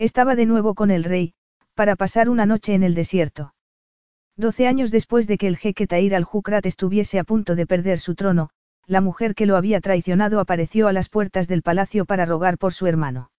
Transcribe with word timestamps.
Estaba 0.00 0.34
de 0.34 0.46
nuevo 0.46 0.74
con 0.74 0.90
el 0.90 1.04
rey, 1.04 1.34
para 1.74 1.94
pasar 1.94 2.30
una 2.30 2.46
noche 2.46 2.72
en 2.72 2.82
el 2.84 2.94
desierto. 2.94 3.52
Doce 4.34 4.66
años 4.66 4.90
después 4.90 5.26
de 5.26 5.36
que 5.36 5.46
el 5.46 5.58
jeque 5.58 5.86
Tair 5.86 6.14
al-Jukrat 6.14 6.64
estuviese 6.64 7.18
a 7.18 7.24
punto 7.24 7.54
de 7.54 7.66
perder 7.66 7.98
su 7.98 8.14
trono, 8.14 8.48
la 8.86 9.02
mujer 9.02 9.34
que 9.34 9.44
lo 9.44 9.56
había 9.56 9.78
traicionado 9.82 10.40
apareció 10.40 10.88
a 10.88 10.94
las 10.94 11.10
puertas 11.10 11.48
del 11.48 11.60
palacio 11.60 12.06
para 12.06 12.24
rogar 12.24 12.56
por 12.56 12.72
su 12.72 12.86
hermano. 12.86 13.30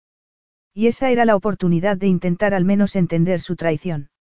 Y 0.72 0.86
esa 0.86 1.10
era 1.10 1.26
la 1.26 1.36
oportunidad 1.36 1.98
de 1.98 2.06
intentar 2.06 2.54
al 2.54 2.64
menos 2.64 2.96
entender 2.96 3.40
su 3.40 3.56
traición. 3.56 4.12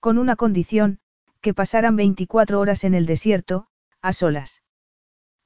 Con 0.00 0.18
una 0.18 0.36
condición, 0.36 0.98
que 1.40 1.54
pasaran 1.54 1.96
24 1.96 2.60
horas 2.60 2.84
en 2.84 2.92
el 2.92 3.06
desierto, 3.06 3.68
a 4.02 4.12
solas. 4.12 4.60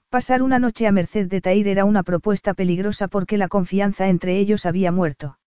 Pasar 0.08 0.42
una 0.42 0.58
noche 0.58 0.88
a 0.88 0.90
merced 0.90 1.28
de 1.28 1.40
Tair 1.40 1.68
era 1.68 1.84
una 1.84 2.02
propuesta 2.02 2.54
peligrosa 2.54 3.06
porque 3.06 3.38
la 3.38 3.46
confianza 3.46 4.08
entre 4.08 4.36
ellos 4.40 4.66
había 4.66 4.90
muerto. 4.90 5.38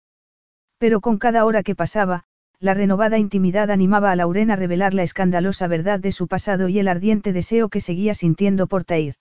Pero 0.82 1.00
con 1.00 1.20
cada 1.20 1.46
hora 1.46 1.62
que 1.62 1.76
pasaba, 1.76 2.24
la 2.60 2.74
renovada 2.74 3.20
intimidad 3.20 3.70
animaba 3.70 4.12
a 4.12 4.16
Lauren 4.16 4.50
a 4.50 4.56
revelar 4.56 4.96
la 4.96 5.04
escandalosa 5.04 5.68
verdad 5.68 6.00
de 6.00 6.12
su 6.12 6.28
pasado 6.28 6.70
y 6.70 6.80
el 6.80 6.88
ardiente 6.88 7.34
deseo 7.34 7.70
que 7.70 7.82
seguía 7.82 8.16
sintiendo 8.16 8.66
por 8.66 8.84
Tair. 8.84 9.14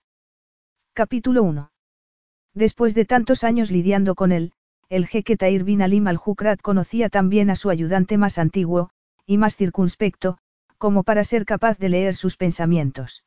Capítulo 0.95 1.43
1. 1.43 1.71
Después 2.55 2.95
de 2.95 3.05
tantos 3.05 3.45
años 3.45 3.71
lidiando 3.71 4.15
con 4.15 4.33
él, 4.33 4.55
el 4.89 5.07
jeque 5.07 5.37
Tair 5.37 5.65
bin 5.65 5.83
Alim 5.83 6.07
al-Jukrat 6.07 6.63
conocía 6.63 7.11
también 7.11 7.51
a 7.51 7.57
su 7.57 7.69
ayudante 7.69 8.17
más 8.17 8.39
antiguo, 8.39 8.89
y 9.27 9.37
más 9.37 9.55
circunspecto, 9.57 10.39
como 10.79 11.03
para 11.03 11.25
ser 11.25 11.45
capaz 11.45 11.77
de 11.77 11.91
leer 11.91 12.15
sus 12.15 12.39
pensamientos. 12.39 13.23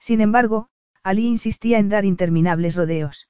Sin 0.00 0.20
embargo, 0.20 0.70
Ali 1.04 1.28
insistía 1.28 1.78
en 1.78 1.88
dar 1.88 2.04
interminables 2.04 2.74
rodeos. 2.74 3.28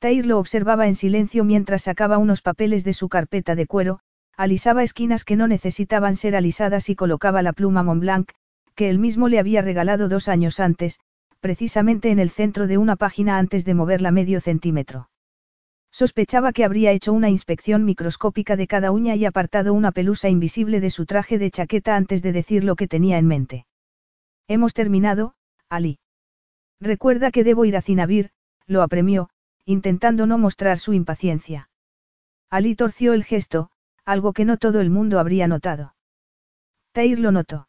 Tair 0.00 0.24
lo 0.24 0.38
observaba 0.38 0.86
en 0.86 0.94
silencio 0.94 1.44
mientras 1.44 1.82
sacaba 1.82 2.16
unos 2.16 2.40
papeles 2.40 2.84
de 2.84 2.94
su 2.94 3.10
carpeta 3.10 3.54
de 3.54 3.66
cuero, 3.66 4.00
alisaba 4.34 4.82
esquinas 4.82 5.24
que 5.24 5.36
no 5.36 5.46
necesitaban 5.46 6.16
ser 6.16 6.34
alisadas 6.34 6.88
y 6.88 6.96
colocaba 6.96 7.42
la 7.42 7.52
pluma 7.52 7.82
Montblanc, 7.82 8.30
que 8.74 8.88
él 8.88 8.98
mismo 8.98 9.28
le 9.28 9.38
había 9.38 9.60
regalado 9.60 10.08
dos 10.08 10.28
años 10.28 10.58
antes, 10.58 11.00
precisamente 11.40 12.10
en 12.10 12.18
el 12.18 12.30
centro 12.30 12.66
de 12.66 12.78
una 12.78 12.96
página 12.96 13.36
antes 13.36 13.66
de 13.66 13.74
moverla 13.74 14.10
medio 14.10 14.40
centímetro. 14.40 15.10
Sospechaba 15.92 16.52
que 16.54 16.64
habría 16.64 16.92
hecho 16.92 17.12
una 17.12 17.28
inspección 17.28 17.84
microscópica 17.84 18.56
de 18.56 18.66
cada 18.66 18.92
uña 18.92 19.16
y 19.16 19.26
apartado 19.26 19.74
una 19.74 19.92
pelusa 19.92 20.30
invisible 20.30 20.80
de 20.80 20.88
su 20.88 21.04
traje 21.04 21.36
de 21.36 21.50
chaqueta 21.50 21.94
antes 21.94 22.22
de 22.22 22.32
decir 22.32 22.64
lo 22.64 22.74
que 22.74 22.88
tenía 22.88 23.18
en 23.18 23.26
mente. 23.26 23.66
Hemos 24.48 24.72
terminado, 24.72 25.34
Ali. 25.68 25.98
Recuerda 26.80 27.30
que 27.30 27.44
debo 27.44 27.66
ir 27.66 27.76
a 27.76 27.82
Cinabir, 27.82 28.30
lo 28.66 28.82
apremió, 28.82 29.28
intentando 29.70 30.26
no 30.26 30.36
mostrar 30.36 30.78
su 30.78 30.92
impaciencia. 30.92 31.70
Ali 32.50 32.74
torció 32.74 33.12
el 33.12 33.22
gesto, 33.22 33.70
algo 34.04 34.32
que 34.32 34.44
no 34.44 34.56
todo 34.56 34.80
el 34.80 34.90
mundo 34.90 35.20
habría 35.20 35.46
notado. 35.46 35.94
Tair 36.92 37.20
lo 37.20 37.30
notó. 37.30 37.68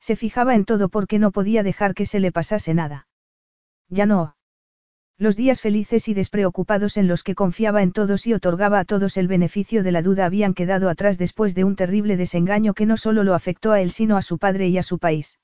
Se 0.00 0.16
fijaba 0.16 0.54
en 0.54 0.64
todo 0.64 0.88
porque 0.88 1.18
no 1.18 1.30
podía 1.30 1.62
dejar 1.62 1.94
que 1.94 2.06
se 2.06 2.20
le 2.20 2.32
pasase 2.32 2.72
nada. 2.72 3.06
Ya 3.90 4.06
no. 4.06 4.36
Los 5.18 5.36
días 5.36 5.60
felices 5.60 6.08
y 6.08 6.14
despreocupados 6.14 6.96
en 6.96 7.06
los 7.06 7.22
que 7.22 7.34
confiaba 7.34 7.82
en 7.82 7.92
todos 7.92 8.26
y 8.26 8.32
otorgaba 8.32 8.78
a 8.78 8.86
todos 8.86 9.18
el 9.18 9.28
beneficio 9.28 9.82
de 9.82 9.92
la 9.92 10.00
duda 10.00 10.24
habían 10.24 10.54
quedado 10.54 10.88
atrás 10.88 11.18
después 11.18 11.54
de 11.54 11.64
un 11.64 11.76
terrible 11.76 12.16
desengaño 12.16 12.72
que 12.72 12.86
no 12.86 12.96
solo 12.96 13.24
lo 13.24 13.34
afectó 13.34 13.72
a 13.72 13.82
él 13.82 13.90
sino 13.90 14.16
a 14.16 14.22
su 14.22 14.38
padre 14.38 14.68
y 14.68 14.78
a 14.78 14.82
su 14.82 14.98
país. 14.98 15.38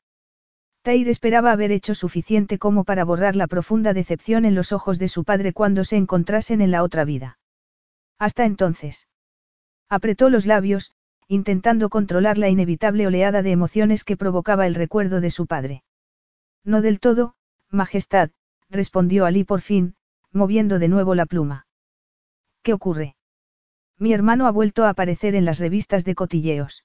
Tair 0.86 1.08
esperaba 1.08 1.50
haber 1.50 1.72
hecho 1.72 1.96
suficiente 1.96 2.60
como 2.60 2.84
para 2.84 3.04
borrar 3.04 3.34
la 3.34 3.48
profunda 3.48 3.92
decepción 3.92 4.44
en 4.44 4.54
los 4.54 4.70
ojos 4.70 5.00
de 5.00 5.08
su 5.08 5.24
padre 5.24 5.52
cuando 5.52 5.82
se 5.82 5.96
encontrasen 5.96 6.60
en 6.60 6.70
la 6.70 6.84
otra 6.84 7.04
vida. 7.04 7.40
Hasta 8.20 8.44
entonces. 8.44 9.08
Apretó 9.88 10.30
los 10.30 10.46
labios, 10.46 10.92
intentando 11.26 11.88
controlar 11.88 12.38
la 12.38 12.50
inevitable 12.50 13.04
oleada 13.04 13.42
de 13.42 13.50
emociones 13.50 14.04
que 14.04 14.16
provocaba 14.16 14.64
el 14.68 14.76
recuerdo 14.76 15.20
de 15.20 15.32
su 15.32 15.48
padre. 15.48 15.82
No 16.62 16.82
del 16.82 17.00
todo, 17.00 17.34
Majestad, 17.68 18.30
respondió 18.70 19.26
Ali 19.26 19.42
por 19.42 19.62
fin, 19.62 19.96
moviendo 20.30 20.78
de 20.78 20.86
nuevo 20.86 21.16
la 21.16 21.26
pluma. 21.26 21.66
¿Qué 22.62 22.72
ocurre? 22.72 23.16
Mi 23.98 24.12
hermano 24.12 24.46
ha 24.46 24.52
vuelto 24.52 24.84
a 24.84 24.90
aparecer 24.90 25.34
en 25.34 25.46
las 25.46 25.58
revistas 25.58 26.04
de 26.04 26.14
cotilleos. 26.14 26.84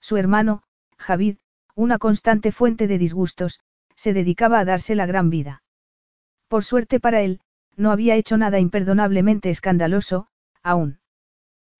Su 0.00 0.16
hermano, 0.16 0.62
Javid, 0.96 1.36
una 1.80 1.98
constante 1.98 2.52
fuente 2.52 2.86
de 2.86 2.98
disgustos, 2.98 3.60
se 3.96 4.12
dedicaba 4.12 4.58
a 4.58 4.66
darse 4.66 4.94
la 4.94 5.06
gran 5.06 5.30
vida. 5.30 5.62
Por 6.46 6.62
suerte 6.62 7.00
para 7.00 7.22
él, 7.22 7.40
no 7.74 7.90
había 7.90 8.16
hecho 8.16 8.36
nada 8.36 8.58
imperdonablemente 8.58 9.48
escandaloso, 9.48 10.26
aún. 10.62 10.98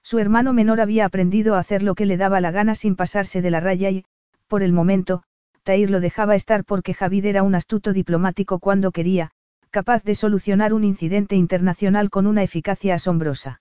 Su 0.02 0.18
hermano 0.18 0.54
menor 0.54 0.80
había 0.80 1.04
aprendido 1.04 1.54
a 1.54 1.58
hacer 1.58 1.82
lo 1.82 1.94
que 1.94 2.06
le 2.06 2.16
daba 2.16 2.40
la 2.40 2.50
gana 2.50 2.74
sin 2.74 2.96
pasarse 2.96 3.42
de 3.42 3.50
la 3.50 3.60
raya 3.60 3.90
y, 3.90 4.06
por 4.48 4.62
el 4.62 4.72
momento, 4.72 5.22
Tair 5.64 5.90
lo 5.90 6.00
dejaba 6.00 6.34
estar 6.34 6.64
porque 6.64 6.94
Javid 6.94 7.26
era 7.26 7.42
un 7.42 7.54
astuto 7.54 7.92
diplomático 7.92 8.58
cuando 8.58 8.92
quería, 8.92 9.32
capaz 9.68 10.02
de 10.02 10.14
solucionar 10.14 10.72
un 10.72 10.82
incidente 10.82 11.36
internacional 11.36 12.08
con 12.08 12.26
una 12.26 12.42
eficacia 12.42 12.94
asombrosa. 12.94 13.60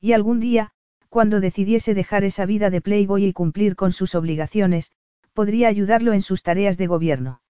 Y 0.00 0.12
algún 0.12 0.38
día, 0.38 0.70
cuando 1.08 1.40
decidiese 1.40 1.94
dejar 1.94 2.22
esa 2.22 2.46
vida 2.46 2.70
de 2.70 2.80
playboy 2.80 3.24
y 3.24 3.32
cumplir 3.32 3.74
con 3.74 3.90
sus 3.90 4.14
obligaciones, 4.14 4.92
podría 5.38 5.68
ayudarlo 5.68 6.14
en 6.14 6.22
sus 6.22 6.42
tareas 6.42 6.78
de 6.78 6.88
gobierno. 6.88 7.42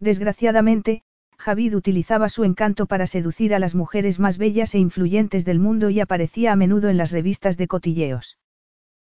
Desgraciadamente, 0.00 1.04
Javid 1.38 1.76
utilizaba 1.76 2.28
su 2.28 2.42
encanto 2.42 2.86
para 2.86 3.06
seducir 3.06 3.54
a 3.54 3.60
las 3.60 3.76
mujeres 3.76 4.18
más 4.18 4.36
bellas 4.36 4.74
e 4.74 4.80
influyentes 4.80 5.44
del 5.44 5.60
mundo 5.60 5.90
y 5.90 6.00
aparecía 6.00 6.50
a 6.50 6.56
menudo 6.56 6.88
en 6.88 6.96
las 6.96 7.12
revistas 7.12 7.56
de 7.56 7.68
cotilleos. 7.68 8.40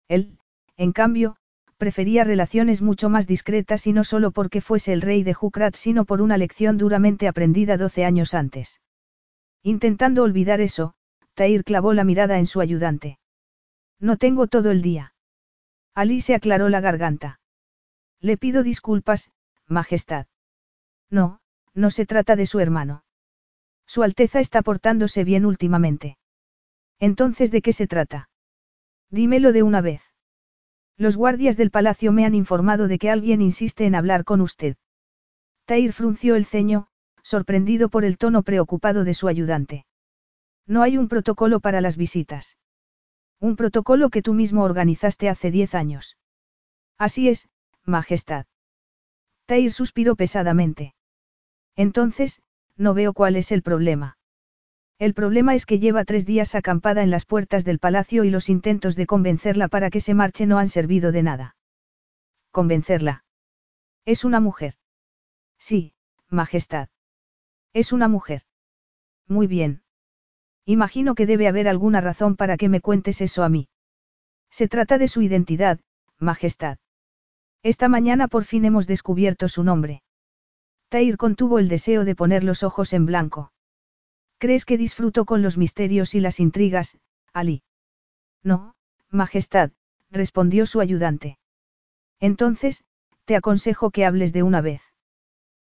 Él, 0.09 0.37
en 0.75 0.91
cambio, 0.91 1.37
prefería 1.77 2.25
relaciones 2.25 2.81
mucho 2.81 3.07
más 3.07 3.25
discretas 3.25 3.87
y 3.87 3.93
no 3.93 4.03
solo 4.03 4.31
porque 4.31 4.59
fuese 4.59 4.91
el 4.91 5.01
rey 5.01 5.23
de 5.23 5.33
Jukrat 5.33 5.77
sino 5.77 6.03
por 6.03 6.21
una 6.21 6.35
lección 6.35 6.77
duramente 6.77 7.29
aprendida 7.29 7.77
doce 7.77 8.03
años 8.03 8.33
antes. 8.33 8.81
Intentando 9.61 10.23
olvidar 10.23 10.59
eso, 10.59 10.93
Tair 11.35 11.63
clavó 11.63 11.93
la 11.93 12.03
mirada 12.03 12.37
en 12.37 12.47
su 12.47 12.59
ayudante. 12.59 13.17
No 13.97 14.17
tengo 14.17 14.47
todo 14.47 14.71
el 14.71 14.81
día. 14.81 15.13
Ali 15.95 16.19
se 16.19 16.35
aclaró 16.35 16.67
la 16.67 16.81
garganta. 16.81 17.39
Le 18.23 18.37
pido 18.37 18.63
disculpas, 18.63 19.31
Majestad. 19.67 20.27
No, 21.09 21.41
no 21.73 21.89
se 21.89 22.05
trata 22.05 22.37
de 22.37 22.45
su 22.45 22.61
hermano. 22.61 23.03
Su 23.85 24.01
Alteza 24.01 24.39
está 24.39 24.61
portándose 24.61 25.25
bien 25.25 25.45
últimamente. 25.45 26.17
Entonces, 26.99 27.51
¿de 27.51 27.61
qué 27.61 27.73
se 27.73 27.85
trata? 27.85 28.29
Dímelo 29.09 29.51
de 29.51 29.61
una 29.61 29.81
vez. 29.81 30.01
Los 30.95 31.17
guardias 31.17 31.57
del 31.57 31.69
palacio 31.69 32.13
me 32.13 32.25
han 32.25 32.33
informado 32.33 32.87
de 32.87 32.97
que 32.97 33.09
alguien 33.09 33.41
insiste 33.41 33.85
en 33.85 33.93
hablar 33.93 34.23
con 34.23 34.39
usted. 34.39 34.77
Tair 35.65 35.91
frunció 35.91 36.35
el 36.35 36.45
ceño, 36.45 36.87
sorprendido 37.23 37.89
por 37.89 38.05
el 38.05 38.17
tono 38.17 38.41
preocupado 38.43 39.03
de 39.03 39.15
su 39.15 39.27
ayudante. 39.27 39.85
No 40.65 40.81
hay 40.81 40.97
un 40.97 41.09
protocolo 41.09 41.59
para 41.59 41.81
las 41.81 41.97
visitas. 41.97 42.57
Un 43.41 43.57
protocolo 43.57 44.09
que 44.09 44.21
tú 44.21 44.33
mismo 44.33 44.63
organizaste 44.63 45.27
hace 45.27 45.51
diez 45.51 45.75
años. 45.75 46.17
Así 46.97 47.27
es, 47.27 47.49
Majestad. 47.85 48.45
Tair 49.45 49.71
suspiró 49.73 50.15
pesadamente. 50.15 50.95
Entonces, 51.75 52.41
no 52.77 52.93
veo 52.93 53.13
cuál 53.13 53.35
es 53.35 53.51
el 53.51 53.61
problema. 53.61 54.17
El 54.99 55.13
problema 55.13 55.55
es 55.55 55.65
que 55.65 55.79
lleva 55.79 56.05
tres 56.05 56.25
días 56.25 56.55
acampada 56.55 57.03
en 57.03 57.11
las 57.11 57.25
puertas 57.25 57.65
del 57.65 57.79
palacio 57.79 58.23
y 58.23 58.29
los 58.29 58.49
intentos 58.49 58.95
de 58.95 59.05
convencerla 59.05 59.67
para 59.67 59.89
que 59.89 60.01
se 60.01 60.13
marche 60.13 60.45
no 60.45 60.59
han 60.59 60.69
servido 60.69 61.11
de 61.11 61.23
nada. 61.23 61.55
¿Convencerla? 62.51 63.25
Es 64.05 64.23
una 64.23 64.39
mujer. 64.39 64.75
Sí, 65.57 65.93
Majestad. 66.29 66.89
Es 67.73 67.91
una 67.91 68.07
mujer. 68.07 68.43
Muy 69.27 69.47
bien. 69.47 69.81
Imagino 70.65 71.15
que 71.15 71.25
debe 71.25 71.47
haber 71.47 71.67
alguna 71.67 71.99
razón 71.99 72.35
para 72.35 72.55
que 72.55 72.69
me 72.69 72.79
cuentes 72.79 73.19
eso 73.21 73.43
a 73.43 73.49
mí. 73.49 73.67
Se 74.49 74.67
trata 74.67 74.97
de 74.97 75.07
su 75.07 75.21
identidad, 75.21 75.79
Majestad. 76.19 76.77
Esta 77.63 77.87
mañana 77.87 78.27
por 78.27 78.43
fin 78.43 78.65
hemos 78.65 78.87
descubierto 78.87 79.47
su 79.47 79.63
nombre. 79.63 80.03
Tair 80.89 81.17
contuvo 81.17 81.59
el 81.59 81.69
deseo 81.69 82.03
de 82.03 82.13
poner 82.13 82.43
los 82.43 82.61
ojos 82.61 82.91
en 82.91 83.05
blanco. 83.05 83.51
¿Crees 84.37 84.65
que 84.65 84.77
disfruto 84.77 85.23
con 85.23 85.41
los 85.41 85.57
misterios 85.57 86.13
y 86.13 86.19
las 86.19 86.41
intrigas, 86.41 86.97
Ali? 87.31 87.63
No, 88.43 88.75
Majestad, 89.09 89.71
respondió 90.11 90.65
su 90.65 90.81
ayudante. 90.81 91.37
Entonces, 92.19 92.83
te 93.23 93.37
aconsejo 93.37 93.91
que 93.91 94.05
hables 94.05 94.33
de 94.33 94.43
una 94.43 94.59
vez. 94.59 94.81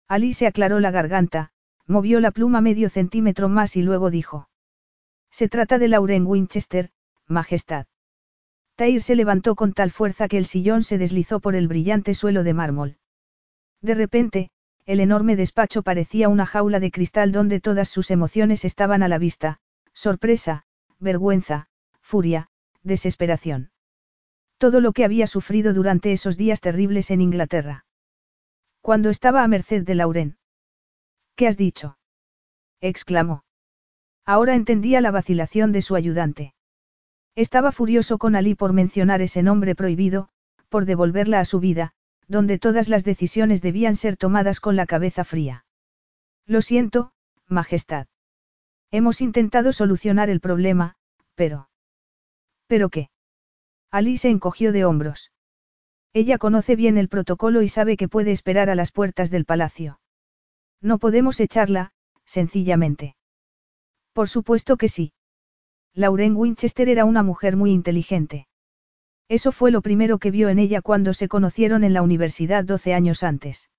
Ali 0.08 0.34
se 0.34 0.48
aclaró 0.48 0.80
la 0.80 0.90
garganta, 0.90 1.52
movió 1.86 2.18
la 2.18 2.32
pluma 2.32 2.60
medio 2.60 2.88
centímetro 2.88 3.48
más 3.48 3.76
y 3.76 3.82
luego 3.82 4.10
dijo. 4.10 4.48
Se 5.30 5.48
trata 5.48 5.78
de 5.78 5.88
Lauren 5.88 6.26
Winchester, 6.26 6.90
Majestad. 7.28 7.86
Tair 8.76 9.02
se 9.02 9.14
levantó 9.14 9.54
con 9.54 9.72
tal 9.72 9.90
fuerza 9.90 10.26
que 10.28 10.38
el 10.38 10.46
sillón 10.46 10.82
se 10.82 10.98
deslizó 10.98 11.40
por 11.40 11.54
el 11.54 11.68
brillante 11.68 12.14
suelo 12.14 12.42
de 12.42 12.54
mármol. 12.54 12.96
De 13.80 13.94
repente, 13.94 14.50
el 14.86 15.00
enorme 15.00 15.36
despacho 15.36 15.82
parecía 15.82 16.28
una 16.28 16.44
jaula 16.44 16.80
de 16.80 16.90
cristal 16.90 17.32
donde 17.32 17.60
todas 17.60 17.88
sus 17.88 18.10
emociones 18.10 18.64
estaban 18.64 19.02
a 19.02 19.08
la 19.08 19.18
vista, 19.18 19.60
sorpresa, 19.92 20.64
vergüenza, 20.98 21.68
furia, 22.00 22.48
desesperación. 22.82 23.70
Todo 24.58 24.80
lo 24.80 24.92
que 24.92 25.04
había 25.04 25.26
sufrido 25.26 25.72
durante 25.72 26.12
esos 26.12 26.36
días 26.36 26.60
terribles 26.60 27.10
en 27.10 27.20
Inglaterra. 27.20 27.86
Cuando 28.80 29.10
estaba 29.10 29.42
a 29.42 29.48
merced 29.48 29.84
de 29.84 29.94
Lauren. 29.94 30.36
¿Qué 31.36 31.48
has 31.48 31.56
dicho? 31.56 31.96
exclamó. 32.80 33.44
Ahora 34.26 34.54
entendía 34.54 35.00
la 35.00 35.10
vacilación 35.10 35.72
de 35.72 35.82
su 35.82 35.96
ayudante. 35.96 36.54
Estaba 37.36 37.72
furioso 37.72 38.18
con 38.18 38.36
Ali 38.36 38.54
por 38.54 38.72
mencionar 38.72 39.20
ese 39.20 39.42
nombre 39.42 39.74
prohibido, 39.74 40.28
por 40.68 40.84
devolverla 40.84 41.40
a 41.40 41.44
su 41.44 41.60
vida, 41.60 41.92
donde 42.28 42.58
todas 42.58 42.88
las 42.88 43.04
decisiones 43.04 43.60
debían 43.60 43.96
ser 43.96 44.16
tomadas 44.16 44.60
con 44.60 44.76
la 44.76 44.86
cabeza 44.86 45.24
fría. 45.24 45.64
Lo 46.46 46.62
siento, 46.62 47.12
Majestad. 47.48 48.06
Hemos 48.90 49.20
intentado 49.20 49.72
solucionar 49.72 50.30
el 50.30 50.40
problema, 50.40 50.96
pero... 51.34 51.68
¿Pero 52.66 52.88
qué? 52.88 53.10
Ali 53.90 54.16
se 54.16 54.30
encogió 54.30 54.72
de 54.72 54.84
hombros. 54.84 55.32
Ella 56.12 56.38
conoce 56.38 56.76
bien 56.76 56.96
el 56.96 57.08
protocolo 57.08 57.62
y 57.62 57.68
sabe 57.68 57.96
que 57.96 58.08
puede 58.08 58.30
esperar 58.30 58.70
a 58.70 58.76
las 58.76 58.92
puertas 58.92 59.30
del 59.30 59.44
palacio. 59.44 60.00
No 60.80 60.98
podemos 60.98 61.40
echarla, 61.40 61.92
sencillamente. 62.24 63.16
Por 64.12 64.28
supuesto 64.28 64.76
que 64.76 64.88
sí. 64.88 65.12
Lauren 65.96 66.34
Winchester 66.34 66.88
era 66.88 67.04
una 67.04 67.22
mujer 67.22 67.56
muy 67.56 67.70
inteligente. 67.70 68.48
Eso 69.28 69.52
fue 69.52 69.70
lo 69.70 69.80
primero 69.80 70.18
que 70.18 70.32
vio 70.32 70.48
en 70.48 70.58
ella 70.58 70.82
cuando 70.82 71.14
se 71.14 71.28
conocieron 71.28 71.84
en 71.84 71.92
la 71.92 72.02
universidad 72.02 72.64
12 72.64 72.94
años 72.94 73.22
antes. 73.22 73.70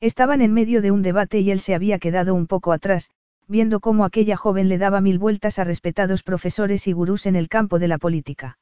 Estaban 0.00 0.40
en 0.40 0.52
medio 0.52 0.82
de 0.82 0.92
un 0.92 1.02
debate 1.02 1.40
y 1.40 1.50
él 1.50 1.58
se 1.58 1.74
había 1.74 1.98
quedado 1.98 2.34
un 2.34 2.46
poco 2.46 2.72
atrás, 2.72 3.10
viendo 3.48 3.80
cómo 3.80 4.04
aquella 4.04 4.36
joven 4.36 4.68
le 4.68 4.78
daba 4.78 5.00
mil 5.00 5.18
vueltas 5.18 5.58
a 5.58 5.64
respetados 5.64 6.22
profesores 6.22 6.86
y 6.86 6.92
gurús 6.92 7.26
en 7.26 7.34
el 7.34 7.48
campo 7.48 7.80
de 7.80 7.88
la 7.88 7.98
política. 7.98 8.58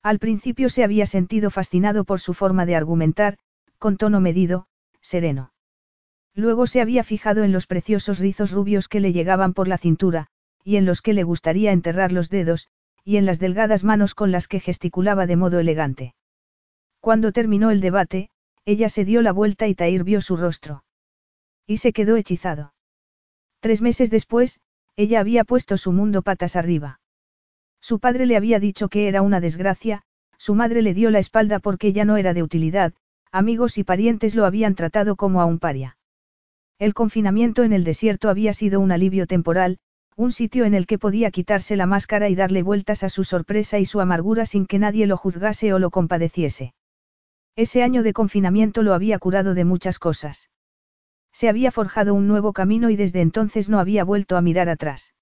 Al 0.00 0.20
principio 0.20 0.68
se 0.68 0.84
había 0.84 1.06
sentido 1.06 1.50
fascinado 1.50 2.04
por 2.04 2.20
su 2.20 2.34
forma 2.34 2.66
de 2.66 2.76
argumentar, 2.76 3.36
con 3.78 3.96
tono 3.96 4.20
medido, 4.20 4.68
sereno. 5.00 5.52
Luego 6.34 6.68
se 6.68 6.80
había 6.80 7.02
fijado 7.02 7.42
en 7.42 7.50
los 7.50 7.66
preciosos 7.66 8.20
rizos 8.20 8.52
rubios 8.52 8.88
que 8.88 9.00
le 9.00 9.12
llegaban 9.12 9.54
por 9.54 9.66
la 9.66 9.78
cintura, 9.78 10.28
y 10.66 10.78
en 10.78 10.84
los 10.84 11.00
que 11.00 11.14
le 11.14 11.22
gustaría 11.22 11.70
enterrar 11.70 12.10
los 12.10 12.28
dedos, 12.28 12.66
y 13.04 13.18
en 13.18 13.24
las 13.24 13.38
delgadas 13.38 13.84
manos 13.84 14.16
con 14.16 14.32
las 14.32 14.48
que 14.48 14.58
gesticulaba 14.58 15.28
de 15.28 15.36
modo 15.36 15.60
elegante. 15.60 16.16
Cuando 16.98 17.30
terminó 17.30 17.70
el 17.70 17.80
debate, 17.80 18.30
ella 18.64 18.88
se 18.88 19.04
dio 19.04 19.22
la 19.22 19.30
vuelta 19.30 19.68
y 19.68 19.76
Tair 19.76 20.02
vio 20.02 20.20
su 20.20 20.36
rostro. 20.36 20.82
Y 21.68 21.76
se 21.76 21.92
quedó 21.92 22.16
hechizado. 22.16 22.74
Tres 23.60 23.80
meses 23.80 24.10
después, 24.10 24.58
ella 24.96 25.20
había 25.20 25.44
puesto 25.44 25.78
su 25.78 25.92
mundo 25.92 26.22
patas 26.22 26.56
arriba. 26.56 26.98
Su 27.80 28.00
padre 28.00 28.26
le 28.26 28.36
había 28.36 28.58
dicho 28.58 28.88
que 28.88 29.06
era 29.06 29.22
una 29.22 29.40
desgracia, 29.40 30.02
su 30.36 30.56
madre 30.56 30.82
le 30.82 30.94
dio 30.94 31.12
la 31.12 31.20
espalda 31.20 31.60
porque 31.60 31.92
ya 31.92 32.04
no 32.04 32.16
era 32.16 32.34
de 32.34 32.42
utilidad, 32.42 32.92
amigos 33.30 33.78
y 33.78 33.84
parientes 33.84 34.34
lo 34.34 34.44
habían 34.44 34.74
tratado 34.74 35.14
como 35.14 35.40
a 35.40 35.44
un 35.44 35.60
paria. 35.60 35.96
El 36.80 36.92
confinamiento 36.92 37.62
en 37.62 37.72
el 37.72 37.84
desierto 37.84 38.30
había 38.30 38.52
sido 38.52 38.80
un 38.80 38.90
alivio 38.90 39.28
temporal, 39.28 39.78
un 40.16 40.32
sitio 40.32 40.64
en 40.64 40.72
el 40.72 40.86
que 40.86 40.98
podía 40.98 41.30
quitarse 41.30 41.76
la 41.76 41.84
máscara 41.84 42.30
y 42.30 42.34
darle 42.34 42.62
vueltas 42.62 43.02
a 43.02 43.10
su 43.10 43.22
sorpresa 43.22 43.78
y 43.78 43.84
su 43.84 44.00
amargura 44.00 44.46
sin 44.46 44.66
que 44.66 44.78
nadie 44.78 45.06
lo 45.06 45.18
juzgase 45.18 45.74
o 45.74 45.78
lo 45.78 45.90
compadeciese. 45.90 46.74
Ese 47.54 47.82
año 47.82 48.02
de 48.02 48.14
confinamiento 48.14 48.82
lo 48.82 48.94
había 48.94 49.18
curado 49.18 49.52
de 49.52 49.66
muchas 49.66 49.98
cosas. 49.98 50.50
Se 51.32 51.50
había 51.50 51.70
forjado 51.70 52.14
un 52.14 52.28
nuevo 52.28 52.54
camino 52.54 52.88
y 52.88 52.96
desde 52.96 53.20
entonces 53.20 53.68
no 53.68 53.78
había 53.78 54.04
vuelto 54.04 54.38
a 54.38 54.40
mirar 54.40 54.70
atrás. 54.70 55.14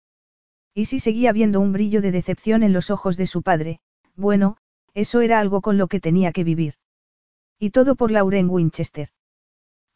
Y 0.74 0.84
si 0.84 1.00
seguía 1.00 1.32
viendo 1.32 1.60
un 1.60 1.72
brillo 1.72 2.00
de 2.00 2.12
decepción 2.12 2.62
en 2.62 2.72
los 2.72 2.90
ojos 2.90 3.16
de 3.16 3.26
su 3.26 3.42
padre, 3.42 3.80
bueno, 4.14 4.56
eso 4.94 5.20
era 5.20 5.40
algo 5.40 5.60
con 5.60 5.76
lo 5.76 5.88
que 5.88 5.98
tenía 6.00 6.30
que 6.32 6.44
vivir. 6.44 6.74
Y 7.58 7.70
todo 7.70 7.96
por 7.96 8.12
Lauren 8.12 8.48
Winchester. 8.48 9.08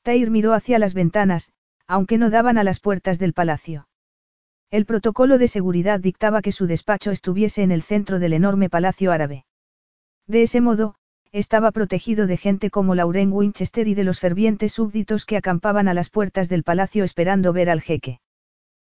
Tair 0.03 0.31
miró 0.31 0.55
hacia 0.55 0.79
las 0.79 0.95
ventanas, 0.95 1.53
aunque 1.87 2.19
no 2.19 2.31
daban 2.31 2.59
a 2.59 2.65
las 2.65 2.81
puertas 2.81 3.19
del 3.19 3.33
palacio. 3.33 3.88
El 4.71 4.85
protocolo 4.85 5.39
de 5.39 5.49
seguridad 5.49 5.99
dictaba 5.99 6.43
que 6.43 6.53
su 6.53 6.67
despacho 6.67 7.11
estuviese 7.11 7.63
en 7.63 7.73
el 7.73 7.81
centro 7.81 8.19
del 8.19 8.35
enorme 8.35 8.69
palacio 8.69 9.13
árabe. 9.13 9.47
De 10.27 10.43
ese 10.43 10.61
modo, 10.61 10.95
estaba 11.33 11.73
protegido 11.73 12.27
de 12.27 12.37
gente 12.37 12.69
como 12.69 12.95
Lauren 12.95 13.33
Winchester 13.33 13.89
y 13.89 13.95
de 13.95 14.05
los 14.05 14.21
fervientes 14.21 14.73
súbditos 14.73 15.25
que 15.25 15.39
acampaban 15.39 15.89
a 15.89 15.95
las 15.95 16.11
puertas 16.11 16.51
del 16.51 16.65
palacio 16.65 17.05
esperando 17.05 17.55
ver 17.55 17.71
al 17.71 17.81
jeque. 17.81 18.21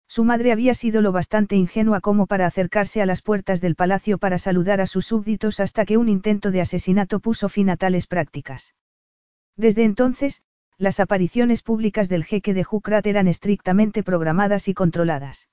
Su 0.06 0.22
madre 0.22 0.52
había 0.52 0.74
sido 0.74 1.00
lo 1.02 1.10
bastante 1.10 1.56
ingenua 1.56 2.00
como 2.00 2.28
para 2.28 2.46
acercarse 2.46 3.02
a 3.02 3.06
las 3.06 3.20
puertas 3.20 3.60
del 3.60 3.74
palacio 3.74 4.18
para 4.18 4.38
saludar 4.38 4.80
a 4.80 4.86
sus 4.86 5.06
súbditos 5.06 5.58
hasta 5.58 5.84
que 5.84 5.96
un 5.96 6.08
intento 6.08 6.52
de 6.52 6.60
asesinato 6.60 7.18
puso 7.18 7.48
fin 7.48 7.68
a 7.68 7.76
tales 7.76 8.06
prácticas. 8.06 8.76
Desde 9.56 9.82
entonces, 9.82 10.42
las 10.78 11.00
apariciones 11.00 11.62
públicas 11.62 12.08
del 12.08 12.24
jeque 12.24 12.54
de 12.54 12.62
Jukrat 12.62 13.04
eran 13.08 13.26
estrictamente 13.26 14.04
programadas 14.04 14.68
y 14.68 14.74
controladas. 14.74 15.48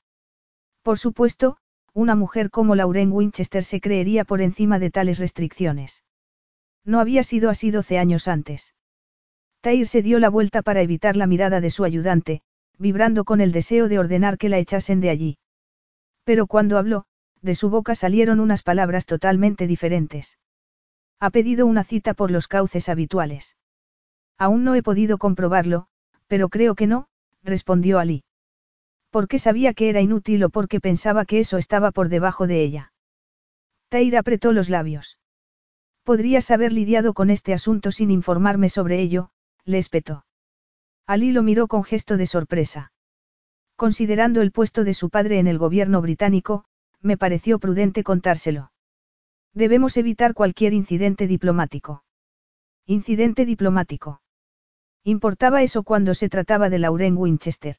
Por 0.81 0.97
supuesto, 0.97 1.57
una 1.93 2.15
mujer 2.15 2.49
como 2.49 2.75
Lauren 2.75 3.11
Winchester 3.11 3.63
se 3.63 3.81
creería 3.81 4.25
por 4.25 4.41
encima 4.41 4.79
de 4.79 4.89
tales 4.89 5.19
restricciones. 5.19 6.03
No 6.85 6.99
había 6.99 7.23
sido 7.23 7.49
así 7.49 7.69
doce 7.69 7.99
años 7.99 8.27
antes. 8.27 8.73
Tair 9.61 9.87
se 9.87 10.01
dio 10.01 10.17
la 10.19 10.29
vuelta 10.29 10.61
para 10.61 10.81
evitar 10.81 11.15
la 11.15 11.27
mirada 11.27 11.61
de 11.61 11.69
su 11.69 11.83
ayudante, 11.83 12.41
vibrando 12.79 13.25
con 13.25 13.41
el 13.41 13.51
deseo 13.51 13.87
de 13.87 13.99
ordenar 13.99 14.37
que 14.37 14.49
la 14.49 14.57
echasen 14.57 15.01
de 15.01 15.09
allí. 15.11 15.37
Pero 16.23 16.47
cuando 16.47 16.77
habló, 16.77 17.05
de 17.41 17.55
su 17.55 17.69
boca 17.69 17.93
salieron 17.93 18.39
unas 18.39 18.63
palabras 18.63 19.05
totalmente 19.05 19.67
diferentes. 19.67 20.39
Ha 21.19 21.29
pedido 21.29 21.67
una 21.67 21.83
cita 21.83 22.15
por 22.15 22.31
los 22.31 22.47
cauces 22.47 22.89
habituales. 22.89 23.55
Aún 24.38 24.63
no 24.63 24.73
he 24.73 24.81
podido 24.81 25.19
comprobarlo, 25.19 25.88
pero 26.25 26.50
creo 26.50 26.73
que 26.73 26.88
no, 26.88 27.07
respondió 27.43 28.00
Ali. 28.00 28.23
Porque 29.12 29.39
sabía 29.39 29.74
que 29.74 29.89
era 29.89 30.01
inútil 30.01 30.44
o 30.46 30.50
porque 30.50 30.80
pensaba 30.80 31.25
que 31.25 31.39
eso 31.39 31.58
estaba 31.58 31.91
por 31.91 32.10
debajo 32.10 32.48
de 32.48 32.63
ella. 32.63 32.94
Tair 33.89 34.18
apretó 34.18 34.53
los 34.53 34.70
labios. 34.70 35.20
Podrías 36.03 36.50
haber 36.50 36.72
lidiado 36.74 37.13
con 37.13 37.30
este 37.30 37.53
asunto 37.53 37.91
sin 37.91 38.10
informarme 38.10 38.70
sobre 38.70 39.01
ello, 39.01 39.30
le 39.65 39.77
espetó. 39.77 40.25
Ali 41.06 41.32
lo 41.34 41.44
miró 41.44 41.68
con 41.68 41.84
gesto 41.84 42.15
de 42.15 42.25
sorpresa. 42.25 42.94
Considerando 43.75 44.41
el 44.41 44.51
puesto 44.51 44.84
de 44.84 44.94
su 44.94 45.10
padre 45.10 45.39
en 45.39 45.48
el 45.48 45.58
gobierno 45.58 46.01
británico, 46.01 46.63
me 47.01 47.18
pareció 47.18 47.60
prudente 47.60 48.03
contárselo. 48.03 48.72
Debemos 49.53 49.98
evitar 49.98 50.34
cualquier 50.34 50.74
incidente 50.74 51.27
diplomático. 51.27 52.03
Incidente 52.86 53.46
diplomático. 53.46 54.22
Importaba 55.03 55.63
eso 55.63 55.84
cuando 55.84 56.13
se 56.13 56.30
trataba 56.30 56.70
de 56.70 56.80
Lauren 56.80 57.18
Winchester. 57.18 57.77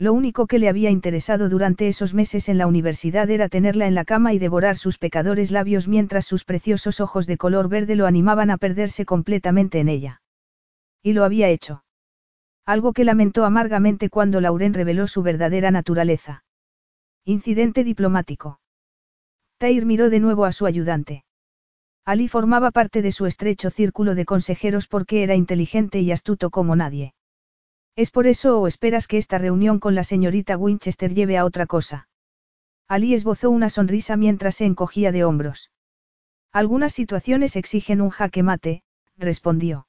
Lo 0.00 0.12
único 0.12 0.46
que 0.46 0.60
le 0.60 0.68
había 0.68 0.90
interesado 0.90 1.48
durante 1.48 1.88
esos 1.88 2.14
meses 2.14 2.48
en 2.48 2.56
la 2.56 2.68
universidad 2.68 3.28
era 3.30 3.48
tenerla 3.48 3.88
en 3.88 3.96
la 3.96 4.04
cama 4.04 4.32
y 4.32 4.38
devorar 4.38 4.76
sus 4.76 4.96
pecadores 4.96 5.50
labios 5.50 5.88
mientras 5.88 6.24
sus 6.24 6.44
preciosos 6.44 7.00
ojos 7.00 7.26
de 7.26 7.36
color 7.36 7.68
verde 7.68 7.96
lo 7.96 8.06
animaban 8.06 8.50
a 8.50 8.58
perderse 8.58 9.04
completamente 9.04 9.80
en 9.80 9.88
ella. 9.88 10.22
Y 11.02 11.14
lo 11.14 11.24
había 11.24 11.48
hecho. 11.48 11.82
Algo 12.64 12.92
que 12.92 13.02
lamentó 13.02 13.44
amargamente 13.44 14.08
cuando 14.08 14.40
Lauren 14.40 14.72
reveló 14.72 15.08
su 15.08 15.22
verdadera 15.22 15.72
naturaleza. 15.72 16.44
Incidente 17.24 17.82
diplomático. 17.82 18.60
Tair 19.58 19.84
miró 19.84 20.10
de 20.10 20.20
nuevo 20.20 20.44
a 20.44 20.52
su 20.52 20.66
ayudante. 20.66 21.24
Ali 22.04 22.28
formaba 22.28 22.70
parte 22.70 23.02
de 23.02 23.10
su 23.10 23.26
estrecho 23.26 23.70
círculo 23.70 24.14
de 24.14 24.24
consejeros 24.24 24.86
porque 24.86 25.24
era 25.24 25.34
inteligente 25.34 25.98
y 26.00 26.12
astuto 26.12 26.50
como 26.50 26.76
nadie. 26.76 27.14
¿Es 27.98 28.12
por 28.12 28.28
eso 28.28 28.60
o 28.60 28.68
esperas 28.68 29.08
que 29.08 29.18
esta 29.18 29.38
reunión 29.38 29.80
con 29.80 29.96
la 29.96 30.04
señorita 30.04 30.56
Winchester 30.56 31.14
lleve 31.14 31.36
a 31.36 31.44
otra 31.44 31.66
cosa? 31.66 32.08
Ali 32.86 33.12
esbozó 33.12 33.50
una 33.50 33.70
sonrisa 33.70 34.16
mientras 34.16 34.54
se 34.54 34.66
encogía 34.66 35.10
de 35.10 35.24
hombros. 35.24 35.72
Algunas 36.52 36.92
situaciones 36.92 37.56
exigen 37.56 38.00
un 38.00 38.10
jaque 38.10 38.44
mate, 38.44 38.84
respondió. 39.16 39.88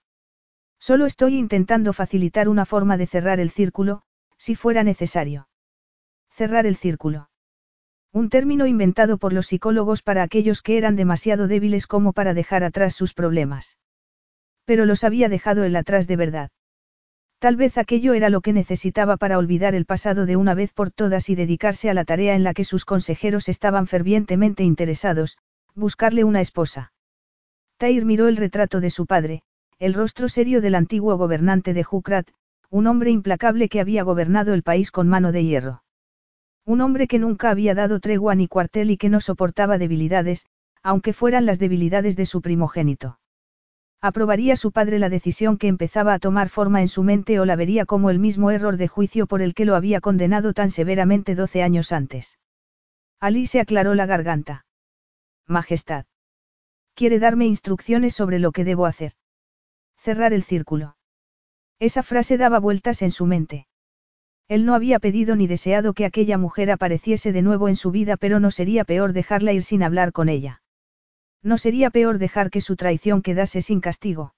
Solo 0.80 1.06
estoy 1.06 1.38
intentando 1.38 1.94
facilitar 1.94 2.50
una 2.50 2.66
forma 2.66 2.98
de 2.98 3.06
cerrar 3.06 3.40
el 3.40 3.52
círculo, 3.52 4.02
si 4.38 4.56
fuera 4.56 4.82
necesario. 4.82 5.48
Cerrar 6.32 6.66
el 6.66 6.78
círculo. 6.78 7.30
Un 8.12 8.30
término 8.32 8.66
inventado 8.66 9.20
por 9.20 9.34
los 9.34 9.46
psicólogos 9.46 10.02
para 10.02 10.24
aquellos 10.24 10.64
que 10.64 10.80
eran 10.80 10.96
demasiado 10.96 11.48
débiles 11.48 11.86
como 11.86 12.14
para 12.14 12.34
dejar 12.34 12.64
atrás 12.64 12.96
sus 12.96 13.14
problemas. 13.14 13.78
Pero 14.66 14.88
los 14.88 15.04
había 15.04 15.30
dejado 15.30 15.64
él 15.64 15.76
atrás 15.76 16.08
de 16.08 16.16
verdad. 16.16 16.50
Tal 17.40 17.56
vez 17.56 17.78
aquello 17.78 18.14
era 18.14 18.30
lo 18.30 18.42
que 18.42 18.52
necesitaba 18.52 19.16
para 19.16 19.38
olvidar 19.38 19.74
el 19.74 19.86
pasado 19.86 20.26
de 20.26 20.36
una 20.36 20.54
vez 20.54 20.74
por 20.74 20.92
todas 20.92 21.30
y 21.30 21.36
dedicarse 21.36 21.90
a 21.90 21.94
la 21.94 22.04
tarea 22.04 22.36
en 22.36 22.44
la 22.44 22.54
que 22.54 22.66
sus 22.66 22.84
consejeros 22.84 23.48
estaban 23.48 23.88
fervientemente 23.88 24.64
interesados, 24.66 25.38
buscarle 25.74 26.26
una 26.26 26.42
esposa. 26.42 26.92
Tair 27.78 28.04
miró 28.04 28.28
el 28.28 28.36
retrato 28.36 28.82
de 28.82 28.90
su 28.90 29.06
padre, 29.06 29.44
el 29.80 29.94
rostro 29.94 30.28
serio 30.28 30.60
del 30.60 30.76
antiguo 30.76 31.16
gobernante 31.16 31.74
de 31.74 31.86
Jukrat, 31.86 32.28
un 32.70 32.88
hombre 32.88 33.10
implacable 33.10 33.70
que 33.70 33.80
había 33.80 34.04
gobernado 34.04 34.54
el 34.54 34.62
país 34.62 34.92
con 34.92 35.08
mano 35.08 35.32
de 35.32 35.46
hierro. 35.46 35.84
Un 36.66 36.82
hombre 36.82 37.08
que 37.08 37.20
nunca 37.20 37.52
había 37.52 37.74
dado 37.74 38.02
tregua 38.02 38.36
ni 38.36 38.50
cuartel 38.50 38.92
y 38.92 38.98
que 38.98 39.08
no 39.08 39.22
soportaba 39.22 39.78
debilidades, 39.78 40.46
aunque 40.84 41.14
fueran 41.14 41.46
las 41.46 41.58
debilidades 41.58 42.18
de 42.18 42.26
su 42.26 42.42
primogénito. 42.42 43.18
¿Aprobaría 44.02 44.56
su 44.56 44.72
padre 44.72 44.98
la 44.98 45.10
decisión 45.10 45.58
que 45.58 45.68
empezaba 45.68 46.14
a 46.14 46.20
tomar 46.20 46.48
forma 46.48 46.80
en 46.80 46.88
su 46.88 47.04
mente 47.04 47.40
o 47.40 47.46
la 47.46 47.58
vería 47.58 47.86
como 47.86 48.10
el 48.10 48.18
mismo 48.18 48.50
error 48.50 48.78
de 48.78 48.88
juicio 48.88 49.28
por 49.28 49.42
el 49.42 49.54
que 49.54 49.66
lo 49.66 49.76
había 49.76 50.00
condenado 50.00 50.54
tan 50.54 50.72
severamente 50.72 51.36
doce 51.36 51.64
años 51.64 51.92
antes? 51.92 52.40
Ali 53.20 53.46
se 53.46 53.60
aclaró 53.60 53.96
la 53.96 54.06
garganta. 54.06 54.66
Majestad. 55.48 56.06
¿Quiere 56.94 57.20
darme 57.20 57.46
instrucciones 57.46 58.16
sobre 58.16 58.40
lo 58.40 58.54
que 58.54 58.64
debo 58.64 58.86
hacer? 58.86 59.14
Cerrar 59.98 60.32
el 60.32 60.44
círculo. 60.44 60.96
Esa 61.80 62.02
frase 62.02 62.38
daba 62.38 62.60
vueltas 62.60 63.02
en 63.02 63.12
su 63.12 63.26
mente. 63.26 63.68
Él 64.48 64.66
no 64.66 64.76
había 64.76 65.00
pedido 65.00 65.36
ni 65.36 65.46
deseado 65.46 65.94
que 65.94 66.06
aquella 66.06 66.38
mujer 66.38 66.72
apareciese 66.72 67.34
de 67.34 67.42
nuevo 67.42 67.68
en 67.68 67.76
su 67.76 67.92
vida, 67.92 68.16
pero 68.16 68.40
no 68.40 68.50
sería 68.50 68.86
peor 68.86 69.12
dejarla 69.12 69.52
ir 69.52 69.64
sin 69.64 69.84
hablar 69.84 70.14
con 70.14 70.30
ella. 70.30 70.62
No 71.42 71.58
sería 71.58 71.90
peor 71.90 72.18
dejar 72.18 72.50
que 72.50 72.62
su 72.62 72.76
traición 72.76 73.22
quedase 73.22 73.62
sin 73.62 73.80
castigo. 73.80 74.34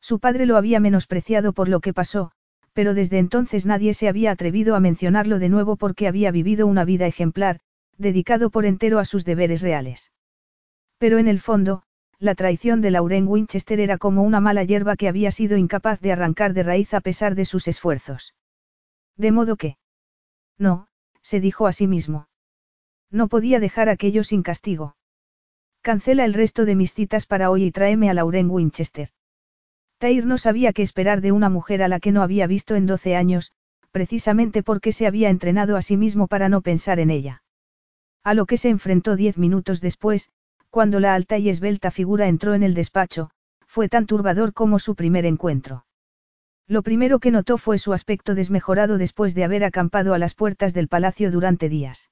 Su 0.00 0.18
padre 0.18 0.46
lo 0.46 0.56
había 0.56 0.80
menospreciado 0.80 1.52
por 1.52 1.68
lo 1.68 1.80
que 1.80 1.92
pasó, 1.92 2.32
pero 2.72 2.94
desde 2.94 3.18
entonces 3.18 3.66
nadie 3.66 3.94
se 3.94 4.08
había 4.08 4.30
atrevido 4.30 4.74
a 4.74 4.80
mencionarlo 4.80 5.38
de 5.38 5.48
nuevo 5.48 5.76
porque 5.76 6.08
había 6.08 6.30
vivido 6.30 6.66
una 6.66 6.84
vida 6.84 7.06
ejemplar, 7.06 7.60
dedicado 7.96 8.50
por 8.50 8.66
entero 8.66 8.98
a 8.98 9.04
sus 9.04 9.24
deberes 9.24 9.62
reales. 9.62 10.12
Pero 10.98 11.18
en 11.18 11.28
el 11.28 11.40
fondo, 11.40 11.82
la 12.18 12.34
traición 12.34 12.80
de 12.80 12.90
Lauren 12.90 13.28
Winchester 13.28 13.80
era 13.80 13.98
como 13.98 14.22
una 14.22 14.40
mala 14.40 14.64
hierba 14.64 14.96
que 14.96 15.08
había 15.08 15.30
sido 15.30 15.56
incapaz 15.56 16.00
de 16.00 16.12
arrancar 16.12 16.54
de 16.54 16.62
raíz 16.62 16.94
a 16.94 17.00
pesar 17.00 17.34
de 17.34 17.44
sus 17.44 17.68
esfuerzos. 17.68 18.34
De 19.16 19.30
modo 19.30 19.56
que... 19.56 19.76
No, 20.58 20.88
se 21.22 21.40
dijo 21.40 21.66
a 21.66 21.72
sí 21.72 21.86
mismo. 21.86 22.28
No 23.10 23.28
podía 23.28 23.60
dejar 23.60 23.88
aquello 23.88 24.24
sin 24.24 24.42
castigo. 24.42 24.96
Cancela 25.84 26.24
el 26.24 26.32
resto 26.32 26.64
de 26.64 26.76
mis 26.76 26.94
citas 26.94 27.26
para 27.26 27.50
hoy 27.50 27.64
y 27.64 27.70
tráeme 27.70 28.08
a 28.08 28.14
Lauren 28.14 28.50
Winchester. 28.50 29.10
Tair 29.98 30.24
no 30.24 30.38
sabía 30.38 30.72
qué 30.72 30.80
esperar 30.80 31.20
de 31.20 31.30
una 31.30 31.50
mujer 31.50 31.82
a 31.82 31.88
la 31.88 32.00
que 32.00 32.10
no 32.10 32.22
había 32.22 32.46
visto 32.46 32.74
en 32.74 32.86
12 32.86 33.14
años, 33.16 33.52
precisamente 33.90 34.62
porque 34.62 34.92
se 34.92 35.06
había 35.06 35.28
entrenado 35.28 35.76
a 35.76 35.82
sí 35.82 35.98
mismo 35.98 36.26
para 36.26 36.48
no 36.48 36.62
pensar 36.62 37.00
en 37.00 37.10
ella. 37.10 37.42
A 38.22 38.32
lo 38.32 38.46
que 38.46 38.56
se 38.56 38.70
enfrentó 38.70 39.14
diez 39.14 39.36
minutos 39.36 39.82
después, 39.82 40.30
cuando 40.70 41.00
la 41.00 41.12
alta 41.12 41.36
y 41.36 41.50
esbelta 41.50 41.90
figura 41.90 42.28
entró 42.28 42.54
en 42.54 42.62
el 42.62 42.72
despacho, 42.72 43.28
fue 43.66 43.90
tan 43.90 44.06
turbador 44.06 44.54
como 44.54 44.78
su 44.78 44.94
primer 44.94 45.26
encuentro. 45.26 45.84
Lo 46.66 46.82
primero 46.82 47.18
que 47.18 47.30
notó 47.30 47.58
fue 47.58 47.76
su 47.76 47.92
aspecto 47.92 48.34
desmejorado 48.34 48.96
después 48.96 49.34
de 49.34 49.44
haber 49.44 49.64
acampado 49.64 50.14
a 50.14 50.18
las 50.18 50.32
puertas 50.32 50.72
del 50.72 50.88
palacio 50.88 51.30
durante 51.30 51.68
días. 51.68 52.08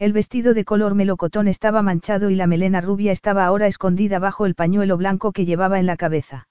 El 0.00 0.14
vestido 0.14 0.54
de 0.54 0.64
color 0.64 0.94
melocotón 0.94 1.46
estaba 1.46 1.82
manchado 1.82 2.30
y 2.30 2.34
la 2.34 2.46
melena 2.46 2.80
rubia 2.80 3.12
estaba 3.12 3.44
ahora 3.44 3.66
escondida 3.66 4.18
bajo 4.18 4.46
el 4.46 4.54
pañuelo 4.54 4.96
blanco 4.96 5.30
que 5.32 5.44
llevaba 5.44 5.78
en 5.78 5.84
la 5.84 5.98
cabeza. 5.98 6.48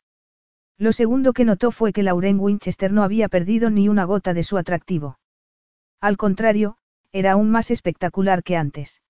Lo 0.78 0.92
segundo 0.92 1.34
que 1.34 1.46
notó 1.46 1.72
fue 1.72 1.92
que 1.92 2.04
Lauren 2.04 2.40
Winchester 2.40 2.94
no 2.94 3.02
había 3.02 3.28
perdido 3.28 3.72
ni 3.72 3.90
una 3.90 4.04
gota 4.04 4.36
de 4.36 4.44
su 4.44 4.60
atractivo. 4.60 5.18
Al 6.00 6.16
contrario, 6.16 6.78
era 7.12 7.32
aún 7.32 7.50
más 7.50 7.72
espectacular 7.72 8.44
que 8.44 8.56
antes. 8.56 9.02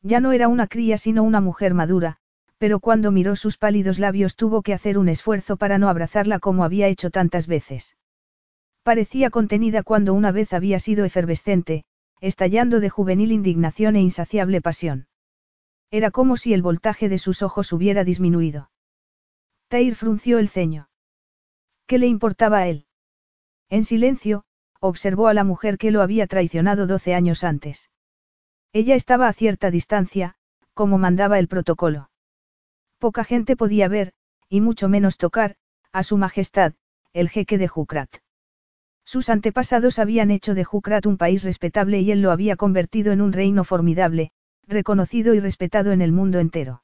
Ya 0.00 0.20
no 0.20 0.30
era 0.30 0.46
una 0.46 0.68
cría 0.68 0.96
sino 0.96 1.24
una 1.24 1.40
mujer 1.40 1.74
madura, 1.74 2.18
pero 2.58 2.78
cuando 2.78 3.10
miró 3.10 3.34
sus 3.34 3.58
pálidos 3.58 3.98
labios 3.98 4.36
tuvo 4.36 4.62
que 4.62 4.74
hacer 4.74 4.96
un 4.96 5.08
esfuerzo 5.08 5.56
para 5.56 5.78
no 5.78 5.88
abrazarla 5.88 6.38
como 6.38 6.62
había 6.62 6.86
hecho 6.86 7.10
tantas 7.10 7.48
veces. 7.48 7.96
Parecía 8.84 9.30
contenida 9.30 9.82
cuando 9.82 10.14
una 10.14 10.30
vez 10.30 10.52
había 10.52 10.78
sido 10.78 11.04
efervescente, 11.04 11.84
estallando 12.20 12.80
de 12.80 12.90
juvenil 12.90 13.32
indignación 13.32 13.96
e 13.96 14.00
insaciable 14.00 14.60
pasión. 14.60 15.06
Era 15.90 16.10
como 16.10 16.36
si 16.36 16.52
el 16.54 16.62
voltaje 16.62 17.08
de 17.08 17.18
sus 17.18 17.42
ojos 17.42 17.72
hubiera 17.72 18.04
disminuido. 18.04 18.70
Tair 19.68 19.94
frunció 19.94 20.38
el 20.38 20.48
ceño. 20.48 20.88
¿Qué 21.86 21.98
le 21.98 22.06
importaba 22.06 22.58
a 22.58 22.68
él? 22.68 22.86
En 23.68 23.84
silencio, 23.84 24.44
observó 24.80 25.28
a 25.28 25.34
la 25.34 25.44
mujer 25.44 25.78
que 25.78 25.90
lo 25.90 26.02
había 26.02 26.26
traicionado 26.26 26.86
doce 26.86 27.14
años 27.14 27.44
antes. 27.44 27.90
Ella 28.72 28.94
estaba 28.94 29.28
a 29.28 29.32
cierta 29.32 29.70
distancia, 29.70 30.36
como 30.74 30.98
mandaba 30.98 31.38
el 31.38 31.48
protocolo. 31.48 32.10
Poca 32.98 33.24
gente 33.24 33.56
podía 33.56 33.88
ver, 33.88 34.12
y 34.48 34.60
mucho 34.60 34.88
menos 34.88 35.16
tocar, 35.16 35.56
a 35.92 36.02
su 36.02 36.16
majestad, 36.16 36.74
el 37.12 37.28
jeque 37.28 37.58
de 37.58 37.68
Jukrat. 37.68 38.10
Sus 39.06 39.28
antepasados 39.28 40.00
habían 40.00 40.32
hecho 40.32 40.54
de 40.54 40.64
Jukrat 40.64 41.06
un 41.06 41.16
país 41.16 41.44
respetable 41.44 42.00
y 42.00 42.10
él 42.10 42.22
lo 42.22 42.32
había 42.32 42.56
convertido 42.56 43.12
en 43.12 43.20
un 43.20 43.32
reino 43.32 43.62
formidable, 43.62 44.32
reconocido 44.66 45.32
y 45.32 45.38
respetado 45.38 45.92
en 45.92 46.02
el 46.02 46.10
mundo 46.10 46.40
entero. 46.40 46.82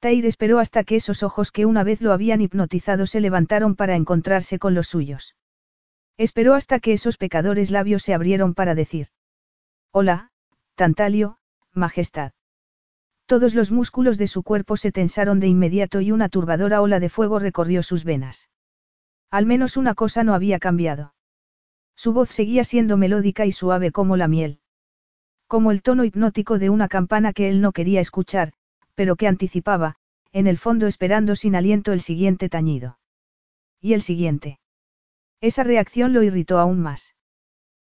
Tair 0.00 0.24
esperó 0.24 0.58
hasta 0.58 0.82
que 0.82 0.96
esos 0.96 1.22
ojos 1.22 1.52
que 1.52 1.66
una 1.66 1.84
vez 1.84 2.00
lo 2.00 2.12
habían 2.12 2.40
hipnotizado 2.40 3.06
se 3.06 3.20
levantaron 3.20 3.76
para 3.76 3.96
encontrarse 3.96 4.58
con 4.58 4.74
los 4.74 4.88
suyos. 4.88 5.36
Esperó 6.16 6.54
hasta 6.54 6.80
que 6.80 6.94
esos 6.94 7.18
pecadores 7.18 7.70
labios 7.70 8.02
se 8.02 8.14
abrieron 8.14 8.54
para 8.54 8.74
decir. 8.74 9.08
Hola, 9.92 10.30
Tantalio, 10.74 11.38
Majestad. 11.74 12.32
Todos 13.26 13.54
los 13.54 13.70
músculos 13.70 14.16
de 14.16 14.28
su 14.28 14.42
cuerpo 14.42 14.78
se 14.78 14.90
tensaron 14.90 15.38
de 15.38 15.48
inmediato 15.48 16.00
y 16.00 16.12
una 16.12 16.30
turbadora 16.30 16.80
ola 16.80 16.98
de 16.98 17.10
fuego 17.10 17.38
recorrió 17.38 17.82
sus 17.82 18.04
venas. 18.04 18.48
Al 19.30 19.44
menos 19.44 19.76
una 19.76 19.94
cosa 19.94 20.24
no 20.24 20.32
había 20.32 20.58
cambiado. 20.58 21.15
Su 21.96 22.12
voz 22.12 22.28
seguía 22.30 22.62
siendo 22.62 22.96
melódica 22.96 23.46
y 23.46 23.52
suave 23.52 23.90
como 23.90 24.16
la 24.16 24.28
miel. 24.28 24.60
Como 25.48 25.70
el 25.72 25.82
tono 25.82 26.04
hipnótico 26.04 26.58
de 26.58 26.70
una 26.70 26.88
campana 26.88 27.32
que 27.32 27.48
él 27.48 27.60
no 27.60 27.72
quería 27.72 28.00
escuchar, 28.00 28.52
pero 28.94 29.16
que 29.16 29.26
anticipaba, 29.26 29.96
en 30.32 30.46
el 30.46 30.58
fondo 30.58 30.86
esperando 30.86 31.34
sin 31.34 31.56
aliento 31.56 31.92
el 31.92 32.00
siguiente 32.00 32.48
tañido. 32.48 32.98
Y 33.80 33.94
el 33.94 34.02
siguiente. 34.02 34.58
Esa 35.40 35.64
reacción 35.64 36.12
lo 36.12 36.22
irritó 36.22 36.58
aún 36.58 36.80
más. 36.80 37.14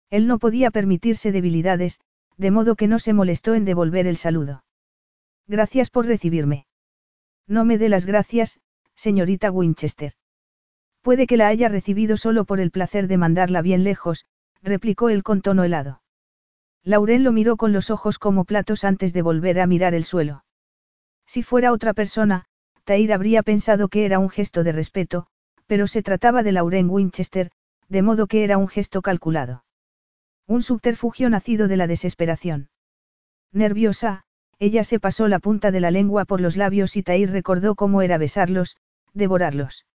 Él 0.09 0.25
no 0.25 0.39
podía 0.39 0.71
permitirse 0.71 1.31
debilidades, 1.31 1.99
de 2.37 2.51
modo 2.51 2.75
que 2.75 2.87
no 2.87 2.99
se 2.99 3.13
molestó 3.13 3.53
en 3.53 3.65
devolver 3.65 4.07
el 4.07 4.17
saludo. 4.17 4.63
Gracias 5.47 5.89
por 5.89 6.05
recibirme. 6.05 6.65
No 7.47 7.65
me 7.65 7.77
dé 7.77 7.89
las 7.89 8.05
gracias, 8.05 8.59
señorita 8.95 9.51
Winchester. 9.51 10.13
Puede 11.01 11.27
que 11.27 11.37
la 11.37 11.47
haya 11.47 11.69
recibido 11.69 12.17
solo 12.17 12.45
por 12.45 12.59
el 12.59 12.71
placer 12.71 13.07
de 13.07 13.17
mandarla 13.17 13.61
bien 13.61 13.83
lejos, 13.83 14.25
replicó 14.61 15.09
él 15.09 15.23
con 15.23 15.41
tono 15.41 15.63
helado. 15.63 16.01
Lauren 16.83 17.23
lo 17.23 17.31
miró 17.31 17.57
con 17.57 17.73
los 17.73 17.89
ojos 17.89 18.19
como 18.19 18.45
platos 18.45 18.83
antes 18.83 19.13
de 19.13 19.21
volver 19.21 19.59
a 19.59 19.67
mirar 19.67 19.93
el 19.93 20.03
suelo. 20.03 20.43
Si 21.25 21.43
fuera 21.43 21.71
otra 21.71 21.93
persona, 21.93 22.45
Tair 22.83 23.13
habría 23.13 23.43
pensado 23.43 23.87
que 23.87 24.05
era 24.05 24.19
un 24.19 24.29
gesto 24.29 24.63
de 24.63 24.71
respeto, 24.71 25.27
pero 25.67 25.87
se 25.87 26.01
trataba 26.01 26.41
de 26.41 26.51
Lauren 26.51 26.89
Winchester, 26.89 27.51
de 27.87 28.01
modo 28.01 28.27
que 28.27 28.43
era 28.43 28.57
un 28.57 28.67
gesto 28.67 29.01
calculado. 29.01 29.63
Un 30.47 30.63
subterfugio 30.63 31.29
nacido 31.29 31.67
de 31.67 31.77
la 31.77 31.87
desesperación. 31.87 32.69
Nerviosa, 33.51 34.23
ella 34.57 34.83
se 34.83 34.99
pasó 34.99 35.27
la 35.27 35.39
punta 35.39 35.71
de 35.71 35.79
la 35.79 35.91
lengua 35.91 36.25
por 36.25 36.41
los 36.41 36.57
labios 36.57 36.95
y 36.95 37.03
Tair 37.03 37.31
recordó 37.31 37.75
cómo 37.75 38.01
era 38.01 38.17
besarlos, 38.17 38.77
devorarlos. 39.13 39.85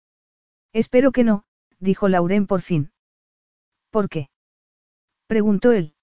Espero 0.75 1.13
que 1.13 1.23
no, 1.23 1.45
dijo 1.79 2.09
Lauren 2.09 2.49
por 2.49 2.61
fin. 2.61 2.91
¿Por 3.91 4.09
qué? 4.09 4.29
preguntó 5.29 5.71
él. 5.71 5.95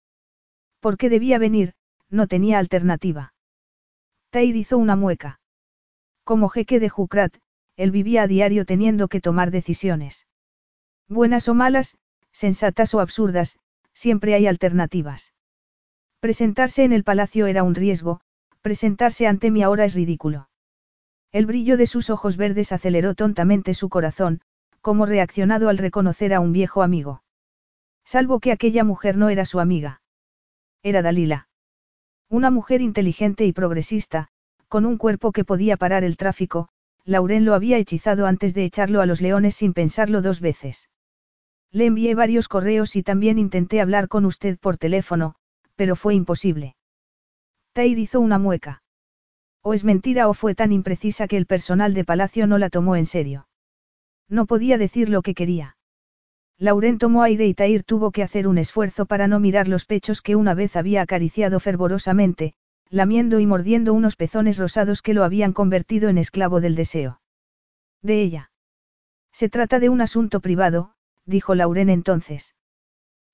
¿Por 0.80 0.98
qué 0.98 1.10
debía 1.10 1.38
venir? 1.38 1.74
No 2.10 2.26
tenía 2.28 2.58
alternativa. 2.58 3.34
Tair 4.30 4.56
hizo 4.56 4.78
una 4.78 4.96
mueca. 4.96 5.42
Como 6.24 6.48
jeque 6.48 6.80
de 6.80 6.88
Jukrat, 6.88 7.36
él 7.76 7.92
vivía 7.92 8.24
a 8.24 8.28
diario 8.28 8.66
teniendo 8.66 9.10
que 9.10 9.20
tomar 9.20 9.52
decisiones. 9.52 10.26
Buenas 11.10 11.50
o 11.50 11.54
malas, 11.54 11.98
sensatas 12.32 12.94
o 12.94 13.02
absurdas, 13.02 13.58
siempre 13.94 14.36
hay 14.36 14.48
alternativas. 14.48 15.34
Presentarse 16.22 16.86
en 16.86 16.94
el 16.94 17.04
palacio 17.04 17.48
era 17.48 17.64
un 17.64 17.76
riesgo, 17.76 18.22
presentarse 18.62 19.28
ante 19.28 19.52
mí 19.52 19.64
ahora 19.64 19.84
es 19.84 19.96
ridículo. 19.96 20.48
El 21.34 21.46
brillo 21.46 21.76
de 21.76 21.88
sus 21.88 22.10
ojos 22.10 22.38
verdes 22.38 22.72
aceleró 22.72 23.16
tontamente 23.16 23.74
su 23.74 23.90
corazón, 23.90 24.42
como 24.82 25.06
reaccionado 25.06 25.70
al 25.70 25.78
reconocer 25.78 26.34
a 26.34 26.40
un 26.40 26.52
viejo 26.52 26.84
amigo. 26.84 27.24
Salvo 28.04 28.40
que 28.40 28.52
aquella 28.52 28.84
mujer 28.84 29.16
no 29.18 29.30
era 29.30 29.46
su 29.46 29.60
amiga. 29.60 30.02
Era 30.84 31.02
Dalila. 31.02 31.48
Una 32.30 32.50
mujer 32.50 32.82
inteligente 32.82 33.46
y 33.46 33.54
progresista, 33.54 34.30
con 34.68 34.86
un 34.86 34.98
cuerpo 34.98 35.32
que 35.32 35.46
podía 35.46 35.78
parar 35.78 36.04
el 36.04 36.18
tráfico, 36.18 36.70
Lauren 37.06 37.46
lo 37.46 37.54
había 37.54 37.78
hechizado 37.78 38.26
antes 38.26 38.54
de 38.54 38.64
echarlo 38.64 39.02
a 39.02 39.06
los 39.06 39.22
leones 39.22 39.56
sin 39.56 39.74
pensarlo 39.74 40.22
dos 40.22 40.40
veces. 40.40 40.90
Le 41.72 41.86
envié 41.86 42.16
varios 42.16 42.48
correos 42.48 42.96
y 42.96 43.04
también 43.04 43.40
intenté 43.40 43.82
hablar 43.82 44.08
con 44.08 44.26
usted 44.26 44.58
por 44.60 44.78
teléfono, 44.78 45.36
pero 45.76 45.96
fue 45.96 46.16
imposible. 46.16 46.76
Tair 47.74 47.98
hizo 47.98 48.20
una 48.20 48.38
mueca. 48.38 48.84
O 49.62 49.74
es 49.74 49.84
mentira 49.84 50.28
o 50.28 50.34
fue 50.34 50.56
tan 50.56 50.72
imprecisa 50.72 51.28
que 51.28 51.38
el 51.38 51.46
personal 51.46 51.94
de 51.94 52.04
palacio 52.04 52.48
no 52.48 52.58
la 52.58 52.70
tomó 52.70 52.96
en 52.96 53.06
serio. 53.06 53.48
No 54.32 54.46
podía 54.46 54.78
decir 54.78 55.10
lo 55.10 55.22
que 55.22 55.36
quería. 55.36 55.76
Lauren 56.58 57.00
tomó 57.00 57.22
aire 57.22 57.48
y 57.48 57.54
Tair 57.54 57.84
tuvo 57.84 58.12
que 58.12 58.24
hacer 58.24 58.48
un 58.48 58.58
esfuerzo 58.58 59.06
para 59.06 59.28
no 59.28 59.42
mirar 59.42 59.68
los 59.68 59.84
pechos 59.84 60.22
que 60.22 60.38
una 60.38 60.54
vez 60.54 60.78
había 60.78 61.02
acariciado 61.02 61.60
fervorosamente, 61.60 62.54
lamiendo 62.90 63.42
y 63.42 63.46
mordiendo 63.46 63.94
unos 63.94 64.16
pezones 64.16 64.58
rosados 64.58 65.02
que 65.02 65.14
lo 65.14 65.26
habían 65.26 65.52
convertido 65.52 66.08
en 66.08 66.18
esclavo 66.18 66.62
del 66.62 66.76
deseo. 66.76 67.20
De 68.02 68.22
ella. 68.22 68.52
Se 69.34 69.50
trata 69.50 69.80
de 69.80 69.90
un 69.90 70.00
asunto 70.00 70.40
privado, 70.40 70.94
dijo 71.26 71.54
Lauren 71.54 71.90
entonces. 71.90 72.56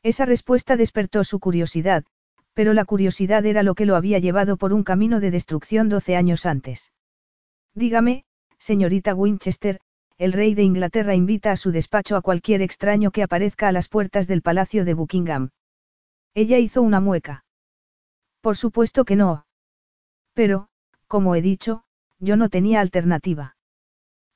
Esa 0.02 0.26
respuesta 0.26 0.78
despertó 0.78 1.24
su 1.24 1.40
curiosidad, 1.40 2.06
pero 2.54 2.74
la 2.74 2.86
curiosidad 2.86 3.46
era 3.46 3.62
lo 3.62 3.76
que 3.76 3.86
lo 3.86 3.96
había 3.96 4.18
llevado 4.18 4.58
por 4.58 4.74
un 4.74 4.84
camino 4.84 5.20
de 5.20 5.30
destrucción 5.30 5.90
doce 5.90 6.16
años 6.16 6.48
antes. 6.48 6.92
Dígame, 7.76 8.26
señorita 8.58 9.14
Winchester, 9.14 9.80
el 10.18 10.34
rey 10.34 10.56
de 10.56 10.64
Inglaterra 10.64 11.14
invita 11.14 11.52
a 11.52 11.58
su 11.58 11.72
despacho 11.72 12.16
a 12.16 12.22
cualquier 12.22 12.62
extraño 12.62 13.12
que 13.12 13.24
aparezca 13.24 13.68
a 13.68 13.72
las 13.72 13.88
puertas 13.88 14.28
del 14.28 14.42
palacio 14.42 14.84
de 14.84 14.96
Buckingham. 14.96 15.52
Ella 16.34 16.58
hizo 16.58 16.82
una 16.82 17.00
mueca. 17.00 17.46
Por 18.42 18.58
supuesto 18.58 19.06
que 19.06 19.16
no. 19.16 19.46
Pero, 20.34 20.70
como 21.08 21.36
he 21.36 21.42
dicho, 21.42 21.84
yo 22.20 22.36
no 22.36 22.50
tenía 22.50 22.82
alternativa. 22.82 23.56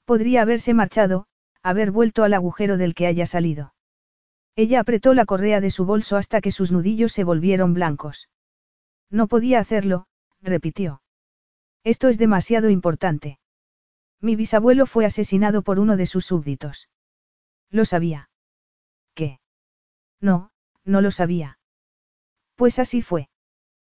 Podría 0.05 0.43
haberse 0.43 0.73
marchado, 0.73 1.25
haber 1.63 1.91
vuelto 1.91 2.23
al 2.23 2.33
agujero 2.33 2.77
del 2.77 2.93
que 2.93 3.07
haya 3.07 3.25
salido. 3.25 3.73
Ella 4.55 4.81
apretó 4.81 5.13
la 5.13 5.25
correa 5.25 5.61
de 5.61 5.69
su 5.69 5.85
bolso 5.85 6.17
hasta 6.17 6.41
que 6.41 6.51
sus 6.51 6.71
nudillos 6.71 7.11
se 7.11 7.23
volvieron 7.23 7.73
blancos. 7.73 8.29
No 9.09 9.27
podía 9.27 9.59
hacerlo, 9.59 10.05
repitió. 10.41 11.01
Esto 11.83 12.09
es 12.09 12.17
demasiado 12.17 12.69
importante. 12.69 13.39
Mi 14.21 14.35
bisabuelo 14.35 14.85
fue 14.85 15.05
asesinado 15.05 15.63
por 15.63 15.79
uno 15.79 15.97
de 15.97 16.05
sus 16.05 16.25
súbditos. 16.25 16.89
Lo 17.69 17.85
sabía. 17.85 18.29
¿Qué? 19.15 19.39
No, 20.19 20.51
no 20.85 21.01
lo 21.01 21.11
sabía. 21.11 21.57
Pues 22.55 22.79
así 22.79 23.01
fue. 23.01 23.29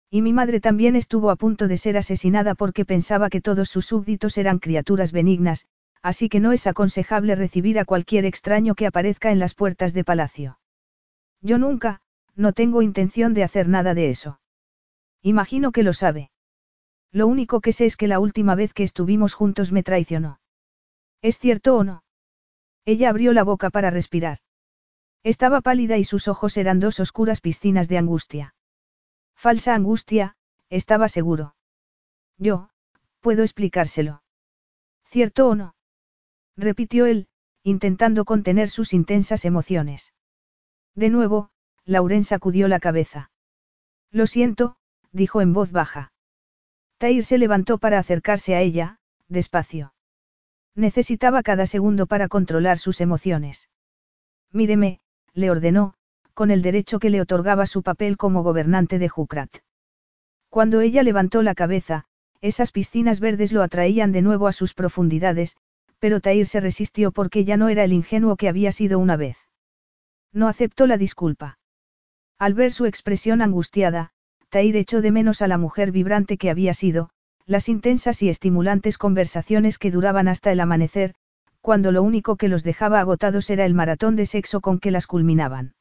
Y 0.10 0.22
mi 0.22 0.34
madre 0.34 0.60
también 0.60 0.96
estuvo 0.96 1.32
a 1.32 1.36
punto 1.36 1.68
de 1.68 1.78
ser 1.78 1.98
asesinada 1.98 2.54
porque 2.54 2.86
pensaba 2.86 3.30
que 3.30 3.42
todos 3.42 3.70
sus 3.70 3.86
súbditos 3.86 4.38
eran 4.38 4.60
criaturas 4.60 5.12
benignas, 5.12 5.66
así 6.02 6.30
que 6.30 6.40
no 6.40 6.52
es 6.52 6.68
aconsejable 6.68 7.36
recibir 7.36 7.80
a 7.80 7.86
cualquier 7.86 8.26
extraño 8.26 8.76
que 8.76 8.88
aparezca 8.88 9.32
en 9.32 9.40
las 9.40 9.54
puertas 9.54 9.94
de 9.94 10.04
palacio. 10.04 10.60
Yo 11.42 11.58
nunca, 11.58 12.02
no 12.36 12.54
tengo 12.54 12.82
intención 12.82 13.34
de 13.34 13.44
hacer 13.44 13.68
nada 13.68 13.94
de 13.94 14.10
eso. 14.10 14.40
Imagino 15.22 15.72
que 15.72 15.84
lo 15.84 15.94
sabe. 15.94 16.31
Lo 17.12 17.28
único 17.28 17.60
que 17.62 17.74
sé 17.74 17.86
es 17.86 17.98
que 17.98 18.08
la 18.08 18.20
última 18.20 18.56
vez 18.56 18.74
que 18.74 18.84
estuvimos 18.84 19.34
juntos 19.34 19.72
me 19.72 19.84
traicionó. 19.84 20.40
¿Es 21.22 21.38
cierto 21.38 21.76
o 21.76 21.84
no? 21.84 22.04
Ella 22.86 23.10
abrió 23.10 23.34
la 23.34 23.44
boca 23.44 23.70
para 23.70 23.90
respirar. 23.90 24.40
Estaba 25.24 25.62
pálida 25.62 25.98
y 25.98 26.04
sus 26.04 26.28
ojos 26.28 26.58
eran 26.58 26.80
dos 26.80 27.00
oscuras 27.00 27.42
piscinas 27.42 27.88
de 27.88 27.98
angustia. 27.98 28.56
Falsa 29.36 29.76
angustia, 29.76 30.36
estaba 30.70 31.10
seguro. 31.10 31.56
Yo, 32.38 32.70
puedo 33.20 33.44
explicárselo. 33.44 34.24
¿Cierto 35.06 35.50
o 35.50 35.56
no? 35.56 35.76
Repitió 36.56 37.06
él, 37.06 37.28
intentando 37.64 38.26
contener 38.26 38.70
sus 38.70 38.94
intensas 38.94 39.46
emociones. 39.46 40.14
De 40.96 41.10
nuevo, 41.10 41.52
Lauren 41.86 42.24
sacudió 42.24 42.68
la 42.68 42.80
cabeza. 42.80 43.32
Lo 44.12 44.26
siento, 44.28 44.78
dijo 45.12 45.42
en 45.42 45.54
voz 45.54 45.72
baja. 45.72 46.11
Tair 47.02 47.26
se 47.26 47.40
levantó 47.40 47.80
para 47.80 47.98
acercarse 47.98 48.54
a 48.54 48.62
ella, 48.62 49.00
despacio. 49.28 49.96
Necesitaba 50.76 51.42
cada 51.42 51.66
segundo 51.66 52.06
para 52.06 52.28
controlar 52.28 52.78
sus 52.78 53.02
emociones. 53.02 53.72
Míreme, 54.52 55.00
le 55.34 55.50
ordenó, 55.50 55.96
con 56.36 56.52
el 56.52 56.62
derecho 56.62 57.00
que 57.00 57.10
le 57.10 57.20
otorgaba 57.20 57.66
su 57.66 57.82
papel 57.82 58.18
como 58.18 58.44
gobernante 58.44 59.00
de 59.00 59.10
Jukrat. 59.10 59.50
Cuando 60.50 60.82
ella 60.82 61.02
levantó 61.02 61.42
la 61.42 61.56
cabeza, 61.56 62.06
esas 62.40 62.72
piscinas 62.72 63.20
verdes 63.20 63.52
lo 63.52 63.64
atraían 63.64 64.12
de 64.12 64.22
nuevo 64.22 64.48
a 64.48 64.52
sus 64.52 64.76
profundidades, 64.76 65.58
pero 65.98 66.22
Tair 66.22 66.46
se 66.46 66.60
resistió 66.60 67.12
porque 67.12 67.46
ya 67.46 67.58
no 67.58 67.70
era 67.70 67.84
el 67.84 67.94
ingenuo 67.94 68.36
que 68.36 68.48
había 68.48 68.72
sido 68.72 69.00
una 69.00 69.18
vez. 69.18 69.38
No 70.32 70.48
aceptó 70.48 70.86
la 70.86 70.98
disculpa. 70.98 71.58
Al 72.38 72.54
ver 72.54 72.72
su 72.72 72.86
expresión 72.86 73.42
angustiada, 73.42 74.12
Tair 74.52 74.76
echó 74.76 75.02
de 75.02 75.12
menos 75.12 75.42
a 75.42 75.48
la 75.48 75.58
mujer 75.58 75.94
vibrante 75.94 76.38
que 76.38 76.50
había 76.50 76.74
sido, 76.74 77.10
las 77.46 77.70
intensas 77.70 78.22
y 78.22 78.28
estimulantes 78.28 78.98
conversaciones 78.98 79.78
que 79.78 79.92
duraban 79.92 80.28
hasta 80.28 80.52
el 80.52 80.60
amanecer, 80.60 81.16
cuando 81.62 81.94
lo 81.94 82.04
único 82.04 82.36
que 82.36 82.50
los 82.50 82.62
dejaba 82.62 83.00
agotados 83.00 83.50
era 83.50 83.66
el 83.66 83.74
maratón 83.74 84.18
de 84.18 84.26
sexo 84.26 84.60
con 84.60 84.80
que 84.80 84.92
las 84.92 85.08
culminaban. 85.08 85.74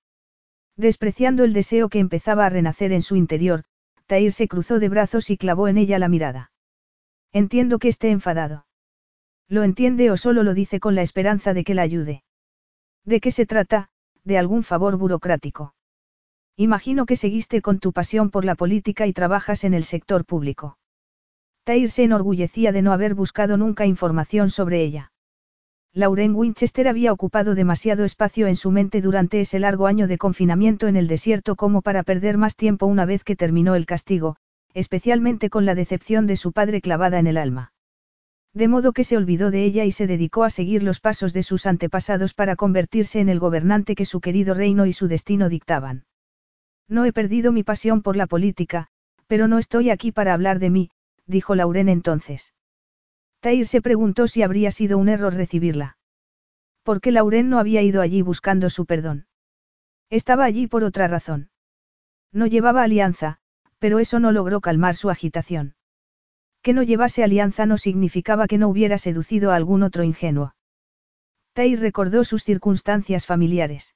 Despreciando 0.77 1.43
el 1.43 1.53
deseo 1.53 1.89
que 1.89 1.99
empezaba 1.99 2.47
a 2.47 2.49
renacer 2.49 2.93
en 2.93 3.03
su 3.03 3.17
interior, 3.17 3.65
Tair 4.07 4.33
se 4.33 4.47
cruzó 4.47 4.79
de 4.79 4.89
brazos 4.89 5.31
y 5.31 5.37
clavó 5.37 5.67
en 5.67 5.77
ella 5.77 5.99
la 5.99 6.09
mirada. 6.09 6.53
Entiendo 7.33 7.81
que 7.81 7.89
esté 7.89 8.11
enfadado. 8.11 8.67
¿Lo 9.49 9.65
entiende 9.65 10.13
o 10.13 10.17
solo 10.17 10.45
lo 10.45 10.55
dice 10.55 10.79
con 10.79 10.95
la 10.95 11.03
esperanza 11.03 11.55
de 11.55 11.65
que 11.65 11.75
la 11.75 11.83
ayude? 11.83 12.23
¿De 13.05 13.21
qué 13.21 13.33
se 13.33 13.47
trata? 13.47 13.91
De 14.23 14.39
algún 14.39 14.63
favor 14.63 14.97
burocrático. 14.97 15.75
Imagino 16.61 17.07
que 17.07 17.17
seguiste 17.17 17.63
con 17.63 17.79
tu 17.79 17.95
pasión 17.95 18.29
por 18.29 18.45
la 18.45 18.55
política 18.55 19.07
y 19.07 19.15
trabajas 19.15 19.65
en 19.65 19.73
el 19.73 19.83
sector 19.83 20.27
público. 20.27 20.77
Tair 21.65 21.91
se 21.91 22.05
enorgullecía 22.05 22.71
de 22.71 22.83
no 22.83 22.93
haber 22.93 23.15
buscado 23.15 23.57
nunca 23.57 23.87
información 23.87 24.51
sobre 24.51 24.83
ella. 24.83 25.11
Lauren 25.95 26.35
Winchester 26.35 26.87
había 26.87 27.15
ocupado 27.15 27.55
demasiado 27.55 28.05
espacio 28.05 28.47
en 28.47 28.57
su 28.57 28.71
mente 28.73 29.01
durante 29.01 29.41
ese 29.41 29.59
largo 29.59 29.87
año 29.87 30.07
de 30.07 30.19
confinamiento 30.19 30.87
en 30.87 30.97
el 30.97 31.09
desierto 31.09 31.57
como 31.57 31.81
para 31.81 32.03
perder 32.03 32.37
más 32.37 32.57
tiempo 32.57 32.85
una 32.85 33.07
vez 33.07 33.25
que 33.25 33.37
terminó 33.37 33.75
el 33.75 33.87
castigo, 33.87 34.37
especialmente 34.75 35.49
con 35.49 35.65
la 35.65 35.75
decepción 35.75 36.27
de 36.27 36.37
su 36.37 36.53
padre 36.53 36.83
clavada 36.83 37.19
en 37.19 37.27
el 37.27 37.39
alma. 37.39 37.73
De 38.53 38.69
modo 38.69 38.93
que 38.93 39.05
se 39.05 39.17
olvidó 39.17 39.51
de 39.51 39.65
ella 39.65 39.87
y 39.87 39.93
se 39.93 40.07
dedicó 40.07 40.45
a 40.45 40.51
seguir 40.51 40.83
los 40.83 41.01
pasos 41.01 41.33
de 41.33 41.43
sus 41.43 41.65
antepasados 41.65 42.35
para 42.35 42.55
convertirse 42.55 43.21
en 43.21 43.31
el 43.31 43.39
gobernante 43.39 43.95
que 43.95 44.05
su 44.05 44.21
querido 44.21 44.53
reino 44.53 44.85
y 44.85 44.93
su 44.93 45.09
destino 45.09 45.49
dictaban. 45.49 46.05
No 46.91 47.05
he 47.05 47.13
perdido 47.13 47.53
mi 47.53 47.63
pasión 47.63 48.03
por 48.03 48.17
la 48.17 48.27
política, 48.27 48.89
pero 49.29 49.47
no 49.47 49.59
estoy 49.59 49.91
aquí 49.91 50.11
para 50.11 50.35
hablar 50.35 50.59
de 50.59 50.71
mí, 50.71 50.91
dijo 51.25 51.55
Lauren 51.55 51.89
entonces. 51.89 52.53
Tair 53.39 53.69
se 53.69 53.81
preguntó 53.81 54.27
si 54.27 54.43
habría 54.43 54.73
sido 54.73 54.99
un 54.99 55.09
error 55.09 55.33
recibirla. 55.33 55.97
Porque 56.83 57.13
Lauren 57.13 57.49
no 57.49 57.61
había 57.61 57.81
ido 57.81 58.03
allí 58.03 58.23
buscando 58.23 58.69
su 58.71 58.87
perdón. 58.87 59.27
Estaba 60.11 60.45
allí 60.45 60.67
por 60.67 60.83
otra 60.83 61.07
razón. 61.07 61.51
No 62.33 62.47
llevaba 62.47 62.83
alianza, 62.83 63.39
pero 63.79 64.01
eso 64.01 64.19
no 64.19 64.33
logró 64.33 64.61
calmar 64.61 64.97
su 64.97 65.11
agitación. 65.11 65.77
Que 66.61 66.73
no 66.73 66.83
llevase 66.83 67.23
alianza 67.23 67.67
no 67.67 67.79
significaba 67.79 68.49
que 68.49 68.59
no 68.59 68.69
hubiera 68.69 68.99
seducido 68.99 69.53
a 69.53 69.57
algún 69.57 69.85
otro 69.85 70.03
ingenuo. 70.03 70.55
Tair 71.53 71.79
recordó 71.79 72.25
sus 72.25 72.43
circunstancias 72.43 73.27
familiares. 73.27 73.95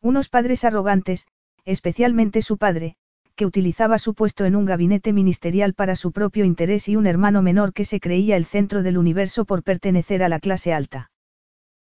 Unos 0.00 0.28
padres 0.28 0.64
arrogantes, 0.64 1.26
especialmente 1.64 2.42
su 2.42 2.58
padre, 2.58 2.96
que 3.36 3.46
utilizaba 3.46 3.98
su 3.98 4.14
puesto 4.14 4.44
en 4.44 4.54
un 4.54 4.64
gabinete 4.64 5.12
ministerial 5.12 5.74
para 5.74 5.96
su 5.96 6.12
propio 6.12 6.44
interés 6.44 6.88
y 6.88 6.96
un 6.96 7.06
hermano 7.06 7.42
menor 7.42 7.72
que 7.72 7.84
se 7.84 8.00
creía 8.00 8.36
el 8.36 8.44
centro 8.44 8.82
del 8.82 8.98
universo 8.98 9.44
por 9.44 9.62
pertenecer 9.62 10.22
a 10.22 10.28
la 10.28 10.38
clase 10.38 10.72
alta. 10.72 11.10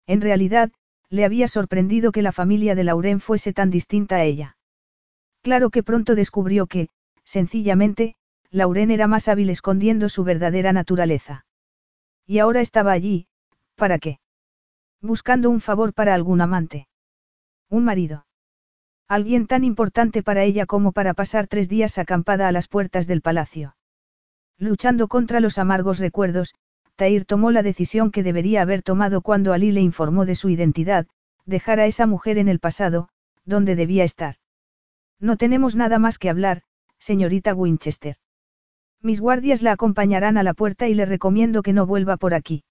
En 0.06 0.22
realidad, 0.22 0.72
le 1.10 1.26
había 1.26 1.48
sorprendido 1.48 2.12
que 2.12 2.22
la 2.22 2.32
familia 2.32 2.76
de 2.76 2.84
Lauren 2.84 3.20
fuese 3.20 3.52
tan 3.52 3.72
distinta 3.72 4.18
a 4.18 4.24
ella. 4.24 4.58
Claro 5.42 5.70
que 5.72 5.84
pronto 5.84 6.15
descubrió 6.15 6.68
que, 6.68 6.89
sencillamente, 7.24 8.15
Lauren 8.52 8.92
era 8.92 9.08
más 9.08 9.28
hábil 9.28 9.50
escondiendo 9.50 10.10
su 10.10 10.24
verdadera 10.24 10.74
naturaleza. 10.74 11.46
Y 12.28 12.39
ahora 12.39 12.62
estaba 12.62 12.92
allí, 12.92 13.28
¿para 13.76 13.98
qué? 13.98 14.20
Buscando 15.02 15.50
un 15.50 15.62
favor 15.62 15.94
para 15.94 16.13
algún 16.13 16.42
amante. 16.42 16.88
Un 17.70 17.86
marido. 17.86 18.26
Alguien 19.10 19.48
tan 19.48 19.63
importante 19.63 20.22
para 20.22 20.43
ella 20.43 20.67
como 20.67 20.91
para 20.91 21.15
pasar 21.15 21.48
tres 21.48 21.67
días 21.67 21.98
acampada 21.98 22.48
a 22.48 22.52
las 22.52 22.67
puertas 22.67 23.08
del 23.08 23.22
palacio. 23.22 23.76
Luchando 24.60 25.08
contra 25.08 25.39
los 25.39 25.58
amargos 25.58 25.98
recuerdos, 25.98 26.54
Tair 26.95 27.26
tomó 27.26 27.50
la 27.50 27.63
decisión 27.63 28.12
que 28.12 28.22
debería 28.22 28.62
haber 28.62 28.84
tomado 28.84 29.22
cuando 29.22 29.52
Ali 29.52 29.72
le 29.72 29.82
informó 29.82 30.28
de 30.28 30.36
su 30.36 30.50
identidad, 30.50 31.08
dejar 31.48 31.80
a 31.80 31.88
esa 31.88 32.06
mujer 32.06 32.38
en 32.38 32.50
el 32.50 32.60
pasado, 32.60 33.10
donde 33.45 33.76
debía 33.76 34.04
estar. 34.04 34.36
No 35.19 35.38
tenemos 35.38 35.76
nada 35.76 35.98
más 35.98 36.19
que 36.19 36.30
hablar, 36.30 36.62
señorita 37.00 37.56
Winchester. 37.56 38.17
Mis 39.02 39.22
guardias 39.22 39.63
la 39.63 39.72
acompañarán 39.72 40.38
a 40.38 40.43
la 40.43 40.54
puerta 40.54 40.88
y 40.88 40.93
le 40.93 41.06
recomiendo 41.06 41.63
que 41.63 41.74
no 41.74 41.88
vuelva 41.88 42.17
por 42.17 42.36
aquí. 42.36 42.63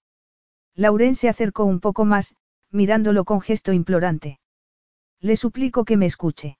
Lauren 0.73 1.15
se 1.15 1.27
acercó 1.27 1.65
un 1.65 1.81
poco 1.81 2.05
más, 2.05 2.35
mirándolo 2.71 3.25
con 3.25 3.41
gesto 3.41 3.73
implorante. 3.73 4.38
Le 5.21 5.35
suplico 5.35 5.83
que 5.83 5.97
me 5.97 6.05
escuche. 6.05 6.57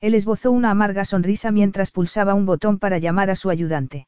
Él 0.00 0.14
esbozó 0.14 0.50
una 0.50 0.70
amarga 0.70 1.04
sonrisa 1.04 1.50
mientras 1.50 1.90
pulsaba 1.90 2.34
un 2.34 2.46
botón 2.46 2.78
para 2.78 2.98
llamar 2.98 3.30
a 3.30 3.36
su 3.36 3.50
ayudante. 3.50 4.06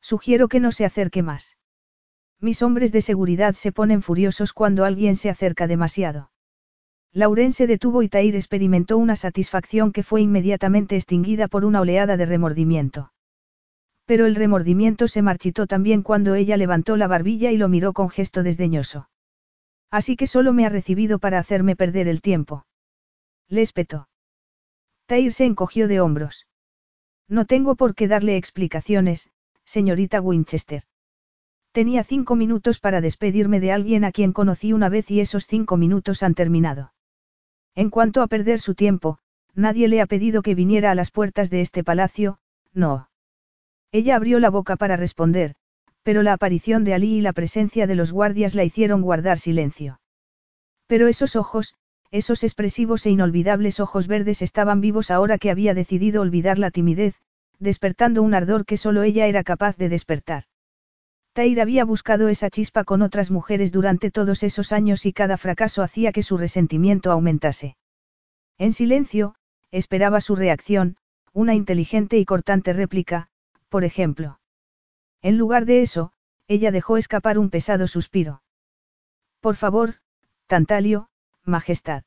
Sugiero 0.00 0.48
que 0.48 0.60
no 0.60 0.72
se 0.72 0.84
acerque 0.84 1.22
más. 1.22 1.56
Mis 2.40 2.62
hombres 2.62 2.92
de 2.92 3.02
seguridad 3.02 3.54
se 3.54 3.72
ponen 3.72 4.02
furiosos 4.02 4.52
cuando 4.52 4.84
alguien 4.84 5.16
se 5.16 5.30
acerca 5.30 5.66
demasiado. 5.66 6.32
Lauren 7.12 7.52
se 7.52 7.66
detuvo 7.66 8.02
y 8.02 8.08
Tair 8.08 8.34
experimentó 8.34 8.98
una 8.98 9.16
satisfacción 9.16 9.92
que 9.92 10.02
fue 10.02 10.22
inmediatamente 10.22 10.96
extinguida 10.96 11.46
por 11.46 11.64
una 11.64 11.80
oleada 11.80 12.16
de 12.16 12.26
remordimiento. 12.26 13.12
Pero 14.06 14.26
el 14.26 14.34
remordimiento 14.34 15.08
se 15.08 15.22
marchitó 15.22 15.66
también 15.66 16.02
cuando 16.02 16.34
ella 16.34 16.56
levantó 16.56 16.96
la 16.96 17.06
barbilla 17.06 17.52
y 17.52 17.58
lo 17.58 17.68
miró 17.68 17.92
con 17.92 18.10
gesto 18.10 18.42
desdeñoso. 18.42 19.08
Así 19.90 20.16
que 20.16 20.26
solo 20.26 20.52
me 20.52 20.66
ha 20.66 20.70
recibido 20.70 21.18
para 21.18 21.38
hacerme 21.38 21.76
perder 21.76 22.08
el 22.08 22.22
tiempo. 22.22 22.64
Le 23.48 23.62
espetó. 23.62 24.08
Tair 25.06 25.32
se 25.32 25.44
encogió 25.44 25.88
de 25.88 26.00
hombros. 26.00 26.46
No 27.28 27.44
tengo 27.44 27.76
por 27.76 27.94
qué 27.94 28.08
darle 28.08 28.36
explicaciones, 28.36 29.30
señorita 29.64 30.20
Winchester. 30.20 30.84
Tenía 31.72 32.04
cinco 32.04 32.36
minutos 32.36 32.78
para 32.78 33.00
despedirme 33.00 33.58
de 33.58 33.72
alguien 33.72 34.04
a 34.04 34.12
quien 34.12 34.32
conocí 34.32 34.72
una 34.72 34.88
vez 34.88 35.10
y 35.10 35.20
esos 35.20 35.46
cinco 35.46 35.76
minutos 35.76 36.22
han 36.22 36.34
terminado. 36.34 36.92
En 37.74 37.88
cuanto 37.88 38.22
a 38.22 38.26
perder 38.26 38.60
su 38.60 38.74
tiempo, 38.74 39.18
nadie 39.54 39.88
le 39.88 40.02
ha 40.02 40.06
pedido 40.06 40.42
que 40.42 40.54
viniera 40.54 40.90
a 40.90 40.94
las 40.94 41.10
puertas 41.10 41.48
de 41.48 41.62
este 41.62 41.82
palacio, 41.82 42.38
no. 42.74 43.08
Ella 43.90 44.16
abrió 44.16 44.38
la 44.38 44.50
boca 44.50 44.76
para 44.76 44.96
responder, 44.96 45.54
pero 46.02 46.22
la 46.22 46.34
aparición 46.34 46.84
de 46.84 46.94
Ali 46.94 47.14
y 47.16 47.20
la 47.20 47.32
presencia 47.32 47.86
de 47.86 47.94
los 47.94 48.12
guardias 48.12 48.54
la 48.54 48.64
hicieron 48.64 49.02
guardar 49.02 49.38
silencio. 49.38 50.00
Pero 50.86 51.08
esos 51.08 51.36
ojos, 51.36 51.74
esos 52.12 52.44
expresivos 52.44 53.06
e 53.06 53.10
inolvidables 53.10 53.80
ojos 53.80 54.06
verdes 54.06 54.42
estaban 54.42 54.80
vivos 54.82 55.10
ahora 55.10 55.38
que 55.38 55.50
había 55.50 55.72
decidido 55.72 56.20
olvidar 56.20 56.58
la 56.58 56.70
timidez, 56.70 57.20
despertando 57.58 58.22
un 58.22 58.34
ardor 58.34 58.66
que 58.66 58.76
solo 58.76 59.02
ella 59.02 59.26
era 59.26 59.42
capaz 59.42 59.76
de 59.78 59.88
despertar. 59.88 60.44
Tair 61.32 61.62
había 61.62 61.86
buscado 61.86 62.28
esa 62.28 62.50
chispa 62.50 62.84
con 62.84 63.00
otras 63.00 63.30
mujeres 63.30 63.72
durante 63.72 64.10
todos 64.10 64.42
esos 64.42 64.72
años 64.72 65.06
y 65.06 65.14
cada 65.14 65.38
fracaso 65.38 65.82
hacía 65.82 66.12
que 66.12 66.22
su 66.22 66.36
resentimiento 66.36 67.10
aumentase. 67.10 67.76
En 68.58 68.74
silencio, 68.74 69.34
esperaba 69.70 70.20
su 70.20 70.36
reacción, 70.36 70.98
una 71.32 71.54
inteligente 71.54 72.18
y 72.18 72.26
cortante 72.26 72.74
réplica, 72.74 73.28
por 73.70 73.84
ejemplo. 73.84 74.38
En 75.22 75.38
lugar 75.38 75.64
de 75.64 75.80
eso, 75.80 76.12
ella 76.46 76.70
dejó 76.70 76.98
escapar 76.98 77.38
un 77.38 77.48
pesado 77.48 77.86
suspiro. 77.86 78.42
Por 79.40 79.56
favor, 79.56 79.94
Tantalio, 80.46 81.08
Majestad. 81.44 82.04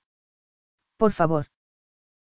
Por 0.97 1.11
favor. 1.11 1.47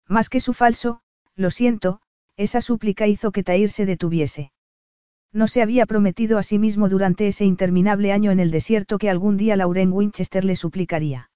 Más 0.06 0.28
que 0.28 0.40
su 0.40 0.52
falso, 0.52 1.00
lo 1.34 1.50
siento, 1.50 2.00
esa 2.36 2.60
súplica 2.60 3.06
hizo 3.06 3.32
que 3.32 3.42
Tair 3.42 3.70
se 3.70 3.86
detuviese. 3.86 4.52
No 5.32 5.46
se 5.46 5.62
había 5.62 5.86
prometido 5.86 6.38
a 6.38 6.42
sí 6.42 6.58
mismo 6.58 6.88
durante 6.88 7.28
ese 7.28 7.44
interminable 7.44 8.12
año 8.12 8.30
en 8.30 8.40
el 8.40 8.50
desierto 8.50 8.98
que 8.98 9.10
algún 9.10 9.36
día 9.36 9.56
Lauren 9.56 9.92
Winchester 9.92 10.44
le 10.44 10.56
suplicaría. 10.56 11.30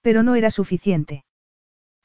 Pero 0.00 0.22
no 0.22 0.34
era 0.34 0.50
suficiente. 0.50 1.24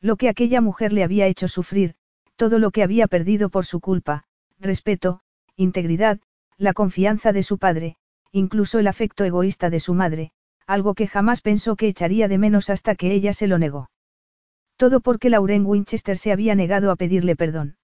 Lo 0.01 0.15
que 0.15 0.29
aquella 0.29 0.61
mujer 0.61 0.93
le 0.93 1.03
había 1.03 1.27
hecho 1.27 1.47
sufrir, 1.47 1.95
todo 2.35 2.59
lo 2.59 2.71
que 2.71 2.83
había 2.83 3.07
perdido 3.07 3.49
por 3.49 3.65
su 3.65 3.79
culpa, 3.79 4.23
respeto, 4.59 5.21
integridad, 5.55 6.19
la 6.57 6.73
confianza 6.73 7.33
de 7.33 7.43
su 7.43 7.57
padre, 7.57 7.97
incluso 8.31 8.79
el 8.79 8.87
afecto 8.87 9.23
egoísta 9.23 9.69
de 9.69 9.79
su 9.79 9.93
madre, 9.93 10.31
algo 10.69 10.93
que 10.93 11.08
jamás 11.08 11.41
pensó 11.41 11.75
que 11.75 11.88
echaría 11.88 12.27
de 12.27 12.38
menos 12.38 12.69
hasta 12.69 12.93
que 12.93 13.12
ella 13.12 13.34
se 13.34 13.47
lo 13.47 13.58
negó. 13.58 13.89
Todo 14.77 14.99
porque 14.99 15.32
Lauren 15.32 15.65
Winchester 15.65 16.15
se 16.15 16.32
había 16.32 16.53
negado 16.53 16.91
a 16.91 16.95
pedirle 16.95 17.36
perdón. 17.36 17.77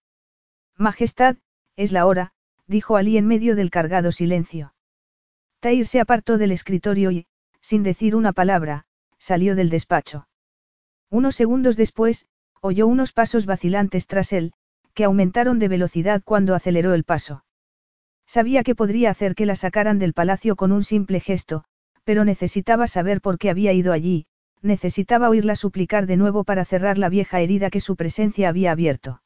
Majestad, 0.77 1.37
es 1.75 1.91
la 1.91 2.05
hora, 2.05 2.33
dijo 2.67 2.95
Ali 2.95 3.17
en 3.17 3.25
medio 3.25 3.55
del 3.55 3.71
cargado 3.71 4.11
silencio. 4.11 4.75
Tair 5.61 5.87
se 5.87 5.99
apartó 5.99 6.37
del 6.37 6.51
escritorio 6.51 7.09
y, 7.09 7.25
sin 7.59 7.81
decir 7.81 8.15
una 8.15 8.33
palabra, 8.33 8.85
salió 9.17 9.55
del 9.55 9.71
despacho. 9.71 10.27
Unos 11.09 11.35
segundos 11.35 11.77
después, 11.77 12.27
oyó 12.61 12.85
unos 12.85 13.13
pasos 13.13 13.47
vacilantes 13.47 14.05
tras 14.05 14.31
él, 14.31 14.53
que 14.93 15.05
aumentaron 15.05 15.57
de 15.57 15.69
velocidad 15.69 16.21
cuando 16.23 16.53
aceleró 16.53 16.93
el 16.93 17.03
paso. 17.03 17.45
Sabía 18.27 18.63
que 18.63 18.75
podría 18.75 19.09
hacer 19.09 19.33
que 19.33 19.47
la 19.47 19.55
sacaran 19.55 19.97
del 19.97 20.13
palacio 20.13 20.55
con 20.55 20.71
un 20.71 20.83
simple 20.83 21.19
gesto, 21.19 21.65
pero 22.05 22.23
necesitaba 22.23 22.87
saber 22.87 23.19
por 23.19 23.37
qué 23.37 23.49
había 23.49 23.73
ido 23.73 23.91
allí, 23.91 24.27
necesitaba 24.61 25.29
oírla 25.29 25.55
suplicar 25.55 26.05
de 26.05 26.15
nuevo 26.17 26.43
para 26.43 26.63
cerrar 26.63 26.97
la 26.97 27.09
vieja 27.09 27.41
herida 27.41 27.69
que 27.69 27.81
su 27.81 27.95
presencia 27.97 28.47
había 28.47 28.71
abierto. 28.71 29.21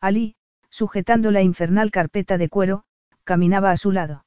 Ali, 0.00 0.34
sujetando 0.68 1.30
la 1.30 1.42
infernal 1.42 1.90
carpeta 1.90 2.36
de 2.36 2.48
cuero, 2.48 2.84
caminaba 3.24 3.70
a 3.70 3.76
su 3.76 3.92
lado. 3.92 4.26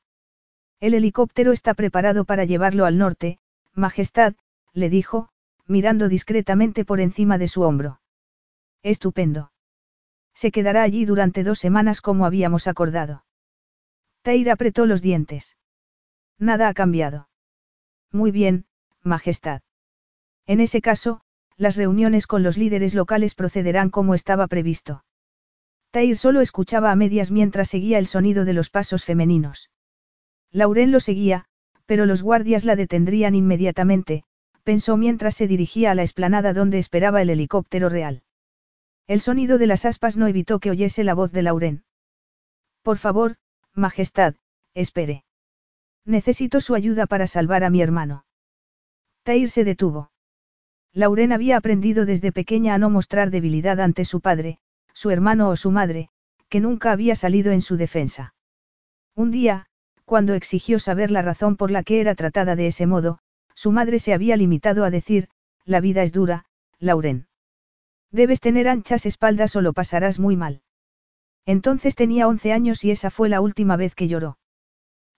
El 0.80 0.94
helicóptero 0.94 1.52
está 1.52 1.74
preparado 1.74 2.26
para 2.26 2.46
llevarlo 2.46 2.86
al 2.86 2.98
norte, 2.98 3.40
Majestad, 3.74 4.36
le 4.74 4.90
dijo, 4.90 5.30
mirando 5.68 6.08
discretamente 6.10 6.86
por 6.86 7.02
encima 7.02 7.38
de 7.38 7.48
su 7.48 7.62
hombro. 7.62 8.00
Estupendo. 8.84 9.52
Se 10.34 10.52
quedará 10.52 10.84
allí 10.84 11.06
durante 11.06 11.44
dos 11.44 11.60
semanas 11.60 12.02
como 12.02 12.26
habíamos 12.26 12.68
acordado. 12.68 13.26
Tair 14.22 14.50
apretó 14.50 14.86
los 14.86 15.02
dientes. 15.02 15.58
Nada 16.38 16.68
ha 16.68 16.74
cambiado. 16.74 17.30
Muy 18.15 18.32
bien, 18.32 18.63
Majestad. 19.04 19.62
En 20.47 20.62
ese 20.62 20.80
caso, 20.80 21.19
las 21.58 21.75
reuniones 21.75 22.28
con 22.28 22.43
los 22.43 22.58
líderes 22.58 22.95
locales 22.95 23.36
procederán 23.36 23.89
como 23.89 24.15
estaba 24.15 24.47
previsto. 24.47 25.04
Tair 25.91 26.17
solo 26.17 26.39
escuchaba 26.39 26.93
a 26.93 26.95
medias 26.95 27.30
mientras 27.30 27.67
seguía 27.67 27.99
el 27.99 28.08
sonido 28.08 28.45
de 28.45 28.54
los 28.54 28.69
pasos 28.69 29.04
femeninos. 29.04 29.69
Lauren 30.49 30.93
lo 30.93 31.01
seguía, 31.01 31.43
pero 31.86 32.06
los 32.06 32.23
guardias 32.23 32.63
la 32.63 32.78
detendrían 32.78 33.36
inmediatamente, 33.36 34.23
pensó 34.63 34.95
mientras 34.95 35.36
se 35.36 35.47
dirigía 35.47 35.91
a 35.91 35.95
la 35.95 36.04
explanada 36.04 36.54
donde 36.54 36.80
esperaba 36.80 37.21
el 37.21 37.30
helicóptero 37.30 37.89
real. 37.89 38.23
El 39.08 39.19
sonido 39.19 39.58
de 39.58 39.67
las 39.67 39.84
aspas 39.84 40.15
no 40.15 40.28
evitó 40.28 40.60
que 40.60 40.71
oyese 40.71 41.04
la 41.04 41.15
voz 41.15 41.34
de 41.34 41.41
Lauren. 41.41 41.84
Por 42.82 42.97
favor, 42.97 43.36
Majestad, 43.73 44.36
espere. 44.73 45.25
Necesito 46.06 46.62
su 46.62 46.76
ayuda 46.76 47.08
para 47.08 47.28
salvar 47.28 47.63
a 47.63 47.70
mi 47.70 47.82
hermano. 47.82 48.26
Tair 49.24 49.50
se 49.50 49.63
detuvo. 49.63 50.12
Lauren 50.94 51.34
había 51.34 51.58
aprendido 51.58 52.06
desde 52.06 52.32
pequeña 52.32 52.76
a 52.76 52.78
no 52.78 52.89
mostrar 52.89 53.32
debilidad 53.32 53.80
ante 53.82 54.06
su 54.06 54.22
padre, 54.22 54.60
su 54.94 55.10
hermano 55.10 55.50
o 55.50 55.56
su 55.56 55.72
madre, 55.72 56.10
que 56.48 56.60
nunca 56.60 56.91
había 56.91 57.15
salido 57.15 57.52
en 57.52 57.62
su 57.62 57.76
defensa. 57.76 58.34
Un 59.15 59.32
día, 59.32 59.65
cuando 60.06 60.36
exigió 60.36 60.78
saber 60.80 61.10
la 61.10 61.22
razón 61.22 61.58
por 61.58 61.72
la 61.72 61.84
que 61.84 62.00
era 62.00 62.15
tratada 62.15 62.56
de 62.56 62.68
ese 62.68 62.86
modo, 62.86 63.20
su 63.56 63.72
madre 63.72 64.00
se 64.00 64.13
había 64.13 64.38
limitado 64.38 64.86
a 64.86 64.91
decir, 64.91 65.28
la 65.65 65.82
vida 65.82 66.04
es 66.04 66.13
dura, 66.13 66.46
Lauren. 66.80 67.28
Debes 68.12 68.39
tener 68.39 68.68
anchas 68.68 69.06
espaldas 69.06 69.56
o 69.56 69.62
lo 69.62 69.74
pasarás 69.74 70.20
muy 70.20 70.38
mal. 70.38 70.62
Entonces 71.46 71.96
tenía 71.96 72.28
once 72.28 72.54
años 72.54 72.84
y 72.84 72.91
esa 72.91 73.10
fue 73.10 73.28
la 73.28 73.41
última 73.41 73.76
vez 73.76 73.96
que 73.96 74.08
lloró. 74.08 74.38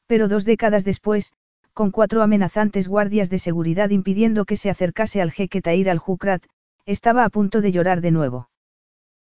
Pero 0.08 0.28
dos 0.28 0.46
décadas 0.46 0.84
después, 0.84 1.34
con 1.74 1.92
cuatro 1.92 2.24
amenazantes 2.24 2.88
guardias 2.88 3.30
de 3.30 3.40
seguridad 3.40 3.92
impidiendo 3.92 4.46
que 4.46 4.58
se 4.58 4.70
acercase 4.70 5.22
al 5.22 5.32
jeque 5.32 5.62
Tair 5.62 5.90
al-Jukrat, 5.90 6.44
estaba 6.86 7.24
a 7.24 7.30
punto 7.30 7.62
de 7.62 7.72
llorar 7.72 8.02
de 8.02 8.12
nuevo. 8.12 8.50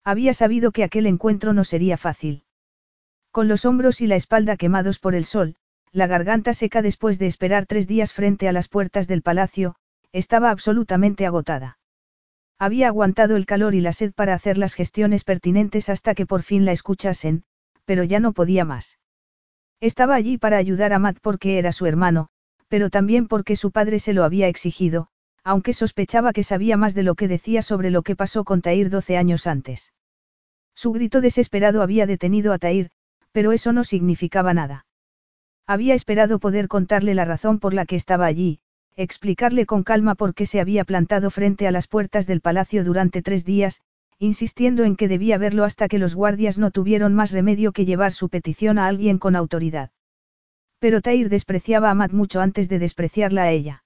Había 0.02 0.32
sabido 0.32 0.72
que 0.72 0.82
aquel 0.82 1.06
encuentro 1.06 1.52
no 1.52 1.64
sería 1.64 1.96
fácil. 1.96 2.44
Con 3.30 3.48
los 3.48 3.64
hombros 3.64 4.00
y 4.00 4.06
la 4.06 4.16
espalda 4.16 4.56
quemados 4.56 4.98
por 4.98 5.14
el 5.14 5.24
sol, 5.24 5.56
la 5.92 6.06
garganta 6.06 6.54
seca 6.54 6.82
después 6.82 7.18
de 7.18 7.26
esperar 7.26 7.66
tres 7.66 7.86
días 7.86 8.12
frente 8.12 8.48
a 8.48 8.52
las 8.52 8.68
puertas 8.68 9.06
del 9.06 9.22
palacio, 9.22 9.76
estaba 10.12 10.50
absolutamente 10.50 11.26
agotada. 11.26 11.78
Había 12.58 12.88
aguantado 12.88 13.36
el 13.36 13.46
calor 13.46 13.74
y 13.74 13.80
la 13.80 13.92
sed 13.92 14.12
para 14.12 14.34
hacer 14.34 14.58
las 14.58 14.74
gestiones 14.74 15.24
pertinentes 15.24 15.88
hasta 15.88 16.14
que 16.14 16.26
por 16.26 16.42
fin 16.42 16.64
la 16.64 16.72
escuchasen, 16.72 17.44
pero 17.84 18.04
ya 18.04 18.20
no 18.20 18.32
podía 18.32 18.64
más. 18.64 18.99
Estaba 19.80 20.14
allí 20.14 20.36
para 20.36 20.58
ayudar 20.58 20.92
a 20.92 20.98
Matt 20.98 21.18
porque 21.22 21.58
era 21.58 21.72
su 21.72 21.86
hermano, 21.86 22.28
pero 22.68 22.90
también 22.90 23.28
porque 23.28 23.56
su 23.56 23.70
padre 23.70 23.98
se 23.98 24.12
lo 24.12 24.24
había 24.24 24.48
exigido, 24.48 25.08
aunque 25.42 25.72
sospechaba 25.72 26.32
que 26.32 26.44
sabía 26.44 26.76
más 26.76 26.94
de 26.94 27.02
lo 27.02 27.14
que 27.14 27.28
decía 27.28 27.62
sobre 27.62 27.90
lo 27.90 28.02
que 28.02 28.16
pasó 28.16 28.44
con 28.44 28.60
Tair 28.60 28.90
doce 28.90 29.16
años 29.16 29.46
antes. 29.46 29.92
Su 30.74 30.92
grito 30.92 31.20
desesperado 31.20 31.82
había 31.82 32.06
detenido 32.06 32.52
a 32.52 32.58
Tair, 32.58 32.90
pero 33.32 33.52
eso 33.52 33.72
no 33.72 33.84
significaba 33.84 34.54
nada. 34.54 34.86
Había 35.66 35.94
esperado 35.94 36.38
poder 36.38 36.68
contarle 36.68 37.14
la 37.14 37.24
razón 37.24 37.58
por 37.58 37.74
la 37.74 37.86
que 37.86 37.96
estaba 37.96 38.26
allí, 38.26 38.60
explicarle 38.96 39.66
con 39.66 39.82
calma 39.82 40.14
por 40.14 40.34
qué 40.34 40.44
se 40.44 40.60
había 40.60 40.84
plantado 40.84 41.30
frente 41.30 41.66
a 41.66 41.70
las 41.70 41.86
puertas 41.86 42.26
del 42.26 42.40
palacio 42.40 42.84
durante 42.84 43.22
tres 43.22 43.44
días, 43.44 43.80
insistiendo 44.20 44.84
en 44.84 44.96
que 44.96 45.08
debía 45.08 45.38
verlo 45.38 45.64
hasta 45.64 45.88
que 45.88 45.98
los 45.98 46.14
guardias 46.14 46.58
no 46.58 46.70
tuvieron 46.70 47.14
más 47.14 47.32
remedio 47.32 47.72
que 47.72 47.86
llevar 47.86 48.12
su 48.12 48.28
petición 48.28 48.78
a 48.78 48.86
alguien 48.86 49.18
con 49.18 49.34
autoridad. 49.34 49.90
Pero 50.78 51.00
Tair 51.00 51.30
despreciaba 51.30 51.90
a 51.90 51.94
Matt 51.94 52.12
mucho 52.12 52.42
antes 52.42 52.68
de 52.68 52.78
despreciarla 52.78 53.44
a 53.44 53.50
ella. 53.50 53.82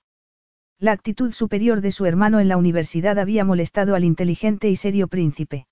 La 0.80 0.90
actitud 0.90 1.32
superior 1.32 1.80
de 1.80 1.92
su 1.92 2.04
hermano 2.04 2.40
en 2.40 2.48
la 2.48 2.56
universidad 2.56 3.20
había 3.20 3.44
molestado 3.44 3.94
al 3.94 4.02
inteligente 4.02 4.68
y 4.68 4.74
serio 4.74 5.06
príncipe. 5.06 5.68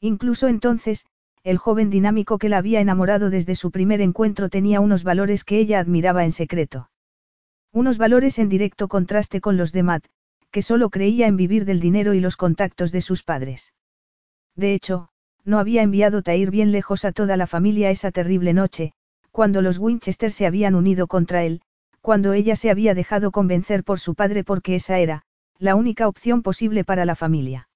Incluso 0.00 0.48
entonces, 0.48 1.06
el 1.44 1.58
joven 1.58 1.88
dinámico 1.88 2.38
que 2.38 2.48
la 2.48 2.58
había 2.58 2.80
enamorado 2.80 3.30
desde 3.30 3.54
su 3.54 3.70
primer 3.70 4.00
encuentro 4.00 4.48
tenía 4.48 4.80
unos 4.80 5.04
valores 5.04 5.44
que 5.44 5.60
ella 5.60 5.78
admiraba 5.78 6.24
en 6.24 6.32
secreto. 6.32 6.90
Unos 7.72 7.98
valores 7.98 8.40
en 8.40 8.48
directo 8.48 8.88
contraste 8.88 9.40
con 9.40 9.56
los 9.56 9.70
de 9.70 9.84
Matt, 9.84 10.06
que 10.50 10.62
solo 10.62 10.90
creía 10.90 11.28
en 11.28 11.36
vivir 11.36 11.64
del 11.64 11.78
dinero 11.78 12.14
y 12.14 12.20
los 12.20 12.36
contactos 12.36 12.90
de 12.90 13.00
sus 13.00 13.22
padres. 13.22 13.74
De 14.56 14.74
hecho, 14.74 15.08
no 15.44 15.58
había 15.58 15.82
enviado 15.82 16.22
Tair 16.22 16.50
bien 16.50 16.72
lejos 16.72 17.04
a 17.04 17.12
toda 17.12 17.36
la 17.36 17.46
familia 17.46 17.90
esa 17.90 18.10
terrible 18.10 18.52
noche, 18.52 18.92
cuando 19.30 19.62
los 19.62 19.78
Winchester 19.78 20.32
se 20.32 20.46
habían 20.46 20.74
unido 20.74 21.06
contra 21.06 21.44
él, 21.44 21.60
cuando 22.00 22.32
ella 22.32 22.56
se 22.56 22.70
había 22.70 22.94
dejado 22.94 23.30
convencer 23.30 23.84
por 23.84 24.00
su 24.00 24.14
padre 24.14 24.44
porque 24.44 24.74
esa 24.74 24.98
era, 24.98 25.22
la 25.58 25.74
única 25.74 26.08
opción 26.08 26.42
posible 26.42 26.84
para 26.84 27.04
la 27.04 27.14
familia. 27.14 27.68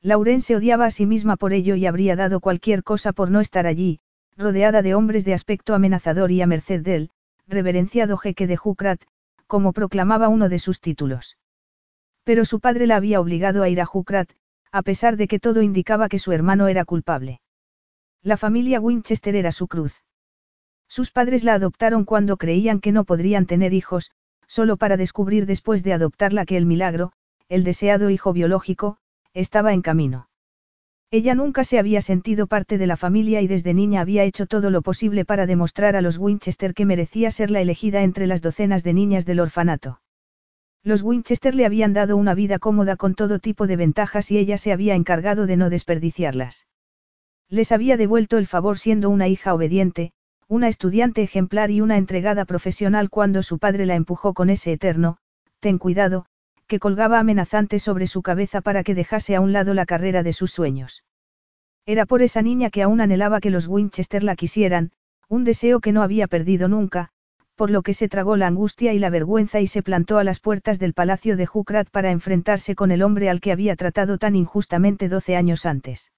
Lauren 0.00 0.40
se 0.40 0.56
odiaba 0.56 0.86
a 0.86 0.90
sí 0.90 1.06
misma 1.06 1.36
por 1.36 1.52
ello 1.52 1.74
y 1.74 1.86
habría 1.86 2.16
dado 2.16 2.40
cualquier 2.40 2.82
cosa 2.82 3.12
por 3.12 3.30
no 3.30 3.40
estar 3.40 3.66
allí, 3.66 4.00
rodeada 4.36 4.80
de 4.82 4.94
hombres 4.94 5.24
de 5.24 5.34
aspecto 5.34 5.74
amenazador 5.74 6.30
y 6.30 6.40
a 6.40 6.46
merced 6.46 6.82
del, 6.82 7.10
reverenciado 7.48 8.16
jeque 8.16 8.46
de 8.46 8.56
Jukrat, 8.56 9.02
como 9.46 9.72
proclamaba 9.72 10.28
uno 10.28 10.48
de 10.48 10.58
sus 10.58 10.80
títulos. 10.80 11.36
Pero 12.24 12.44
su 12.44 12.60
padre 12.60 12.86
la 12.86 12.96
había 12.96 13.20
obligado 13.20 13.62
a 13.62 13.68
ir 13.68 13.80
a 13.80 13.86
Jukrat, 13.86 14.30
a 14.72 14.82
pesar 14.82 15.16
de 15.16 15.28
que 15.28 15.38
todo 15.38 15.62
indicaba 15.62 16.08
que 16.08 16.18
su 16.18 16.32
hermano 16.32 16.68
era 16.68 16.84
culpable. 16.84 17.40
La 18.22 18.36
familia 18.36 18.80
Winchester 18.80 19.36
era 19.36 19.52
su 19.52 19.68
cruz. 19.68 20.02
Sus 20.88 21.10
padres 21.10 21.44
la 21.44 21.54
adoptaron 21.54 22.04
cuando 22.04 22.36
creían 22.36 22.80
que 22.80 22.92
no 22.92 23.04
podrían 23.04 23.46
tener 23.46 23.74
hijos, 23.74 24.10
solo 24.46 24.76
para 24.76 24.96
descubrir 24.96 25.46
después 25.46 25.84
de 25.84 25.92
adoptarla 25.92 26.46
que 26.46 26.56
el 26.56 26.66
milagro, 26.66 27.12
el 27.48 27.64
deseado 27.64 28.10
hijo 28.10 28.32
biológico, 28.32 28.96
estaba 29.34 29.72
en 29.72 29.82
camino. 29.82 30.28
Ella 31.10 31.34
nunca 31.34 31.64
se 31.64 31.78
había 31.78 32.02
sentido 32.02 32.46
parte 32.46 32.76
de 32.76 32.86
la 32.86 32.98
familia 32.98 33.40
y 33.40 33.46
desde 33.46 33.72
niña 33.72 34.02
había 34.02 34.24
hecho 34.24 34.46
todo 34.46 34.70
lo 34.70 34.82
posible 34.82 35.24
para 35.24 35.46
demostrar 35.46 35.96
a 35.96 36.02
los 36.02 36.18
Winchester 36.18 36.74
que 36.74 36.84
merecía 36.84 37.30
ser 37.30 37.50
la 37.50 37.62
elegida 37.62 38.02
entre 38.02 38.26
las 38.26 38.42
docenas 38.42 38.84
de 38.84 38.92
niñas 38.92 39.24
del 39.24 39.40
orfanato. 39.40 40.00
Los 40.88 41.02
Winchester 41.02 41.54
le 41.54 41.66
habían 41.66 41.92
dado 41.92 42.16
una 42.16 42.32
vida 42.32 42.58
cómoda 42.58 42.96
con 42.96 43.14
todo 43.14 43.40
tipo 43.40 43.66
de 43.66 43.76
ventajas 43.76 44.30
y 44.30 44.38
ella 44.38 44.56
se 44.56 44.72
había 44.72 44.94
encargado 44.94 45.46
de 45.46 45.58
no 45.58 45.68
desperdiciarlas. 45.68 46.66
Les 47.50 47.72
había 47.72 47.98
devuelto 47.98 48.38
el 48.38 48.46
favor 48.46 48.78
siendo 48.78 49.10
una 49.10 49.28
hija 49.28 49.52
obediente, 49.52 50.12
una 50.46 50.66
estudiante 50.66 51.22
ejemplar 51.22 51.70
y 51.70 51.82
una 51.82 51.98
entregada 51.98 52.46
profesional 52.46 53.10
cuando 53.10 53.42
su 53.42 53.58
padre 53.58 53.84
la 53.84 53.96
empujó 53.96 54.32
con 54.32 54.48
ese 54.48 54.72
eterno, 54.72 55.18
ten 55.60 55.76
cuidado, 55.76 56.24
que 56.66 56.78
colgaba 56.78 57.18
amenazante 57.18 57.80
sobre 57.80 58.06
su 58.06 58.22
cabeza 58.22 58.62
para 58.62 58.82
que 58.82 58.94
dejase 58.94 59.36
a 59.36 59.42
un 59.42 59.52
lado 59.52 59.74
la 59.74 59.84
carrera 59.84 60.22
de 60.22 60.32
sus 60.32 60.52
sueños. 60.52 61.04
Era 61.84 62.06
por 62.06 62.22
esa 62.22 62.40
niña 62.40 62.70
que 62.70 62.82
aún 62.82 63.02
anhelaba 63.02 63.40
que 63.40 63.50
los 63.50 63.68
Winchester 63.68 64.24
la 64.24 64.36
quisieran, 64.36 64.92
un 65.28 65.44
deseo 65.44 65.80
que 65.80 65.92
no 65.92 66.02
había 66.02 66.28
perdido 66.28 66.66
nunca, 66.66 67.10
por 67.58 67.70
lo 67.70 67.82
que 67.82 67.92
se 67.92 68.08
tragó 68.08 68.36
la 68.36 68.46
angustia 68.46 68.92
y 68.92 69.00
la 69.00 69.10
vergüenza 69.10 69.58
y 69.58 69.66
se 69.66 69.82
plantó 69.82 70.18
a 70.18 70.24
las 70.24 70.38
puertas 70.38 70.78
del 70.78 70.94
palacio 70.94 71.36
de 71.36 71.44
Jukrat 71.44 71.90
para 71.90 72.12
enfrentarse 72.12 72.76
con 72.76 72.92
el 72.92 73.02
hombre 73.02 73.28
al 73.28 73.40
que 73.40 73.50
había 73.50 73.74
tratado 73.74 74.16
tan 74.16 74.36
injustamente 74.36 75.08
doce 75.08 75.34
años 75.34 75.66
antes. 75.66 76.12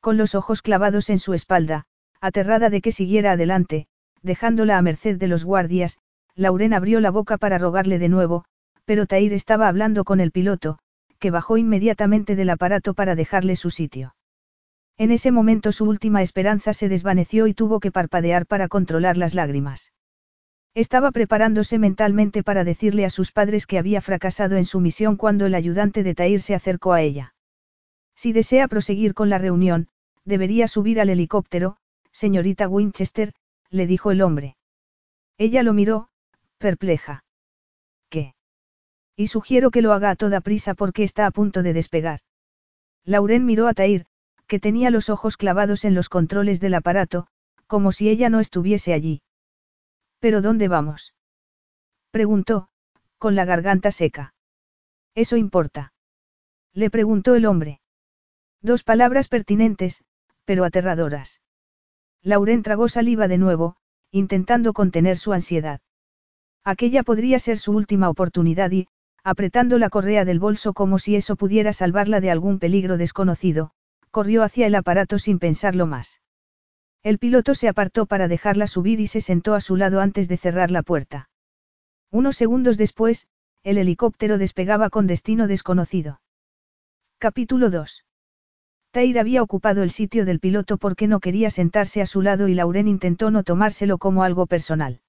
Con 0.00 0.16
los 0.16 0.36
ojos 0.36 0.62
clavados 0.62 1.10
en 1.10 1.18
su 1.18 1.34
espalda, 1.34 1.86
aterrada 2.20 2.70
de 2.70 2.80
que 2.80 2.92
siguiera 2.92 3.32
adelante, 3.32 3.88
dejándola 4.22 4.78
a 4.78 4.82
merced 4.82 5.18
de 5.18 5.26
los 5.26 5.44
guardias, 5.44 5.98
Lauren 6.36 6.74
abrió 6.74 7.00
la 7.00 7.10
boca 7.10 7.38
para 7.38 7.58
rogarle 7.58 7.98
de 7.98 8.08
nuevo, 8.08 8.44
pero 8.84 9.06
Tair 9.06 9.32
estaba 9.32 9.66
hablando 9.66 10.04
con 10.04 10.20
el 10.20 10.30
piloto, 10.30 10.78
que 11.18 11.32
bajó 11.32 11.56
inmediatamente 11.56 12.36
del 12.36 12.50
aparato 12.50 12.94
para 12.94 13.16
dejarle 13.16 13.56
su 13.56 13.70
sitio. 13.70 14.14
En 14.96 15.10
ese 15.10 15.32
momento 15.32 15.72
su 15.72 15.86
última 15.86 16.22
esperanza 16.22 16.72
se 16.72 16.88
desvaneció 16.88 17.48
y 17.48 17.54
tuvo 17.54 17.80
que 17.80 17.90
parpadear 17.90 18.46
para 18.46 18.68
controlar 18.68 19.16
las 19.16 19.34
lágrimas. 19.34 19.91
Estaba 20.74 21.10
preparándose 21.10 21.78
mentalmente 21.78 22.42
para 22.42 22.64
decirle 22.64 23.04
a 23.04 23.10
sus 23.10 23.30
padres 23.30 23.66
que 23.66 23.78
había 23.78 24.00
fracasado 24.00 24.56
en 24.56 24.64
su 24.64 24.80
misión 24.80 25.16
cuando 25.16 25.44
el 25.44 25.54
ayudante 25.54 26.02
de 26.02 26.14
Tair 26.14 26.40
se 26.40 26.54
acercó 26.54 26.94
a 26.94 27.02
ella. 27.02 27.34
Si 28.14 28.32
desea 28.32 28.68
proseguir 28.68 29.12
con 29.12 29.28
la 29.28 29.38
reunión, 29.38 29.88
debería 30.24 30.68
subir 30.68 31.00
al 31.00 31.10
helicóptero, 31.10 31.76
señorita 32.10 32.68
Winchester, 32.68 33.34
le 33.68 33.86
dijo 33.86 34.10
el 34.12 34.22
hombre. 34.22 34.56
Ella 35.36 35.62
lo 35.62 35.74
miró, 35.74 36.08
perpleja. 36.58 37.24
¿Qué? 38.08 38.34
Y 39.14 39.26
sugiero 39.26 39.70
que 39.70 39.82
lo 39.82 39.92
haga 39.92 40.10
a 40.10 40.16
toda 40.16 40.40
prisa 40.40 40.74
porque 40.74 41.02
está 41.02 41.26
a 41.26 41.30
punto 41.30 41.62
de 41.62 41.74
despegar. 41.74 42.20
Lauren 43.04 43.44
miró 43.44 43.66
a 43.66 43.74
Tair, 43.74 44.06
que 44.46 44.58
tenía 44.58 44.90
los 44.90 45.10
ojos 45.10 45.36
clavados 45.36 45.84
en 45.84 45.94
los 45.94 46.08
controles 46.08 46.60
del 46.60 46.74
aparato, 46.74 47.26
como 47.66 47.92
si 47.92 48.08
ella 48.08 48.30
no 48.30 48.40
estuviese 48.40 48.94
allí. 48.94 49.22
¿Pero 50.22 50.40
dónde 50.40 50.68
vamos? 50.68 51.14
Preguntó, 52.12 52.68
con 53.18 53.34
la 53.34 53.44
garganta 53.44 53.90
seca. 53.90 54.34
¿Eso 55.16 55.36
importa? 55.36 55.94
Le 56.72 56.90
preguntó 56.90 57.34
el 57.34 57.44
hombre. 57.44 57.80
Dos 58.60 58.84
palabras 58.84 59.26
pertinentes, 59.26 60.04
pero 60.44 60.64
aterradoras. 60.64 61.40
Lauren 62.22 62.62
tragó 62.62 62.86
saliva 62.88 63.26
de 63.26 63.36
nuevo, 63.36 63.74
intentando 64.12 64.72
contener 64.72 65.18
su 65.18 65.32
ansiedad. 65.32 65.80
Aquella 66.62 67.02
podría 67.02 67.40
ser 67.40 67.58
su 67.58 67.72
última 67.72 68.08
oportunidad 68.08 68.70
y, 68.70 68.86
apretando 69.24 69.76
la 69.78 69.90
correa 69.90 70.24
del 70.24 70.38
bolso 70.38 70.72
como 70.72 71.00
si 71.00 71.16
eso 71.16 71.34
pudiera 71.34 71.72
salvarla 71.72 72.20
de 72.20 72.30
algún 72.30 72.60
peligro 72.60 72.96
desconocido, 72.96 73.72
corrió 74.12 74.44
hacia 74.44 74.68
el 74.68 74.76
aparato 74.76 75.18
sin 75.18 75.40
pensarlo 75.40 75.88
más. 75.88 76.20
El 77.02 77.18
piloto 77.18 77.54
se 77.54 77.68
apartó 77.68 78.06
para 78.06 78.28
dejarla 78.28 78.68
subir 78.68 79.00
y 79.00 79.08
se 79.08 79.20
sentó 79.20 79.54
a 79.54 79.60
su 79.60 79.76
lado 79.76 80.00
antes 80.00 80.28
de 80.28 80.36
cerrar 80.36 80.70
la 80.70 80.82
puerta. 80.82 81.28
Unos 82.10 82.36
segundos 82.36 82.76
después, 82.76 83.26
el 83.64 83.78
helicóptero 83.78 84.38
despegaba 84.38 84.88
con 84.88 85.06
destino 85.06 85.48
desconocido. 85.48 86.20
Capítulo 87.18 87.70
2. 87.70 88.04
Tair 88.92 89.18
había 89.18 89.42
ocupado 89.42 89.82
el 89.82 89.90
sitio 89.90 90.24
del 90.24 90.38
piloto 90.38 90.76
porque 90.76 91.08
no 91.08 91.18
quería 91.18 91.50
sentarse 91.50 92.02
a 92.02 92.06
su 92.06 92.22
lado 92.22 92.46
y 92.46 92.54
Lauren 92.54 92.86
intentó 92.86 93.30
no 93.30 93.42
tomárselo 93.42 93.98
como 93.98 94.22
algo 94.22 94.46
personal. 94.46 95.00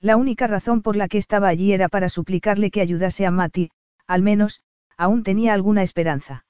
La 0.00 0.16
única 0.16 0.46
razón 0.46 0.82
por 0.82 0.94
la 0.94 1.08
que 1.08 1.18
estaba 1.18 1.48
allí 1.48 1.72
era 1.72 1.88
para 1.88 2.08
suplicarle 2.08 2.70
que 2.70 2.80
ayudase 2.80 3.26
a 3.26 3.30
Mati, 3.30 3.70
al 4.06 4.22
menos, 4.22 4.62
aún 4.96 5.24
tenía 5.24 5.54
alguna 5.54 5.82
esperanza. 5.82 6.44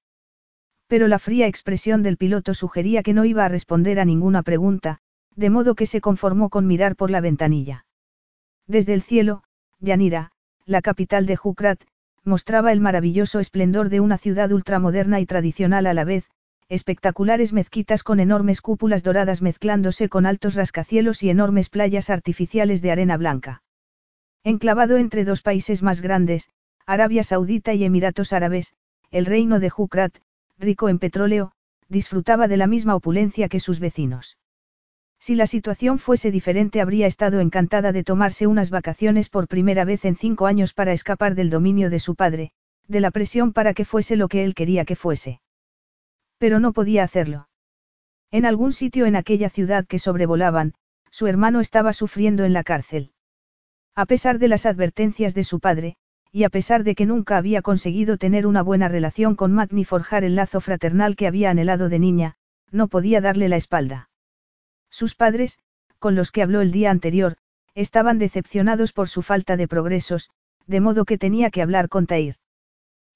Pero 0.88 1.06
la 1.06 1.18
fría 1.18 1.46
expresión 1.46 2.02
del 2.02 2.16
piloto 2.16 2.54
sugería 2.54 3.02
que 3.02 3.14
no 3.14 3.24
iba 3.24 3.44
a 3.44 3.48
responder 3.48 4.00
a 4.00 4.04
ninguna 4.04 4.42
pregunta, 4.42 4.98
de 5.36 5.50
modo 5.50 5.74
que 5.74 5.86
se 5.86 6.00
conformó 6.00 6.48
con 6.48 6.66
mirar 6.66 6.96
por 6.96 7.10
la 7.10 7.20
ventanilla. 7.20 7.86
Desde 8.66 8.94
el 8.94 9.02
cielo, 9.02 9.44
Yanira, 9.78 10.32
la 10.64 10.82
capital 10.82 11.26
de 11.26 11.36
Jukrat, 11.36 11.80
mostraba 12.24 12.72
el 12.72 12.80
maravilloso 12.80 13.38
esplendor 13.38 13.88
de 13.90 14.00
una 14.00 14.18
ciudad 14.18 14.50
ultramoderna 14.50 15.20
y 15.20 15.26
tradicional 15.26 15.86
a 15.86 15.94
la 15.94 16.04
vez, 16.04 16.28
espectaculares 16.68 17.52
mezquitas 17.52 18.02
con 18.02 18.20
enormes 18.20 18.60
cúpulas 18.60 19.02
doradas 19.02 19.40
mezclándose 19.40 20.08
con 20.08 20.26
altos 20.26 20.54
rascacielos 20.54 21.22
y 21.22 21.30
enormes 21.30 21.70
playas 21.70 22.10
artificiales 22.10 22.82
de 22.82 22.90
arena 22.90 23.16
blanca. 23.16 23.62
Enclavado 24.44 24.96
entre 24.96 25.24
dos 25.24 25.42
países 25.42 25.82
más 25.82 26.00
grandes, 26.00 26.48
Arabia 26.86 27.22
Saudita 27.22 27.74
y 27.74 27.84
Emiratos 27.84 28.32
Árabes, 28.32 28.74
el 29.10 29.26
reino 29.26 29.60
de 29.60 29.70
Jukrat, 29.70 30.18
rico 30.58 30.88
en 30.88 30.98
petróleo, 30.98 31.52
disfrutaba 31.88 32.48
de 32.48 32.56
la 32.56 32.66
misma 32.66 32.94
opulencia 32.94 33.48
que 33.48 33.60
sus 33.60 33.80
vecinos. 33.80 34.38
Si 35.20 35.34
la 35.34 35.46
situación 35.46 35.98
fuese 35.98 36.30
diferente 36.30 36.80
habría 36.80 37.06
estado 37.06 37.40
encantada 37.40 37.92
de 37.92 38.04
tomarse 38.04 38.46
unas 38.46 38.70
vacaciones 38.70 39.28
por 39.28 39.48
primera 39.48 39.84
vez 39.84 40.04
en 40.04 40.16
cinco 40.16 40.46
años 40.46 40.74
para 40.74 40.92
escapar 40.92 41.34
del 41.34 41.50
dominio 41.50 41.90
de 41.90 41.98
su 41.98 42.14
padre, 42.14 42.52
de 42.86 43.00
la 43.00 43.10
presión 43.10 43.52
para 43.52 43.74
que 43.74 43.84
fuese 43.84 44.16
lo 44.16 44.28
que 44.28 44.44
él 44.44 44.54
quería 44.54 44.84
que 44.84 44.96
fuese. 44.96 45.40
Pero 46.38 46.60
no 46.60 46.72
podía 46.72 47.02
hacerlo. 47.02 47.48
En 48.30 48.46
algún 48.46 48.72
sitio 48.72 49.06
en 49.06 49.16
aquella 49.16 49.50
ciudad 49.50 49.86
que 49.86 49.98
sobrevolaban, 49.98 50.74
su 51.10 51.26
hermano 51.26 51.60
estaba 51.60 51.92
sufriendo 51.92 52.44
en 52.44 52.52
la 52.52 52.62
cárcel. 52.62 53.12
A 53.94 54.06
pesar 54.06 54.38
de 54.38 54.48
las 54.48 54.66
advertencias 54.66 55.34
de 55.34 55.42
su 55.42 55.58
padre, 55.58 55.96
y 56.32 56.44
a 56.44 56.50
pesar 56.50 56.84
de 56.84 56.94
que 56.94 57.06
nunca 57.06 57.36
había 57.36 57.62
conseguido 57.62 58.18
tener 58.18 58.46
una 58.46 58.62
buena 58.62 58.88
relación 58.88 59.34
con 59.34 59.52
Matt 59.52 59.72
ni 59.72 59.84
forjar 59.84 60.24
el 60.24 60.34
lazo 60.34 60.60
fraternal 60.60 61.16
que 61.16 61.26
había 61.26 61.50
anhelado 61.50 61.88
de 61.88 61.98
niña, 61.98 62.34
no 62.70 62.88
podía 62.88 63.20
darle 63.20 63.48
la 63.48 63.56
espalda. 63.56 64.10
Sus 64.90 65.14
padres, 65.14 65.58
con 65.98 66.14
los 66.14 66.30
que 66.30 66.42
habló 66.42 66.60
el 66.60 66.70
día 66.70 66.90
anterior, 66.90 67.36
estaban 67.74 68.18
decepcionados 68.18 68.92
por 68.92 69.08
su 69.08 69.22
falta 69.22 69.56
de 69.56 69.68
progresos, 69.68 70.30
de 70.66 70.80
modo 70.80 71.04
que 71.04 71.18
tenía 71.18 71.50
que 71.50 71.62
hablar 71.62 71.88
con 71.88 72.06
Tair. 72.06 72.36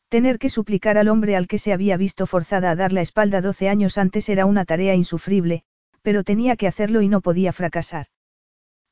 Tener 0.09 0.38
que 0.38 0.48
suplicar 0.48 0.98
al 0.98 1.09
hombre 1.09 1.37
al 1.37 1.48
que 1.48 1.59
se 1.59 1.72
había 1.72 1.96
visto 1.96 2.27
forzada 2.27 2.70
a 2.70 2.77
dar 2.77 2.92
la 2.92 3.01
espalda 3.01 3.40
doce 3.40 3.68
años 3.68 3.98
antes 3.98 4.29
era 4.29 4.46
una 4.46 4.64
tarea 4.64 4.94
insufrible, 4.94 5.64
pero 6.03 6.25
tenía 6.25 6.57
que 6.57 6.66
hacerlo 6.66 7.03
y 7.03 7.09
no 7.09 7.20
podía 7.20 7.53
fracasar. 7.53 8.07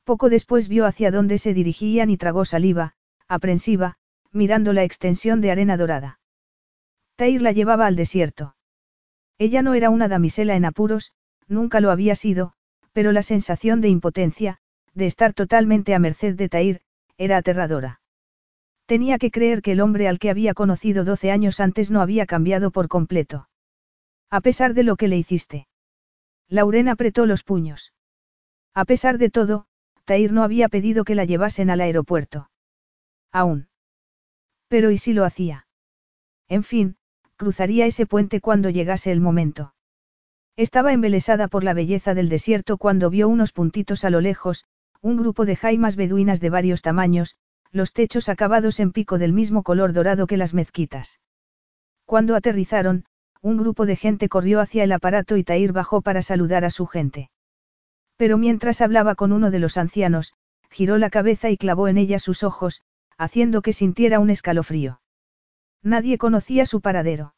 Poco 0.03 0.29
después 0.29 0.67
vio 0.67 0.85
hacia 0.85 1.11
dónde 1.11 1.37
se 1.37 1.53
dirigían 1.53 2.09
y 2.09 2.17
tragó 2.17 2.43
saliva, 2.45 2.95
aprensiva, 3.27 3.97
mirando 4.31 4.73
la 4.73 4.83
extensión 4.83 5.41
de 5.41 5.51
arena 5.51 5.77
dorada. 5.77 6.19
Tair 7.15 7.41
la 7.41 7.51
llevaba 7.51 7.85
al 7.85 7.95
desierto. 7.95 8.55
Ella 9.37 9.61
no 9.61 9.73
era 9.73 9.89
una 9.89 10.07
damisela 10.07 10.55
en 10.55 10.65
apuros, 10.65 11.13
nunca 11.47 11.81
lo 11.81 11.91
había 11.91 12.15
sido, 12.15 12.53
pero 12.93 13.11
la 13.11 13.23
sensación 13.23 13.81
de 13.81 13.89
impotencia, 13.89 14.59
de 14.93 15.05
estar 15.05 15.33
totalmente 15.33 15.95
a 15.95 15.99
merced 15.99 16.35
de 16.35 16.49
Tair, 16.49 16.81
era 17.17 17.37
aterradora. 17.37 18.01
Tenía 18.85 19.17
que 19.17 19.31
creer 19.31 19.61
que 19.61 19.71
el 19.71 19.81
hombre 19.81 20.07
al 20.07 20.19
que 20.19 20.29
había 20.29 20.53
conocido 20.53 21.03
doce 21.05 21.31
años 21.31 21.59
antes 21.59 21.91
no 21.91 22.01
había 22.01 22.25
cambiado 22.25 22.71
por 22.71 22.87
completo. 22.87 23.47
A 24.29 24.41
pesar 24.41 24.73
de 24.73 24.83
lo 24.83 24.95
que 24.95 25.07
le 25.07 25.17
hiciste. 25.17 25.67
Lauren 26.49 26.89
apretó 26.89 27.25
los 27.25 27.43
puños. 27.43 27.93
A 28.73 28.85
pesar 28.85 29.17
de 29.17 29.29
todo, 29.29 29.65
Tair 30.05 30.33
no 30.33 30.43
había 30.43 30.67
pedido 30.67 31.03
que 31.03 31.15
la 31.15 31.25
llevasen 31.25 31.69
al 31.69 31.81
aeropuerto. 31.81 32.49
Aún. 33.31 33.70
Pero 34.71 34.89
¿y 34.89 34.97
si 34.97 35.11
lo 35.11 35.25
hacía? 35.25 35.67
En 36.47 36.63
fin, 36.63 36.95
cruzaría 37.35 37.85
ese 37.85 38.05
puente 38.05 38.39
cuando 38.39 38.69
llegase 38.69 39.11
el 39.11 39.19
momento. 39.19 39.75
Estaba 40.55 40.93
embelesada 40.93 41.49
por 41.49 41.65
la 41.65 41.73
belleza 41.73 42.13
del 42.13 42.29
desierto 42.29 42.77
cuando 42.77 43.09
vio 43.09 43.27
unos 43.27 43.51
puntitos 43.51 44.05
a 44.05 44.09
lo 44.09 44.21
lejos, 44.21 44.63
un 45.01 45.17
grupo 45.17 45.43
de 45.43 45.57
jaimas 45.57 45.97
beduinas 45.97 46.39
de 46.39 46.49
varios 46.49 46.81
tamaños, 46.81 47.35
los 47.73 47.91
techos 47.91 48.29
acabados 48.29 48.79
en 48.79 48.93
pico 48.93 49.17
del 49.17 49.33
mismo 49.33 49.61
color 49.63 49.91
dorado 49.91 50.25
que 50.25 50.37
las 50.37 50.53
mezquitas. 50.53 51.19
Cuando 52.05 52.33
aterrizaron, 52.33 53.03
un 53.41 53.57
grupo 53.57 53.85
de 53.85 53.97
gente 53.97 54.29
corrió 54.29 54.61
hacia 54.61 54.85
el 54.85 54.93
aparato 54.93 55.35
y 55.35 55.43
Tair 55.43 55.73
bajó 55.73 56.01
para 56.01 56.21
saludar 56.21 56.63
a 56.63 56.69
su 56.69 56.85
gente. 56.85 57.29
Pero 58.15 58.37
mientras 58.37 58.79
hablaba 58.79 59.15
con 59.15 59.33
uno 59.33 59.51
de 59.51 59.59
los 59.59 59.75
ancianos, 59.75 60.31
giró 60.69 60.97
la 60.97 61.09
cabeza 61.09 61.49
y 61.49 61.57
clavó 61.57 61.89
en 61.89 61.97
ella 61.97 62.19
sus 62.19 62.43
ojos, 62.43 62.83
haciendo 63.21 63.61
que 63.61 63.71
sintiera 63.71 64.19
un 64.19 64.31
escalofrío. 64.31 64.99
Nadie 65.83 66.17
conocía 66.17 66.65
su 66.65 66.81
paradero. 66.81 67.35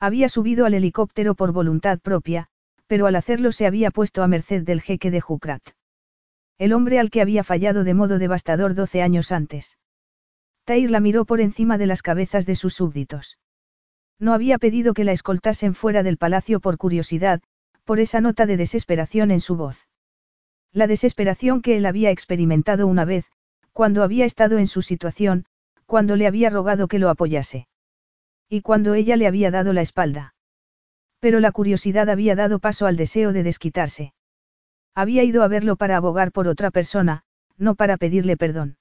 Había 0.00 0.30
subido 0.30 0.64
al 0.64 0.72
helicóptero 0.72 1.34
por 1.34 1.52
voluntad 1.52 1.98
propia, 1.98 2.46
pero 2.86 3.06
al 3.06 3.14
hacerlo 3.16 3.52
se 3.52 3.66
había 3.66 3.90
puesto 3.90 4.22
a 4.22 4.28
merced 4.28 4.62
del 4.62 4.80
jeque 4.80 5.10
de 5.10 5.20
Jukrat. 5.20 5.62
El 6.56 6.72
hombre 6.72 6.98
al 6.98 7.10
que 7.10 7.20
había 7.20 7.44
fallado 7.44 7.84
de 7.84 7.92
modo 7.92 8.18
devastador 8.18 8.74
doce 8.74 9.02
años 9.02 9.30
antes. 9.30 9.76
Tair 10.64 10.90
la 10.90 11.00
miró 11.00 11.26
por 11.26 11.42
encima 11.42 11.76
de 11.76 11.86
las 11.86 12.00
cabezas 12.00 12.46
de 12.46 12.56
sus 12.56 12.72
súbditos. 12.72 13.38
No 14.18 14.32
había 14.32 14.56
pedido 14.56 14.94
que 14.94 15.04
la 15.04 15.12
escoltasen 15.12 15.74
fuera 15.74 16.02
del 16.02 16.16
palacio 16.16 16.60
por 16.60 16.78
curiosidad, 16.78 17.42
por 17.84 18.00
esa 18.00 18.22
nota 18.22 18.46
de 18.46 18.56
desesperación 18.56 19.30
en 19.30 19.42
su 19.42 19.56
voz. 19.56 19.86
La 20.72 20.86
desesperación 20.86 21.60
que 21.60 21.76
él 21.76 21.84
había 21.84 22.10
experimentado 22.10 22.86
una 22.86 23.04
vez, 23.04 23.26
cuando 23.74 24.04
había 24.04 24.24
estado 24.24 24.58
en 24.58 24.68
su 24.68 24.82
situación, 24.82 25.44
cuando 25.84 26.16
le 26.16 26.28
había 26.28 26.48
rogado 26.48 26.86
que 26.86 27.00
lo 27.00 27.10
apoyase. 27.10 27.66
Y 28.48 28.62
cuando 28.62 28.94
ella 28.94 29.16
le 29.16 29.26
había 29.26 29.50
dado 29.50 29.72
la 29.72 29.82
espalda. 29.82 30.34
Pero 31.18 31.40
la 31.40 31.50
curiosidad 31.50 32.08
había 32.08 32.36
dado 32.36 32.60
paso 32.60 32.86
al 32.86 32.96
deseo 32.96 33.32
de 33.32 33.42
desquitarse. 33.42 34.14
Había 34.94 35.24
ido 35.24 35.42
a 35.42 35.48
verlo 35.48 35.74
para 35.74 35.96
abogar 35.96 36.30
por 36.30 36.46
otra 36.46 36.70
persona, 36.70 37.24
no 37.56 37.74
para 37.74 37.96
pedirle 37.96 38.36
perdón. 38.36 38.76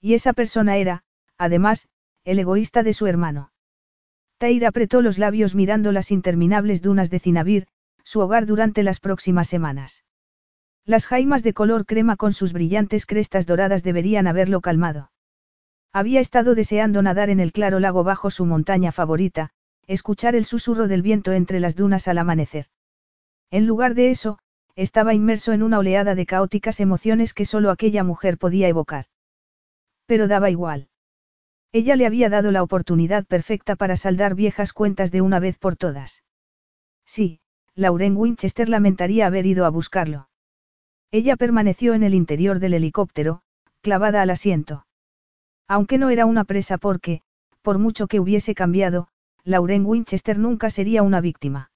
Y 0.00 0.14
esa 0.14 0.32
persona 0.32 0.76
era, 0.76 1.02
además, 1.36 1.88
el 2.22 2.38
egoísta 2.38 2.84
de 2.84 2.92
su 2.92 3.08
hermano. 3.08 3.50
Tair 4.38 4.64
apretó 4.64 5.02
los 5.02 5.18
labios 5.18 5.56
mirando 5.56 5.90
las 5.90 6.12
interminables 6.12 6.82
dunas 6.82 7.10
de 7.10 7.18
Cinabir, 7.18 7.66
su 8.04 8.20
hogar 8.20 8.46
durante 8.46 8.84
las 8.84 9.00
próximas 9.00 9.48
semanas. 9.48 10.04
Las 10.86 11.06
jaimas 11.06 11.42
de 11.42 11.54
color 11.54 11.86
crema 11.86 12.16
con 12.16 12.34
sus 12.34 12.52
brillantes 12.52 13.06
crestas 13.06 13.46
doradas 13.46 13.82
deberían 13.82 14.26
haberlo 14.26 14.60
calmado. 14.60 15.10
Había 15.92 16.20
estado 16.20 16.54
deseando 16.54 17.00
nadar 17.00 17.30
en 17.30 17.40
el 17.40 17.52
claro 17.52 17.80
lago 17.80 18.04
bajo 18.04 18.30
su 18.30 18.44
montaña 18.44 18.92
favorita, 18.92 19.50
escuchar 19.86 20.34
el 20.34 20.44
susurro 20.44 20.86
del 20.86 21.00
viento 21.00 21.32
entre 21.32 21.58
las 21.60 21.74
dunas 21.74 22.06
al 22.06 22.18
amanecer. 22.18 22.66
En 23.50 23.66
lugar 23.66 23.94
de 23.94 24.10
eso, 24.10 24.38
estaba 24.76 25.14
inmerso 25.14 25.52
en 25.52 25.62
una 25.62 25.78
oleada 25.78 26.14
de 26.14 26.26
caóticas 26.26 26.80
emociones 26.80 27.32
que 27.32 27.46
solo 27.46 27.70
aquella 27.70 28.04
mujer 28.04 28.36
podía 28.36 28.68
evocar. 28.68 29.06
Pero 30.06 30.28
daba 30.28 30.50
igual. 30.50 30.88
Ella 31.72 31.96
le 31.96 32.06
había 32.06 32.28
dado 32.28 32.50
la 32.50 32.62
oportunidad 32.62 33.24
perfecta 33.24 33.74
para 33.74 33.96
saldar 33.96 34.34
viejas 34.34 34.72
cuentas 34.72 35.10
de 35.12 35.22
una 35.22 35.38
vez 35.40 35.58
por 35.58 35.76
todas. 35.76 36.24
Sí, 37.06 37.40
Lauren 37.74 38.16
Winchester 38.16 38.68
lamentaría 38.68 39.26
haber 39.26 39.46
ido 39.46 39.64
a 39.64 39.70
buscarlo. 39.70 40.28
Ella 41.18 41.36
permaneció 41.36 41.94
en 41.94 42.02
el 42.02 42.14
interior 42.14 42.58
del 42.58 42.74
helicóptero, 42.74 43.42
clavada 43.82 44.22
al 44.22 44.30
asiento. 44.30 44.86
Aunque 45.68 45.98
no 45.98 46.10
era 46.10 46.26
una 46.26 46.44
presa 46.44 46.78
porque, 46.78 47.20
por 47.62 47.78
mucho 47.78 48.08
que 48.08 48.18
hubiese 48.18 48.54
cambiado, 48.54 49.08
Lauren 49.44 49.86
Winchester 49.86 50.38
nunca 50.38 50.70
sería 50.70 51.02
una 51.02 51.20
víctima 51.20 51.70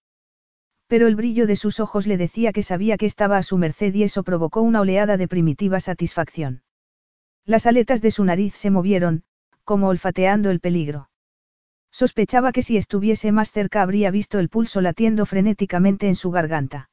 pero 0.89 1.07
el 1.07 1.17
brillo 1.17 1.47
de 1.47 1.55
sus 1.55 1.81
ojos 1.81 2.07
le 2.07 2.17
decía 2.17 2.53
que 2.53 2.63
sabía 2.63 2.97
que 2.97 3.07
estaba 3.07 3.37
a 3.37 3.43
su 3.43 3.59
merced 3.59 3.95
y 3.95 4.03
eso 4.03 4.23
provocó 4.23 4.63
una 4.63 4.81
oleada 4.81 5.19
de 5.19 5.29
primitiva 5.29 5.81
satisfacción. 5.81 6.63
Las 7.45 7.67
aletas 7.67 8.01
de 8.01 8.11
su 8.11 8.25
nariz 8.25 8.55
se 8.55 8.71
movieron, 8.71 9.23
como 9.65 9.89
olfateando 9.89 10.51
el 10.51 10.61
peligro. 10.61 11.11
Sospechaba 11.91 12.53
que 12.53 12.63
si 12.63 12.79
estuviese 12.79 13.33
más 13.33 13.53
cerca 13.53 13.83
habría 13.83 14.11
visto 14.11 14.39
el 14.39 14.49
pulso 14.49 14.81
latiendo 14.81 15.27
frenéticamente 15.27 16.09
en 16.09 16.17
su 16.17 16.31
garganta. 16.31 16.89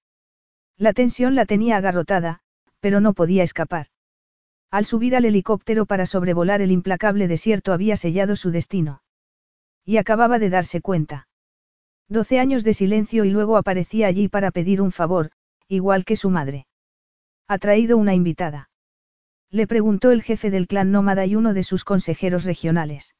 La 0.77 0.93
tensión 0.93 1.35
la 1.35 1.45
tenía 1.45 1.77
agarrotada, 1.77 2.41
pero 2.79 2.99
no 2.99 3.13
podía 3.13 3.43
escapar. 3.43 3.87
Al 4.71 4.85
subir 4.85 5.15
al 5.15 5.25
helicóptero 5.25 5.85
para 5.85 6.05
sobrevolar 6.05 6.61
el 6.61 6.71
implacable 6.71 7.27
desierto 7.27 7.71
había 7.71 7.95
sellado 7.95 8.35
su 8.35 8.51
destino. 8.51 9.01
Y 9.85 9.97
acababa 9.97 10.37
de 10.37 10.49
darse 10.49 10.81
cuenta. 10.81 11.27
Doce 12.09 12.39
años 12.39 12.63
de 12.63 12.73
silencio 12.73 13.23
y 13.23 13.29
luego 13.29 13.57
aparecía 13.57 14.07
allí 14.07 14.27
para 14.27 14.51
pedir 14.51 14.81
un 14.81 14.91
favor, 14.91 15.31
igual 15.67 16.03
que 16.03 16.17
su 16.17 16.29
madre. 16.29 16.67
¿Ha 17.47 17.57
traído 17.57 17.97
una 17.97 18.13
invitada? 18.13 18.69
Le 19.49 19.67
preguntó 19.67 20.11
el 20.11 20.23
jefe 20.23 20.49
del 20.49 20.67
clan 20.67 20.91
nómada 20.91 21.25
y 21.25 21.35
uno 21.35 21.53
de 21.53 21.63
sus 21.63 21.85
consejeros 21.85 22.43
regionales. 22.43 23.15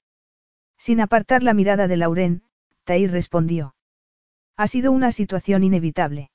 Sin 0.77 0.99
apartar 0.99 1.41
la 1.41 1.53
mirada 1.53 1.87
de 1.87 1.97
Lauren, 1.97 2.43
Tair 2.83 3.11
respondió. 3.11 3.75
Ha 4.57 4.67
sido 4.67 4.91
una 4.91 5.11
situación 5.11 5.63
inevitable. 5.63 6.29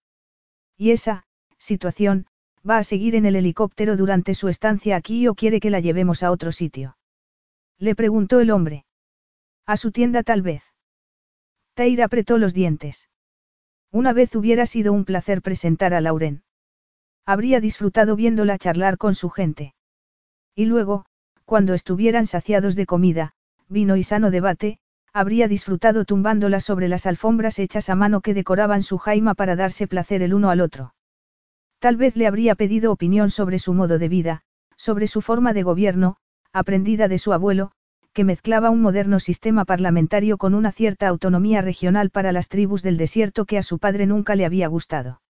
Y 0.81 0.93
esa, 0.93 1.25
situación, 1.59 2.25
va 2.69 2.79
a 2.79 2.85
seguir 2.85 3.15
en 3.15 3.27
el 3.27 3.37
helicóptero 3.37 3.99
durante 3.99 4.35
su 4.35 4.49
estancia 4.49 4.97
aquí 4.97 5.29
o 5.29 5.35
quiere 5.35 5.61
que 5.61 5.69
la 5.69 5.81
llevemos 5.81 6.23
a 6.23 6.31
otro 6.31 6.53
sitio. 6.53 6.97
Le 7.79 7.95
preguntó 7.95 8.41
el 8.41 8.51
hombre. 8.51 8.87
A 9.67 9.77
su 9.77 9.93
tienda 9.93 10.23
tal 10.23 10.41
vez. 10.41 10.63
Tair 11.75 12.03
apretó 12.03 12.39
los 12.39 12.55
dientes. 12.55 13.11
Una 13.93 14.15
vez 14.15 14.35
hubiera 14.35 14.65
sido 14.65 14.95
un 14.95 15.05
placer 15.05 15.43
presentar 15.43 15.93
a 15.93 16.01
Lauren. 16.01 16.45
Habría 17.27 17.61
disfrutado 17.61 18.17
viéndola 18.17 18.57
charlar 18.57 18.97
con 18.97 19.15
su 19.15 19.29
gente. 19.29 19.75
Y 20.55 20.65
luego, 20.65 21.05
cuando 21.45 21.75
estuvieran 21.75 22.25
saciados 22.25 22.75
de 22.75 22.87
comida, 22.87 23.35
vino 23.69 23.97
y 23.97 24.03
sano 24.03 24.31
debate, 24.31 24.79
habría 25.13 25.49
disfrutado 25.49 26.05
tumbándola 26.05 26.61
sobre 26.61 26.89
las 26.89 27.07
alfombras 27.07 27.59
hechas 27.59 27.89
a 27.89 27.95
mano 27.95 28.21
que 28.21 28.35
decoraban 28.35 28.83
su 28.83 28.99
jaima 28.99 29.35
para 29.35 29.57
darse 29.57 29.87
placer 29.87 30.23
el 30.23 30.35
uno 30.35 30.51
al 30.51 30.61
otro. 30.61 30.95
Tal 31.79 31.97
vez 31.97 32.17
le 32.17 32.27
habría 32.27 32.55
pedido 32.55 32.93
opinión 32.93 33.31
sobre 33.31 33.59
su 33.59 33.75
modo 33.75 33.99
de 33.99 34.09
vida, 34.09 34.43
sobre 34.77 35.07
su 35.07 35.23
forma 35.23 35.53
de 35.53 35.63
gobierno, 35.63 36.17
aprendida 36.53 37.09
de 37.09 37.19
su 37.19 37.33
abuelo, 37.33 37.73
que 38.13 38.25
mezclaba 38.25 38.71
un 38.71 38.83
moderno 38.83 39.21
sistema 39.21 39.65
parlamentario 39.65 40.37
con 40.37 40.55
una 40.55 40.73
cierta 40.73 41.09
autonomía 41.09 41.63
regional 41.63 42.11
para 42.11 42.33
las 42.33 42.49
tribus 42.49 42.83
del 42.83 42.97
desierto 42.97 43.45
que 43.45 43.59
a 43.59 43.63
su 43.63 43.79
padre 43.79 44.07
nunca 44.07 44.35
le 44.35 44.45
había 44.45 44.67
gustado. 44.69 45.23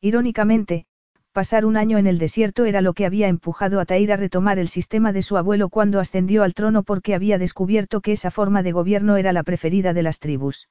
Irónicamente, 0.00 0.86
pasar 1.32 1.64
un 1.64 1.76
año 1.76 1.98
en 1.98 2.06
el 2.06 2.18
desierto 2.18 2.64
era 2.64 2.80
lo 2.80 2.94
que 2.94 3.06
había 3.06 3.28
empujado 3.28 3.80
a 3.80 3.84
Tair 3.84 4.12
a 4.12 4.16
retomar 4.16 4.58
el 4.58 4.68
sistema 4.68 5.12
de 5.12 5.22
su 5.22 5.36
abuelo 5.36 5.68
cuando 5.68 6.00
ascendió 6.00 6.42
al 6.42 6.54
trono 6.54 6.82
porque 6.82 7.14
había 7.14 7.38
descubierto 7.38 8.00
que 8.00 8.12
esa 8.12 8.30
forma 8.30 8.62
de 8.62 8.72
gobierno 8.72 9.16
era 9.16 9.32
la 9.32 9.42
preferida 9.42 9.92
de 9.92 10.02
las 10.02 10.18
tribus. 10.18 10.68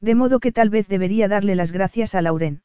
De 0.00 0.14
modo 0.14 0.40
que 0.40 0.52
tal 0.52 0.70
vez 0.70 0.88
debería 0.88 1.28
darle 1.28 1.54
las 1.54 1.72
gracias 1.72 2.14
a 2.14 2.22
Lauren. 2.22 2.62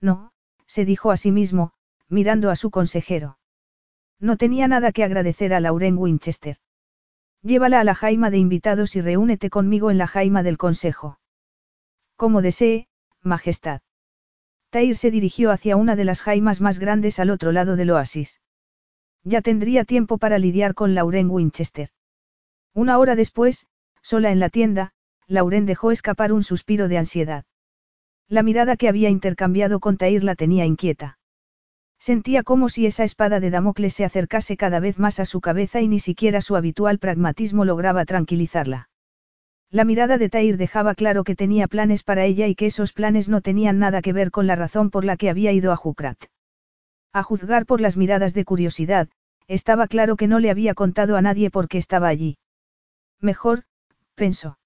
No, 0.00 0.32
se 0.66 0.84
dijo 0.84 1.10
a 1.10 1.16
sí 1.16 1.32
mismo, 1.32 1.72
mirando 2.08 2.50
a 2.50 2.56
su 2.56 2.70
consejero. 2.70 3.38
No 4.20 4.36
tenía 4.36 4.68
nada 4.68 4.92
que 4.92 5.04
agradecer 5.04 5.52
a 5.54 5.60
Lauren 5.60 5.98
Winchester. 5.98 6.58
Llévala 7.42 7.80
a 7.80 7.84
la 7.84 7.94
jaima 7.94 8.30
de 8.30 8.38
invitados 8.38 8.96
y 8.96 9.00
reúnete 9.00 9.50
conmigo 9.50 9.90
en 9.90 9.98
la 9.98 10.06
jaima 10.06 10.42
del 10.42 10.56
consejo. 10.56 11.18
Como 12.16 12.40
desee, 12.40 12.88
Majestad. 13.22 13.80
Tair 14.74 14.96
se 14.96 15.12
dirigió 15.12 15.52
hacia 15.52 15.76
una 15.76 15.94
de 15.94 16.04
las 16.04 16.20
jaimas 16.20 16.60
más 16.60 16.80
grandes 16.80 17.20
al 17.20 17.30
otro 17.30 17.52
lado 17.52 17.76
del 17.76 17.92
oasis. 17.92 18.40
Ya 19.22 19.40
tendría 19.40 19.84
tiempo 19.84 20.18
para 20.18 20.36
lidiar 20.36 20.74
con 20.74 20.96
Lauren 20.96 21.30
Winchester. 21.30 21.90
Una 22.72 22.98
hora 22.98 23.14
después, 23.14 23.68
Sola 24.02 24.32
en 24.32 24.40
la 24.40 24.48
tienda, 24.48 24.90
Lauren 25.28 25.64
dejó 25.64 25.92
escapar 25.92 26.32
un 26.32 26.42
suspiro 26.42 26.88
de 26.88 26.98
ansiedad. 26.98 27.44
La 28.28 28.42
mirada 28.42 28.76
que 28.76 28.88
había 28.88 29.10
intercambiado 29.10 29.78
con 29.78 29.96
Tair 29.96 30.24
la 30.24 30.34
tenía 30.34 30.66
inquieta. 30.66 31.20
Sentía 32.00 32.42
como 32.42 32.68
si 32.68 32.84
esa 32.86 33.04
espada 33.04 33.38
de 33.38 33.50
Damocles 33.50 33.94
se 33.94 34.04
acercase 34.04 34.56
cada 34.56 34.80
vez 34.80 34.98
más 34.98 35.20
a 35.20 35.24
su 35.24 35.40
cabeza 35.40 35.82
y 35.82 35.86
ni 35.86 36.00
siquiera 36.00 36.40
su 36.40 36.56
habitual 36.56 36.98
pragmatismo 36.98 37.64
lograba 37.64 38.04
tranquilizarla. 38.06 38.88
La 39.74 39.84
mirada 39.84 40.18
de 40.18 40.28
Tair 40.28 40.56
dejaba 40.56 40.94
claro 40.94 41.24
que 41.24 41.34
tenía 41.34 41.66
planes 41.66 42.04
para 42.04 42.24
ella 42.24 42.46
y 42.46 42.54
que 42.54 42.66
esos 42.66 42.92
planes 42.92 43.28
no 43.28 43.40
tenían 43.40 43.80
nada 43.80 44.02
que 44.02 44.12
ver 44.12 44.30
con 44.30 44.46
la 44.46 44.54
razón 44.54 44.88
por 44.88 45.04
la 45.04 45.16
que 45.16 45.28
había 45.28 45.50
ido 45.50 45.72
a 45.72 45.76
Jukrat. 45.76 46.26
A 47.12 47.24
juzgar 47.24 47.66
por 47.66 47.80
las 47.80 47.96
miradas 47.96 48.34
de 48.34 48.44
curiosidad, 48.44 49.08
estaba 49.48 49.88
claro 49.88 50.14
que 50.14 50.28
no 50.28 50.38
le 50.38 50.50
había 50.50 50.74
contado 50.74 51.16
a 51.16 51.22
nadie 51.22 51.50
por 51.50 51.66
qué 51.66 51.78
estaba 51.78 52.06
allí. 52.06 52.38
Mejor, 53.20 53.64
pensó. 54.14 54.60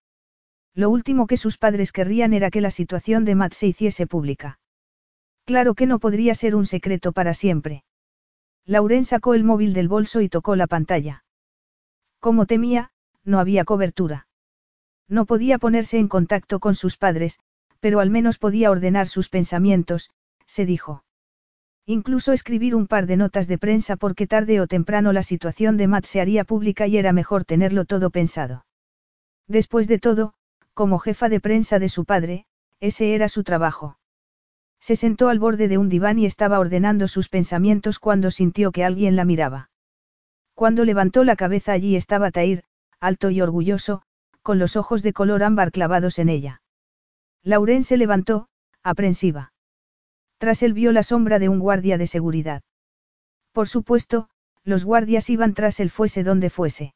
Lo 0.75 0.91
último 0.91 1.27
que 1.27 1.39
sus 1.39 1.57
padres 1.57 1.91
querrían 1.91 2.35
era 2.35 2.51
que 2.51 2.61
la 2.61 2.71
situación 2.71 3.25
de 3.25 3.35
Matt 3.35 3.55
se 3.55 3.69
hiciese 3.69 4.07
pública. 4.07 4.59
Claro 5.47 5.75
que 5.75 5.87
no 5.87 6.01
podría 6.01 6.35
ser 6.35 6.55
un 6.55 6.67
secreto 6.67 7.13
para 7.13 7.33
siempre. 7.33 7.83
Lauren 8.67 9.07
sacó 9.07 9.33
el 9.33 9.43
móvil 9.43 9.73
del 9.73 9.89
bolso 9.89 10.21
y 10.21 10.29
tocó 10.29 10.55
la 10.55 10.67
pantalla. 10.67 11.25
Como 12.21 12.45
temía, 12.45 12.91
no 13.25 13.41
había 13.41 13.65
cobertura. 13.65 14.28
No 15.09 15.25
podía 15.25 15.59
ponerse 15.59 15.99
en 15.99 16.09
contacto 16.09 16.61
con 16.61 16.75
sus 16.75 16.97
padres, 16.97 17.39
pero 17.81 18.01
al 18.01 18.11
menos 18.11 18.39
podía 18.39 18.71
ordenar 18.71 19.09
sus 19.09 19.29
pensamientos, 19.29 20.11
se 20.47 20.67
dijo. 20.67 21.05
Incluso 21.87 22.33
escribir 22.33 22.75
un 22.75 22.87
par 22.87 23.07
de 23.07 23.17
notas 23.17 23.47
de 23.47 23.57
prensa 23.57 23.97
porque 23.97 24.27
tarde 24.27 24.61
o 24.61 24.67
temprano 24.67 25.13
la 25.13 25.23
situación 25.23 25.79
de 25.79 25.87
Matt 25.87 26.05
se 26.05 26.21
haría 26.21 26.45
pública 26.45 26.87
y 26.87 26.99
era 26.99 27.15
mejor 27.15 27.45
tenerlo 27.45 27.87
todo 27.87 28.11
pensado. 28.11 28.67
Después 29.47 29.89
de 29.89 29.99
todo, 29.99 30.35
como 30.75 30.99
jefa 30.99 31.31
de 31.31 31.41
prensa 31.41 31.79
de 31.79 31.89
su 31.89 32.05
padre, 32.05 32.45
ese 32.79 33.15
era 33.15 33.29
su 33.29 33.43
trabajo. 33.43 33.99
Se 34.81 34.97
sentó 34.97 35.29
al 35.29 35.39
borde 35.39 35.67
de 35.67 35.79
un 35.79 35.89
diván 35.89 36.19
y 36.19 36.27
estaba 36.27 36.59
ordenando 36.59 37.09
sus 37.09 37.29
pensamientos 37.29 37.99
cuando 37.99 38.31
sintió 38.31 38.71
que 38.71 38.85
alguien 38.85 39.17
la 39.17 39.25
miraba. 39.25 39.71
Cuando 40.55 40.85
levantó 40.85 41.25
la 41.25 41.37
cabeza 41.37 41.73
allí 41.73 41.97
estaba 41.97 42.31
Tair, 42.31 42.65
alto 43.01 43.31
y 43.31 43.41
orgulloso, 43.41 44.03
con 44.49 44.59
los 44.59 44.77
ojos 44.77 45.03
de 45.03 45.13
color 45.13 45.43
ámbar 45.43 45.71
clavados 45.71 46.19
en 46.19 46.31
ella. 46.31 46.63
Lauren 47.43 47.85
se 47.85 47.99
levantó, 47.99 48.49
aprensiva. 48.83 49.53
Tras 50.39 50.63
él 50.63 50.73
vio 50.73 50.91
la 50.91 51.03
sombra 51.03 51.39
de 51.39 51.51
un 51.51 51.59
guardia 51.59 51.99
de 51.99 52.07
seguridad. 52.07 52.63
Por 53.53 53.69
supuesto, 53.69 54.31
los 54.65 54.87
guardias 54.87 55.29
iban 55.29 55.53
tras 55.53 55.81
él 55.81 55.91
fuese 55.91 56.25
donde 56.25 56.49
fuese. 56.49 56.95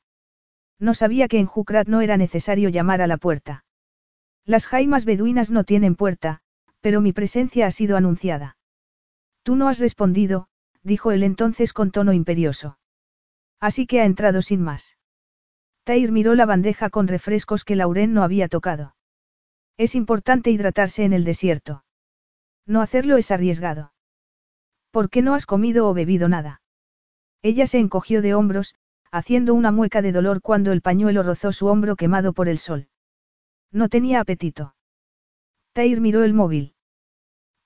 No 0.78 0.94
sabía 0.94 1.28
que 1.28 1.40
en 1.40 1.44
Jukrat 1.44 1.88
no 1.88 2.00
era 2.00 2.16
necesario 2.16 2.70
llamar 2.70 3.02
a 3.02 3.06
la 3.06 3.18
puerta. 3.18 3.66
Las 4.46 4.66
jaimas 4.66 5.04
beduinas 5.04 5.50
no 5.50 5.64
tienen 5.64 5.94
puerta, 5.94 6.40
pero 6.80 7.02
mi 7.02 7.12
presencia 7.12 7.66
ha 7.66 7.70
sido 7.70 7.98
anunciada. 7.98 8.56
Tú 9.42 9.56
no 9.56 9.68
has 9.68 9.78
respondido, 9.78 10.48
dijo 10.82 11.12
él 11.12 11.22
entonces 11.22 11.74
con 11.74 11.90
tono 11.90 12.14
imperioso. 12.14 12.78
Así 13.60 13.86
que 13.86 14.00
ha 14.00 14.06
entrado 14.06 14.40
sin 14.40 14.62
más. 14.62 14.96
Tair 15.84 16.12
miró 16.12 16.34
la 16.34 16.46
bandeja 16.46 16.90
con 16.90 17.08
refrescos 17.08 17.64
que 17.64 17.76
Lauren 17.76 18.14
no 18.14 18.22
había 18.22 18.48
tocado. 18.48 18.94
Es 19.76 19.94
importante 19.94 20.50
hidratarse 20.50 21.04
en 21.04 21.12
el 21.12 21.24
desierto. 21.24 21.84
No 22.66 22.82
hacerlo 22.82 23.16
es 23.16 23.30
arriesgado. 23.30 23.92
¿Por 24.90 25.10
qué 25.10 25.22
no 25.22 25.34
has 25.34 25.46
comido 25.46 25.88
o 25.88 25.94
bebido 25.94 26.28
nada? 26.28 26.62
Ella 27.42 27.66
se 27.66 27.78
encogió 27.78 28.22
de 28.22 28.34
hombros, 28.34 28.76
haciendo 29.10 29.54
una 29.54 29.72
mueca 29.72 30.02
de 30.02 30.12
dolor 30.12 30.40
cuando 30.40 30.70
el 30.70 30.82
pañuelo 30.82 31.22
rozó 31.22 31.52
su 31.52 31.66
hombro 31.66 31.96
quemado 31.96 32.32
por 32.32 32.48
el 32.48 32.58
sol. 32.58 32.88
No 33.72 33.88
tenía 33.88 34.20
apetito. 34.20 34.76
Tair 35.72 36.00
miró 36.00 36.22
el 36.22 36.34
móvil. 36.34 36.74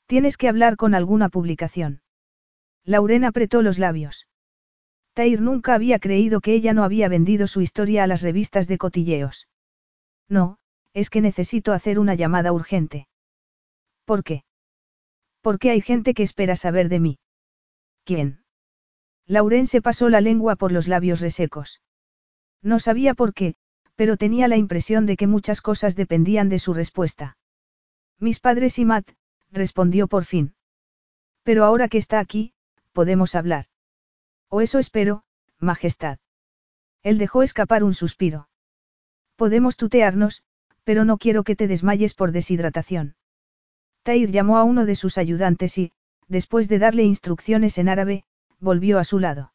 Tienes 0.07 0.37
que 0.37 0.49
hablar 0.49 0.77
con 0.77 0.95
alguna 0.95 1.29
publicación. 1.29 2.01
Lauren 2.85 3.25
apretó 3.25 3.62
los 3.62 3.79
labios. 3.79 4.29
Tair 5.17 5.41
nunca 5.41 5.75
había 5.75 5.99
creído 5.99 6.43
que 6.43 6.53
ella 6.53 6.75
no 6.75 6.85
había 6.85 7.09
vendido 7.09 7.47
su 7.47 7.62
historia 7.62 8.05
a 8.05 8.07
las 8.07 8.21
revistas 8.21 8.69
de 8.69 8.77
cotilleos. 8.77 9.49
No, 10.29 10.59
es 10.93 11.09
que 11.09 11.23
necesito 11.23 11.73
hacer 11.73 11.99
una 11.99 12.14
llamada 12.14 12.53
urgente. 12.53 13.09
¿Por 14.05 14.23
qué? 14.23 14.45
Porque 15.41 15.71
hay 15.71 15.81
gente 15.81 16.12
que 16.12 16.23
espera 16.23 16.55
saber 16.55 16.91
de 16.91 17.01
mí. 17.01 17.19
¿Quién? 18.05 18.45
Lauren 19.27 19.67
se 19.67 19.81
pasó 19.81 20.11
la 20.11 20.21
lengua 20.21 20.55
por 20.55 20.71
los 20.71 20.87
labios 20.87 21.23
resecos. 21.23 21.81
No 22.61 22.79
sabía 22.79 23.14
por 23.14 23.33
qué, 23.33 23.55
pero 23.95 24.19
tenía 24.19 24.49
la 24.49 24.59
impresión 24.59 25.07
de 25.07 25.17
que 25.17 25.27
muchas 25.27 25.62
cosas 25.62 25.97
dependían 25.97 26.51
de 26.51 26.59
su 26.59 26.75
respuesta. 26.75 27.39
Mis 28.21 28.39
padres 28.39 28.79
y 28.79 28.85
Matt, 28.85 29.12
respondió 29.51 30.09
por 30.09 30.27
fin. 30.27 30.55
Pero 31.43 31.64
ahora 31.64 31.89
que 31.89 31.97
está 31.97 32.19
aquí, 32.21 32.53
podemos 32.93 33.35
hablar. 33.35 33.64
O 34.49 34.61
eso 34.61 34.79
espero, 34.79 35.23
Majestad. 35.59 36.19
Él 37.03 37.19
dejó 37.19 37.43
escapar 37.43 37.85
un 37.85 37.95
suspiro. 37.95 38.49
Podemos 39.37 39.77
tutearnos, 39.77 40.43
pero 40.85 41.05
no 41.05 41.19
quiero 41.19 41.45
que 41.45 41.57
te 41.57 41.67
desmayes 41.67 42.15
por 42.15 42.33
deshidratación. 42.33 43.17
Tair 44.03 44.31
llamó 44.31 44.57
a 44.57 44.65
uno 44.65 44.87
de 44.87 44.95
sus 44.95 45.19
ayudantes 45.19 45.79
y, 45.79 45.93
después 46.29 46.69
de 46.69 46.79
darle 46.79 47.03
instrucciones 47.03 47.79
en 47.79 47.89
árabe, 47.89 48.25
volvió 48.61 48.99
a 48.99 49.05
su 49.05 49.19
lado. 49.19 49.53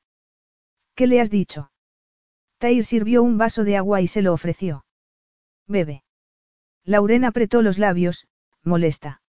¿Qué 0.95 1.07
le 1.07 1.21
has 1.21 1.29
dicho? 1.29 1.71
Tair 2.57 2.85
sirvió 2.85 3.23
un 3.23 3.37
vaso 3.37 3.63
de 3.63 3.77
agua 3.77 4.01
y 4.01 4.07
se 4.07 4.21
lo 4.21 4.33
ofreció. 4.33 4.85
Bebe. 5.67 6.03
Lauren 6.83 7.25
apretó 7.25 7.61
los 7.61 7.77
labios, 7.77 8.27
molesta. 8.63 9.21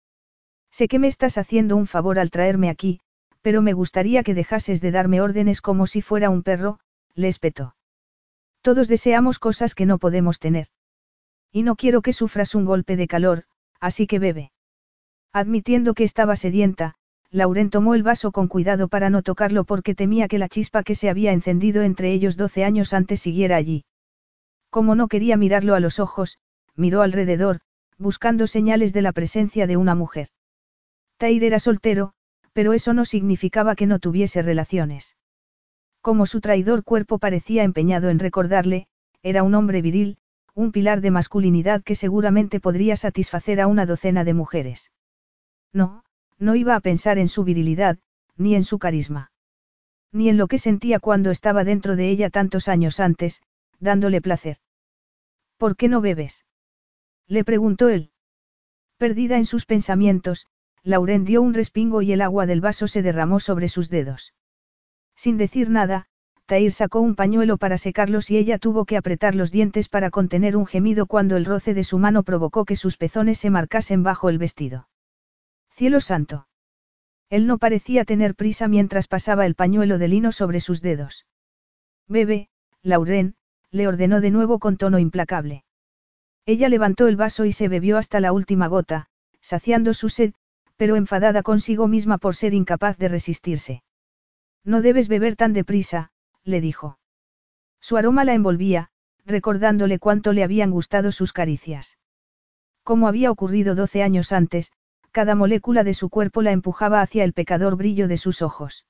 Sé 0.70 0.88
que 0.88 0.98
me 0.98 1.08
estás 1.08 1.36
haciendo 1.36 1.76
un 1.76 1.86
favor 1.86 2.18
al 2.18 2.30
traerme 2.30 2.70
aquí, 2.70 3.00
pero 3.42 3.62
me 3.62 3.72
gustaría 3.72 4.22
que 4.22 4.34
dejases 4.34 4.80
de 4.80 4.90
darme 4.90 5.20
órdenes 5.20 5.60
como 5.60 5.86
si 5.86 6.02
fuera 6.02 6.30
un 6.30 6.42
perro, 6.42 6.80
le 7.14 7.28
espetó. 7.28 7.74
Todos 8.62 8.88
deseamos 8.88 9.38
cosas 9.38 9.74
que 9.74 9.86
no 9.86 9.98
podemos 9.98 10.38
tener. 10.38 10.68
Y 11.50 11.62
no 11.62 11.76
quiero 11.76 12.02
que 12.02 12.12
sufras 12.12 12.54
un 12.54 12.64
golpe 12.64 12.96
de 12.96 13.08
calor, 13.08 13.44
así 13.80 14.06
que 14.06 14.18
bebe. 14.18 14.52
Admitiendo 15.32 15.94
que 15.94 16.04
estaba 16.04 16.36
sedienta, 16.36 16.96
Lauren 17.30 17.70
tomó 17.70 17.94
el 17.94 18.02
vaso 18.02 18.32
con 18.32 18.48
cuidado 18.48 18.88
para 18.88 19.08
no 19.08 19.22
tocarlo 19.22 19.64
porque 19.64 19.94
temía 19.94 20.28
que 20.28 20.38
la 20.38 20.48
chispa 20.48 20.82
que 20.82 20.94
se 20.94 21.08
había 21.08 21.32
encendido 21.32 21.82
entre 21.82 22.12
ellos 22.12 22.36
doce 22.36 22.64
años 22.64 22.92
antes 22.92 23.20
siguiera 23.20 23.56
allí. 23.56 23.84
Como 24.68 24.94
no 24.94 25.08
quería 25.08 25.36
mirarlo 25.36 25.74
a 25.74 25.80
los 25.80 26.00
ojos, 26.00 26.38
miró 26.74 27.02
alrededor, 27.02 27.60
buscando 27.98 28.46
señales 28.46 28.92
de 28.92 29.02
la 29.02 29.12
presencia 29.12 29.66
de 29.66 29.76
una 29.76 29.94
mujer. 29.94 30.28
Tair 31.18 31.44
era 31.44 31.60
soltero, 31.60 32.14
pero 32.52 32.72
eso 32.72 32.94
no 32.94 33.04
significaba 33.04 33.74
que 33.74 33.86
no 33.86 33.98
tuviese 33.98 34.42
relaciones. 34.42 35.16
Como 36.00 36.26
su 36.26 36.40
traidor 36.40 36.84
cuerpo 36.84 37.18
parecía 37.18 37.62
empeñado 37.62 38.08
en 38.08 38.18
recordarle, 38.18 38.86
era 39.22 39.42
un 39.42 39.54
hombre 39.54 39.82
viril, 39.82 40.18
un 40.54 40.72
pilar 40.72 41.00
de 41.00 41.10
masculinidad 41.10 41.82
que 41.82 41.94
seguramente 41.94 42.60
podría 42.60 42.96
satisfacer 42.96 43.60
a 43.60 43.66
una 43.66 43.86
docena 43.86 44.24
de 44.24 44.34
mujeres. 44.34 44.90
No, 45.72 46.04
no 46.38 46.54
iba 46.54 46.74
a 46.74 46.80
pensar 46.80 47.18
en 47.18 47.28
su 47.28 47.44
virilidad, 47.44 47.98
ni 48.36 48.54
en 48.54 48.64
su 48.64 48.78
carisma. 48.78 49.30
Ni 50.12 50.28
en 50.28 50.38
lo 50.38 50.48
que 50.48 50.58
sentía 50.58 50.98
cuando 50.98 51.30
estaba 51.30 51.64
dentro 51.64 51.96
de 51.96 52.08
ella 52.08 52.30
tantos 52.30 52.66
años 52.66 52.98
antes, 52.98 53.42
dándole 53.78 54.20
placer. 54.20 54.56
¿Por 55.56 55.76
qué 55.76 55.88
no 55.88 56.00
bebes? 56.00 56.44
Le 57.26 57.44
preguntó 57.44 57.88
él. 57.88 58.10
Perdida 58.96 59.36
en 59.36 59.46
sus 59.46 59.66
pensamientos, 59.66 60.46
Lauren 60.82 61.24
dio 61.24 61.42
un 61.42 61.54
respingo 61.54 62.02
y 62.02 62.12
el 62.12 62.22
agua 62.22 62.46
del 62.46 62.60
vaso 62.60 62.88
se 62.88 63.02
derramó 63.02 63.40
sobre 63.40 63.68
sus 63.68 63.90
dedos. 63.90 64.34
Sin 65.14 65.36
decir 65.36 65.68
nada, 65.68 66.06
Tair 66.46 66.72
sacó 66.72 67.00
un 67.00 67.14
pañuelo 67.14 67.58
para 67.58 67.78
secarlos 67.78 68.30
y 68.30 68.36
ella 68.36 68.58
tuvo 68.58 68.84
que 68.84 68.96
apretar 68.96 69.34
los 69.34 69.52
dientes 69.52 69.88
para 69.88 70.10
contener 70.10 70.56
un 70.56 70.66
gemido 70.66 71.06
cuando 71.06 71.36
el 71.36 71.44
roce 71.44 71.74
de 71.74 71.84
su 71.84 71.98
mano 71.98 72.22
provocó 72.22 72.64
que 72.64 72.76
sus 72.76 72.96
pezones 72.96 73.38
se 73.38 73.50
marcasen 73.50 74.02
bajo 74.02 74.28
el 74.30 74.38
vestido. 74.38 74.88
Cielo 75.70 76.00
santo. 76.00 76.48
Él 77.28 77.46
no 77.46 77.58
parecía 77.58 78.04
tener 78.04 78.34
prisa 78.34 78.66
mientras 78.66 79.06
pasaba 79.06 79.46
el 79.46 79.54
pañuelo 79.54 79.98
de 79.98 80.08
lino 80.08 80.32
sobre 80.32 80.58
sus 80.58 80.82
dedos. 80.82 81.26
Bebe, 82.08 82.48
Lauren, 82.82 83.36
le 83.70 83.86
ordenó 83.86 84.20
de 84.20 84.32
nuevo 84.32 84.58
con 84.58 84.76
tono 84.76 84.98
implacable. 84.98 85.64
Ella 86.46 86.68
levantó 86.68 87.06
el 87.06 87.14
vaso 87.14 87.44
y 87.44 87.52
se 87.52 87.68
bebió 87.68 87.98
hasta 87.98 88.18
la 88.18 88.32
última 88.32 88.66
gota, 88.66 89.06
saciando 89.40 89.94
su 89.94 90.08
sed, 90.08 90.32
pero 90.80 90.96
enfadada 90.96 91.42
consigo 91.42 91.88
misma 91.88 92.16
por 92.16 92.34
ser 92.34 92.54
incapaz 92.54 92.96
de 92.96 93.08
resistirse. 93.08 93.82
No 94.64 94.80
debes 94.80 95.08
beber 95.08 95.36
tan 95.36 95.52
deprisa, 95.52 96.10
le 96.42 96.62
dijo. 96.62 96.98
Su 97.82 97.98
aroma 97.98 98.24
la 98.24 98.32
envolvía, 98.32 98.88
recordándole 99.26 99.98
cuánto 99.98 100.32
le 100.32 100.42
habían 100.42 100.70
gustado 100.70 101.12
sus 101.12 101.34
caricias. 101.34 101.98
Como 102.82 103.08
había 103.08 103.30
ocurrido 103.30 103.74
doce 103.74 104.02
años 104.02 104.32
antes, 104.32 104.72
cada 105.10 105.34
molécula 105.34 105.84
de 105.84 105.92
su 105.92 106.08
cuerpo 106.08 106.40
la 106.40 106.52
empujaba 106.52 107.02
hacia 107.02 107.24
el 107.24 107.34
pecador 107.34 107.76
brillo 107.76 108.08
de 108.08 108.16
sus 108.16 108.40
ojos. 108.40 108.86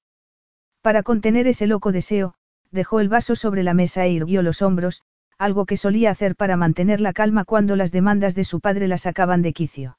Para 0.83 1.03
contener 1.03 1.49
ese 1.49 1.67
loco 1.67 1.91
deseo, 1.91 2.35
dejó 2.71 3.01
el 3.01 3.09
vaso 3.09 3.35
sobre 3.35 3.65
la 3.65 3.75
mesa 3.75 4.07
e 4.07 4.13
irguió 4.13 4.43
los 4.43 4.63
hombros, 4.63 5.03
algo 5.39 5.67
que 5.67 5.77
solía 5.77 6.13
hacer 6.13 6.37
para 6.37 6.57
mantener 6.57 7.01
la 7.01 7.13
calma 7.13 7.45
cuando 7.45 7.75
las 7.75 7.91
demandas 7.91 8.37
de 8.37 8.45
su 8.45 8.61
padre 8.61 8.87
la 8.87 8.97
sacaban 8.97 9.43
de 9.43 9.53
quicio. 9.53 9.99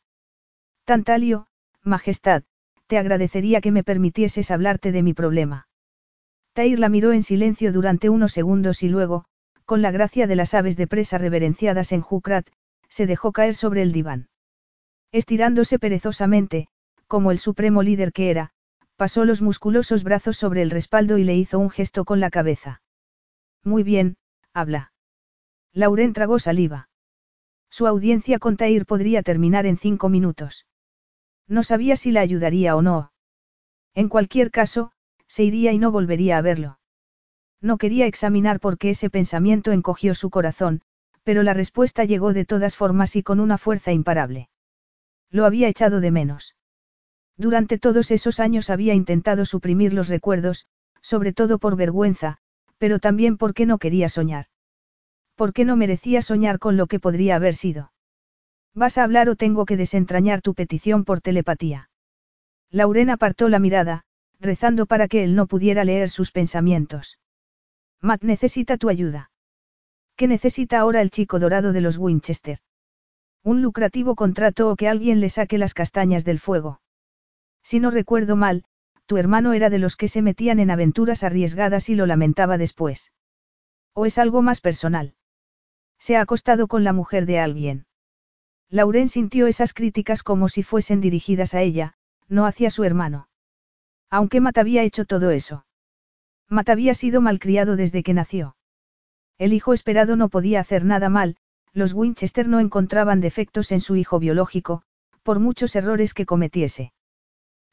Tantalio, 0.85 1.47
Majestad, 1.83 2.43
te 2.87 2.97
agradecería 2.97 3.61
que 3.61 3.71
me 3.71 3.83
permitieses 3.83 4.51
hablarte 4.51 4.91
de 4.91 5.03
mi 5.03 5.13
problema. 5.13 5.67
Tair 6.53 6.79
la 6.79 6.89
miró 6.89 7.13
en 7.13 7.23
silencio 7.23 7.71
durante 7.71 8.09
unos 8.09 8.33
segundos 8.33 8.83
y 8.83 8.89
luego, 8.89 9.25
con 9.65 9.81
la 9.81 9.91
gracia 9.91 10.27
de 10.27 10.35
las 10.35 10.53
aves 10.53 10.77
de 10.77 10.87
presa 10.87 11.17
reverenciadas 11.17 11.91
en 11.91 12.01
Jukrat, 12.01 12.47
se 12.89 13.05
dejó 13.05 13.31
caer 13.31 13.55
sobre 13.55 13.81
el 13.81 13.93
diván. 13.93 14.27
Estirándose 15.11 15.79
perezosamente, 15.79 16.67
como 17.07 17.31
el 17.31 17.39
supremo 17.39 17.83
líder 17.83 18.11
que 18.11 18.29
era, 18.29 18.51
pasó 18.97 19.25
los 19.25 19.41
musculosos 19.41 20.03
brazos 20.03 20.37
sobre 20.37 20.61
el 20.61 20.69
respaldo 20.69 21.17
y 21.17 21.23
le 21.23 21.35
hizo 21.35 21.57
un 21.57 21.69
gesto 21.69 22.05
con 22.05 22.19
la 22.19 22.29
cabeza. 22.29 22.81
Muy 23.63 23.83
bien, 23.83 24.17
habla. 24.53 24.91
Lauren 25.73 26.13
tragó 26.13 26.37
saliva. 26.37 26.89
Su 27.69 27.87
audiencia 27.87 28.39
con 28.39 28.57
Tair 28.57 28.85
podría 28.85 29.23
terminar 29.23 29.65
en 29.65 29.77
cinco 29.77 30.09
minutos. 30.09 30.65
No 31.51 31.63
sabía 31.63 31.97
si 31.97 32.11
la 32.13 32.21
ayudaría 32.21 32.77
o 32.77 32.81
no. 32.81 33.11
En 33.93 34.07
cualquier 34.07 34.51
caso, 34.51 34.93
se 35.27 35.43
iría 35.43 35.73
y 35.73 35.79
no 35.79 35.91
volvería 35.91 36.37
a 36.37 36.41
verlo. 36.41 36.79
No 37.59 37.77
quería 37.77 38.05
examinar 38.05 38.61
por 38.61 38.77
qué 38.77 38.91
ese 38.91 39.09
pensamiento 39.09 39.73
encogió 39.73 40.15
su 40.15 40.29
corazón, 40.29 40.81
pero 41.23 41.43
la 41.43 41.53
respuesta 41.53 42.05
llegó 42.05 42.31
de 42.31 42.45
todas 42.45 42.77
formas 42.77 43.17
y 43.17 43.21
con 43.21 43.41
una 43.41 43.57
fuerza 43.57 43.91
imparable. 43.91 44.47
Lo 45.29 45.43
había 45.43 45.67
echado 45.67 45.99
de 45.99 46.09
menos. 46.09 46.55
Durante 47.35 47.77
todos 47.77 48.11
esos 48.11 48.39
años 48.39 48.69
había 48.69 48.93
intentado 48.93 49.43
suprimir 49.43 49.93
los 49.93 50.07
recuerdos, 50.07 50.67
sobre 51.01 51.33
todo 51.33 51.59
por 51.59 51.75
vergüenza, 51.75 52.37
pero 52.77 52.99
también 52.99 53.35
porque 53.35 53.65
no 53.65 53.77
quería 53.77 54.07
soñar. 54.07 54.45
Porque 55.35 55.65
no 55.65 55.75
merecía 55.75 56.21
soñar 56.21 56.59
con 56.59 56.77
lo 56.77 56.87
que 56.87 57.01
podría 57.01 57.35
haber 57.35 57.55
sido. 57.55 57.91
¿Vas 58.73 58.97
a 58.97 59.03
hablar 59.03 59.29
o 59.29 59.35
tengo 59.35 59.65
que 59.65 59.77
desentrañar 59.77 60.41
tu 60.41 60.53
petición 60.53 61.03
por 61.03 61.21
telepatía? 61.21 61.89
Lauren 62.69 63.09
apartó 63.09 63.49
la 63.49 63.59
mirada, 63.59 64.03
rezando 64.39 64.85
para 64.85 65.07
que 65.07 65.23
él 65.23 65.35
no 65.35 65.47
pudiera 65.47 65.83
leer 65.83 66.09
sus 66.09 66.31
pensamientos. 66.31 67.19
Matt 67.99 68.23
necesita 68.23 68.77
tu 68.77 68.89
ayuda. 68.89 69.31
¿Qué 70.15 70.27
necesita 70.27 70.79
ahora 70.79 71.01
el 71.01 71.11
chico 71.11 71.39
dorado 71.39 71.73
de 71.73 71.81
los 71.81 71.97
Winchester? 71.97 72.59
Un 73.43 73.61
lucrativo 73.61 74.15
contrato 74.15 74.69
o 74.69 74.75
que 74.75 74.87
alguien 74.87 75.19
le 75.19 75.29
saque 75.29 75.57
las 75.57 75.73
castañas 75.73 76.23
del 76.23 76.39
fuego. 76.39 76.81
Si 77.63 77.79
no 77.79 77.91
recuerdo 77.91 78.35
mal, 78.35 78.63
tu 79.05 79.17
hermano 79.17 79.53
era 79.53 79.69
de 79.69 79.79
los 79.79 79.95
que 79.95 80.07
se 80.07 80.21
metían 80.21 80.59
en 80.59 80.71
aventuras 80.71 81.23
arriesgadas 81.23 81.89
y 81.89 81.95
lo 81.95 82.05
lamentaba 82.05 82.57
después. 82.57 83.11
¿O 83.93 84.05
es 84.05 84.17
algo 84.17 84.41
más 84.41 84.61
personal? 84.61 85.15
Se 85.99 86.15
ha 86.15 86.21
acostado 86.21 86.67
con 86.67 86.83
la 86.83 86.93
mujer 86.93 87.25
de 87.25 87.39
alguien. 87.39 87.85
Lauren 88.71 89.09
sintió 89.09 89.47
esas 89.47 89.73
críticas 89.73 90.23
como 90.23 90.47
si 90.47 90.63
fuesen 90.63 91.01
dirigidas 91.01 91.53
a 91.53 91.61
ella, 91.61 91.93
no 92.29 92.45
hacia 92.45 92.69
su 92.69 92.85
hermano. 92.85 93.27
Aunque 94.09 94.39
Matt 94.39 94.57
había 94.57 94.83
hecho 94.83 95.03
todo 95.03 95.29
eso. 95.29 95.65
Matt 96.47 96.69
había 96.69 96.93
sido 96.93 97.19
malcriado 97.19 97.75
desde 97.75 98.01
que 98.01 98.13
nació. 98.13 98.55
El 99.37 99.51
hijo 99.51 99.73
esperado 99.73 100.15
no 100.15 100.29
podía 100.29 100.61
hacer 100.61 100.85
nada 100.85 101.09
mal, 101.09 101.35
los 101.73 101.93
Winchester 101.93 102.47
no 102.47 102.61
encontraban 102.61 103.19
defectos 103.19 103.73
en 103.73 103.81
su 103.81 103.97
hijo 103.97 104.19
biológico, 104.19 104.83
por 105.21 105.39
muchos 105.39 105.75
errores 105.75 106.13
que 106.13 106.25
cometiese. 106.25 106.93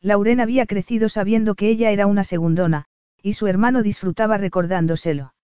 Lauren 0.01 0.41
había 0.41 0.67
crecido 0.67 1.09
sabiendo 1.09 1.55
que 1.55 1.69
ella 1.69 1.93
era 1.93 2.07
una 2.07 2.25
segundona, 2.25 2.87
y 3.23 3.35
su 3.35 3.47
hermano 3.47 3.83
disfrutaba 3.83 4.37
recordándoselo. 4.37 5.35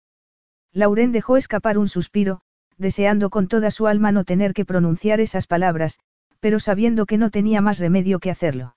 Lauren 0.73 1.13
dejó 1.13 1.37
escapar 1.37 1.79
un 1.79 1.89
suspiro, 1.89 2.41
deseando 2.79 3.31
con 3.31 3.49
toda 3.49 3.71
su 3.71 3.87
alma 3.87 4.13
no 4.13 4.25
tener 4.25 4.55
que 4.55 4.65
pronunciar 4.65 5.21
esas 5.21 5.47
palabras, 5.47 5.99
pero 6.41 6.61
sabiendo 6.61 7.07
que 7.07 7.19
no 7.19 7.31
tenía 7.31 7.61
más 7.61 7.79
remedio 7.79 8.19
que 8.19 8.31
hacerlo. 8.31 8.77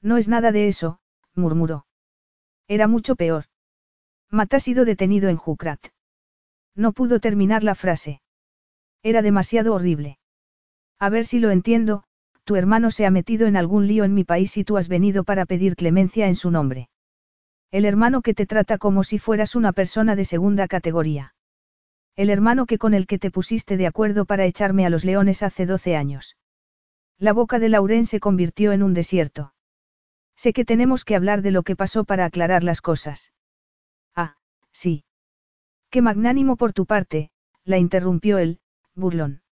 No 0.00 0.16
es 0.16 0.28
nada 0.28 0.52
de 0.52 0.68
eso, 0.68 1.00
murmuró. 1.34 1.86
Era 2.68 2.86
mucho 2.86 3.16
peor. 3.16 3.44
Matt 4.30 4.54
ha 4.54 4.60
sido 4.60 4.84
detenido 4.84 5.28
en 5.28 5.36
Jukrat. 5.36 5.80
No 6.74 6.92
pudo 6.92 7.18
terminar 7.18 7.64
la 7.64 7.74
frase. 7.74 8.20
Era 9.02 9.22
demasiado 9.22 9.74
horrible. 9.74 10.18
A 10.98 11.08
ver 11.08 11.26
si 11.26 11.38
lo 11.38 11.50
entiendo, 11.50 12.04
tu 12.44 12.56
hermano 12.56 12.90
se 12.90 13.06
ha 13.06 13.10
metido 13.10 13.46
en 13.46 13.56
algún 13.56 13.86
lío 13.86 14.04
en 14.04 14.14
mi 14.14 14.24
país 14.24 14.56
y 14.56 14.64
tú 14.64 14.76
has 14.76 14.88
venido 14.88 15.24
para 15.24 15.46
pedir 15.46 15.76
clemencia 15.76 16.28
en 16.28 16.36
su 16.36 16.50
nombre. 16.50 16.88
El 17.70 17.84
hermano 17.84 18.22
que 18.22 18.34
te 18.34 18.46
trata 18.46 18.78
como 18.78 19.04
si 19.04 19.18
fueras 19.18 19.54
una 19.54 19.72
persona 19.72 20.16
de 20.16 20.24
segunda 20.24 20.68
categoría. 20.68 21.34
El 22.18 22.30
hermano 22.30 22.66
que 22.66 22.78
con 22.78 22.94
el 22.94 23.06
que 23.06 23.20
te 23.20 23.30
pusiste 23.30 23.76
de 23.76 23.86
acuerdo 23.86 24.24
para 24.24 24.44
echarme 24.44 24.84
a 24.84 24.90
los 24.90 25.04
leones 25.04 25.44
hace 25.44 25.66
doce 25.66 25.94
años. 25.94 26.36
La 27.16 27.32
boca 27.32 27.60
de 27.60 27.68
Lauren 27.68 28.06
se 28.06 28.18
convirtió 28.18 28.72
en 28.72 28.82
un 28.82 28.92
desierto. 28.92 29.54
Sé 30.34 30.52
que 30.52 30.64
tenemos 30.64 31.04
que 31.04 31.14
hablar 31.14 31.42
de 31.42 31.52
lo 31.52 31.62
que 31.62 31.76
pasó 31.76 32.02
para 32.02 32.24
aclarar 32.24 32.64
las 32.64 32.80
cosas. 32.80 33.32
Ah, 34.16 34.34
sí. 34.72 35.04
Qué 35.90 36.02
magnánimo 36.02 36.56
por 36.56 36.72
tu 36.72 36.86
parte, 36.86 37.30
la 37.62 37.78
interrumpió 37.78 38.38
él, 38.38 38.58
burlón. 38.96 39.42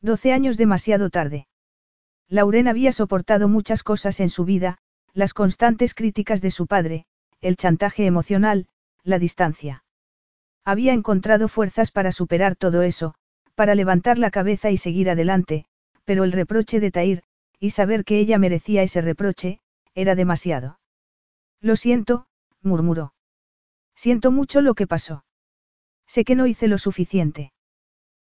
Doce 0.00 0.32
años 0.32 0.56
demasiado 0.56 1.10
tarde. 1.10 1.46
Lauren 2.26 2.66
había 2.66 2.90
soportado 2.90 3.46
muchas 3.46 3.84
cosas 3.84 4.18
en 4.18 4.30
su 4.30 4.44
vida, 4.44 4.78
las 5.12 5.32
constantes 5.32 5.94
críticas 5.94 6.40
de 6.42 6.50
su 6.50 6.66
padre, 6.66 7.06
el 7.40 7.56
chantaje 7.56 8.04
emocional, 8.04 8.66
la 9.04 9.20
distancia. 9.20 9.83
Había 10.64 10.92
encontrado 10.92 11.48
fuerzas 11.48 11.90
para 11.90 12.12
superar 12.12 12.56
todo 12.56 12.82
eso, 12.82 13.14
para 13.54 13.74
levantar 13.74 14.18
la 14.18 14.30
cabeza 14.30 14.70
y 14.70 14.76
seguir 14.76 15.10
adelante, 15.10 15.66
pero 16.04 16.24
el 16.24 16.32
reproche 16.32 16.80
de 16.80 16.90
Tair, 16.90 17.22
y 17.60 17.70
saber 17.70 18.04
que 18.04 18.18
ella 18.18 18.38
merecía 18.38 18.82
ese 18.82 19.00
reproche, 19.00 19.60
era 19.94 20.14
demasiado. 20.14 20.78
Lo 21.60 21.76
siento, 21.76 22.26
murmuró. 22.62 23.14
Siento 23.94 24.30
mucho 24.30 24.60
lo 24.60 24.74
que 24.74 24.86
pasó. 24.86 25.24
Sé 26.06 26.24
que 26.24 26.34
no 26.34 26.46
hice 26.46 26.68
lo 26.68 26.78
suficiente. 26.78 27.52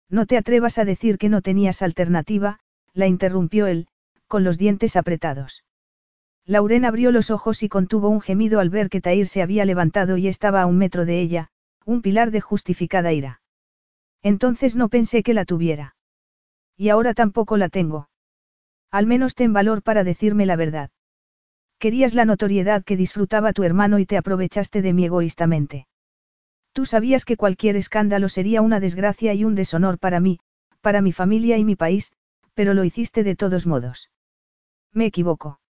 No 0.09 0.27
te 0.27 0.37
atrevas 0.37 0.79
a 0.79 0.85
decir 0.85 1.19
que 1.19 1.29
no 1.29 1.43
tenías 1.43 1.83
alternativa, 1.83 2.59
la 2.93 3.07
interrumpió 3.07 3.67
él, 3.67 3.87
con 4.27 4.45
los 4.45 4.59
dientes 4.59 4.97
apretados. 4.97 5.65
Lauren 6.45 6.85
abrió 6.85 7.13
los 7.13 7.31
ojos 7.31 7.63
y 7.63 7.69
contuvo 7.69 8.09
un 8.09 8.21
gemido 8.21 8.61
al 8.61 8.71
ver 8.71 8.89
que 8.89 9.01
Tair 9.01 9.29
se 9.29 9.43
había 9.43 9.65
levantado 9.65 10.17
y 10.17 10.27
estaba 10.27 10.63
a 10.63 10.67
un 10.67 10.79
metro 10.79 11.05
de 11.05 11.21
ella, 11.21 11.51
un 11.91 12.03
pilar 12.03 12.31
de 12.31 12.41
justificada 12.41 13.13
ira. 13.13 13.43
Entonces 14.23 14.77
no 14.77 14.89
pensé 14.89 15.25
que 15.25 15.35
la 15.35 15.45
tuviera. 15.45 15.97
Y 16.77 16.89
ahora 16.89 17.15
tampoco 17.15 17.57
la 17.57 17.69
tengo. 17.69 18.09
Al 18.93 19.07
menos 19.07 19.35
ten 19.35 19.53
valor 19.53 19.83
para 19.83 20.05
decirme 20.05 20.47
la 20.47 20.55
verdad. 20.55 20.91
Querías 21.81 22.15
la 22.15 22.25
notoriedad 22.25 22.85
que 22.85 22.97
disfrutaba 22.97 23.53
tu 23.53 23.65
hermano 23.65 23.99
y 23.99 24.07
te 24.07 24.17
aprovechaste 24.17 24.83
de 24.83 24.93
mí 24.93 25.05
egoístamente. 25.07 25.89
Tú 26.73 26.87
sabías 26.87 27.25
que 27.25 27.37
cualquier 27.37 27.75
escándalo 27.75 28.29
sería 28.29 28.63
una 28.63 28.79
desgracia 28.79 29.35
y 29.35 29.45
un 29.45 29.57
deshonor 29.57 29.99
para 29.99 30.21
mí, 30.21 30.39
para 30.81 31.03
mi 31.03 31.11
familia 31.11 31.59
y 31.59 31.65
mi 31.65 31.75
país, 31.75 32.13
pero 32.55 32.73
lo 32.73 32.85
hiciste 32.85 33.25
de 33.25 33.35
todos 33.35 33.67
modos. 33.67 34.13
Me 34.93 35.07
equivoco. 35.07 35.61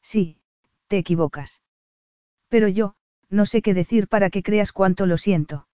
Sí, 0.00 0.38
te 0.86 0.98
equivocas. 0.98 1.60
Pero 2.48 2.68
yo, 2.68 2.94
no 3.30 3.46
sé 3.46 3.62
qué 3.62 3.74
decir 3.74 4.08
para 4.08 4.28
que 4.28 4.42
creas 4.42 4.72
cuánto 4.72 5.06
lo 5.06 5.16
siento. 5.16 5.66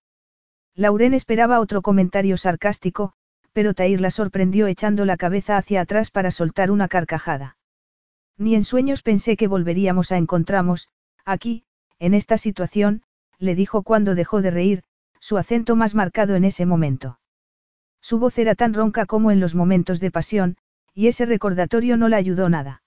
Lauren 0.74 1.14
esperaba 1.14 1.58
otro 1.58 1.82
comentario 1.82 2.36
sarcástico, 2.36 3.14
pero 3.52 3.72
Tair 3.72 4.00
la 4.00 4.10
sorprendió 4.10 4.66
echando 4.66 5.06
la 5.06 5.16
cabeza 5.16 5.56
hacia 5.56 5.80
atrás 5.80 6.10
para 6.10 6.30
soltar 6.30 6.70
una 6.70 6.88
carcajada. 6.88 7.56
Ni 8.36 8.54
en 8.54 8.64
sueños 8.64 9.02
pensé 9.02 9.38
que 9.38 9.48
volveríamos 9.48 10.12
a 10.12 10.18
encontrarnos, 10.18 10.90
aquí, 11.24 11.64
en 11.98 12.12
esta 12.12 12.36
situación, 12.36 13.02
le 13.38 13.54
dijo 13.54 13.82
cuando 13.82 14.14
dejó 14.14 14.42
de 14.42 14.50
reír, 14.50 14.82
su 15.18 15.38
acento 15.38 15.74
más 15.74 15.94
marcado 15.94 16.34
en 16.34 16.44
ese 16.44 16.66
momento. 16.66 17.18
Su 18.02 18.18
voz 18.18 18.38
era 18.38 18.54
tan 18.54 18.74
ronca 18.74 19.06
como 19.06 19.30
en 19.30 19.40
los 19.40 19.54
momentos 19.54 19.98
de 20.00 20.10
pasión, 20.10 20.58
y 20.94 21.08
ese 21.08 21.24
recordatorio 21.24 21.96
no 21.96 22.08
la 22.08 22.18
ayudó 22.18 22.48
nada. 22.48 22.82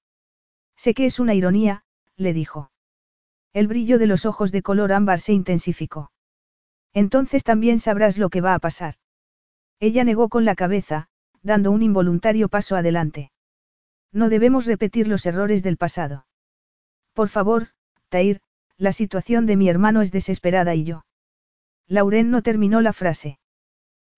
Sé 0.75 0.93
que 0.93 1.05
es 1.05 1.19
una 1.19 1.33
ironía, 1.33 1.83
le 2.15 2.33
dijo. 2.33 2.71
El 3.53 3.67
brillo 3.67 3.97
de 3.97 4.07
los 4.07 4.25
ojos 4.25 4.51
de 4.51 4.61
color 4.61 4.91
ámbar 4.91 5.19
se 5.19 5.33
intensificó. 5.33 6.11
Entonces 6.93 7.43
también 7.43 7.79
sabrás 7.79 8.17
lo 8.17 8.29
que 8.29 8.41
va 8.41 8.53
a 8.53 8.59
pasar. 8.59 8.95
Ella 9.79 10.03
negó 10.03 10.29
con 10.29 10.45
la 10.45 10.55
cabeza, 10.55 11.07
dando 11.41 11.71
un 11.71 11.81
involuntario 11.81 12.49
paso 12.49 12.75
adelante. 12.75 13.31
No 14.11 14.29
debemos 14.29 14.65
repetir 14.65 15.07
los 15.07 15.25
errores 15.25 15.63
del 15.63 15.77
pasado. 15.77 16.25
Por 17.13 17.29
favor, 17.29 17.69
Tair, 18.09 18.41
la 18.77 18.91
situación 18.91 19.45
de 19.45 19.57
mi 19.57 19.69
hermano 19.69 20.01
es 20.01 20.11
desesperada 20.11 20.75
y 20.75 20.83
yo. 20.83 21.05
Lauren 21.87 22.31
no 22.31 22.41
terminó 22.41 22.81
la 22.81 22.93
frase. 22.93 23.39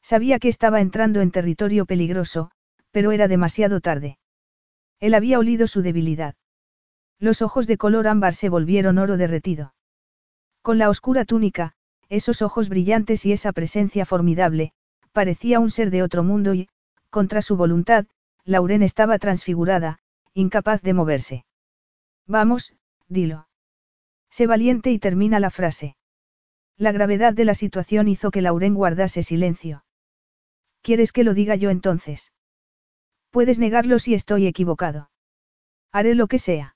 Sabía 0.02 0.40
que 0.40 0.50
estaba 0.50 0.82
entrando 0.82 1.22
en 1.22 1.32
territorio 1.32 1.86
peligroso, 1.86 2.52
pero 2.92 3.12
era 3.12 3.28
demasiado 3.28 3.82
tarde. 3.82 4.18
Él 5.00 5.14
había 5.14 5.40
olido 5.40 5.68
su 5.68 5.82
debilidad. 5.82 6.36
Los 7.22 7.44
ojos 7.44 7.68
de 7.68 7.78
color 7.78 8.08
ámbar 8.08 8.34
se 8.34 8.50
volvieron 8.50 8.98
oro 8.98 9.16
derretido. 9.16 9.76
Con 10.64 10.80
la 10.80 10.90
oscura 10.90 11.24
túnica, 11.24 11.74
esos 12.10 12.42
ojos 12.42 12.68
brillantes 12.68 13.28
y 13.28 13.32
esa 13.32 13.52
presencia 13.52 14.06
formidable, 14.06 14.74
parecía 15.12 15.60
un 15.60 15.70
ser 15.70 15.92
de 15.92 16.02
otro 16.02 16.24
mundo 16.24 16.56
y, 16.56 16.68
contra 17.12 17.44
su 17.44 17.56
voluntad, 17.56 18.08
Lauren 18.44 18.82
estaba 18.82 19.20
transfigurada, 19.20 20.00
incapaz 20.34 20.82
de 20.82 20.94
moverse. 20.96 21.46
Vamos, 22.26 22.74
dilo. 23.08 23.48
Sé 24.32 24.48
valiente 24.48 24.92
y 24.92 24.98
termina 24.98 25.40
la 25.40 25.52
frase. 25.52 25.96
La 26.76 26.92
gravedad 26.92 27.36
de 27.36 27.46
la 27.46 27.54
situación 27.54 28.08
hizo 28.08 28.32
que 28.32 28.42
Lauren 28.42 28.74
guardase 28.74 29.22
silencio. 29.22 29.86
¿Quieres 30.82 31.12
que 31.12 31.24
lo 31.24 31.36
diga 31.36 31.56
yo 31.56 31.70
entonces? 31.70 32.34
Puedes 33.30 33.60
negarlo 33.60 34.00
si 34.00 34.16
estoy 34.16 34.48
equivocado. 34.48 35.12
Haré 35.92 36.16
lo 36.16 36.26
que 36.26 36.40
sea. 36.40 36.76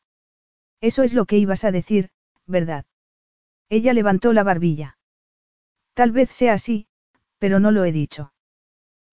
Eso 0.81 1.03
es 1.03 1.13
lo 1.13 1.25
que 1.25 1.37
ibas 1.37 1.63
a 1.63 1.71
decir, 1.71 2.09
¿verdad? 2.45 2.85
Ella 3.69 3.93
levantó 3.93 4.33
la 4.33 4.43
barbilla. 4.43 4.97
Tal 5.93 6.11
vez 6.11 6.29
sea 6.29 6.53
así, 6.53 6.87
pero 7.39 7.59
no 7.59 7.71
lo 7.71 7.85
he 7.85 7.91
dicho. 7.91 8.33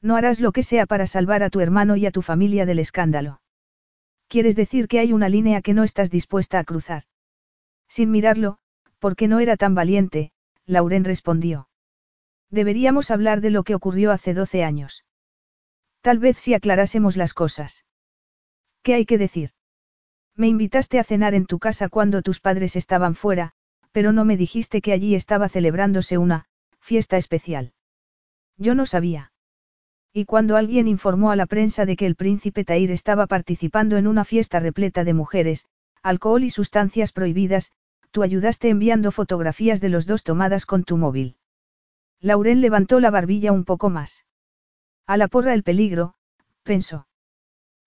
No 0.00 0.16
harás 0.16 0.40
lo 0.40 0.52
que 0.52 0.62
sea 0.62 0.86
para 0.86 1.06
salvar 1.06 1.42
a 1.42 1.50
tu 1.50 1.60
hermano 1.60 1.96
y 1.96 2.06
a 2.06 2.10
tu 2.10 2.22
familia 2.22 2.66
del 2.66 2.80
escándalo. 2.80 3.40
¿Quieres 4.28 4.56
decir 4.56 4.88
que 4.88 4.98
hay 4.98 5.12
una 5.12 5.28
línea 5.28 5.62
que 5.62 5.74
no 5.74 5.84
estás 5.84 6.10
dispuesta 6.10 6.58
a 6.58 6.64
cruzar? 6.64 7.04
Sin 7.88 8.10
mirarlo, 8.10 8.58
porque 8.98 9.28
no 9.28 9.40
era 9.40 9.56
tan 9.56 9.74
valiente, 9.74 10.32
Lauren 10.66 11.04
respondió. 11.04 11.68
Deberíamos 12.50 13.10
hablar 13.10 13.40
de 13.40 13.50
lo 13.50 13.62
que 13.62 13.74
ocurrió 13.74 14.10
hace 14.10 14.34
12 14.34 14.64
años. 14.64 15.04
Tal 16.00 16.18
vez 16.18 16.36
si 16.36 16.54
aclarásemos 16.54 17.16
las 17.16 17.34
cosas. 17.34 17.84
¿Qué 18.82 18.94
hay 18.94 19.06
que 19.06 19.18
decir? 19.18 19.50
Me 20.36 20.48
invitaste 20.48 20.98
a 20.98 21.04
cenar 21.04 21.34
en 21.34 21.46
tu 21.46 21.58
casa 21.58 21.88
cuando 21.88 22.22
tus 22.22 22.40
padres 22.40 22.76
estaban 22.76 23.14
fuera, 23.14 23.52
pero 23.92 24.12
no 24.12 24.24
me 24.24 24.36
dijiste 24.36 24.80
que 24.80 24.92
allí 24.92 25.14
estaba 25.14 25.48
celebrándose 25.48 26.16
una 26.16 26.46
fiesta 26.80 27.16
especial. 27.16 27.72
Yo 28.56 28.74
no 28.74 28.86
sabía. 28.86 29.32
Y 30.12 30.24
cuando 30.24 30.56
alguien 30.56 30.88
informó 30.88 31.30
a 31.30 31.36
la 31.36 31.46
prensa 31.46 31.86
de 31.86 31.96
que 31.96 32.06
el 32.06 32.16
príncipe 32.16 32.64
Tair 32.64 32.90
estaba 32.90 33.26
participando 33.26 33.96
en 33.96 34.06
una 34.06 34.24
fiesta 34.24 34.60
repleta 34.60 35.04
de 35.04 35.14
mujeres, 35.14 35.66
alcohol 36.02 36.44
y 36.44 36.50
sustancias 36.50 37.12
prohibidas, 37.12 37.72
tú 38.10 38.22
ayudaste 38.22 38.68
enviando 38.68 39.10
fotografías 39.10 39.80
de 39.80 39.88
los 39.88 40.06
dos 40.06 40.22
tomadas 40.22 40.66
con 40.66 40.84
tu 40.84 40.96
móvil. 40.96 41.36
Lauren 42.20 42.60
levantó 42.60 43.00
la 43.00 43.10
barbilla 43.10 43.52
un 43.52 43.64
poco 43.64 43.90
más. 43.90 44.26
A 45.06 45.16
la 45.16 45.28
porra 45.28 45.54
el 45.54 45.62
peligro, 45.62 46.14
pensó. 46.62 47.06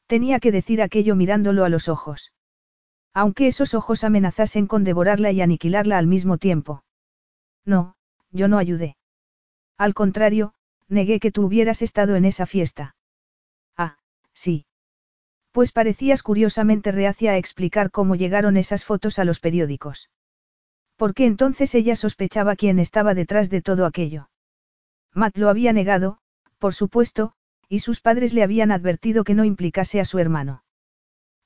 Tenía 0.08 0.40
que 0.40 0.52
decir 0.52 0.82
aquello 0.82 1.16
mirándolo 1.16 1.64
a 1.64 1.70
los 1.70 1.88
ojos. 1.88 2.34
Aunque 3.16 3.48
esos 3.48 3.74
ojos 3.74 4.04
amenazasen 4.04 4.68
con 4.68 4.84
devorarla 4.84 5.32
y 5.32 5.42
aniquilarla 5.42 5.98
al 5.98 6.06
mismo 6.06 6.38
tiempo. 6.38 6.84
No, 7.64 7.96
yo 8.32 8.50
no 8.50 8.58
ayudé. 8.58 8.98
Al 9.78 9.94
contrario, 9.94 10.54
negué 10.90 11.22
que 11.22 11.32
tú 11.32 11.46
hubieras 11.46 11.82
estado 11.82 12.18
en 12.18 12.26
esa 12.26 12.46
fiesta. 12.46 12.98
Ah, 13.78 13.98
sí. 14.34 14.66
Pues 15.54 15.72
parecías 15.72 16.24
curiosamente 16.24 16.92
reacia 16.92 17.32
a 17.32 17.38
explicar 17.38 17.90
cómo 17.90 18.16
llegaron 18.16 18.58
esas 18.58 18.84
fotos 18.84 19.18
a 19.18 19.24
los 19.24 19.40
periódicos. 19.40 20.10
¿Por 20.98 21.14
qué 21.14 21.26
entonces 21.26 21.74
ella 21.74 21.96
sospechaba 21.96 22.58
quién 22.58 22.80
estaba 22.80 23.14
detrás 23.14 23.50
de 23.50 23.62
todo 23.62 23.86
aquello? 23.86 24.30
Matt 25.14 25.38
lo 25.38 25.48
había 25.48 25.72
negado, 25.72 26.18
por 26.60 26.74
supuesto, 26.74 27.32
y 27.70 27.80
sus 27.80 28.02
padres 28.02 28.34
le 28.34 28.44
habían 28.44 28.74
advertido 28.74 29.24
que 29.24 29.36
no 29.36 29.46
implicase 29.46 30.02
a 30.02 30.06
su 30.06 30.20
hermano. 30.20 30.65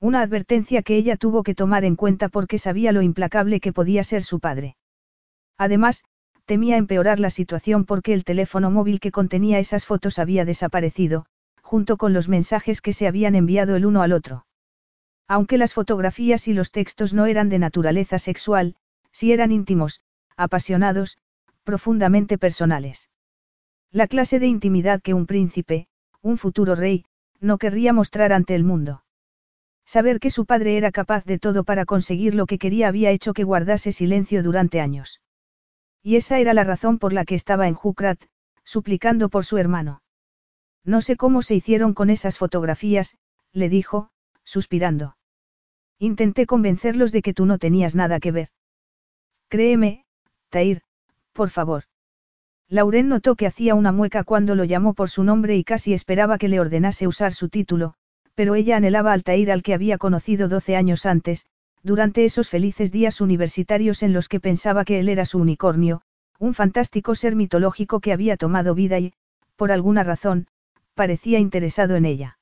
Una 0.02 0.22
advertencia 0.22 0.82
que 0.82 0.96
ella 0.96 1.16
tuvo 1.16 1.42
que 1.42 1.54
tomar 1.54 1.84
en 1.84 1.94
cuenta 1.94 2.30
porque 2.30 2.58
sabía 2.58 2.90
lo 2.90 3.02
implacable 3.02 3.60
que 3.60 3.74
podía 3.74 4.02
ser 4.02 4.22
su 4.22 4.40
padre. 4.40 4.76
Además, 5.58 6.04
temía 6.46 6.78
empeorar 6.78 7.20
la 7.20 7.28
situación 7.28 7.84
porque 7.84 8.14
el 8.14 8.24
teléfono 8.24 8.70
móvil 8.70 8.98
que 8.98 9.12
contenía 9.12 9.58
esas 9.58 9.84
fotos 9.84 10.18
había 10.18 10.46
desaparecido, 10.46 11.26
junto 11.60 11.98
con 11.98 12.14
los 12.14 12.30
mensajes 12.30 12.80
que 12.80 12.94
se 12.94 13.06
habían 13.06 13.34
enviado 13.34 13.76
el 13.76 13.84
uno 13.84 14.00
al 14.00 14.14
otro. 14.14 14.46
Aunque 15.28 15.58
las 15.58 15.74
fotografías 15.74 16.48
y 16.48 16.54
los 16.54 16.72
textos 16.72 17.12
no 17.12 17.26
eran 17.26 17.50
de 17.50 17.58
naturaleza 17.58 18.18
sexual, 18.18 18.76
si 19.12 19.32
eran 19.32 19.52
íntimos, 19.52 20.00
apasionados, 20.34 21.18
profundamente 21.62 22.38
personales. 22.38 23.10
La 23.92 24.06
clase 24.06 24.38
de 24.38 24.46
intimidad 24.46 25.02
que 25.02 25.12
un 25.12 25.26
príncipe, 25.26 25.88
un 26.22 26.38
futuro 26.38 26.74
rey, 26.74 27.04
no 27.38 27.58
querría 27.58 27.92
mostrar 27.92 28.32
ante 28.32 28.54
el 28.54 28.64
mundo. 28.64 29.02
Saber 29.94 30.20
que 30.20 30.30
su 30.30 30.46
padre 30.46 30.76
era 30.76 30.92
capaz 30.92 31.24
de 31.24 31.40
todo 31.40 31.64
para 31.64 31.84
conseguir 31.84 32.36
lo 32.36 32.46
que 32.46 32.58
quería 32.58 32.86
había 32.86 33.10
hecho 33.10 33.32
que 33.32 33.42
guardase 33.42 33.90
silencio 33.90 34.44
durante 34.44 34.80
años. 34.80 35.20
Y 36.00 36.14
esa 36.14 36.38
era 36.38 36.54
la 36.54 36.62
razón 36.62 37.00
por 37.00 37.12
la 37.12 37.24
que 37.24 37.34
estaba 37.34 37.66
en 37.66 37.74
Jukrat, 37.74 38.22
suplicando 38.62 39.28
por 39.28 39.44
su 39.44 39.58
hermano. 39.58 40.00
No 40.84 41.02
sé 41.02 41.16
cómo 41.16 41.42
se 41.42 41.56
hicieron 41.56 41.92
con 41.92 42.08
esas 42.08 42.38
fotografías, 42.38 43.16
le 43.52 43.68
dijo, 43.68 44.10
suspirando. 44.44 45.16
Intenté 45.98 46.46
convencerlos 46.46 47.10
de 47.10 47.22
que 47.22 47.34
tú 47.34 47.44
no 47.44 47.58
tenías 47.58 47.96
nada 47.96 48.20
que 48.20 48.30
ver. 48.30 48.50
Créeme, 49.48 50.04
Tair, 50.50 50.82
por 51.32 51.50
favor. 51.50 51.82
Lauren 52.68 53.08
notó 53.08 53.34
que 53.34 53.48
hacía 53.48 53.74
una 53.74 53.90
mueca 53.90 54.22
cuando 54.22 54.54
lo 54.54 54.62
llamó 54.62 54.94
por 54.94 55.10
su 55.10 55.24
nombre 55.24 55.56
y 55.56 55.64
casi 55.64 55.94
esperaba 55.94 56.38
que 56.38 56.46
le 56.46 56.60
ordenase 56.60 57.08
usar 57.08 57.32
su 57.32 57.48
título, 57.48 57.96
pero 58.40 58.54
ella 58.54 58.78
anhelaba 58.78 59.12
al 59.12 59.22
Tair 59.22 59.50
al 59.50 59.62
que 59.62 59.74
había 59.74 59.98
conocido 59.98 60.48
doce 60.48 60.74
años 60.74 61.04
antes, 61.04 61.44
durante 61.82 62.24
esos 62.24 62.48
felices 62.48 62.90
días 62.90 63.20
universitarios 63.20 64.02
en 64.02 64.14
los 64.14 64.30
que 64.30 64.40
pensaba 64.40 64.86
que 64.86 64.98
él 64.98 65.10
era 65.10 65.26
su 65.26 65.36
unicornio, 65.40 66.00
un 66.38 66.54
fantástico 66.54 67.14
ser 67.14 67.36
mitológico 67.36 68.00
que 68.00 68.14
había 68.14 68.38
tomado 68.38 68.74
vida 68.74 68.98
y, 68.98 69.12
por 69.56 69.72
alguna 69.72 70.04
razón, 70.04 70.46
parecía 70.94 71.38
interesado 71.38 71.96
en 71.96 72.06
ella. 72.06 72.38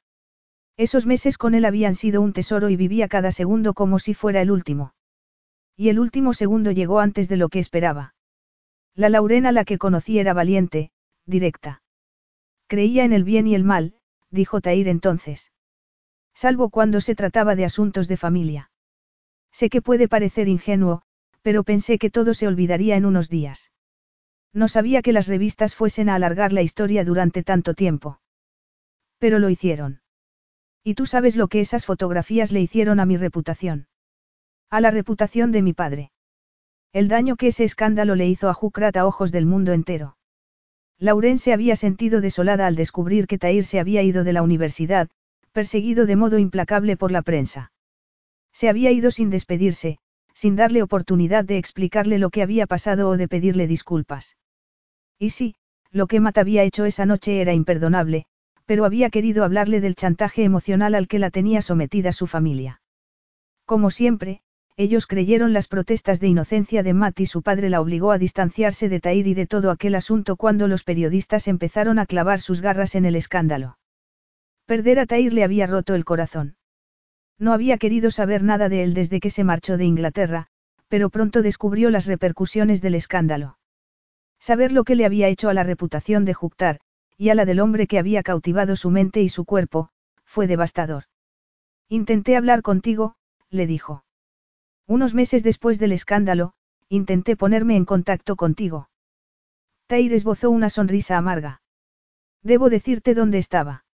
Esos 0.77 1.05
meses 1.05 1.37
con 1.37 1.57
él 1.57 1.65
habían 1.65 1.97
sido 1.97 2.23
un 2.23 2.33
tesoro 2.33 2.71
y 2.71 2.77
vivía 2.77 3.09
cada 3.09 3.33
segundo 3.33 3.75
como 3.75 3.99
si 3.99 4.15
fuera 4.15 4.41
el 4.41 4.53
último. 4.53 4.95
Y 5.77 5.89
el 5.89 5.99
último 5.99 6.33
segundo 6.33 6.71
llegó 6.71 7.01
antes 7.01 7.29
de 7.29 7.39
lo 7.39 7.49
que 7.49 7.59
esperaba. 7.59 8.15
La 8.95 9.09
Laurena 9.09 9.51
la 9.51 9.65
que 9.65 9.79
conocí 9.79 10.21
era 10.21 10.33
valiente, 10.33 10.93
directa. 11.27 11.83
Creía 12.69 13.03
en 13.03 13.13
el 13.13 13.25
bien 13.25 13.49
y 13.49 13.57
el 13.57 13.65
mal, 13.65 13.95
dijo 14.31 14.61
Tair 14.61 14.87
entonces. 14.87 15.51
Salvo 16.43 16.71
cuando 16.71 17.01
se 17.01 17.17
trataba 17.17 17.57
de 17.57 17.65
asuntos 17.65 18.07
de 18.07 18.17
familia. 18.17 18.71
Sé 19.51 19.69
que 19.71 19.83
puede 19.83 20.07
parecer 20.07 20.47
ingenuo, 20.47 21.03
pero 21.43 21.65
pensé 21.65 21.99
que 21.99 22.11
todo 22.11 22.33
se 22.33 22.47
olvidaría 22.47 22.95
en 22.95 23.07
unos 23.07 23.29
días. 23.29 23.73
No 24.53 24.69
sabía 24.69 25.03
que 25.03 25.13
las 25.13 25.27
revistas 25.27 25.75
fuesen 25.75 26.09
a 26.09 26.15
alargar 26.15 26.53
la 26.53 26.63
historia 26.63 27.05
durante 27.05 27.43
tanto 27.43 27.75
tiempo. 27.75 28.21
Pero 29.19 29.41
lo 29.41 29.51
hicieron. 29.51 30.01
Y 30.85 30.95
tú 30.95 31.07
sabes 31.07 31.35
lo 31.35 31.49
que 31.49 31.59
esas 31.59 31.87
fotografías 31.87 32.53
le 32.53 32.61
hicieron 32.61 33.01
a 33.01 33.05
mi 33.05 33.17
reputación. 33.17 33.89
A 34.71 34.81
la 34.81 34.93
reputación 34.93 35.51
de 35.51 35.63
mi 35.63 35.73
padre. 35.73 36.13
El 36.93 37.09
daño 37.09 37.35
que 37.35 37.49
ese 37.49 37.65
escándalo 37.65 38.15
le 38.15 38.29
hizo 38.29 38.49
a 38.49 38.55
Jukrat 38.55 38.97
a 38.97 39.07
ojos 39.07 39.33
del 39.33 39.45
mundo 39.45 39.73
entero. 39.73 40.17
Lauren 41.01 41.39
se 41.39 41.53
había 41.53 41.75
sentido 41.75 42.21
desolada 42.21 42.69
al 42.69 42.77
descubrir 42.77 43.27
que 43.27 43.39
Tair 43.39 43.65
se 43.65 43.81
había 43.81 44.05
ido 44.05 44.23
de 44.23 44.33
la 44.33 44.43
universidad, 44.43 45.09
perseguido 45.59 46.07
de 46.07 46.15
modo 46.15 46.39
implacable 46.39 46.97
por 46.97 47.11
la 47.11 47.23
prensa. 47.23 47.73
Se 48.53 48.69
había 48.69 48.93
ido 48.93 49.11
sin 49.11 49.29
despedirse, 49.29 49.99
sin 50.33 50.55
darle 50.55 50.85
oportunidad 50.85 51.45
de 51.45 51.59
explicarle 51.59 52.21
lo 52.21 52.31
que 52.31 52.43
había 52.43 52.69
pasado 52.69 53.09
o 53.09 53.17
de 53.17 53.27
pedirle 53.27 53.67
disculpas. 53.67 54.37
Y 55.19 55.31
sí, 55.31 55.57
lo 55.91 56.07
que 56.07 56.21
Matt 56.21 56.39
había 56.39 56.63
hecho 56.63 56.85
esa 56.85 57.07
noche 57.07 57.41
era 57.41 57.55
imperdonable, 57.55 58.27
pero 58.67 58.85
había 58.85 59.11
querido 59.11 59.43
hablarle 59.43 59.81
del 59.81 59.97
chantaje 59.97 60.45
emocional 60.45 60.95
al 60.95 61.09
que 61.09 61.19
la 61.19 61.31
tenía 61.31 61.61
sometida 61.61 62.13
su 62.13 62.29
familia. 62.29 62.81
Como 63.65 63.91
siempre, 63.91 64.43
ellos 64.77 65.09
creyeron 65.09 65.53
las 65.53 65.67
protestas 65.67 66.21
de 66.21 66.29
inocencia 66.29 66.85
de 66.85 66.95
Matt 66.95 67.19
y 67.19 67.27
su 67.27 67.43
padre 67.43 67.69
la 67.69 67.81
obligó 67.81 68.13
a 68.13 68.19
distanciarse 68.19 68.89
de 68.89 69.01
Tair 69.01 69.27
y 69.27 69.35
de 69.35 69.49
todo 69.49 69.73
aquel 69.73 69.97
asunto 69.97 70.37
cuando 70.37 70.69
los 70.69 70.85
periodistas 70.85 71.49
empezaron 71.49 71.99
a 71.99 72.07
clavar 72.07 72.41
sus 72.41 72.61
garras 72.61 72.95
en 72.95 73.07
el 73.07 73.17
escándalo. 73.17 73.78
Perder 74.69 74.99
a 74.99 75.07
Tair 75.07 75.33
le 75.33 75.45
había 75.45 75.67
roto 75.67 75.95
el 75.95 76.05
corazón. 76.05 76.57
No 77.39 77.55
había 77.55 77.79
querido 77.79 78.11
saber 78.11 78.43
nada 78.43 78.69
de 78.69 78.83
él 78.83 78.93
desde 78.93 79.19
que 79.19 79.31
se 79.31 79.43
marchó 79.43 79.79
de 79.79 79.87
Inglaterra, 79.87 80.49
pero 80.89 81.09
pronto 81.09 81.41
descubrió 81.41 81.89
las 81.89 82.05
repercusiones 82.05 82.83
del 82.83 82.95
escándalo. 82.95 83.57
Saber 84.39 84.73
lo 84.73 84.85
que 84.85 84.95
le 84.95 85.07
había 85.07 85.29
hecho 85.29 85.49
a 85.49 85.55
la 85.55 85.63
reputación 85.63 86.27
de 86.27 86.35
Juktar, 86.35 86.81
y 87.17 87.31
a 87.31 87.35
la 87.35 87.47
del 87.47 87.61
hombre 87.61 87.87
que 87.87 87.99
había 87.99 88.23
cautivado 88.23 88.77
su 88.77 88.91
mente 88.91 89.23
y 89.23 89.31
su 89.31 89.47
cuerpo, 89.47 89.89
fue 90.27 90.47
devastador. 90.47 91.05
Intenté 91.89 92.37
hablar 92.37 92.61
contigo, 92.61 93.15
le 93.49 93.67
dijo. 93.67 94.05
Unos 94.87 95.15
meses 95.15 95.43
después 95.43 95.79
del 95.79 95.93
escándalo, 95.93 96.53
intenté 96.91 97.37
ponerme 97.37 97.77
en 97.77 97.87
contacto 97.87 98.37
contigo. 98.37 98.91
Tair 99.87 100.13
esbozó 100.13 100.51
una 100.51 100.69
sonrisa 100.69 101.17
amarga. 101.17 101.63
Debo 102.43 102.69
decirte 102.69 103.15
dónde 103.15 103.39
estaba. 103.39 103.87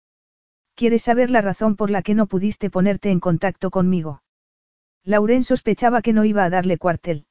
¿Quieres 0.75 1.03
saber 1.03 1.29
la 1.29 1.41
razón 1.41 1.75
por 1.75 1.89
la 1.89 2.01
que 2.01 2.15
no 2.15 2.25
pudiste 2.25 2.69
ponerte 2.69 3.11
en 3.11 3.19
contacto 3.19 3.69
conmigo? 3.69 4.23
Lauren 5.03 5.43
sospechaba 5.43 6.01
que 6.01 6.13
no 6.13 6.25
iba 6.25 6.43
a 6.43 6.49
darle 6.49 6.77
cuartel. 6.77 7.25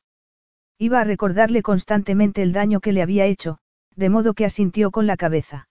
Iba 0.79 1.01
a 1.01 1.05
recordarle 1.05 1.63
constantemente 1.63 2.43
el 2.43 2.53
daño 2.53 2.81
que 2.81 2.93
le 2.93 3.03
había 3.03 3.27
hecho, 3.27 3.59
de 3.97 4.11
modo 4.11 4.35
que 4.35 4.45
asintió 4.45 4.91
con 4.91 5.07
la 5.07 5.17
cabeza. 5.17 5.69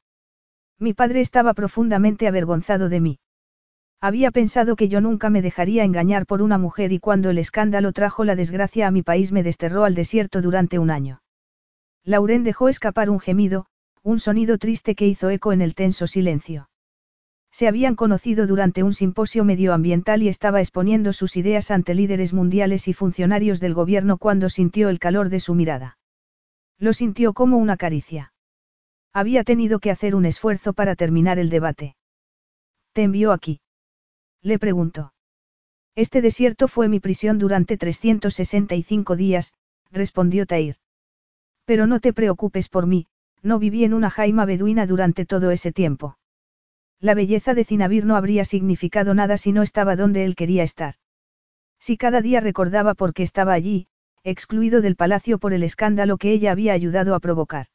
Mi 0.79 0.93
padre 0.93 1.21
estaba 1.21 1.53
profundamente 1.53 2.27
avergonzado 2.27 2.89
de 2.89 2.99
mí. 2.99 3.19
Había 4.01 4.31
pensado 4.31 4.75
que 4.75 4.89
yo 4.89 4.99
nunca 4.99 5.29
me 5.29 5.43
dejaría 5.43 5.83
engañar 5.83 6.25
por 6.25 6.41
una 6.41 6.57
mujer 6.57 6.91
y 6.91 6.99
cuando 6.99 7.29
el 7.29 7.37
escándalo 7.37 7.93
trajo 7.93 8.23
la 8.25 8.35
desgracia 8.35 8.87
a 8.87 8.91
mi 8.91 9.03
país 9.03 9.31
me 9.31 9.43
desterró 9.43 9.83
al 9.83 9.93
desierto 9.93 10.41
durante 10.41 10.79
un 10.79 10.89
año. 10.89 11.21
Lauren 12.03 12.43
dejó 12.43 12.67
escapar 12.67 13.11
un 13.11 13.19
gemido, 13.19 13.67
un 14.01 14.19
sonido 14.19 14.57
triste 14.57 14.95
que 14.95 15.05
hizo 15.05 15.29
eco 15.29 15.53
en 15.53 15.61
el 15.61 15.75
tenso 15.75 16.07
silencio. 16.07 16.70
Se 17.51 17.67
habían 17.67 17.95
conocido 17.95 18.47
durante 18.47 18.81
un 18.81 18.93
simposio 18.93 19.43
medioambiental 19.43 20.23
y 20.23 20.29
estaba 20.29 20.61
exponiendo 20.61 21.11
sus 21.11 21.35
ideas 21.35 21.69
ante 21.69 21.93
líderes 21.93 22.33
mundiales 22.33 22.87
y 22.87 22.93
funcionarios 22.93 23.59
del 23.59 23.73
gobierno 23.73 24.17
cuando 24.17 24.49
sintió 24.49 24.89
el 24.89 24.99
calor 24.99 25.29
de 25.29 25.41
su 25.41 25.53
mirada. 25.53 25.97
Lo 26.79 26.93
sintió 26.93 27.33
como 27.33 27.57
una 27.57 27.75
caricia. 27.75 28.33
Había 29.13 29.43
tenido 29.43 29.79
que 29.79 29.91
hacer 29.91 30.15
un 30.15 30.25
esfuerzo 30.25 30.73
para 30.73 30.95
terminar 30.95 31.37
el 31.39 31.49
debate. 31.49 31.95
¿Te 32.93 33.03
envió 33.03 33.33
aquí? 33.33 33.59
Le 34.41 34.57
preguntó. 34.57 35.13
Este 35.95 36.21
desierto 36.21 36.69
fue 36.69 36.87
mi 36.87 37.01
prisión 37.01 37.37
durante 37.37 37.77
365 37.77 39.17
días, 39.17 39.53
respondió 39.91 40.45
Tair. 40.45 40.77
Pero 41.65 41.85
no 41.85 41.99
te 41.99 42.13
preocupes 42.13 42.69
por 42.69 42.87
mí, 42.87 43.07
no 43.43 43.59
viví 43.59 43.83
en 43.83 43.93
una 43.93 44.09
jaima 44.09 44.45
beduina 44.45 44.87
durante 44.87 45.25
todo 45.25 45.51
ese 45.51 45.73
tiempo. 45.73 46.17
La 47.01 47.15
belleza 47.15 47.55
de 47.55 47.65
Cinabir 47.65 48.05
no 48.05 48.15
habría 48.15 48.45
significado 48.45 49.15
nada 49.15 49.35
si 49.35 49.51
no 49.51 49.63
estaba 49.63 49.95
donde 49.95 50.23
él 50.23 50.35
quería 50.35 50.61
estar. 50.61 50.95
Si 51.79 51.97
cada 51.97 52.21
día 52.21 52.41
recordaba 52.41 52.93
por 52.93 53.15
qué 53.15 53.23
estaba 53.23 53.53
allí, 53.53 53.87
excluido 54.23 54.81
del 54.81 54.95
palacio 54.95 55.39
por 55.39 55.51
el 55.51 55.63
escándalo 55.63 56.17
que 56.17 56.31
ella 56.31 56.51
había 56.51 56.73
ayudado 56.73 57.15
a 57.15 57.19
provocar. 57.19 57.65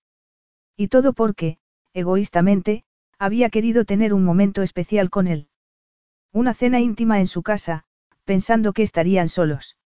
Y 0.77 0.87
todo 0.87 1.12
porque, 1.12 1.59
egoístamente, 1.93 2.85
había 3.18 3.51
querido 3.51 3.85
tener 3.85 4.14
un 4.14 4.22
momento 4.22 4.62
especial 4.62 5.11
con 5.11 5.27
él. 5.27 5.49
Una 6.33 6.55
cena 6.55 6.79
íntima 6.79 7.18
en 7.18 7.27
su 7.27 7.43
casa, 7.43 7.83
pensando 8.24 8.72
que 8.72 8.85
estarían 8.85 9.29
solos. 9.29 9.77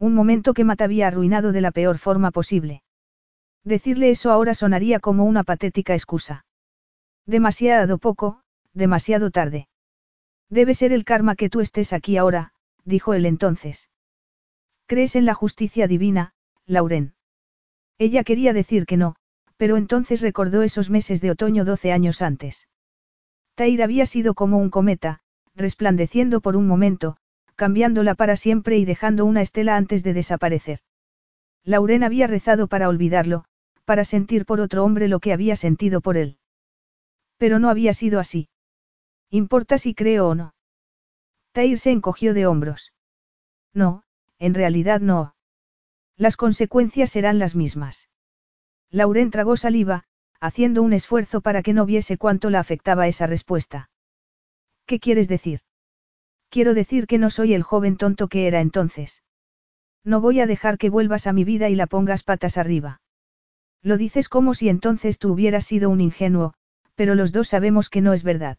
Un 0.00 0.12
momento 0.12 0.54
que 0.54 0.64
Matt 0.64 0.82
había 0.82 1.06
arruinado 1.06 1.52
de 1.52 1.60
la 1.60 1.70
peor 1.70 1.98
forma 1.98 2.32
posible. 2.32 2.82
Decirle 3.62 4.10
eso 4.10 4.32
ahora 4.32 4.54
sonaría 4.54 4.98
como 4.98 5.24
una 5.24 5.44
patética 5.44 5.94
excusa. 5.94 6.46
Demasiado 7.26 7.98
poco, 7.98 8.40
demasiado 8.76 9.30
tarde. 9.30 9.68
Debe 10.48 10.74
ser 10.74 10.92
el 10.92 11.04
karma 11.04 11.34
que 11.34 11.50
tú 11.50 11.60
estés 11.60 11.92
aquí 11.92 12.16
ahora, 12.16 12.52
dijo 12.84 13.14
él 13.14 13.26
entonces. 13.26 13.90
¿Crees 14.86 15.16
en 15.16 15.24
la 15.24 15.34
justicia 15.34 15.88
divina, 15.88 16.34
Lauren? 16.66 17.14
Ella 17.98 18.22
quería 18.22 18.52
decir 18.52 18.86
que 18.86 18.96
no, 18.96 19.16
pero 19.56 19.76
entonces 19.76 20.20
recordó 20.20 20.62
esos 20.62 20.90
meses 20.90 21.20
de 21.20 21.30
otoño 21.30 21.64
doce 21.64 21.90
años 21.90 22.22
antes. 22.22 22.68
Tair 23.54 23.82
había 23.82 24.04
sido 24.06 24.34
como 24.34 24.58
un 24.58 24.70
cometa, 24.70 25.20
resplandeciendo 25.54 26.40
por 26.40 26.56
un 26.56 26.66
momento, 26.66 27.16
cambiándola 27.56 28.14
para 28.14 28.36
siempre 28.36 28.76
y 28.76 28.84
dejando 28.84 29.24
una 29.24 29.40
estela 29.40 29.76
antes 29.76 30.02
de 30.02 30.12
desaparecer. 30.12 30.80
Lauren 31.64 32.04
había 32.04 32.26
rezado 32.26 32.68
para 32.68 32.88
olvidarlo, 32.88 33.46
para 33.86 34.04
sentir 34.04 34.44
por 34.44 34.60
otro 34.60 34.84
hombre 34.84 35.08
lo 35.08 35.20
que 35.20 35.32
había 35.32 35.56
sentido 35.56 36.02
por 36.02 36.18
él. 36.18 36.36
Pero 37.38 37.58
no 37.58 37.70
había 37.70 37.94
sido 37.94 38.20
así. 38.20 38.48
¿Importa 39.30 39.78
si 39.78 39.94
creo 39.94 40.28
o 40.28 40.34
no? 40.34 40.54
Tair 41.52 41.78
se 41.78 41.90
encogió 41.90 42.34
de 42.34 42.46
hombros. 42.46 42.92
No, 43.72 44.02
en 44.38 44.54
realidad 44.54 45.00
no. 45.00 45.34
Las 46.16 46.36
consecuencias 46.36 47.10
serán 47.10 47.38
las 47.38 47.54
mismas. 47.54 48.08
Lauren 48.90 49.30
tragó 49.30 49.56
saliva, 49.56 50.04
haciendo 50.40 50.82
un 50.82 50.92
esfuerzo 50.92 51.40
para 51.40 51.62
que 51.62 51.72
no 51.72 51.86
viese 51.86 52.18
cuánto 52.18 52.50
la 52.50 52.60
afectaba 52.60 53.08
esa 53.08 53.26
respuesta. 53.26 53.90
¿Qué 54.86 55.00
quieres 55.00 55.28
decir? 55.28 55.60
Quiero 56.48 56.74
decir 56.74 57.06
que 57.06 57.18
no 57.18 57.30
soy 57.30 57.54
el 57.54 57.62
joven 57.62 57.96
tonto 57.96 58.28
que 58.28 58.46
era 58.46 58.60
entonces. 58.60 59.22
No 60.04 60.20
voy 60.20 60.40
a 60.40 60.46
dejar 60.46 60.78
que 60.78 60.90
vuelvas 60.90 61.26
a 61.26 61.32
mi 61.32 61.44
vida 61.44 61.68
y 61.68 61.74
la 61.74 61.86
pongas 61.86 62.22
patas 62.22 62.56
arriba. 62.56 63.00
Lo 63.82 63.96
dices 63.96 64.28
como 64.28 64.54
si 64.54 64.68
entonces 64.68 65.18
tú 65.18 65.32
hubieras 65.32 65.66
sido 65.66 65.90
un 65.90 66.00
ingenuo, 66.00 66.54
pero 66.94 67.14
los 67.14 67.32
dos 67.32 67.48
sabemos 67.48 67.90
que 67.90 68.00
no 68.00 68.12
es 68.12 68.22
verdad. 68.22 68.58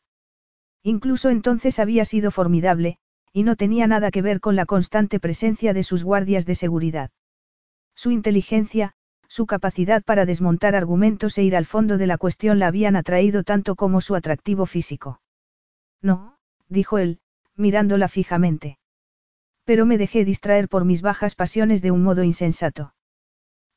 Incluso 0.83 1.29
entonces 1.29 1.79
había 1.79 2.05
sido 2.05 2.31
formidable, 2.31 2.97
y 3.33 3.43
no 3.43 3.55
tenía 3.55 3.87
nada 3.87 4.11
que 4.11 4.21
ver 4.21 4.39
con 4.39 4.55
la 4.55 4.65
constante 4.65 5.19
presencia 5.19 5.73
de 5.73 5.83
sus 5.83 6.03
guardias 6.03 6.45
de 6.45 6.55
seguridad. 6.55 7.11
Su 7.95 8.11
inteligencia, 8.11 8.93
su 9.27 9.45
capacidad 9.45 10.03
para 10.03 10.25
desmontar 10.25 10.75
argumentos 10.75 11.37
e 11.37 11.43
ir 11.43 11.55
al 11.55 11.65
fondo 11.65 11.97
de 11.97 12.07
la 12.07 12.17
cuestión 12.17 12.59
la 12.59 12.67
habían 12.67 12.95
atraído 12.95 13.43
tanto 13.43 13.75
como 13.75 14.01
su 14.01 14.15
atractivo 14.15 14.65
físico. 14.65 15.21
No, 16.01 16.37
dijo 16.69 16.97
él, 16.97 17.19
mirándola 17.55 18.07
fijamente. 18.07 18.77
Pero 19.65 19.85
me 19.85 19.97
dejé 19.97 20.23
distraer 20.23 20.69
por 20.69 20.85
mis 20.85 21.01
bajas 21.01 21.35
pasiones 21.35 21.81
de 21.81 21.91
un 21.91 22.03
modo 22.03 22.23
insensato. 22.23 22.93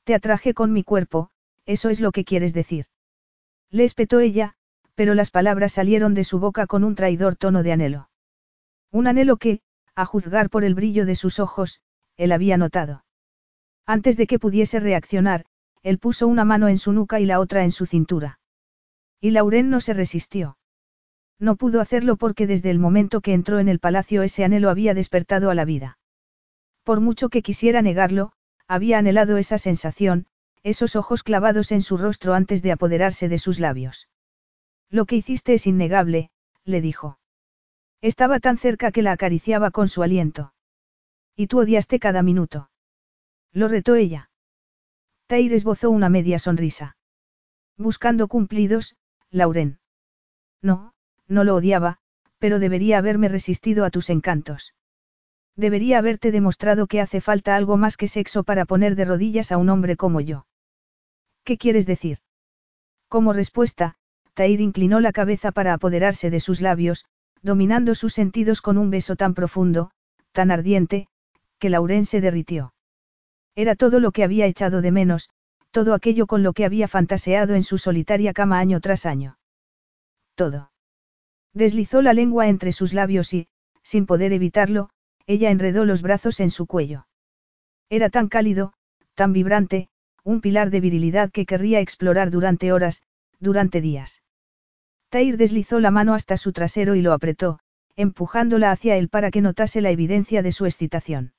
Te 0.04 0.14
atraje 0.14 0.54
con 0.54 0.72
mi 0.72 0.84
cuerpo, 0.84 1.30
eso 1.66 1.90
es 1.90 2.00
lo 2.00 2.12
que 2.12 2.24
quieres 2.24 2.54
decir. 2.54 2.86
Le 3.70 3.84
espetó 3.84 4.20
ella, 4.20 4.54
pero 5.00 5.14
las 5.14 5.30
palabras 5.30 5.72
salieron 5.72 6.12
de 6.12 6.24
su 6.24 6.38
boca 6.40 6.66
con 6.66 6.84
un 6.84 6.94
traidor 6.94 7.34
tono 7.34 7.62
de 7.62 7.72
anhelo. 7.72 8.10
Un 8.92 9.06
anhelo 9.06 9.38
que, 9.38 9.62
a 9.94 10.04
juzgar 10.04 10.50
por 10.50 10.62
el 10.62 10.74
brillo 10.74 11.06
de 11.06 11.14
sus 11.14 11.38
ojos, 11.38 11.80
él 12.18 12.32
había 12.32 12.58
notado. 12.58 13.06
Antes 13.86 14.18
de 14.18 14.26
que 14.26 14.38
pudiese 14.38 14.78
reaccionar, 14.78 15.46
él 15.82 15.96
puso 15.96 16.28
una 16.28 16.44
mano 16.44 16.68
en 16.68 16.76
su 16.76 16.92
nuca 16.92 17.18
y 17.18 17.24
la 17.24 17.40
otra 17.40 17.64
en 17.64 17.72
su 17.72 17.86
cintura. 17.86 18.40
Y 19.22 19.30
Lauren 19.30 19.70
no 19.70 19.80
se 19.80 19.94
resistió. 19.94 20.58
No 21.38 21.56
pudo 21.56 21.80
hacerlo 21.80 22.16
porque 22.16 22.46
desde 22.46 22.68
el 22.68 22.78
momento 22.78 23.22
que 23.22 23.32
entró 23.32 23.58
en 23.58 23.70
el 23.70 23.78
palacio 23.78 24.22
ese 24.22 24.44
anhelo 24.44 24.68
había 24.68 24.92
despertado 24.92 25.48
a 25.48 25.54
la 25.54 25.64
vida. 25.64 25.98
Por 26.84 27.00
mucho 27.00 27.30
que 27.30 27.40
quisiera 27.40 27.80
negarlo, 27.80 28.32
había 28.68 28.98
anhelado 28.98 29.38
esa 29.38 29.56
sensación, 29.56 30.26
esos 30.62 30.94
ojos 30.94 31.22
clavados 31.22 31.72
en 31.72 31.80
su 31.80 31.96
rostro 31.96 32.34
antes 32.34 32.60
de 32.60 32.72
apoderarse 32.72 33.30
de 33.30 33.38
sus 33.38 33.60
labios. 33.60 34.10
Lo 34.90 35.06
que 35.06 35.16
hiciste 35.16 35.54
es 35.54 35.66
innegable, 35.66 36.30
le 36.64 36.80
dijo. 36.80 37.18
Estaba 38.00 38.40
tan 38.40 38.58
cerca 38.58 38.90
que 38.90 39.02
la 39.02 39.12
acariciaba 39.12 39.70
con 39.70 39.88
su 39.88 40.02
aliento. 40.02 40.52
Y 41.36 41.46
tú 41.46 41.60
odiaste 41.60 42.00
cada 42.00 42.22
minuto. 42.22 42.70
Lo 43.52 43.68
retó 43.68 43.94
ella. 43.94 44.30
Tair 45.26 45.52
esbozó 45.52 45.90
una 45.90 46.08
media 46.08 46.38
sonrisa. 46.38 46.96
Buscando 47.76 48.26
cumplidos, 48.26 48.96
Lauren. 49.30 49.78
No, 50.60 50.92
no 51.28 51.44
lo 51.44 51.54
odiaba, 51.54 51.98
pero 52.38 52.58
debería 52.58 52.98
haberme 52.98 53.28
resistido 53.28 53.84
a 53.84 53.90
tus 53.90 54.10
encantos. 54.10 54.74
Debería 55.56 55.98
haberte 55.98 56.32
demostrado 56.32 56.86
que 56.86 57.00
hace 57.00 57.20
falta 57.20 57.54
algo 57.54 57.76
más 57.76 57.96
que 57.96 58.08
sexo 58.08 58.44
para 58.44 58.64
poner 58.64 58.96
de 58.96 59.04
rodillas 59.04 59.52
a 59.52 59.58
un 59.58 59.68
hombre 59.68 59.96
como 59.96 60.20
yo. 60.20 60.46
¿Qué 61.44 61.58
quieres 61.58 61.86
decir? 61.86 62.18
Como 63.08 63.32
respuesta, 63.32 63.96
Tair 64.34 64.60
inclinó 64.60 65.00
la 65.00 65.12
cabeza 65.12 65.52
para 65.52 65.74
apoderarse 65.74 66.30
de 66.30 66.40
sus 66.40 66.60
labios, 66.60 67.04
dominando 67.42 67.94
sus 67.94 68.14
sentidos 68.14 68.60
con 68.60 68.78
un 68.78 68.90
beso 68.90 69.16
tan 69.16 69.34
profundo, 69.34 69.90
tan 70.32 70.50
ardiente, 70.50 71.08
que 71.58 71.70
Lauren 71.70 72.04
se 72.04 72.20
derritió. 72.20 72.74
Era 73.54 73.74
todo 73.74 74.00
lo 74.00 74.12
que 74.12 74.24
había 74.24 74.46
echado 74.46 74.80
de 74.80 74.90
menos, 74.90 75.30
todo 75.70 75.94
aquello 75.94 76.26
con 76.26 76.42
lo 76.42 76.52
que 76.52 76.64
había 76.64 76.88
fantaseado 76.88 77.54
en 77.54 77.62
su 77.62 77.78
solitaria 77.78 78.32
cama 78.32 78.58
año 78.58 78.80
tras 78.80 79.06
año. 79.06 79.38
Todo. 80.34 80.72
Deslizó 81.52 82.02
la 82.02 82.12
lengua 82.12 82.48
entre 82.48 82.72
sus 82.72 82.92
labios 82.94 83.32
y, 83.34 83.48
sin 83.82 84.06
poder 84.06 84.32
evitarlo, 84.32 84.90
ella 85.26 85.50
enredó 85.50 85.84
los 85.84 86.02
brazos 86.02 86.40
en 86.40 86.50
su 86.50 86.66
cuello. 86.66 87.06
Era 87.88 88.08
tan 88.08 88.28
cálido, 88.28 88.72
tan 89.14 89.32
vibrante, 89.32 89.88
un 90.24 90.40
pilar 90.40 90.70
de 90.70 90.80
virilidad 90.80 91.30
que 91.30 91.46
querría 91.46 91.80
explorar 91.80 92.30
durante 92.30 92.72
horas, 92.72 93.02
durante 93.40 93.80
días. 93.80 94.22
Tair 95.08 95.36
deslizó 95.36 95.80
la 95.80 95.90
mano 95.90 96.14
hasta 96.14 96.36
su 96.36 96.52
trasero 96.52 96.94
y 96.94 97.02
lo 97.02 97.12
apretó, 97.12 97.58
empujándola 97.96 98.70
hacia 98.70 98.96
él 98.96 99.08
para 99.08 99.30
que 99.30 99.40
notase 99.40 99.80
la 99.80 99.90
evidencia 99.90 100.42
de 100.42 100.52
su 100.52 100.66
excitación. 100.66 101.34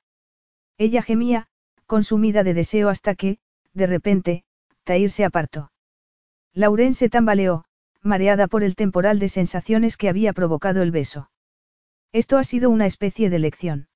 Ella 0.77 1.01
gemía, 1.01 1.47
consumida 1.85 2.43
de 2.43 2.53
deseo 2.53 2.89
hasta 2.89 3.15
que, 3.15 3.37
de 3.73 3.87
repente, 3.87 4.43
Tair 4.83 5.11
se 5.11 5.23
apartó. 5.23 5.71
Lauren 6.53 6.93
se 6.93 7.09
tambaleó, 7.09 7.63
mareada 8.01 8.47
por 8.47 8.63
el 8.63 8.75
temporal 8.75 9.19
de 9.19 9.29
sensaciones 9.29 9.95
que 9.95 10.09
había 10.09 10.33
provocado 10.33 10.81
el 10.81 10.91
beso. 10.91 11.29
Esto 12.11 12.37
ha 12.37 12.43
sido 12.43 12.69
una 12.69 12.85
especie 12.85 13.29
de 13.29 13.39
lección. 13.39 13.87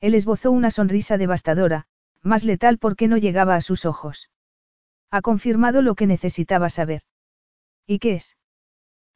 Él 0.00 0.14
esbozó 0.14 0.50
una 0.50 0.70
sonrisa 0.70 1.16
devastadora, 1.16 1.86
más 2.22 2.44
letal 2.44 2.78
porque 2.78 3.08
no 3.08 3.16
llegaba 3.16 3.54
a 3.54 3.60
sus 3.60 3.86
ojos. 3.86 4.30
Ha 5.10 5.22
confirmado 5.22 5.80
lo 5.80 5.94
que 5.94 6.06
necesitaba 6.06 6.68
saber. 6.70 7.02
¿Y 7.90 7.98
qué 7.98 8.12
es? 8.14 8.36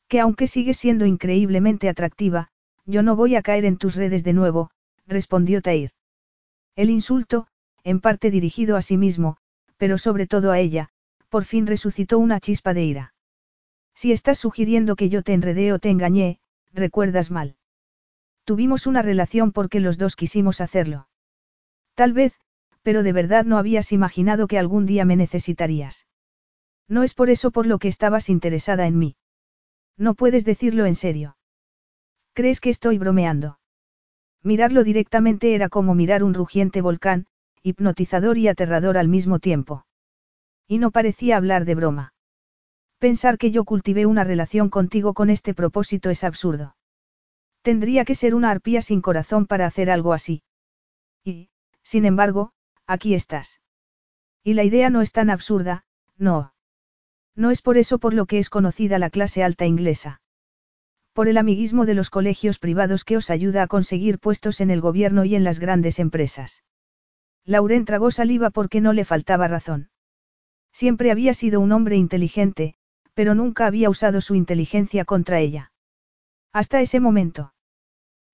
Que 0.08 0.18
aunque 0.18 0.48
sigues 0.48 0.78
siendo 0.78 1.06
increíblemente 1.06 1.88
atractiva, 1.88 2.48
yo 2.84 3.04
no 3.04 3.14
voy 3.14 3.36
a 3.36 3.42
caer 3.42 3.66
en 3.66 3.76
tus 3.76 3.94
redes 3.94 4.24
de 4.24 4.32
nuevo, 4.32 4.72
respondió 5.06 5.62
Tair. 5.62 5.92
El 6.74 6.90
insulto, 6.90 7.46
en 7.84 8.00
parte 8.00 8.32
dirigido 8.32 8.76
a 8.76 8.82
sí 8.82 8.96
mismo, 8.96 9.36
pero 9.76 9.96
sobre 9.96 10.26
todo 10.26 10.50
a 10.50 10.58
ella, 10.58 10.88
por 11.28 11.44
fin 11.44 11.68
resucitó 11.68 12.18
una 12.18 12.40
chispa 12.40 12.74
de 12.74 12.82
ira. 12.82 13.14
Si 13.94 14.10
estás 14.10 14.40
sugiriendo 14.40 14.96
que 14.96 15.08
yo 15.08 15.22
te 15.22 15.34
enredé 15.34 15.72
o 15.72 15.78
te 15.78 15.90
engañé, 15.90 16.40
recuerdas 16.72 17.30
mal. 17.30 17.54
Tuvimos 18.42 18.88
una 18.88 19.02
relación 19.02 19.52
porque 19.52 19.78
los 19.78 19.98
dos 19.98 20.16
quisimos 20.16 20.60
hacerlo. 20.60 21.06
Tal 21.94 22.12
vez, 22.12 22.34
pero 22.82 23.04
de 23.04 23.12
verdad 23.12 23.44
no 23.44 23.56
habías 23.56 23.92
imaginado 23.92 24.48
que 24.48 24.58
algún 24.58 24.84
día 24.84 25.04
me 25.04 25.14
necesitarías. 25.14 26.08
No 26.88 27.02
es 27.02 27.14
por 27.14 27.30
eso 27.30 27.50
por 27.50 27.66
lo 27.66 27.78
que 27.78 27.88
estabas 27.88 28.28
interesada 28.28 28.86
en 28.86 28.98
mí. 28.98 29.16
No 29.96 30.14
puedes 30.14 30.44
decirlo 30.44 30.86
en 30.86 30.94
serio. 30.94 31.36
¿Crees 32.32 32.60
que 32.60 32.70
estoy 32.70 32.98
bromeando? 32.98 33.58
Mirarlo 34.42 34.84
directamente 34.84 35.54
era 35.54 35.68
como 35.68 35.94
mirar 35.94 36.22
un 36.22 36.34
rugiente 36.34 36.80
volcán, 36.80 37.26
hipnotizador 37.62 38.36
y 38.38 38.48
aterrador 38.48 38.98
al 38.98 39.08
mismo 39.08 39.38
tiempo. 39.38 39.86
Y 40.66 40.78
no 40.78 40.90
parecía 40.90 41.36
hablar 41.36 41.64
de 41.64 41.74
broma. 41.74 42.14
Pensar 42.98 43.38
que 43.38 43.50
yo 43.50 43.64
cultivé 43.64 44.06
una 44.06 44.24
relación 44.24 44.68
contigo 44.68 45.14
con 45.14 45.30
este 45.30 45.54
propósito 45.54 46.10
es 46.10 46.24
absurdo. 46.24 46.76
Tendría 47.62 48.04
que 48.04 48.14
ser 48.14 48.34
una 48.34 48.50
arpía 48.50 48.82
sin 48.82 49.00
corazón 49.00 49.46
para 49.46 49.66
hacer 49.66 49.90
algo 49.90 50.12
así. 50.12 50.42
Y, 51.22 51.50
sin 51.82 52.04
embargo, 52.04 52.52
aquí 52.86 53.14
estás. 53.14 53.60
Y 54.42 54.54
la 54.54 54.64
idea 54.64 54.90
no 54.90 55.00
es 55.00 55.12
tan 55.12 55.30
absurda, 55.30 55.86
no. 56.16 56.53
No 57.36 57.50
es 57.50 57.62
por 57.62 57.78
eso 57.78 57.98
por 57.98 58.14
lo 58.14 58.26
que 58.26 58.38
es 58.38 58.50
conocida 58.50 58.98
la 58.98 59.10
clase 59.10 59.42
alta 59.42 59.66
inglesa. 59.66 60.20
Por 61.12 61.28
el 61.28 61.36
amiguismo 61.36 61.86
de 61.86 61.94
los 61.94 62.10
colegios 62.10 62.58
privados 62.58 63.04
que 63.04 63.16
os 63.16 63.30
ayuda 63.30 63.62
a 63.62 63.66
conseguir 63.66 64.18
puestos 64.18 64.60
en 64.60 64.70
el 64.70 64.80
gobierno 64.80 65.24
y 65.24 65.34
en 65.34 65.44
las 65.44 65.58
grandes 65.58 65.98
empresas. 65.98 66.64
Lauren 67.44 67.84
tragó 67.84 68.10
saliva 68.10 68.50
porque 68.50 68.80
no 68.80 68.92
le 68.92 69.04
faltaba 69.04 69.48
razón. 69.48 69.90
Siempre 70.72 71.10
había 71.10 71.34
sido 71.34 71.60
un 71.60 71.72
hombre 71.72 71.96
inteligente, 71.96 72.74
pero 73.14 73.34
nunca 73.34 73.66
había 73.66 73.90
usado 73.90 74.20
su 74.20 74.34
inteligencia 74.34 75.04
contra 75.04 75.38
ella. 75.38 75.72
Hasta 76.52 76.80
ese 76.80 77.00
momento. 77.00 77.54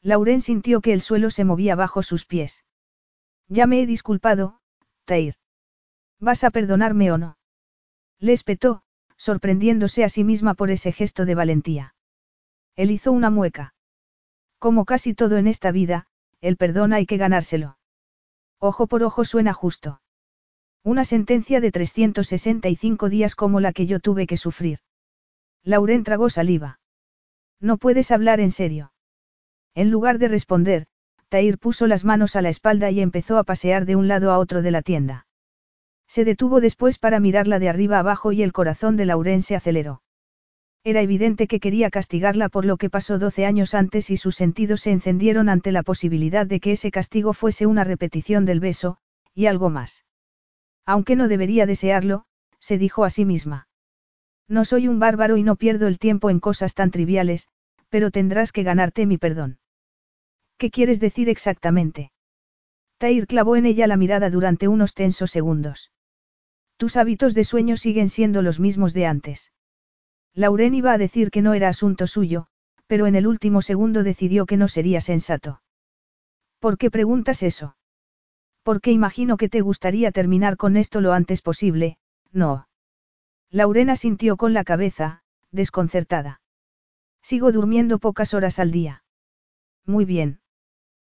Lauren 0.03 0.41
sintió 0.41 0.81
que 0.81 0.93
el 0.93 1.03
suelo 1.03 1.31
se 1.31 1.45
movía 1.45 1.75
bajo 1.75 2.03
sus 2.03 2.25
pies. 2.25 2.65
Ya 3.49 3.67
me 3.67 3.83
he 3.83 3.87
disculpado, 3.87 4.61
Tair. 5.05 5.35
¿Vas 6.19 6.45
a 6.45 6.51
perdonarme 6.51 7.13
o 7.13 7.19
no? 7.19 7.37
Le 8.19 8.33
espetó, 8.33 8.83
sorprendiéndose 9.21 10.03
a 10.03 10.09
sí 10.09 10.25
misma 10.25 10.55
por 10.55 10.71
ese 10.71 10.93
gesto 10.93 11.27
de 11.27 11.35
valentía. 11.35 11.95
Él 12.75 12.91
hizo 12.91 13.13
una 13.13 13.29
mueca. 13.29 13.75
Como 14.59 14.87
casi 14.87 15.13
todo 15.13 15.37
en 15.37 15.47
esta 15.47 15.73
vida, 15.73 16.07
el 16.41 16.57
perdón 16.57 16.95
hay 16.95 17.05
que 17.05 17.19
ganárselo. 17.19 17.77
Ojo 18.59 18.87
por 18.87 19.03
ojo 19.03 19.27
suena 19.27 19.53
justo. 19.53 20.01
Una 20.83 21.05
sentencia 21.05 21.61
de 21.61 21.71
365 21.71 23.11
días 23.11 23.35
como 23.35 23.61
la 23.61 23.75
que 23.75 23.85
yo 23.85 24.01
tuve 24.01 24.27
que 24.27 24.39
sufrir. 24.39 24.79
Lauren 25.63 26.03
tragó 26.03 26.31
saliva. 26.31 26.81
No 27.61 27.77
puedes 27.77 28.11
hablar 28.13 28.41
en 28.41 28.51
serio. 28.51 28.95
En 29.75 29.91
lugar 29.91 30.19
de 30.19 30.29
responder, 30.29 30.87
Tair 31.29 31.59
puso 31.59 31.87
las 31.87 32.07
manos 32.07 32.37
a 32.37 32.43
la 32.43 32.49
espalda 32.49 32.91
y 32.91 33.01
empezó 33.01 33.37
a 33.37 33.45
pasear 33.45 33.85
de 33.85 33.97
un 33.97 34.09
lado 34.09 34.33
a 34.33 34.39
otro 34.39 34.63
de 34.63 34.71
la 34.71 34.81
tienda. 34.81 35.27
Se 36.11 36.25
detuvo 36.25 36.61
después 36.61 36.99
para 36.99 37.21
mirarla 37.21 37.61
de 37.61 37.69
arriba 37.69 38.01
abajo 38.01 38.33
y 38.33 38.43
el 38.43 38.53
corazón 38.53 38.97
de 38.97 39.07
Lauren 39.07 39.43
se 39.43 39.55
aceleró. 39.55 40.03
Era 40.83 41.03
evidente 41.03 41.47
que 41.47 41.61
quería 41.61 41.89
castigarla 41.89 42.49
por 42.49 42.65
lo 42.65 42.79
que 42.79 42.91
pasó 42.91 43.21
doce 43.21 43.47
años 43.47 43.75
antes 43.75 44.11
y 44.11 44.17
sus 44.17 44.35
sentidos 44.35 44.81
se 44.81 44.91
encendieron 44.91 45.49
ante 45.49 45.71
la 45.71 45.85
posibilidad 45.85 46.49
de 46.49 46.59
que 46.59 46.73
ese 46.73 46.91
castigo 46.91 47.33
fuese 47.33 47.67
una 47.67 47.85
repetición 47.85 48.45
del 48.45 48.59
beso, 48.59 48.97
y 49.37 49.47
algo 49.47 49.71
más. 49.71 50.05
Aunque 50.85 51.15
no 51.15 51.29
debería 51.29 51.65
desearlo, 51.65 52.25
se 52.59 52.77
dijo 52.77 53.05
a 53.05 53.11
sí 53.11 53.25
misma. 53.25 53.69
No 54.49 54.65
soy 54.65 54.89
un 54.89 54.99
bárbaro 54.99 55.37
y 55.37 55.45
no 55.45 55.55
pierdo 55.55 55.87
el 55.87 56.01
tiempo 56.01 56.29
en 56.29 56.41
cosas 56.41 56.75
tan 56.75 56.91
triviales, 56.91 57.47
pero 57.89 58.11
tendrás 58.11 58.51
que 58.51 58.65
ganarte 58.65 59.07
mi 59.07 59.17
perdón. 59.17 59.61
¿Qué 60.59 60.73
quieres 60.73 60.99
decir 60.99 61.29
exactamente? 61.29 62.11
Tair 62.99 63.29
clavó 63.29 63.55
en 63.55 63.65
ella 63.65 63.87
la 63.87 63.97
mirada 63.97 64.29
durante 64.29 64.67
unos 64.67 64.95
tensos 64.95 65.31
segundos. 65.31 65.93
Tus 66.81 66.97
hábitos 66.97 67.35
de 67.35 67.45
sueño 67.45 67.77
siguen 67.77 68.09
siendo 68.09 68.41
los 68.41 68.59
mismos 68.59 68.95
de 68.95 69.05
antes. 69.05 69.53
Lauren 70.33 70.73
iba 70.73 70.95
a 70.95 70.97
decir 70.97 71.31
que 71.31 71.43
no 71.43 71.53
era 71.53 71.69
asunto 71.69 72.07
suyo, 72.07 72.47
pero 72.87 73.07
en 73.07 73.17
el 73.17 73.27
último 73.27 73.61
segundo 73.61 74.03
decidió 74.03 74.47
que 74.47 74.57
no 74.57 74.67
sería 74.67 75.03
sensato. 75.03 75.61
¿Por 76.59 76.79
qué 76.79 76.91
preguntas 76.91 77.43
eso? 77.43 77.77
Porque 78.63 78.93
imagino 78.93 79.37
que 79.37 79.51
te 79.51 79.61
gustaría 79.61 80.11
terminar 80.11 80.57
con 80.57 80.79
esto 80.79 81.03
lo 81.03 81.13
antes 81.13 81.43
posible, 81.43 81.99
no. 82.33 82.67
Lauren 83.51 83.91
asintió 83.91 84.39
con 84.39 84.55
la 84.55 84.65
cabeza, 84.65 85.23
desconcertada. 85.53 86.41
Sigo 87.21 87.53
durmiendo 87.53 87.99
pocas 87.99 88.33
horas 88.33 88.59
al 88.59 88.71
día. 88.71 89.05
Muy 89.85 90.07
bien. 90.07 90.41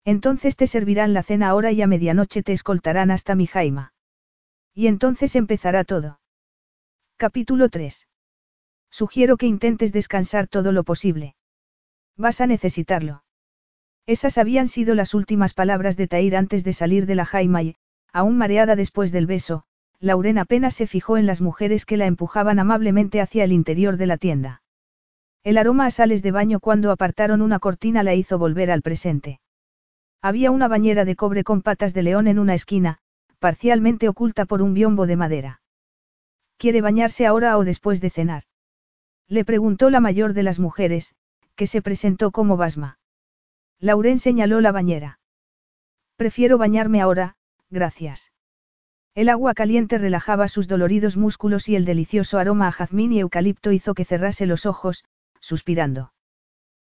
Entonces 0.05 0.55
te 0.55 0.65
servirán 0.65 1.13
la 1.13 1.21
cena 1.21 1.49
ahora 1.49 1.71
y 1.71 1.83
a 1.83 1.87
medianoche 1.87 2.41
te 2.41 2.51
escoltarán 2.51 3.11
hasta 3.11 3.35
mi 3.35 3.45
jaima. 3.45 3.90
Y 4.73 4.87
entonces 4.87 5.35
empezará 5.35 5.83
todo. 5.83 6.19
Capítulo 7.17 7.69
3. 7.69 8.07
Sugiero 8.89 9.37
que 9.37 9.45
intentes 9.45 9.91
descansar 9.91 10.47
todo 10.47 10.71
lo 10.71 10.83
posible. 10.83 11.35
Vas 12.17 12.41
a 12.41 12.47
necesitarlo. 12.47 13.23
Esas 14.05 14.37
habían 14.37 14.67
sido 14.67 14.95
las 14.95 15.13
últimas 15.13 15.53
palabras 15.53 15.97
de 15.97 16.07
Tair 16.07 16.35
antes 16.35 16.63
de 16.63 16.73
salir 16.73 17.05
de 17.05 17.15
la 17.15 17.25
jaima 17.25 17.63
y, 17.63 17.75
aún 18.11 18.37
mareada 18.37 18.75
después 18.75 19.11
del 19.11 19.27
beso, 19.27 19.63
Lauren 19.99 20.37
apenas 20.37 20.73
se 20.73 20.87
fijó 20.87 21.17
en 21.17 21.25
las 21.25 21.41
mujeres 21.41 21.85
que 21.85 21.97
la 21.97 22.07
empujaban 22.07 22.57
amablemente 22.57 23.21
hacia 23.21 23.43
el 23.43 23.51
interior 23.51 23.97
de 23.97 24.07
la 24.07 24.17
tienda. 24.17 24.63
El 25.43 25.57
aroma 25.57 25.85
a 25.85 25.91
sales 25.91 26.23
de 26.23 26.31
baño 26.31 26.59
cuando 26.59 26.91
apartaron 26.91 27.41
una 27.41 27.59
cortina 27.59 28.03
la 28.03 28.15
hizo 28.15 28.39
volver 28.39 28.71
al 28.71 28.81
presente. 28.81 29.39
Había 30.21 30.51
una 30.51 30.67
bañera 30.67 31.05
de 31.05 31.15
cobre 31.15 31.43
con 31.43 31.61
patas 31.61 31.93
de 31.93 32.03
león 32.03 32.27
en 32.27 32.39
una 32.39 32.53
esquina, 32.53 32.99
parcialmente 33.41 34.07
oculta 34.07 34.45
por 34.45 34.61
un 34.61 34.75
biombo 34.75 35.07
de 35.07 35.15
madera. 35.15 35.61
¿Quiere 36.57 36.81
bañarse 36.81 37.25
ahora 37.25 37.57
o 37.57 37.65
después 37.65 37.99
de 37.99 38.11
cenar? 38.11 38.43
Le 39.27 39.43
preguntó 39.43 39.89
la 39.89 39.99
mayor 39.99 40.33
de 40.33 40.43
las 40.43 40.59
mujeres, 40.59 41.15
que 41.55 41.65
se 41.65 41.81
presentó 41.81 42.29
como 42.29 42.55
Basma. 42.55 42.99
Lauren 43.79 44.19
señaló 44.19 44.61
la 44.61 44.71
bañera. 44.71 45.19
Prefiero 46.17 46.59
bañarme 46.59 47.01
ahora, 47.01 47.35
gracias. 47.71 48.31
El 49.15 49.27
agua 49.27 49.55
caliente 49.55 49.97
relajaba 49.97 50.47
sus 50.47 50.67
doloridos 50.67 51.17
músculos 51.17 51.67
y 51.67 51.75
el 51.75 51.83
delicioso 51.83 52.37
aroma 52.37 52.67
a 52.67 52.71
jazmín 52.71 53.11
y 53.11 53.21
eucalipto 53.21 53.71
hizo 53.71 53.95
que 53.95 54.05
cerrase 54.05 54.45
los 54.45 54.67
ojos, 54.67 55.03
suspirando. 55.39 56.13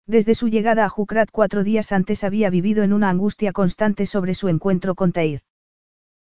Desde 0.06 0.36
su 0.36 0.50
llegada 0.50 0.86
a 0.86 0.90
Jukrat 0.90 1.32
cuatro 1.32 1.64
días 1.64 1.92
antes 1.92 2.24
había 2.24 2.52
vivido 2.52 2.84
en 2.84 2.94
una 2.94 3.10
angustia 3.10 3.54
constante 3.54 4.06
sobre 4.06 4.36
su 4.36 4.50
encuentro 4.50 4.94
con 4.94 5.14
Tair. 5.14 5.42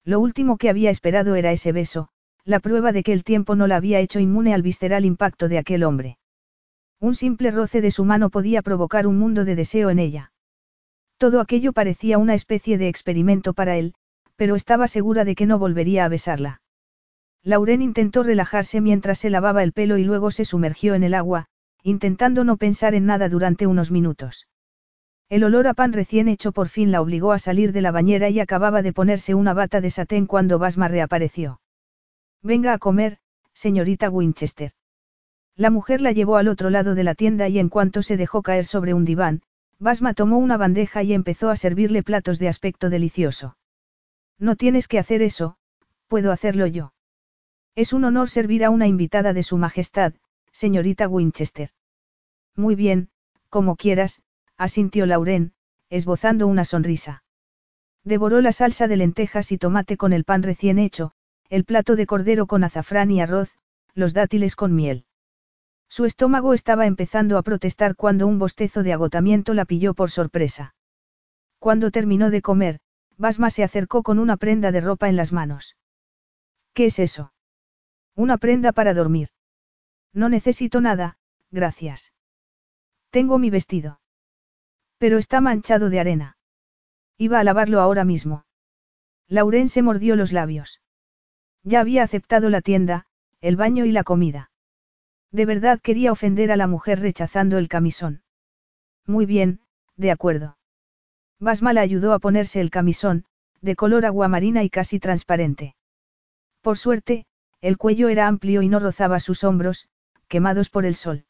Lo 0.05 0.21
último 0.21 0.57
que 0.57 0.69
había 0.69 0.91
esperado 0.91 1.37
era 1.37 1.53
ese 1.53 1.73
beso, 1.73 2.09
la 2.45 2.59
prueba 2.59 2.93
de 2.93 3.03
que 3.03 3.13
el 3.13 3.23
tiempo 3.23 3.55
no 3.55 3.67
la 3.67 3.77
había 3.77 4.01
hecho 4.01 4.19
inmune 4.19 4.53
al 4.53 4.63
visceral 4.63 5.05
impacto 5.05 5.49
de 5.49 5.59
aquel 5.59 5.85
hombre. 5.85 6.19
Un 7.01 7.15
simple 7.15 7.51
roce 7.51 7.81
de 7.81 7.91
su 7.91 8.05
mano 8.05 8.31
podía 8.31 8.63
provocar 8.63 9.07
un 9.07 9.19
mundo 9.19 9.45
de 9.45 9.55
deseo 9.55 9.91
en 9.91 9.99
ella. 9.99 10.33
Todo 11.19 11.41
aquello 11.41 11.73
parecía 11.73 12.19
una 12.19 12.35
especie 12.35 12.79
de 12.79 12.89
experimento 12.89 13.55
para 13.55 13.77
él, 13.77 13.95
pero 14.37 14.57
estaba 14.57 14.89
segura 14.89 15.25
de 15.25 15.37
que 15.37 15.47
no 15.47 15.59
volvería 15.59 16.05
a 16.05 16.09
besarla. 16.09 16.61
Lauren 17.45 17.83
intentó 17.83 18.23
relajarse 18.23 18.81
mientras 18.81 19.19
se 19.19 19.31
lavaba 19.31 19.63
el 19.63 19.73
pelo 19.73 19.99
y 19.99 20.05
luego 20.05 20.31
se 20.31 20.45
sumergió 20.45 20.95
en 20.95 21.05
el 21.05 21.15
agua, 21.15 21.47
intentando 21.83 22.45
no 22.45 22.57
pensar 22.57 22.95
en 22.95 23.07
nada 23.07 23.29
durante 23.29 23.67
unos 23.67 23.91
minutos. 23.91 24.47
El 25.33 25.45
olor 25.45 25.67
a 25.67 25.73
pan 25.73 25.95
recién 25.95 26.29
hecho 26.29 26.53
por 26.53 26.69
fin 26.69 26.93
la 26.93 27.01
obligó 27.01 27.33
a 27.33 27.39
salir 27.39 27.73
de 27.73 27.81
la 27.81 27.91
bañera 27.91 28.29
y 28.29 28.39
acababa 28.39 28.83
de 28.83 28.93
ponerse 28.93 29.35
una 29.35 29.55
bata 29.55 29.81
de 29.81 29.89
satén 29.89 30.27
cuando 30.27 30.59
Basma 30.59 30.89
reapareció. 30.89 31.63
Venga 32.43 32.75
a 32.75 32.79
comer, 32.79 33.17
señorita 33.55 34.11
Winchester. 34.11 34.73
La 35.57 35.71
mujer 35.71 36.03
la 36.03 36.13
llevó 36.13 36.37
al 36.37 36.49
otro 36.49 36.69
lado 36.69 36.95
de 36.95 37.03
la 37.03 37.15
tienda 37.15 37.49
y 37.49 37.59
en 37.59 37.71
cuanto 37.71 38.03
se 38.03 38.19
dejó 38.19 38.43
caer 38.43 38.67
sobre 38.67 38.93
un 38.93 39.07
diván, 39.07 39.41
Basma 39.79 40.13
tomó 40.13 40.37
una 40.37 40.59
bandeja 40.59 41.03
y 41.03 41.15
empezó 41.15 41.49
a 41.49 41.57
servirle 41.57 42.03
platos 42.03 42.39
de 42.39 42.49
aspecto 42.49 42.91
delicioso. 42.91 43.57
No 44.39 44.55
tienes 44.57 44.87
que 44.87 44.99
hacer 44.99 45.23
eso, 45.23 45.57
puedo 46.09 46.31
hacerlo 46.31 46.67
yo. 46.67 46.93
Es 47.75 47.95
un 47.95 48.05
honor 48.05 48.29
servir 48.29 48.67
a 48.67 48.71
una 48.71 48.87
invitada 48.87 49.33
de 49.33 49.45
su 49.45 49.57
majestad, 49.57 50.13
señorita 50.53 51.09
Winchester. 51.09 51.71
Muy 52.55 52.75
bien, 52.75 53.09
como 53.49 53.77
quieras, 53.77 54.21
asintió 54.57 55.07
Lauren, 55.07 55.53
esbozando 55.91 56.47
una 56.47 56.65
sonrisa. 56.65 57.25
Devoró 58.05 58.41
la 58.41 58.53
salsa 58.53 58.89
de 58.89 58.97
lentejas 58.97 59.53
y 59.53 59.59
tomate 59.59 59.97
con 59.97 60.13
el 60.13 60.25
pan 60.25 60.43
recién 60.43 60.79
hecho, 60.79 61.13
el 61.49 61.65
plato 61.65 61.97
de 61.97 62.07
cordero 62.07 62.47
con 62.47 62.65
azafrán 62.65 63.11
y 63.11 63.21
arroz, 63.21 63.55
los 63.95 64.15
dátiles 64.15 64.57
con 64.57 64.75
miel. 64.75 65.05
Su 65.89 66.07
estómago 66.07 66.55
estaba 66.55 66.87
empezando 66.87 67.37
a 67.37 67.43
protestar 67.43 67.95
cuando 67.97 68.27
un 68.27 68.39
bostezo 68.39 68.83
de 68.83 68.93
agotamiento 68.93 69.53
la 69.53 69.67
pilló 69.67 69.95
por 69.95 70.11
sorpresa. 70.11 70.75
Cuando 71.59 71.91
terminó 71.91 72.31
de 72.31 72.43
comer, 72.43 72.81
Basma 73.19 73.51
se 73.51 73.63
acercó 73.63 74.03
con 74.03 74.19
una 74.19 74.37
prenda 74.37 74.73
de 74.73 74.81
ropa 74.81 75.09
en 75.09 75.17
las 75.17 75.33
manos. 75.33 75.77
¿Qué 76.73 76.87
es 76.87 76.99
eso? 76.99 77.33
Una 78.17 78.39
prenda 78.39 78.73
para 78.73 78.95
dormir. 78.95 79.29
No 80.13 80.29
necesito 80.29 80.81
nada, 80.81 81.19
gracias. 81.51 82.13
Tengo 83.11 83.39
mi 83.39 83.51
vestido. 83.51 84.01
Pero 85.03 85.19
está 85.19 85.41
manchado 85.41 85.91
de 85.91 85.99
arena. 85.99 86.37
Iba 87.19 87.41
a 87.41 87.43
lavarlo 87.43 87.81
ahora 87.81 88.05
mismo. 88.05 88.45
Lauren 89.27 89.69
se 89.69 89.83
mordió 89.83 90.15
los 90.15 90.31
labios. 90.31 90.81
Ya 91.65 91.81
había 91.81 92.05
aceptado 92.05 92.51
la 92.51 92.61
tienda, 92.61 93.07
el 93.41 93.57
baño 93.57 93.85
y 93.85 93.91
la 93.91 94.05
comida. 94.05 94.53
De 95.33 95.45
verdad 95.45 95.81
quería 95.81 96.13
ofender 96.13 96.53
a 96.53 96.57
la 96.57 96.69
mujer 96.69 97.01
rechazando 97.01 97.59
el 97.59 97.67
camisón. 97.67 98.23
Muy 99.05 99.27
bien, 99.27 99.59
de 99.97 100.13
acuerdo. 100.13 100.57
Basma 101.41 101.73
la 101.73 101.81
ayudó 101.81 102.13
a 102.13 102.21
ponerse 102.21 102.61
el 102.61 102.71
camisón, 102.71 103.25
de 103.61 103.75
color 103.75 104.07
aguamarina 104.07 104.63
y 104.63 104.71
casi 104.71 105.01
transparente. 105.01 105.75
Por 106.61 106.79
suerte, 106.79 107.27
el 107.61 107.77
cuello 107.77 108.09
era 108.09 108.29
amplio 108.29 108.63
y 108.63 108.69
no 108.69 108.79
rozaba 108.79 109.19
sus 109.19 109.43
hombros, 109.43 109.89
quemados 110.29 110.71
por 110.71 110.87
el 110.87 110.95
sol. 110.95 111.25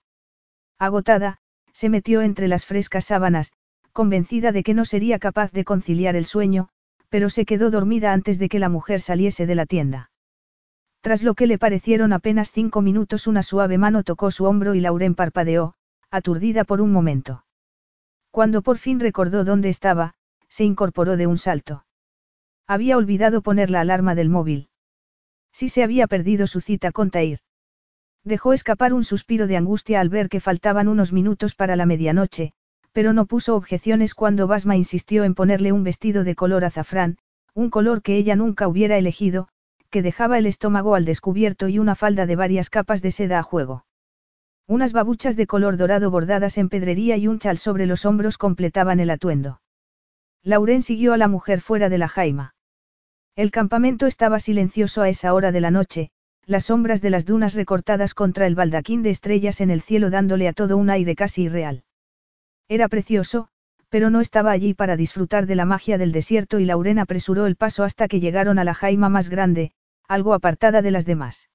Agotada, 0.78 1.38
se 1.72 1.88
metió 1.88 2.20
entre 2.20 2.48
las 2.48 2.66
frescas 2.66 3.06
sábanas, 3.06 3.54
convencida 3.92 4.52
de 4.52 4.62
que 4.62 4.74
no 4.74 4.84
sería 4.84 5.18
capaz 5.18 5.52
de 5.52 5.64
conciliar 5.64 6.16
el 6.16 6.24
sueño, 6.24 6.68
pero 7.08 7.30
se 7.30 7.44
quedó 7.44 7.70
dormida 7.70 8.12
antes 8.12 8.38
de 8.38 8.48
que 8.48 8.58
la 8.58 8.68
mujer 8.68 9.00
saliese 9.00 9.46
de 9.46 9.54
la 9.54 9.66
tienda. 9.66 10.10
Tras 11.02 11.22
lo 11.22 11.34
que 11.34 11.46
le 11.46 11.58
parecieron 11.58 12.12
apenas 12.12 12.52
cinco 12.52 12.80
minutos 12.80 13.26
una 13.26 13.42
suave 13.42 13.76
mano 13.76 14.02
tocó 14.02 14.30
su 14.30 14.44
hombro 14.44 14.74
y 14.74 14.80
Lauren 14.80 15.14
parpadeó, 15.14 15.74
aturdida 16.10 16.64
por 16.64 16.80
un 16.80 16.92
momento. 16.92 17.44
Cuando 18.30 18.62
por 18.62 18.78
fin 18.78 19.00
recordó 19.00 19.44
dónde 19.44 19.68
estaba, 19.68 20.14
se 20.48 20.64
incorporó 20.64 21.16
de 21.16 21.26
un 21.26 21.38
salto. 21.38 21.84
Había 22.66 22.96
olvidado 22.96 23.42
poner 23.42 23.68
la 23.68 23.80
alarma 23.80 24.14
del 24.14 24.30
móvil. 24.30 24.68
Sí 25.52 25.68
se 25.68 25.82
había 25.82 26.06
perdido 26.06 26.46
su 26.46 26.60
cita 26.60 26.92
con 26.92 27.10
Tair. 27.10 27.40
Dejó 28.24 28.52
escapar 28.52 28.94
un 28.94 29.04
suspiro 29.04 29.46
de 29.46 29.56
angustia 29.56 30.00
al 30.00 30.08
ver 30.08 30.28
que 30.28 30.40
faltaban 30.40 30.88
unos 30.88 31.12
minutos 31.12 31.54
para 31.54 31.76
la 31.76 31.84
medianoche, 31.84 32.54
pero 32.92 33.12
no 33.12 33.26
puso 33.26 33.56
objeciones 33.56 34.14
cuando 34.14 34.46
Basma 34.46 34.76
insistió 34.76 35.24
en 35.24 35.34
ponerle 35.34 35.72
un 35.72 35.82
vestido 35.82 36.24
de 36.24 36.34
color 36.34 36.64
azafrán, 36.64 37.18
un 37.54 37.70
color 37.70 38.02
que 38.02 38.16
ella 38.16 38.36
nunca 38.36 38.68
hubiera 38.68 38.96
elegido, 38.96 39.48
que 39.90 40.02
dejaba 40.02 40.38
el 40.38 40.46
estómago 40.46 40.94
al 40.94 41.04
descubierto 41.04 41.68
y 41.68 41.78
una 41.78 41.94
falda 41.94 42.26
de 42.26 42.36
varias 42.36 42.70
capas 42.70 43.02
de 43.02 43.10
seda 43.10 43.38
a 43.38 43.42
juego. 43.42 43.84
Unas 44.66 44.92
babuchas 44.92 45.36
de 45.36 45.46
color 45.46 45.76
dorado 45.76 46.10
bordadas 46.10 46.56
en 46.56 46.68
pedrería 46.68 47.16
y 47.16 47.28
un 47.28 47.38
chal 47.38 47.58
sobre 47.58 47.86
los 47.86 48.06
hombros 48.06 48.38
completaban 48.38 49.00
el 49.00 49.10
atuendo. 49.10 49.60
Lauren 50.42 50.82
siguió 50.82 51.12
a 51.12 51.18
la 51.18 51.28
mujer 51.28 51.60
fuera 51.60 51.88
de 51.88 51.98
la 51.98 52.08
jaima. 52.08 52.54
El 53.36 53.50
campamento 53.50 54.06
estaba 54.06 54.38
silencioso 54.40 55.02
a 55.02 55.08
esa 55.08 55.34
hora 55.34 55.52
de 55.52 55.60
la 55.60 55.70
noche, 55.70 56.10
las 56.46 56.66
sombras 56.66 57.00
de 57.00 57.10
las 57.10 57.24
dunas 57.24 57.54
recortadas 57.54 58.14
contra 58.14 58.46
el 58.46 58.54
baldaquín 58.54 59.02
de 59.02 59.10
estrellas 59.10 59.60
en 59.60 59.70
el 59.70 59.80
cielo 59.80 60.10
dándole 60.10 60.48
a 60.48 60.52
todo 60.52 60.76
un 60.76 60.90
aire 60.90 61.14
casi 61.14 61.44
irreal. 61.44 61.84
Era 62.72 62.88
precioso, 62.88 63.48
pero 63.90 64.08
no 64.08 64.22
estaba 64.22 64.50
allí 64.50 64.72
para 64.72 64.96
disfrutar 64.96 65.44
de 65.44 65.56
la 65.56 65.66
magia 65.66 65.98
del 65.98 66.10
desierto 66.10 66.58
y 66.58 66.64
Lauren 66.64 66.98
apresuró 66.98 67.44
el 67.44 67.54
paso 67.54 67.84
hasta 67.84 68.08
que 68.08 68.18
llegaron 68.18 68.58
a 68.58 68.64
la 68.64 68.72
jaima 68.72 69.10
más 69.10 69.28
grande, 69.28 69.72
algo 70.08 70.32
apartada 70.32 70.80
de 70.80 70.90
las 70.90 71.04
demás. 71.04 71.50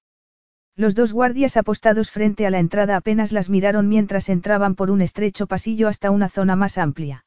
Los 0.76 0.94
dos 0.94 1.14
guardias 1.14 1.58
apostados 1.58 2.12
frente 2.12 2.46
a 2.46 2.52
la 2.52 2.60
entrada 2.60 2.96
apenas 2.96 3.32
las 3.32 3.50
miraron 3.50 3.90
mientras 3.90 4.30
entraban 4.30 4.76
por 4.76 4.92
un 4.92 5.02
estrecho 5.02 5.48
pasillo 5.48 5.88
hasta 5.88 6.12
una 6.12 6.30
zona 6.30 6.56
más 6.56 6.78
amplia. 6.78 7.26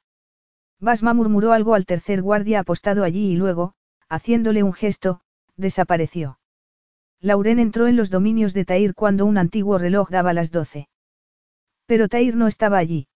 Basma 0.79 1.13
murmuró 1.13 1.51
algo 1.51 1.75
al 1.75 1.85
tercer 1.85 2.23
guardia 2.23 2.61
apostado 2.61 3.03
allí 3.03 3.33
y 3.33 3.35
luego, 3.35 3.75
haciéndole 4.09 4.63
un 4.63 4.73
gesto, 4.73 5.21
desapareció. 5.57 6.39
Lauren 7.21 7.59
entró 7.59 7.89
en 7.89 7.97
los 7.97 8.09
dominios 8.09 8.55
de 8.55 8.65
Tair 8.65 8.95
cuando 8.95 9.27
un 9.27 9.37
antiguo 9.37 9.79
reloj 9.79 10.11
daba 10.11 10.33
las 10.33 10.53
doce. 10.53 10.89
Pero 11.87 12.07
Tair 12.07 12.37
no 12.37 12.47
estaba 12.47 12.79
allí. 12.79 13.09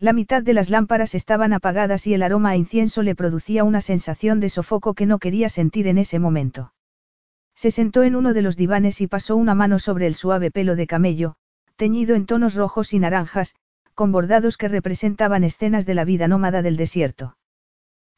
La 0.00 0.14
mitad 0.14 0.42
de 0.42 0.54
las 0.54 0.70
lámparas 0.70 1.14
estaban 1.14 1.52
apagadas 1.52 2.06
y 2.06 2.14
el 2.14 2.22
aroma 2.22 2.50
a 2.50 2.56
incienso 2.56 3.02
le 3.02 3.14
producía 3.14 3.64
una 3.64 3.82
sensación 3.82 4.40
de 4.40 4.48
sofoco 4.48 4.94
que 4.94 5.04
no 5.04 5.18
quería 5.18 5.50
sentir 5.50 5.86
en 5.88 5.98
ese 5.98 6.18
momento. 6.18 6.72
Se 7.54 7.70
sentó 7.70 8.02
en 8.02 8.16
uno 8.16 8.32
de 8.32 8.40
los 8.40 8.56
divanes 8.56 9.02
y 9.02 9.08
pasó 9.08 9.36
una 9.36 9.54
mano 9.54 9.78
sobre 9.78 10.06
el 10.06 10.14
suave 10.14 10.50
pelo 10.50 10.74
de 10.74 10.86
camello, 10.86 11.34
teñido 11.76 12.14
en 12.14 12.24
tonos 12.24 12.54
rojos 12.54 12.94
y 12.94 12.98
naranjas, 12.98 13.54
con 13.94 14.10
bordados 14.10 14.56
que 14.56 14.68
representaban 14.68 15.44
escenas 15.44 15.84
de 15.84 15.94
la 15.94 16.06
vida 16.06 16.28
nómada 16.28 16.62
del 16.62 16.78
desierto. 16.78 17.36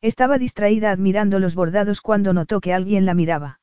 Estaba 0.01 0.39
distraída 0.39 0.93
admirando 0.93 1.41
los 1.41 1.57
bordados 1.57 2.01
cuando 2.01 2.33
notó 2.33 2.61
que 2.61 2.73
alguien 2.73 3.07
la 3.07 3.15
miraba. 3.15 3.59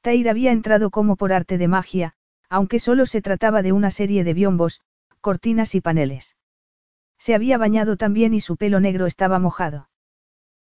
Tair 0.00 0.28
había 0.28 0.50
entrado 0.50 0.90
como 0.90 1.14
por 1.14 1.32
arte 1.32 1.56
de 1.56 1.68
magia, 1.68 2.14
aunque 2.48 2.80
solo 2.80 3.06
se 3.06 3.22
trataba 3.22 3.62
de 3.62 3.70
una 3.70 3.92
serie 3.92 4.24
de 4.24 4.34
biombos, 4.34 4.80
cortinas 5.20 5.76
y 5.76 5.80
paneles. 5.80 6.34
Se 7.18 7.34
había 7.34 7.58
bañado 7.58 7.96
también 7.96 8.32
y 8.34 8.40
su 8.40 8.56
pelo 8.56 8.80
negro 8.80 9.06
estaba 9.06 9.38
mojado. 9.38 9.88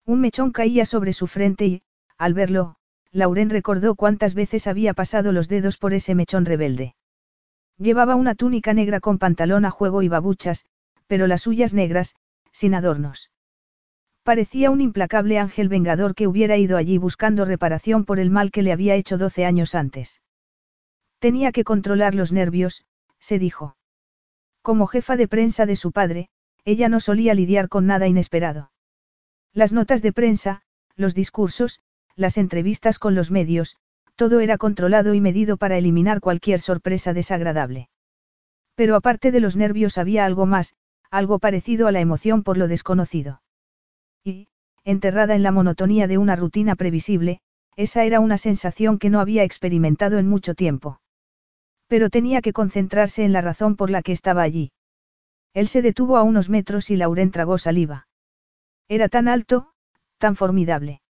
Un 0.05 0.21
mechón 0.21 0.53
caía 0.53 0.85
sobre 0.85 1.13
su 1.13 1.27
frente 1.27 1.67
y, 1.67 1.83
al 2.19 2.35
verlo, 2.35 2.77
Lauren 3.11 3.51
recordó 3.51 3.95
cuántas 3.95 4.35
veces 4.35 4.67
había 4.67 4.95
pasado 4.95 5.33
los 5.33 5.49
dedos 5.49 5.77
por 5.77 5.93
ese 5.93 6.15
mechón 6.15 6.45
rebelde. 6.45 6.95
Llevaba 7.79 8.17
una 8.17 8.35
túnica 8.35 8.75
negra 8.75 9.01
con 9.01 9.19
pantalón 9.19 9.65
a 9.65 9.71
juego 9.71 10.03
y 10.03 10.09
babuchas, 10.09 10.65
pero 11.07 11.27
las 11.27 11.43
suyas 11.43 11.75
negras, 11.75 12.15
sin 12.53 12.75
adornos. 12.75 13.31
Parecía 14.23 14.71
un 14.71 14.81
implacable 14.81 15.39
ángel 15.39 15.69
vengador 15.69 16.15
que 16.15 16.27
hubiera 16.29 16.57
ido 16.57 16.77
allí 16.77 16.97
buscando 16.97 17.45
reparación 17.45 18.05
por 18.05 18.21
el 18.21 18.31
mal 18.31 18.51
que 18.51 18.63
le 18.63 18.73
había 18.73 18.95
hecho 18.95 19.19
doce 19.19 19.45
años 19.45 19.75
antes. 19.75 20.23
Tenía 21.19 21.53
que 21.53 21.65
controlar 21.65 22.15
los 22.15 22.33
nervios, 22.33 22.85
se 23.19 23.39
dijo. 23.39 23.77
Como 24.63 24.87
jefa 24.87 25.17
de 25.17 25.29
prensa 25.29 25.67
de 25.67 25.77
su 25.77 25.91
padre, 25.91 26.29
ella 26.65 26.89
no 26.89 27.01
solía 27.01 27.35
lidiar 27.35 27.69
con 27.69 27.87
nada 27.87 28.07
inesperado. 28.07 28.71
Las 29.53 29.73
notas 29.73 30.03
de 30.03 30.13
prensa, 30.13 30.63
los 30.97 31.15
discursos, 31.15 31.83
las 32.17 32.39
entrevistas 32.39 32.99
con 32.99 33.15
los 33.15 33.31
medios, 33.31 33.77
todo 34.17 34.41
era 34.41 34.59
controlado 34.59 35.15
y 35.15 35.21
medido 35.21 35.57
para 35.57 35.79
eliminar 35.79 36.21
cualquier 36.21 36.61
sorpresa 36.61 37.13
desagradable. 37.13 37.89
Pero 38.75 38.97
aparte 38.97 39.31
de 39.33 39.41
los 39.41 39.57
nervios 39.57 39.99
había 39.99 40.25
algo 40.25 40.47
más, 40.47 40.75
algo 41.11 41.39
parecido 41.39 41.87
a 41.87 41.93
la 41.93 42.01
emoción 42.01 42.43
por 42.43 42.57
lo 42.57 42.69
desconocido. 42.69 43.43
Y, 44.25 44.49
enterrada 44.85 45.35
en 45.35 45.43
la 45.43 45.53
monotonía 45.53 46.07
de 46.07 46.19
una 46.19 46.37
rutina 46.37 46.77
previsible, 46.77 47.41
esa 47.77 48.05
era 48.05 48.21
una 48.21 48.39
sensación 48.39 48.99
que 48.99 49.11
no 49.11 49.21
había 49.21 49.45
experimentado 49.45 50.19
en 50.19 50.29
mucho 50.29 50.55
tiempo. 50.55 51.01
Pero 51.87 52.11
tenía 52.11 52.41
que 52.41 52.53
concentrarse 52.53 53.25
en 53.25 53.33
la 53.33 53.41
razón 53.41 53.77
por 53.77 53.91
la 53.91 54.03
que 54.03 54.13
estaba 54.13 54.43
allí. 54.43 54.73
Él 55.55 55.69
se 55.69 55.83
detuvo 55.83 56.17
a 56.17 56.23
unos 56.23 56.49
metros 56.49 56.91
y 56.91 56.97
Lauren 56.97 57.31
tragó 57.31 57.59
saliva. 57.59 58.09
Era 58.89 59.09
tan 59.09 59.29
alto, 59.29 59.73
tan 60.19 60.37
formidable. 60.37 61.03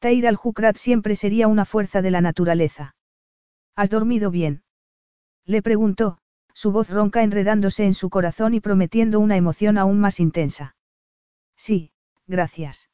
Tair 0.00 0.26
al-Jukrat 0.26 0.76
siempre 0.76 1.16
sería 1.16 1.48
una 1.48 1.64
fuerza 1.64 2.02
de 2.02 2.10
la 2.10 2.20
naturaleza. 2.20 2.94
¿Has 3.74 3.90
dormido 3.90 4.30
bien? 4.30 4.62
Le 5.46 5.62
preguntó, 5.62 6.18
su 6.52 6.72
voz 6.72 6.90
ronca 6.90 7.22
enredándose 7.22 7.84
en 7.84 7.94
su 7.94 8.10
corazón 8.10 8.54
y 8.54 8.60
prometiendo 8.60 9.18
una 9.18 9.36
emoción 9.36 9.78
aún 9.78 9.98
más 9.98 10.20
intensa. 10.20 10.76
Sí, 11.56 11.92
gracias. 12.26 12.90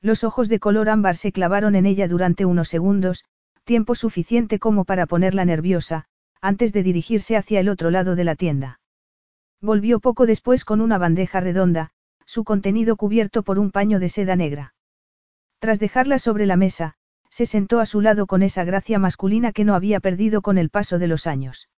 Los 0.00 0.22
ojos 0.22 0.48
de 0.48 0.60
color 0.60 0.88
ámbar 0.88 1.16
se 1.16 1.32
clavaron 1.32 1.76
en 1.76 1.86
ella 1.86 2.08
durante 2.08 2.44
unos 2.44 2.68
segundos, 2.68 3.24
tiempo 3.64 3.94
suficiente 3.94 4.58
como 4.58 4.84
para 4.84 5.06
ponerla 5.06 5.44
nerviosa, 5.44 6.04
antes 6.40 6.72
de 6.72 6.82
dirigirse 6.82 7.36
hacia 7.36 7.60
el 7.60 7.68
otro 7.70 7.90
lado 7.90 8.14
de 8.16 8.24
la 8.24 8.34
tienda. 8.34 8.80
Volvió 9.60 10.00
poco 10.00 10.26
después 10.26 10.64
con 10.64 10.80
una 10.80 10.98
bandeja 10.98 11.40
redonda, 11.40 11.90
su 12.26 12.44
contenido 12.44 12.96
cubierto 12.96 13.42
por 13.42 13.58
un 13.58 13.70
paño 13.70 13.98
de 13.98 14.08
seda 14.08 14.36
negra. 14.36 14.74
Tras 15.58 15.78
dejarla 15.78 16.18
sobre 16.18 16.46
la 16.46 16.56
mesa, 16.56 16.94
se 17.30 17.46
sentó 17.46 17.80
a 17.80 17.86
su 17.86 18.00
lado 18.00 18.26
con 18.26 18.42
esa 18.42 18.64
gracia 18.64 18.98
masculina 18.98 19.52
que 19.52 19.64
no 19.64 19.74
había 19.74 20.00
perdido 20.00 20.42
con 20.42 20.58
el 20.58 20.70
paso 20.70 20.98
de 20.98 21.08
los 21.08 21.26
años. 21.26 21.68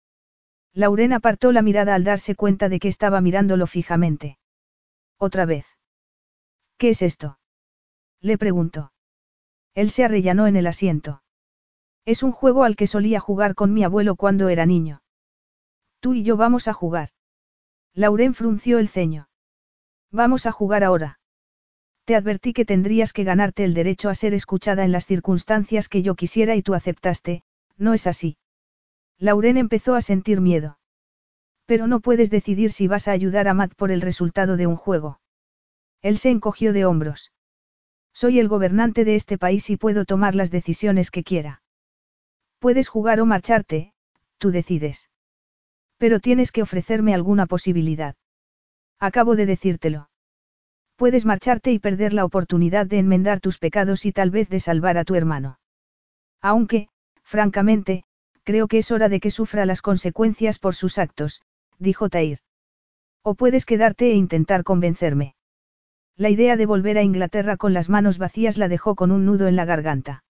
Lauren 0.73 1.13
apartó 1.13 1.51
la 1.51 1.61
mirada 1.63 1.95
al 1.95 2.03
darse 2.03 2.35
cuenta 2.35 2.69
de 2.69 2.79
que 2.79 2.87
estaba 2.87 3.21
mirándolo 3.21 3.65
fijamente. 3.65 4.37
Otra 5.17 5.45
vez. 5.45 5.65
¿Qué 6.77 6.89
es 6.89 7.01
esto? 7.01 7.39
Le 8.21 8.37
preguntó. 8.37 8.91
Él 9.73 9.89
se 9.89 10.03
arrellanó 10.03 10.47
en 10.47 10.55
el 10.55 10.67
asiento. 10.67 11.23
Es 12.05 12.23
un 12.23 12.31
juego 12.31 12.63
al 12.63 12.75
que 12.75 12.87
solía 12.87 13.19
jugar 13.19 13.55
con 13.55 13.73
mi 13.73 13.83
abuelo 13.83 14.15
cuando 14.15 14.49
era 14.49 14.65
niño. 14.65 15.01
Tú 15.99 16.13
y 16.13 16.23
yo 16.23 16.37
vamos 16.37 16.67
a 16.67 16.73
jugar. 16.73 17.09
Lauren 17.97 18.35
frunció 18.35 18.77
el 18.77 18.89
ceño. 18.89 19.27
Vamos 20.11 20.45
a 20.45 20.51
jugar 20.51 20.83
ahora. 20.83 21.19
Te 22.05 22.15
advertí 22.15 22.53
que 22.53 22.63
tendrías 22.63 23.11
que 23.11 23.23
ganarte 23.23 23.63
el 23.63 23.73
derecho 23.73 24.09
a 24.09 24.13
ser 24.13 24.35
escuchada 24.35 24.85
en 24.85 24.91
las 24.91 25.07
circunstancias 25.07 25.89
que 25.89 26.03
yo 26.03 26.13
quisiera 26.13 26.55
y 26.55 26.61
tú 26.61 26.75
aceptaste, 26.75 27.41
¿no 27.75 27.95
es 27.95 28.05
así? 28.05 28.37
Lauren 29.17 29.57
empezó 29.57 29.95
a 29.95 30.01
sentir 30.01 30.41
miedo. 30.41 30.77
Pero 31.65 31.87
no 31.87 31.99
puedes 31.99 32.29
decidir 32.29 32.71
si 32.71 32.87
vas 32.87 33.07
a 33.07 33.13
ayudar 33.13 33.47
a 33.47 33.55
Matt 33.55 33.73
por 33.73 33.89
el 33.89 34.01
resultado 34.01 34.57
de 34.57 34.67
un 34.67 34.75
juego. 34.75 35.19
Él 36.03 36.19
se 36.19 36.29
encogió 36.29 36.73
de 36.73 36.85
hombros. 36.85 37.31
Soy 38.13 38.37
el 38.37 38.47
gobernante 38.47 39.05
de 39.05 39.15
este 39.15 39.39
país 39.39 39.71
y 39.71 39.75
puedo 39.75 40.05
tomar 40.05 40.35
las 40.35 40.51
decisiones 40.51 41.09
que 41.09 41.23
quiera. 41.23 41.63
Puedes 42.59 42.89
jugar 42.89 43.21
o 43.21 43.25
marcharte, 43.25 43.95
tú 44.37 44.51
decides. 44.51 45.09
Pero 45.97 46.19
tienes 46.19 46.51
que 46.51 46.61
ofrecerme 46.61 47.13
alguna 47.13 47.45
posibilidad. 47.45 48.15
Acabo 48.99 49.35
de 49.35 49.45
decírtelo. 49.45 50.09
Puedes 50.95 51.25
marcharte 51.25 51.71
y 51.71 51.79
perder 51.79 52.13
la 52.13 52.25
oportunidad 52.25 52.87
de 52.87 52.99
enmendar 52.99 53.39
tus 53.39 53.59
pecados 53.59 54.05
y 54.05 54.11
tal 54.11 54.31
vez 54.31 54.49
de 54.49 54.59
salvar 54.59 54.97
a 54.97 55.03
tu 55.03 55.15
hermano. 55.15 55.59
Aunque, 56.41 56.89
francamente, 57.23 58.03
creo 58.43 58.67
que 58.67 58.79
es 58.79 58.91
hora 58.91 59.09
de 59.09 59.19
que 59.19 59.29
sufra 59.29 59.65
las 59.65 59.81
consecuencias 59.81 60.57
por 60.57 60.73
sus 60.73 60.97
actos, 60.97 61.41
dijo 61.77 62.09
Tair. 62.09 62.39
O 63.21 63.35
puedes 63.35 63.65
quedarte 63.65 64.11
e 64.11 64.15
intentar 64.15 64.63
convencerme. 64.63 65.35
La 66.15 66.29
idea 66.29 66.55
de 66.57 66.65
volver 66.65 66.97
a 66.97 67.03
Inglaterra 67.03 67.57
con 67.57 67.73
las 67.73 67.89
manos 67.89 68.17
vacías 68.17 68.57
la 68.57 68.67
dejó 68.67 68.95
con 68.95 69.11
un 69.11 69.25
nudo 69.25 69.47
en 69.47 69.55
la 69.55 69.65
garganta. 69.65 70.23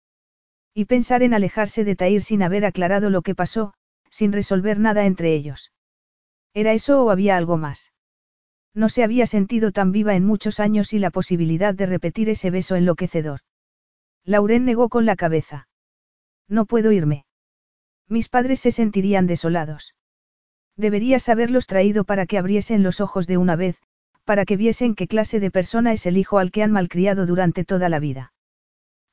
Y 0.73 0.85
pensar 0.85 1.23
en 1.23 1.33
alejarse 1.33 1.85
de 1.85 1.95
Tair 1.95 2.21
sin 2.21 2.43
haber 2.43 2.65
aclarado 2.65 3.09
lo 3.09 3.21
que 3.21 3.35
pasó, 3.35 3.73
sin 4.09 4.33
resolver 4.33 4.79
nada 4.79 5.05
entre 5.05 5.33
ellos. 5.33 5.71
¿Era 6.53 6.73
eso 6.73 7.03
o 7.03 7.11
había 7.11 7.37
algo 7.37 7.57
más? 7.57 7.93
No 8.73 8.89
se 8.89 9.03
había 9.03 9.25
sentido 9.25 9.71
tan 9.71 9.91
viva 9.91 10.15
en 10.15 10.25
muchos 10.25 10.59
años 10.59 10.93
y 10.93 10.99
la 10.99 11.09
posibilidad 11.09 11.73
de 11.73 11.85
repetir 11.85 12.29
ese 12.29 12.51
beso 12.51 12.75
enloquecedor. 12.75 13.41
Lauren 14.23 14.65
negó 14.65 14.89
con 14.89 15.05
la 15.05 15.15
cabeza. 15.15 15.67
No 16.47 16.65
puedo 16.65 16.91
irme. 16.91 17.25
Mis 18.07 18.29
padres 18.29 18.59
se 18.59 18.71
sentirían 18.71 19.27
desolados. 19.27 19.95
Deberías 20.75 21.27
haberlos 21.27 21.65
traído 21.65 22.03
para 22.03 22.25
que 22.25 22.37
abriesen 22.37 22.83
los 22.83 23.01
ojos 23.01 23.25
de 23.25 23.37
una 23.37 23.55
vez, 23.55 23.81
para 24.25 24.45
que 24.45 24.57
viesen 24.57 24.93
qué 24.93 25.07
clase 25.07 25.39
de 25.39 25.51
persona 25.51 25.93
es 25.93 26.05
el 26.05 26.17
hijo 26.17 26.37
al 26.37 26.51
que 26.51 26.61
han 26.61 26.71
malcriado 26.71 27.25
durante 27.25 27.65
toda 27.65 27.89
la 27.89 27.99
vida. 27.99 28.33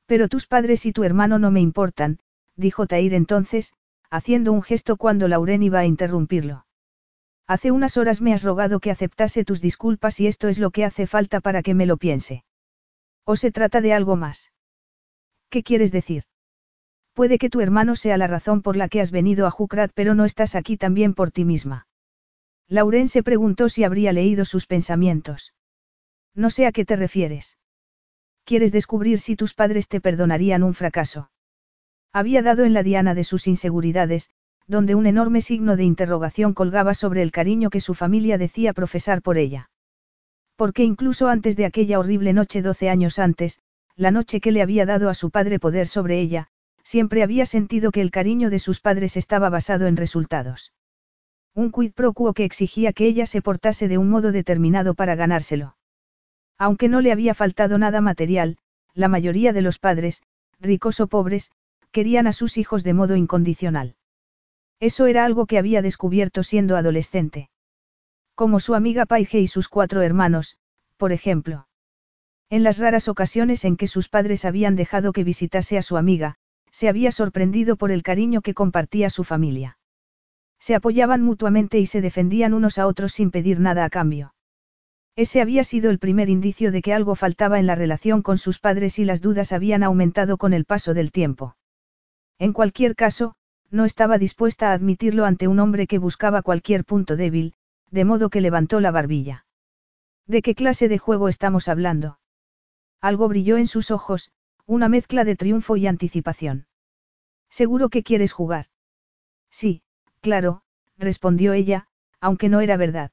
Pero 0.05 0.27
tus 0.27 0.45
padres 0.45 0.85
y 0.85 0.91
tu 0.91 1.03
hermano 1.03 1.39
no 1.39 1.51
me 1.51 1.61
importan, 1.61 2.19
dijo 2.55 2.85
Tair 2.85 3.13
entonces, 3.13 3.73
haciendo 4.15 4.51
un 4.51 4.61
gesto 4.61 4.97
cuando 4.97 5.27
Lauren 5.27 5.63
iba 5.63 5.79
a 5.79 5.85
interrumpirlo. 5.85 6.65
Hace 7.47 7.71
unas 7.71 7.97
horas 7.97 8.21
me 8.21 8.33
has 8.33 8.43
rogado 8.43 8.79
que 8.79 8.91
aceptase 8.91 9.45
tus 9.45 9.61
disculpas 9.61 10.19
y 10.19 10.27
esto 10.27 10.47
es 10.47 10.57
lo 10.57 10.71
que 10.71 10.83
hace 10.83 11.05
falta 11.05 11.41
para 11.41 11.61
que 11.61 11.73
me 11.75 11.85
lo 11.85 11.97
piense. 11.97 12.43
¿O 13.23 13.35
se 13.35 13.51
trata 13.51 13.81
de 13.81 13.93
algo 13.93 14.15
más? 14.15 14.51
¿Qué 15.49 15.61
quieres 15.63 15.91
decir? 15.91 16.23
Puede 17.13 17.37
que 17.37 17.49
tu 17.49 17.61
hermano 17.61 17.95
sea 17.95 18.17
la 18.17 18.27
razón 18.27 18.61
por 18.61 18.75
la 18.75 18.89
que 18.89 18.99
has 18.99 19.11
venido 19.11 19.45
a 19.47 19.51
Jukrat, 19.51 19.91
pero 19.93 20.15
no 20.15 20.25
estás 20.25 20.55
aquí 20.55 20.75
también 20.75 21.13
por 21.13 21.31
ti 21.31 21.45
misma. 21.45 21.87
Lauren 22.67 23.07
se 23.07 23.23
preguntó 23.23 23.69
si 23.69 23.83
habría 23.83 24.11
leído 24.11 24.43
sus 24.43 24.65
pensamientos. 24.65 25.53
No 26.33 26.49
sé 26.49 26.65
a 26.65 26.71
qué 26.71 26.83
te 26.83 26.95
refieres. 26.95 27.57
Quieres 28.43 28.71
descubrir 28.71 29.19
si 29.19 29.35
tus 29.35 29.53
padres 29.53 29.87
te 29.87 30.01
perdonarían 30.01 30.63
un 30.63 30.73
fracaso. 30.73 31.29
Había 32.15 32.41
dado 32.41 32.63
en 32.63 32.73
la 32.73 32.81
diana 32.81 33.13
de 33.13 33.25
sus 33.25 33.45
inseguridades, 33.45 34.29
donde 34.67 34.95
un 34.95 35.05
enorme 35.05 35.41
signo 35.41 35.75
de 35.75 35.83
interrogación 35.83 36.53
colgaba 36.53 36.93
sobre 36.93 37.21
el 37.21 37.33
cariño 37.33 37.69
que 37.69 37.81
su 37.81 37.93
familia 37.93 38.37
decía 38.37 38.71
profesar 38.71 39.21
por 39.21 39.37
ella. 39.37 39.69
Porque 40.55 40.85
incluso 40.85 41.27
antes 41.27 41.57
de 41.57 41.65
aquella 41.65 41.99
horrible 41.99 42.31
noche 42.31 42.61
doce 42.61 42.89
años 42.89 43.19
antes, 43.19 43.59
la 43.97 44.11
noche 44.11 44.39
que 44.39 44.53
le 44.53 44.61
había 44.61 44.85
dado 44.85 45.09
a 45.09 45.13
su 45.13 45.29
padre 45.29 45.59
poder 45.59 45.89
sobre 45.89 46.21
ella, 46.21 46.47
siempre 46.85 47.21
había 47.21 47.45
sentido 47.45 47.91
que 47.91 47.99
el 47.99 48.11
cariño 48.11 48.49
de 48.49 48.59
sus 48.59 48.79
padres 48.79 49.17
estaba 49.17 49.49
basado 49.49 49.85
en 49.85 49.97
resultados. 49.97 50.71
Un 51.53 51.69
quid 51.69 51.91
pro 51.91 52.13
quo 52.13 52.33
que 52.33 52.45
exigía 52.45 52.93
que 52.93 53.07
ella 53.07 53.25
se 53.25 53.41
portase 53.41 53.89
de 53.89 53.97
un 53.97 54.09
modo 54.09 54.31
determinado 54.31 54.93
para 54.93 55.15
ganárselo. 55.15 55.75
Aunque 56.57 56.87
no 56.87 57.01
le 57.01 57.11
había 57.11 57.33
faltado 57.33 57.77
nada 57.77 57.99
material, 57.99 58.55
la 58.93 59.09
mayoría 59.09 59.51
de 59.51 59.61
los 59.61 59.79
padres, 59.79 60.23
ricos 60.61 61.01
o 61.01 61.07
pobres, 61.07 61.51
querían 61.95 62.27
a 62.27 62.33
sus 62.33 62.57
hijos 62.57 62.83
de 62.83 62.93
modo 62.93 63.15
incondicional. 63.15 63.95
Eso 64.81 65.05
era 65.05 65.23
algo 65.23 65.45
que 65.45 65.57
había 65.57 65.81
descubierto 65.81 66.43
siendo 66.43 66.75
adolescente. 66.75 67.49
Como 68.35 68.59
su 68.59 68.75
amiga 68.75 69.05
Paige 69.05 69.39
y 69.39 69.47
sus 69.47 69.69
cuatro 69.69 70.01
hermanos, 70.01 70.57
por 70.97 71.13
ejemplo. 71.13 71.69
En 72.49 72.63
las 72.63 72.79
raras 72.79 73.07
ocasiones 73.07 73.63
en 73.63 73.77
que 73.77 73.87
sus 73.87 74.09
padres 74.09 74.43
habían 74.43 74.75
dejado 74.75 75.13
que 75.13 75.23
visitase 75.23 75.77
a 75.77 75.81
su 75.81 75.95
amiga, 75.95 76.35
se 76.69 76.89
había 76.89 77.13
sorprendido 77.13 77.77
por 77.77 77.91
el 77.91 78.03
cariño 78.03 78.41
que 78.41 78.53
compartía 78.53 79.09
su 79.09 79.23
familia. 79.23 79.77
Se 80.59 80.75
apoyaban 80.75 81.21
mutuamente 81.21 81.79
y 81.79 81.85
se 81.85 82.01
defendían 82.01 82.53
unos 82.53 82.77
a 82.77 82.87
otros 82.87 83.13
sin 83.13 83.31
pedir 83.31 83.61
nada 83.61 83.85
a 83.85 83.89
cambio. 83.89 84.35
Ese 85.15 85.39
había 85.39 85.63
sido 85.63 85.91
el 85.91 85.99
primer 85.99 86.27
indicio 86.29 86.73
de 86.73 86.81
que 86.81 86.93
algo 86.93 87.15
faltaba 87.15 87.57
en 87.57 87.67
la 87.67 87.75
relación 87.75 88.21
con 88.21 88.37
sus 88.37 88.59
padres 88.59 88.99
y 88.99 89.05
las 89.05 89.21
dudas 89.21 89.53
habían 89.53 89.81
aumentado 89.81 90.35
con 90.35 90.51
el 90.51 90.65
paso 90.65 90.93
del 90.93 91.13
tiempo. 91.13 91.55
En 92.39 92.53
cualquier 92.53 92.95
caso, 92.95 93.35
no 93.71 93.85
estaba 93.85 94.17
dispuesta 94.17 94.69
a 94.69 94.73
admitirlo 94.73 95.25
ante 95.25 95.47
un 95.47 95.59
hombre 95.59 95.87
que 95.87 95.99
buscaba 95.99 96.41
cualquier 96.41 96.85
punto 96.85 97.15
débil, 97.15 97.53
de 97.91 98.05
modo 98.05 98.29
que 98.29 98.41
levantó 98.41 98.79
la 98.79 98.91
barbilla. 98.91 99.45
¿De 100.27 100.41
qué 100.41 100.55
clase 100.55 100.87
de 100.87 100.97
juego 100.97 101.29
estamos 101.29 101.67
hablando? 101.67 102.19
Algo 103.01 103.27
brilló 103.27 103.57
en 103.57 103.67
sus 103.67 103.91
ojos, 103.91 104.31
una 104.65 104.89
mezcla 104.89 105.23
de 105.23 105.35
triunfo 105.35 105.77
y 105.77 105.87
anticipación. 105.87 106.67
¿Seguro 107.49 107.89
que 107.89 108.03
quieres 108.03 108.33
jugar? 108.33 108.67
Sí, 109.49 109.83
Claro, 110.25 110.63
respondió 110.97 111.53
ella, 111.53 111.85
aunque 112.19 112.49
no 112.49 112.59
era 112.59 112.77
verdad. 112.77 113.11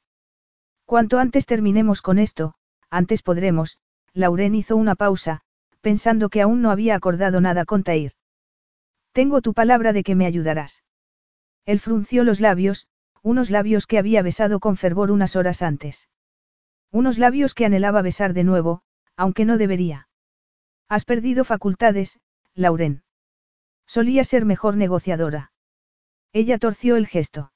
Cuanto 0.86 1.18
antes 1.18 1.44
terminemos 1.44 2.00
con 2.00 2.18
esto, 2.18 2.54
antes 2.88 3.20
podremos, 3.20 3.76
Lauren 4.14 4.54
hizo 4.54 4.76
una 4.76 4.94
pausa, 4.94 5.42
pensando 5.82 6.30
que 6.30 6.40
aún 6.40 6.62
no 6.62 6.70
había 6.70 6.94
acordado 6.94 7.42
nada 7.42 7.66
con 7.66 7.82
Tair. 7.82 8.14
Tengo 9.12 9.42
tu 9.42 9.54
palabra 9.54 9.92
de 9.92 10.02
que 10.02 10.14
me 10.14 10.26
ayudarás. 10.26 10.82
Él 11.64 11.80
frunció 11.80 12.24
los 12.24 12.40
labios, 12.40 12.88
unos 13.22 13.50
labios 13.50 13.86
que 13.86 13.98
había 13.98 14.22
besado 14.22 14.58
con 14.58 14.76
fervor 14.76 15.10
unas 15.10 15.36
horas 15.36 15.62
antes. 15.62 16.08
Unos 16.90 17.18
labios 17.18 17.54
que 17.54 17.64
anhelaba 17.64 18.02
besar 18.02 18.32
de 18.32 18.44
nuevo, 18.44 18.82
aunque 19.16 19.44
no 19.44 19.58
debería. 19.58 20.08
Has 20.88 21.04
perdido 21.04 21.44
facultades, 21.44 22.20
Lauren. 22.54 23.02
Solía 23.86 24.24
ser 24.24 24.44
mejor 24.44 24.76
negociadora. 24.76 25.52
Ella 26.32 26.58
torció 26.58 26.96
el 26.96 27.06
gesto. 27.06 27.52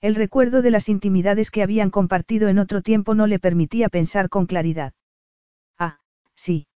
El 0.00 0.14
recuerdo 0.14 0.62
de 0.62 0.70
las 0.70 0.88
intimidades 0.88 1.50
que 1.50 1.62
habían 1.62 1.90
compartido 1.90 2.48
en 2.48 2.58
otro 2.58 2.82
tiempo 2.82 3.14
no 3.14 3.26
le 3.26 3.40
permitía 3.40 3.88
pensar 3.88 4.28
con 4.28 4.46
claridad. 4.46 4.92
Ah, 5.76 6.00
sí. 6.34 6.68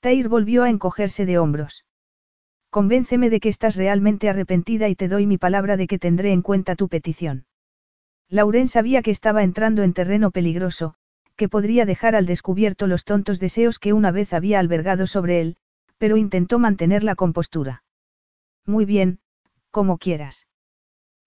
Tair 0.00 0.28
volvió 0.28 0.64
a 0.64 0.70
encogerse 0.70 1.26
de 1.26 1.38
hombros. 1.38 1.84
Convénceme 2.74 3.30
de 3.30 3.38
que 3.38 3.50
estás 3.50 3.76
realmente 3.76 4.28
arrepentida 4.28 4.88
y 4.88 4.96
te 4.96 5.06
doy 5.06 5.28
mi 5.28 5.38
palabra 5.38 5.76
de 5.76 5.86
que 5.86 6.00
tendré 6.00 6.32
en 6.32 6.42
cuenta 6.42 6.74
tu 6.74 6.88
petición. 6.88 7.46
Lauren 8.28 8.66
sabía 8.66 9.00
que 9.00 9.12
estaba 9.12 9.44
entrando 9.44 9.84
en 9.84 9.92
terreno 9.92 10.32
peligroso, 10.32 10.96
que 11.36 11.48
podría 11.48 11.86
dejar 11.86 12.16
al 12.16 12.26
descubierto 12.26 12.88
los 12.88 13.04
tontos 13.04 13.38
deseos 13.38 13.78
que 13.78 13.92
una 13.92 14.10
vez 14.10 14.32
había 14.32 14.58
albergado 14.58 15.06
sobre 15.06 15.40
él, 15.40 15.56
pero 15.98 16.16
intentó 16.16 16.58
mantener 16.58 17.04
la 17.04 17.14
compostura. 17.14 17.84
Muy 18.66 18.84
bien, 18.84 19.20
como 19.70 19.98
quieras. 19.98 20.48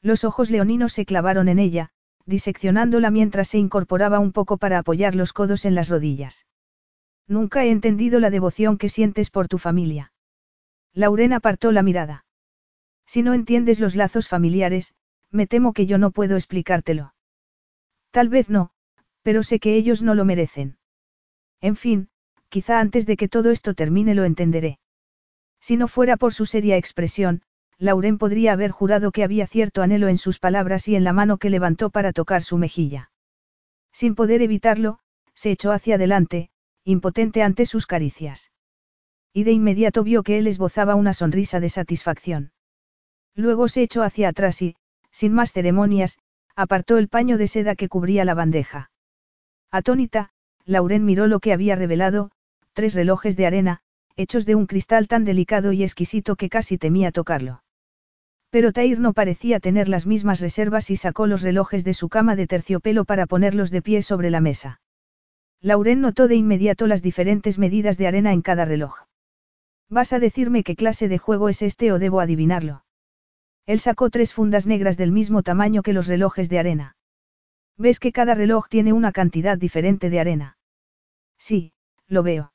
Los 0.01 0.26
ojos 0.26 0.51
leoninos 0.51 0.91
se 0.91 1.05
clavaron 1.05 1.47
en 1.47 1.59
ella, 1.59 1.91
diseccionándola 2.26 3.09
mientras 3.09 3.47
se 3.47 3.57
incorporaba 3.57 4.19
un 4.19 4.34
poco 4.34 4.57
para 4.57 4.80
apoyar 4.80 5.15
los 5.15 5.31
codos 5.31 5.63
en 5.63 5.76
las 5.76 5.88
rodillas. 5.88 6.45
Nunca 7.26 7.63
he 7.63 7.72
entendido 7.72 8.19
la 8.19 8.31
devoción 8.31 8.77
que 8.77 8.89
sientes 8.89 9.30
por 9.30 9.47
tu 9.47 9.57
familia. 9.59 10.11
Lauren 10.98 11.32
apartó 11.32 11.72
la 11.72 11.84
mirada. 11.84 12.26
Si 13.06 13.22
no 13.22 13.36
entiendes 13.36 13.80
los 13.80 13.95
lazos 13.95 14.28
familiares, 14.28 14.95
me 15.30 15.45
temo 15.45 15.72
que 15.74 15.86
yo 15.86 15.99
no 15.99 16.10
puedo 16.10 16.36
explicártelo. 16.36 17.14
Tal 18.10 18.30
vez 18.30 18.49
no, 18.49 18.72
pero 19.22 19.44
sé 19.44 19.60
que 19.60 19.76
ellos 19.76 20.02
no 20.02 20.15
lo 20.15 20.26
merecen. 20.26 20.80
En 21.61 21.76
fin, 21.76 22.10
quizá 22.49 22.80
antes 22.80 23.06
de 23.06 23.15
que 23.15 23.28
todo 23.28 23.52
esto 23.52 23.76
termine 23.76 24.15
lo 24.15 24.24
entenderé. 24.24 24.80
Si 25.60 25.78
no 25.78 25.88
fuera 25.88 26.18
por 26.18 26.34
su 26.34 26.48
seria 26.48 26.78
expresión, 26.78 27.44
Lauren 27.78 28.18
podría 28.18 28.53
haber 28.53 28.72
jurado 28.72 29.11
que 29.11 29.24
había 29.24 29.45
cierto 29.45 29.84
anhelo 29.84 30.07
en 30.07 30.18
sus 30.18 30.40
palabras 30.40 30.88
y 30.88 30.95
en 30.95 31.03
la 31.03 31.14
mano 31.14 31.38
que 31.38 31.52
levantó 31.52 31.91
para 31.91 32.11
tocar 32.11 32.41
su 32.41 32.57
mejilla. 32.57 33.11
Sin 33.91 34.15
poder 34.15 34.41
evitarlo, 34.41 34.98
se 35.36 35.52
echó 35.52 35.72
hacia 35.72 35.94
adelante, 35.94 36.49
impotente 36.84 37.44
ante 37.44 37.68
sus 37.68 37.86
caricias. 37.86 38.52
Y 39.38 39.43
de 39.43 39.51
inmediato 39.51 40.03
vio 40.03 40.23
que 40.23 40.39
él 40.39 40.47
esbozaba 40.47 40.95
una 40.95 41.14
sonrisa 41.14 41.59
de 41.59 41.69
satisfacción. 41.69 42.53
Luego 43.35 43.68
se 43.68 43.84
echó 43.84 44.01
hacia 44.01 44.30
atrás 44.30 44.64
y, 44.64 44.76
sin 45.11 45.31
más 45.31 45.51
ceremonias, 45.51 46.18
apartó 46.55 46.97
el 46.97 47.07
paño 47.07 47.38
de 47.38 47.45
seda 47.45 47.76
que 47.76 47.88
cubría 47.88 48.26
la 48.26 48.34
bandeja. 48.34 48.89
Atónita, 49.69 50.31
Lauren 50.65 51.05
miró 51.05 51.27
lo 51.27 51.39
que 51.39 51.53
había 51.53 51.76
revelado, 51.76 52.31
tres 52.73 52.95
relojes 52.95 53.38
de 53.38 53.45
arena, 53.45 53.81
hechos 54.15 54.47
de 54.47 54.55
un 54.55 54.65
cristal 54.65 55.07
tan 55.07 55.23
delicado 55.23 55.72
y 55.72 55.84
exquisito 55.84 56.35
que 56.35 56.49
casi 56.49 56.80
temía 56.80 57.11
tocarlo. 57.11 57.61
Pero 58.49 58.72
Tair 58.72 58.99
no 58.99 59.14
parecía 59.14 59.59
tener 59.59 59.88
las 59.88 60.07
mismas 60.07 60.39
reservas 60.39 60.89
y 60.89 60.95
sacó 60.95 61.27
los 61.27 61.43
relojes 61.43 61.84
de 61.84 61.93
su 61.93 62.09
cama 62.09 62.35
de 62.35 62.47
terciopelo 62.47 63.05
para 63.05 63.27
ponerlos 63.27 63.69
de 63.69 63.84
pie 63.84 64.01
sobre 64.01 64.31
la 64.31 64.41
mesa. 64.41 64.81
Lauren 65.61 66.01
notó 66.01 66.27
de 66.27 66.38
inmediato 66.38 66.88
las 66.88 67.03
diferentes 67.03 67.59
medidas 67.59 67.99
de 67.99 68.07
arena 68.07 68.34
en 68.34 68.41
cada 68.41 68.65
reloj. 68.65 69.06
¿Vas 69.89 70.11
a 70.14 70.19
decirme 70.19 70.64
qué 70.64 70.76
clase 70.76 71.07
de 71.07 71.18
juego 71.18 71.49
es 71.49 71.61
este 71.61 71.91
o 71.91 71.99
debo 71.99 72.19
adivinarlo? 72.19 72.84
Él 73.65 73.80
sacó 73.80 74.09
tres 74.09 74.34
fundas 74.34 74.65
negras 74.65 74.97
del 74.97 75.11
mismo 75.11 75.43
tamaño 75.43 75.81
que 75.81 75.93
los 75.93 76.07
relojes 76.07 76.49
de 76.49 76.59
arena. 76.59 76.95
¿Ves 77.77 77.99
que 77.99 78.11
cada 78.11 78.34
reloj 78.34 78.68
tiene 78.69 78.93
una 78.93 79.11
cantidad 79.11 79.57
diferente 79.57 80.09
de 80.09 80.19
arena? 80.19 80.57
Sí, 81.38 81.73
lo 82.07 82.23
veo. 82.23 82.53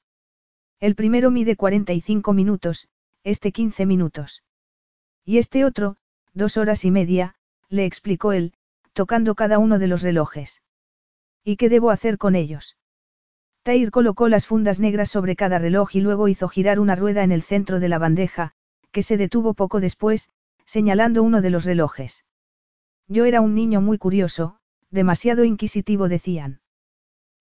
El 0.81 0.95
primero 0.95 1.31
mide 1.31 1.57
45 1.57 2.33
minutos, 2.33 2.89
este 3.23 3.53
15 3.53 3.87
minutos. 3.87 4.43
Y 5.25 5.39
este 5.39 5.65
otro, 5.65 5.97
dos 6.35 6.57
horas 6.57 6.85
y 6.85 6.91
media, 6.91 7.37
le 7.69 7.85
explicó 7.85 8.33
él, 8.33 8.55
tocando 8.93 9.35
cada 9.35 9.59
uno 9.59 9.79
de 9.79 9.87
los 9.87 10.03
relojes. 10.03 10.63
¿Y 11.45 11.57
qué 11.57 11.69
debo 11.69 11.91
hacer 11.91 12.19
con 12.19 12.35
ellos? 12.35 12.77
Tair 13.63 13.91
colocó 13.91 14.29
las 14.29 14.47
fundas 14.47 14.81
negras 14.81 15.11
sobre 15.11 15.37
cada 15.37 15.59
reloj 15.59 15.95
y 15.95 16.01
luego 16.01 16.27
hizo 16.27 16.49
girar 16.49 16.81
una 16.81 16.97
rueda 16.97 17.23
en 17.23 17.31
el 17.31 17.43
centro 17.43 17.79
de 17.79 17.89
la 17.89 17.99
bandeja, 17.99 18.53
que 18.91 19.03
se 19.03 19.17
detuvo 19.17 19.55
poco 19.55 19.81
después, 19.81 20.31
señalando 20.67 21.23
uno 21.23 21.43
de 21.43 21.51
los 21.51 21.65
relojes. 21.65 22.25
Yo 23.07 23.25
era 23.25 23.41
un 23.41 23.55
niño 23.55 23.81
muy 23.81 23.99
curioso, 23.99 24.59
demasiado 24.91 25.45
inquisitivo 25.45 26.09
decían. 26.09 26.61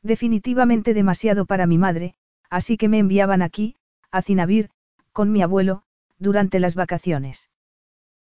Definitivamente 0.03 0.93
demasiado 0.93 1.45
para 1.45 1.65
mi 1.65 1.77
madre, 1.77 2.15
así 2.49 2.77
que 2.77 2.87
me 2.87 2.99
enviaban 2.99 3.41
aquí, 3.41 3.75
a 4.11 4.21
Cinabir, 4.21 4.69
con 5.13 5.31
mi 5.31 5.41
abuelo, 5.41 5.83
durante 6.19 6.59
las 6.59 6.75
vacaciones. 6.75 7.49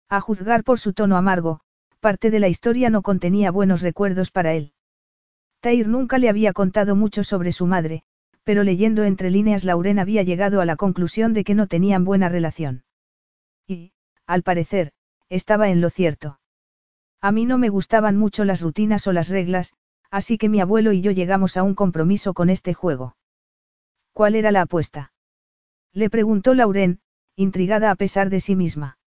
A 0.07 0.21
juzgar 0.21 0.63
por 0.63 0.79
su 0.79 0.93
tono 0.93 1.17
amargo, 1.17 1.61
parte 1.99 2.31
de 2.31 2.39
la 2.39 2.47
historia 2.47 2.89
no 2.89 3.01
contenía 3.01 3.51
buenos 3.51 3.81
recuerdos 3.81 4.31
para 4.31 4.53
él. 4.53 4.73
Tair 5.61 5.87
nunca 5.87 6.17
le 6.17 6.29
había 6.29 6.53
contado 6.53 6.95
mucho 6.95 7.23
sobre 7.23 7.51
su 7.51 7.65
madre, 7.65 8.03
pero 8.43 8.63
leyendo 8.63 9.03
entre 9.03 9.29
líneas 9.29 9.63
Lauren 9.63 9.99
había 9.99 10.23
llegado 10.23 10.61
a 10.61 10.65
la 10.65 10.75
conclusión 10.75 11.33
de 11.33 11.43
que 11.43 11.55
no 11.55 11.67
tenían 11.67 12.05
buena 12.05 12.29
relación. 12.29 12.83
Y, 13.67 13.91
al 14.25 14.43
parecer, 14.43 14.91
estaba 15.29 15.69
en 15.69 15.81
lo 15.81 15.89
cierto. 15.89 16.39
A 17.21 17.31
mí 17.31 17.45
no 17.45 17.57
me 17.57 17.69
gustaban 17.69 18.15
mucho 18.15 18.45
las 18.45 18.61
rutinas 18.61 19.05
o 19.07 19.11
las 19.11 19.27
reglas, 19.27 19.73
así 20.09 20.37
que 20.37 20.49
mi 20.49 20.61
abuelo 20.61 20.93
y 20.93 21.01
yo 21.01 21.11
llegamos 21.11 21.57
a 21.57 21.63
un 21.63 21.75
compromiso 21.75 22.33
con 22.33 22.49
este 22.49 22.73
juego. 22.73 23.17
¿Cuál 24.13 24.35
era 24.35 24.51
la 24.51 24.61
apuesta? 24.61 25.11
Le 25.93 26.09
preguntó 26.09 26.53
Lauren, 26.53 27.01
intrigada 27.35 27.91
a 27.91 27.95
pesar 27.95 28.29
de 28.29 28.39
sí 28.39 28.55
misma. 28.55 28.97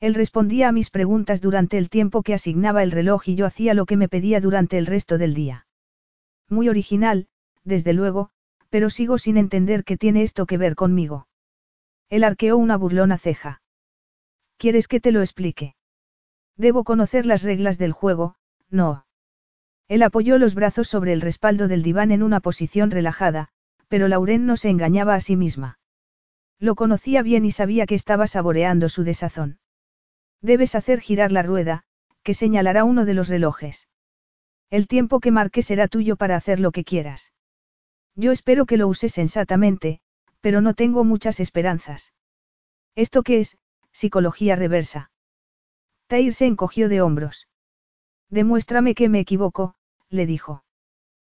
Él 0.00 0.14
respondía 0.14 0.68
a 0.68 0.72
mis 0.72 0.90
preguntas 0.90 1.40
durante 1.40 1.78
el 1.78 1.90
tiempo 1.90 2.22
que 2.22 2.34
asignaba 2.34 2.82
el 2.82 2.90
reloj 2.90 3.28
y 3.28 3.34
yo 3.34 3.46
hacía 3.46 3.74
lo 3.74 3.86
que 3.86 3.96
me 3.96 4.08
pedía 4.08 4.40
durante 4.40 4.78
el 4.78 4.86
resto 4.86 5.18
del 5.18 5.34
día. 5.34 5.66
Muy 6.50 6.68
original, 6.68 7.28
desde 7.64 7.92
luego, 7.92 8.30
pero 8.68 8.90
sigo 8.90 9.16
sin 9.18 9.36
entender 9.36 9.84
qué 9.84 9.96
tiene 9.96 10.22
esto 10.22 10.46
que 10.46 10.58
ver 10.58 10.74
conmigo. 10.74 11.28
Él 12.08 12.24
arqueó 12.24 12.56
una 12.56 12.76
burlona 12.76 13.18
ceja. 13.18 13.62
¿Quieres 14.58 14.88
que 14.88 15.00
te 15.00 15.12
lo 15.12 15.20
explique? 15.20 15.76
Debo 16.56 16.84
conocer 16.84 17.24
las 17.24 17.42
reglas 17.42 17.78
del 17.78 17.92
juego, 17.92 18.34
no. 18.68 19.06
Él 19.88 20.02
apoyó 20.02 20.38
los 20.38 20.54
brazos 20.54 20.88
sobre 20.88 21.12
el 21.12 21.20
respaldo 21.20 21.68
del 21.68 21.82
diván 21.82 22.10
en 22.10 22.22
una 22.22 22.40
posición 22.40 22.90
relajada, 22.90 23.48
pero 23.88 24.08
Lauren 24.08 24.46
no 24.46 24.56
se 24.56 24.70
engañaba 24.70 25.14
a 25.14 25.20
sí 25.20 25.36
misma. 25.36 25.78
Lo 26.58 26.74
conocía 26.74 27.22
bien 27.22 27.44
y 27.44 27.52
sabía 27.52 27.86
que 27.86 27.94
estaba 27.94 28.26
saboreando 28.26 28.88
su 28.88 29.02
desazón. 29.02 29.58
Debes 30.42 30.74
hacer 30.74 31.00
girar 31.00 31.32
la 31.32 31.42
rueda, 31.42 31.84
que 32.22 32.34
señalará 32.34 32.84
uno 32.84 33.04
de 33.04 33.14
los 33.14 33.28
relojes. 33.28 33.88
El 34.70 34.86
tiempo 34.86 35.20
que 35.20 35.32
marque 35.32 35.62
será 35.62 35.88
tuyo 35.88 36.16
para 36.16 36.36
hacer 36.36 36.60
lo 36.60 36.70
que 36.70 36.84
quieras. 36.84 37.32
Yo 38.14 38.32
espero 38.32 38.66
que 38.66 38.76
lo 38.76 38.86
uses 38.88 39.12
sensatamente, 39.12 40.00
pero 40.40 40.60
no 40.60 40.74
tengo 40.74 41.04
muchas 41.04 41.40
esperanzas. 41.40 42.12
¿Esto 42.94 43.22
qué 43.22 43.40
es? 43.40 43.58
Psicología 43.92 44.56
reversa. 44.56 45.10
Tair 46.06 46.34
se 46.34 46.46
encogió 46.46 46.88
de 46.88 47.02
hombros. 47.02 47.48
Demuéstrame 48.28 48.94
que 48.94 49.08
me 49.08 49.20
equivoco, 49.20 49.74
le 50.08 50.26
dijo. 50.26 50.64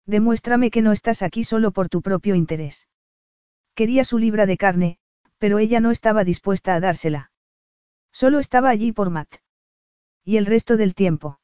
Demuéstrame 0.07 0.71
que 0.71 0.83
no 0.83 0.93
estás 0.93 1.23
aquí 1.23 1.45
solo 1.45 1.71
por 1.71 1.89
tu 1.89 2.03
propio 2.03 2.35
interés. 2.35 2.89
Quería 3.75 4.05
su 4.05 4.19
libra 4.19 4.47
de 4.47 4.57
carne, 4.57 4.99
pero 5.39 5.59
ella 5.59 5.81
no 5.81 5.91
estaba 5.91 6.25
dispuesta 6.25 6.75
a 6.75 6.81
dársela. 6.81 7.31
Solo 8.13 8.41
estaba 8.41 8.71
allí 8.71 8.93
por 8.93 9.11
Matt. 9.11 9.37
¿Y 10.25 10.37
el 10.37 10.47
resto 10.47 10.77
del 10.77 10.95
tiempo? 10.95 11.40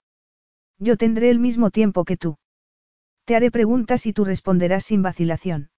Yo 0.78 0.96
tendré 0.96 1.30
el 1.30 1.38
mismo 1.38 1.70
tiempo 1.70 2.04
que 2.04 2.16
tú. 2.16 2.36
Te 3.24 3.34
haré 3.34 3.50
preguntas 3.50 4.06
y 4.06 4.12
tú 4.12 4.24
responderás 4.24 4.84
sin 4.84 5.02
vacilación. 5.02 5.70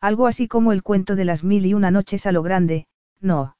Algo 0.00 0.26
así 0.26 0.48
como 0.48 0.72
el 0.72 0.82
cuento 0.82 1.16
de 1.16 1.24
las 1.24 1.44
mil 1.44 1.66
y 1.66 1.74
una 1.74 1.90
noches 1.90 2.26
a 2.26 2.32
lo 2.32 2.42
grande, 2.42 2.86
no. 3.20 3.56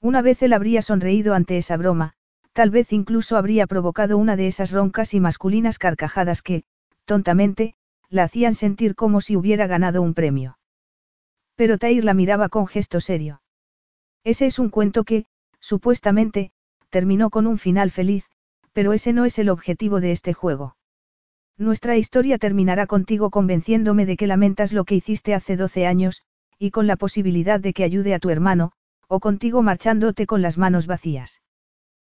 Una 0.00 0.22
vez 0.22 0.42
él 0.42 0.52
habría 0.52 0.82
sonreído 0.82 1.34
ante 1.34 1.56
esa 1.56 1.76
broma, 1.76 2.12
tal 2.52 2.70
vez 2.70 2.92
incluso 2.92 3.36
habría 3.36 3.66
provocado 3.66 4.18
una 4.18 4.36
de 4.36 4.46
esas 4.46 4.70
roncas 4.70 5.14
y 5.14 5.20
masculinas 5.20 5.78
carcajadas 5.78 6.42
que, 6.42 6.64
tontamente, 7.04 7.74
la 8.08 8.24
hacían 8.24 8.54
sentir 8.54 8.94
como 8.94 9.20
si 9.20 9.36
hubiera 9.36 9.66
ganado 9.66 10.02
un 10.02 10.14
premio. 10.14 10.58
Pero 11.54 11.78
Tair 11.78 12.04
la 12.04 12.14
miraba 12.14 12.48
con 12.48 12.66
gesto 12.66 13.00
serio. 13.00 13.42
Ese 14.24 14.46
es 14.46 14.58
un 14.58 14.70
cuento 14.70 15.04
que, 15.04 15.26
supuestamente, 15.58 16.52
terminó 16.90 17.30
con 17.30 17.46
un 17.46 17.58
final 17.58 17.90
feliz, 17.90 18.28
pero 18.76 18.92
ese 18.92 19.14
no 19.14 19.24
es 19.24 19.38
el 19.38 19.48
objetivo 19.48 20.02
de 20.02 20.12
este 20.12 20.34
juego. 20.34 20.76
Nuestra 21.56 21.96
historia 21.96 22.36
terminará 22.36 22.86
contigo 22.86 23.30
convenciéndome 23.30 24.04
de 24.04 24.18
que 24.18 24.26
lamentas 24.26 24.74
lo 24.74 24.84
que 24.84 24.96
hiciste 24.96 25.32
hace 25.32 25.56
12 25.56 25.86
años, 25.86 26.20
y 26.58 26.72
con 26.72 26.86
la 26.86 26.96
posibilidad 26.96 27.58
de 27.58 27.72
que 27.72 27.84
ayude 27.84 28.12
a 28.12 28.18
tu 28.18 28.28
hermano, 28.28 28.72
o 29.08 29.18
contigo 29.18 29.62
marchándote 29.62 30.26
con 30.26 30.42
las 30.42 30.58
manos 30.58 30.86
vacías. 30.86 31.40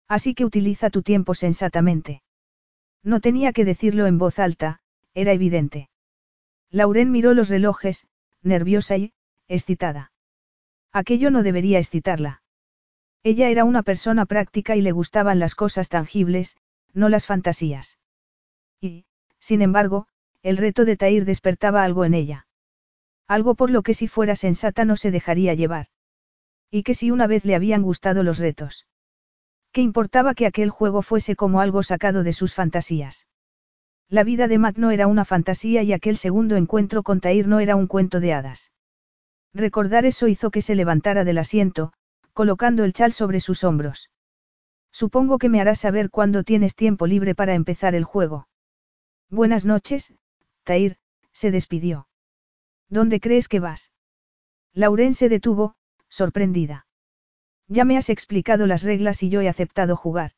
Así 0.07 0.35
que 0.35 0.45
utiliza 0.45 0.91
tu 0.91 1.01
tiempo 1.01 1.33
sensatamente. 1.33 2.21
No 3.01 3.21
tenía 3.21 3.53
que 3.53 3.65
decirlo 3.65 4.05
en 4.05 4.19
voz 4.19 4.37
alta, 4.37 4.81
era 5.15 5.33
evidente. 5.33 5.89
Lauren 6.69 7.09
miró 7.09 7.33
los 7.33 7.49
relojes, 7.49 8.05
nerviosa 8.43 8.97
y, 8.97 9.13
excitada. 9.47 10.11
Aquello 10.91 11.31
no 11.31 11.41
debería 11.41 11.79
excitarla. 11.79 12.40
Ella 13.23 13.49
era 13.49 13.65
una 13.65 13.83
persona 13.83 14.25
práctica 14.25 14.75
y 14.75 14.81
le 14.81 14.91
gustaban 14.91 15.39
las 15.39 15.53
cosas 15.55 15.89
tangibles, 15.89 16.57
no 16.93 17.07
las 17.07 17.25
fantasías. 17.25 17.99
Y, 18.79 19.05
sin 19.39 19.61
embargo, 19.61 20.07
el 20.41 20.57
reto 20.57 20.85
de 20.85 20.97
Tair 20.97 21.25
despertaba 21.25 21.83
algo 21.83 22.03
en 22.03 22.15
ella. 22.15 22.47
Algo 23.27 23.55
por 23.55 23.69
lo 23.69 23.83
que 23.83 23.93
si 23.93 24.07
fuera 24.07 24.35
sensata 24.35 24.85
no 24.85 24.97
se 24.97 25.11
dejaría 25.11 25.53
llevar. 25.53 25.87
Y 26.71 26.83
que 26.83 26.95
si 26.95 27.11
una 27.11 27.27
vez 27.27 27.45
le 27.45 27.55
habían 27.55 27.83
gustado 27.83 28.23
los 28.23 28.39
retos. 28.39 28.87
¿Qué 29.71 29.81
importaba 29.81 30.33
que 30.33 30.47
aquel 30.47 30.69
juego 30.69 31.01
fuese 31.01 31.35
como 31.35 31.61
algo 31.61 31.83
sacado 31.83 32.23
de 32.23 32.33
sus 32.33 32.53
fantasías? 32.53 33.27
La 34.09 34.23
vida 34.23 34.47
de 34.47 34.57
Matt 34.57 34.77
no 34.77 34.91
era 34.91 35.07
una 35.07 35.23
fantasía 35.23 35.83
y 35.83 35.93
aquel 35.93 36.17
segundo 36.17 36.57
encuentro 36.57 37.03
con 37.03 37.21
Tair 37.21 37.47
no 37.47 37.59
era 37.59 37.75
un 37.75 37.87
cuento 37.87 38.19
de 38.19 38.33
hadas. 38.33 38.71
Recordar 39.53 40.05
eso 40.05 40.27
hizo 40.27 40.51
que 40.51 40.61
se 40.61 40.75
levantara 40.75 41.23
del 41.23 41.37
asiento, 41.37 41.93
colocando 42.41 42.83
el 42.85 42.91
chal 42.91 43.13
sobre 43.13 43.39
sus 43.39 43.63
hombros. 43.63 44.09
Supongo 44.91 45.37
que 45.37 45.47
me 45.47 45.61
harás 45.61 45.77
saber 45.77 46.09
cuándo 46.09 46.43
tienes 46.43 46.73
tiempo 46.73 47.05
libre 47.05 47.35
para 47.35 47.53
empezar 47.53 47.93
el 47.93 48.03
juego. 48.03 48.47
Buenas 49.29 49.63
noches, 49.63 50.15
Tair, 50.63 50.97
se 51.33 51.51
despidió. 51.51 52.07
¿Dónde 52.89 53.19
crees 53.19 53.47
que 53.47 53.59
vas? 53.59 53.91
Lauren 54.73 55.13
se 55.13 55.29
detuvo, 55.29 55.75
sorprendida. 56.09 56.87
Ya 57.67 57.85
me 57.85 57.95
has 57.95 58.09
explicado 58.09 58.65
las 58.65 58.81
reglas 58.81 59.21
y 59.21 59.29
yo 59.29 59.41
he 59.41 59.47
aceptado 59.47 59.95
jugar. 59.95 60.31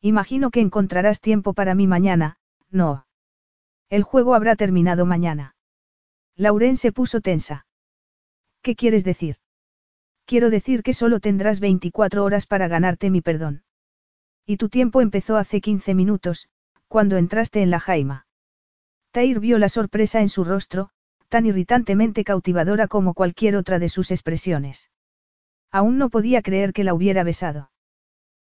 Imagino 0.00 0.52
que 0.52 0.60
encontrarás 0.60 1.20
tiempo 1.20 1.54
para 1.54 1.74
mí 1.74 1.88
mañana, 1.88 2.38
no. 2.70 3.08
El 3.90 4.04
juego 4.04 4.36
habrá 4.36 4.54
terminado 4.54 5.06
mañana. 5.06 5.56
Lauren 6.36 6.76
se 6.76 6.92
puso 6.92 7.20
tensa. 7.20 7.66
¿Qué 8.62 8.76
quieres 8.76 9.02
decir? 9.02 9.38
Quiero 10.26 10.50
decir 10.50 10.82
que 10.82 10.92
solo 10.92 11.20
tendrás 11.20 11.60
24 11.60 12.24
horas 12.24 12.46
para 12.46 12.66
ganarte 12.66 13.10
mi 13.10 13.20
perdón. 13.20 13.62
Y 14.44 14.56
tu 14.56 14.68
tiempo 14.68 15.00
empezó 15.00 15.36
hace 15.36 15.60
15 15.60 15.94
minutos, 15.94 16.48
cuando 16.88 17.16
entraste 17.16 17.62
en 17.62 17.70
la 17.70 17.78
jaima. 17.78 18.26
Tair 19.12 19.38
vio 19.38 19.58
la 19.58 19.68
sorpresa 19.68 20.20
en 20.20 20.28
su 20.28 20.42
rostro, 20.42 20.90
tan 21.28 21.46
irritantemente 21.46 22.24
cautivadora 22.24 22.88
como 22.88 23.14
cualquier 23.14 23.54
otra 23.54 23.78
de 23.78 23.88
sus 23.88 24.10
expresiones. 24.10 24.90
Aún 25.70 25.96
no 25.96 26.10
podía 26.10 26.42
creer 26.42 26.72
que 26.72 26.84
la 26.84 26.92
hubiera 26.92 27.22
besado. 27.22 27.70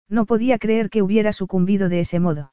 No 0.09 0.25
podía 0.25 0.59
creer 0.59 0.89
que 0.89 1.03
hubiera 1.03 1.33
sucumbido 1.33 1.89
de 1.89 2.01
ese 2.01 2.21
modo. 2.21 2.53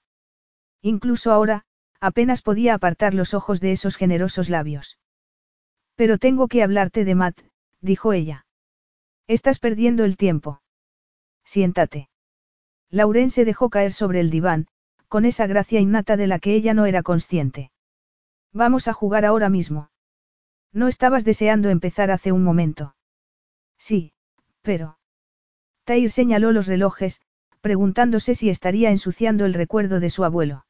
Incluso 0.82 1.32
ahora, 1.32 1.66
apenas 2.00 2.42
podía 2.42 2.74
apartar 2.74 3.14
los 3.14 3.34
ojos 3.34 3.60
de 3.62 3.74
esos 3.74 3.96
generosos 3.96 4.50
labios. 4.50 4.98
Pero 5.96 6.18
tengo 6.18 6.48
que 6.48 6.64
hablarte 6.64 7.06
de 7.06 7.16
Matt, 7.16 7.42
dijo 7.82 8.14
ella. 8.14 8.46
Estás 9.30 9.60
perdiendo 9.60 10.06
el 10.06 10.18
tiempo. 10.18 10.60
Siéntate. 11.46 12.10
Lauren 12.90 13.30
se 13.30 13.46
dejó 13.46 13.70
caer 13.70 13.94
sobre 13.94 14.22
el 14.22 14.32
diván, 14.32 14.66
con 15.08 15.24
esa 15.24 15.46
gracia 15.46 15.80
innata 15.80 16.18
de 16.18 16.26
la 16.26 16.40
que 16.40 16.56
ella 16.56 16.74
no 16.74 16.88
era 16.88 17.04
consciente. 17.04 17.72
Vamos 18.54 18.88
a 18.88 18.94
jugar 18.94 19.26
ahora 19.26 19.48
mismo. 19.48 19.92
No 20.74 20.88
estabas 20.88 21.26
deseando 21.26 21.70
empezar 21.70 22.10
hace 22.10 22.32
un 22.32 22.44
momento. 22.44 22.96
Sí, 23.78 24.14
pero. 24.64 24.98
Tair 25.84 26.10
señaló 26.10 26.52
los 26.52 26.66
relojes, 26.66 27.22
preguntándose 27.62 28.34
si 28.34 28.50
estaría 28.50 28.90
ensuciando 28.90 29.46
el 29.46 29.54
recuerdo 29.54 30.00
de 30.00 30.10
su 30.10 30.24
abuelo. 30.24 30.66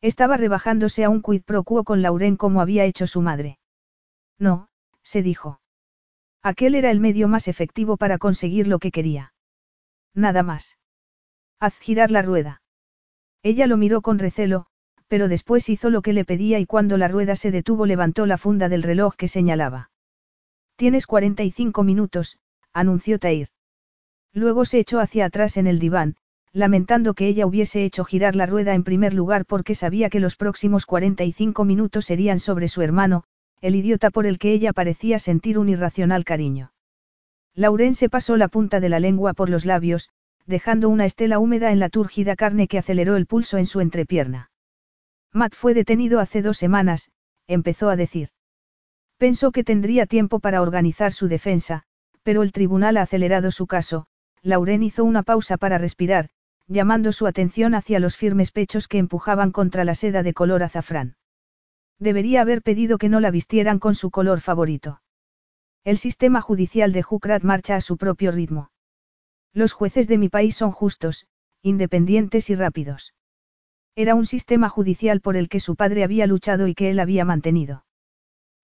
Estaba 0.00 0.36
rebajándose 0.36 1.02
a 1.02 1.10
un 1.10 1.20
quid 1.20 1.42
pro 1.42 1.64
quo 1.64 1.82
con 1.82 2.00
Lauren 2.00 2.36
como 2.36 2.60
había 2.60 2.84
hecho 2.84 3.08
su 3.08 3.22
madre. 3.22 3.58
No, 4.38 4.68
se 5.02 5.24
dijo. 5.24 5.61
Aquel 6.42 6.74
era 6.74 6.90
el 6.90 6.98
medio 6.98 7.28
más 7.28 7.46
efectivo 7.46 7.96
para 7.96 8.18
conseguir 8.18 8.66
lo 8.66 8.78
que 8.78 8.90
quería. 8.90 9.32
Nada 10.14 10.42
más. 10.42 10.78
Haz 11.60 11.78
girar 11.78 12.10
la 12.10 12.22
rueda. 12.22 12.62
Ella 13.42 13.66
lo 13.66 13.76
miró 13.76 14.02
con 14.02 14.18
recelo, 14.18 14.66
pero 15.06 15.28
después 15.28 15.68
hizo 15.68 15.90
lo 15.90 16.02
que 16.02 16.12
le 16.12 16.24
pedía 16.24 16.58
y 16.58 16.66
cuando 16.66 16.96
la 16.96 17.06
rueda 17.06 17.36
se 17.36 17.50
detuvo 17.50 17.86
levantó 17.86 18.26
la 18.26 18.38
funda 18.38 18.68
del 18.68 18.82
reloj 18.82 19.14
que 19.14 19.28
señalaba. 19.28 19.90
Tienes 20.76 21.06
45 21.06 21.84
minutos, 21.84 22.38
anunció 22.72 23.18
Tair. 23.18 23.48
Luego 24.32 24.64
se 24.64 24.78
echó 24.78 24.98
hacia 24.98 25.26
atrás 25.26 25.56
en 25.56 25.66
el 25.66 25.78
diván, 25.78 26.16
lamentando 26.52 27.14
que 27.14 27.28
ella 27.28 27.46
hubiese 27.46 27.84
hecho 27.84 28.04
girar 28.04 28.34
la 28.34 28.46
rueda 28.46 28.74
en 28.74 28.82
primer 28.82 29.14
lugar 29.14 29.46
porque 29.46 29.74
sabía 29.74 30.10
que 30.10 30.20
los 30.20 30.36
próximos 30.36 30.86
45 30.86 31.64
minutos 31.64 32.06
serían 32.06 32.40
sobre 32.40 32.68
su 32.68 32.82
hermano, 32.82 33.24
el 33.62 33.76
idiota 33.76 34.10
por 34.10 34.26
el 34.26 34.38
que 34.38 34.52
ella 34.52 34.72
parecía 34.72 35.20
sentir 35.20 35.56
un 35.56 35.68
irracional 35.68 36.24
cariño. 36.24 36.72
Lauren 37.54 37.94
se 37.94 38.08
pasó 38.08 38.36
la 38.36 38.48
punta 38.48 38.80
de 38.80 38.88
la 38.88 38.98
lengua 38.98 39.34
por 39.34 39.48
los 39.48 39.64
labios, 39.64 40.10
dejando 40.46 40.88
una 40.88 41.04
estela 41.04 41.38
húmeda 41.38 41.70
en 41.70 41.78
la 41.78 41.88
túrgida 41.88 42.34
carne 42.34 42.66
que 42.66 42.78
aceleró 42.78 43.16
el 43.16 43.26
pulso 43.26 43.58
en 43.58 43.66
su 43.66 43.80
entrepierna. 43.80 44.50
Matt 45.32 45.54
fue 45.54 45.74
detenido 45.74 46.18
hace 46.18 46.42
dos 46.42 46.58
semanas, 46.58 47.12
empezó 47.46 47.88
a 47.88 47.96
decir. 47.96 48.30
Pensó 49.16 49.52
que 49.52 49.62
tendría 49.62 50.06
tiempo 50.06 50.40
para 50.40 50.60
organizar 50.60 51.12
su 51.12 51.28
defensa, 51.28 51.84
pero 52.24 52.42
el 52.42 52.50
tribunal 52.50 52.96
ha 52.96 53.02
acelerado 53.02 53.52
su 53.52 53.68
caso. 53.68 54.08
Lauren 54.42 54.82
hizo 54.82 55.04
una 55.04 55.22
pausa 55.22 55.56
para 55.56 55.78
respirar, 55.78 56.30
llamando 56.66 57.12
su 57.12 57.28
atención 57.28 57.76
hacia 57.76 58.00
los 58.00 58.16
firmes 58.16 58.50
pechos 58.50 58.88
que 58.88 58.98
empujaban 58.98 59.52
contra 59.52 59.84
la 59.84 59.94
seda 59.94 60.24
de 60.24 60.34
color 60.34 60.64
azafrán. 60.64 61.14
Debería 62.02 62.40
haber 62.40 62.62
pedido 62.62 62.98
que 62.98 63.08
no 63.08 63.20
la 63.20 63.30
vistieran 63.30 63.78
con 63.78 63.94
su 63.94 64.10
color 64.10 64.40
favorito. 64.40 65.00
El 65.84 65.98
sistema 65.98 66.40
judicial 66.40 66.92
de 66.92 67.04
Jukrat 67.04 67.44
marcha 67.44 67.76
a 67.76 67.80
su 67.80 67.96
propio 67.96 68.32
ritmo. 68.32 68.72
Los 69.52 69.72
jueces 69.72 70.08
de 70.08 70.18
mi 70.18 70.28
país 70.28 70.56
son 70.56 70.72
justos, 70.72 71.28
independientes 71.62 72.50
y 72.50 72.56
rápidos. 72.56 73.14
Era 73.94 74.16
un 74.16 74.26
sistema 74.26 74.68
judicial 74.68 75.20
por 75.20 75.36
el 75.36 75.48
que 75.48 75.60
su 75.60 75.76
padre 75.76 76.02
había 76.02 76.26
luchado 76.26 76.66
y 76.66 76.74
que 76.74 76.90
él 76.90 76.98
había 76.98 77.24
mantenido. 77.24 77.84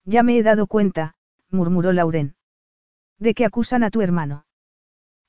Ya 0.03 0.21
me 0.21 0.37
he 0.37 0.43
dado 0.43 0.67
cuenta, 0.67 1.15
murmuró 1.49 1.93
Lauren. 1.93 2.35
¿De 3.19 3.33
qué 3.33 3.45
acusan 3.45 3.83
a 3.83 3.89
tu 3.89 4.01
hermano? 4.01 4.47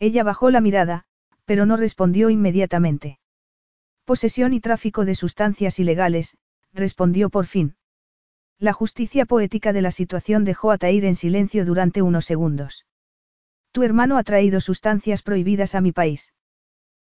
Ella 0.00 0.24
bajó 0.24 0.50
la 0.50 0.60
mirada, 0.60 1.04
pero 1.44 1.64
no 1.64 1.76
respondió 1.76 2.28
inmediatamente. 2.28 3.20
Posesión 4.04 4.52
y 4.52 4.58
tráfico 4.58 5.04
de 5.04 5.14
sustancias 5.14 5.78
ilegales, 5.78 6.36
respondió 6.72 7.30
por 7.30 7.46
fin. 7.46 7.76
La 8.60 8.74
justicia 8.74 9.24
poética 9.24 9.72
de 9.72 9.80
la 9.80 9.90
situación 9.90 10.44
dejó 10.44 10.70
a 10.70 10.76
Tair 10.76 11.06
en 11.06 11.14
silencio 11.14 11.64
durante 11.64 12.02
unos 12.02 12.26
segundos. 12.26 12.84
Tu 13.72 13.84
hermano 13.84 14.18
ha 14.18 14.22
traído 14.22 14.60
sustancias 14.60 15.22
prohibidas 15.22 15.74
a 15.74 15.80
mi 15.80 15.92
país. 15.92 16.34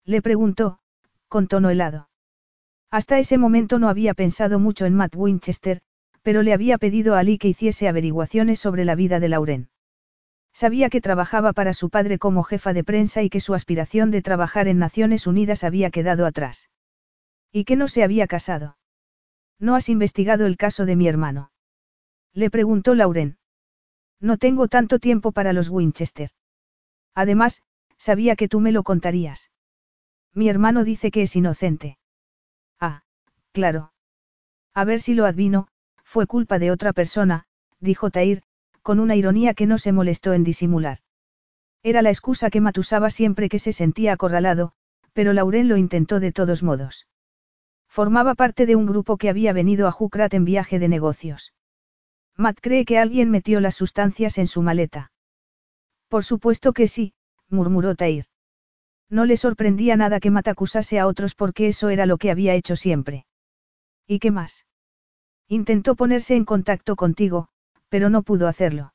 Le 0.06 0.22
preguntó, 0.22 0.78
con 1.28 1.48
tono 1.48 1.72
helado. 1.72 2.08
Hasta 2.92 3.18
ese 3.18 3.40
momento 3.40 3.80
no 3.80 3.90
había 3.90 4.14
pensado 4.14 4.60
mucho 4.60 4.86
en 4.86 4.94
Matt 4.94 5.16
Winchester, 5.16 5.82
pero 6.22 6.44
le 6.44 6.54
había 6.54 6.78
pedido 6.78 7.16
a 7.16 7.20
Ali 7.20 7.40
que 7.40 7.48
hiciese 7.48 7.88
averiguaciones 7.88 8.60
sobre 8.60 8.86
la 8.86 8.94
vida 8.94 9.20
de 9.20 9.30
Lauren. 9.30 9.70
Sabía 10.54 10.92
que 10.92 11.02
trabajaba 11.02 11.54
para 11.54 11.74
su 11.74 11.90
padre 11.90 12.20
como 12.20 12.44
jefa 12.44 12.74
de 12.74 12.84
prensa 12.84 13.24
y 13.24 13.30
que 13.32 13.40
su 13.40 13.56
aspiración 13.56 14.12
de 14.12 14.22
trabajar 14.22 14.68
en 14.68 14.78
Naciones 14.78 15.26
Unidas 15.26 15.64
había 15.64 15.90
quedado 15.90 16.28
atrás. 16.28 16.70
Y 17.52 17.64
que 17.64 17.76
no 17.76 17.88
se 17.88 18.04
había 18.04 18.28
casado. 18.28 18.78
¿No 19.60 19.76
has 19.76 19.90
investigado 19.90 20.46
el 20.46 20.58
caso 20.58 20.86
de 20.86 20.96
mi 20.96 21.08
hermano? 21.08 21.52
Le 22.34 22.50
preguntó 22.50 22.96
Lauren. 22.96 23.38
No 24.22 24.38
tengo 24.38 24.68
tanto 24.68 25.00
tiempo 25.00 25.32
para 25.32 25.54
los 25.54 25.70
Winchester. 25.70 26.32
Además, 27.14 27.62
sabía 27.98 28.36
que 28.36 28.48
tú 28.48 28.60
me 28.60 28.72
lo 28.72 28.84
contarías. 28.84 29.52
Mi 30.34 30.50
hermano 30.50 30.84
dice 30.84 31.12
que 31.12 31.24
es 31.24 31.36
inocente. 31.36 31.98
Ah, 32.80 33.04
claro. 33.52 33.94
A 34.74 34.86
ver 34.86 35.02
si 35.02 35.14
lo 35.14 35.26
advino, 35.26 35.68
fue 36.04 36.28
culpa 36.28 36.60
de 36.60 36.72
otra 36.72 36.94
persona, 36.94 37.46
dijo 37.80 38.10
Tair, 38.10 38.44
con 38.82 39.00
una 39.00 39.16
ironía 39.16 39.54
que 39.54 39.68
no 39.68 39.78
se 39.78 39.92
molestó 39.92 40.34
en 40.34 40.44
disimular. 40.44 41.00
Era 41.84 42.02
la 42.02 42.10
excusa 42.10 42.50
que 42.50 42.62
Matt 42.62 42.78
usaba 42.78 43.10
siempre 43.10 43.50
que 43.50 43.60
se 43.60 43.74
sentía 43.74 44.14
acorralado, 44.14 44.74
pero 45.14 45.34
Lauren 45.34 45.68
lo 45.68 45.78
intentó 45.78 46.20
de 46.20 46.32
todos 46.32 46.64
modos. 46.64 47.08
Formaba 47.90 48.36
parte 48.36 48.66
de 48.66 48.76
un 48.76 48.86
grupo 48.86 49.18
que 49.18 49.30
había 49.30 49.52
venido 49.52 49.88
a 49.88 49.92
Jukrat 49.92 50.34
en 50.34 50.46
viaje 50.46 50.80
de 50.80 50.88
negocios. 50.88 51.54
Matt 52.38 52.60
cree 52.62 52.86
que 52.86 53.00
alguien 53.00 53.32
metió 53.32 53.60
las 53.60 53.76
sustancias 53.76 54.38
en 54.38 54.48
su 54.48 54.62
maleta. 54.62 55.12
Por 56.08 56.24
supuesto 56.24 56.72
que 56.72 56.88
sí, 56.88 57.14
murmuró 57.50 57.96
Tair. 57.96 58.26
No 59.10 59.26
le 59.26 59.38
sorprendía 59.38 59.96
nada 59.96 60.20
que 60.20 60.30
Matt 60.30 60.48
acusase 60.48 61.00
a 61.00 61.08
otros 61.08 61.34
porque 61.36 61.68
eso 61.68 61.90
era 61.90 62.06
lo 62.06 62.18
que 62.18 62.32
había 62.32 62.54
hecho 62.54 62.76
siempre. 62.76 63.26
¿Y 64.08 64.20
qué 64.20 64.32
más? 64.32 64.66
Intentó 65.48 65.96
ponerse 65.96 66.36
en 66.36 66.46
contacto 66.46 66.96
contigo, 66.96 67.50
pero 67.90 68.10
no 68.10 68.22
pudo 68.22 68.48
hacerlo. 68.48 68.94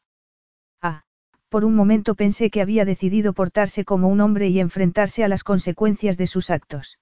Ah, 0.80 1.02
por 1.48 1.64
un 1.64 1.74
momento 1.74 2.14
pensé 2.14 2.48
que 2.48 2.62
había 2.62 2.84
decidido 2.84 3.32
portarse 3.32 3.84
como 3.84 4.08
un 4.08 4.20
hombre 4.20 4.48
y 4.48 4.60
enfrentarse 4.60 5.24
a 5.24 5.28
las 5.28 5.42
consecuencias 5.42 6.16
de 6.16 6.28
sus 6.28 6.50
actos. 6.50 6.98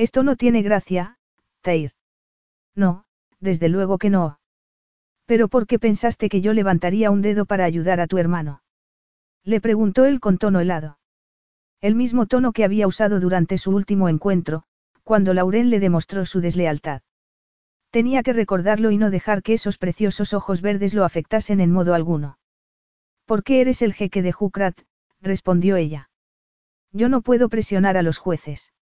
Esto 0.00 0.22
no 0.22 0.34
tiene 0.34 0.62
gracia, 0.62 1.18
Tair. 1.60 1.92
No, 2.74 3.04
desde 3.38 3.68
luego 3.68 3.98
que 3.98 4.08
no. 4.08 4.40
Pero 5.26 5.48
¿por 5.48 5.66
qué 5.66 5.78
pensaste 5.78 6.30
que 6.30 6.40
yo 6.40 6.54
levantaría 6.54 7.10
un 7.10 7.20
dedo 7.20 7.44
para 7.44 7.66
ayudar 7.66 8.00
a 8.00 8.06
tu 8.06 8.16
hermano? 8.16 8.62
Le 9.44 9.60
preguntó 9.60 10.06
él 10.06 10.18
con 10.18 10.38
tono 10.38 10.58
helado. 10.60 10.98
El 11.82 11.96
mismo 11.96 12.24
tono 12.24 12.52
que 12.52 12.64
había 12.64 12.86
usado 12.86 13.20
durante 13.20 13.58
su 13.58 13.72
último 13.72 14.08
encuentro, 14.08 14.62
cuando 15.04 15.34
Lauren 15.34 15.68
le 15.68 15.80
demostró 15.80 16.24
su 16.24 16.40
deslealtad. 16.40 17.02
Tenía 17.90 18.22
que 18.22 18.32
recordarlo 18.32 18.92
y 18.92 18.96
no 18.96 19.10
dejar 19.10 19.42
que 19.42 19.52
esos 19.52 19.76
preciosos 19.76 20.32
ojos 20.32 20.62
verdes 20.62 20.94
lo 20.94 21.04
afectasen 21.04 21.60
en 21.60 21.72
modo 21.72 21.92
alguno. 21.92 22.38
¿Por 23.26 23.44
qué 23.44 23.60
eres 23.60 23.82
el 23.82 23.92
jeque 23.92 24.22
de 24.22 24.32
Jukrat? 24.32 24.80
respondió 25.20 25.76
ella. 25.76 26.08
Yo 26.90 27.10
no 27.10 27.20
puedo 27.20 27.50
presionar 27.50 27.98
a 27.98 28.02
los 28.02 28.16
jueces. 28.16 28.72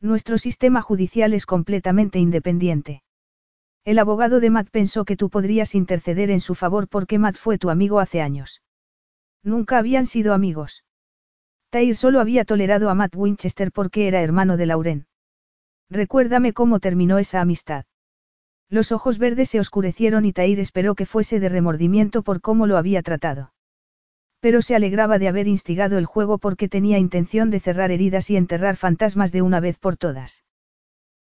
Nuestro 0.00 0.36
sistema 0.38 0.82
judicial 0.82 1.32
es 1.32 1.46
completamente 1.46 2.18
independiente. 2.18 3.02
El 3.84 3.98
abogado 3.98 4.40
de 4.40 4.50
Matt 4.50 4.68
pensó 4.70 5.04
que 5.04 5.16
tú 5.16 5.30
podrías 5.30 5.74
interceder 5.74 6.30
en 6.30 6.40
su 6.40 6.54
favor 6.54 6.88
porque 6.88 7.18
Matt 7.18 7.36
fue 7.36 7.56
tu 7.56 7.70
amigo 7.70 8.00
hace 8.00 8.20
años. 8.20 8.62
Nunca 9.42 9.78
habían 9.78 10.06
sido 10.06 10.34
amigos. 10.34 10.84
Tair 11.70 11.96
solo 11.96 12.20
había 12.20 12.44
tolerado 12.44 12.90
a 12.90 12.94
Matt 12.94 13.14
Winchester 13.14 13.72
porque 13.72 14.08
era 14.08 14.22
hermano 14.22 14.56
de 14.56 14.66
Lauren. 14.66 15.06
Recuérdame 15.88 16.52
cómo 16.52 16.80
terminó 16.80 17.18
esa 17.18 17.40
amistad. 17.40 17.84
Los 18.68 18.90
ojos 18.92 19.18
verdes 19.18 19.50
se 19.50 19.60
oscurecieron 19.60 20.24
y 20.24 20.32
Tair 20.32 20.58
esperó 20.58 20.94
que 20.94 21.06
fuese 21.06 21.38
de 21.38 21.48
remordimiento 21.48 22.22
por 22.22 22.40
cómo 22.40 22.66
lo 22.66 22.76
había 22.76 23.02
tratado. 23.02 23.52
Pero 24.40 24.62
se 24.62 24.76
alegraba 24.76 25.18
de 25.18 25.28
haber 25.28 25.48
instigado 25.48 25.98
el 25.98 26.06
juego 26.06 26.38
porque 26.38 26.68
tenía 26.68 26.98
intención 26.98 27.50
de 27.50 27.60
cerrar 27.60 27.90
heridas 27.90 28.30
y 28.30 28.36
enterrar 28.36 28.76
fantasmas 28.76 29.32
de 29.32 29.42
una 29.42 29.60
vez 29.60 29.78
por 29.78 29.96
todas. 29.96 30.44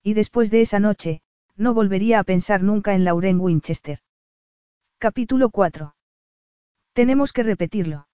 Y 0.02 0.14
después 0.14 0.52
de 0.52 0.62
esa 0.62 0.80
noche, 0.80 1.22
no 1.56 1.74
volvería 1.74 2.20
a 2.20 2.24
pensar 2.24 2.64
nunca 2.64 2.94
en 2.96 3.04
Lauren 3.04 3.40
Winchester. 3.40 4.00
Capítulo 4.98 5.50
4. 5.50 5.96
Tenemos 6.94 7.34
que 7.34 7.44
repetirlo. 7.44 8.08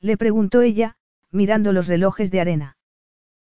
Le 0.00 0.16
preguntó 0.16 0.62
ella, 0.62 0.96
mirando 1.30 1.72
los 1.72 1.88
relojes 1.88 2.30
de 2.30 2.40
arena. 2.40 2.76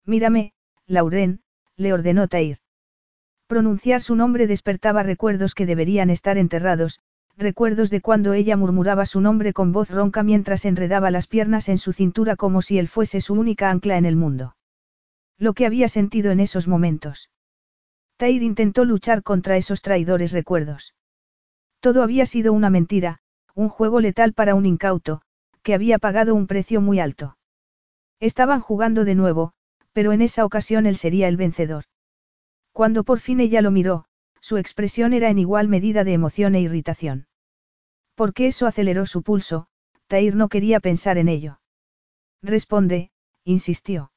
Mírame, 0.04 0.52
Lauren, 0.86 1.42
le 1.76 1.92
ordenó 1.92 2.28
Tair. 2.28 2.58
Pronunciar 3.46 4.02
su 4.02 4.14
nombre 4.14 4.46
despertaba 4.46 5.02
recuerdos 5.02 5.54
que 5.54 5.66
deberían 5.66 6.10
estar 6.10 6.38
enterrados, 6.38 7.00
recuerdos 7.36 7.90
de 7.90 8.00
cuando 8.00 8.32
ella 8.32 8.56
murmuraba 8.56 9.06
su 9.06 9.20
nombre 9.20 9.52
con 9.52 9.72
voz 9.72 9.90
ronca 9.90 10.22
mientras 10.22 10.64
enredaba 10.64 11.10
las 11.10 11.26
piernas 11.26 11.68
en 11.68 11.78
su 11.78 11.92
cintura 11.92 12.36
como 12.36 12.62
si 12.62 12.78
él 12.78 12.88
fuese 12.88 13.20
su 13.20 13.34
única 13.34 13.70
ancla 13.70 13.96
en 13.96 14.04
el 14.04 14.16
mundo. 14.16 14.56
Lo 15.38 15.54
que 15.54 15.66
había 15.66 15.88
sentido 15.88 16.30
en 16.32 16.40
esos 16.40 16.68
momentos. 16.68 17.30
Tair 18.16 18.42
intentó 18.42 18.84
luchar 18.84 19.22
contra 19.22 19.56
esos 19.56 19.80
traidores 19.80 20.32
recuerdos. 20.32 20.94
Todo 21.80 22.02
había 22.02 22.26
sido 22.26 22.52
una 22.52 22.68
mentira, 22.68 23.20
un 23.54 23.70
juego 23.70 24.00
letal 24.00 24.34
para 24.34 24.54
un 24.54 24.66
incauto, 24.66 25.22
que 25.62 25.72
había 25.72 25.98
pagado 25.98 26.34
un 26.34 26.46
precio 26.46 26.82
muy 26.82 27.00
alto. 27.00 27.38
Estaban 28.20 28.60
jugando 28.60 29.06
de 29.06 29.14
nuevo, 29.14 29.52
pero 29.92 30.12
en 30.12 30.20
esa 30.20 30.44
ocasión 30.44 30.84
él 30.84 30.96
sería 30.96 31.28
el 31.28 31.38
vencedor. 31.38 31.84
Cuando 32.72 33.02
por 33.02 33.20
fin 33.20 33.40
ella 33.40 33.62
lo 33.62 33.70
miró, 33.70 34.04
su 34.40 34.56
expresión 34.56 35.12
era 35.12 35.30
en 35.30 35.38
igual 35.38 35.68
medida 35.68 36.04
de 36.04 36.12
emoción 36.12 36.54
e 36.54 36.60
irritación. 36.60 37.26
Porque 38.14 38.46
eso 38.46 38.66
aceleró 38.66 39.06
su 39.06 39.22
pulso, 39.22 39.68
Tair 40.06 40.34
no 40.34 40.48
quería 40.48 40.80
pensar 40.80 41.18
en 41.18 41.28
ello. 41.28 41.60
Responde, 42.42 43.10
insistió. 43.44 44.12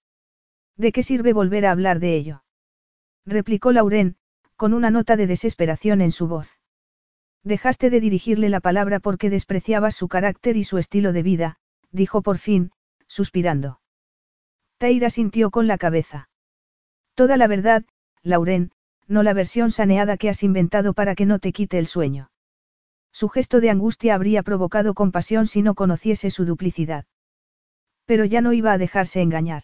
¿De 0.76 0.91
qué 0.91 1.04
sirve 1.04 1.34
volver 1.34 1.66
a 1.66 1.72
hablar 1.72 2.00
de 2.00 2.16
ello? 2.16 2.44
replicó 3.26 3.72
Lauren, 3.72 4.18
con 4.56 4.74
una 4.74 4.90
nota 4.90 5.16
de 5.16 5.28
desesperación 5.28 6.02
en 6.02 6.12
su 6.12 6.28
voz. 6.28 6.60
Dejaste 7.44 7.90
de 7.90 8.00
dirigirle 8.00 8.50
la 8.50 8.62
palabra 8.62 9.00
porque 9.00 9.30
despreciabas 9.30 9.95
su 9.95 10.08
carácter 10.08 10.58
y 10.58 10.64
su 10.64 10.78
estilo 10.78 11.12
de 11.12 11.24
vida, 11.24 11.58
dijo 11.91 12.22
por 12.22 12.38
fin, 12.38 12.72
suspirando. 13.08 13.82
Taira 14.78 15.10
sintió 15.10 15.52
con 15.52 15.68
la 15.68 15.78
cabeza. 15.78 16.30
Toda 17.14 17.38
la 17.38 17.48
verdad, 17.48 17.84
Lauren, 18.22 18.72
no 19.08 19.24
la 19.24 19.34
versión 19.34 19.72
saneada 19.72 20.18
que 20.18 20.30
has 20.30 20.44
inventado 20.44 20.94
para 20.94 21.16
que 21.16 21.26
no 21.26 21.40
te 21.40 21.52
quite 21.52 21.78
el 21.78 21.88
sueño. 21.88 22.32
Su 23.12 23.30
gesto 23.30 23.60
de 23.62 23.70
angustia 23.70 24.16
habría 24.16 24.44
provocado 24.44 24.94
compasión 24.94 25.46
si 25.48 25.62
no 25.62 25.76
conociese 25.76 26.32
su 26.32 26.46
duplicidad. 26.46 27.06
Pero 28.06 28.26
ya 28.26 28.42
no 28.42 28.54
iba 28.54 28.74
a 28.74 28.78
dejarse 28.78 29.22
engañar. 29.22 29.64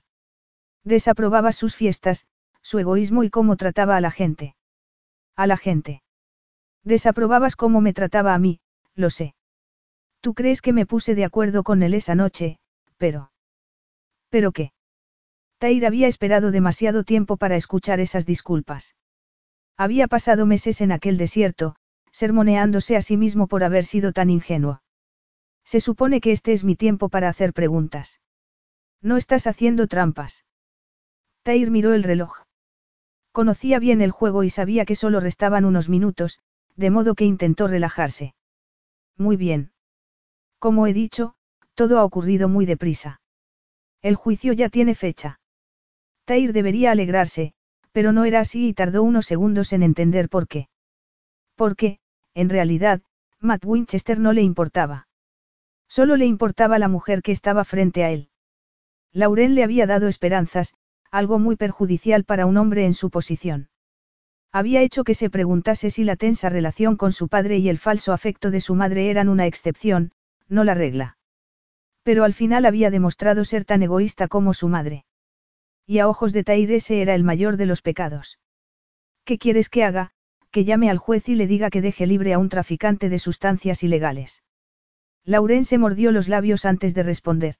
Desaprobaba 0.84 1.52
sus 1.52 1.76
fiestas, 1.76 2.28
su 2.62 2.80
egoísmo 2.80 3.24
y 3.24 3.30
cómo 3.30 3.58
trataba 3.58 3.98
a 3.98 4.02
la 4.02 4.12
gente. 4.12 4.56
A 5.36 5.48
la 5.48 5.58
gente. 5.58 6.04
Desaprobabas 6.84 7.56
cómo 7.56 7.82
me 7.82 7.94
trataba 7.94 8.34
a 8.34 8.40
mí, 8.40 8.62
lo 8.96 9.10
sé. 9.10 9.36
Tú 10.22 10.34
crees 10.34 10.62
que 10.62 10.74
me 10.74 10.86
puse 10.86 11.16
de 11.16 11.26
acuerdo 11.26 11.64
con 11.64 11.82
él 11.82 11.94
esa 11.94 12.16
noche, 12.16 12.60
pero... 12.98 13.32
¿Pero 14.30 14.52
qué? 14.52 14.74
Tair 15.58 15.86
había 15.86 16.08
esperado 16.08 16.52
demasiado 16.52 17.04
tiempo 17.04 17.38
para 17.38 17.56
escuchar 17.56 18.00
esas 18.00 18.26
disculpas. 18.26 18.96
Había 19.80 20.10
pasado 20.10 20.46
meses 20.46 20.82
en 20.82 20.92
aquel 20.92 21.18
desierto, 21.18 21.74
sermoneándose 22.12 22.98
a 22.98 23.02
sí 23.02 23.16
mismo 23.16 23.48
por 23.48 23.64
haber 23.64 23.86
sido 23.86 24.12
tan 24.12 24.30
ingenuo. 24.30 24.82
Se 25.64 25.80
supone 25.80 26.20
que 26.20 26.34
este 26.34 26.52
es 26.52 26.66
mi 26.66 26.76
tiempo 26.76 27.08
para 27.08 27.30
hacer 27.30 27.54
preguntas. 27.54 28.20
No 29.02 29.16
estás 29.16 29.48
haciendo 29.48 29.88
trampas. 29.88 30.44
Tair 31.44 31.72
miró 31.72 31.94
el 31.94 32.04
reloj. 32.04 32.40
Conocía 33.32 33.80
bien 33.80 34.02
el 34.02 34.12
juego 34.12 34.44
y 34.44 34.50
sabía 34.50 34.84
que 34.84 34.96
solo 34.96 35.22
restaban 35.22 35.64
unos 35.64 35.88
minutos, 35.88 36.40
de 36.76 36.90
modo 36.90 37.16
que 37.16 37.24
intentó 37.24 37.70
relajarse. 37.70 38.36
Muy 39.16 39.38
bien. 39.38 39.72
Como 40.60 40.88
he 40.88 40.94
dicho, 40.94 41.36
todo 41.74 42.00
ha 42.00 42.04
ocurrido 42.04 42.50
muy 42.50 42.66
deprisa. 42.66 43.22
El 44.02 44.16
juicio 44.16 44.52
ya 44.52 44.68
tiene 44.68 44.94
fecha. 44.94 45.40
Tair 46.26 46.52
debería 46.52 46.92
alegrarse, 46.92 47.54
pero 47.92 48.12
no 48.12 48.26
era 48.26 48.42
así 48.42 48.68
y 48.68 48.74
tardó 48.74 49.04
unos 49.04 49.26
segundos 49.26 49.74
en 49.74 49.84
entender 49.84 50.30
por 50.30 50.48
qué. 50.48 50.70
Porque, 51.56 52.00
en 52.34 52.50
realidad, 52.50 53.02
Matt 53.40 53.66
Winchester 53.66 54.20
no 54.20 54.34
le 54.34 54.42
importaba. 54.42 55.08
Solo 55.88 56.16
le 56.16 56.26
importaba 56.26 56.78
la 56.80 56.88
mujer 56.88 57.22
que 57.22 57.32
estaba 57.32 57.64
frente 57.64 58.04
a 58.04 58.12
él. 58.12 58.30
Lauren 59.12 59.56
le 59.56 59.64
había 59.64 59.88
dado 59.88 60.08
esperanzas, 60.08 60.74
algo 61.12 61.40
muy 61.40 61.56
perjudicial 61.56 62.24
para 62.24 62.46
un 62.46 62.58
hombre 62.58 62.86
en 62.86 62.94
su 62.94 63.10
posición. 63.10 63.70
Había 64.52 64.82
hecho 64.82 65.04
que 65.04 65.16
se 65.16 65.30
preguntase 65.30 65.90
si 65.90 66.04
la 66.04 66.16
tensa 66.16 66.50
relación 66.50 66.96
con 66.96 67.12
su 67.12 67.28
padre 67.28 67.58
y 67.58 67.70
el 67.70 67.78
falso 67.78 68.14
afecto 68.14 68.52
de 68.52 68.62
su 68.62 68.76
madre 68.76 69.10
eran 69.10 69.30
una 69.30 69.46
excepción, 69.46 70.12
no 70.48 70.64
la 70.64 70.74
regla. 70.74 71.18
Pero 72.04 72.24
al 72.24 72.34
final 72.34 72.66
había 72.66 72.90
demostrado 72.90 73.46
ser 73.46 73.66
tan 73.66 73.84
egoísta 73.84 74.28
como 74.28 74.54
su 74.54 74.68
madre. 74.68 75.06
Y 75.90 75.98
a 75.98 76.08
ojos 76.08 76.34
de 76.34 76.44
Tair 76.44 76.72
ese 76.72 77.02
era 77.02 77.16
el 77.16 77.24
mayor 77.24 77.58
de 77.58 77.66
los 77.66 77.82
pecados. 77.82 78.38
¿Qué 79.26 79.40
quieres 79.40 79.70
que 79.70 79.84
haga? 79.84 80.12
Que 80.52 80.64
llame 80.64 80.88
al 80.88 81.00
juez 81.00 81.28
y 81.30 81.34
le 81.34 81.48
diga 81.48 81.72
que 81.72 81.82
deje 81.82 82.06
libre 82.06 82.32
a 82.32 82.38
un 82.38 82.48
traficante 82.48 83.10
de 83.10 83.18
sustancias 83.18 83.82
ilegales. 83.82 84.44
Lauren 85.26 85.66
se 85.66 85.80
mordió 85.80 86.12
los 86.12 86.28
labios 86.28 86.66
antes 86.66 86.94
de 86.94 87.02
responder. 87.02 87.56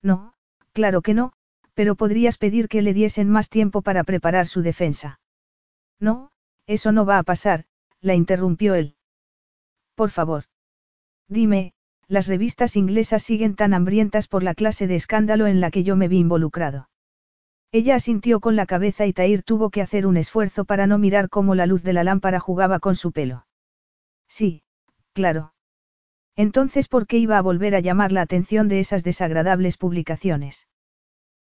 No, 0.00 0.32
claro 0.72 1.02
que 1.02 1.12
no, 1.12 1.34
pero 1.74 1.94
podrías 1.94 2.38
pedir 2.38 2.68
que 2.68 2.80
le 2.80 2.94
diesen 2.94 3.28
más 3.28 3.50
tiempo 3.50 3.82
para 3.82 4.02
preparar 4.02 4.46
su 4.46 4.62
defensa. 4.62 5.20
No, 6.00 6.30
eso 6.66 6.90
no 6.90 7.04
va 7.04 7.18
a 7.18 7.22
pasar, 7.22 7.66
la 8.00 8.14
interrumpió 8.14 8.74
él. 8.76 8.96
Por 9.94 10.08
favor. 10.08 10.44
Dime, 11.28 11.74
las 12.08 12.28
revistas 12.28 12.76
inglesas 12.76 13.22
siguen 13.22 13.56
tan 13.56 13.74
hambrientas 13.74 14.26
por 14.26 14.42
la 14.42 14.54
clase 14.54 14.86
de 14.86 14.96
escándalo 14.96 15.46
en 15.46 15.60
la 15.60 15.70
que 15.70 15.82
yo 15.82 15.96
me 15.96 16.08
vi 16.08 16.18
involucrado. 16.18 16.88
Ella 17.72 17.94
asintió 17.94 18.40
con 18.40 18.54
la 18.54 18.66
cabeza 18.66 19.06
y 19.06 19.14
Tair 19.14 19.42
tuvo 19.42 19.70
que 19.70 19.80
hacer 19.80 20.06
un 20.06 20.18
esfuerzo 20.18 20.66
para 20.66 20.86
no 20.86 20.98
mirar 20.98 21.30
cómo 21.30 21.54
la 21.54 21.64
luz 21.64 21.82
de 21.82 21.94
la 21.94 22.04
lámpara 22.04 22.38
jugaba 22.38 22.80
con 22.80 22.96
su 22.96 23.12
pelo. 23.12 23.46
Sí, 24.28 24.62
claro. 25.14 25.54
Entonces, 26.36 26.88
¿por 26.88 27.06
qué 27.06 27.16
iba 27.16 27.38
a 27.38 27.42
volver 27.42 27.74
a 27.74 27.80
llamar 27.80 28.12
la 28.12 28.20
atención 28.20 28.68
de 28.68 28.80
esas 28.80 29.04
desagradables 29.04 29.78
publicaciones? 29.78 30.68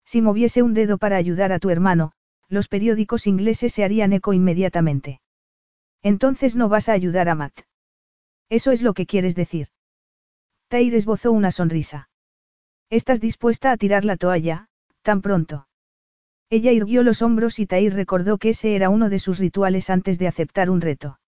Si 0.04 0.20
moviese 0.20 0.62
un 0.62 0.74
dedo 0.74 0.98
para 0.98 1.16
ayudar 1.16 1.50
a 1.50 1.58
tu 1.58 1.70
hermano, 1.70 2.12
los 2.48 2.68
periódicos 2.68 3.26
ingleses 3.26 3.72
se 3.72 3.84
harían 3.84 4.12
eco 4.12 4.34
inmediatamente. 4.34 5.20
Entonces 6.02 6.56
no 6.56 6.68
vas 6.68 6.90
a 6.90 6.92
ayudar 6.92 7.28
a 7.30 7.34
Matt. 7.34 7.60
Eso 8.50 8.70
es 8.70 8.82
lo 8.82 8.92
que 8.92 9.06
quieres 9.06 9.34
decir. 9.34 9.68
Tair 10.68 10.94
esbozó 10.94 11.32
una 11.32 11.50
sonrisa. 11.50 12.10
¿Estás 12.90 13.20
dispuesta 13.20 13.72
a 13.72 13.76
tirar 13.78 14.04
la 14.04 14.16
toalla, 14.16 14.68
tan 15.02 15.20
pronto? 15.20 15.67
Ella 16.50 16.72
irguió 16.72 17.02
los 17.02 17.20
hombros 17.20 17.58
y 17.58 17.66
Tair 17.66 17.92
recordó 17.94 18.38
que 18.38 18.50
ese 18.50 18.74
era 18.74 18.88
uno 18.88 19.10
de 19.10 19.18
sus 19.18 19.38
rituales 19.38 19.90
antes 19.90 20.18
de 20.18 20.28
aceptar 20.28 20.70
un 20.70 20.80
reto. 20.80 21.20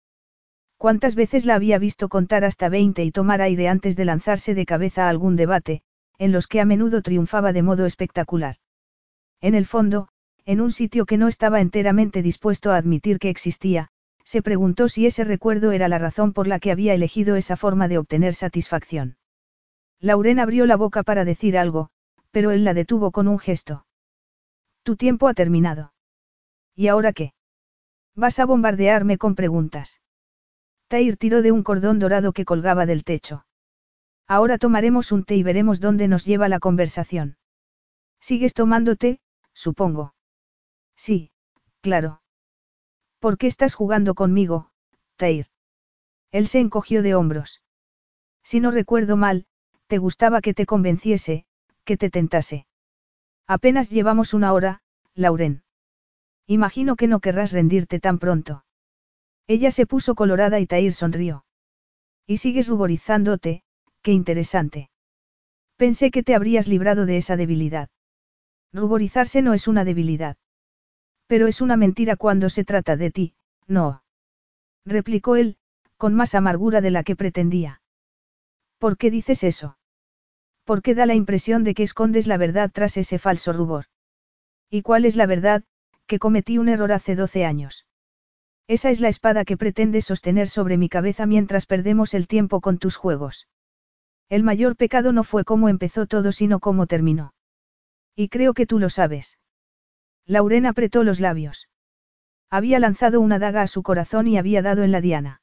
¿Cuántas 0.78 1.14
veces 1.14 1.44
la 1.44 1.56
había 1.56 1.78
visto 1.78 2.08
contar 2.08 2.42
hasta 2.42 2.70
20 2.70 3.04
y 3.04 3.10
tomar 3.12 3.42
aire 3.42 3.68
antes 3.68 3.96
de 3.96 4.06
lanzarse 4.06 4.54
de 4.54 4.64
cabeza 4.64 5.06
a 5.06 5.08
algún 5.10 5.36
debate, 5.36 5.82
en 6.16 6.32
los 6.32 6.46
que 6.46 6.58
a 6.58 6.64
menudo 6.64 7.02
triunfaba 7.02 7.52
de 7.52 7.62
modo 7.62 7.84
espectacular? 7.84 8.56
En 9.42 9.54
el 9.54 9.66
fondo, 9.66 10.08
en 10.46 10.62
un 10.62 10.72
sitio 10.72 11.04
que 11.04 11.18
no 11.18 11.28
estaba 11.28 11.60
enteramente 11.60 12.22
dispuesto 12.22 12.72
a 12.72 12.78
admitir 12.78 13.18
que 13.18 13.28
existía, 13.28 13.90
se 14.24 14.40
preguntó 14.40 14.88
si 14.88 15.04
ese 15.04 15.24
recuerdo 15.24 15.72
era 15.72 15.88
la 15.88 15.98
razón 15.98 16.32
por 16.32 16.46
la 16.46 16.60
que 16.60 16.70
había 16.70 16.94
elegido 16.94 17.36
esa 17.36 17.58
forma 17.58 17.88
de 17.88 17.98
obtener 17.98 18.32
satisfacción. 18.32 19.18
Lauren 19.98 20.38
abrió 20.38 20.64
la 20.64 20.76
boca 20.76 21.02
para 21.02 21.26
decir 21.26 21.58
algo, 21.58 21.90
pero 22.30 22.52
él 22.52 22.64
la 22.64 22.72
detuvo 22.72 23.10
con 23.10 23.28
un 23.28 23.38
gesto. 23.38 23.84
Tu 24.90 24.96
tiempo 24.96 25.28
ha 25.28 25.34
terminado. 25.34 25.92
¿Y 26.74 26.88
ahora 26.88 27.12
qué? 27.12 27.32
Vas 28.16 28.40
a 28.40 28.44
bombardearme 28.44 29.18
con 29.18 29.36
preguntas. 29.36 30.00
Tair 30.88 31.16
tiró 31.16 31.42
de 31.42 31.52
un 31.52 31.62
cordón 31.62 32.00
dorado 32.00 32.32
que 32.32 32.44
colgaba 32.44 32.86
del 32.86 33.04
techo. 33.04 33.46
Ahora 34.26 34.58
tomaremos 34.58 35.12
un 35.12 35.22
té 35.22 35.36
y 35.36 35.44
veremos 35.44 35.78
dónde 35.78 36.08
nos 36.08 36.24
lleva 36.24 36.48
la 36.48 36.58
conversación. 36.58 37.36
¿Sigues 38.18 38.52
tomando 38.52 38.96
té, 38.96 39.20
supongo? 39.52 40.16
Sí, 40.96 41.30
claro. 41.82 42.20
¿Por 43.20 43.38
qué 43.38 43.46
estás 43.46 43.76
jugando 43.76 44.14
conmigo, 44.16 44.72
Tair? 45.14 45.46
Él 46.32 46.48
se 46.48 46.58
encogió 46.58 47.04
de 47.04 47.14
hombros. 47.14 47.62
Si 48.42 48.58
no 48.58 48.72
recuerdo 48.72 49.16
mal, 49.16 49.46
te 49.86 49.98
gustaba 49.98 50.40
que 50.40 50.52
te 50.52 50.66
convenciese, 50.66 51.46
que 51.84 51.96
te 51.96 52.10
tentase. 52.10 52.66
Apenas 53.50 53.90
llevamos 53.90 54.32
una 54.32 54.52
hora, 54.52 54.80
Lauren. 55.16 55.64
Imagino 56.46 56.94
que 56.94 57.08
no 57.08 57.18
querrás 57.18 57.50
rendirte 57.50 57.98
tan 57.98 58.20
pronto. 58.20 58.64
Ella 59.48 59.72
se 59.72 59.86
puso 59.86 60.14
colorada 60.14 60.60
y 60.60 60.68
Tair 60.68 60.92
sonrió. 60.92 61.44
Y 62.28 62.36
sigues 62.36 62.68
ruborizándote, 62.68 63.64
qué 64.02 64.12
interesante. 64.12 64.88
Pensé 65.76 66.12
que 66.12 66.22
te 66.22 66.36
habrías 66.36 66.68
librado 66.68 67.06
de 67.06 67.16
esa 67.16 67.36
debilidad. 67.36 67.88
Ruborizarse 68.72 69.42
no 69.42 69.52
es 69.52 69.66
una 69.66 69.84
debilidad. 69.84 70.36
Pero 71.26 71.48
es 71.48 71.60
una 71.60 71.76
mentira 71.76 72.14
cuando 72.14 72.50
se 72.50 72.64
trata 72.64 72.96
de 72.96 73.10
ti, 73.10 73.34
no. 73.66 74.04
Replicó 74.86 75.34
él, 75.34 75.56
con 75.96 76.14
más 76.14 76.36
amargura 76.36 76.80
de 76.80 76.92
la 76.92 77.02
que 77.02 77.16
pretendía. 77.16 77.82
¿Por 78.78 78.96
qué 78.96 79.10
dices 79.10 79.42
eso? 79.42 79.76
Porque 80.70 80.94
da 80.94 81.04
la 81.04 81.16
impresión 81.16 81.64
de 81.64 81.74
que 81.74 81.82
escondes 81.82 82.28
la 82.28 82.36
verdad 82.36 82.70
tras 82.72 82.96
ese 82.96 83.18
falso 83.18 83.52
rubor. 83.52 83.86
¿Y 84.70 84.82
cuál 84.82 85.04
es 85.04 85.16
la 85.16 85.26
verdad? 85.26 85.64
Que 86.06 86.20
cometí 86.20 86.58
un 86.58 86.68
error 86.68 86.92
hace 86.92 87.16
12 87.16 87.44
años. 87.44 87.88
Esa 88.68 88.90
es 88.90 89.00
la 89.00 89.08
espada 89.08 89.44
que 89.44 89.56
pretendes 89.56 90.04
sostener 90.04 90.48
sobre 90.48 90.78
mi 90.78 90.88
cabeza 90.88 91.26
mientras 91.26 91.66
perdemos 91.66 92.14
el 92.14 92.28
tiempo 92.28 92.60
con 92.60 92.78
tus 92.78 92.94
juegos. 92.94 93.48
El 94.28 94.44
mayor 94.44 94.76
pecado 94.76 95.10
no 95.10 95.24
fue 95.24 95.42
cómo 95.42 95.68
empezó 95.68 96.06
todo, 96.06 96.30
sino 96.30 96.60
cómo 96.60 96.86
terminó. 96.86 97.34
Y 98.14 98.28
creo 98.28 98.54
que 98.54 98.64
tú 98.64 98.78
lo 98.78 98.90
sabes. 98.90 99.40
Lauren 100.24 100.66
apretó 100.66 101.02
los 101.02 101.18
labios. 101.18 101.68
Había 102.48 102.78
lanzado 102.78 103.20
una 103.20 103.40
daga 103.40 103.62
a 103.62 103.66
su 103.66 103.82
corazón 103.82 104.28
y 104.28 104.38
había 104.38 104.62
dado 104.62 104.84
en 104.84 104.92
la 104.92 105.00
diana. 105.00 105.42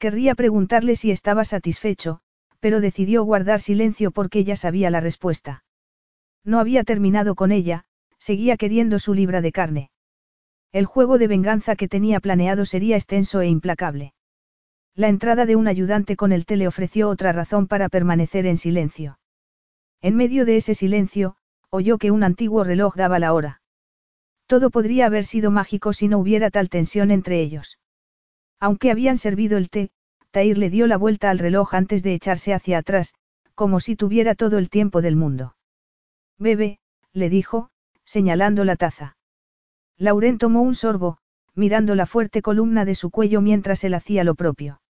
Querría 0.00 0.34
preguntarle 0.34 0.96
si 0.96 1.12
estaba 1.12 1.44
satisfecho, 1.44 2.22
pero 2.62 2.80
decidió 2.80 3.24
guardar 3.24 3.60
silencio 3.60 4.12
porque 4.12 4.44
ya 4.44 4.54
sabía 4.54 4.88
la 4.88 5.00
respuesta. 5.00 5.64
No 6.44 6.60
había 6.60 6.84
terminado 6.84 7.34
con 7.34 7.50
ella, 7.50 7.86
seguía 8.18 8.56
queriendo 8.56 9.00
su 9.00 9.14
libra 9.14 9.40
de 9.40 9.50
carne. 9.50 9.90
El 10.70 10.86
juego 10.86 11.18
de 11.18 11.26
venganza 11.26 11.74
que 11.74 11.88
tenía 11.88 12.20
planeado 12.20 12.64
sería 12.64 12.94
extenso 12.94 13.40
e 13.40 13.48
implacable. 13.48 14.14
La 14.94 15.08
entrada 15.08 15.44
de 15.44 15.56
un 15.56 15.66
ayudante 15.66 16.14
con 16.14 16.30
el 16.30 16.46
té 16.46 16.56
le 16.56 16.68
ofreció 16.68 17.08
otra 17.08 17.32
razón 17.32 17.66
para 17.66 17.88
permanecer 17.88 18.46
en 18.46 18.56
silencio. 18.56 19.18
En 20.00 20.14
medio 20.14 20.44
de 20.44 20.56
ese 20.56 20.74
silencio, 20.74 21.34
oyó 21.68 21.98
que 21.98 22.12
un 22.12 22.22
antiguo 22.22 22.62
reloj 22.62 22.94
daba 22.94 23.18
la 23.18 23.32
hora. 23.32 23.60
Todo 24.46 24.70
podría 24.70 25.06
haber 25.06 25.24
sido 25.24 25.50
mágico 25.50 25.92
si 25.92 26.06
no 26.06 26.20
hubiera 26.20 26.48
tal 26.48 26.68
tensión 26.68 27.10
entre 27.10 27.40
ellos. 27.40 27.80
Aunque 28.60 28.92
habían 28.92 29.18
servido 29.18 29.58
el 29.58 29.68
té, 29.68 29.90
Tair 30.32 30.56
le 30.56 30.70
dio 30.70 30.86
la 30.86 30.96
vuelta 30.96 31.30
al 31.30 31.38
reloj 31.38 31.74
antes 31.74 32.02
de 32.02 32.14
echarse 32.14 32.54
hacia 32.54 32.78
atrás, 32.78 33.14
como 33.54 33.80
si 33.80 33.96
tuviera 33.96 34.34
todo 34.34 34.56
el 34.56 34.70
tiempo 34.70 35.02
del 35.02 35.14
mundo. 35.14 35.56
Bebe, 36.38 36.80
le 37.12 37.28
dijo, 37.28 37.70
señalando 38.02 38.64
la 38.64 38.76
taza. 38.76 39.16
Lauren 39.98 40.38
tomó 40.38 40.62
un 40.62 40.74
sorbo, 40.74 41.18
mirando 41.54 41.94
la 41.94 42.06
fuerte 42.06 42.40
columna 42.40 42.86
de 42.86 42.94
su 42.94 43.10
cuello 43.10 43.42
mientras 43.42 43.84
él 43.84 43.92
hacía 43.92 44.24
lo 44.24 44.34
propio. 44.34 44.80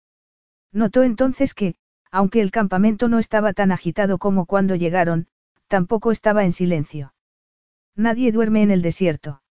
Notó 0.70 1.02
entonces 1.02 1.54
que, 1.54 1.74
aunque 2.12 2.40
el 2.40 2.52
campamento 2.52 3.08
no 3.08 3.18
estaba 3.18 3.52
tan 3.52 3.72
agitado 3.72 4.18
como 4.18 4.46
cuando 4.46 4.76
llegaron, 4.76 5.26
tampoco 5.66 6.12
estaba 6.12 6.44
en 6.44 6.52
silencio. 6.52 7.14
Nadie 7.96 8.30
duerme 8.30 8.62
en 8.62 8.70
el 8.70 8.80
desierto. 8.80 9.42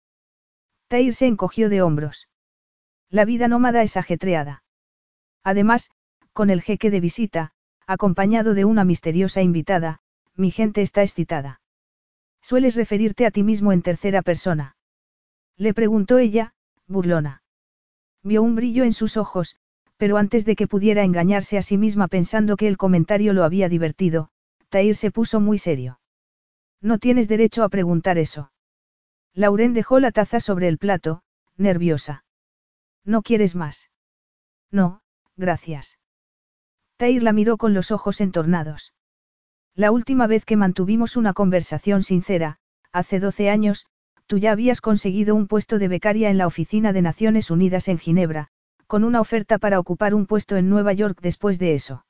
Tair 0.86 1.14
se 1.14 1.26
encogió 1.26 1.68
de 1.68 1.82
hombros. 1.82 2.28
La 3.10 3.24
vida 3.24 3.48
nómada 3.48 3.82
es 3.82 3.96
ajetreada. 3.96 4.62
Además, 5.42 5.90
con 6.32 6.50
el 6.50 6.62
jeque 6.62 6.90
de 6.90 7.00
visita, 7.00 7.52
acompañado 7.86 8.54
de 8.54 8.64
una 8.64 8.84
misteriosa 8.84 9.42
invitada, 9.42 10.00
mi 10.36 10.50
gente 10.50 10.82
está 10.82 11.02
excitada. 11.02 11.60
¿Sueles 12.40 12.76
referirte 12.76 13.26
a 13.26 13.30
ti 13.30 13.42
mismo 13.42 13.72
en 13.72 13.82
tercera 13.82 14.22
persona? 14.22 14.76
Le 15.56 15.74
preguntó 15.74 16.18
ella, 16.18 16.54
burlona. 16.86 17.42
Vio 18.22 18.42
un 18.42 18.54
brillo 18.54 18.84
en 18.84 18.92
sus 18.92 19.16
ojos, 19.16 19.56
pero 19.96 20.16
antes 20.16 20.44
de 20.44 20.56
que 20.56 20.66
pudiera 20.66 21.04
engañarse 21.04 21.58
a 21.58 21.62
sí 21.62 21.76
misma 21.76 22.08
pensando 22.08 22.56
que 22.56 22.68
el 22.68 22.76
comentario 22.76 23.32
lo 23.32 23.44
había 23.44 23.68
divertido, 23.68 24.30
Tair 24.70 24.96
se 24.96 25.10
puso 25.10 25.40
muy 25.40 25.58
serio. 25.58 26.00
No 26.80 26.98
tienes 26.98 27.28
derecho 27.28 27.64
a 27.64 27.68
preguntar 27.68 28.16
eso. 28.16 28.52
Lauren 29.34 29.74
dejó 29.74 30.00
la 30.00 30.10
taza 30.10 30.40
sobre 30.40 30.68
el 30.68 30.78
plato, 30.78 31.22
nerviosa. 31.56 32.24
¿No 33.04 33.22
quieres 33.22 33.54
más? 33.54 33.90
No, 34.70 35.02
gracias. 35.40 35.98
Tair 36.96 37.22
la 37.22 37.32
miró 37.32 37.56
con 37.56 37.74
los 37.74 37.90
ojos 37.90 38.20
entornados. 38.20 38.94
La 39.74 39.90
última 39.90 40.26
vez 40.26 40.44
que 40.44 40.56
mantuvimos 40.56 41.16
una 41.16 41.32
conversación 41.32 42.02
sincera, 42.02 42.58
hace 42.92 43.18
12 43.18 43.50
años, 43.50 43.86
tú 44.26 44.38
ya 44.38 44.52
habías 44.52 44.80
conseguido 44.80 45.34
un 45.34 45.48
puesto 45.48 45.78
de 45.78 45.88
becaria 45.88 46.30
en 46.30 46.38
la 46.38 46.46
Oficina 46.46 46.92
de 46.92 47.02
Naciones 47.02 47.50
Unidas 47.50 47.88
en 47.88 47.98
Ginebra, 47.98 48.48
con 48.86 49.02
una 49.02 49.20
oferta 49.20 49.58
para 49.58 49.80
ocupar 49.80 50.14
un 50.14 50.26
puesto 50.26 50.56
en 50.56 50.68
Nueva 50.68 50.92
York 50.92 51.18
después 51.20 51.58
de 51.58 51.74
eso. 51.74 52.04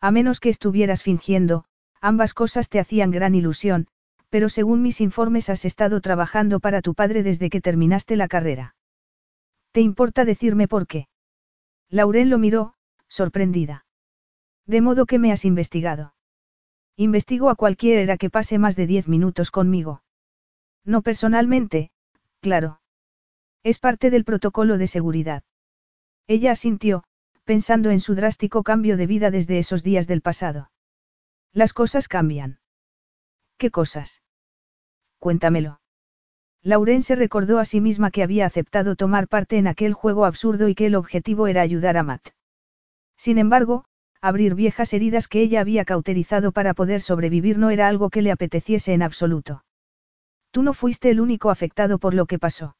A 0.00 0.10
menos 0.10 0.40
que 0.40 0.48
estuvieras 0.48 1.02
fingiendo, 1.02 1.64
ambas 2.00 2.34
cosas 2.34 2.68
te 2.68 2.78
hacían 2.78 3.10
gran 3.10 3.34
ilusión, 3.34 3.88
pero 4.28 4.48
según 4.48 4.82
mis 4.82 5.00
informes 5.00 5.48
has 5.48 5.64
estado 5.64 6.00
trabajando 6.00 6.60
para 6.60 6.82
tu 6.82 6.94
padre 6.94 7.22
desde 7.22 7.50
que 7.50 7.60
terminaste 7.60 8.16
la 8.16 8.28
carrera. 8.28 8.74
¿Te 9.72 9.80
importa 9.80 10.24
decirme 10.24 10.68
por 10.68 10.86
qué? 10.86 11.08
Lauren 11.94 12.28
lo 12.28 12.38
miró, 12.38 12.74
sorprendida. 13.06 13.86
De 14.66 14.80
modo 14.80 15.06
que 15.06 15.20
me 15.20 15.30
has 15.30 15.44
investigado. 15.44 16.12
Investigo 16.96 17.50
a 17.50 17.54
cualquiera 17.54 18.16
que 18.16 18.30
pase 18.30 18.58
más 18.58 18.74
de 18.74 18.88
diez 18.88 19.06
minutos 19.06 19.52
conmigo. 19.52 20.02
No 20.84 21.02
personalmente, 21.02 21.92
claro. 22.40 22.80
Es 23.62 23.78
parte 23.78 24.10
del 24.10 24.24
protocolo 24.24 24.76
de 24.76 24.88
seguridad. 24.88 25.44
Ella 26.26 26.50
asintió, 26.50 27.04
pensando 27.44 27.90
en 27.90 28.00
su 28.00 28.16
drástico 28.16 28.64
cambio 28.64 28.96
de 28.96 29.06
vida 29.06 29.30
desde 29.30 29.60
esos 29.60 29.84
días 29.84 30.08
del 30.08 30.20
pasado. 30.20 30.72
Las 31.52 31.72
cosas 31.72 32.08
cambian. 32.08 32.58
¿Qué 33.56 33.70
cosas? 33.70 34.20
Cuéntamelo. 35.20 35.78
Lauren 36.64 37.02
se 37.02 37.14
recordó 37.14 37.58
a 37.58 37.66
sí 37.66 37.82
misma 37.82 38.10
que 38.10 38.22
había 38.22 38.46
aceptado 38.46 38.96
tomar 38.96 39.28
parte 39.28 39.58
en 39.58 39.66
aquel 39.66 39.92
juego 39.92 40.24
absurdo 40.24 40.66
y 40.68 40.74
que 40.74 40.86
el 40.86 40.94
objetivo 40.94 41.46
era 41.46 41.60
ayudar 41.60 41.98
a 41.98 42.02
Matt. 42.02 42.30
Sin 43.18 43.36
embargo, 43.36 43.84
abrir 44.22 44.54
viejas 44.54 44.94
heridas 44.94 45.28
que 45.28 45.42
ella 45.42 45.60
había 45.60 45.84
cauterizado 45.84 46.52
para 46.52 46.72
poder 46.72 47.02
sobrevivir 47.02 47.58
no 47.58 47.68
era 47.68 47.86
algo 47.86 48.08
que 48.08 48.22
le 48.22 48.30
apeteciese 48.30 48.94
en 48.94 49.02
absoluto. 49.02 49.62
Tú 50.50 50.62
no 50.62 50.72
fuiste 50.72 51.10
el 51.10 51.20
único 51.20 51.50
afectado 51.50 51.98
por 51.98 52.14
lo 52.14 52.24
que 52.24 52.38
pasó. 52.38 52.76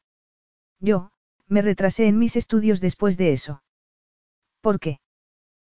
Yo, 0.79 1.11
me 1.47 1.61
retrasé 1.61 2.07
en 2.07 2.17
mis 2.17 2.35
estudios 2.35 2.81
después 2.81 3.17
de 3.17 3.33
eso. 3.33 3.61
¿Por 4.61 4.79
qué? 4.79 4.99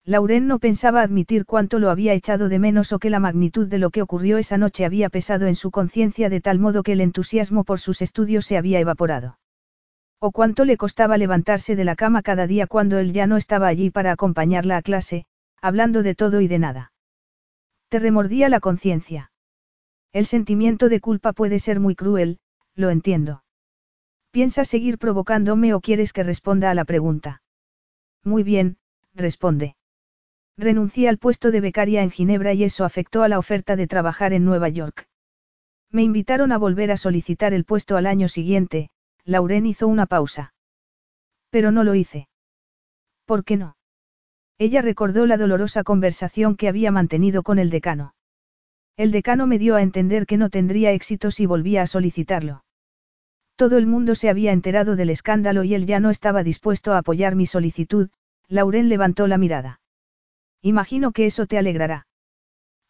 Lauren 0.05 0.47
no 0.47 0.59
pensaba 0.59 1.03
admitir 1.03 1.45
cuánto 1.45 1.79
lo 1.79 1.91
había 1.91 2.15
echado 2.15 2.49
de 2.49 2.59
menos 2.59 2.93
o 2.93 2.99
que 2.99 3.11
la 3.11 3.21
magnitud 3.21 3.69
de 3.69 3.79
lo 3.79 3.91
que 3.91 4.03
ocurrió 4.03 4.39
esa 4.39 4.57
noche 4.57 4.85
había 4.85 5.11
pesado 5.11 5.47
en 5.47 5.55
su 5.55 5.71
conciencia 5.71 6.31
de 6.31 6.41
tal 6.41 6.59
modo 6.59 6.83
que 6.83 6.93
el 6.93 7.01
entusiasmo 7.01 7.65
por 7.65 7.79
sus 7.79 8.01
estudios 8.01 8.47
se 8.47 8.57
había 8.57 8.81
evaporado. 8.81 9.39
O 10.21 10.33
cuánto 10.33 10.65
le 10.65 10.77
costaba 10.77 11.17
levantarse 11.17 11.77
de 11.77 11.85
la 11.85 11.95
cama 11.95 12.23
cada 12.23 12.47
día 12.47 12.67
cuando 12.67 12.99
él 12.99 13.13
ya 13.13 13.27
no 13.27 13.37
estaba 13.37 13.69
allí 13.69 13.91
para 13.91 14.13
acompañarla 14.13 14.77
a 14.77 14.83
clase, 14.83 15.27
hablando 15.61 16.03
de 16.03 16.15
todo 16.15 16.41
y 16.41 16.49
de 16.49 16.59
nada. 16.59 16.93
Te 17.89 17.99
remordía 17.99 18.49
la 18.49 18.61
conciencia. 18.61 19.31
El 20.13 20.27
sentimiento 20.27 20.89
de 20.89 21.01
culpa 21.01 21.33
puede 21.33 21.59
ser 21.59 21.81
muy 21.81 21.95
cruel, 21.95 22.39
lo 22.75 22.91
entiendo. 22.91 23.45
¿Piensas 24.31 24.69
seguir 24.69 24.99
provocándome 24.99 25.75
o 25.75 25.81
quieres 25.81 26.13
que 26.13 26.23
responda 26.23 26.71
a 26.71 26.75
la 26.75 26.85
pregunta? 26.85 27.43
Muy 28.25 28.43
bien, 28.43 28.79
responde. 29.15 29.77
Renuncié 30.59 31.09
al 31.09 31.19
puesto 31.19 31.53
de 31.53 31.61
becaria 31.61 32.03
en 32.03 32.11
Ginebra 32.11 32.53
y 32.53 32.65
eso 32.65 32.85
afectó 32.85 33.23
a 33.23 33.29
la 33.29 33.39
oferta 33.39 33.77
de 33.77 33.87
trabajar 33.87 34.33
en 34.33 34.45
Nueva 34.45 34.69
York. 34.69 35.07
Me 35.93 36.03
invitaron 36.03 36.51
a 36.51 36.59
volver 36.59 36.91
a 36.91 36.97
solicitar 36.97 37.55
el 37.55 37.65
puesto 37.65 37.97
al 37.97 38.07
año 38.07 38.29
siguiente, 38.29 38.91
Lauren 39.25 39.67
hizo 39.67 39.87
una 39.87 40.07
pausa. 40.07 40.53
Pero 41.51 41.71
no 41.71 41.85
lo 41.85 41.95
hice. 41.95 42.29
¿Por 43.25 43.45
qué 43.45 43.57
no? 43.57 43.77
Ella 44.59 44.83
recordó 44.83 45.27
la 45.27 45.37
dolorosa 45.37 45.85
conversación 45.85 46.57
que 46.57 46.67
había 46.67 46.91
mantenido 46.91 47.45
con 47.45 47.61
el 47.61 47.71
decano. 47.71 48.15
El 48.97 49.13
decano 49.13 49.47
me 49.47 49.61
dio 49.61 49.77
a 49.77 49.83
entender 49.83 50.27
que 50.27 50.39
no 50.39 50.51
tendría 50.51 50.91
éxito 50.91 51.31
si 51.31 51.47
volvía 51.47 51.83
a 51.83 51.87
solicitarlo. 51.87 52.65
Todo 53.55 53.79
el 53.79 53.87
mundo 53.87 54.17
se 54.17 54.29
había 54.29 54.51
enterado 54.51 54.97
del 54.97 55.11
escándalo 55.11 55.63
y 55.63 55.75
él 55.75 55.87
ya 55.87 56.01
no 56.01 56.11
estaba 56.11 56.43
dispuesto 56.43 56.95
a 56.95 56.99
apoyar 56.99 57.37
mi 57.37 57.47
solicitud, 57.47 58.11
Lauren 58.49 58.89
levantó 58.89 59.29
la 59.29 59.39
mirada. 59.39 59.81
Imagino 60.63 61.13
que 61.13 61.27
eso 61.27 61.47
te 61.47 61.59
alegrará. 61.59 62.07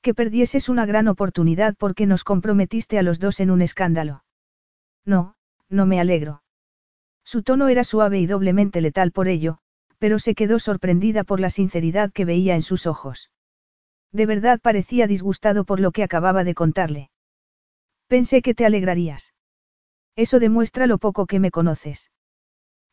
Que 0.02 0.14
perdieses 0.14 0.68
una 0.68 0.86
gran 0.86 1.08
oportunidad 1.08 1.74
porque 1.76 2.06
nos 2.06 2.24
comprometiste 2.24 2.98
a 2.98 3.02
los 3.02 3.18
dos 3.18 3.40
en 3.40 3.50
un 3.50 3.62
escándalo. 3.62 4.24
No, 5.04 5.34
no 5.68 5.86
me 5.86 6.00
alegro. 6.00 6.42
Su 7.24 7.42
tono 7.42 7.68
era 7.68 7.84
suave 7.84 8.18
y 8.20 8.26
doblemente 8.26 8.80
letal 8.80 9.12
por 9.12 9.28
ello, 9.28 9.58
pero 9.98 10.18
se 10.18 10.34
quedó 10.34 10.58
sorprendida 10.58 11.24
por 11.24 11.40
la 11.40 11.50
sinceridad 11.50 12.12
que 12.12 12.24
veía 12.24 12.54
en 12.54 12.62
sus 12.62 12.86
ojos. 12.86 13.30
De 14.12 14.24
verdad 14.24 14.60
parecía 14.60 15.06
disgustado 15.06 15.64
por 15.64 15.80
lo 15.80 15.92
que 15.92 16.02
acababa 16.02 16.44
de 16.44 16.54
contarle. 16.54 17.10
Pensé 18.06 18.40
que 18.40 18.54
te 18.54 18.64
alegrarías. 18.64 19.34
Eso 20.16 20.40
demuestra 20.40 20.86
lo 20.86 20.98
poco 20.98 21.26
que 21.26 21.40
me 21.40 21.50
conoces. 21.50 22.10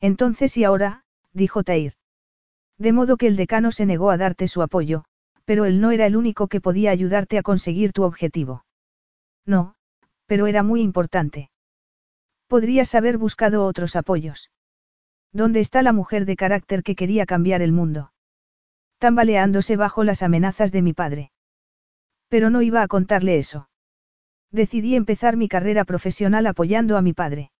Entonces 0.01 0.57
y 0.57 0.65
ahora, 0.65 1.05
dijo 1.31 1.63
Tair. 1.63 1.93
De 2.77 2.91
modo 2.91 3.17
que 3.17 3.27
el 3.27 3.35
decano 3.35 3.71
se 3.71 3.85
negó 3.85 4.11
a 4.11 4.17
darte 4.17 4.47
su 4.47 4.61
apoyo, 4.61 5.05
pero 5.45 5.65
él 5.65 5.79
no 5.79 5.91
era 5.91 6.05
el 6.05 6.15
único 6.15 6.47
que 6.47 6.61
podía 6.61 6.91
ayudarte 6.91 7.37
a 7.37 7.43
conseguir 7.43 7.93
tu 7.93 8.03
objetivo. 8.03 8.65
No, 9.45 9.75
pero 10.25 10.47
era 10.47 10.63
muy 10.63 10.81
importante. 10.81 11.49
Podrías 12.47 12.95
haber 12.95 13.17
buscado 13.17 13.65
otros 13.65 13.95
apoyos. 13.95 14.51
¿Dónde 15.31 15.59
está 15.59 15.81
la 15.81 15.93
mujer 15.93 16.25
de 16.25 16.35
carácter 16.35 16.83
que 16.83 16.95
quería 16.95 17.25
cambiar 17.25 17.61
el 17.61 17.71
mundo? 17.71 18.11
Tambaleándose 18.97 19.75
bajo 19.75 20.03
las 20.03 20.23
amenazas 20.23 20.71
de 20.71 20.81
mi 20.81 20.93
padre. 20.93 21.31
Pero 22.29 22.49
no 22.49 22.61
iba 22.61 22.81
a 22.81 22.87
contarle 22.87 23.37
eso. 23.37 23.69
Decidí 24.51 24.95
empezar 24.95 25.37
mi 25.37 25.47
carrera 25.47 25.83
profesional 25.83 26.47
apoyando 26.47 26.97
a 26.97 27.01
mi 27.01 27.13
padre. 27.13 27.51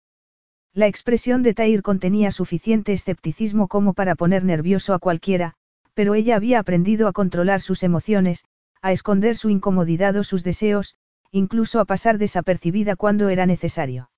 La 0.76 0.88
expresión 0.88 1.42
de 1.42 1.54
Tair 1.54 1.80
contenía 1.80 2.30
suficiente 2.30 2.92
escepticismo 2.92 3.66
como 3.66 3.94
para 3.94 4.14
poner 4.14 4.44
nervioso 4.44 4.92
a 4.92 4.98
cualquiera, 4.98 5.54
pero 5.94 6.14
ella 6.14 6.36
había 6.36 6.58
aprendido 6.58 7.08
a 7.08 7.14
controlar 7.14 7.62
sus 7.62 7.82
emociones, 7.82 8.44
a 8.82 8.92
esconder 8.92 9.38
su 9.38 9.48
incomodidad 9.48 10.14
o 10.16 10.22
sus 10.22 10.44
deseos, 10.44 10.94
incluso 11.30 11.80
a 11.80 11.86
pasar 11.86 12.18
desapercibida 12.18 12.94
cuando 12.94 13.30
era 13.30 13.46
necesario. 13.46 14.10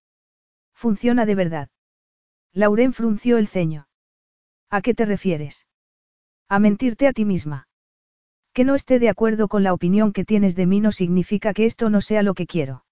Funciona 0.75 1.27
de 1.27 1.37
verdad. 1.37 1.69
Lauren 2.53 2.93
frunció 2.93 3.39
el 3.39 3.47
ceño. 3.47 3.87
¿A 4.69 4.83
qué 4.83 4.95
te 4.95 5.05
refieres? 5.05 5.69
A 6.49 6.59
mentirte 6.59 7.07
a 7.07 7.13
ti 7.13 7.25
misma. 7.25 7.69
Que 8.53 8.65
no 8.65 8.75
esté 8.75 8.99
de 8.99 9.11
acuerdo 9.11 9.47
con 9.47 9.63
la 9.63 9.73
opinión 9.73 10.13
que 10.13 10.25
tienes 10.25 10.57
de 10.57 10.67
mí 10.67 10.81
no 10.81 10.91
significa 10.91 11.55
que 11.55 11.67
esto 11.67 11.89
no 11.89 12.01
sea 12.01 12.25
lo 12.25 12.35
que 12.35 12.49
quiero. 12.49 12.85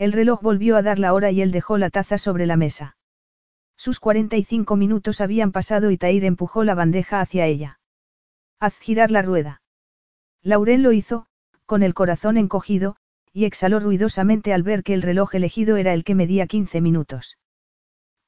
El 0.00 0.12
reloj 0.12 0.40
volvió 0.40 0.78
a 0.78 0.82
dar 0.82 0.98
la 0.98 1.12
hora 1.12 1.30
y 1.30 1.42
él 1.42 1.52
dejó 1.52 1.76
la 1.76 1.90
taza 1.90 2.16
sobre 2.16 2.46
la 2.46 2.56
mesa. 2.56 2.96
Sus 3.76 4.00
45 4.00 4.74
minutos 4.74 5.20
habían 5.20 5.52
pasado 5.52 5.90
y 5.90 5.98
Tair 5.98 6.24
empujó 6.24 6.64
la 6.64 6.74
bandeja 6.74 7.20
hacia 7.20 7.44
ella. 7.44 7.80
Haz 8.58 8.78
girar 8.78 9.10
la 9.10 9.20
rueda. 9.20 9.60
Lauren 10.42 10.82
lo 10.82 10.92
hizo, 10.92 11.26
con 11.66 11.82
el 11.82 11.92
corazón 11.92 12.38
encogido, 12.38 12.96
y 13.34 13.44
exhaló 13.44 13.78
ruidosamente 13.78 14.54
al 14.54 14.62
ver 14.62 14.84
que 14.84 14.94
el 14.94 15.02
reloj 15.02 15.34
elegido 15.34 15.76
era 15.76 15.92
el 15.92 16.02
que 16.02 16.14
medía 16.14 16.46
15 16.46 16.80
minutos. 16.80 17.36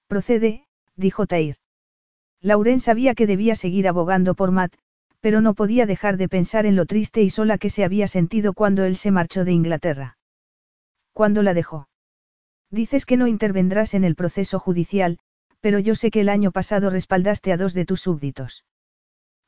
Procede, 0.09 0.67
dijo 0.95 1.27
Tair. 1.27 1.57
Lauren 2.43 2.81
sabía 2.81 3.15
que 3.15 3.27
debía 3.27 3.57
seguir 3.57 3.89
abogando 3.89 4.35
por 4.35 4.51
Matt, 4.51 4.75
pero 5.21 5.41
no 5.41 5.55
podía 5.55 5.87
dejar 5.87 6.19
de 6.19 6.29
pensar 6.29 6.67
en 6.67 6.77
lo 6.77 6.85
triste 6.85 7.23
y 7.23 7.31
sola 7.31 7.57
que 7.57 7.71
se 7.71 7.83
había 7.83 8.09
sentido 8.09 8.53
cuando 8.53 8.85
él 8.85 8.97
se 8.97 9.11
marchó 9.11 9.47
de 9.47 9.53
Inglaterra. 9.53 10.19
¿Cuándo 11.13 11.43
la 11.43 11.55
dejó? 11.55 11.89
Dices 12.71 13.05
que 13.05 13.17
no 13.17 13.27
intervendrás 13.27 13.95
en 13.95 14.05
el 14.05 14.15
proceso 14.15 14.59
judicial, 14.59 15.19
pero 15.61 15.79
yo 15.79 15.95
sé 15.95 16.11
que 16.11 16.21
el 16.21 16.29
año 16.29 16.53
pasado 16.53 16.91
respaldaste 16.91 17.53
a 17.53 17.57
dos 17.57 17.75
de 17.75 17.85
tus 17.85 18.01
súbditos. 18.01 18.65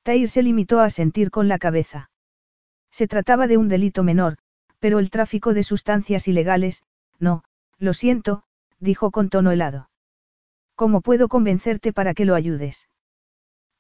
Tair 0.02 0.28
se 0.28 0.42
limitó 0.42 0.80
a 0.80 0.90
sentir 0.90 1.30
con 1.30 1.48
la 1.48 1.58
cabeza. 1.58 2.10
Se 2.90 3.08
trataba 3.08 3.46
de 3.46 3.56
un 3.56 3.68
delito 3.68 4.04
menor, 4.04 4.36
pero 4.78 4.98
el 4.98 5.10
tráfico 5.10 5.54
de 5.54 5.62
sustancias 5.62 6.28
ilegales, 6.28 6.82
no, 7.18 7.42
lo 7.78 7.94
siento, 7.94 8.44
dijo 8.78 9.10
con 9.10 9.30
tono 9.30 9.50
helado. 9.50 9.90
¿Cómo 10.74 11.00
puedo 11.00 11.28
convencerte 11.28 11.92
para 11.92 12.12
que 12.12 12.26
lo 12.26 12.34
ayudes? 12.34 12.88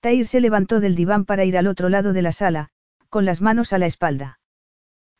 Tair 0.00 0.26
se 0.26 0.40
levantó 0.40 0.80
del 0.80 0.94
diván 0.94 1.24
para 1.26 1.44
ir 1.44 1.58
al 1.58 1.66
otro 1.66 1.88
lado 1.88 2.12
de 2.12 2.22
la 2.22 2.32
sala, 2.32 2.70
con 3.10 3.24
las 3.24 3.42
manos 3.42 3.72
a 3.72 3.78
la 3.78 3.86
espalda. 3.86 4.40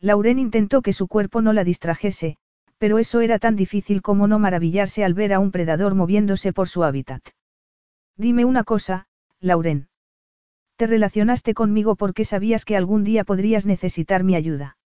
Lauren 0.01 0.39
intentó 0.39 0.83
que 0.83 0.93
su 0.93 1.07
cuerpo 1.07 1.43
no 1.43 1.53
la 1.53 1.65
distrajese, 1.65 2.39
pero 2.79 2.99
eso 2.99 3.21
era 3.21 3.39
tan 3.39 3.57
difícil 3.57 4.03
como 4.03 4.27
no 4.27 4.39
maravillarse 4.39 5.05
al 5.05 5.15
ver 5.15 5.33
a 5.33 5.39
un 5.39 5.51
predador 5.51 5.95
moviéndose 5.95 6.53
por 6.53 6.69
su 6.69 6.85
hábitat. 6.85 7.23
Dime 8.17 8.45
una 8.45 8.65
cosa, 8.65 9.07
Lauren. 9.41 9.89
Te 10.77 10.87
relacionaste 10.87 11.55
conmigo 11.55 11.95
porque 11.97 12.25
sabías 12.25 12.65
que 12.65 12.77
algún 12.77 13.05
día 13.05 13.25
podrías 13.25 13.65
necesitar 13.65 14.25
mi 14.25 14.35
ayuda. 14.35 14.77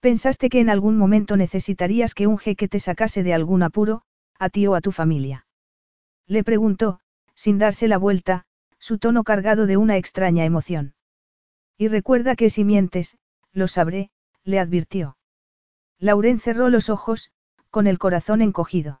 Pensaste 0.00 0.48
que 0.48 0.60
en 0.60 0.70
algún 0.70 0.96
momento 0.96 1.36
necesitarías 1.36 2.14
que 2.14 2.26
un 2.26 2.38
jeque 2.38 2.66
te 2.66 2.80
sacase 2.80 3.22
de 3.22 3.34
algún 3.34 3.62
apuro, 3.62 4.02
a 4.38 4.48
ti 4.48 4.66
o 4.66 4.74
a 4.74 4.80
tu 4.80 4.90
familia. 4.90 5.46
Le 6.26 6.42
preguntó, 6.42 7.00
sin 7.34 7.58
darse 7.58 7.88
la 7.88 7.98
vuelta, 7.98 8.44
su 8.78 8.98
tono 8.98 9.22
cargado 9.22 9.66
de 9.66 9.76
una 9.76 9.96
extraña 9.96 10.44
emoción. 10.44 10.94
Y 11.78 11.88
recuerda 11.88 12.34
que 12.34 12.50
si 12.50 12.64
mientes, 12.64 13.16
lo 13.52 13.68
sabré, 13.68 14.10
le 14.44 14.58
advirtió. 14.58 15.16
Lauren 16.02 16.40
cerró 16.40 16.68
los 16.68 16.90
ojos, 16.90 17.30
con 17.70 17.86
el 17.86 18.00
corazón 18.00 18.42
encogido. 18.42 19.00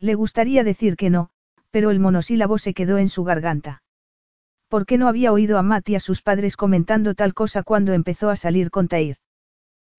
Le 0.00 0.16
gustaría 0.16 0.64
decir 0.64 0.96
que 0.96 1.10
no, 1.10 1.30
pero 1.70 1.92
el 1.92 2.00
monosílabo 2.00 2.58
se 2.58 2.74
quedó 2.74 2.98
en 2.98 3.08
su 3.08 3.22
garganta. 3.22 3.84
¿Por 4.66 4.84
qué 4.84 4.98
no 4.98 5.06
había 5.06 5.32
oído 5.32 5.58
a 5.58 5.62
Matt 5.62 5.88
y 5.90 5.94
a 5.94 6.00
sus 6.00 6.20
padres 6.20 6.56
comentando 6.56 7.14
tal 7.14 7.34
cosa 7.34 7.62
cuando 7.62 7.92
empezó 7.92 8.30
a 8.30 8.36
salir 8.36 8.72
con 8.72 8.88
Tair? 8.88 9.18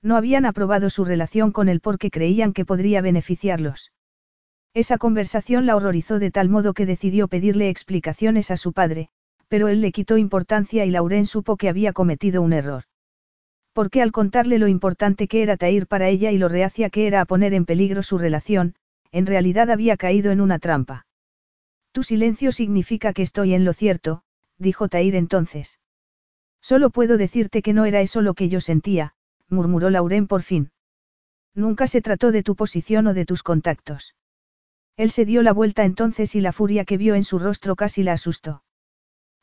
No 0.02 0.18
habían 0.18 0.46
aprobado 0.46 0.90
su 0.90 1.06
relación 1.06 1.54
con 1.54 1.70
él 1.70 1.80
porque 1.80 2.12
creían 2.12 2.52
que 2.52 2.66
podría 2.66 3.00
beneficiarlos. 3.00 3.94
Esa 4.74 4.98
conversación 4.98 5.66
la 5.66 5.78
horrorizó 5.78 6.20
de 6.20 6.32
tal 6.32 6.50
modo 6.50 6.74
que 6.74 6.86
decidió 6.86 7.30
pedirle 7.30 7.70
explicaciones 7.70 8.52
a 8.52 8.58
su 8.58 8.74
padre, 8.74 9.08
pero 9.48 9.70
él 9.70 9.80
le 9.80 9.94
quitó 9.94 10.18
importancia 10.18 10.84
y 10.84 10.92
Lauren 10.92 11.26
supo 11.26 11.56
que 11.56 11.70
había 11.70 11.94
cometido 11.94 12.42
un 12.42 12.52
error. 12.52 12.84
Porque 13.80 14.02
al 14.02 14.12
contarle 14.12 14.60
lo 14.60 14.68
importante 14.68 15.30
que 15.30 15.42
era 15.42 15.56
Tair 15.56 15.88
para 15.88 16.10
ella 16.10 16.32
y 16.32 16.38
lo 16.38 16.50
reacia 16.50 16.90
que 16.90 17.08
era 17.08 17.22
a 17.22 17.26
poner 17.26 17.54
en 17.54 17.64
peligro 17.64 18.04
su 18.04 18.18
relación, 18.18 18.76
en 19.14 19.26
realidad 19.26 19.72
había 19.72 19.96
caído 19.96 20.34
en 20.34 20.42
una 20.42 20.60
trampa. 20.60 21.08
Tu 21.94 22.04
silencio 22.04 22.52
significa 22.52 23.14
que 23.14 23.22
estoy 23.22 23.54
en 23.54 23.64
lo 23.64 23.72
cierto, 23.72 24.24
dijo 24.58 24.90
Tair 24.90 25.16
entonces. 25.16 25.80
Solo 26.60 26.90
puedo 26.90 27.16
decirte 27.16 27.62
que 27.62 27.72
no 27.72 27.86
era 27.86 28.02
eso 28.02 28.22
lo 28.22 28.34
que 28.34 28.50
yo 28.50 28.60
sentía, 28.60 29.14
murmuró 29.48 29.90
Lauren 29.90 30.28
por 30.28 30.42
fin. 30.42 30.72
Nunca 31.56 31.88
se 31.88 32.02
trató 32.02 32.34
de 32.34 32.44
tu 32.44 32.58
posición 32.58 33.08
o 33.08 33.14
de 33.14 33.26
tus 33.26 33.44
contactos. 33.44 34.14
Él 34.98 35.10
se 35.10 35.24
dio 35.24 35.42
la 35.42 35.54
vuelta 35.54 35.86
entonces 35.86 36.36
y 36.36 36.42
la 36.42 36.52
furia 36.52 36.84
que 36.84 36.98
vio 36.98 37.16
en 37.16 37.24
su 37.24 37.40
rostro 37.40 37.78
casi 37.78 38.04
la 38.04 38.12
asustó. 38.12 38.62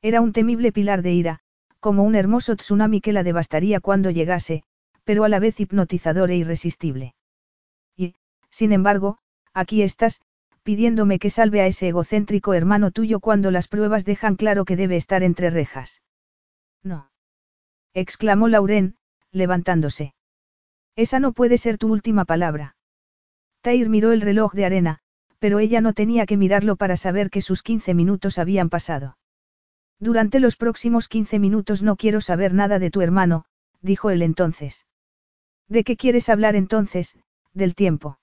Era 0.03 0.21
un 0.21 0.35
temible 0.35 0.73
pilar 0.73 1.01
de 1.01 1.15
ira, 1.15 1.41
como 1.87 2.03
un 2.03 2.17
hermoso 2.17 2.57
tsunami 2.57 3.01
que 3.01 3.13
la 3.13 3.23
devastaría 3.23 3.79
cuando 3.79 4.11
llegase, 4.11 4.65
pero 5.05 5.23
a 5.23 5.29
la 5.29 5.39
vez 5.39 5.61
hipnotizador 5.61 6.33
e 6.33 6.37
irresistible. 6.37 7.15
Y, 7.97 8.17
sin 8.51 8.73
embargo, 8.73 9.19
aquí 9.55 9.83
estás, 9.83 10.21
pidiéndome 10.65 11.21
que 11.21 11.31
salve 11.31 11.61
a 11.61 11.69
ese 11.69 11.87
egocéntrico 11.87 12.55
hermano 12.55 12.91
tuyo 12.91 13.21
cuando 13.21 13.53
las 13.53 13.69
pruebas 13.69 14.05
dejan 14.05 14.35
claro 14.35 14.65
que 14.65 14.75
debe 14.75 14.97
estar 14.97 15.23
entre 15.23 15.49
rejas. 15.49 16.03
No. 16.83 17.13
exclamó 17.95 18.49
Lauren, 18.49 18.97
levantándose. 19.31 20.13
Esa 20.97 21.21
no 21.21 21.31
puede 21.35 21.57
ser 21.57 21.79
tu 21.79 21.87
última 21.93 22.25
palabra. 22.25 22.75
Tair 23.61 23.89
miró 23.89 24.11
el 24.11 24.23
reloj 24.23 24.55
de 24.55 24.65
arena, 24.65 24.99
pero 25.39 25.61
ella 25.61 25.81
no 25.81 25.93
tenía 25.93 26.27
que 26.27 26.37
mirarlo 26.37 26.75
para 26.75 26.97
saber 26.97 27.31
que 27.31 27.43
sus 27.43 27.63
15 27.63 27.95
minutos 27.95 28.41
habían 28.41 28.71
pasado. 28.71 29.19
Durante 29.99 30.41
los 30.41 30.57
próximos 30.57 31.09
15 31.09 31.39
minutos 31.39 31.83
no 31.83 31.97
quiero 31.97 32.21
saber 32.21 32.53
nada 32.53 32.79
de 32.79 32.91
tu 32.91 33.01
hermano, 33.01 33.47
dijo 33.81 34.11
él 34.11 34.23
entonces. 34.23 34.87
¿De 35.69 35.85
qué 35.85 35.97
quieres 35.97 36.29
hablar 36.29 36.55
entonces? 36.55 37.19
Del 37.55 37.75
tiempo. 37.75 38.19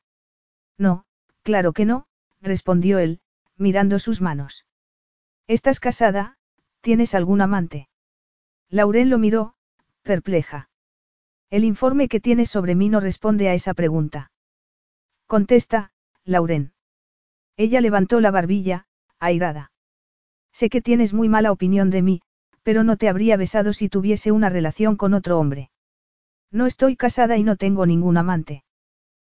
No, 0.78 1.06
claro 1.42 1.74
que 1.74 1.86
no, 1.86 2.08
respondió 2.42 3.00
él, 3.00 3.22
mirando 3.58 4.00
sus 4.00 4.22
manos. 4.22 4.66
¿Estás 5.48 5.80
casada? 5.80 6.38
¿Tienes 6.82 7.16
algún 7.16 7.42
amante? 7.42 7.90
Lauren 8.70 9.10
lo 9.10 9.18
miró, 9.18 9.56
perpleja. 10.04 10.70
El 11.50 11.64
informe 11.64 12.08
que 12.08 12.20
tienes 12.20 12.50
sobre 12.50 12.76
mí 12.76 12.90
no 12.90 13.00
responde 13.00 13.50
a 13.50 13.54
esa 13.54 13.74
pregunta. 13.74 14.32
Contesta, 15.28 15.92
Lauren. 16.24 16.74
Ella 17.58 17.82
levantó 17.82 18.20
la 18.20 18.32
barbilla, 18.32 18.88
airada. 19.20 19.73
Sé 20.54 20.70
que 20.70 20.82
tienes 20.82 21.14
muy 21.14 21.30
mala 21.30 21.52
opinión 21.52 21.90
de 21.90 22.02
mí, 22.02 22.22
pero 22.62 22.84
no 22.84 22.96
te 22.96 23.10
habría 23.10 23.36
besado 23.38 23.74
si 23.74 23.90
tuviese 23.90 24.32
una 24.32 24.50
relación 24.50 24.96
con 24.96 25.14
otro 25.14 25.40
hombre. 25.40 25.72
No 26.52 26.68
estoy 26.68 26.96
casada 26.96 27.38
y 27.38 27.44
no 27.44 27.56
tengo 27.56 27.86
ningún 27.86 28.18
amante. 28.18 28.64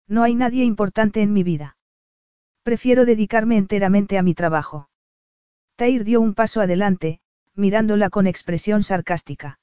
No 0.07 0.23
hay 0.23 0.35
nadie 0.35 0.65
importante 0.65 1.23
en 1.23 1.33
mi 1.33 1.43
vida. 1.43 1.77
Prefiero 2.63 3.05
dedicarme 3.05 3.57
enteramente 3.57 4.19
a 4.19 4.23
mi 4.23 4.35
trabajo. 4.35 4.91
Tair 5.77 6.05
dio 6.05 6.21
un 6.21 6.35
paso 6.35 6.61
adelante, 6.61 7.21
mirándola 7.55 8.11
con 8.11 8.27
expresión 8.27 8.83
sarcástica. 8.83 9.59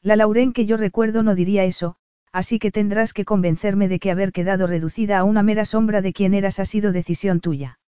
La 0.00 0.14
Lauren 0.14 0.52
que 0.52 0.64
yo 0.64 0.76
recuerdo 0.76 1.22
no 1.22 1.34
diría 1.34 1.64
eso, 1.64 1.96
así 2.32 2.58
que 2.58 2.70
tendrás 2.70 3.12
que 3.12 3.24
convencerme 3.24 3.88
de 3.88 3.98
que 3.98 4.10
haber 4.10 4.30
quedado 4.32 4.66
reducida 4.66 5.18
a 5.18 5.24
una 5.24 5.42
mera 5.42 5.64
sombra 5.64 6.02
de 6.02 6.12
quien 6.12 6.34
eras 6.34 6.60
ha 6.60 6.64
sido 6.64 6.92
decisión 6.92 7.40
tuya. 7.40 7.80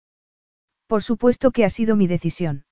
Por 0.88 1.03
supuesto 1.03 1.52
que 1.52 1.66
ha 1.66 1.70
sido 1.70 1.95
mi 1.95 2.07
decisión. 2.07 2.66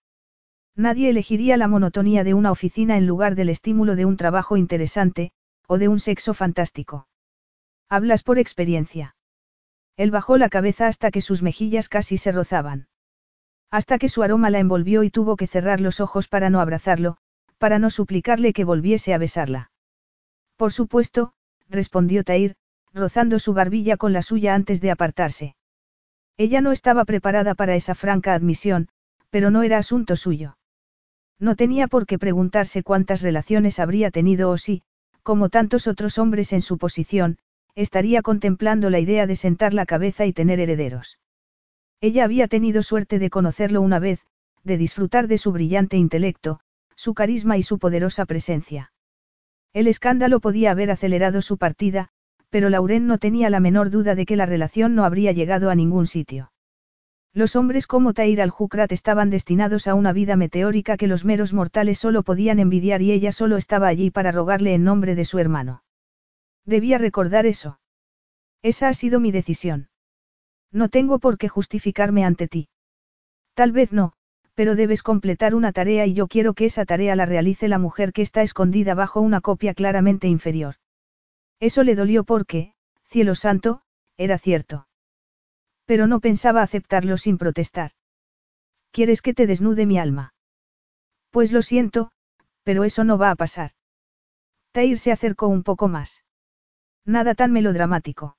Nadie 0.77 1.09
elegiría 1.09 1.57
la 1.57 1.67
monotonía 1.67 2.23
de 2.23 2.35
una 2.35 2.51
oficina 2.51 2.97
en 2.97 3.07
lugar 3.07 3.33
del 3.33 3.49
estímulo 3.49 3.95
de 3.95 4.05
un 4.05 4.15
trabajo 4.15 4.57
interesante, 4.57 5.31
o 5.67 5.79
de 5.79 5.87
un 5.87 5.99
sexo 5.99 6.35
fantástico. 6.35 7.07
Hablas 7.89 8.21
por 8.21 8.37
experiencia. 8.37 9.15
Él 9.95 10.11
bajó 10.11 10.37
la 10.37 10.49
cabeza 10.49 10.85
hasta 10.85 11.09
que 11.09 11.21
sus 11.21 11.41
mejillas 11.41 11.89
casi 11.89 12.17
se 12.17 12.31
rozaban. 12.31 12.87
Hasta 13.71 13.97
que 13.97 14.07
su 14.07 14.21
aroma 14.21 14.51
la 14.51 14.59
envolvió 14.59 15.01
y 15.01 15.09
tuvo 15.09 15.35
que 15.35 15.47
cerrar 15.47 15.81
los 15.81 15.99
ojos 15.99 16.27
para 16.27 16.51
no 16.51 16.59
abrazarlo, 16.59 17.17
para 17.57 17.79
no 17.79 17.89
suplicarle 17.89 18.53
que 18.53 18.63
volviese 18.63 19.15
a 19.15 19.17
besarla. 19.17 19.71
Por 20.57 20.71
supuesto, 20.71 21.33
respondió 21.69 22.23
Tair, 22.23 22.55
rozando 22.93 23.39
su 23.39 23.55
barbilla 23.55 23.97
con 23.97 24.13
la 24.13 24.21
suya 24.21 24.53
antes 24.53 24.79
de 24.79 24.91
apartarse. 24.91 25.55
Ella 26.37 26.61
no 26.61 26.71
estaba 26.71 27.03
preparada 27.03 27.55
para 27.55 27.73
esa 27.73 27.95
franca 27.95 28.35
admisión, 28.35 28.89
pero 29.31 29.49
no 29.49 29.63
era 29.63 29.79
asunto 29.79 30.15
suyo. 30.15 30.55
No 31.39 31.55
tenía 31.55 31.87
por 31.87 32.05
qué 32.05 32.17
preguntarse 32.17 32.83
cuántas 32.83 33.21
relaciones 33.21 33.79
habría 33.79 34.11
tenido 34.11 34.49
o 34.49 34.57
si, 34.57 34.81
como 35.23 35.49
tantos 35.49 35.87
otros 35.87 36.17
hombres 36.17 36.53
en 36.53 36.61
su 36.61 36.77
posición, 36.77 37.37
estaría 37.75 38.21
contemplando 38.21 38.89
la 38.89 38.99
idea 38.99 39.27
de 39.27 39.35
sentar 39.35 39.73
la 39.73 39.85
cabeza 39.85 40.25
y 40.25 40.33
tener 40.33 40.59
herederos. 40.59 41.19
Ella 42.01 42.23
había 42.23 42.47
tenido 42.47 42.81
suerte 42.81 43.19
de 43.19 43.29
conocerlo 43.29 43.81
una 43.81 43.99
vez, 43.99 44.25
de 44.63 44.77
disfrutar 44.77 45.27
de 45.27 45.37
su 45.37 45.51
brillante 45.51 45.97
intelecto, 45.97 46.59
su 46.95 47.13
carisma 47.13 47.57
y 47.57 47.63
su 47.63 47.77
poderosa 47.77 48.25
presencia. 48.25 48.91
El 49.73 49.87
escándalo 49.87 50.39
podía 50.39 50.71
haber 50.71 50.89
acelerado 50.89 51.41
su 51.41 51.57
partida, 51.57 52.09
pero 52.49 52.69
Lauren 52.69 53.05
no 53.05 53.19
tenía 53.19 53.49
la 53.49 53.59
menor 53.59 53.91
duda 53.91 54.15
de 54.15 54.25
que 54.25 54.35
la 54.35 54.47
relación 54.47 54.95
no 54.95 55.05
habría 55.05 55.31
llegado 55.31 55.69
a 55.69 55.75
ningún 55.75 56.07
sitio. 56.07 56.51
Los 57.33 57.55
hombres 57.55 57.87
como 57.87 58.13
Tair 58.13 58.41
al-Jukrat 58.41 58.91
estaban 58.91 59.29
destinados 59.29 59.87
a 59.87 59.93
una 59.93 60.13
vida 60.13 60.35
meteórica 60.35 60.97
que 60.97 61.07
los 61.07 61.25
meros 61.25 61.53
mortales 61.53 61.99
solo 61.99 62.23
podían 62.23 62.59
envidiar 62.59 63.01
y 63.01 63.11
ella 63.11 63.31
solo 63.31 63.57
estaba 63.57 63.87
allí 63.87 64.09
para 64.09 64.31
rogarle 64.31 64.73
en 64.73 64.83
nombre 64.83 65.13
de 65.15 65.25
su 65.25 65.39
hermano. 65.39 65.83
Debía 66.65 66.97
recordar 66.97 67.45
eso. 67.45 67.79
Esa 68.63 68.89
ha 68.89 68.93
sido 68.93 69.19
mi 69.19 69.31
decisión. 69.31 69.89
No 70.71 70.89
tengo 70.89 71.19
por 71.19 71.37
qué 71.37 71.47
justificarme 71.47 72.25
ante 72.25 72.47
ti. 72.47 72.69
Tal 73.53 73.71
vez 73.71 73.93
no, 73.93 74.13
pero 74.53 74.75
debes 74.75 75.03
completar 75.03 75.53
una 75.53 75.71
tarea 75.71 76.07
y 76.07 76.13
yo 76.13 76.27
quiero 76.27 76.53
que 76.53 76.65
esa 76.65 76.85
tarea 76.85 77.15
la 77.15 77.25
realice 77.25 77.67
la 77.67 77.77
mujer 77.77 78.11
que 78.11 78.23
está 78.23 78.41
escondida 78.41 78.95
bajo 78.95 79.21
una 79.21 79.39
copia 79.39 79.73
claramente 79.75 80.27
inferior. 80.27 80.75
Eso 81.59 81.83
le 81.83 81.95
dolió 81.95 82.23
porque, 82.23 82.73
Cielo 83.05 83.35
santo, 83.35 83.81
era 84.17 84.37
cierto. 84.37 84.86
Pero 85.87 86.05
no 86.05 86.19
pensaba 86.19 86.61
aceptarlo 86.61 87.17
sin 87.17 87.39
protestar. 87.39 87.91
¿Quieres 88.91 89.21
que 89.21 89.33
te 89.33 89.47
desnude 89.47 89.85
mi 89.85 89.97
alma? 89.97 90.33
Pues 91.31 91.51
lo 91.51 91.61
siento, 91.61 92.11
pero 92.63 92.83
eso 92.83 93.03
no 93.03 93.17
va 93.17 93.31
a 93.31 93.35
pasar. 93.35 93.71
Tair 94.73 94.99
se 94.99 95.11
acercó 95.11 95.47
un 95.47 95.63
poco 95.63 95.87
más. 95.87 96.23
Nada 97.05 97.35
tan 97.35 97.51
melodramático. 97.51 98.37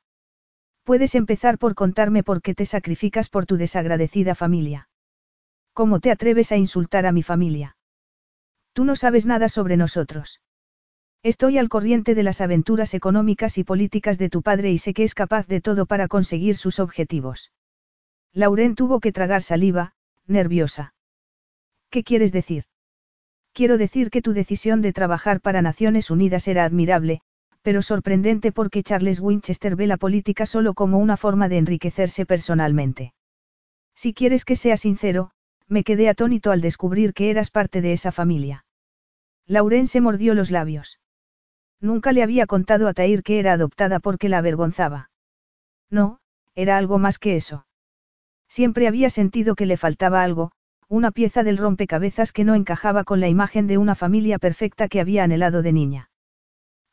Puedes 0.85 1.15
empezar 1.15 1.59
por 1.59 1.75
contarme 1.75 2.23
por 2.23 2.43
qué 2.43 2.55
te 2.55 2.67
sacrificas 2.67 3.31
por 3.31 3.47
tu 3.47 3.57
desagradecida 3.57 4.35
familia. 4.35 4.89
¿Cómo 5.73 6.01
te 6.01 6.11
atreves 6.11 6.53
a 6.53 6.57
insultar 6.57 7.07
a 7.07 7.13
mi 7.13 7.23
familia? 7.23 7.77
Tú 8.75 8.85
no 8.85 8.95
sabes 8.95 9.25
nada 9.27 9.49
sobre 9.49 9.77
nosotros. 9.77 10.41
Estoy 11.23 11.59
al 11.59 11.69
corriente 11.69 12.15
de 12.15 12.23
las 12.23 12.41
aventuras 12.41 12.95
económicas 12.95 13.59
y 13.59 13.65
políticas 13.65 14.19
de 14.19 14.31
tu 14.31 14.43
padre 14.43 14.71
y 14.71 14.79
sé 14.79 14.95
que 14.95 15.03
es 15.03 15.15
capaz 15.15 15.49
de 15.49 15.61
todo 15.61 15.85
para 15.87 16.07
conseguir 16.07 16.57
sus 16.57 16.79
objetivos. 16.79 17.53
Lauren 18.33 18.77
tuvo 18.77 19.01
que 19.01 19.13
tragar 19.13 19.43
saliva, 19.43 19.95
nerviosa. 20.27 20.95
¿Qué 21.91 22.05
quieres 22.05 22.31
decir? 22.31 22.65
Quiero 23.53 23.79
decir 23.79 24.11
que 24.11 24.23
tu 24.23 24.33
decisión 24.33 24.81
de 24.81 24.93
trabajar 24.93 25.41
para 25.41 25.61
Naciones 25.61 26.13
Unidas 26.13 26.47
era 26.47 26.65
admirable, 26.65 27.21
pero 27.63 27.83
sorprendente 27.83 28.53
porque 28.53 28.85
Charles 28.85 29.19
Winchester 29.19 29.75
ve 29.75 29.89
la 29.89 29.97
política 29.97 30.47
solo 30.47 30.75
como 30.75 30.99
una 30.99 31.17
forma 31.17 31.49
de 31.49 31.59
enriquecerse 31.59 32.27
personalmente. 32.27 33.13
Si 33.97 34.15
quieres 34.15 34.45
que 34.45 34.55
sea 34.55 34.77
sincero, 34.77 35.33
me 35.67 35.83
quedé 35.83 36.09
atónito 36.09 36.53
al 36.53 36.61
descubrir 36.61 37.13
que 37.13 37.31
eras 37.31 37.51
parte 37.51 37.81
de 37.81 37.93
esa 37.93 38.13
familia. 38.13 38.65
Lauren 39.47 39.89
se 39.89 40.01
mordió 40.01 40.35
los 40.35 40.53
labios. 40.53 41.01
Nunca 41.81 42.13
le 42.13 42.23
había 42.23 42.47
contado 42.47 42.89
a 42.89 42.95
Tair 42.95 43.23
que 43.23 43.39
era 43.39 43.53
adoptada 43.53 44.01
porque 44.01 44.29
la 44.29 44.39
avergonzaba. 44.39 45.11
No, 45.91 46.19
era 46.55 46.77
algo 46.77 46.99
más 46.99 47.19
que 47.19 47.37
eso. 47.37 47.67
Siempre 48.49 48.89
había 48.89 49.11
sentido 49.11 49.55
que 49.55 49.67
le 49.67 49.77
faltaba 49.77 50.23
algo, 50.23 50.51
una 50.89 51.11
pieza 51.11 51.45
del 51.45 51.59
rompecabezas 51.59 52.33
que 52.33 52.45
no 52.45 52.55
encajaba 52.55 53.05
con 53.05 53.21
la 53.21 53.29
imagen 53.29 53.67
de 53.67 53.79
una 53.79 53.95
familia 53.95 54.39
perfecta 54.39 54.89
que 54.89 55.01
había 55.01 55.23
anhelado 55.23 55.63
de 55.63 55.73
niña. 55.73 56.11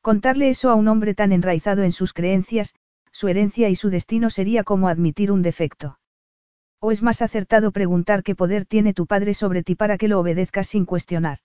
Contarle 0.02 0.50
eso 0.50 0.70
a 0.70 0.76
un 0.76 0.88
hombre 0.88 1.16
tan 1.16 1.32
enraizado 1.32 1.82
en 1.82 1.92
sus 1.92 2.14
creencias, 2.14 2.76
su 3.12 3.28
herencia 3.28 3.70
y 3.70 3.76
su 3.76 3.90
destino 3.90 4.30
sería 4.30 4.64
como 4.64 4.88
admitir 4.88 5.32
un 5.32 5.42
defecto. 5.42 5.98
¿O 6.80 6.92
es 6.92 7.02
más 7.02 7.24
acertado 7.24 7.72
preguntar 7.72 8.22
qué 8.22 8.36
poder 8.36 8.66
tiene 8.66 8.94
tu 8.94 9.08
padre 9.08 9.34
sobre 9.34 9.64
ti 9.64 9.74
para 9.74 9.98
que 9.98 10.10
lo 10.10 10.20
obedezcas 10.20 10.68
sin 10.68 10.86
cuestionar? 10.86 11.40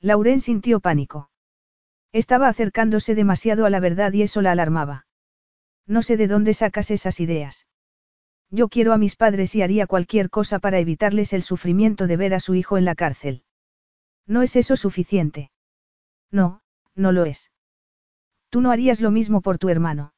Lauren 0.00 0.40
sintió 0.40 0.78
pánico. 0.78 1.31
Estaba 2.12 2.48
acercándose 2.48 3.14
demasiado 3.14 3.64
a 3.64 3.70
la 3.70 3.80
verdad 3.80 4.12
y 4.12 4.22
eso 4.22 4.42
la 4.42 4.52
alarmaba. 4.52 5.06
No 5.86 6.02
sé 6.02 6.16
de 6.16 6.28
dónde 6.28 6.54
sacas 6.54 6.90
esas 6.90 7.20
ideas. 7.20 7.66
Yo 8.50 8.68
quiero 8.68 8.92
a 8.92 8.98
mis 8.98 9.16
padres 9.16 9.54
y 9.54 9.62
haría 9.62 9.86
cualquier 9.86 10.28
cosa 10.28 10.58
para 10.58 10.78
evitarles 10.78 11.32
el 11.32 11.42
sufrimiento 11.42 12.06
de 12.06 12.18
ver 12.18 12.34
a 12.34 12.40
su 12.40 12.54
hijo 12.54 12.76
en 12.76 12.84
la 12.84 12.94
cárcel. 12.94 13.44
¿No 14.26 14.42
es 14.42 14.56
eso 14.56 14.76
suficiente? 14.76 15.50
No, 16.30 16.60
no 16.94 17.12
lo 17.12 17.24
es. 17.24 17.50
Tú 18.50 18.60
no 18.60 18.70
harías 18.70 19.00
lo 19.00 19.10
mismo 19.10 19.40
por 19.40 19.56
tu 19.56 19.70
hermano. 19.70 20.12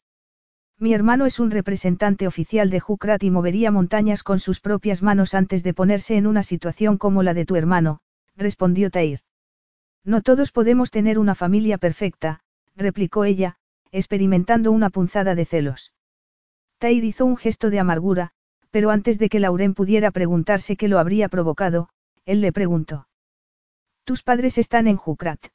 Mi 0.79 0.93
hermano 0.93 1.27
es 1.27 1.39
un 1.39 1.53
representante 1.53 2.27
oficial 2.27 2.71
de 2.71 2.81
Jukrat 2.81 3.23
y 3.23 3.31
movería 3.31 3.71
montañas 3.71 4.25
con 4.25 4.41
sus 4.41 4.59
propias 4.61 5.03
manos 5.03 5.35
antes 5.35 5.63
de 5.63 5.73
ponerse 5.73 6.17
en 6.17 6.27
una 6.27 6.43
situación 6.43 6.99
como 6.99 7.23
la 7.23 7.35
de 7.35 7.47
tu 7.47 7.55
hermano, 7.55 8.01
respondió 8.37 8.91
Tair. 8.91 9.21
No 10.05 10.21
todos 10.21 10.53
podemos 10.53 10.91
tener 10.91 11.19
una 11.19 11.35
familia 11.35 11.79
perfecta, 11.79 12.41
replicó 12.77 13.25
ella, 13.25 13.57
experimentando 13.91 14.71
una 14.71 14.91
punzada 14.91 15.35
de 15.35 15.47
celos. 15.47 15.93
Tair 16.79 17.05
hizo 17.05 17.25
un 17.25 17.37
gesto 17.37 17.71
de 17.71 17.79
amargura, 17.79 18.33
pero 18.71 18.91
antes 18.91 19.19
de 19.19 19.29
que 19.29 19.41
Lauren 19.41 19.73
pudiera 19.73 20.11
preguntarse 20.11 20.77
qué 20.77 20.89
lo 20.89 20.99
habría 20.99 21.29
provocado, 21.29 21.89
él 22.27 22.41
le 22.41 22.53
preguntó. 22.53 23.09
Tus 24.05 24.23
padres 24.23 24.59
están 24.59 24.87
en 24.87 24.97
Jukrat. 24.97 25.47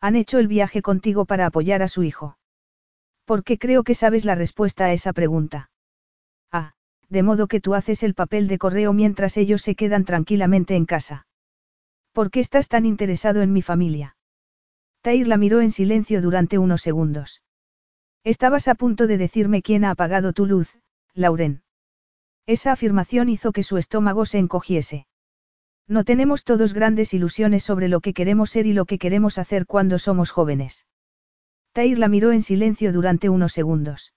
Han 0.00 0.16
hecho 0.16 0.38
el 0.38 0.48
viaje 0.48 0.82
contigo 0.82 1.24
para 1.24 1.46
apoyar 1.46 1.82
a 1.82 1.88
su 1.88 2.02
hijo. 2.02 2.38
Porque 3.24 3.58
creo 3.58 3.84
que 3.84 3.94
sabes 3.94 4.24
la 4.24 4.34
respuesta 4.34 4.86
a 4.86 4.92
esa 4.92 5.12
pregunta. 5.12 5.70
Ah, 6.50 6.72
de 7.08 7.22
modo 7.22 7.46
que 7.46 7.60
tú 7.60 7.74
haces 7.74 8.02
el 8.02 8.14
papel 8.14 8.48
de 8.48 8.58
correo 8.58 8.92
mientras 8.92 9.36
ellos 9.36 9.62
se 9.62 9.76
quedan 9.76 10.04
tranquilamente 10.04 10.74
en 10.74 10.86
casa. 10.86 11.26
¿Por 12.12 12.30
qué 12.30 12.40
estás 12.40 12.68
tan 12.68 12.86
interesado 12.86 13.42
en 13.42 13.52
mi 13.52 13.62
familia? 13.62 14.16
Tair 15.02 15.28
la 15.28 15.36
miró 15.36 15.60
en 15.60 15.70
silencio 15.70 16.20
durante 16.20 16.58
unos 16.58 16.82
segundos. 16.82 17.42
Estabas 18.24 18.68
a 18.68 18.74
punto 18.74 19.06
de 19.06 19.16
decirme 19.16 19.62
quién 19.62 19.84
ha 19.84 19.90
apagado 19.90 20.32
tu 20.32 20.44
luz, 20.44 20.76
Lauren. 21.14 21.62
Esa 22.46 22.72
afirmación 22.72 23.28
hizo 23.28 23.52
que 23.52 23.62
su 23.62 23.78
estómago 23.78 24.26
se 24.26 24.38
encogiese. 24.38 25.06
No 25.86 26.04
tenemos 26.04 26.44
todos 26.44 26.74
grandes 26.74 27.14
ilusiones 27.14 27.62
sobre 27.64 27.88
lo 27.88 28.00
que 28.00 28.12
queremos 28.12 28.50
ser 28.50 28.66
y 28.66 28.72
lo 28.72 28.84
que 28.84 28.98
queremos 28.98 29.38
hacer 29.38 29.66
cuando 29.66 29.98
somos 29.98 30.30
jóvenes. 30.30 30.86
Tair 31.72 31.98
la 31.98 32.08
miró 32.08 32.32
en 32.32 32.42
silencio 32.42 32.92
durante 32.92 33.28
unos 33.28 33.52
segundos. 33.52 34.12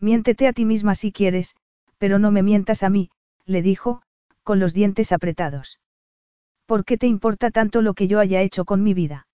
Miéntete 0.00 0.46
a 0.48 0.52
ti 0.52 0.64
misma 0.64 0.94
si 0.94 1.12
quieres, 1.12 1.56
pero 1.98 2.18
no 2.18 2.30
me 2.30 2.42
mientas 2.42 2.82
a 2.82 2.90
mí, 2.90 3.10
le 3.46 3.62
dijo, 3.62 4.02
con 4.42 4.58
los 4.58 4.74
dientes 4.74 5.12
apretados. 5.12 5.80
¿Por 6.66 6.84
qué 6.84 6.96
te 6.96 7.06
importa 7.06 7.50
tanto 7.50 7.82
lo 7.82 7.94
que 7.94 8.08
yo 8.08 8.20
haya 8.20 8.40
hecho 8.40 8.64
con 8.64 8.82
mi 8.82 8.94
vida? 8.94 9.26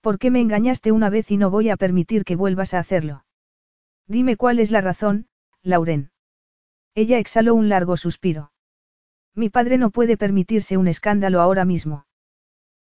¿Por 0.00 0.18
qué 0.18 0.30
me 0.30 0.40
engañaste 0.40 0.92
una 0.92 1.10
vez 1.10 1.30
y 1.30 1.36
no 1.36 1.50
voy 1.50 1.70
a 1.70 1.76
permitir 1.76 2.24
que 2.24 2.36
vuelvas 2.36 2.74
a 2.74 2.78
hacerlo? 2.78 3.24
Dime 4.06 4.36
cuál 4.36 4.58
es 4.58 4.70
la 4.70 4.80
razón, 4.80 5.28
Lauren. 5.62 6.10
Ella 6.94 7.18
exhaló 7.18 7.54
un 7.54 7.68
largo 7.68 7.96
suspiro. 7.96 8.52
Mi 9.34 9.48
padre 9.48 9.78
no 9.78 9.90
puede 9.90 10.16
permitirse 10.16 10.76
un 10.76 10.88
escándalo 10.88 11.40
ahora 11.40 11.64
mismo. 11.64 12.06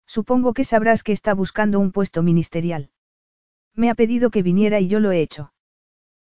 Supongo 0.07 0.55
que 0.55 0.65
sabrás 0.65 1.05
que 1.05 1.13
está 1.13 1.35
buscando 1.35 1.79
un 1.79 1.93
puesto 1.93 2.23
ministerial. 2.25 2.91
Me 3.77 3.91
ha 3.91 3.95
pedido 3.95 4.31
que 4.31 4.43
viniera 4.43 4.81
y 4.81 4.89
yo 4.89 4.99
lo 4.99 5.13
he 5.13 5.21
hecho. 5.21 5.53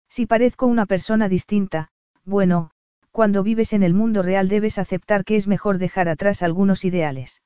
Si 0.09 0.25
parezco 0.25 0.67
una 0.67 0.87
persona 0.87 1.29
distinta, 1.29 1.91
bueno, 2.25 2.71
cuando 3.15 3.45
vives 3.45 3.73
en 3.73 3.85
el 3.85 3.95
mundo 3.95 4.23
real 4.23 4.49
debes 4.49 4.77
aceptar 4.77 5.25
que 5.25 5.37
es 5.37 5.47
mejor 5.47 5.79
dejar 5.79 6.09
atrás 6.09 6.43
algunos 6.43 6.85
ideales. 6.85 7.43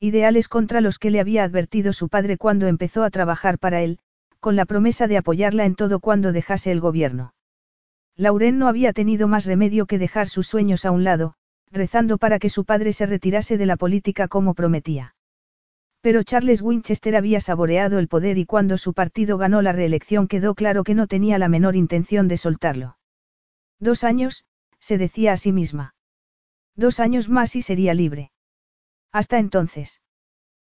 Ideales 0.00 0.48
contra 0.48 0.80
los 0.80 0.98
que 0.98 1.12
le 1.12 1.20
había 1.20 1.44
advertido 1.44 1.92
su 1.92 2.08
padre 2.08 2.36
cuando 2.36 2.66
empezó 2.66 3.04
a 3.04 3.10
trabajar 3.10 3.60
para 3.60 3.82
él, 3.82 4.00
con 4.40 4.56
la 4.56 4.64
promesa 4.64 5.06
de 5.06 5.16
apoyarla 5.16 5.64
en 5.64 5.76
todo 5.76 6.00
cuando 6.00 6.32
dejase 6.32 6.72
el 6.72 6.80
gobierno. 6.80 7.34
Lauren 8.16 8.58
no 8.58 8.66
había 8.66 8.92
tenido 8.92 9.28
más 9.28 9.46
remedio 9.46 9.86
que 9.86 9.96
dejar 9.96 10.28
sus 10.28 10.48
sueños 10.48 10.84
a 10.84 10.90
un 10.90 11.04
lado, 11.04 11.34
rezando 11.70 12.18
para 12.18 12.40
que 12.40 12.50
su 12.50 12.64
padre 12.64 12.92
se 12.92 13.06
retirase 13.06 13.58
de 13.58 13.66
la 13.66 13.76
política 13.76 14.26
como 14.26 14.54
prometía. 14.54 15.14
Pero 16.00 16.24
Charles 16.24 16.62
Winchester 16.62 17.14
había 17.14 17.40
saboreado 17.40 18.00
el 18.00 18.08
poder 18.08 18.38
y 18.38 18.44
cuando 18.44 18.76
su 18.76 18.92
partido 18.92 19.38
ganó 19.38 19.62
la 19.62 19.70
reelección 19.70 20.26
quedó 20.26 20.56
claro 20.56 20.82
que 20.82 20.96
no 20.96 21.06
tenía 21.06 21.38
la 21.38 21.48
menor 21.48 21.76
intención 21.76 22.26
de 22.26 22.38
soltarlo. 22.38 22.96
Dos 23.78 24.02
años, 24.02 24.44
se 24.80 24.98
decía 24.98 25.32
a 25.32 25.36
sí 25.36 25.52
misma. 25.52 25.94
Dos 26.74 27.00
años 27.00 27.28
más 27.28 27.54
y 27.56 27.62
sería 27.62 27.94
libre. 27.94 28.32
Hasta 29.12 29.38
entonces. 29.38 30.00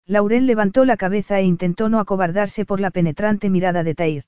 Lauren 0.05 0.47
levantó 0.47 0.85
la 0.85 0.97
cabeza 0.97 1.39
e 1.39 1.43
intentó 1.43 1.87
no 1.89 1.99
acobardarse 1.99 2.65
por 2.65 2.79
la 2.79 2.91
penetrante 2.91 3.49
mirada 3.49 3.83
de 3.83 3.95
Tair. 3.95 4.25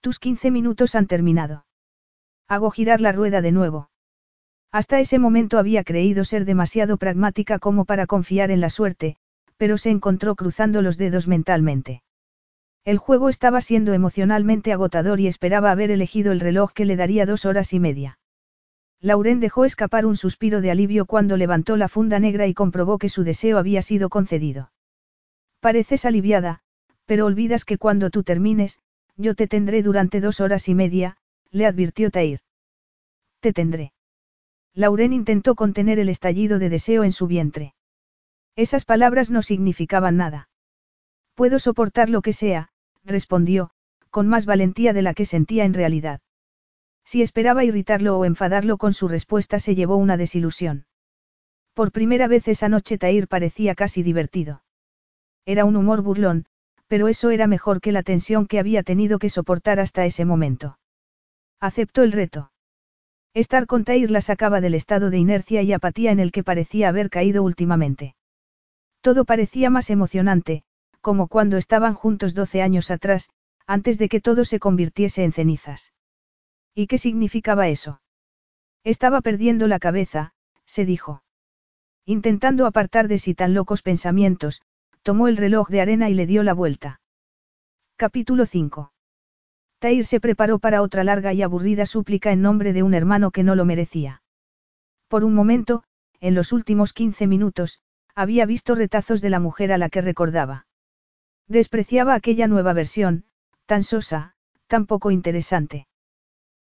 Tus 0.00 0.18
quince 0.18 0.50
minutos 0.50 0.94
han 0.94 1.06
terminado. 1.06 1.66
Hago 2.48 2.70
girar 2.70 3.00
la 3.00 3.12
rueda 3.12 3.42
de 3.42 3.52
nuevo. 3.52 3.90
Hasta 4.72 5.00
ese 5.00 5.18
momento 5.18 5.58
había 5.58 5.84
creído 5.84 6.24
ser 6.24 6.44
demasiado 6.44 6.96
pragmática 6.96 7.58
como 7.58 7.84
para 7.84 8.06
confiar 8.06 8.50
en 8.50 8.60
la 8.60 8.70
suerte, 8.70 9.16
pero 9.56 9.76
se 9.76 9.90
encontró 9.90 10.36
cruzando 10.36 10.80
los 10.80 10.96
dedos 10.96 11.28
mentalmente. 11.28 12.02
El 12.84 12.96
juego 12.96 13.28
estaba 13.28 13.60
siendo 13.60 13.92
emocionalmente 13.92 14.72
agotador 14.72 15.20
y 15.20 15.26
esperaba 15.26 15.70
haber 15.70 15.90
elegido 15.90 16.32
el 16.32 16.40
reloj 16.40 16.72
que 16.72 16.86
le 16.86 16.96
daría 16.96 17.26
dos 17.26 17.44
horas 17.44 17.74
y 17.74 17.80
media. 17.80 18.19
Lauren 19.00 19.40
dejó 19.40 19.64
escapar 19.64 20.04
un 20.04 20.16
suspiro 20.16 20.60
de 20.60 20.70
alivio 20.70 21.06
cuando 21.06 21.36
levantó 21.36 21.76
la 21.76 21.88
funda 21.88 22.18
negra 22.18 22.46
y 22.46 22.54
comprobó 22.54 22.98
que 22.98 23.08
su 23.08 23.24
deseo 23.24 23.56
había 23.56 23.80
sido 23.80 24.10
concedido. 24.10 24.72
Pareces 25.60 26.04
aliviada, 26.04 26.60
pero 27.06 27.24
olvidas 27.26 27.64
que 27.64 27.78
cuando 27.78 28.10
tú 28.10 28.22
termines, 28.22 28.78
yo 29.16 29.34
te 29.34 29.46
tendré 29.46 29.82
durante 29.82 30.20
dos 30.20 30.40
horas 30.40 30.68
y 30.68 30.74
media, 30.74 31.16
le 31.50 31.66
advirtió 31.66 32.10
Tair. 32.10 32.40
Te 33.40 33.52
tendré. 33.52 33.92
Lauren 34.74 35.12
intentó 35.12 35.54
contener 35.54 35.98
el 35.98 36.08
estallido 36.08 36.58
de 36.58 36.68
deseo 36.68 37.02
en 37.02 37.12
su 37.12 37.26
vientre. 37.26 37.74
Esas 38.54 38.84
palabras 38.84 39.30
no 39.30 39.42
significaban 39.42 40.16
nada. 40.16 40.48
Puedo 41.34 41.58
soportar 41.58 42.10
lo 42.10 42.20
que 42.20 42.32
sea, 42.32 42.68
respondió, 43.02 43.70
con 44.10 44.28
más 44.28 44.44
valentía 44.44 44.92
de 44.92 45.02
la 45.02 45.14
que 45.14 45.24
sentía 45.24 45.64
en 45.64 45.74
realidad. 45.74 46.20
Si 47.04 47.22
esperaba 47.22 47.64
irritarlo 47.64 48.18
o 48.18 48.24
enfadarlo 48.24 48.76
con 48.76 48.92
su 48.92 49.08
respuesta 49.08 49.58
se 49.58 49.74
llevó 49.74 49.96
una 49.96 50.16
desilusión. 50.16 50.86
Por 51.74 51.92
primera 51.92 52.28
vez 52.28 52.46
esa 52.48 52.68
noche 52.68 52.98
Tair 52.98 53.28
parecía 53.28 53.74
casi 53.74 54.02
divertido. 54.02 54.62
Era 55.46 55.64
un 55.64 55.76
humor 55.76 56.02
burlón, 56.02 56.46
pero 56.86 57.08
eso 57.08 57.30
era 57.30 57.46
mejor 57.46 57.80
que 57.80 57.92
la 57.92 58.02
tensión 58.02 58.46
que 58.46 58.58
había 58.58 58.82
tenido 58.82 59.18
que 59.18 59.30
soportar 59.30 59.80
hasta 59.80 60.04
ese 60.04 60.24
momento. 60.24 60.78
Aceptó 61.60 62.02
el 62.02 62.12
reto. 62.12 62.52
Estar 63.32 63.66
con 63.66 63.84
Tair 63.84 64.10
la 64.10 64.20
sacaba 64.20 64.60
del 64.60 64.74
estado 64.74 65.08
de 65.08 65.18
inercia 65.18 65.62
y 65.62 65.72
apatía 65.72 66.10
en 66.10 66.18
el 66.18 66.32
que 66.32 66.42
parecía 66.42 66.88
haber 66.88 67.10
caído 67.10 67.44
últimamente. 67.44 68.16
Todo 69.00 69.24
parecía 69.24 69.70
más 69.70 69.88
emocionante, 69.90 70.64
como 71.00 71.28
cuando 71.28 71.56
estaban 71.56 71.94
juntos 71.94 72.34
12 72.34 72.60
años 72.60 72.90
atrás, 72.90 73.30
antes 73.66 73.98
de 73.98 74.08
que 74.08 74.20
todo 74.20 74.44
se 74.44 74.58
convirtiese 74.58 75.22
en 75.22 75.32
cenizas. 75.32 75.92
¿Y 76.74 76.86
qué 76.86 76.98
significaba 76.98 77.68
eso? 77.68 78.00
Estaba 78.84 79.20
perdiendo 79.20 79.66
la 79.66 79.78
cabeza, 79.78 80.32
se 80.64 80.84
dijo. 80.84 81.22
Intentando 82.06 82.66
apartar 82.66 83.08
de 83.08 83.18
sí 83.18 83.34
tan 83.34 83.54
locos 83.54 83.82
pensamientos, 83.82 84.62
tomó 85.02 85.28
el 85.28 85.36
reloj 85.36 85.68
de 85.68 85.80
arena 85.80 86.08
y 86.08 86.14
le 86.14 86.26
dio 86.26 86.42
la 86.42 86.54
vuelta. 86.54 87.00
Capítulo 87.96 88.46
5. 88.46 88.92
Tair 89.78 90.06
se 90.06 90.20
preparó 90.20 90.58
para 90.58 90.82
otra 90.82 91.04
larga 91.04 91.32
y 91.32 91.42
aburrida 91.42 91.86
súplica 91.86 92.32
en 92.32 92.42
nombre 92.42 92.72
de 92.72 92.82
un 92.82 92.94
hermano 92.94 93.30
que 93.30 93.42
no 93.42 93.54
lo 93.54 93.64
merecía. 93.64 94.22
Por 95.08 95.24
un 95.24 95.34
momento, 95.34 95.84
en 96.20 96.34
los 96.34 96.52
últimos 96.52 96.92
15 96.92 97.26
minutos, 97.26 97.80
había 98.14 98.46
visto 98.46 98.74
retazos 98.74 99.20
de 99.20 99.30
la 99.30 99.40
mujer 99.40 99.72
a 99.72 99.78
la 99.78 99.88
que 99.88 100.00
recordaba. 100.00 100.66
Despreciaba 101.48 102.14
aquella 102.14 102.46
nueva 102.46 102.72
versión, 102.72 103.24
tan 103.66 103.82
sosa, 103.82 104.34
tan 104.66 104.86
poco 104.86 105.10
interesante. 105.10 105.86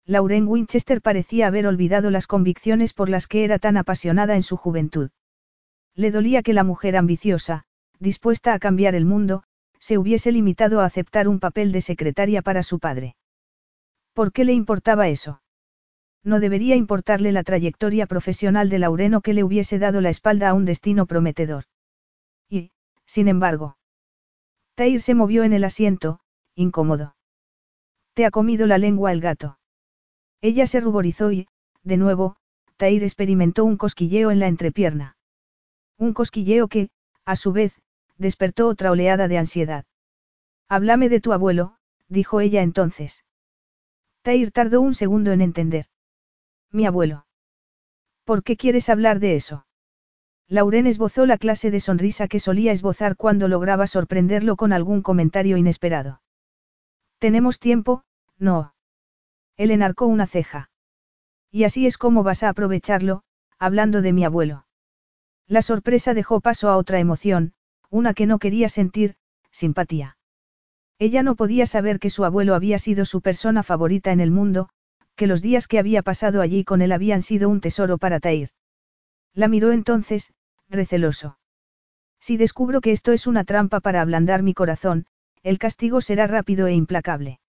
Lauren 0.07 0.47
Winchester 0.47 1.01
parecía 1.01 1.47
haber 1.47 1.67
olvidado 1.67 2.09
las 2.09 2.27
convicciones 2.27 2.93
por 2.93 3.09
las 3.09 3.27
que 3.27 3.43
era 3.43 3.59
tan 3.59 3.75
apasionada 3.75 4.35
en 4.35 4.43
su 4.43 4.55
juventud. 4.55 5.09
Le 5.95 6.11
dolía 6.11 6.43
que 6.43 6.53
la 6.53 6.63
mujer 6.63 6.95
ambiciosa, 6.95 7.65
dispuesta 7.99 8.53
a 8.53 8.59
cambiar 8.59 8.95
el 8.95 9.03
mundo, 9.03 9.43
se 9.79 9.97
hubiese 9.97 10.31
limitado 10.31 10.79
a 10.79 10.85
aceptar 10.85 11.27
un 11.27 11.41
papel 11.41 11.73
de 11.73 11.81
secretaria 11.81 12.41
para 12.41 12.63
su 12.63 12.79
padre. 12.79 13.17
¿Por 14.13 14.31
qué 14.31 14.45
le 14.45 14.53
importaba 14.53 15.09
eso? 15.09 15.41
No 16.23 16.39
debería 16.39 16.77
importarle 16.77 17.33
la 17.33 17.43
trayectoria 17.43 18.07
profesional 18.07 18.69
de 18.69 18.79
Laureno 18.79 19.19
que 19.19 19.33
le 19.33 19.43
hubiese 19.43 19.77
dado 19.77 19.99
la 19.99 20.09
espalda 20.09 20.49
a 20.49 20.53
un 20.53 20.63
destino 20.63 21.05
prometedor. 21.05 21.65
Y, 22.49 22.71
sin 23.05 23.27
embargo, 23.27 23.77
Tair 24.75 25.01
se 25.01 25.15
movió 25.15 25.43
en 25.43 25.51
el 25.51 25.65
asiento, 25.65 26.21
incómodo. 26.55 27.15
Te 28.13 28.25
ha 28.25 28.31
comido 28.31 28.67
la 28.67 28.77
lengua 28.77 29.11
el 29.11 29.19
gato. 29.19 29.57
Ella 30.41 30.67
se 30.67 30.79
ruborizó 30.79 31.31
y, 31.31 31.47
de 31.83 31.97
nuevo, 31.97 32.37
Tair 32.77 33.03
experimentó 33.03 33.65
un 33.65 33.77
cosquilleo 33.77 34.29
en 34.31 34.39
la 34.39 34.47
entrepierna. 34.47 35.17
Un 35.97 36.13
cosquilleo 36.13 36.67
que, 36.67 36.89
a 37.25 37.35
su 37.35 37.51
vez, 37.51 37.81
despertó 38.17 38.67
otra 38.67 38.91
oleada 38.91 39.27
de 39.27 39.37
ansiedad. 39.37 39.85
Háblame 40.69 41.09
de 41.09 41.21
tu 41.21 41.33
abuelo, 41.33 41.77
dijo 42.07 42.39
ella 42.39 42.61
entonces. 42.61 43.25
Tair 44.21 44.51
tardó 44.51 44.81
un 44.81 44.93
segundo 44.93 45.31
en 45.31 45.41
entender. 45.41 45.85
Mi 46.71 46.85
abuelo. 46.85 47.25
¿Por 48.25 48.43
qué 48.43 48.57
quieres 48.57 48.89
hablar 48.89 49.19
de 49.19 49.35
eso? 49.35 49.65
Lauren 50.49 50.87
esbozó 50.87 51.25
la 51.25 51.37
clase 51.37 51.71
de 51.71 51.79
sonrisa 51.79 52.27
que 52.27 52.39
solía 52.39 52.71
esbozar 52.71 53.15
cuando 53.15 53.47
lograba 53.47 53.87
sorprenderlo 53.87 54.55
con 54.55 54.71
algún 54.71 55.01
comentario 55.01 55.57
inesperado. 55.57 56.21
Tenemos 57.19 57.59
tiempo, 57.59 58.03
no. 58.37 58.73
Él 59.57 59.71
enarcó 59.71 60.05
una 60.05 60.27
ceja. 60.27 60.69
Y 61.51 61.63
así 61.63 61.87
es 61.87 61.97
como 61.97 62.23
vas 62.23 62.43
a 62.43 62.49
aprovecharlo, 62.49 63.23
hablando 63.59 64.01
de 64.01 64.13
mi 64.13 64.23
abuelo. 64.23 64.65
La 65.47 65.61
sorpresa 65.61 66.13
dejó 66.13 66.41
paso 66.41 66.69
a 66.69 66.77
otra 66.77 66.99
emoción, 66.99 67.53
una 67.89 68.13
que 68.13 68.27
no 68.27 68.37
quería 68.37 68.69
sentir, 68.69 69.15
simpatía. 69.51 70.17
Ella 70.99 71.23
no 71.23 71.35
podía 71.35 71.65
saber 71.65 71.99
que 71.99 72.09
su 72.09 72.25
abuelo 72.25 72.55
había 72.55 72.79
sido 72.79 73.05
su 73.05 73.21
persona 73.21 73.63
favorita 73.63 74.11
en 74.11 74.19
el 74.19 74.31
mundo, 74.31 74.69
que 75.15 75.27
los 75.27 75.41
días 75.41 75.67
que 75.67 75.79
había 75.79 76.03
pasado 76.03 76.41
allí 76.41 76.63
con 76.63 76.81
él 76.81 76.91
habían 76.91 77.21
sido 77.21 77.49
un 77.49 77.61
tesoro 77.61 77.97
para 77.97 78.19
Tair. 78.19 78.49
La 79.33 79.47
miró 79.47 79.71
entonces, 79.71 80.33
receloso. 80.69 81.39
Si 82.19 82.37
descubro 82.37 82.81
que 82.81 82.91
esto 82.91 83.11
es 83.11 83.25
una 83.25 83.43
trampa 83.43 83.79
para 83.79 84.01
ablandar 84.01 84.43
mi 84.43 84.53
corazón, 84.53 85.05
el 85.43 85.59
castigo 85.59 86.01
será 86.01 86.27
rápido 86.27 86.67
e 86.67 86.73
implacable. 86.73 87.39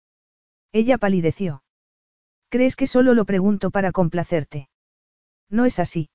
Ella 0.72 0.98
palideció. 0.98 1.62
¿Crees 2.50 2.76
que 2.76 2.86
solo 2.86 3.14
lo 3.14 3.24
pregunto 3.24 3.70
para 3.70 3.92
complacerte? 3.92 4.68
No 5.50 5.64
es 5.66 5.78
así. 5.78 6.08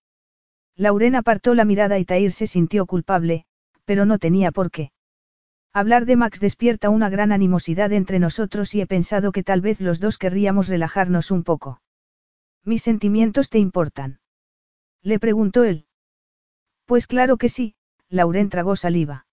Lauren 0.76 1.16
apartó 1.16 1.54
la 1.54 1.66
mirada 1.66 2.00
y 2.00 2.06
Tair 2.06 2.32
se 2.32 2.48
sintió 2.48 2.86
culpable, 2.88 3.46
pero 3.86 4.06
no 4.06 4.18
tenía 4.18 4.52
por 4.52 4.72
qué. 4.72 4.92
Hablar 5.72 6.06
de 6.06 6.16
Max 6.16 6.40
despierta 6.40 6.90
una 6.90 7.10
gran 7.10 7.32
animosidad 7.32 7.92
entre 7.94 8.20
nosotros 8.20 8.74
y 8.74 8.82
he 8.82 8.88
pensado 8.88 9.32
que 9.32 9.44
tal 9.44 9.62
vez 9.62 9.80
los 9.80 10.00
dos 10.00 10.18
querríamos 10.18 10.68
relajarnos 10.68 11.32
un 11.32 11.44
poco. 11.44 11.82
¿Mis 12.64 12.82
sentimientos 12.82 13.50
te 13.50 13.60
importan? 13.60 14.20
Le 15.02 15.20
preguntó 15.20 15.64
él. 15.64 15.86
Pues 16.86 17.08
claro 17.08 17.38
que 17.38 17.50
sí, 17.50 17.76
Lauren 18.10 18.50
tragó 18.50 18.76
saliva. 18.76 19.26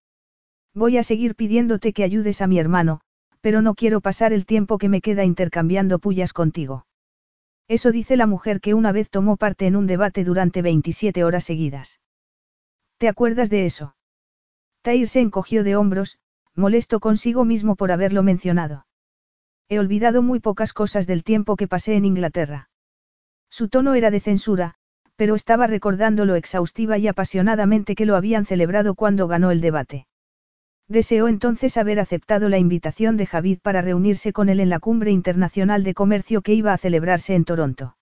Voy 0.74 0.98
a 0.98 1.02
seguir 1.02 1.34
pidiéndote 1.34 1.92
que 1.92 2.04
ayudes 2.04 2.42
a 2.42 2.46
mi 2.46 2.58
hermano, 2.58 3.00
pero 3.40 3.62
no 3.62 3.74
quiero 3.74 4.00
pasar 4.00 4.32
el 4.32 4.46
tiempo 4.46 4.78
que 4.78 4.88
me 4.88 5.00
queda 5.00 5.24
intercambiando 5.24 5.98
pullas 5.98 6.32
contigo. 6.32 6.86
Eso 7.70 7.92
dice 7.92 8.16
la 8.16 8.26
mujer 8.26 8.60
que 8.60 8.74
una 8.74 8.90
vez 8.90 9.10
tomó 9.10 9.36
parte 9.36 9.68
en 9.68 9.76
un 9.76 9.86
debate 9.86 10.24
durante 10.24 10.60
27 10.60 11.22
horas 11.22 11.44
seguidas. 11.44 12.00
¿Te 12.98 13.06
acuerdas 13.06 13.48
de 13.48 13.64
eso? 13.64 13.94
Tair 14.82 15.08
se 15.08 15.20
encogió 15.20 15.62
de 15.62 15.76
hombros, 15.76 16.18
molesto 16.56 16.98
consigo 16.98 17.44
mismo 17.44 17.76
por 17.76 17.92
haberlo 17.92 18.24
mencionado. 18.24 18.86
He 19.68 19.78
olvidado 19.78 20.20
muy 20.20 20.40
pocas 20.40 20.72
cosas 20.72 21.06
del 21.06 21.22
tiempo 21.22 21.54
que 21.54 21.68
pasé 21.68 21.94
en 21.94 22.06
Inglaterra. 22.06 22.70
Su 23.50 23.68
tono 23.68 23.94
era 23.94 24.10
de 24.10 24.18
censura, 24.18 24.74
pero 25.14 25.36
estaba 25.36 25.68
recordando 25.68 26.24
lo 26.24 26.34
exhaustiva 26.34 26.98
y 26.98 27.06
apasionadamente 27.06 27.94
que 27.94 28.04
lo 28.04 28.16
habían 28.16 28.46
celebrado 28.46 28.96
cuando 28.96 29.28
ganó 29.28 29.52
el 29.52 29.60
debate. 29.60 30.08
Deseó 30.90 31.28
entonces 31.28 31.76
haber 31.76 32.00
aceptado 32.00 32.48
la 32.48 32.58
invitación 32.58 33.16
de 33.16 33.24
Javid 33.24 33.60
para 33.62 33.80
reunirse 33.80 34.32
con 34.32 34.48
él 34.48 34.58
en 34.58 34.70
la 34.70 34.80
cumbre 34.80 35.12
internacional 35.12 35.84
de 35.84 35.94
comercio 35.94 36.42
que 36.42 36.52
iba 36.52 36.72
a 36.72 36.78
celebrarse 36.78 37.36
en 37.36 37.44
Toronto. 37.44 37.96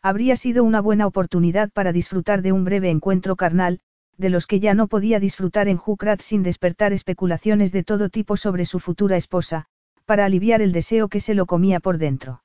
Habría 0.00 0.36
sido 0.36 0.62
una 0.62 0.80
buena 0.80 1.08
oportunidad 1.08 1.72
para 1.72 1.90
disfrutar 1.90 2.40
de 2.42 2.52
un 2.52 2.62
breve 2.62 2.88
encuentro 2.88 3.34
carnal, 3.34 3.80
de 4.16 4.30
los 4.30 4.46
que 4.46 4.60
ya 4.60 4.74
no 4.74 4.86
podía 4.86 5.18
disfrutar 5.18 5.66
en 5.66 5.76
Jukrat 5.76 6.20
sin 6.20 6.44
despertar 6.44 6.92
especulaciones 6.92 7.72
de 7.72 7.82
todo 7.82 8.08
tipo 8.10 8.36
sobre 8.36 8.64
su 8.64 8.78
futura 8.78 9.16
esposa, 9.16 9.66
para 10.04 10.24
aliviar 10.24 10.62
el 10.62 10.70
deseo 10.70 11.08
que 11.08 11.18
se 11.18 11.34
lo 11.34 11.46
comía 11.46 11.80
por 11.80 11.98
dentro. 11.98 12.44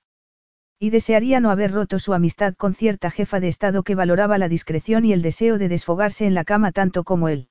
Y 0.80 0.90
desearía 0.90 1.42
no 1.42 1.52
haber 1.52 1.74
roto 1.74 2.00
su 2.00 2.16
amistad 2.16 2.56
con 2.56 2.74
cierta 2.74 3.12
jefa 3.12 3.40
de 3.40 3.50
Estado 3.50 3.84
que 3.84 3.94
valoraba 3.94 4.40
la 4.40 4.50
discreción 4.50 5.06
y 5.06 5.14
el 5.14 5.22
deseo 5.22 5.60
de 5.60 5.70
desfogarse 5.70 6.26
en 6.26 6.34
la 6.34 6.44
cama 6.44 6.72
tanto 6.72 7.04
como 7.04 7.30
él. 7.30 7.50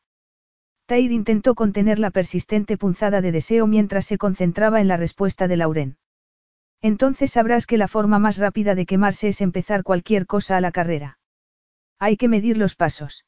Tair 0.88 1.12
intentó 1.12 1.54
contener 1.54 1.98
la 1.98 2.10
persistente 2.10 2.78
punzada 2.78 3.20
de 3.20 3.30
deseo 3.30 3.66
mientras 3.66 4.06
se 4.06 4.16
concentraba 4.16 4.80
en 4.80 4.88
la 4.88 4.96
respuesta 4.96 5.46
de 5.46 5.58
Lauren. 5.58 5.98
Entonces 6.80 7.32
sabrás 7.32 7.66
que 7.66 7.76
la 7.76 7.88
forma 7.88 8.18
más 8.18 8.38
rápida 8.38 8.74
de 8.74 8.86
quemarse 8.86 9.28
es 9.28 9.42
empezar 9.42 9.82
cualquier 9.82 10.24
cosa 10.24 10.56
a 10.56 10.62
la 10.62 10.72
carrera. 10.72 11.18
Hay 11.98 12.16
que 12.16 12.28
medir 12.28 12.56
los 12.56 12.74
pasos. 12.74 13.26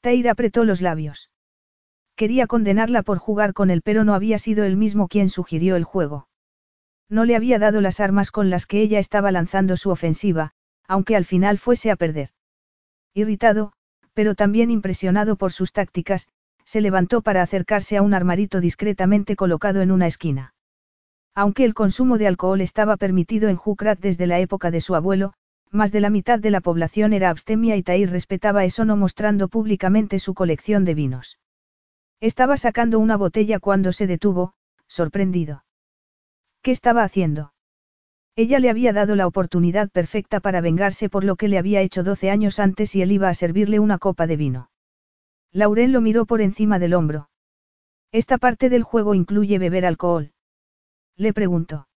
Tair 0.00 0.28
apretó 0.28 0.64
los 0.64 0.80
labios. 0.80 1.30
Quería 2.16 2.48
condenarla 2.48 3.04
por 3.04 3.18
jugar 3.18 3.52
con 3.52 3.70
él, 3.70 3.80
pero 3.80 4.02
no 4.02 4.14
había 4.14 4.40
sido 4.40 4.64
él 4.64 4.76
mismo 4.76 5.06
quien 5.06 5.30
sugirió 5.30 5.76
el 5.76 5.84
juego. 5.84 6.26
No 7.08 7.24
le 7.24 7.36
había 7.36 7.60
dado 7.60 7.80
las 7.80 8.00
armas 8.00 8.32
con 8.32 8.50
las 8.50 8.66
que 8.66 8.80
ella 8.80 8.98
estaba 8.98 9.30
lanzando 9.30 9.76
su 9.76 9.90
ofensiva, 9.90 10.50
aunque 10.88 11.14
al 11.14 11.26
final 11.26 11.58
fuese 11.58 11.92
a 11.92 11.96
perder. 11.96 12.30
Irritado, 13.14 13.72
pero 14.14 14.34
también 14.34 14.72
impresionado 14.72 15.36
por 15.36 15.52
sus 15.52 15.72
tácticas, 15.72 16.28
se 16.66 16.80
levantó 16.80 17.22
para 17.22 17.42
acercarse 17.42 17.96
a 17.96 18.02
un 18.02 18.12
armarito 18.12 18.60
discretamente 18.60 19.36
colocado 19.36 19.80
en 19.80 19.92
una 19.92 20.08
esquina. 20.08 20.52
Aunque 21.34 21.64
el 21.64 21.74
consumo 21.74 22.18
de 22.18 22.26
alcohol 22.26 22.60
estaba 22.60 22.96
permitido 22.96 23.48
en 23.48 23.56
Jukrat 23.56 24.00
desde 24.00 24.26
la 24.26 24.40
época 24.40 24.70
de 24.70 24.80
su 24.80 24.96
abuelo, 24.96 25.32
más 25.70 25.92
de 25.92 26.00
la 26.00 26.10
mitad 26.10 26.40
de 26.40 26.50
la 26.50 26.60
población 26.60 27.12
era 27.12 27.30
abstemia 27.30 27.76
y 27.76 27.82
Tair 27.82 28.10
respetaba 28.10 28.64
eso 28.64 28.84
no 28.84 28.96
mostrando 28.96 29.48
públicamente 29.48 30.18
su 30.18 30.34
colección 30.34 30.84
de 30.84 30.94
vinos. 30.94 31.38
Estaba 32.20 32.56
sacando 32.56 32.98
una 32.98 33.16
botella 33.16 33.60
cuando 33.60 33.92
se 33.92 34.06
detuvo, 34.06 34.54
sorprendido. 34.88 35.64
¿Qué 36.62 36.72
estaba 36.72 37.04
haciendo? 37.04 37.52
Ella 38.34 38.58
le 38.58 38.70
había 38.70 38.92
dado 38.92 39.14
la 39.14 39.26
oportunidad 39.26 39.90
perfecta 39.90 40.40
para 40.40 40.60
vengarse 40.60 41.08
por 41.08 41.22
lo 41.22 41.36
que 41.36 41.48
le 41.48 41.58
había 41.58 41.80
hecho 41.80 42.02
doce 42.02 42.30
años 42.30 42.58
antes 42.58 42.94
y 42.96 43.02
él 43.02 43.12
iba 43.12 43.28
a 43.28 43.34
servirle 43.34 43.78
una 43.78 43.98
copa 43.98 44.26
de 44.26 44.36
vino. 44.36 44.70
Lauren 45.52 45.92
lo 45.92 46.00
miró 46.00 46.26
por 46.26 46.40
encima 46.40 46.78
del 46.78 46.94
hombro. 46.94 47.30
¿Esta 48.12 48.38
parte 48.38 48.68
del 48.68 48.82
juego 48.82 49.14
incluye 49.14 49.58
beber 49.58 49.86
alcohol? 49.86 50.32
Le 51.16 51.32
preguntó. 51.32 51.88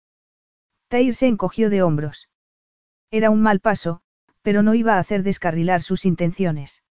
Tair 0.87 1.13
se 1.15 1.27
encogió 1.27 1.69
de 1.69 1.83
hombros. 1.83 2.29
Era 3.11 3.29
un 3.29 3.41
mal 3.41 3.59
paso, 3.59 4.01
pero 4.41 4.63
no 4.63 4.73
iba 4.73 4.95
a 4.95 4.99
hacer 4.99 5.23
descarrilar 5.23 5.81
sus 5.81 6.05
intenciones. 6.05 6.83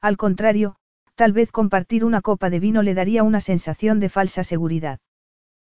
Al 0.00 0.16
contrario, 0.16 0.76
Tal 1.16 1.32
vez 1.32 1.50
compartir 1.50 2.04
una 2.04 2.20
copa 2.20 2.50
de 2.50 2.60
vino 2.60 2.82
le 2.82 2.92
daría 2.92 3.22
una 3.22 3.40
sensación 3.40 4.00
de 4.00 4.10
falsa 4.10 4.44
seguridad. 4.44 5.00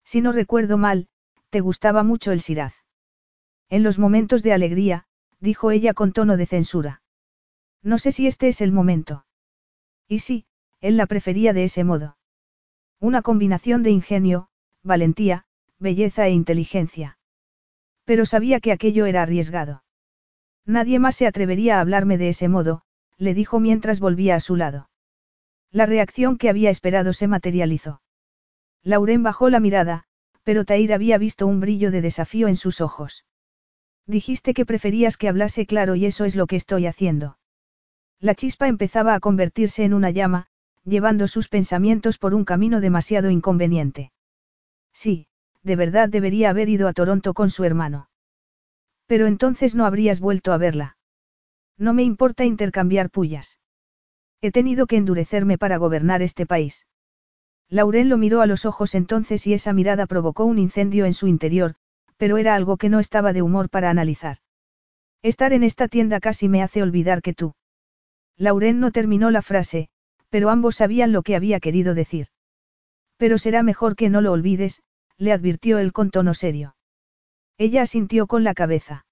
Si 0.03 0.19
no 0.19 0.31
recuerdo 0.31 0.79
mal, 0.79 1.09
te 1.51 1.61
gustaba 1.61 2.01
mucho 2.01 2.31
el 2.31 2.41
Siraz. 2.41 2.73
En 3.69 3.83
los 3.83 3.99
momentos 3.99 4.41
de 4.41 4.53
alegría, 4.53 5.05
dijo 5.39 5.69
ella 5.69 5.93
con 5.93 6.11
tono 6.11 6.37
de 6.37 6.47
censura. 6.47 7.03
No 7.83 7.99
sé 7.99 8.11
si 8.11 8.25
este 8.25 8.47
es 8.47 8.61
el 8.61 8.71
momento. 8.71 9.26
Y 10.07 10.19
sí, 10.19 10.45
él 10.79 10.97
la 10.97 11.05
prefería 11.05 11.53
de 11.53 11.65
ese 11.65 11.83
modo. 11.83 12.17
Una 12.99 13.21
combinación 13.21 13.83
de 13.83 13.91
ingenio, 13.91 14.49
valentía, 14.83 15.45
belleza 15.79 16.27
e 16.27 16.31
inteligencia. 16.31 17.17
Pero 18.05 18.25
sabía 18.25 18.59
que 18.59 18.71
aquello 18.71 19.05
era 19.05 19.21
arriesgado. 19.21 19.83
Nadie 20.65 20.99
más 20.99 21.15
se 21.15 21.27
atrevería 21.27 21.77
a 21.77 21.81
hablarme 21.81 22.17
de 22.17 22.29
ese 22.29 22.47
modo, 22.47 22.81
le 23.17 23.33
dijo 23.33 23.59
mientras 23.59 23.99
volvía 23.99 24.35
a 24.35 24.39
su 24.39 24.55
lado. 24.55 24.89
La 25.71 25.85
reacción 25.85 26.37
que 26.37 26.49
había 26.49 26.69
esperado 26.69 27.13
se 27.13 27.27
materializó. 27.27 28.01
Lauren 28.83 29.23
bajó 29.23 29.49
la 29.49 29.59
mirada, 29.59 30.05
pero 30.43 30.63
Tair 30.63 30.93
había 30.93 31.17
visto 31.17 31.45
un 31.45 31.59
brillo 31.59 31.91
de 31.91 32.01
desafío 32.01 32.47
en 32.47 32.55
sus 32.55 32.79
ojos. 32.79 33.25
Dijiste 34.05 34.53
que 34.53 34.65
preferías 34.65 35.17
que 35.17 35.27
hablase 35.27 35.65
claro 35.65 35.95
y 35.95 36.05
eso 36.05 36.23
es 36.23 36.35
lo 36.35 36.47
que 36.47 36.55
estoy 36.55 36.85
haciendo. 36.85 37.37
La 38.19 38.33
chispa 38.33 38.67
empezaba 38.67 39.13
a 39.13 39.19
convertirse 39.19 39.83
en 39.83 39.93
una 39.93 40.09
llama, 40.09 40.47
llevando 40.83 41.27
sus 41.27 41.49
pensamientos 41.49 42.17
por 42.17 42.33
un 42.33 42.45
camino 42.45 42.81
demasiado 42.81 43.29
inconveniente. 43.29 44.11
Sí, 44.91 45.27
de 45.63 45.75
verdad 45.75 46.09
debería 46.09 46.49
haber 46.49 46.69
ido 46.69 46.87
a 46.87 46.93
Toronto 46.93 47.33
con 47.33 47.49
su 47.49 47.63
hermano. 47.63 48.09
Pero 49.05 49.27
entonces 49.27 49.75
no 49.75 49.85
habrías 49.85 50.19
vuelto 50.19 50.51
a 50.51 50.57
verla. 50.57 50.97
No 51.77 51.93
me 51.93 52.03
importa 52.03 52.43
intercambiar 52.43 53.11
pullas. 53.11 53.59
He 54.41 54.51
tenido 54.51 54.87
que 54.87 54.97
endurecerme 54.97 55.57
para 55.57 55.77
gobernar 55.77 56.21
este 56.21 56.45
país. 56.45 56.87
Lauren 57.69 58.09
lo 58.09 58.17
miró 58.17 58.41
a 58.41 58.47
los 58.47 58.65
ojos 58.65 58.95
entonces 58.95 59.45
y 59.45 59.53
esa 59.53 59.73
mirada 59.73 60.07
provocó 60.07 60.45
un 60.45 60.57
incendio 60.57 61.05
en 61.05 61.13
su 61.13 61.27
interior, 61.27 61.75
pero 62.17 62.37
era 62.37 62.55
algo 62.55 62.77
que 62.77 62.89
no 62.89 62.99
estaba 62.99 63.33
de 63.33 63.41
humor 63.41 63.69
para 63.69 63.89
analizar. 63.89 64.37
Estar 65.21 65.53
en 65.53 65.63
esta 65.63 65.87
tienda 65.87 66.19
casi 66.19 66.47
me 66.47 66.63
hace 66.63 66.81
olvidar 66.81 67.21
que 67.21 67.33
tú. 67.33 67.53
Lauren 68.37 68.79
no 68.79 68.91
terminó 68.91 69.31
la 69.31 69.41
frase, 69.41 69.89
pero 70.29 70.49
ambos 70.49 70.75
sabían 70.75 71.11
lo 71.11 71.23
que 71.23 71.35
había 71.35 71.59
querido 71.59 71.93
decir. 71.95 72.27
Pero 73.17 73.37
será 73.37 73.63
mejor 73.63 73.95
que 73.95 74.09
no 74.09 74.21
lo 74.21 74.31
olvides, 74.31 74.81
le 75.17 75.33
advirtió 75.33 75.79
él 75.79 75.91
con 75.91 76.11
tono 76.11 76.33
serio. 76.33 76.75
Ella 77.57 77.81
asintió 77.81 78.27
con 78.27 78.43
la 78.43 78.53
cabeza. 78.53 79.05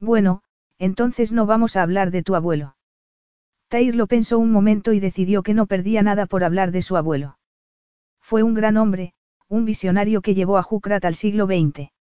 Bueno, 0.00 0.42
entonces 0.78 1.30
no 1.30 1.46
vamos 1.46 1.76
a 1.76 1.82
hablar 1.82 2.10
de 2.10 2.22
tu 2.22 2.34
abuelo. 2.34 2.76
Tair 3.68 3.94
lo 3.94 4.08
pensó 4.08 4.38
un 4.40 4.50
momento 4.50 4.92
y 4.92 4.98
decidió 4.98 5.44
que 5.44 5.54
no 5.54 5.66
perdía 5.66 6.02
nada 6.02 6.26
por 6.26 6.42
hablar 6.42 6.72
de 6.72 6.82
su 6.82 6.96
abuelo. 6.96 7.38
Fue 8.20 8.42
un 8.42 8.54
gran 8.54 8.76
hombre, 8.76 9.14
un 9.46 9.64
visionario 9.64 10.22
que 10.22 10.34
llevó 10.34 10.58
a 10.58 10.62
Jukrat 10.62 11.04
al 11.04 11.14
siglo 11.14 11.46
XX. 11.46 11.92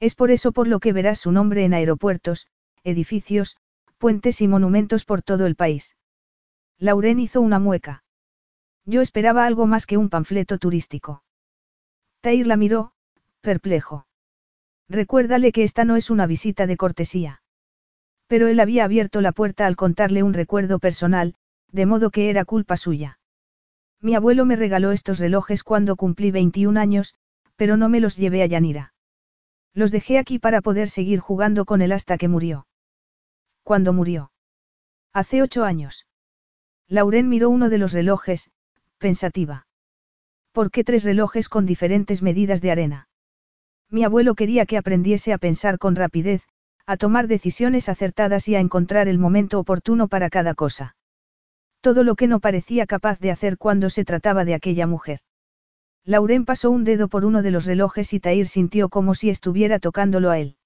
Es 0.00 0.14
por 0.14 0.30
eso 0.30 0.52
por 0.52 0.68
lo 0.68 0.80
que 0.80 0.92
verás 0.92 1.18
su 1.18 1.32
nombre 1.32 1.64
en 1.64 1.74
aeropuertos, 1.74 2.46
edificios, 2.84 3.56
puentes 3.98 4.40
y 4.40 4.48
monumentos 4.48 5.04
por 5.04 5.22
todo 5.22 5.46
el 5.46 5.56
país. 5.56 5.96
Lauren 6.78 7.18
hizo 7.18 7.40
una 7.40 7.58
mueca. 7.58 8.04
Yo 8.84 9.00
esperaba 9.00 9.46
algo 9.46 9.66
más 9.66 9.86
que 9.86 9.96
un 9.96 10.10
panfleto 10.10 10.58
turístico. 10.58 11.22
Tair 12.20 12.46
la 12.46 12.56
miró, 12.56 12.92
perplejo. 13.40 14.06
Recuérdale 14.88 15.52
que 15.52 15.64
esta 15.64 15.84
no 15.84 15.96
es 15.96 16.10
una 16.10 16.26
visita 16.26 16.66
de 16.66 16.76
cortesía. 16.76 17.42
Pero 18.28 18.46
él 18.48 18.60
había 18.60 18.84
abierto 18.84 19.20
la 19.20 19.32
puerta 19.32 19.66
al 19.66 19.76
contarle 19.76 20.22
un 20.22 20.34
recuerdo 20.34 20.78
personal, 20.78 21.34
de 21.72 21.86
modo 21.86 22.10
que 22.10 22.30
era 22.30 22.44
culpa 22.44 22.76
suya. 22.76 23.18
Mi 24.00 24.14
abuelo 24.14 24.44
me 24.44 24.56
regaló 24.56 24.92
estos 24.92 25.18
relojes 25.18 25.64
cuando 25.64 25.96
cumplí 25.96 26.30
21 26.30 26.78
años, 26.78 27.14
pero 27.56 27.76
no 27.76 27.88
me 27.88 28.00
los 28.00 28.16
llevé 28.16 28.42
a 28.42 28.46
Yanira. 28.46 28.92
Los 29.72 29.90
dejé 29.90 30.18
aquí 30.18 30.38
para 30.38 30.60
poder 30.60 30.88
seguir 30.88 31.20
jugando 31.20 31.64
con 31.64 31.82
él 31.82 31.92
hasta 31.92 32.18
que 32.18 32.28
murió. 32.28 32.66
¿Cuándo 33.66 33.92
murió? 33.92 34.30
Hace 35.12 35.42
ocho 35.42 35.64
años. 35.64 36.06
Lauren 36.86 37.28
miró 37.28 37.50
uno 37.50 37.68
de 37.68 37.78
los 37.78 37.92
relojes, 37.92 38.52
pensativa. 38.98 39.66
¿Por 40.52 40.70
qué 40.70 40.84
tres 40.84 41.02
relojes 41.02 41.48
con 41.48 41.66
diferentes 41.66 42.22
medidas 42.22 42.62
de 42.62 42.70
arena? 42.70 43.08
Mi 43.90 44.04
abuelo 44.04 44.36
quería 44.36 44.66
que 44.66 44.78
aprendiese 44.78 45.32
a 45.32 45.38
pensar 45.38 45.80
con 45.80 45.96
rapidez, 45.96 46.44
a 46.86 46.96
tomar 46.96 47.26
decisiones 47.26 47.88
acertadas 47.88 48.46
y 48.46 48.54
a 48.54 48.60
encontrar 48.60 49.08
el 49.08 49.18
momento 49.18 49.58
oportuno 49.58 50.06
para 50.06 50.30
cada 50.30 50.54
cosa. 50.54 50.94
Todo 51.80 52.04
lo 52.04 52.14
que 52.14 52.28
no 52.28 52.38
parecía 52.38 52.86
capaz 52.86 53.18
de 53.18 53.32
hacer 53.32 53.58
cuando 53.58 53.90
se 53.90 54.04
trataba 54.04 54.44
de 54.44 54.54
aquella 54.54 54.86
mujer. 54.86 55.18
Lauren 56.04 56.44
pasó 56.44 56.70
un 56.70 56.84
dedo 56.84 57.08
por 57.08 57.24
uno 57.24 57.42
de 57.42 57.50
los 57.50 57.64
relojes 57.64 58.12
y 58.12 58.20
Tair 58.20 58.46
sintió 58.46 58.88
como 58.90 59.16
si 59.16 59.28
estuviera 59.28 59.80
tocándolo 59.80 60.30
a 60.30 60.38
él. 60.38 60.56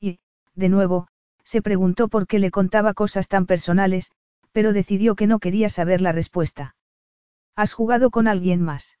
Y, 0.00 0.18
de 0.56 0.68
nuevo, 0.68 1.06
se 1.46 1.62
preguntó 1.62 2.08
por 2.08 2.26
qué 2.26 2.40
le 2.40 2.50
contaba 2.50 2.92
cosas 2.92 3.28
tan 3.28 3.46
personales, 3.46 4.10
pero 4.50 4.72
decidió 4.72 5.14
que 5.14 5.28
no 5.28 5.38
quería 5.38 5.68
saber 5.68 6.00
la 6.02 6.10
respuesta. 6.10 6.74
¿Has 7.54 7.72
jugado 7.72 8.10
con 8.10 8.26
alguien 8.26 8.60
más? 8.60 8.98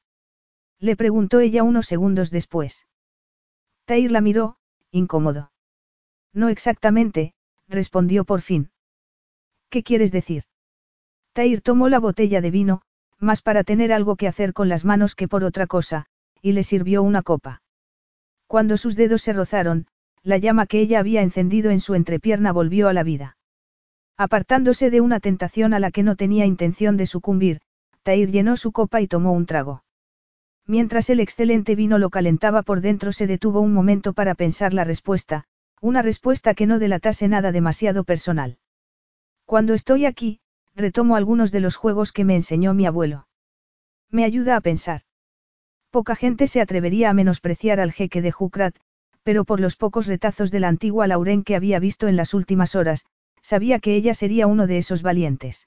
Le 0.78 0.94
preguntó 0.94 1.40
ella 1.40 1.64
unos 1.64 1.86
segundos 1.86 2.30
después. 2.30 2.86
Tair 3.84 4.12
la 4.12 4.20
miró, 4.20 4.58
incómodo. 4.92 5.50
No 6.32 6.48
exactamente, 6.48 7.34
respondió 7.66 8.24
por 8.24 8.42
fin. 8.42 8.70
¿Qué 9.68 9.82
quieres 9.82 10.12
decir? 10.12 10.44
Tair 11.32 11.62
tomó 11.62 11.88
la 11.88 11.98
botella 11.98 12.40
de 12.40 12.52
vino, 12.52 12.82
más 13.18 13.42
para 13.42 13.64
tener 13.64 13.92
algo 13.92 14.14
que 14.14 14.28
hacer 14.28 14.52
con 14.52 14.68
las 14.68 14.84
manos 14.84 15.16
que 15.16 15.26
por 15.26 15.42
otra 15.42 15.66
cosa, 15.66 16.06
y 16.40 16.52
le 16.52 16.62
sirvió 16.62 17.02
una 17.02 17.22
copa. 17.22 17.62
Cuando 18.46 18.76
sus 18.76 18.94
dedos 18.94 19.22
se 19.22 19.32
rozaron, 19.32 19.88
la 20.26 20.38
llama 20.38 20.66
que 20.66 20.80
ella 20.80 20.98
había 20.98 21.22
encendido 21.22 21.70
en 21.70 21.78
su 21.78 21.94
entrepierna 21.94 22.50
volvió 22.50 22.88
a 22.88 22.92
la 22.92 23.04
vida. 23.04 23.36
Apartándose 24.16 24.90
de 24.90 25.00
una 25.00 25.20
tentación 25.20 25.72
a 25.72 25.78
la 25.78 25.92
que 25.92 26.02
no 26.02 26.16
tenía 26.16 26.46
intención 26.46 26.96
de 26.96 27.06
sucumbir, 27.06 27.60
Tair 28.02 28.32
llenó 28.32 28.56
su 28.56 28.72
copa 28.72 29.00
y 29.00 29.06
tomó 29.06 29.32
un 29.32 29.46
trago. 29.46 29.84
Mientras 30.66 31.10
el 31.10 31.20
excelente 31.20 31.76
vino 31.76 31.98
lo 31.98 32.10
calentaba 32.10 32.62
por 32.62 32.80
dentro 32.80 33.12
se 33.12 33.28
detuvo 33.28 33.60
un 33.60 33.72
momento 33.72 34.14
para 34.14 34.34
pensar 34.34 34.74
la 34.74 34.82
respuesta, 34.82 35.44
una 35.80 36.02
respuesta 36.02 36.54
que 36.54 36.66
no 36.66 36.80
delatase 36.80 37.28
nada 37.28 37.52
demasiado 37.52 38.02
personal. 38.02 38.58
Cuando 39.44 39.74
estoy 39.74 40.06
aquí, 40.06 40.40
retomo 40.74 41.14
algunos 41.14 41.52
de 41.52 41.60
los 41.60 41.76
juegos 41.76 42.10
que 42.10 42.24
me 42.24 42.34
enseñó 42.34 42.74
mi 42.74 42.84
abuelo. 42.84 43.28
Me 44.10 44.24
ayuda 44.24 44.56
a 44.56 44.60
pensar. 44.60 45.02
Poca 45.90 46.16
gente 46.16 46.48
se 46.48 46.60
atrevería 46.60 47.10
a 47.10 47.14
menospreciar 47.14 47.78
al 47.78 47.92
jeque 47.92 48.22
de 48.22 48.32
Jukrat, 48.32 48.76
pero 49.26 49.44
por 49.44 49.58
los 49.58 49.74
pocos 49.74 50.06
retazos 50.06 50.52
de 50.52 50.60
la 50.60 50.68
antigua 50.68 51.08
Lauren 51.08 51.42
que 51.42 51.56
había 51.56 51.80
visto 51.80 52.06
en 52.06 52.14
las 52.14 52.32
últimas 52.32 52.76
horas, 52.76 53.06
sabía 53.42 53.80
que 53.80 53.96
ella 53.96 54.14
sería 54.14 54.46
uno 54.46 54.68
de 54.68 54.78
esos 54.78 55.02
valientes. 55.02 55.66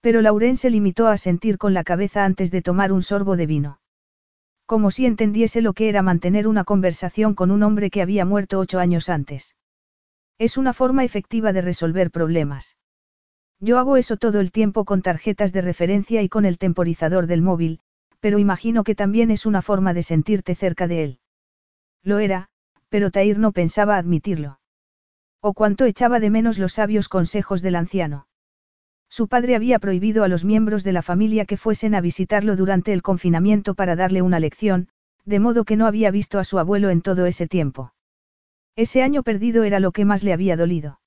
Pero 0.00 0.22
Lauren 0.22 0.56
se 0.56 0.70
limitó 0.70 1.08
a 1.08 1.18
sentir 1.18 1.58
con 1.58 1.74
la 1.74 1.84
cabeza 1.84 2.24
antes 2.24 2.50
de 2.50 2.62
tomar 2.62 2.90
un 2.90 3.02
sorbo 3.02 3.36
de 3.36 3.44
vino. 3.44 3.80
Como 4.64 4.90
si 4.90 5.04
entendiese 5.04 5.60
lo 5.60 5.74
que 5.74 5.90
era 5.90 6.00
mantener 6.00 6.48
una 6.48 6.64
conversación 6.64 7.34
con 7.34 7.50
un 7.50 7.62
hombre 7.62 7.90
que 7.90 8.00
había 8.00 8.24
muerto 8.24 8.58
ocho 8.58 8.78
años 8.78 9.10
antes. 9.10 9.54
Es 10.38 10.56
una 10.56 10.72
forma 10.72 11.04
efectiva 11.04 11.52
de 11.52 11.60
resolver 11.60 12.10
problemas. 12.10 12.78
Yo 13.60 13.78
hago 13.78 13.98
eso 13.98 14.16
todo 14.16 14.40
el 14.40 14.50
tiempo 14.50 14.86
con 14.86 15.02
tarjetas 15.02 15.52
de 15.52 15.60
referencia 15.60 16.22
y 16.22 16.30
con 16.30 16.46
el 16.46 16.56
temporizador 16.56 17.26
del 17.26 17.42
móvil, 17.42 17.80
pero 18.20 18.38
imagino 18.38 18.82
que 18.82 18.94
también 18.94 19.30
es 19.30 19.44
una 19.44 19.60
forma 19.60 19.92
de 19.92 20.02
sentirte 20.02 20.54
cerca 20.54 20.88
de 20.88 21.04
él. 21.04 21.18
Lo 22.02 22.18
era, 22.18 22.48
pero 22.92 23.10
Tair 23.10 23.38
no 23.38 23.52
pensaba 23.52 23.96
admitirlo. 23.96 24.60
O 25.40 25.54
cuánto 25.54 25.86
echaba 25.86 26.20
de 26.20 26.28
menos 26.28 26.58
los 26.58 26.74
sabios 26.74 27.08
consejos 27.08 27.62
del 27.62 27.76
anciano. 27.76 28.26
Su 29.08 29.28
padre 29.28 29.56
había 29.56 29.78
prohibido 29.78 30.24
a 30.24 30.28
los 30.28 30.44
miembros 30.44 30.84
de 30.84 30.92
la 30.92 31.00
familia 31.00 31.46
que 31.46 31.56
fuesen 31.56 31.94
a 31.94 32.02
visitarlo 32.02 32.54
durante 32.54 32.92
el 32.92 33.00
confinamiento 33.00 33.74
para 33.74 33.96
darle 33.96 34.20
una 34.20 34.38
lección, 34.40 34.88
de 35.24 35.40
modo 35.40 35.64
que 35.64 35.78
no 35.78 35.86
había 35.86 36.10
visto 36.10 36.38
a 36.38 36.44
su 36.44 36.58
abuelo 36.58 36.90
en 36.90 37.00
todo 37.00 37.24
ese 37.24 37.48
tiempo. 37.48 37.94
Ese 38.76 39.02
año 39.02 39.22
perdido 39.22 39.64
era 39.64 39.80
lo 39.80 39.92
que 39.92 40.04
más 40.04 40.22
le 40.22 40.34
había 40.34 40.58
dolido. 40.58 41.00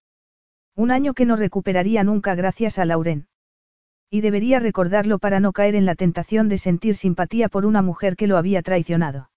Un 0.75 0.89
año 0.89 1.13
que 1.13 1.27
no 1.27 1.35
recuperaría 1.35 2.03
nunca 2.03 2.33
gracias 2.33 2.79
a 2.79 2.85
Lauren. 2.85 3.27
Y 4.09 4.21
debería 4.21 4.59
recordarlo 4.59 5.19
para 5.19 5.39
no 5.39 5.53
caer 5.53 5.75
en 5.75 5.85
la 5.85 5.93
tentación 5.93 6.49
de 6.49 6.57
sentir 6.57 6.95
simpatía 6.95 7.47
por 7.47 7.63
una 7.67 7.83
mujer 7.83 8.15
que 8.15 8.25
lo 8.25 8.37
había 8.37 8.63
traicionado. 8.63 9.29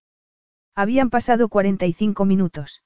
Habían 0.79 1.11
pasado 1.11 1.49
45 1.49 2.25
minutos. 2.25 2.85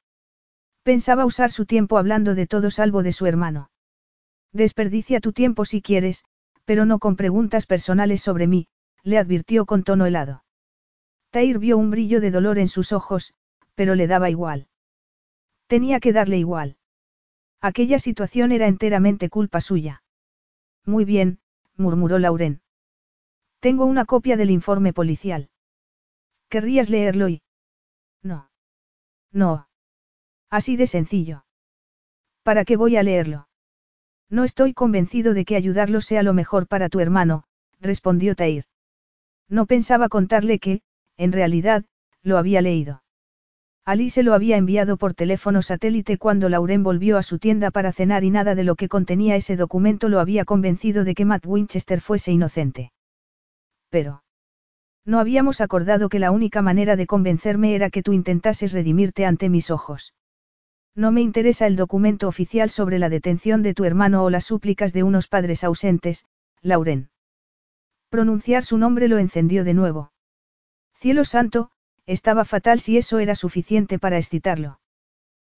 Pensaba 0.82 1.26
usar 1.26 1.50
su 1.50 1.66
tiempo 1.66 1.98
hablando 1.98 2.34
de 2.34 2.46
todo 2.46 2.70
salvo 2.70 3.02
de 3.02 3.12
su 3.12 3.26
hermano. 3.26 3.68
Desperdicia 4.50 5.20
tu 5.20 5.34
tiempo 5.34 5.66
si 5.66 5.82
quieres, 5.82 6.24
pero 6.64 6.86
no 6.86 6.98
con 6.98 7.16
preguntas 7.16 7.66
personales 7.66 8.22
sobre 8.22 8.46
mí, 8.46 8.66
le 9.02 9.18
advirtió 9.18 9.66
con 9.66 9.82
tono 9.82 10.06
helado. 10.06 10.42
Tair 11.28 11.58
vio 11.58 11.76
un 11.76 11.90
brillo 11.90 12.22
de 12.22 12.30
dolor 12.30 12.58
en 12.58 12.68
sus 12.68 12.92
ojos, 12.92 13.34
pero 13.74 13.94
le 13.94 14.06
daba 14.06 14.30
igual. 14.30 14.68
Tenía 15.66 16.00
que 16.00 16.14
darle 16.14 16.38
igual. 16.38 16.78
Aquella 17.60 17.98
situación 17.98 18.52
era 18.52 18.68
enteramente 18.68 19.28
culpa 19.28 19.60
suya. 19.60 20.02
Muy 20.86 21.04
bien, 21.04 21.40
murmuró 21.76 22.18
Lauren. 22.18 22.62
Tengo 23.60 23.84
una 23.84 24.06
copia 24.06 24.38
del 24.38 24.50
informe 24.50 24.94
policial. 24.94 25.50
¿Querrías 26.48 26.88
leerlo 26.88 27.28
y? 27.28 27.42
No. 29.32 29.68
Así 30.50 30.76
de 30.76 30.86
sencillo. 30.86 31.44
¿Para 32.42 32.64
qué 32.64 32.76
voy 32.76 32.96
a 32.96 33.02
leerlo? 33.02 33.48
No 34.28 34.44
estoy 34.44 34.74
convencido 34.74 35.34
de 35.34 35.44
que 35.44 35.56
ayudarlo 35.56 36.00
sea 36.00 36.22
lo 36.22 36.34
mejor 36.34 36.66
para 36.66 36.88
tu 36.88 37.00
hermano, 37.00 37.44
respondió 37.80 38.34
Tair. 38.34 38.64
No 39.48 39.66
pensaba 39.66 40.08
contarle 40.08 40.58
que, 40.58 40.82
en 41.16 41.32
realidad, 41.32 41.84
lo 42.22 42.38
había 42.38 42.62
leído. 42.62 43.02
Ali 43.84 44.10
se 44.10 44.22
lo 44.22 44.32
había 44.34 44.56
enviado 44.56 44.96
por 44.96 45.12
teléfono 45.12 45.60
satélite 45.60 46.16
cuando 46.16 46.48
Lauren 46.48 46.82
volvió 46.84 47.18
a 47.18 47.22
su 47.22 47.38
tienda 47.38 47.70
para 47.70 47.92
cenar 47.92 48.22
y 48.22 48.30
nada 48.30 48.54
de 48.54 48.64
lo 48.64 48.76
que 48.76 48.88
contenía 48.88 49.34
ese 49.34 49.56
documento 49.56 50.08
lo 50.08 50.20
había 50.20 50.44
convencido 50.44 51.04
de 51.04 51.14
que 51.14 51.24
Matt 51.24 51.46
Winchester 51.46 52.00
fuese 52.00 52.30
inocente. 52.30 52.92
Pero. 53.90 54.22
No 55.04 55.18
habíamos 55.18 55.60
acordado 55.60 56.08
que 56.08 56.18
la 56.18 56.30
única 56.30 56.62
manera 56.62 56.96
de 56.96 57.06
convencerme 57.06 57.74
era 57.74 57.90
que 57.90 58.02
tú 58.02 58.12
intentases 58.12 58.72
redimirte 58.72 59.26
ante 59.26 59.48
mis 59.48 59.70
ojos. 59.70 60.14
No 60.94 61.10
me 61.10 61.22
interesa 61.22 61.66
el 61.66 61.76
documento 61.76 62.28
oficial 62.28 62.70
sobre 62.70 62.98
la 62.98 63.08
detención 63.08 63.62
de 63.62 63.74
tu 63.74 63.84
hermano 63.84 64.24
o 64.24 64.30
las 64.30 64.44
súplicas 64.44 64.92
de 64.92 65.02
unos 65.02 65.26
padres 65.26 65.64
ausentes, 65.64 66.26
Lauren. 66.60 67.10
Pronunciar 68.10 68.62
su 68.64 68.78
nombre 68.78 69.08
lo 69.08 69.18
encendió 69.18 69.64
de 69.64 69.74
nuevo. 69.74 70.12
Cielo 70.94 71.24
santo, 71.24 71.70
estaba 72.06 72.44
fatal 72.44 72.78
si 72.78 72.98
eso 72.98 73.18
era 73.18 73.34
suficiente 73.34 73.98
para 73.98 74.18
excitarlo. 74.18 74.80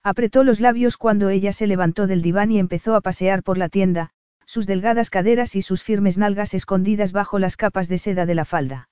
Apretó 0.02 0.44
los 0.44 0.60
labios 0.60 0.96
cuando 0.96 1.30
ella 1.30 1.52
se 1.52 1.66
levantó 1.66 2.06
del 2.06 2.22
diván 2.22 2.52
y 2.52 2.58
empezó 2.58 2.94
a 2.94 3.00
pasear 3.00 3.42
por 3.42 3.58
la 3.58 3.68
tienda, 3.68 4.10
sus 4.46 4.66
delgadas 4.66 5.10
caderas 5.10 5.56
y 5.56 5.62
sus 5.62 5.82
firmes 5.82 6.16
nalgas 6.16 6.54
escondidas 6.54 7.12
bajo 7.12 7.38
las 7.38 7.56
capas 7.56 7.88
de 7.88 7.98
seda 7.98 8.24
de 8.24 8.34
la 8.34 8.44
falda. 8.44 8.88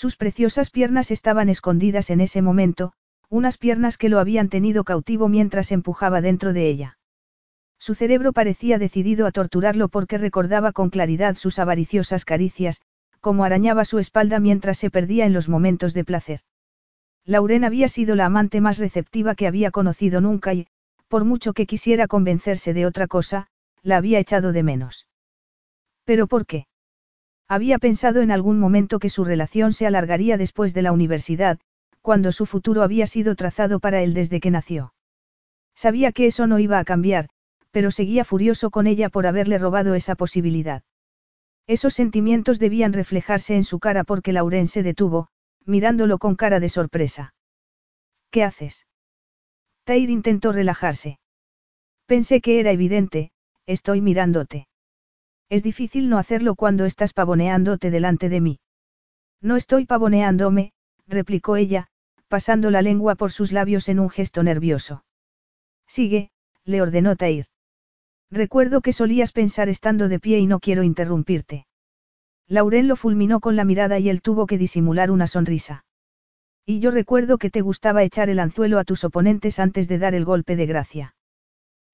Sus 0.00 0.14
preciosas 0.14 0.70
piernas 0.70 1.10
estaban 1.10 1.48
escondidas 1.48 2.10
en 2.10 2.20
ese 2.20 2.40
momento, 2.40 2.92
unas 3.28 3.58
piernas 3.58 3.98
que 3.98 4.08
lo 4.08 4.20
habían 4.20 4.48
tenido 4.48 4.84
cautivo 4.84 5.28
mientras 5.28 5.72
empujaba 5.72 6.20
dentro 6.20 6.52
de 6.52 6.68
ella. 6.68 6.98
Su 7.80 7.96
cerebro 7.96 8.32
parecía 8.32 8.78
decidido 8.78 9.26
a 9.26 9.32
torturarlo 9.32 9.88
porque 9.88 10.16
recordaba 10.16 10.70
con 10.70 10.90
claridad 10.90 11.34
sus 11.34 11.58
avariciosas 11.58 12.24
caricias, 12.24 12.80
como 13.18 13.42
arañaba 13.42 13.84
su 13.84 13.98
espalda 13.98 14.38
mientras 14.38 14.78
se 14.78 14.88
perdía 14.88 15.26
en 15.26 15.32
los 15.32 15.48
momentos 15.48 15.94
de 15.94 16.04
placer. 16.04 16.40
Lauren 17.24 17.64
había 17.64 17.88
sido 17.88 18.14
la 18.14 18.26
amante 18.26 18.60
más 18.60 18.78
receptiva 18.78 19.34
que 19.34 19.48
había 19.48 19.72
conocido 19.72 20.20
nunca 20.20 20.54
y, 20.54 20.68
por 21.08 21.24
mucho 21.24 21.52
que 21.54 21.66
quisiera 21.66 22.06
convencerse 22.06 22.72
de 22.72 22.86
otra 22.86 23.08
cosa, 23.08 23.48
la 23.82 23.96
había 23.96 24.20
echado 24.20 24.52
de 24.52 24.62
menos. 24.62 25.08
¿Pero 26.04 26.28
por 26.28 26.46
qué? 26.46 26.67
Había 27.48 27.78
pensado 27.78 28.20
en 28.20 28.30
algún 28.30 28.58
momento 28.58 28.98
que 28.98 29.08
su 29.08 29.24
relación 29.24 29.72
se 29.72 29.86
alargaría 29.86 30.36
después 30.36 30.74
de 30.74 30.82
la 30.82 30.92
universidad, 30.92 31.58
cuando 32.02 32.30
su 32.30 32.44
futuro 32.44 32.82
había 32.82 33.06
sido 33.06 33.34
trazado 33.36 33.80
para 33.80 34.02
él 34.02 34.12
desde 34.12 34.40
que 34.40 34.50
nació. 34.50 34.92
Sabía 35.74 36.12
que 36.12 36.26
eso 36.26 36.46
no 36.46 36.58
iba 36.58 36.78
a 36.78 36.84
cambiar, 36.84 37.30
pero 37.70 37.90
seguía 37.90 38.24
furioso 38.24 38.70
con 38.70 38.86
ella 38.86 39.08
por 39.08 39.26
haberle 39.26 39.58
robado 39.58 39.94
esa 39.94 40.14
posibilidad. 40.14 40.82
Esos 41.66 41.94
sentimientos 41.94 42.58
debían 42.58 42.92
reflejarse 42.92 43.56
en 43.56 43.64
su 43.64 43.78
cara 43.78 44.04
porque 44.04 44.32
Lauren 44.32 44.66
se 44.66 44.82
detuvo, 44.82 45.28
mirándolo 45.64 46.18
con 46.18 46.34
cara 46.34 46.60
de 46.60 46.68
sorpresa. 46.68 47.34
¿Qué 48.30 48.44
haces? 48.44 48.86
Tair 49.84 50.10
intentó 50.10 50.52
relajarse. 50.52 51.18
Pensé 52.06 52.40
que 52.40 52.60
era 52.60 52.72
evidente, 52.72 53.30
estoy 53.66 54.00
mirándote. 54.00 54.67
Es 55.48 55.62
difícil 55.62 56.08
no 56.08 56.18
hacerlo 56.18 56.54
cuando 56.54 56.84
estás 56.84 57.12
pavoneándote 57.12 57.90
delante 57.90 58.28
de 58.28 58.40
mí. 58.40 58.60
No 59.40 59.56
estoy 59.56 59.86
pavoneándome, 59.86 60.72
replicó 61.06 61.56
ella, 61.56 61.88
pasando 62.28 62.70
la 62.70 62.82
lengua 62.82 63.14
por 63.14 63.32
sus 63.32 63.52
labios 63.52 63.88
en 63.88 63.98
un 64.00 64.10
gesto 64.10 64.42
nervioso. 64.42 65.04
Sigue, 65.86 66.30
le 66.64 66.82
ordenó 66.82 67.16
Tair. 67.16 67.46
Recuerdo 68.30 68.82
que 68.82 68.92
solías 68.92 69.32
pensar 69.32 69.70
estando 69.70 70.08
de 70.08 70.20
pie 70.20 70.38
y 70.38 70.46
no 70.46 70.60
quiero 70.60 70.82
interrumpirte. 70.82 71.66
Lauren 72.46 72.88
lo 72.88 72.96
fulminó 72.96 73.40
con 73.40 73.56
la 73.56 73.64
mirada 73.64 73.98
y 73.98 74.10
él 74.10 74.20
tuvo 74.20 74.46
que 74.46 74.58
disimular 74.58 75.10
una 75.10 75.26
sonrisa. 75.26 75.84
Y 76.66 76.80
yo 76.80 76.90
recuerdo 76.90 77.38
que 77.38 77.48
te 77.48 77.62
gustaba 77.62 78.02
echar 78.02 78.28
el 78.28 78.40
anzuelo 78.40 78.78
a 78.78 78.84
tus 78.84 79.04
oponentes 79.04 79.58
antes 79.58 79.88
de 79.88 79.98
dar 79.98 80.14
el 80.14 80.26
golpe 80.26 80.56
de 80.56 80.66
gracia. 80.66 81.14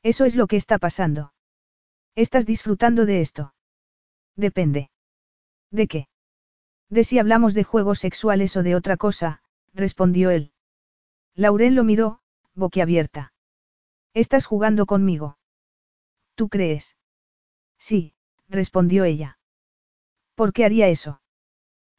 Eso 0.03 0.25
es 0.25 0.35
lo 0.35 0.49
que 0.49 0.57
está 0.57 0.79
pasando. 0.79 1.34
¿Estás 2.17 2.47
disfrutando 2.47 3.07
de 3.07 3.21
esto? 3.21 3.55
Depende. 4.37 4.91
¿De 5.71 5.89
qué? 5.89 6.09
De 6.89 7.03
si 7.03 7.19
hablamos 7.19 7.55
de 7.55 7.65
juegos 7.65 7.99
sexuales 7.99 8.57
o 8.57 8.63
de 8.63 8.77
otra 8.77 8.97
cosa, 8.97 9.43
respondió 9.73 10.31
él. 10.31 10.53
Lauren 11.35 11.75
lo 11.75 11.83
miró, 11.83 12.21
boquiabierta. 12.55 13.33
¿Estás 14.13 14.47
jugando 14.47 14.87
conmigo? 14.87 15.39
¿Tú 16.37 16.49
crees? 16.49 16.97
Sí, 17.79 18.15
respondió 18.49 19.05
ella. 19.05 19.39
¿Por 20.37 20.53
qué 20.53 20.65
haría 20.65 20.89
eso? 20.89 21.21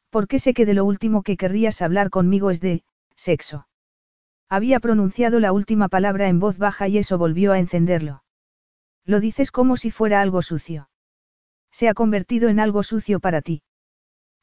Porque 0.08 0.38
sé 0.38 0.54
que 0.54 0.64
de 0.64 0.74
lo 0.74 0.86
último 0.86 1.22
que 1.22 1.36
querrías 1.36 1.82
hablar 1.82 2.08
conmigo 2.08 2.50
es 2.50 2.60
de, 2.60 2.84
sexo. 3.16 3.68
Había 4.48 4.80
pronunciado 4.80 5.40
la 5.40 5.52
última 5.52 5.88
palabra 5.88 6.28
en 6.28 6.38
voz 6.38 6.56
baja 6.56 6.88
y 6.88 6.98
eso 6.98 7.18
volvió 7.18 7.52
a 7.52 7.58
encenderlo. 7.58 8.22
Lo 9.06 9.20
dices 9.20 9.52
como 9.52 9.76
si 9.76 9.90
fuera 9.90 10.20
algo 10.20 10.42
sucio. 10.42 10.90
Se 11.70 11.88
ha 11.88 11.94
convertido 11.94 12.48
en 12.48 12.58
algo 12.58 12.82
sucio 12.82 13.20
para 13.20 13.40
ti. 13.40 13.62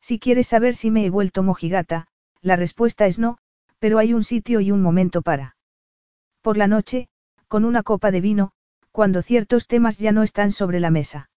Si 0.01 0.19
quieres 0.19 0.47
saber 0.47 0.73
si 0.73 0.89
me 0.89 1.05
he 1.05 1.09
vuelto 1.09 1.43
mojigata, 1.43 2.07
la 2.41 2.55
respuesta 2.55 3.05
es 3.05 3.19
no, 3.19 3.37
pero 3.79 3.99
hay 3.99 4.13
un 4.13 4.23
sitio 4.23 4.61
y 4.61 4.71
un 4.71 4.81
momento 4.81 5.21
para. 5.21 5.57
Por 6.41 6.57
la 6.57 6.67
noche, 6.67 7.09
con 7.47 7.65
una 7.65 7.83
copa 7.83 8.11
de 8.11 8.21
vino, 8.21 8.51
cuando 8.91 9.21
ciertos 9.21 9.67
temas 9.67 9.97
ya 9.97 10.11
no 10.11 10.23
están 10.23 10.51
sobre 10.51 10.79
la 10.79 10.91
mesa. 10.91 11.29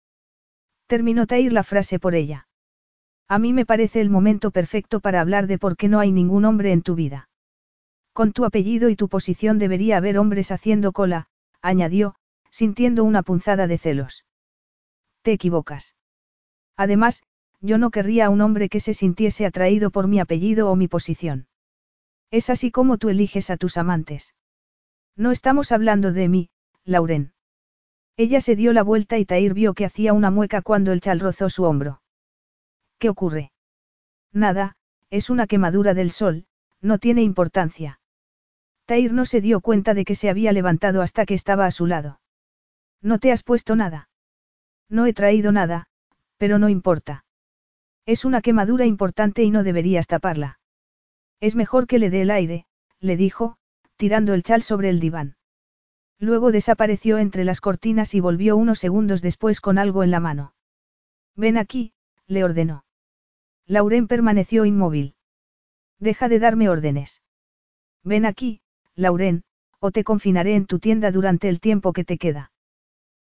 Terminó 0.87 1.27
Tair 1.27 1.53
la 1.53 1.63
frase 1.63 1.99
por 1.99 2.15
ella. 2.15 2.47
A 3.27 3.39
mí 3.39 3.55
me 3.55 3.65
parece 3.65 4.03
el 4.03 4.11
momento 4.11 4.51
perfecto 4.51 5.01
para 5.01 5.21
hablar 5.23 5.47
de 5.47 5.59
por 5.59 5.77
qué 5.77 5.89
no 5.89 5.99
hay 5.99 6.13
ningún 6.13 6.45
hombre 6.45 6.73
en 6.73 6.83
tu 6.83 6.95
vida. 6.95 7.31
Con 8.13 8.33
tu 8.33 8.45
apellido 8.45 8.91
y 8.91 8.97
tu 8.97 9.09
posición 9.09 9.59
debería 9.59 9.97
haber 9.97 10.19
hombres 10.19 10.51
haciendo 10.51 10.93
cola, 10.93 11.29
añadió, 11.63 12.17
sintiendo 12.55 13.03
una 13.03 13.25
punzada 13.25 13.67
de 13.67 13.79
celos. 13.79 14.25
Te 15.23 15.33
equivocas. 15.33 15.97
Además, 16.77 17.25
yo 17.61 17.79
no 17.79 17.91
querría 17.91 18.27
a 18.27 18.31
un 18.31 18.43
hombre 18.43 18.69
que 18.69 18.79
se 18.79 18.95
sintiese 18.95 19.45
atraído 19.45 19.91
por 19.91 20.07
mi 20.07 20.21
apellido 20.21 20.71
o 20.71 20.77
mi 20.77 20.87
posición. 20.87 21.49
Es 22.31 22.51
así 22.51 22.71
como 22.71 22.97
tú 22.97 23.09
eliges 23.09 23.51
a 23.51 23.57
tus 23.57 23.77
amantes. 23.77 24.37
No 25.17 25.33
estamos 25.33 25.73
hablando 25.73 26.13
de 26.13 26.29
mí, 26.29 26.51
Lauren. 26.85 27.33
Ella 28.17 28.41
se 28.41 28.55
dio 28.55 28.73
la 28.73 28.85
vuelta 28.85 29.19
y 29.19 29.25
Tair 29.25 29.53
vio 29.53 29.75
que 29.75 29.85
hacía 29.85 30.13
una 30.13 30.31
mueca 30.31 30.63
cuando 30.63 30.93
el 30.93 31.01
chal 31.01 31.19
rozó 31.19 31.51
su 31.51 31.65
hombro. 31.65 32.03
¿Qué 32.99 33.09
ocurre? 33.09 33.51
Nada, 34.33 34.77
es 35.11 35.29
una 35.29 35.49
quemadura 35.49 35.93
del 35.93 36.13
sol, 36.13 36.47
no 36.81 36.99
tiene 36.99 37.23
importancia. 37.23 37.99
Tair 38.87 39.13
no 39.13 39.25
se 39.25 39.41
dio 39.41 39.61
cuenta 39.61 39.93
de 39.93 40.05
que 40.05 40.15
se 40.15 40.31
había 40.31 40.53
levantado 40.53 41.03
hasta 41.03 41.27
que 41.27 41.35
estaba 41.35 41.67
a 41.67 41.73
su 41.73 41.87
lado. 41.87 42.21
No 43.05 43.19
te 43.19 43.31
has 43.33 43.43
puesto 43.43 43.77
nada. 43.77 44.09
No 44.89 45.05
he 45.05 45.13
traído 45.13 45.53
nada, 45.53 45.89
pero 46.39 46.59
no 46.59 46.71
importa. 46.71 47.27
Es 48.07 48.25
una 48.25 48.41
quemadura 48.41 48.87
importante 48.87 49.43
y 49.43 49.51
no 49.51 49.63
deberías 49.63 50.07
taparla. 50.07 50.59
Es 51.39 51.55
mejor 51.55 51.87
que 51.87 51.99
le 51.99 52.09
dé 52.09 52.23
el 52.23 52.31
aire, 52.31 52.65
le 53.01 53.19
dijo, 53.19 53.59
tirando 53.97 54.33
el 54.33 54.43
chal 54.43 54.63
sobre 54.63 54.89
el 54.89 55.01
diván. 55.01 55.37
Luego 56.19 56.51
desapareció 56.51 57.19
entre 57.19 57.45
las 57.45 57.61
cortinas 57.61 58.15
y 58.15 58.21
volvió 58.21 58.57
unos 58.57 58.79
segundos 58.79 59.21
después 59.21 59.61
con 59.61 59.77
algo 59.77 60.03
en 60.03 60.11
la 60.11 60.21
mano. 60.21 60.55
Ven 61.37 61.59
aquí, 61.59 61.93
le 62.27 62.43
ordenó. 62.43 62.87
Lauren 63.67 64.09
permaneció 64.09 64.65
inmóvil. 64.65 65.15
Deja 65.99 66.31
de 66.31 66.39
darme 66.39 66.71
órdenes. 66.71 67.21
Ven 68.03 68.25
aquí, 68.25 68.63
Lauren, 68.95 69.45
o 69.79 69.91
te 69.91 70.05
confinaré 70.05 70.55
en 70.55 70.65
tu 70.65 70.79
tienda 70.79 71.11
durante 71.11 71.51
el 71.51 71.61
tiempo 71.61 71.93
que 71.93 72.05
te 72.05 72.17
queda. 72.17 72.53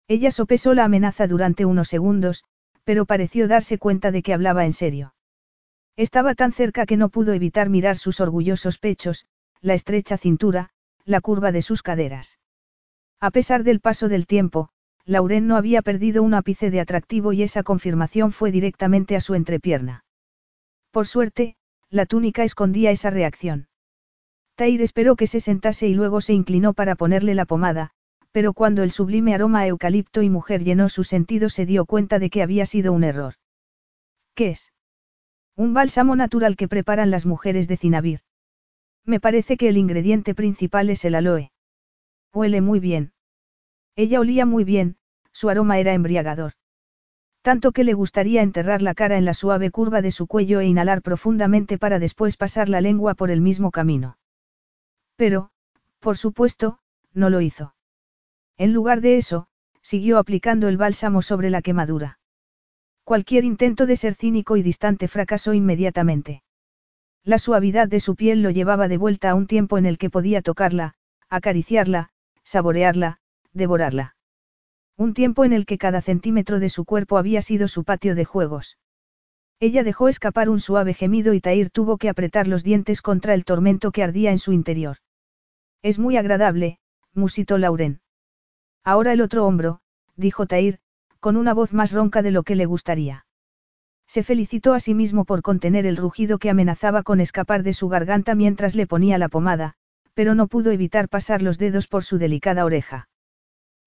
Ella 0.09 0.31
sopesó 0.31 0.73
la 0.73 0.85
amenaza 0.85 1.27
durante 1.27 1.65
unos 1.65 1.87
segundos, 1.87 2.43
pero 2.83 3.05
pareció 3.05 3.47
darse 3.47 3.77
cuenta 3.77 4.09
de 4.09 4.23
que 4.23 4.33
hablaba 4.33 4.65
en 4.65 4.73
serio. 4.73 5.13
Estaba 5.95 6.33
tan 6.33 6.51
cerca 6.51 6.87
que 6.87 6.97
no 6.97 7.09
pudo 7.09 7.31
evitar 7.33 7.69
mirar 7.69 7.95
sus 7.95 8.19
orgullosos 8.19 8.79
pechos, 8.79 9.27
la 9.61 9.75
estrecha 9.75 10.17
cintura, 10.17 10.71
la 11.05 11.21
curva 11.21 11.51
de 11.51 11.61
sus 11.61 11.83
caderas. 11.83 12.39
A 13.19 13.29
pesar 13.29 13.63
del 13.63 13.81
paso 13.81 14.09
del 14.09 14.25
tiempo, 14.25 14.69
Lauren 15.05 15.45
no 15.45 15.57
había 15.57 15.83
perdido 15.83 16.23
un 16.23 16.33
ápice 16.33 16.71
de 16.71 16.79
atractivo 16.79 17.31
y 17.31 17.43
esa 17.43 17.61
confirmación 17.61 18.31
fue 18.31 18.49
directamente 18.49 19.15
a 19.15 19.21
su 19.21 19.35
entrepierna. 19.35 20.05
Por 20.89 21.05
suerte, 21.05 21.55
la 21.91 22.07
túnica 22.07 22.43
escondía 22.43 22.89
esa 22.89 23.11
reacción. 23.11 23.67
Tair 24.55 24.81
esperó 24.81 25.15
que 25.15 25.27
se 25.27 25.39
sentase 25.39 25.87
y 25.87 25.93
luego 25.93 26.19
se 26.19 26.33
inclinó 26.33 26.73
para 26.73 26.95
ponerle 26.95 27.35
la 27.35 27.45
pomada, 27.45 27.91
pero 28.31 28.53
cuando 28.53 28.83
el 28.83 28.91
sublime 28.91 29.33
aroma 29.33 29.61
a 29.61 29.67
eucalipto 29.67 30.21
y 30.21 30.29
mujer 30.29 30.63
llenó 30.63 30.89
sus 30.89 31.07
sentidos 31.07 31.53
se 31.53 31.65
dio 31.65 31.85
cuenta 31.85 32.19
de 32.19 32.29
que 32.29 32.43
había 32.43 32.65
sido 32.65 32.93
un 32.93 33.03
error. 33.03 33.35
¿Qué 34.35 34.49
es? 34.49 34.73
Un 35.55 35.73
bálsamo 35.73 36.15
natural 36.15 36.55
que 36.55 36.67
preparan 36.67 37.11
las 37.11 37.25
mujeres 37.25 37.67
de 37.67 37.77
Cinabir. 37.77 38.19
Me 39.05 39.19
parece 39.19 39.57
que 39.57 39.69
el 39.69 39.77
ingrediente 39.77 40.35
principal 40.35 40.89
es 40.89 41.03
el 41.03 41.15
aloe. 41.15 41.51
Huele 42.33 42.61
muy 42.61 42.79
bien. 42.79 43.11
Ella 43.95 44.19
olía 44.19 44.45
muy 44.45 44.63
bien, 44.63 44.97
su 45.31 45.49
aroma 45.49 45.79
era 45.79 45.93
embriagador. 45.93 46.53
Tanto 47.41 47.71
que 47.71 47.83
le 47.83 47.93
gustaría 47.93 48.41
enterrar 48.41 48.81
la 48.81 48.93
cara 48.93 49.17
en 49.17 49.25
la 49.25 49.33
suave 49.33 49.71
curva 49.71 50.01
de 50.01 50.11
su 50.11 50.27
cuello 50.27 50.59
e 50.59 50.67
inhalar 50.67 51.01
profundamente 51.01 51.77
para 51.77 51.97
después 51.97 52.37
pasar 52.37 52.69
la 52.69 52.81
lengua 52.81 53.15
por 53.15 53.31
el 53.31 53.41
mismo 53.41 53.71
camino. 53.71 54.17
Pero, 55.15 55.49
por 55.99 56.17
supuesto, 56.17 56.79
no 57.13 57.29
lo 57.29 57.41
hizo. 57.41 57.73
En 58.59 58.73
lugar 58.73 58.99
de 58.99 59.15
eso, 59.15 59.47
siguió 59.81 60.17
aplicando 60.17 60.67
el 60.67 60.75
bálsamo 60.75 61.21
sobre 61.21 61.49
la 61.49 61.61
quemadura. 61.61 62.19
Cualquier 63.05 63.45
intento 63.45 63.85
de 63.85 63.95
ser 63.95 64.15
cínico 64.15 64.57
y 64.57 64.61
distante 64.61 65.07
fracasó 65.07 65.53
inmediatamente. 65.53 66.43
La 67.23 67.39
suavidad 67.39 67.87
de 67.87 68.01
su 68.01 68.17
piel 68.17 68.41
lo 68.41 68.49
llevaba 68.49 68.89
de 68.89 68.97
vuelta 68.97 69.29
a 69.29 69.35
un 69.35 69.47
tiempo 69.47 69.77
en 69.77 69.85
el 69.85 69.97
que 69.97 70.09
podía 70.09 70.41
tocarla, 70.41 70.95
acariciarla, 71.29 72.09
saborearla, 72.43 73.21
devorarla. 73.53 74.17
Un 74.97 75.13
tiempo 75.13 75.45
en 75.45 75.53
el 75.53 75.65
que 75.65 75.77
cada 75.77 76.01
centímetro 76.01 76.59
de 76.59 76.67
su 76.67 76.83
cuerpo 76.83 77.17
había 77.17 77.41
sido 77.41 77.69
su 77.69 77.85
patio 77.85 78.13
de 78.13 78.25
juegos. 78.25 78.77
Ella 79.61 79.85
dejó 79.85 80.09
escapar 80.09 80.49
un 80.49 80.59
suave 80.59 80.93
gemido 80.93 81.33
y 81.33 81.39
Tair 81.39 81.69
tuvo 81.69 81.97
que 81.97 82.09
apretar 82.09 82.49
los 82.49 82.65
dientes 82.65 83.01
contra 83.01 83.35
el 83.35 83.45
tormento 83.45 83.93
que 83.93 84.03
ardía 84.03 84.31
en 84.31 84.39
su 84.39 84.51
interior. 84.51 84.97
Es 85.81 85.97
muy 85.97 86.17
agradable, 86.17 86.79
musitó 87.13 87.57
Lauren. 87.57 88.01
Ahora 88.83 89.13
el 89.13 89.21
otro 89.21 89.45
hombro, 89.45 89.81
dijo 90.15 90.45
Tair, 90.45 90.79
con 91.19 91.37
una 91.37 91.53
voz 91.53 91.73
más 91.73 91.91
ronca 91.91 92.21
de 92.21 92.31
lo 92.31 92.43
que 92.43 92.55
le 92.55 92.65
gustaría. 92.65 93.25
Se 94.07 94.23
felicitó 94.23 94.73
a 94.73 94.79
sí 94.79 94.95
mismo 94.95 95.25
por 95.25 95.41
contener 95.41 95.85
el 95.85 95.97
rugido 95.97 96.39
que 96.39 96.49
amenazaba 96.49 97.03
con 97.03 97.19
escapar 97.19 97.61
de 97.61 97.73
su 97.73 97.89
garganta 97.89 98.33
mientras 98.35 98.75
le 98.75 98.87
ponía 98.87 99.17
la 99.17 99.29
pomada, 99.29 99.75
pero 100.13 100.33
no 100.33 100.47
pudo 100.47 100.71
evitar 100.71 101.09
pasar 101.09 101.41
los 101.41 101.57
dedos 101.57 101.87
por 101.87 102.03
su 102.03 102.17
delicada 102.17 102.65
oreja. 102.65 103.07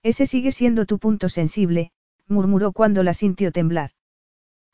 Ese 0.03 0.27
sigue 0.27 0.53
siendo 0.53 0.87
tu 0.87 0.99
punto 0.99 1.29
sensible, 1.29 1.91
murmuró 2.29 2.73
cuando 2.73 3.03
la 3.03 3.15
sintió 3.15 3.53
temblar. 3.53 3.91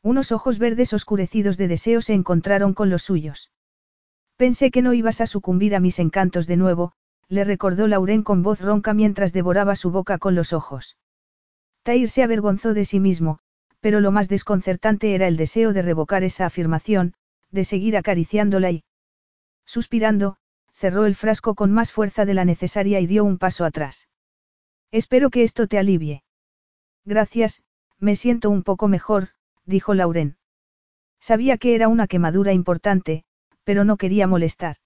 Unos 0.01 0.31
ojos 0.31 0.59
verdes 0.59 0.93
oscurecidos 0.93 1.57
de 1.57 1.67
deseo 1.67 2.01
se 2.01 2.13
encontraron 2.13 2.73
con 2.73 2.89
los 2.89 3.03
suyos. 3.03 3.51
Pensé 4.37 4.71
que 4.71 4.81
no 4.81 4.93
ibas 4.93 5.19
a 5.19 5.27
sucumbir 5.27 5.75
a 5.75 5.79
mis 5.79 5.99
encantos 5.99 6.47
de 6.47 6.57
nuevo, 6.57 6.93
le 7.29 7.43
recordó 7.43 7.87
Lauren 7.87 8.23
con 8.23 8.41
voz 8.41 8.59
ronca 8.59 8.93
mientras 8.93 9.31
devoraba 9.33 9.75
su 9.75 9.91
boca 9.91 10.17
con 10.17 10.35
los 10.35 10.51
ojos. 10.51 10.97
Tair 11.83 12.09
se 12.09 12.23
avergonzó 12.23 12.73
de 12.73 12.85
sí 12.85 12.99
mismo, 12.99 13.39
pero 13.79 13.99
lo 14.01 14.11
más 14.11 14.27
desconcertante 14.27 15.13
era 15.15 15.27
el 15.27 15.37
deseo 15.37 15.71
de 15.71 15.83
revocar 15.83 16.23
esa 16.23 16.47
afirmación, 16.47 17.13
de 17.51 17.63
seguir 17.63 17.95
acariciándola 17.95 18.71
y... 18.71 18.83
Suspirando, 19.65 20.37
cerró 20.73 21.05
el 21.05 21.15
frasco 21.15 21.55
con 21.55 21.71
más 21.71 21.91
fuerza 21.91 22.25
de 22.25 22.33
la 22.33 22.45
necesaria 22.45 22.99
y 22.99 23.07
dio 23.07 23.23
un 23.23 23.37
paso 23.37 23.63
atrás. 23.63 24.07
Espero 24.91 25.29
que 25.29 25.43
esto 25.43 25.67
te 25.67 25.77
alivie. 25.77 26.23
Gracias, 27.05 27.61
me 27.99 28.15
siento 28.15 28.49
un 28.49 28.63
poco 28.63 28.87
mejor, 28.87 29.29
dijo 29.65 29.93
Lauren. 29.93 30.37
Sabía 31.19 31.57
que 31.57 31.75
era 31.75 31.87
una 31.87 32.07
quemadura 32.07 32.53
importante, 32.53 33.23
pero 33.63 33.83
no 33.83 33.97
quería 33.97 34.25
molestar. 34.25 34.77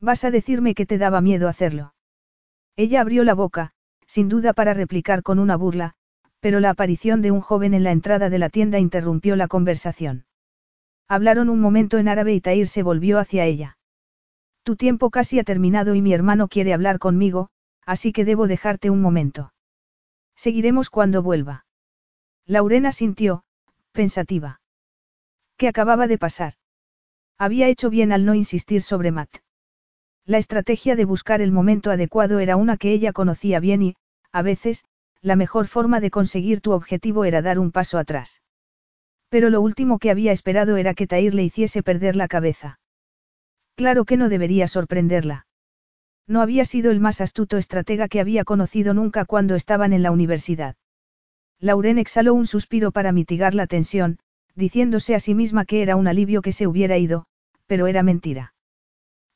Vas 0.00 0.24
a 0.24 0.30
decirme 0.30 0.74
que 0.74 0.86
te 0.86 0.98
daba 0.98 1.20
miedo 1.20 1.48
hacerlo. 1.48 1.94
Ella 2.76 3.00
abrió 3.00 3.24
la 3.24 3.34
boca, 3.34 3.72
sin 4.06 4.28
duda 4.28 4.52
para 4.52 4.74
replicar 4.74 5.22
con 5.22 5.38
una 5.38 5.56
burla, 5.56 5.94
pero 6.40 6.60
la 6.60 6.70
aparición 6.70 7.20
de 7.20 7.32
un 7.32 7.40
joven 7.40 7.74
en 7.74 7.82
la 7.82 7.90
entrada 7.90 8.30
de 8.30 8.38
la 8.38 8.48
tienda 8.48 8.78
interrumpió 8.78 9.34
la 9.34 9.48
conversación. 9.48 10.26
Hablaron 11.08 11.48
un 11.48 11.60
momento 11.60 11.98
en 11.98 12.08
árabe 12.08 12.34
y 12.34 12.40
Tair 12.40 12.68
se 12.68 12.82
volvió 12.82 13.18
hacia 13.18 13.44
ella. 13.44 13.78
Tu 14.62 14.76
tiempo 14.76 15.10
casi 15.10 15.38
ha 15.38 15.44
terminado 15.44 15.94
y 15.94 16.02
mi 16.02 16.12
hermano 16.12 16.48
quiere 16.48 16.74
hablar 16.74 16.98
conmigo, 16.98 17.48
así 17.84 18.12
que 18.12 18.24
debo 18.24 18.46
dejarte 18.46 18.90
un 18.90 19.00
momento. 19.00 19.52
Seguiremos 20.36 20.90
cuando 20.90 21.22
vuelva. 21.22 21.64
Laurena 22.46 22.92
sintió, 22.92 23.42
pensativa. 23.92 24.60
¿Qué 25.56 25.66
acababa 25.66 26.06
de 26.06 26.18
pasar? 26.18 26.54
Había 27.38 27.68
hecho 27.68 27.90
bien 27.90 28.12
al 28.12 28.24
no 28.24 28.34
insistir 28.34 28.82
sobre 28.82 29.10
Matt. 29.10 29.38
La 30.28 30.36
estrategia 30.36 30.94
de 30.94 31.06
buscar 31.06 31.40
el 31.40 31.52
momento 31.52 31.90
adecuado 31.90 32.38
era 32.38 32.56
una 32.56 32.76
que 32.76 32.92
ella 32.92 33.14
conocía 33.14 33.60
bien 33.60 33.80
y, 33.80 33.96
a 34.30 34.42
veces, 34.42 34.84
la 35.22 35.36
mejor 35.36 35.68
forma 35.68 36.00
de 36.00 36.10
conseguir 36.10 36.60
tu 36.60 36.72
objetivo 36.72 37.24
era 37.24 37.40
dar 37.40 37.58
un 37.58 37.72
paso 37.72 37.96
atrás. 37.96 38.42
Pero 39.30 39.48
lo 39.48 39.62
último 39.62 39.98
que 39.98 40.10
había 40.10 40.32
esperado 40.32 40.76
era 40.76 40.92
que 40.92 41.06
Tair 41.06 41.34
le 41.34 41.44
hiciese 41.44 41.82
perder 41.82 42.14
la 42.14 42.28
cabeza. 42.28 42.78
Claro 43.74 44.04
que 44.04 44.18
no 44.18 44.28
debería 44.28 44.68
sorprenderla. 44.68 45.46
No 46.26 46.42
había 46.42 46.66
sido 46.66 46.90
el 46.90 47.00
más 47.00 47.22
astuto 47.22 47.56
estratega 47.56 48.06
que 48.06 48.20
había 48.20 48.44
conocido 48.44 48.92
nunca 48.92 49.24
cuando 49.24 49.54
estaban 49.54 49.94
en 49.94 50.02
la 50.02 50.10
universidad. 50.10 50.76
Lauren 51.58 51.96
exhaló 51.96 52.34
un 52.34 52.46
suspiro 52.46 52.92
para 52.92 53.12
mitigar 53.12 53.54
la 53.54 53.66
tensión, 53.66 54.18
diciéndose 54.54 55.14
a 55.14 55.20
sí 55.20 55.34
misma 55.34 55.64
que 55.64 55.80
era 55.80 55.96
un 55.96 56.06
alivio 56.06 56.42
que 56.42 56.52
se 56.52 56.66
hubiera 56.66 56.98
ido, 56.98 57.24
pero 57.66 57.86
era 57.86 58.02
mentira. 58.02 58.52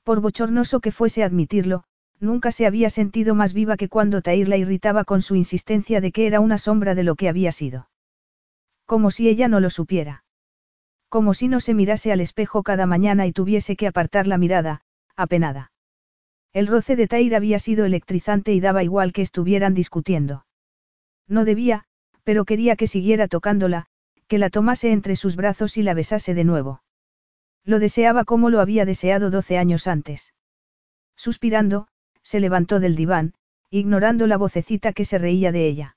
Por 0.05 0.21
bochornoso 0.21 0.81
que 0.81 0.93
fuese 0.93 1.23
admitirlo, 1.23 1.85
nunca 2.19 2.53
se 2.53 2.67
había 2.67 2.91
sentido 2.91 3.35
más 3.35 3.53
viva 3.53 3.77
que 3.77 3.89
cuando 3.89 4.23
Tair 4.23 4.49
la 4.49 4.57
irritaba 4.57 5.05
con 5.05 5.23
su 5.23 5.37
insistencia 5.37 6.01
de 6.01 6.13
que 6.13 6.27
era 6.27 6.41
una 6.41 6.59
sombra 6.59 6.95
de 6.95 7.05
lo 7.05 7.15
que 7.15 7.29
había 7.29 7.53
sido. 7.53 7.89
Como 8.85 9.11
si 9.11 9.29
ella 9.29 9.49
no 9.49 9.61
lo 9.61 9.71
supiera. 9.71 10.25
Como 11.09 11.35
si 11.35 11.49
no 11.49 11.61
se 11.61 11.75
mirase 11.75 12.11
al 12.11 12.21
espejo 12.21 12.63
cada 12.63 12.87
mañana 12.87 13.27
y 13.27 13.33
tuviese 13.33 13.77
que 13.77 13.87
apartar 13.87 14.27
la 14.27 14.39
mirada, 14.39 14.83
apenada. 15.15 15.71
El 16.53 16.67
roce 16.67 16.97
de 16.97 17.07
Tair 17.07 17.35
había 17.35 17.59
sido 17.59 17.85
electrizante 17.85 18.53
y 18.53 18.61
daba 18.61 18.83
igual 18.83 19.13
que 19.13 19.23
estuvieran 19.23 19.75
discutiendo. 19.75 20.47
No 21.29 21.45
debía, 21.45 21.85
pero 22.25 22.45
quería 22.45 22.77
que 22.77 22.87
siguiera 22.87 23.29
tocándola, 23.29 23.87
que 24.27 24.39
la 24.39 24.51
tomase 24.51 24.93
entre 24.93 25.17
sus 25.17 25.37
brazos 25.37 25.77
y 25.77 25.83
la 25.83 25.95
besase 25.95 26.35
de 26.35 26.45
nuevo. 26.45 26.83
Lo 27.65 27.79
deseaba 27.79 28.25
como 28.25 28.51
lo 28.51 28.61
había 28.61 28.85
deseado 28.85 29.31
doce 29.31 29.59
años 29.59 29.87
antes. 29.87 30.35
Suspirando, 31.17 31.89
se 32.23 32.41
levantó 32.41 32.81
del 32.81 32.97
diván, 32.97 33.35
ignorando 33.71 34.27
la 34.27 34.37
vocecita 34.37 34.93
que 34.93 35.05
se 35.05 35.19
reía 35.19 35.53
de 35.53 35.67
ella. 35.67 35.97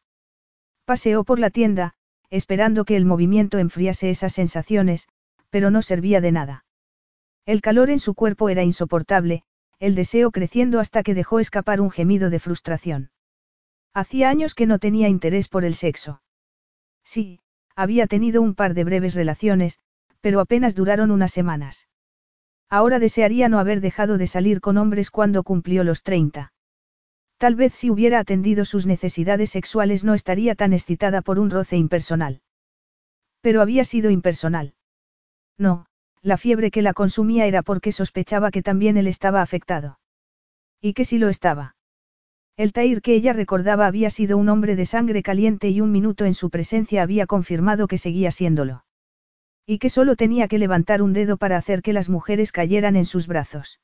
Paseó 0.85 1.23
por 1.23 1.39
la 1.39 1.49
tienda, 1.49 1.95
esperando 2.29 2.85
que 2.85 2.95
el 2.95 3.05
movimiento 3.05 3.57
enfriase 3.57 4.09
esas 4.09 4.33
sensaciones, 4.33 5.07
pero 5.49 5.71
no 5.71 5.81
servía 5.81 6.21
de 6.21 6.31
nada. 6.31 6.65
El 7.45 7.61
calor 7.61 7.89
en 7.89 7.99
su 7.99 8.13
cuerpo 8.13 8.49
era 8.49 8.63
insoportable, 8.63 9.43
el 9.79 9.95
deseo 9.95 10.31
creciendo 10.31 10.79
hasta 10.79 11.03
que 11.03 11.13
dejó 11.13 11.39
escapar 11.39 11.81
un 11.81 11.91
gemido 11.91 12.29
de 12.29 12.39
frustración. 12.39 13.11
Hacía 13.93 14.29
años 14.29 14.55
que 14.55 14.65
no 14.65 14.79
tenía 14.79 15.09
interés 15.09 15.47
por 15.47 15.63
el 15.63 15.75
sexo. 15.75 16.21
Sí, 17.03 17.39
había 17.75 18.07
tenido 18.07 18.41
un 18.41 18.55
par 18.55 18.73
de 18.73 18.83
breves 18.83 19.15
relaciones, 19.15 19.79
pero 20.25 20.39
apenas 20.39 20.73
duraron 20.73 21.11
unas 21.11 21.31
semanas. 21.31 21.87
Ahora 22.67 22.97
desearía 22.97 23.47
no 23.47 23.59
haber 23.59 23.79
dejado 23.79 24.17
de 24.17 24.25
salir 24.25 24.59
con 24.59 24.79
hombres 24.79 25.11
cuando 25.11 25.43
cumplió 25.43 25.83
los 25.83 26.01
30. 26.01 26.51
Tal 27.37 27.53
vez 27.53 27.73
si 27.73 27.91
hubiera 27.91 28.17
atendido 28.17 28.65
sus 28.65 28.87
necesidades 28.87 29.51
sexuales 29.51 30.03
no 30.03 30.15
estaría 30.15 30.55
tan 30.55 30.73
excitada 30.73 31.21
por 31.21 31.37
un 31.37 31.51
roce 31.51 31.77
impersonal. 31.77 32.41
Pero 33.41 33.61
había 33.61 33.83
sido 33.83 34.09
impersonal. 34.09 34.73
No, 35.59 35.85
la 36.23 36.37
fiebre 36.37 36.71
que 36.71 36.81
la 36.81 36.93
consumía 36.93 37.45
era 37.45 37.61
porque 37.61 37.91
sospechaba 37.91 38.49
que 38.49 38.63
también 38.63 38.97
él 38.97 39.05
estaba 39.05 39.43
afectado. 39.43 39.99
¿Y 40.81 40.93
que 40.93 41.05
si 41.05 41.19
lo 41.19 41.29
estaba? 41.29 41.75
El 42.57 42.73
Tair 42.73 43.03
que 43.03 43.13
ella 43.13 43.33
recordaba 43.33 43.85
había 43.85 44.09
sido 44.09 44.39
un 44.39 44.49
hombre 44.49 44.75
de 44.75 44.87
sangre 44.87 45.21
caliente 45.21 45.69
y 45.69 45.81
un 45.81 45.91
minuto 45.91 46.25
en 46.25 46.33
su 46.33 46.49
presencia 46.49 47.03
había 47.03 47.27
confirmado 47.27 47.87
que 47.87 47.99
seguía 47.99 48.31
siéndolo. 48.31 48.84
Y 49.65 49.79
que 49.79 49.89
solo 49.89 50.15
tenía 50.15 50.47
que 50.47 50.59
levantar 50.59 51.01
un 51.01 51.13
dedo 51.13 51.37
para 51.37 51.57
hacer 51.57 51.81
que 51.81 51.93
las 51.93 52.09
mujeres 52.09 52.51
cayeran 52.51 52.95
en 52.95 53.05
sus 53.05 53.27
brazos. 53.27 53.79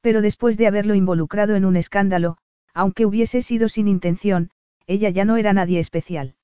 Pero 0.00 0.20
después 0.20 0.56
de 0.56 0.66
haberlo 0.66 0.94
involucrado 0.94 1.54
en 1.54 1.64
un 1.64 1.76
escándalo, 1.76 2.36
aunque 2.74 3.06
hubiese 3.06 3.42
sido 3.42 3.68
sin 3.68 3.88
intención, 3.88 4.50
ella 4.86 5.10
ya 5.10 5.24
no 5.24 5.36
era 5.36 5.52
nadie 5.52 5.78
especial. 5.78 6.34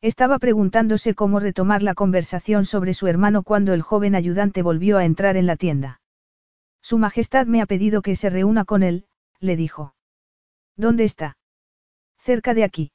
Estaba 0.00 0.38
preguntándose 0.38 1.14
cómo 1.14 1.38
retomar 1.38 1.82
la 1.82 1.94
conversación 1.94 2.64
sobre 2.64 2.92
su 2.92 3.06
hermano 3.06 3.42
cuando 3.44 3.72
el 3.72 3.82
joven 3.82 4.14
ayudante 4.14 4.62
volvió 4.62 4.98
a 4.98 5.04
entrar 5.04 5.36
en 5.36 5.46
la 5.46 5.56
tienda. 5.56 6.00
Su 6.82 6.98
Majestad 6.98 7.46
me 7.46 7.62
ha 7.62 7.66
pedido 7.66 8.02
que 8.02 8.16
se 8.16 8.28
reúna 8.28 8.64
con 8.64 8.82
él, 8.82 9.06
le 9.38 9.56
dijo. 9.56 9.94
¿Dónde 10.76 11.04
está? 11.04 11.36
Cerca 12.18 12.54
de 12.54 12.64
aquí. 12.64 12.90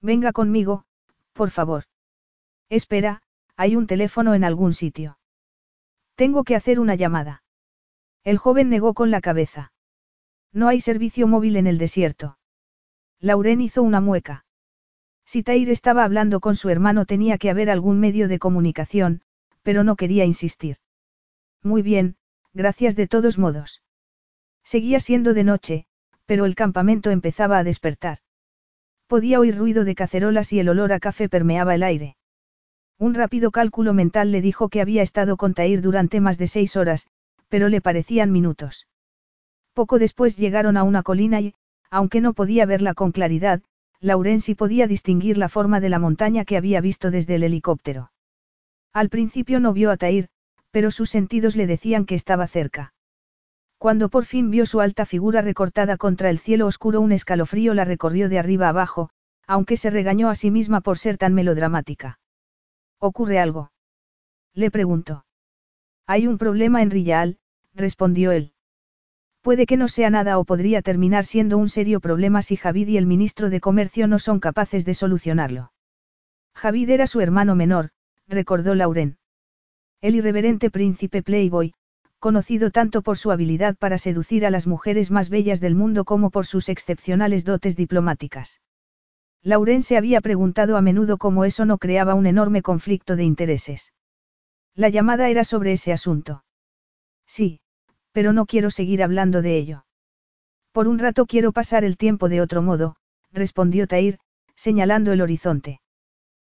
Venga 0.00 0.32
conmigo, 0.32 0.84
por 1.32 1.50
favor. 1.50 1.84
Espera, 2.68 3.22
hay 3.60 3.76
un 3.76 3.86
teléfono 3.86 4.32
en 4.32 4.42
algún 4.42 4.72
sitio. 4.72 5.18
Tengo 6.14 6.44
que 6.44 6.56
hacer 6.56 6.80
una 6.80 6.94
llamada. 6.94 7.42
El 8.24 8.38
joven 8.38 8.70
negó 8.70 8.94
con 8.94 9.10
la 9.10 9.20
cabeza. 9.20 9.74
No 10.50 10.68
hay 10.68 10.80
servicio 10.80 11.26
móvil 11.26 11.56
en 11.56 11.66
el 11.66 11.76
desierto. 11.76 12.38
Lauren 13.18 13.60
hizo 13.60 13.82
una 13.82 14.00
mueca. 14.00 14.46
Si 15.26 15.42
Tair 15.42 15.68
estaba 15.68 16.04
hablando 16.04 16.40
con 16.40 16.56
su 16.56 16.70
hermano 16.70 17.04
tenía 17.04 17.36
que 17.36 17.50
haber 17.50 17.68
algún 17.68 18.00
medio 18.00 18.28
de 18.28 18.38
comunicación, 18.38 19.20
pero 19.62 19.84
no 19.84 19.94
quería 19.94 20.24
insistir. 20.24 20.78
Muy 21.62 21.82
bien, 21.82 22.16
gracias 22.54 22.96
de 22.96 23.08
todos 23.08 23.36
modos. 23.36 23.82
Seguía 24.64 25.00
siendo 25.00 25.34
de 25.34 25.44
noche, 25.44 25.86
pero 26.24 26.46
el 26.46 26.54
campamento 26.54 27.10
empezaba 27.10 27.58
a 27.58 27.64
despertar. 27.64 28.20
Podía 29.06 29.38
oír 29.38 29.58
ruido 29.58 29.84
de 29.84 29.94
cacerolas 29.94 30.50
y 30.54 30.60
el 30.60 30.70
olor 30.70 30.94
a 30.94 30.98
café 30.98 31.28
permeaba 31.28 31.74
el 31.74 31.82
aire. 31.82 32.16
Un 33.00 33.14
rápido 33.14 33.50
cálculo 33.50 33.94
mental 33.94 34.30
le 34.30 34.42
dijo 34.42 34.68
que 34.68 34.82
había 34.82 35.02
estado 35.02 35.38
con 35.38 35.54
Tair 35.54 35.80
durante 35.80 36.20
más 36.20 36.36
de 36.36 36.46
seis 36.46 36.76
horas, 36.76 37.06
pero 37.48 37.70
le 37.70 37.80
parecían 37.80 38.30
minutos. 38.30 38.88
Poco 39.72 39.98
después 39.98 40.36
llegaron 40.36 40.76
a 40.76 40.82
una 40.82 41.02
colina 41.02 41.40
y, 41.40 41.54
aunque 41.90 42.20
no 42.20 42.34
podía 42.34 42.66
verla 42.66 42.92
con 42.92 43.10
claridad, 43.10 43.62
Laurensi 44.00 44.54
podía 44.54 44.86
distinguir 44.86 45.38
la 45.38 45.48
forma 45.48 45.80
de 45.80 45.88
la 45.88 45.98
montaña 45.98 46.44
que 46.44 46.58
había 46.58 46.82
visto 46.82 47.10
desde 47.10 47.36
el 47.36 47.42
helicóptero. 47.42 48.12
Al 48.92 49.08
principio 49.08 49.60
no 49.60 49.72
vio 49.72 49.90
a 49.90 49.96
Tair, 49.96 50.28
pero 50.70 50.90
sus 50.90 51.08
sentidos 51.08 51.56
le 51.56 51.66
decían 51.66 52.04
que 52.04 52.14
estaba 52.14 52.46
cerca. 52.48 52.92
Cuando 53.78 54.10
por 54.10 54.26
fin 54.26 54.50
vio 54.50 54.66
su 54.66 54.82
alta 54.82 55.06
figura 55.06 55.40
recortada 55.40 55.96
contra 55.96 56.28
el 56.28 56.38
cielo 56.38 56.66
oscuro 56.66 57.00
un 57.00 57.12
escalofrío 57.12 57.72
la 57.72 57.86
recorrió 57.86 58.28
de 58.28 58.38
arriba 58.38 58.68
abajo, 58.68 59.08
aunque 59.46 59.78
se 59.78 59.88
regañó 59.88 60.28
a 60.28 60.34
sí 60.34 60.50
misma 60.50 60.82
por 60.82 60.98
ser 60.98 61.16
tan 61.16 61.32
melodramática. 61.32 62.19
¿Ocurre 63.02 63.38
algo? 63.38 63.72
Le 64.54 64.70
preguntó. 64.70 65.24
Hay 66.06 66.26
un 66.26 66.36
problema 66.36 66.82
en 66.82 66.90
Rillal, 66.90 67.38
respondió 67.74 68.30
él. 68.30 68.52
Puede 69.40 69.64
que 69.64 69.78
no 69.78 69.88
sea 69.88 70.10
nada 70.10 70.38
o 70.38 70.44
podría 70.44 70.82
terminar 70.82 71.24
siendo 71.24 71.56
un 71.56 71.70
serio 71.70 72.00
problema 72.00 72.42
si 72.42 72.56
Javid 72.56 72.88
y 72.88 72.98
el 72.98 73.06
ministro 73.06 73.48
de 73.48 73.60
Comercio 73.60 74.06
no 74.06 74.18
son 74.18 74.38
capaces 74.38 74.84
de 74.84 74.92
solucionarlo. 74.92 75.72
Javid 76.54 76.90
era 76.90 77.06
su 77.06 77.22
hermano 77.22 77.54
menor, 77.54 77.88
recordó 78.28 78.74
Lauren. 78.74 79.16
El 80.02 80.14
irreverente 80.16 80.70
príncipe 80.70 81.22
Playboy, 81.22 81.72
conocido 82.18 82.70
tanto 82.70 83.00
por 83.00 83.16
su 83.16 83.30
habilidad 83.30 83.76
para 83.78 83.96
seducir 83.96 84.44
a 84.44 84.50
las 84.50 84.66
mujeres 84.66 85.10
más 85.10 85.30
bellas 85.30 85.60
del 85.60 85.74
mundo 85.74 86.04
como 86.04 86.28
por 86.28 86.44
sus 86.44 86.68
excepcionales 86.68 87.46
dotes 87.46 87.76
diplomáticas. 87.76 88.60
Lauren 89.42 89.82
se 89.82 89.96
había 89.96 90.20
preguntado 90.20 90.76
a 90.76 90.82
menudo 90.82 91.16
cómo 91.16 91.44
eso 91.44 91.64
no 91.64 91.78
creaba 91.78 92.14
un 92.14 92.26
enorme 92.26 92.62
conflicto 92.62 93.16
de 93.16 93.24
intereses. 93.24 93.92
La 94.74 94.88
llamada 94.88 95.28
era 95.30 95.44
sobre 95.44 95.72
ese 95.72 95.92
asunto. 95.92 96.44
Sí, 97.26 97.60
pero 98.12 98.32
no 98.32 98.46
quiero 98.46 98.70
seguir 98.70 99.02
hablando 99.02 99.40
de 99.40 99.56
ello. 99.56 99.84
Por 100.72 100.88
un 100.88 100.98
rato 100.98 101.26
quiero 101.26 101.52
pasar 101.52 101.84
el 101.84 101.96
tiempo 101.96 102.28
de 102.28 102.40
otro 102.40 102.62
modo, 102.62 102.96
respondió 103.32 103.86
Tair, 103.86 104.18
señalando 104.54 105.12
el 105.12 105.22
horizonte. 105.22 105.80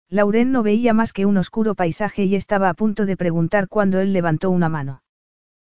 Lauren 0.09 0.53
no 0.53 0.63
veía 0.63 0.93
más 0.93 1.11
que 1.11 1.25
un 1.25 1.37
oscuro 1.37 1.75
paisaje 1.75 2.23
y 2.23 2.35
estaba 2.35 2.69
a 2.69 2.73
punto 2.73 3.05
de 3.05 3.17
preguntar 3.17 3.67
cuando 3.67 3.99
él 3.99 4.13
levantó 4.13 4.49
una 4.49 4.69
mano. 4.69 5.01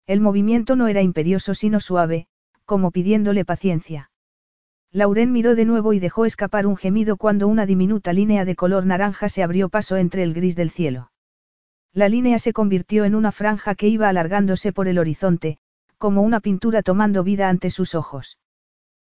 El 0.06 0.20
movimiento 0.20 0.76
no 0.76 0.88
era 0.88 1.00
imperioso 1.00 1.54
sino 1.54 1.80
suave, 1.80 2.26
como 2.66 2.90
pidiéndole 2.90 3.46
paciencia. 3.46 4.10
Lauren 4.90 5.32
miró 5.32 5.54
de 5.54 5.66
nuevo 5.66 5.92
y 5.92 5.98
dejó 5.98 6.24
escapar 6.24 6.66
un 6.66 6.76
gemido 6.76 7.18
cuando 7.18 7.46
una 7.46 7.66
diminuta 7.66 8.12
línea 8.14 8.44
de 8.46 8.56
color 8.56 8.86
naranja 8.86 9.28
se 9.28 9.42
abrió 9.42 9.68
paso 9.68 9.96
entre 9.96 10.22
el 10.22 10.32
gris 10.32 10.56
del 10.56 10.70
cielo. 10.70 11.12
La 11.92 12.08
línea 12.08 12.38
se 12.38 12.52
convirtió 12.52 13.04
en 13.04 13.14
una 13.14 13.30
franja 13.30 13.74
que 13.74 13.88
iba 13.88 14.08
alargándose 14.08 14.72
por 14.72 14.88
el 14.88 14.98
horizonte, 14.98 15.58
como 15.98 16.22
una 16.22 16.40
pintura 16.40 16.82
tomando 16.82 17.22
vida 17.22 17.48
ante 17.48 17.70
sus 17.70 17.94
ojos. 17.94 18.38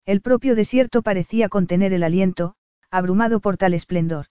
El 0.05 0.21
propio 0.21 0.55
desierto 0.55 1.01
parecía 1.01 1.49
contener 1.49 1.93
el 1.93 2.03
aliento, 2.03 2.55
abrumado 2.91 3.39
por 3.39 3.57
tal 3.57 3.73
esplendor. 3.73 4.27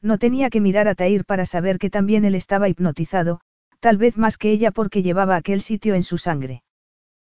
No 0.00 0.18
tenía 0.18 0.50
que 0.50 0.60
mirar 0.60 0.88
a 0.88 0.94
Tair 0.94 1.24
para 1.24 1.46
saber 1.46 1.78
que 1.78 1.90
también 1.90 2.24
él 2.24 2.34
estaba 2.34 2.68
hipnotizado, 2.68 3.40
tal 3.80 3.98
vez 3.98 4.16
más 4.16 4.38
que 4.38 4.50
ella 4.50 4.70
porque 4.70 5.02
llevaba 5.02 5.36
aquel 5.36 5.60
sitio 5.60 5.94
en 5.94 6.04
su 6.04 6.16
sangre. 6.16 6.62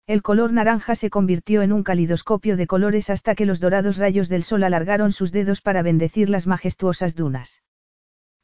El 0.06 0.22
color 0.22 0.52
naranja 0.52 0.94
se 0.94 1.10
convirtió 1.10 1.62
en 1.62 1.72
un 1.72 1.82
calidoscopio 1.82 2.56
de 2.56 2.68
colores 2.68 3.10
hasta 3.10 3.34
que 3.34 3.44
los 3.44 3.58
dorados 3.58 3.96
rayos 3.96 4.28
del 4.28 4.44
sol 4.44 4.62
alargaron 4.62 5.10
sus 5.10 5.32
dedos 5.32 5.60
para 5.60 5.82
bendecir 5.82 6.30
las 6.30 6.46
majestuosas 6.46 7.16
dunas. 7.16 7.64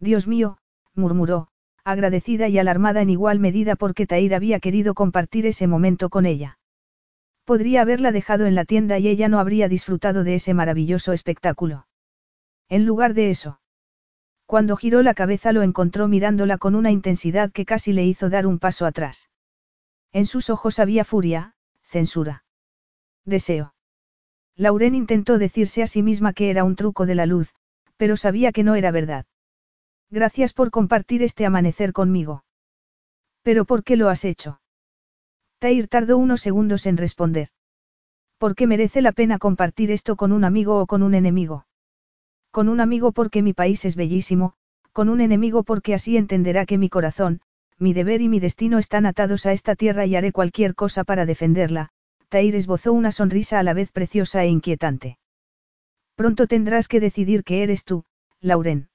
Dios 0.01 0.26
mío, 0.26 0.59
murmuró, 0.94 1.48
agradecida 1.84 2.48
y 2.48 2.59
alarmada 2.59 3.01
en 3.01 3.10
igual 3.10 3.39
medida 3.39 3.76
porque 3.76 4.09
Tair 4.09 4.34
había 4.34 4.59
querido 4.59 4.94
compartir 4.94 5.47
ese 5.47 5.68
momento 5.68 6.10
con 6.10 6.26
ella. 6.26 6.59
Podría 7.44 7.82
haberla 7.82 8.10
dejado 8.10 8.47
en 8.47 8.56
la 8.56 8.64
tienda 8.64 8.98
y 8.98 9.06
ella 9.06 9.28
no 9.28 9.39
habría 9.39 9.68
disfrutado 9.68 10.24
de 10.24 10.34
ese 10.34 10.55
maravilloso 10.55 11.12
espectáculo. 11.12 11.86
En 12.68 12.86
lugar 12.86 13.14
de 13.14 13.30
eso. 13.30 13.60
Cuando 14.47 14.76
giró 14.76 15.02
la 15.02 15.14
cabeza 15.14 15.52
lo 15.52 15.62
encontró 15.62 16.09
mirándola 16.09 16.59
con 16.59 16.74
una 16.74 16.90
intensidad 16.90 17.52
que 17.52 17.64
casi 17.64 17.93
le 17.93 18.05
hizo 18.05 18.30
dar 18.30 18.48
un 18.48 18.59
paso 18.59 18.84
atrás. 18.84 19.28
En 20.12 20.26
sus 20.26 20.51
ojos 20.51 20.78
había 20.78 21.05
furia, 21.05 21.55
censura. 21.82 22.44
Deseo. 23.24 23.74
Lauren 24.56 24.94
intentó 24.94 25.39
decirse 25.39 25.82
a 25.82 25.86
sí 25.86 26.02
misma 26.02 26.32
que 26.32 26.51
era 26.51 26.64
un 26.64 26.76
truco 26.76 27.06
de 27.06 27.14
la 27.14 27.26
luz, 27.26 27.55
pero 27.97 28.16
sabía 28.16 28.52
que 28.52 28.64
no 28.64 28.74
era 28.74 28.90
verdad. 28.90 29.26
Gracias 30.10 30.52
por 30.52 30.70
compartir 30.70 31.22
este 31.22 31.47
amanecer 31.47 31.93
conmigo. 31.93 32.44
¿Pero 33.43 33.64
por 33.64 33.82
qué 33.82 33.97
lo 33.97 34.10
has 34.10 34.24
hecho? 34.24 34.60
Tair 35.59 35.89
tardó 35.89 36.18
unos 36.18 36.43
segundos 36.43 36.86
en 36.86 36.98
responder. 36.98 37.48
¿Por 38.36 38.55
qué 38.55 38.66
merece 38.66 39.01
la 39.01 39.12
pena 39.12 39.39
compartir 39.39 39.90
esto 39.90 40.16
con 40.16 40.32
un 40.32 40.44
amigo 40.44 40.80
o 40.80 40.86
con 40.86 41.02
un 41.02 41.14
enemigo? 41.14 41.66
Con 42.51 42.68
un 42.68 42.80
amigo 42.80 43.12
porque 43.12 43.40
mi 43.40 43.55
país 43.55 43.84
es 43.84 43.97
bellísimo, 43.97 44.55
con 44.93 45.09
un 45.09 45.20
enemigo 45.20 45.62
porque 45.62 45.94
así 45.94 46.16
entenderá 46.16 46.66
que 46.66 46.76
mi 46.76 46.90
corazón, 46.90 47.40
mi 47.82 47.92
deber 47.92 48.22
y 48.22 48.28
mi 48.28 48.38
destino 48.38 48.78
están 48.78 49.06
atados 49.06 49.44
a 49.44 49.52
esta 49.52 49.74
tierra 49.74 50.06
y 50.06 50.14
haré 50.14 50.30
cualquier 50.30 50.74
cosa 50.74 51.02
para 51.02 51.26
defenderla. 51.26 51.90
Tair 52.28 52.54
esbozó 52.54 52.92
una 52.92 53.12
sonrisa 53.12 53.59
a 53.59 53.62
la 53.62 53.74
vez 53.74 53.90
preciosa 53.90 54.44
e 54.44 54.48
inquietante. 54.48 55.18
Pronto 56.14 56.46
tendrás 56.46 56.86
que 56.86 57.00
decidir 57.00 57.42
que 57.42 57.62
eres 57.62 57.84
tú, 57.84 58.04
Lauren. 58.40 58.88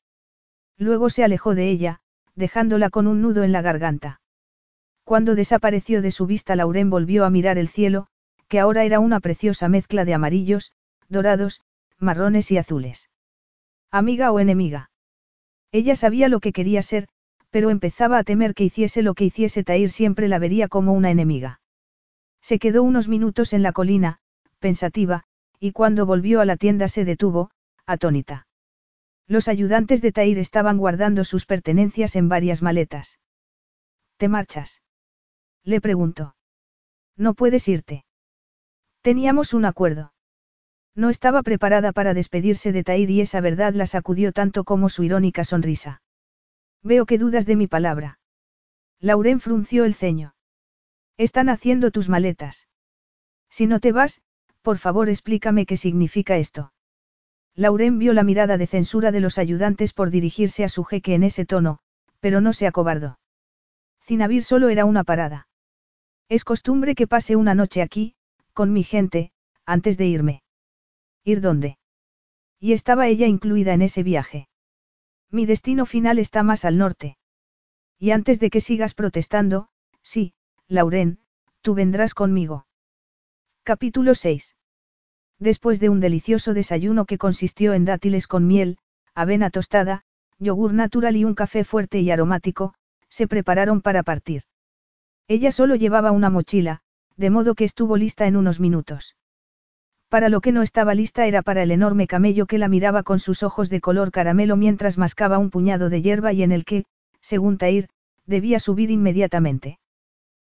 Luego 0.77 1.09
se 1.09 1.23
alejó 1.23 1.53
de 1.53 1.69
ella, 1.69 1.99
dejándola 2.35 2.89
con 2.89 3.07
un 3.07 3.21
nudo 3.21 3.43
en 3.43 3.51
la 3.51 3.61
garganta. 3.61 4.21
Cuando 5.03 5.35
desapareció 5.35 6.01
de 6.01 6.11
su 6.11 6.25
vista 6.25 6.55
Lauren 6.55 6.89
volvió 6.89 7.25
a 7.25 7.29
mirar 7.29 7.57
el 7.57 7.67
cielo, 7.67 8.07
que 8.47 8.59
ahora 8.59 8.85
era 8.85 8.99
una 8.99 9.19
preciosa 9.19 9.67
mezcla 9.67 10.05
de 10.05 10.13
amarillos, 10.13 10.71
dorados, 11.09 11.61
marrones 11.99 12.51
y 12.51 12.57
azules. 12.57 13.09
Amiga 13.91 14.31
o 14.31 14.39
enemiga. 14.39 14.91
Ella 15.71 15.95
sabía 15.95 16.29
lo 16.29 16.39
que 16.39 16.53
quería 16.53 16.81
ser, 16.81 17.07
pero 17.49 17.69
empezaba 17.69 18.17
a 18.17 18.23
temer 18.23 18.53
que 18.53 18.63
hiciese 18.63 19.01
lo 19.01 19.13
que 19.13 19.25
hiciese 19.25 19.63
Tair 19.63 19.89
siempre 19.89 20.27
la 20.27 20.39
vería 20.39 20.67
como 20.67 20.93
una 20.93 21.11
enemiga. 21.11 21.61
Se 22.41 22.59
quedó 22.59 22.83
unos 22.83 23.07
minutos 23.07 23.53
en 23.53 23.63
la 23.63 23.71
colina, 23.71 24.19
pensativa, 24.59 25.23
y 25.59 25.71
cuando 25.71 26.05
volvió 26.05 26.41
a 26.41 26.45
la 26.45 26.57
tienda 26.57 26.87
se 26.87 27.05
detuvo, 27.05 27.49
atónita. 27.85 28.47
Los 29.27 29.47
ayudantes 29.47 30.01
de 30.01 30.11
Tair 30.11 30.39
estaban 30.39 30.77
guardando 30.77 31.23
sus 31.23 31.45
pertenencias 31.45 32.15
en 32.15 32.29
varias 32.29 32.61
maletas. 32.61 33.19
¿Te 34.17 34.29
marchas? 34.29 34.81
Le 35.63 35.81
preguntó. 35.81 36.35
No 37.17 37.33
puedes 37.33 37.67
irte. 37.67 38.05
Teníamos 39.01 39.53
un 39.53 39.65
acuerdo. 39.65 40.13
No 40.95 41.09
estaba 41.09 41.43
preparada 41.43 41.91
para 41.91 42.13
despedirse 42.13 42.71
de 42.71 42.83
Tair 42.83 43.09
y 43.09 43.21
esa 43.21 43.41
verdad 43.41 43.73
la 43.73 43.85
sacudió 43.85 44.31
tanto 44.31 44.63
como 44.63 44.89
su 44.89 45.03
irónica 45.03 45.43
sonrisa. 45.43 46.01
Veo 46.87 47.05
que 47.05 47.17
dudas 47.17 47.45
de 47.45 47.57
mi 47.57 47.67
palabra. 47.67 48.19
Lauren 49.01 49.41
frunció 49.41 49.83
el 49.83 49.93
ceño. 49.93 50.35
Están 51.17 51.49
haciendo 51.49 51.91
tus 51.91 52.07
maletas. 52.07 52.69
Si 53.49 53.67
no 53.67 53.81
te 53.81 53.91
vas, 53.91 54.21
por 54.61 54.77
favor 54.77 55.09
explícame 55.09 55.65
qué 55.65 55.75
significa 55.75 56.37
esto. 56.37 56.71
Lauren 57.55 57.99
vio 57.99 58.13
la 58.13 58.23
mirada 58.23 58.57
de 58.57 58.67
censura 58.67 59.11
de 59.11 59.19
los 59.19 59.37
ayudantes 59.37 59.91
por 59.91 60.11
dirigirse 60.11 60.63
a 60.63 60.69
su 60.69 60.85
jeque 60.85 61.13
en 61.13 61.23
ese 61.23 61.45
tono, 61.45 61.79
pero 62.21 62.39
no 62.39 62.53
se 62.53 62.67
acobardó. 62.67 63.19
Cinabir 64.01 64.45
solo 64.45 64.69
era 64.69 64.85
una 64.85 65.03
parada. 65.03 65.49
Es 66.29 66.45
costumbre 66.45 66.95
que 66.95 67.05
pase 67.05 67.35
una 67.35 67.53
noche 67.53 67.81
aquí, 67.81 68.15
con 68.53 68.71
mi 68.71 68.83
gente, 68.83 69.31
antes 69.65 69.97
de 69.97 70.07
irme. 70.07 70.41
¿Ir 71.25 71.41
dónde? 71.41 71.79
Y 72.61 72.71
estaba 72.71 73.07
ella 73.07 73.27
incluida 73.27 73.73
en 73.73 73.81
ese 73.81 74.03
viaje. 74.03 74.47
Mi 75.29 75.45
destino 75.45 75.85
final 75.85 76.19
está 76.19 76.43
más 76.43 76.63
al 76.65 76.77
norte. 76.77 77.17
Y 77.99 78.11
antes 78.11 78.39
de 78.39 78.49
que 78.49 78.61
sigas 78.61 78.93
protestando, 78.93 79.67
sí, 80.01 80.33
Lauren, 80.67 81.19
tú 81.61 81.73
vendrás 81.73 82.13
conmigo. 82.13 82.65
Capítulo 83.63 84.15
6. 84.15 84.55
Después 85.39 85.79
de 85.79 85.89
un 85.89 85.99
delicioso 85.99 86.53
desayuno 86.53 87.05
que 87.05 87.17
consistió 87.17 87.73
en 87.73 87.83
dátiles 87.83 88.27
con 88.27 88.47
miel, 88.47 88.77
avena 89.13 89.49
tostada, 89.49 90.03
yogur 90.39 90.73
natural 90.73 91.17
y 91.17 91.25
un 91.25 91.35
café 91.35 91.63
fuerte 91.63 91.99
y 91.99 92.09
aromático, 92.09 92.73
se 93.09 93.27
prepararon 93.27 93.81
para 93.81 94.03
partir. 94.03 94.43
Ella 95.27 95.51
solo 95.51 95.75
llevaba 95.75 96.11
una 96.11 96.29
mochila, 96.29 96.81
de 97.17 97.29
modo 97.29 97.53
que 97.53 97.65
estuvo 97.65 97.97
lista 97.97 98.27
en 98.27 98.37
unos 98.37 98.61
minutos. 98.61 99.16
Para 100.09 100.29
lo 100.29 100.39
que 100.39 100.53
no 100.53 100.61
estaba 100.61 100.95
lista 100.95 101.27
era 101.27 101.41
para 101.41 101.63
el 101.63 101.71
enorme 101.71 102.07
camello 102.07 102.45
que 102.45 102.57
la 102.57 102.69
miraba 102.69 103.03
con 103.03 103.19
sus 103.19 103.43
ojos 103.43 103.69
de 103.69 103.81
color 103.81 104.11
caramelo 104.11 104.55
mientras 104.55 104.97
mascaba 104.97 105.37
un 105.37 105.49
puñado 105.49 105.89
de 105.89 106.01
hierba 106.01 106.31
y 106.31 106.43
en 106.43 106.53
el 106.53 106.63
que, 106.63 106.85
según 107.19 107.57
Tair, 107.57 107.89
debía 108.25 108.59
subir 108.59 108.89
inmediatamente. 108.89 109.79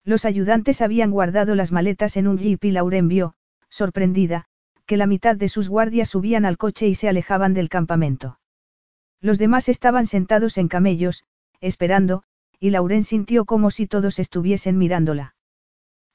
Los 0.05 0.25
ayudantes 0.25 0.81
habían 0.81 1.11
guardado 1.11 1.53
las 1.53 1.71
maletas 1.71 2.15
en 2.15 2.27
un 2.27 2.37
jeep 2.37 2.63
y 2.63 2.71
Lauren 2.71 3.07
vio, 3.07 3.35
sorprendida, 3.69 4.45
que 4.85 4.97
la 4.97 5.05
mitad 5.05 5.35
de 5.35 5.47
sus 5.47 5.69
guardias 5.69 6.09
subían 6.09 6.45
al 6.45 6.57
coche 6.57 6.87
y 6.87 6.95
se 6.95 7.09
alejaban 7.09 7.53
del 7.53 7.69
campamento. 7.69 8.39
Los 9.19 9.37
demás 9.37 9.69
estaban 9.69 10.07
sentados 10.07 10.57
en 10.57 10.67
camellos, 10.67 11.23
esperando, 11.59 12.23
y 12.59 12.71
Lauren 12.71 13.03
sintió 13.03 13.45
como 13.45 13.69
si 13.69 13.85
todos 13.85 14.17
estuviesen 14.17 14.77
mirándola. 14.77 15.35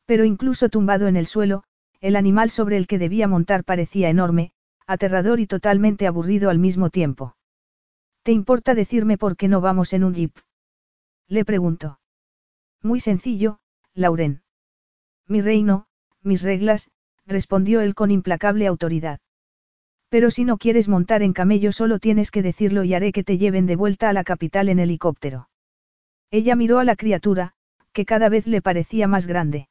Pero 0.06 0.24
incluso 0.24 0.68
tumbado 0.68 1.06
en 1.06 1.16
el 1.16 1.26
suelo, 1.26 1.64
el 2.01 2.16
animal 2.16 2.51
sobre 2.51 2.77
el 2.77 2.86
que 2.86 2.98
debía 2.98 3.28
montar 3.28 3.64
parecía 3.64 4.09
enorme, 4.10 4.52
aterrador 4.86 5.40
y 5.40 5.47
totalmente 5.47 6.06
aburrido 6.06 6.51
al 6.51 6.59
mismo 6.59 6.90
tiempo. 6.90 7.36
¿Te 8.23 8.32
importa 8.32 8.74
decirme 8.74 9.18
por 9.18 9.36
qué 9.36 9.48
no 9.48 9.60
vamos 9.60 9.93
en 9.93 10.05
un 10.05 10.14
jeep? 10.14 10.36
Le 11.28 11.44
preguntó. 11.44 12.01
Muy 12.82 13.01
sencillo, 13.01 13.59
Lauren. 13.94 14.43
Mi 15.28 15.40
reino, 15.40 15.86
mis 16.23 16.43
reglas, 16.43 16.90
respondió 17.27 17.81
él 17.81 17.94
con 17.94 18.10
implacable 18.10 18.66
autoridad. 18.66 19.20
Pero 20.09 20.31
si 20.31 20.44
no 20.44 20.56
quieres 20.56 20.89
montar 20.89 21.23
en 21.23 21.32
camello 21.32 21.73
solo 21.73 21.98
tienes 21.98 22.31
que 22.31 22.43
decirlo 22.43 22.85
y 22.85 22.94
haré 22.94 23.12
que 23.12 23.24
te 23.24 23.39
lleven 23.39 23.66
de 23.66 23.77
vuelta 23.77 24.09
a 24.09 24.12
la 24.12 24.24
capital 24.24 24.68
en 24.68 24.78
helicóptero. 24.78 25.48
Ella 26.31 26.55
miró 26.55 26.78
a 26.78 26.85
la 26.85 26.97
criatura, 26.97 27.55
que 27.93 28.05
cada 28.05 28.28
vez 28.28 28.47
le 28.47 28.62
parecía 28.62 29.09
más 29.09 29.27
grande. 29.27 29.68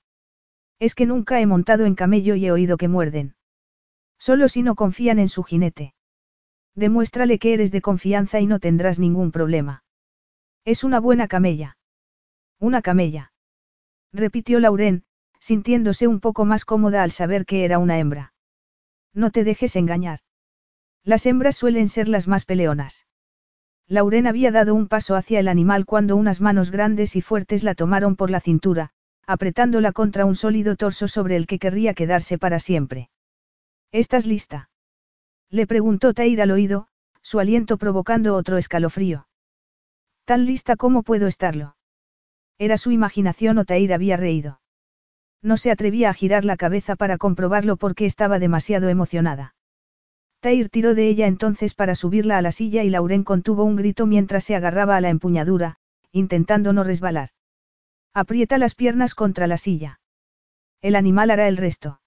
Es 0.79 0.95
que 0.95 1.05
nunca 1.05 1.39
he 1.39 1.45
montado 1.45 1.85
en 1.85 1.95
camello 1.95 2.35
y 2.35 2.45
he 2.45 2.51
oído 2.51 2.77
que 2.77 2.87
muerden. 2.87 3.35
Solo 4.17 4.49
si 4.49 4.63
no 4.63 4.75
confían 4.75 5.19
en 5.19 5.29
su 5.29 5.43
jinete. 5.43 5.93
Demuéstrale 6.75 7.39
que 7.39 7.53
eres 7.53 7.71
de 7.71 7.81
confianza 7.81 8.39
y 8.39 8.47
no 8.47 8.59
tendrás 8.59 8.99
ningún 8.99 9.31
problema. 9.31 9.83
Es 10.65 10.83
una 10.83 10.99
buena 10.99 11.27
camella. 11.27 11.77
Una 12.59 12.81
camella. 12.81 13.31
Repitió 14.11 14.59
Lauren, 14.59 15.03
sintiéndose 15.39 16.07
un 16.07 16.19
poco 16.19 16.43
más 16.43 16.65
cómoda 16.65 17.03
al 17.03 17.11
saber 17.11 17.45
que 17.45 17.65
era 17.65 17.79
una 17.79 17.99
hembra. 17.99 18.33
No 19.13 19.31
te 19.31 19.43
dejes 19.43 19.75
engañar. 19.75 20.19
Las 21.03 21.25
hembras 21.25 21.55
suelen 21.55 21.87
ser 21.87 22.09
las 22.09 22.27
más 22.27 22.45
peleonas. 22.45 23.05
Lauren 23.87 24.25
había 24.25 24.51
dado 24.51 24.73
un 24.73 24.87
paso 24.87 25.15
hacia 25.15 25.39
el 25.39 25.47
animal 25.47 25.85
cuando 25.85 26.15
unas 26.15 26.41
manos 26.41 26.71
grandes 26.71 27.15
y 27.15 27.21
fuertes 27.21 27.63
la 27.63 27.75
tomaron 27.75 28.15
por 28.15 28.31
la 28.31 28.39
cintura, 28.39 28.91
apretándola 29.27 29.91
contra 29.91 30.25
un 30.25 30.35
sólido 30.35 30.75
torso 30.75 31.07
sobre 31.07 31.35
el 31.35 31.47
que 31.47 31.59
querría 31.59 31.93
quedarse 31.93 32.37
para 32.37 32.59
siempre. 32.59 33.09
¿Estás 33.91 34.25
lista? 34.25 34.69
Le 35.49 35.67
preguntó 35.67 36.13
Tair 36.13 36.41
al 36.41 36.51
oído, 36.51 36.87
su 37.21 37.39
aliento 37.39 37.77
provocando 37.77 38.35
otro 38.35 38.57
escalofrío. 38.57 39.27
Tan 40.25 40.45
lista 40.45 40.75
como 40.75 41.03
puedo 41.03 41.27
estarlo. 41.27 41.75
Era 42.57 42.77
su 42.77 42.91
imaginación 42.91 43.57
o 43.57 43.65
Tair 43.65 43.93
había 43.93 44.17
reído. 44.17 44.61
No 45.41 45.57
se 45.57 45.71
atrevía 45.71 46.09
a 46.09 46.13
girar 46.13 46.45
la 46.45 46.57
cabeza 46.57 46.95
para 46.95 47.17
comprobarlo 47.17 47.77
porque 47.77 48.05
estaba 48.05 48.39
demasiado 48.39 48.89
emocionada. 48.89 49.55
Tair 50.39 50.69
tiró 50.69 50.95
de 50.95 51.07
ella 51.07 51.27
entonces 51.27 51.73
para 51.73 51.95
subirla 51.95 52.37
a 52.37 52.41
la 52.41 52.51
silla 52.51 52.83
y 52.83 52.89
Lauren 52.89 53.23
contuvo 53.23 53.63
un 53.63 53.75
grito 53.75 54.05
mientras 54.05 54.43
se 54.43 54.55
agarraba 54.55 54.95
a 54.95 55.01
la 55.01 55.09
empuñadura, 55.09 55.77
intentando 56.11 56.73
no 56.73 56.83
resbalar. 56.83 57.29
Aprieta 58.17 58.57
las 58.57 58.75
piernas 58.75 59.13
contra 59.13 59.45
la 59.45 59.57
silla. 59.57 59.99
El 60.81 60.95
animal 60.95 61.31
hará 61.31 61.49
el 61.49 61.57
resto. 61.57 61.99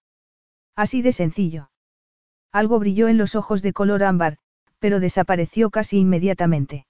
Así 0.74 1.02
de 1.02 1.12
sencillo. 1.12 1.70
Algo 2.50 2.78
brilló 2.78 3.08
en 3.08 3.18
los 3.18 3.34
ojos 3.34 3.60
de 3.60 3.74
color 3.74 4.02
ámbar, 4.02 4.38
pero 4.78 5.00
desapareció 5.00 5.68
casi 5.68 5.98
inmediatamente. 5.98 6.86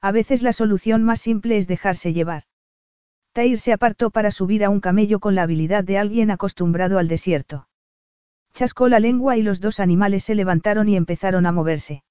A 0.00 0.10
veces 0.10 0.42
la 0.42 0.52
solución 0.52 1.04
más 1.04 1.20
simple 1.20 1.56
es 1.56 1.68
dejarse 1.68 2.12
llevar. 2.12 2.42
Tair 3.32 3.60
se 3.60 3.72
apartó 3.72 4.10
para 4.10 4.32
subir 4.32 4.64
a 4.64 4.70
un 4.70 4.80
camello 4.80 5.20
con 5.20 5.36
la 5.36 5.44
habilidad 5.44 5.84
de 5.84 5.98
alguien 5.98 6.32
acostumbrado 6.32 6.98
al 6.98 7.06
desierto. 7.06 7.68
Chascó 8.54 8.88
la 8.88 8.98
lengua 8.98 9.36
y 9.36 9.42
los 9.42 9.60
dos 9.60 9.78
animales 9.78 10.24
se 10.24 10.34
levantaron 10.34 10.88
y 10.88 10.96
empezaron 10.96 11.46
a 11.46 11.52
moverse. 11.52 12.02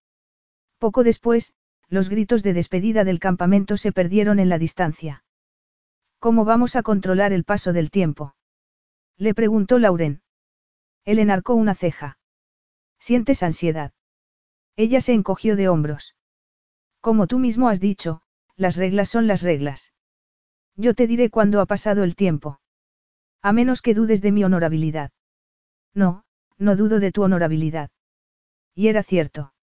Poco 0.79 1.03
después, 1.03 1.51
los 1.89 2.07
gritos 2.07 2.41
de 2.41 2.53
despedida 2.53 3.03
del 3.03 3.19
campamento 3.19 3.75
se 3.75 3.91
perdieron 3.91 4.39
en 4.39 4.47
la 4.47 4.57
distancia. 4.57 5.25
¿Cómo 6.21 6.45
vamos 6.45 6.75
a 6.75 6.83
controlar 6.83 7.33
el 7.33 7.43
paso 7.43 7.73
del 7.73 7.89
tiempo? 7.89 8.35
Le 9.17 9.33
preguntó 9.33 9.79
Lauren. 9.79 10.21
Él 11.03 11.17
enarcó 11.17 11.55
una 11.55 11.73
ceja. 11.73 12.19
¿Sientes 12.99 13.41
ansiedad? 13.41 13.91
Ella 14.75 15.01
se 15.01 15.13
encogió 15.13 15.55
de 15.55 15.67
hombros. 15.67 16.15
Como 16.99 17.25
tú 17.25 17.39
mismo 17.39 17.69
has 17.69 17.79
dicho, 17.79 18.21
las 18.55 18.75
reglas 18.75 19.09
son 19.09 19.25
las 19.25 19.41
reglas. 19.41 19.93
Yo 20.75 20.93
te 20.93 21.07
diré 21.07 21.31
cuándo 21.31 21.59
ha 21.59 21.65
pasado 21.65 22.03
el 22.03 22.15
tiempo. 22.15 22.61
A 23.41 23.51
menos 23.51 23.81
que 23.81 23.95
dudes 23.95 24.21
de 24.21 24.31
mi 24.31 24.43
honorabilidad. 24.43 25.09
No, 25.95 26.23
no 26.59 26.75
dudo 26.75 26.99
de 26.99 27.11
tu 27.11 27.23
honorabilidad. 27.23 27.89
Y 28.75 28.89
era 28.89 29.01
cierto. 29.01 29.55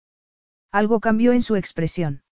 Algo 0.73 0.99
cambió 0.99 1.31
en 1.31 1.43
su 1.43 1.55
expresión. 1.55 2.25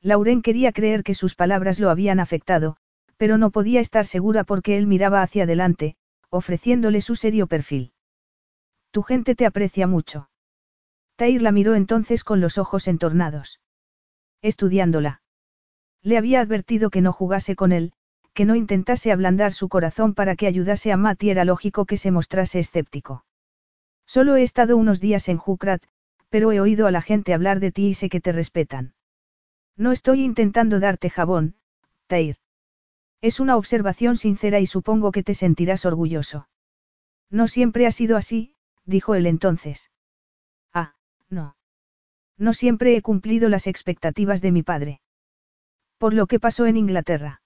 Lauren 0.00 0.42
quería 0.42 0.72
creer 0.72 1.04
que 1.04 1.14
sus 1.14 1.36
palabras 1.36 1.78
lo 1.78 1.90
habían 1.90 2.18
afectado, 2.18 2.78
pero 3.16 3.38
no 3.38 3.50
podía 3.50 3.80
estar 3.80 4.06
segura 4.06 4.44
porque 4.44 4.76
él 4.76 4.86
miraba 4.86 5.22
hacia 5.22 5.44
adelante, 5.44 5.96
ofreciéndole 6.30 7.00
su 7.00 7.16
serio 7.16 7.46
perfil. 7.46 7.92
Tu 8.90 9.02
gente 9.02 9.34
te 9.34 9.46
aprecia 9.46 9.86
mucho. 9.86 10.30
Tair 11.16 11.42
la 11.42 11.52
miró 11.52 11.74
entonces 11.74 12.24
con 12.24 12.40
los 12.40 12.58
ojos 12.58 12.88
entornados. 12.88 13.60
Estudiándola. 14.42 15.22
Le 16.02 16.18
había 16.18 16.40
advertido 16.40 16.90
que 16.90 17.00
no 17.00 17.12
jugase 17.12 17.56
con 17.56 17.72
él, 17.72 17.92
que 18.34 18.44
no 18.44 18.56
intentase 18.56 19.12
ablandar 19.12 19.52
su 19.52 19.68
corazón 19.68 20.12
para 20.14 20.36
que 20.36 20.46
ayudase 20.46 20.92
a 20.92 20.96
Matt 20.96 21.22
y 21.22 21.30
era 21.30 21.44
lógico 21.44 21.86
que 21.86 21.96
se 21.96 22.10
mostrase 22.10 22.58
escéptico. 22.58 23.24
Solo 24.06 24.36
he 24.36 24.42
estado 24.42 24.76
unos 24.76 25.00
días 25.00 25.28
en 25.28 25.38
Jukrat, 25.38 25.82
pero 26.28 26.52
he 26.52 26.60
oído 26.60 26.86
a 26.86 26.90
la 26.90 27.00
gente 27.00 27.32
hablar 27.32 27.60
de 27.60 27.70
ti 27.70 27.86
y 27.86 27.94
sé 27.94 28.08
que 28.08 28.20
te 28.20 28.32
respetan. 28.32 28.94
No 29.76 29.92
estoy 29.92 30.22
intentando 30.22 30.80
darte 30.80 31.10
jabón, 31.10 31.54
Tair. 32.06 32.36
Es 33.24 33.40
una 33.40 33.56
observación 33.56 34.18
sincera 34.18 34.60
y 34.60 34.66
supongo 34.66 35.10
que 35.10 35.22
te 35.22 35.32
sentirás 35.32 35.86
orgulloso. 35.86 36.46
No 37.30 37.48
siempre 37.48 37.86
ha 37.86 37.90
sido 37.90 38.18
así, 38.18 38.54
dijo 38.84 39.14
él 39.14 39.24
entonces. 39.24 39.90
Ah, 40.74 40.94
no. 41.30 41.56
No 42.36 42.52
siempre 42.52 42.94
he 42.94 43.00
cumplido 43.00 43.48
las 43.48 43.66
expectativas 43.66 44.42
de 44.42 44.52
mi 44.52 44.62
padre. 44.62 45.00
Por 45.96 46.12
lo 46.12 46.26
que 46.26 46.38
pasó 46.38 46.66
en 46.66 46.76
Inglaterra. 46.76 47.40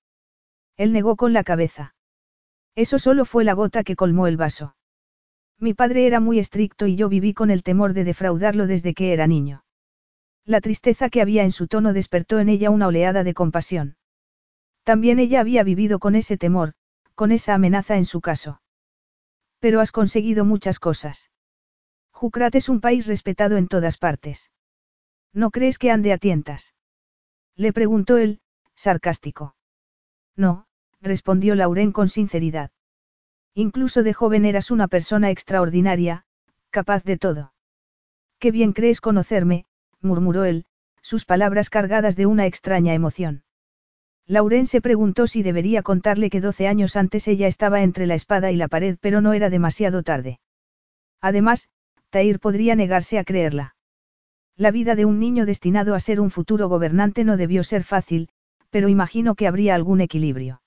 Él 0.76 0.92
negó 0.92 1.14
con 1.14 1.32
la 1.32 1.44
cabeza. 1.44 1.94
Eso 2.74 2.98
solo 2.98 3.24
fue 3.24 3.44
la 3.44 3.52
gota 3.52 3.84
que 3.84 3.94
colmó 3.94 4.26
el 4.26 4.36
vaso. 4.36 4.74
Mi 5.60 5.74
padre 5.74 6.08
era 6.08 6.18
muy 6.18 6.40
estricto 6.40 6.88
y 6.88 6.96
yo 6.96 7.08
viví 7.08 7.34
con 7.34 7.52
el 7.52 7.62
temor 7.62 7.92
de 7.92 8.02
defraudarlo 8.02 8.66
desde 8.66 8.94
que 8.94 9.12
era 9.12 9.28
niño. 9.28 9.62
La 10.44 10.60
tristeza 10.60 11.08
que 11.08 11.22
había 11.22 11.44
en 11.44 11.52
su 11.52 11.68
tono 11.68 11.92
despertó 11.92 12.40
en 12.40 12.48
ella 12.48 12.70
una 12.70 12.88
oleada 12.88 13.22
de 13.22 13.32
compasión. 13.32 13.94
También 14.88 15.18
ella 15.18 15.40
había 15.40 15.64
vivido 15.64 15.98
con 15.98 16.14
ese 16.14 16.38
temor, 16.38 16.72
con 17.14 17.30
esa 17.30 17.52
amenaza 17.52 17.98
en 17.98 18.06
su 18.06 18.22
caso. 18.22 18.62
Pero 19.58 19.82
has 19.82 19.92
conseguido 19.92 20.46
muchas 20.46 20.78
cosas. 20.78 21.30
Jukrat 22.10 22.54
es 22.54 22.70
un 22.70 22.80
país 22.80 23.06
respetado 23.06 23.58
en 23.58 23.68
todas 23.68 23.98
partes. 23.98 24.50
¿No 25.34 25.50
crees 25.50 25.76
que 25.76 25.90
ande 25.90 26.10
a 26.14 26.16
tientas? 26.16 26.72
Le 27.54 27.74
preguntó 27.74 28.16
él, 28.16 28.40
sarcástico. 28.74 29.54
No, 30.36 30.64
respondió 31.02 31.54
Lauren 31.54 31.92
con 31.92 32.08
sinceridad. 32.08 32.70
Incluso 33.52 34.02
de 34.02 34.14
joven 34.14 34.46
eras 34.46 34.70
una 34.70 34.88
persona 34.88 35.28
extraordinaria, 35.28 36.24
capaz 36.70 37.04
de 37.04 37.18
todo. 37.18 37.52
Qué 38.38 38.50
bien 38.52 38.72
crees 38.72 39.02
conocerme, 39.02 39.66
murmuró 40.00 40.44
él, 40.44 40.64
sus 41.02 41.26
palabras 41.26 41.68
cargadas 41.68 42.16
de 42.16 42.24
una 42.24 42.46
extraña 42.46 42.94
emoción. 42.94 43.44
Lauren 44.28 44.66
se 44.66 44.82
preguntó 44.82 45.26
si 45.26 45.42
debería 45.42 45.82
contarle 45.82 46.28
que 46.28 46.42
doce 46.42 46.68
años 46.68 46.96
antes 46.96 47.26
ella 47.28 47.46
estaba 47.46 47.82
entre 47.82 48.06
la 48.06 48.14
espada 48.14 48.52
y 48.52 48.56
la 48.56 48.68
pared, 48.68 48.98
pero 49.00 49.22
no 49.22 49.32
era 49.32 49.48
demasiado 49.48 50.02
tarde. 50.02 50.38
Además, 51.22 51.70
Tair 52.10 52.38
podría 52.38 52.74
negarse 52.74 53.18
a 53.18 53.24
creerla. 53.24 53.74
La 54.54 54.70
vida 54.70 54.96
de 54.96 55.06
un 55.06 55.18
niño 55.18 55.46
destinado 55.46 55.94
a 55.94 56.00
ser 56.00 56.20
un 56.20 56.30
futuro 56.30 56.68
gobernante 56.68 57.24
no 57.24 57.38
debió 57.38 57.64
ser 57.64 57.84
fácil, 57.84 58.28
pero 58.68 58.90
imagino 58.90 59.34
que 59.34 59.46
habría 59.46 59.74
algún 59.74 60.02
equilibrio. 60.02 60.60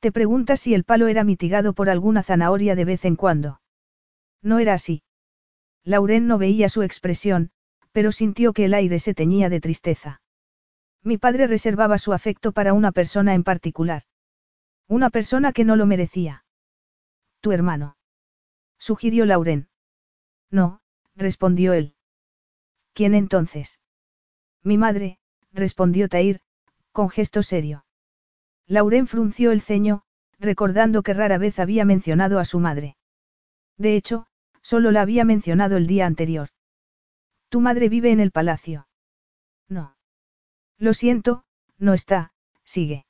Te 0.00 0.10
preguntas 0.10 0.60
si 0.60 0.72
el 0.72 0.84
palo 0.84 1.08
era 1.08 1.22
mitigado 1.22 1.74
por 1.74 1.90
alguna 1.90 2.22
zanahoria 2.22 2.76
de 2.76 2.86
vez 2.86 3.04
en 3.04 3.16
cuando. 3.16 3.60
No 4.42 4.58
era 4.58 4.72
así. 4.72 5.02
Lauren 5.84 6.26
no 6.26 6.38
veía 6.38 6.70
su 6.70 6.82
expresión, 6.82 7.50
pero 7.92 8.10
sintió 8.10 8.54
que 8.54 8.64
el 8.64 8.72
aire 8.72 8.98
se 9.00 9.12
teñía 9.12 9.50
de 9.50 9.60
tristeza. 9.60 10.19
Mi 11.02 11.16
padre 11.16 11.46
reservaba 11.46 11.98
su 11.98 12.12
afecto 12.12 12.52
para 12.52 12.72
una 12.72 12.92
persona 12.92 13.34
en 13.34 13.42
particular. 13.42 14.02
Una 14.86 15.08
persona 15.10 15.52
que 15.52 15.64
no 15.64 15.76
lo 15.76 15.86
merecía. 15.86 16.44
Tu 17.40 17.52
hermano. 17.52 17.96
Sugirió 18.78 19.24
Lauren. 19.24 19.68
No, 20.50 20.80
respondió 21.14 21.72
él. 21.72 21.94
¿Quién 22.92 23.14
entonces? 23.14 23.80
Mi 24.62 24.76
madre, 24.76 25.18
respondió 25.52 26.08
Tair, 26.08 26.40
con 26.92 27.08
gesto 27.08 27.42
serio. 27.42 27.84
Lauren 28.66 29.06
frunció 29.06 29.52
el 29.52 29.62
ceño, 29.62 30.02
recordando 30.38 31.02
que 31.02 31.14
rara 31.14 31.38
vez 31.38 31.58
había 31.58 31.84
mencionado 31.84 32.38
a 32.38 32.44
su 32.44 32.60
madre. 32.60 32.96
De 33.78 33.96
hecho, 33.96 34.26
solo 34.60 34.90
la 34.90 35.02
había 35.02 35.24
mencionado 35.24 35.76
el 35.76 35.86
día 35.86 36.06
anterior. 36.06 36.50
Tu 37.48 37.60
madre 37.60 37.88
vive 37.88 38.12
en 38.12 38.20
el 38.20 38.32
palacio. 38.32 38.86
Lo 40.80 40.94
siento, 40.94 41.44
no 41.78 41.92
está, 41.92 42.32
sigue. 42.64 43.04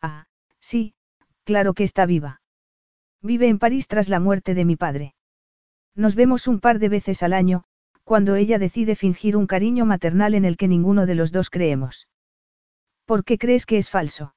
Ah, 0.00 0.26
sí, 0.60 0.94
claro 1.42 1.74
que 1.74 1.82
está 1.82 2.06
viva. 2.06 2.40
Vive 3.20 3.48
en 3.48 3.58
París 3.58 3.88
tras 3.88 4.08
la 4.08 4.20
muerte 4.20 4.54
de 4.54 4.64
mi 4.64 4.76
padre. 4.76 5.14
Nos 5.96 6.14
vemos 6.14 6.46
un 6.46 6.60
par 6.60 6.78
de 6.78 6.88
veces 6.88 7.24
al 7.24 7.32
año, 7.32 7.64
cuando 8.04 8.36
ella 8.36 8.60
decide 8.60 8.94
fingir 8.94 9.36
un 9.36 9.48
cariño 9.48 9.86
maternal 9.86 10.36
en 10.36 10.44
el 10.44 10.56
que 10.56 10.68
ninguno 10.68 11.04
de 11.04 11.16
los 11.16 11.32
dos 11.32 11.50
creemos. 11.50 12.06
¿Por 13.06 13.24
qué 13.24 13.38
crees 13.38 13.66
que 13.66 13.78
es 13.78 13.90
falso? 13.90 14.36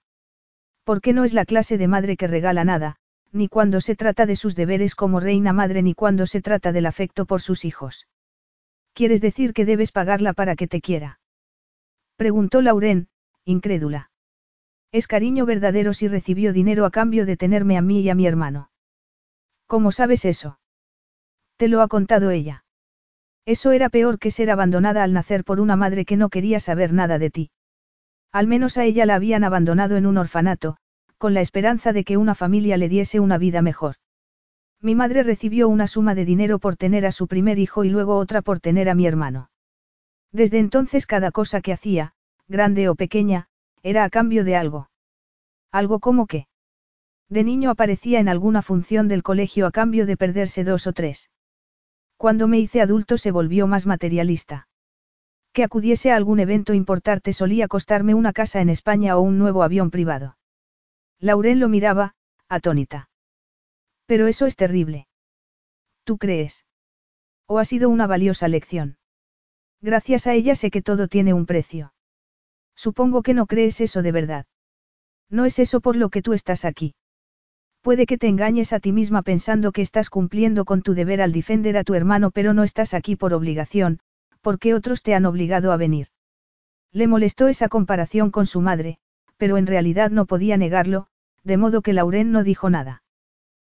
Porque 0.84 1.14
no 1.14 1.26
es 1.26 1.34
la 1.34 1.46
clase 1.46 1.78
de 1.78 1.88
madre 1.88 2.18
que 2.18 2.26
regala 2.26 2.64
nada, 2.64 2.96
ni 3.32 3.50
cuando 3.50 3.82
se 3.82 3.96
trata 3.96 4.26
de 4.26 4.36
sus 4.36 4.56
deberes 4.56 4.96
como 4.96 5.20
reina 5.20 5.54
madre 5.54 5.84
ni 5.84 5.94
cuando 5.94 6.26
se 6.26 6.42
trata 6.42 6.72
del 6.72 6.88
afecto 6.88 7.28
por 7.28 7.42
sus 7.42 7.66
hijos. 7.66 8.08
¿Quieres 8.94 9.22
decir 9.22 9.54
que 9.54 9.66
debes 9.66 9.92
pagarla 9.92 10.34
para 10.34 10.56
que 10.56 10.68
te 10.68 10.82
quiera? 10.82 11.17
Preguntó 12.18 12.62
Lauren, 12.64 13.10
incrédula. 13.46 14.10
Es 14.92 15.08
cariño 15.08 15.46
verdadero 15.46 15.94
si 15.94 16.08
recibió 16.08 16.52
dinero 16.52 16.86
a 16.86 16.92
cambio 16.92 17.28
de 17.28 17.38
tenerme 17.38 17.78
a 17.78 17.82
mí 17.84 18.02
y 18.02 18.10
a 18.10 18.16
mi 18.16 18.26
hermano. 18.26 18.72
¿Cómo 19.68 19.92
sabes 19.92 20.26
eso? 20.26 20.60
Te 21.58 21.68
lo 21.68 21.82
ha 21.82 21.88
contado 21.88 22.32
ella. 22.32 22.66
Eso 23.46 23.72
era 23.72 23.90
peor 23.90 24.18
que 24.18 24.32
ser 24.32 24.50
abandonada 24.50 25.04
al 25.04 25.14
nacer 25.14 25.44
por 25.44 25.60
una 25.60 25.76
madre 25.76 26.06
que 26.06 26.18
no 26.18 26.30
quería 26.30 26.60
saber 26.60 26.92
nada 26.92 27.20
de 27.20 27.30
ti. 27.30 27.52
Al 28.32 28.48
menos 28.48 28.78
a 28.78 28.84
ella 28.84 29.06
la 29.06 29.16
habían 29.16 29.44
abandonado 29.44 29.96
en 29.96 30.08
un 30.08 30.18
orfanato, 30.18 30.78
con 31.20 31.36
la 31.36 31.42
esperanza 31.42 31.94
de 31.94 32.04
que 32.04 32.18
una 32.18 32.34
familia 32.34 32.78
le 32.78 32.90
diese 32.90 33.20
una 33.20 33.38
vida 33.38 33.62
mejor. 33.62 33.96
Mi 34.82 34.96
madre 34.96 35.22
recibió 35.22 35.70
una 35.70 35.86
suma 35.86 36.16
de 36.16 36.26
dinero 36.26 36.58
por 36.58 36.76
tener 36.76 37.06
a 37.06 37.12
su 37.12 37.28
primer 37.28 37.60
hijo 37.60 37.84
y 37.84 37.90
luego 37.90 38.18
otra 38.18 38.42
por 38.42 38.60
tener 38.60 38.90
a 38.90 38.96
mi 38.96 39.06
hermano. 39.06 39.50
Desde 40.32 40.60
entonces 40.60 41.06
cada 41.06 41.32
cosa 41.32 41.62
que 41.62 41.74
hacía, 41.74 42.14
grande 42.48 42.90
o 42.90 42.96
pequeña, 42.96 43.48
era 43.84 44.04
a 44.04 44.10
cambio 44.10 44.44
de 44.44 44.56
algo. 44.56 44.90
¿Algo 45.72 46.00
como 46.00 46.28
qué? 46.28 46.48
De 47.30 47.44
niño 47.44 47.70
aparecía 47.70 48.20
en 48.20 48.30
alguna 48.30 48.62
función 48.62 49.08
del 49.08 49.24
colegio 49.24 49.68
a 49.68 49.72
cambio 49.72 50.06
de 50.06 50.18
perderse 50.18 50.64
dos 50.64 50.88
o 50.88 50.94
tres. 50.94 51.30
Cuando 52.16 52.48
me 52.48 52.60
hice 52.60 52.82
adulto 52.82 53.18
se 53.18 53.32
volvió 53.32 53.68
más 53.68 53.86
materialista. 53.86 54.68
Que 55.54 55.64
acudiese 55.64 56.12
a 56.12 56.16
algún 56.16 56.40
evento 56.40 56.74
importante 56.74 57.34
solía 57.34 57.68
costarme 57.68 58.14
una 58.14 58.34
casa 58.34 58.62
en 58.62 58.70
España 58.70 59.18
o 59.18 59.22
un 59.22 59.38
nuevo 59.38 59.64
avión 59.64 59.92
privado. 59.92 60.38
Lauren 61.20 61.60
lo 61.60 61.68
miraba, 61.68 62.16
atónita. 62.48 63.10
Pero 64.06 64.28
eso 64.28 64.46
es 64.46 64.56
terrible. 64.56 65.08
¿Tú 66.04 66.18
crees? 66.18 66.66
¿O 67.46 67.60
ha 67.60 67.66
sido 67.66 67.90
una 67.90 68.08
valiosa 68.08 68.48
lección? 68.48 68.97
Gracias 69.82 70.28
a 70.28 70.34
ella 70.34 70.56
sé 70.56 70.72
que 70.72 70.82
todo 70.82 71.08
tiene 71.08 71.34
un 71.34 71.46
precio. 71.46 71.94
Supongo 72.76 73.22
que 73.22 73.34
no 73.34 73.46
crees 73.46 73.82
eso 73.82 74.02
de 74.02 74.12
verdad. 74.12 74.46
No 75.30 75.46
es 75.46 75.60
eso 75.60 75.82
por 75.82 75.96
lo 75.96 76.10
que 76.10 76.22
tú 76.22 76.34
estás 76.34 76.66
aquí. 76.66 76.96
Puede 77.82 78.06
que 78.06 78.18
te 78.18 78.28
engañes 78.28 78.74
a 78.74 78.80
ti 78.80 78.92
misma 78.92 79.22
pensando 79.22 79.72
que 79.72 79.82
estás 79.82 80.10
cumpliendo 80.10 80.66
con 80.66 80.82
tu 80.82 80.94
deber 80.94 81.22
al 81.22 81.32
defender 81.32 81.78
a 81.78 81.84
tu 81.84 81.94
hermano, 81.94 82.32
pero 82.32 82.54
no 82.54 82.64
estás 82.64 82.94
aquí 82.94 83.16
por 83.16 83.34
obligación, 83.34 84.00
porque 84.42 84.74
otros 84.74 85.04
te 85.04 85.14
han 85.14 85.26
obligado 85.26 85.72
a 85.72 85.78
venir. 85.78 86.08
Le 86.92 87.08
molestó 87.08 87.48
esa 87.48 87.70
comparación 87.70 88.32
con 88.32 88.46
su 88.46 88.62
madre, 88.62 88.98
pero 89.38 89.58
en 89.58 89.68
realidad 89.68 90.10
no 90.10 90.26
podía 90.26 90.58
negarlo, 90.58 91.08
de 91.44 91.58
modo 91.58 91.82
que 91.82 91.94
Lauren 91.94 92.32
no 92.32 92.44
dijo 92.44 92.70
nada. 92.70 93.04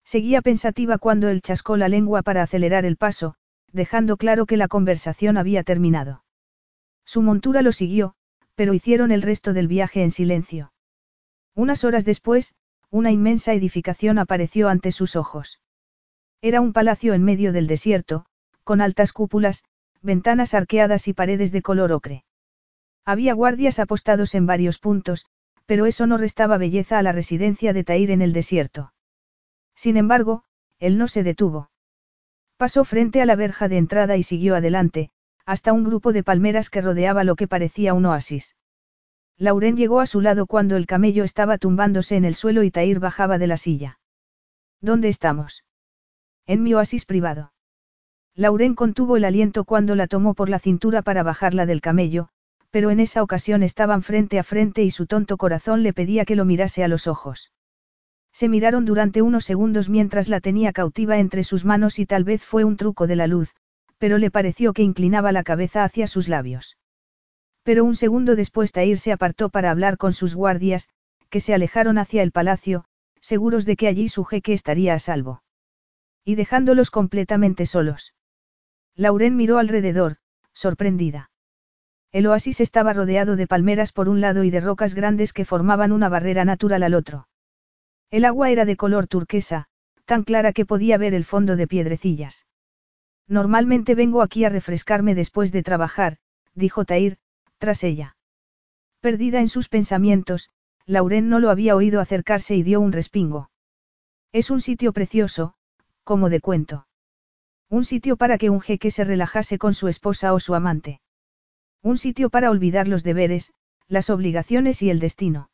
Seguía 0.04 0.40
pensativa 0.40 0.98
cuando 0.98 1.28
él 1.28 1.42
chascó 1.42 1.76
la 1.76 1.88
lengua 1.88 2.22
para 2.22 2.42
acelerar 2.42 2.86
el 2.86 2.96
paso, 2.96 3.34
dejando 3.72 4.16
claro 4.16 4.46
que 4.46 4.56
la 4.56 4.68
conversación 4.68 5.36
había 5.36 5.62
terminado. 5.62 6.24
Su 7.04 7.22
montura 7.22 7.62
lo 7.62 7.72
siguió, 7.72 8.14
pero 8.54 8.74
hicieron 8.74 9.12
el 9.12 9.22
resto 9.22 9.52
del 9.52 9.68
viaje 9.68 10.02
en 10.02 10.10
silencio. 10.10 10.72
Unas 11.54 11.84
horas 11.84 12.04
después, 12.04 12.54
una 12.90 13.10
inmensa 13.10 13.52
edificación 13.52 14.18
apareció 14.18 14.68
ante 14.68 14.92
sus 14.92 15.16
ojos. 15.16 15.60
Era 16.40 16.60
un 16.60 16.72
palacio 16.72 17.14
en 17.14 17.24
medio 17.24 17.52
del 17.52 17.66
desierto, 17.66 18.26
con 18.64 18.80
altas 18.80 19.12
cúpulas, 19.12 19.64
ventanas 20.02 20.54
arqueadas 20.54 21.08
y 21.08 21.12
paredes 21.12 21.52
de 21.52 21.62
color 21.62 21.92
ocre. 21.92 22.24
Había 23.04 23.34
guardias 23.34 23.78
apostados 23.78 24.34
en 24.34 24.46
varios 24.46 24.78
puntos, 24.78 25.26
pero 25.66 25.86
eso 25.86 26.06
no 26.06 26.16
restaba 26.16 26.58
belleza 26.58 26.98
a 26.98 27.02
la 27.02 27.12
residencia 27.12 27.72
de 27.72 27.84
Tair 27.84 28.10
en 28.10 28.22
el 28.22 28.32
desierto. 28.32 28.92
Sin 29.74 29.96
embargo, 29.96 30.44
él 30.78 30.98
no 30.98 31.08
se 31.08 31.22
detuvo. 31.22 31.70
Pasó 32.58 32.84
frente 32.84 33.22
a 33.22 33.26
la 33.26 33.36
verja 33.36 33.68
de 33.68 33.78
entrada 33.78 34.16
y 34.16 34.24
siguió 34.24 34.56
adelante, 34.56 35.10
hasta 35.46 35.72
un 35.72 35.84
grupo 35.84 36.12
de 36.12 36.24
palmeras 36.24 36.70
que 36.70 36.80
rodeaba 36.80 37.22
lo 37.22 37.36
que 37.36 37.46
parecía 37.46 37.94
un 37.94 38.04
oasis. 38.04 38.56
Lauren 39.36 39.76
llegó 39.76 40.00
a 40.00 40.06
su 40.06 40.20
lado 40.20 40.46
cuando 40.46 40.74
el 40.74 40.86
camello 40.86 41.22
estaba 41.22 41.56
tumbándose 41.58 42.16
en 42.16 42.24
el 42.24 42.34
suelo 42.34 42.64
y 42.64 42.72
Tair 42.72 42.98
bajaba 42.98 43.38
de 43.38 43.46
la 43.46 43.56
silla. 43.56 44.00
¿Dónde 44.80 45.08
estamos? 45.08 45.64
En 46.46 46.64
mi 46.64 46.74
oasis 46.74 47.04
privado. 47.04 47.52
Lauren 48.34 48.74
contuvo 48.74 49.16
el 49.16 49.24
aliento 49.24 49.64
cuando 49.64 49.94
la 49.94 50.08
tomó 50.08 50.34
por 50.34 50.48
la 50.48 50.58
cintura 50.58 51.02
para 51.02 51.22
bajarla 51.22 51.64
del 51.64 51.80
camello, 51.80 52.28
pero 52.70 52.90
en 52.90 52.98
esa 52.98 53.22
ocasión 53.22 53.62
estaban 53.62 54.02
frente 54.02 54.40
a 54.40 54.42
frente 54.42 54.82
y 54.82 54.90
su 54.90 55.06
tonto 55.06 55.36
corazón 55.36 55.84
le 55.84 55.92
pedía 55.92 56.24
que 56.24 56.34
lo 56.34 56.44
mirase 56.44 56.82
a 56.82 56.88
los 56.88 57.06
ojos. 57.06 57.52
Se 58.32 58.48
miraron 58.48 58.84
durante 58.84 59.22
unos 59.22 59.44
segundos 59.44 59.88
mientras 59.88 60.28
la 60.28 60.40
tenía 60.40 60.72
cautiva 60.72 61.18
entre 61.18 61.44
sus 61.44 61.64
manos 61.64 61.98
y 61.98 62.06
tal 62.06 62.24
vez 62.24 62.42
fue 62.42 62.64
un 62.64 62.76
truco 62.76 63.06
de 63.06 63.16
la 63.16 63.26
luz, 63.26 63.54
pero 63.98 64.18
le 64.18 64.30
pareció 64.30 64.72
que 64.72 64.82
inclinaba 64.82 65.32
la 65.32 65.42
cabeza 65.42 65.84
hacia 65.84 66.06
sus 66.06 66.28
labios. 66.28 66.76
Pero 67.62 67.84
un 67.84 67.96
segundo 67.96 68.36
después 68.36 68.72
Tair 68.72 68.98
se 68.98 69.12
apartó 69.12 69.48
para 69.48 69.70
hablar 69.70 69.98
con 69.98 70.12
sus 70.12 70.34
guardias, 70.34 70.88
que 71.28 71.40
se 71.40 71.52
alejaron 71.52 71.98
hacia 71.98 72.22
el 72.22 72.32
palacio, 72.32 72.84
seguros 73.20 73.66
de 73.66 73.76
que 73.76 73.88
allí 73.88 74.08
su 74.08 74.24
jeque 74.24 74.52
estaría 74.52 74.94
a 74.94 74.98
salvo. 74.98 75.42
Y 76.24 76.34
dejándolos 76.34 76.90
completamente 76.90 77.66
solos. 77.66 78.14
Lauren 78.94 79.36
miró 79.36 79.58
alrededor, 79.58 80.16
sorprendida. 80.52 81.30
El 82.10 82.26
oasis 82.26 82.60
estaba 82.60 82.92
rodeado 82.92 83.36
de 83.36 83.46
palmeras 83.46 83.92
por 83.92 84.08
un 84.08 84.20
lado 84.20 84.44
y 84.44 84.50
de 84.50 84.60
rocas 84.60 84.94
grandes 84.94 85.32
que 85.32 85.44
formaban 85.44 85.92
una 85.92 86.08
barrera 86.08 86.44
natural 86.44 86.82
al 86.82 86.94
otro. 86.94 87.28
El 88.10 88.24
agua 88.24 88.50
era 88.50 88.64
de 88.64 88.76
color 88.76 89.06
turquesa, 89.06 89.66
tan 90.06 90.24
clara 90.24 90.52
que 90.52 90.64
podía 90.64 90.96
ver 90.96 91.12
el 91.12 91.24
fondo 91.24 91.56
de 91.56 91.66
piedrecillas. 91.66 92.46
Normalmente 93.26 93.94
vengo 93.94 94.22
aquí 94.22 94.44
a 94.44 94.48
refrescarme 94.48 95.14
después 95.14 95.52
de 95.52 95.62
trabajar, 95.62 96.16
dijo 96.54 96.86
Tair, 96.86 97.18
tras 97.58 97.84
ella. 97.84 98.16
Perdida 99.00 99.40
en 99.40 99.48
sus 99.48 99.68
pensamientos, 99.68 100.48
Lauren 100.86 101.28
no 101.28 101.38
lo 101.38 101.50
había 101.50 101.76
oído 101.76 102.00
acercarse 102.00 102.56
y 102.56 102.62
dio 102.62 102.80
un 102.80 102.92
respingo. 102.92 103.50
Es 104.32 104.50
un 104.50 104.62
sitio 104.62 104.94
precioso, 104.94 105.54
como 106.02 106.30
de 106.30 106.40
cuento. 106.40 106.86
Un 107.68 107.84
sitio 107.84 108.16
para 108.16 108.38
que 108.38 108.48
un 108.48 108.62
jeque 108.62 108.90
se 108.90 109.04
relajase 109.04 109.58
con 109.58 109.74
su 109.74 109.88
esposa 109.88 110.32
o 110.32 110.40
su 110.40 110.54
amante. 110.54 111.02
Un 111.82 111.98
sitio 111.98 112.30
para 112.30 112.50
olvidar 112.50 112.88
los 112.88 113.04
deberes, 113.04 113.52
las 113.86 114.08
obligaciones 114.08 114.80
y 114.80 114.88
el 114.88 115.00
destino. 115.00 115.50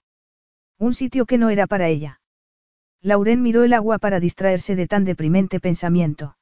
Un 0.78 0.94
sitio 0.94 1.26
que 1.26 1.38
no 1.38 1.50
era 1.50 1.66
para 1.66 1.88
ella. 1.88 2.20
Lauren 3.04 3.42
miró 3.42 3.64
el 3.64 3.74
agua 3.74 3.98
para 3.98 4.18
distraerse 4.18 4.76
de 4.76 4.86
tan 4.86 5.04
deprimente 5.04 5.60
pensamiento. 5.60 6.38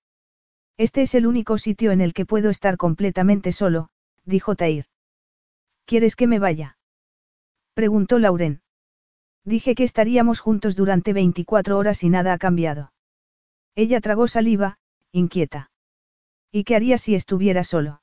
Este 0.79 1.03
es 1.03 1.17
el 1.17 1.27
único 1.27 1.59
sitio 1.59 1.91
en 1.91 2.01
el 2.01 2.15
que 2.15 2.25
puedo 2.25 2.51
estar 2.51 2.77
completamente 2.77 3.51
solo, 3.51 3.89
dijo 4.25 4.55
Tair. 4.55 4.87
¿Quieres 5.87 6.15
que 6.15 6.29
me 6.29 6.39
vaya? 6.39 6.79
Preguntó 7.75 8.21
Lauren. 8.21 8.63
Dije 9.45 9.75
que 9.75 9.83
estaríamos 9.83 10.39
juntos 10.39 10.77
durante 10.77 11.13
24 11.13 11.77
horas 11.77 12.05
y 12.05 12.11
nada 12.11 12.33
ha 12.33 12.39
cambiado. 12.39 12.93
Ella 13.75 14.01
tragó 14.01 14.29
saliva, 14.29 14.79
inquieta. 15.11 15.73
¿Y 16.53 16.63
qué 16.63 16.77
haría 16.77 16.97
si 16.97 17.17
estuviera 17.17 17.65
solo? 17.65 18.03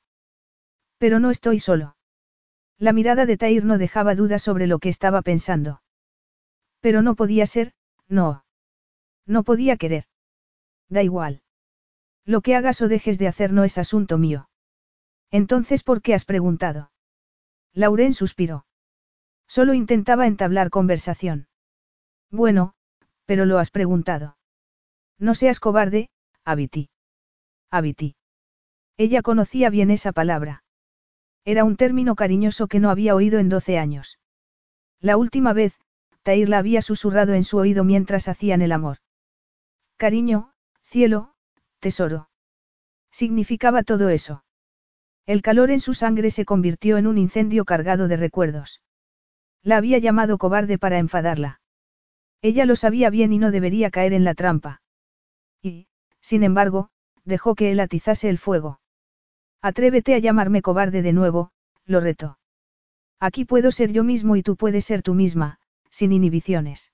Pero 0.98 1.18
no 1.18 1.30
estoy 1.30 1.60
solo. 1.60 1.96
La 2.76 2.92
mirada 2.92 3.24
de 3.24 3.38
Tair 3.38 3.64
no 3.64 3.78
dejaba 3.78 4.14
duda 4.14 4.38
sobre 4.38 4.66
lo 4.66 4.80
que 4.80 4.90
estaba 4.90 5.22
pensando. 5.22 5.80
Pero 6.80 7.00
no 7.00 7.14
podía 7.14 7.46
ser, 7.46 7.72
no. 8.06 8.44
No 9.30 9.44
podía 9.44 9.76
querer. 9.76 10.06
Da 10.88 11.04
igual. 11.04 11.42
Lo 12.24 12.40
que 12.40 12.56
hagas 12.56 12.82
o 12.82 12.88
dejes 12.88 13.16
de 13.16 13.28
hacer 13.28 13.52
no 13.52 13.62
es 13.62 13.78
asunto 13.78 14.18
mío. 14.18 14.48
Entonces, 15.30 15.84
¿por 15.84 16.02
qué 16.02 16.14
has 16.14 16.24
preguntado? 16.24 16.90
Lauren 17.72 18.12
suspiró. 18.12 18.66
Solo 19.46 19.72
intentaba 19.72 20.26
entablar 20.26 20.68
conversación. 20.68 21.46
Bueno, 22.32 22.74
pero 23.24 23.46
lo 23.46 23.60
has 23.60 23.70
preguntado. 23.70 24.36
No 25.16 25.36
seas 25.36 25.60
cobarde, 25.60 26.10
Abiti. 26.44 26.90
Abiti. 27.70 28.16
Ella 28.96 29.22
conocía 29.22 29.70
bien 29.70 29.92
esa 29.92 30.10
palabra. 30.10 30.64
Era 31.44 31.62
un 31.62 31.76
término 31.76 32.16
cariñoso 32.16 32.66
que 32.66 32.80
no 32.80 32.90
había 32.90 33.14
oído 33.14 33.38
en 33.38 33.48
doce 33.48 33.78
años. 33.78 34.18
La 34.98 35.16
última 35.16 35.52
vez, 35.52 35.78
Tair 36.24 36.48
la 36.48 36.58
había 36.58 36.82
susurrado 36.82 37.34
en 37.34 37.44
su 37.44 37.58
oído 37.58 37.84
mientras 37.84 38.26
hacían 38.26 38.60
el 38.60 38.72
amor. 38.72 38.98
Cariño, 40.00 40.54
cielo, 40.80 41.34
tesoro. 41.78 42.30
Significaba 43.10 43.82
todo 43.82 44.08
eso. 44.08 44.44
El 45.26 45.42
calor 45.42 45.70
en 45.70 45.80
su 45.80 45.92
sangre 45.92 46.30
se 46.30 46.46
convirtió 46.46 46.96
en 46.96 47.06
un 47.06 47.18
incendio 47.18 47.66
cargado 47.66 48.08
de 48.08 48.16
recuerdos. 48.16 48.80
La 49.62 49.76
había 49.76 49.98
llamado 49.98 50.38
cobarde 50.38 50.78
para 50.78 50.96
enfadarla. 50.96 51.60
Ella 52.40 52.64
lo 52.64 52.76
sabía 52.76 53.10
bien 53.10 53.34
y 53.34 53.38
no 53.38 53.50
debería 53.50 53.90
caer 53.90 54.14
en 54.14 54.24
la 54.24 54.32
trampa. 54.32 54.80
Y, 55.60 55.86
sin 56.22 56.44
embargo, 56.44 56.88
dejó 57.26 57.54
que 57.54 57.70
él 57.70 57.78
atizase 57.78 58.30
el 58.30 58.38
fuego. 58.38 58.80
Atrévete 59.60 60.14
a 60.14 60.18
llamarme 60.18 60.62
cobarde 60.62 61.02
de 61.02 61.12
nuevo, 61.12 61.52
lo 61.84 62.00
retó. 62.00 62.38
Aquí 63.18 63.44
puedo 63.44 63.70
ser 63.70 63.92
yo 63.92 64.02
mismo 64.02 64.36
y 64.36 64.42
tú 64.42 64.56
puedes 64.56 64.86
ser 64.86 65.02
tú 65.02 65.12
misma, 65.12 65.58
sin 65.90 66.12
inhibiciones. 66.12 66.89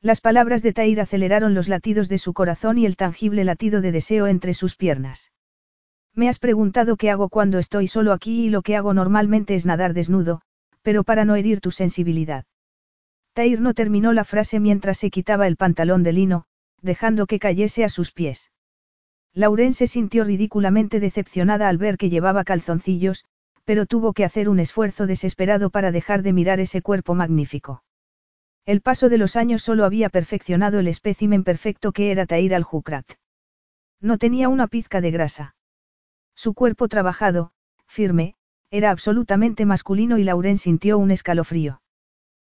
Las 0.00 0.20
palabras 0.20 0.62
de 0.62 0.72
Tair 0.72 1.00
aceleraron 1.00 1.54
los 1.54 1.68
latidos 1.68 2.08
de 2.08 2.18
su 2.18 2.32
corazón 2.32 2.78
y 2.78 2.86
el 2.86 2.96
tangible 2.96 3.42
latido 3.42 3.80
de 3.80 3.90
deseo 3.90 4.28
entre 4.28 4.54
sus 4.54 4.76
piernas. 4.76 5.32
Me 6.14 6.28
has 6.28 6.38
preguntado 6.38 6.96
qué 6.96 7.10
hago 7.10 7.28
cuando 7.28 7.58
estoy 7.58 7.88
solo 7.88 8.12
aquí 8.12 8.46
y 8.46 8.48
lo 8.48 8.62
que 8.62 8.76
hago 8.76 8.94
normalmente 8.94 9.56
es 9.56 9.66
nadar 9.66 9.94
desnudo, 9.94 10.40
pero 10.82 11.02
para 11.02 11.24
no 11.24 11.34
herir 11.34 11.60
tu 11.60 11.72
sensibilidad. 11.72 12.44
Tair 13.32 13.60
no 13.60 13.74
terminó 13.74 14.12
la 14.12 14.22
frase 14.22 14.60
mientras 14.60 14.98
se 14.98 15.10
quitaba 15.10 15.48
el 15.48 15.56
pantalón 15.56 16.04
de 16.04 16.12
lino, 16.12 16.44
dejando 16.80 17.26
que 17.26 17.40
cayese 17.40 17.84
a 17.84 17.88
sus 17.88 18.12
pies. 18.12 18.52
Lauren 19.34 19.74
se 19.74 19.88
sintió 19.88 20.22
ridículamente 20.24 21.00
decepcionada 21.00 21.68
al 21.68 21.78
ver 21.78 21.96
que 21.96 22.08
llevaba 22.08 22.44
calzoncillos, 22.44 23.24
pero 23.64 23.84
tuvo 23.84 24.12
que 24.12 24.24
hacer 24.24 24.48
un 24.48 24.60
esfuerzo 24.60 25.06
desesperado 25.06 25.70
para 25.70 25.90
dejar 25.90 26.22
de 26.22 26.32
mirar 26.32 26.60
ese 26.60 26.82
cuerpo 26.82 27.14
magnífico. 27.14 27.82
El 28.68 28.82
paso 28.82 29.08
de 29.08 29.16
los 29.16 29.34
años 29.36 29.62
solo 29.62 29.86
había 29.86 30.10
perfeccionado 30.10 30.78
el 30.78 30.88
espécimen 30.88 31.42
perfecto 31.42 31.90
que 31.90 32.10
era 32.10 32.26
Tair 32.26 32.54
al-Jukrat. 32.54 33.12
No 33.98 34.18
tenía 34.18 34.50
una 34.50 34.66
pizca 34.66 35.00
de 35.00 35.10
grasa. 35.10 35.56
Su 36.34 36.52
cuerpo 36.52 36.86
trabajado, 36.86 37.52
firme, 37.86 38.34
era 38.70 38.90
absolutamente 38.90 39.64
masculino 39.64 40.18
y 40.18 40.24
Lauren 40.24 40.58
sintió 40.58 40.98
un 40.98 41.10
escalofrío. 41.10 41.80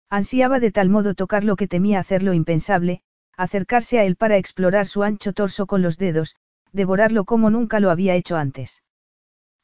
Ansiaba 0.08 0.60
de 0.60 0.70
tal 0.70 0.88
modo 0.88 1.14
tocar 1.14 1.42
lo 1.42 1.56
que 1.56 1.66
temía 1.66 1.98
hacerlo 1.98 2.32
impensable, 2.32 3.02
acercarse 3.36 3.98
a 3.98 4.04
él 4.04 4.14
para 4.14 4.36
explorar 4.36 4.86
su 4.86 5.02
ancho 5.02 5.32
torso 5.32 5.66
con 5.66 5.82
los 5.82 5.98
dedos, 5.98 6.36
devorarlo 6.70 7.24
como 7.24 7.50
nunca 7.50 7.80
lo 7.80 7.90
había 7.90 8.14
hecho 8.14 8.36
antes. 8.36 8.84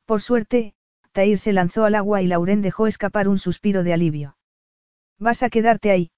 Por 0.05 0.21
suerte, 0.21 0.75
Tair 1.13 1.39
se 1.39 1.53
lanzó 1.53 1.85
al 1.85 1.95
agua 1.95 2.23
y 2.23 2.27
Lauren 2.27 2.61
dejó 2.61 2.89
escapar 2.89 3.29
un 3.29 3.39
suspiro 3.39 3.85
de 3.85 3.93
alivio. 3.93 4.37
¿Vas 5.17 5.45
a 5.45 5.49
quedarte 5.49 5.93
ahí? 5.93 6.11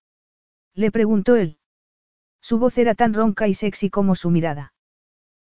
Le 0.74 0.90
preguntó 0.90 1.36
él. 1.36 1.58
Su 2.40 2.58
voz 2.58 2.78
era 2.78 2.94
tan 2.94 3.14
ronca 3.14 3.46
y 3.48 3.54
sexy 3.54 3.90
como 3.90 4.14
su 4.14 4.30
mirada. 4.30 4.72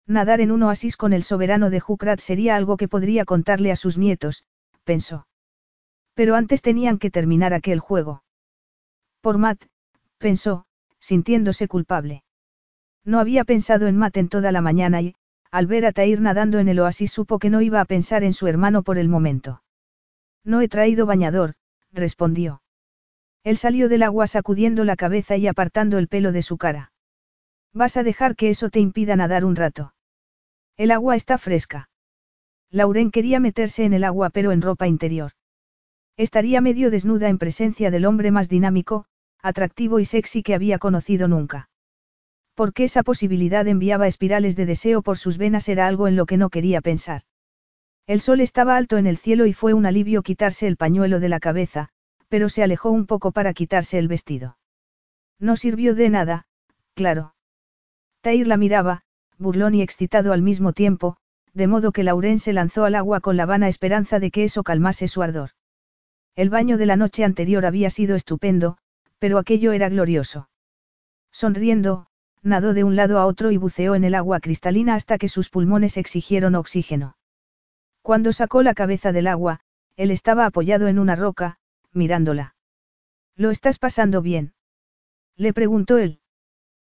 Nadar 0.08 0.40
en 0.40 0.52
un 0.52 0.64
oasis 0.64 0.98
con 0.98 1.14
el 1.14 1.24
soberano 1.24 1.70
de 1.70 1.80
Jukrat 1.80 2.20
sería 2.20 2.56
algo 2.56 2.78
que 2.78 2.88
podría 2.88 3.26
contarle 3.26 3.72
a 3.72 3.76
sus 3.76 3.98
nietos, 3.98 4.46
pensó. 4.84 5.28
Pero 6.14 6.36
antes 6.36 6.62
tenían 6.62 7.00
que 7.00 7.10
terminar 7.10 7.54
aquel 7.54 7.80
juego. 7.80 8.24
Por 9.22 9.38
Matt, 9.38 9.64
pensó, 10.20 10.66
sintiéndose 11.00 11.68
culpable. 11.68 12.24
No 13.04 13.20
había 13.20 13.44
pensado 13.44 13.88
en 13.88 13.98
Matt 13.98 14.18
en 14.18 14.30
toda 14.30 14.52
la 14.52 14.62
mañana 14.62 15.02
y, 15.02 15.16
al 15.52 15.68
ver 15.68 15.86
a 15.86 15.92
Tair 15.92 16.22
nadando 16.22 16.60
en 16.60 16.68
el 16.68 16.80
oasis 16.80 17.12
supo 17.12 17.40
que 17.40 17.50
no 17.50 17.62
iba 17.62 17.82
a 17.82 17.86
pensar 17.86 18.24
en 18.24 18.34
su 18.34 18.48
hermano 18.48 18.84
por 18.84 18.98
el 18.98 19.10
momento. 19.10 19.64
No 20.44 20.62
he 20.62 20.68
traído 20.68 21.06
bañador, 21.06 21.56
respondió. 21.92 22.62
Él 23.46 23.58
salió 23.58 23.90
del 23.90 24.02
agua 24.02 24.26
sacudiendo 24.26 24.84
la 24.86 24.96
cabeza 24.96 25.38
y 25.38 25.46
apartando 25.46 26.00
el 26.00 26.08
pelo 26.08 26.32
de 26.32 26.42
su 26.42 26.58
cara. 26.58 26.92
Vas 27.74 27.96
a 27.96 28.02
dejar 28.02 28.36
que 28.36 28.50
eso 28.50 28.72
te 28.72 28.80
impida 28.80 29.16
nadar 29.16 29.46
un 29.46 29.56
rato. 29.56 29.94
El 30.78 30.90
agua 30.90 31.16
está 31.16 31.38
fresca. 31.38 31.88
Lauren 32.72 33.12
quería 33.12 33.40
meterse 33.40 33.86
en 33.86 33.94
el 33.94 34.04
agua 34.04 34.32
pero 34.32 34.52
en 34.52 34.64
ropa 34.64 34.88
interior. 34.88 35.34
Estaría 36.18 36.60
medio 36.60 36.90
desnuda 36.90 37.30
en 37.30 37.38
presencia 37.38 37.92
del 37.92 38.06
hombre 38.06 38.32
más 38.32 38.50
dinámico, 38.50 39.06
atractivo 39.44 40.00
y 40.00 40.06
sexy 40.06 40.42
que 40.42 40.56
había 40.56 40.80
conocido 40.80 41.28
nunca. 41.28 41.70
Porque 42.56 42.86
esa 42.86 43.04
posibilidad 43.04 43.68
enviaba 43.68 44.08
espirales 44.08 44.56
de 44.56 44.66
deseo 44.66 45.04
por 45.04 45.20
sus 45.20 45.38
venas 45.38 45.70
era 45.70 45.86
algo 45.86 46.08
en 46.08 46.16
lo 46.16 46.26
que 46.26 46.38
no 46.38 46.50
quería 46.50 46.82
pensar. 46.82 47.22
El 48.08 48.22
sol 48.22 48.42
estaba 48.42 48.76
alto 48.76 48.98
en 48.98 49.06
el 49.06 49.18
cielo 49.18 49.46
y 49.46 49.54
fue 49.54 49.74
un 49.76 49.86
alivio 49.86 50.24
quitarse 50.24 50.66
el 50.66 50.78
pañuelo 50.78 51.20
de 51.20 51.30
la 51.30 51.40
cabeza, 51.40 51.92
pero 52.36 52.50
se 52.50 52.64
alejó 52.64 52.92
un 52.92 53.06
poco 53.06 53.32
para 53.32 53.54
quitarse 53.54 53.98
el 53.98 54.10
vestido. 54.10 54.58
No 55.40 55.56
sirvió 55.56 55.96
de 55.96 56.10
nada, 56.10 56.48
claro. 56.94 57.34
Tair 58.20 58.46
la 58.46 58.58
miraba, 58.58 59.04
burlón 59.38 59.74
y 59.74 59.82
excitado 59.82 60.34
al 60.34 60.42
mismo 60.42 60.74
tiempo, 60.74 61.16
de 61.54 61.68
modo 61.68 61.94
que 61.94 62.04
Lauren 62.04 62.38
se 62.40 62.52
lanzó 62.52 62.84
al 62.84 62.96
agua 62.96 63.22
con 63.22 63.38
la 63.38 63.46
vana 63.46 63.70
esperanza 63.70 64.20
de 64.20 64.32
que 64.32 64.44
eso 64.44 64.64
calmase 64.64 65.08
su 65.08 65.22
ardor. 65.22 65.52
El 66.36 66.50
baño 66.50 66.78
de 66.78 66.86
la 66.86 66.98
noche 66.98 67.24
anterior 67.24 67.66
había 67.66 67.90
sido 67.90 68.18
estupendo, 68.18 68.80
pero 69.18 69.38
aquello 69.38 69.72
era 69.72 69.88
glorioso. 69.88 70.50
Sonriendo, 71.32 72.08
nadó 72.44 72.74
de 72.74 72.84
un 72.84 72.98
lado 72.98 73.18
a 73.18 73.28
otro 73.28 73.52
y 73.52 73.56
buceó 73.56 73.96
en 73.96 74.04
el 74.04 74.14
agua 74.14 74.42
cristalina 74.42 74.96
hasta 74.96 75.18
que 75.18 75.30
sus 75.30 75.48
pulmones 75.48 75.96
exigieron 75.96 76.56
oxígeno. 76.56 77.16
Cuando 78.02 78.34
sacó 78.34 78.62
la 78.62 78.74
cabeza 78.74 79.14
del 79.14 79.28
agua, 79.28 79.62
él 79.96 80.12
estaba 80.12 80.46
apoyado 80.46 80.90
en 80.90 81.00
una 81.00 81.16
roca, 81.16 81.60
mirándola. 81.96 82.56
¿Lo 83.36 83.52
estás 83.52 83.80
pasando 83.80 84.22
bien? 84.22 84.54
Le 85.36 85.54
preguntó 85.54 85.98
él. 85.98 86.20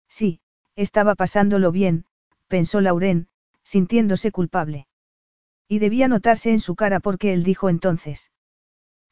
Sí, 0.09 0.41
estaba 0.77 1.15
pasándolo 1.15 1.73
bien, 1.73 2.05
pensó 2.49 2.81
Lauren, 2.81 3.29
sintiéndose 3.63 4.33
culpable. 4.33 4.87
Y 5.69 5.79
debía 5.79 6.09
notarse 6.09 6.51
en 6.51 6.61
su 6.61 6.75
cara 6.75 7.01
porque 7.01 7.33
él 7.33 7.45
dijo 7.45 7.69
entonces. 7.69 8.31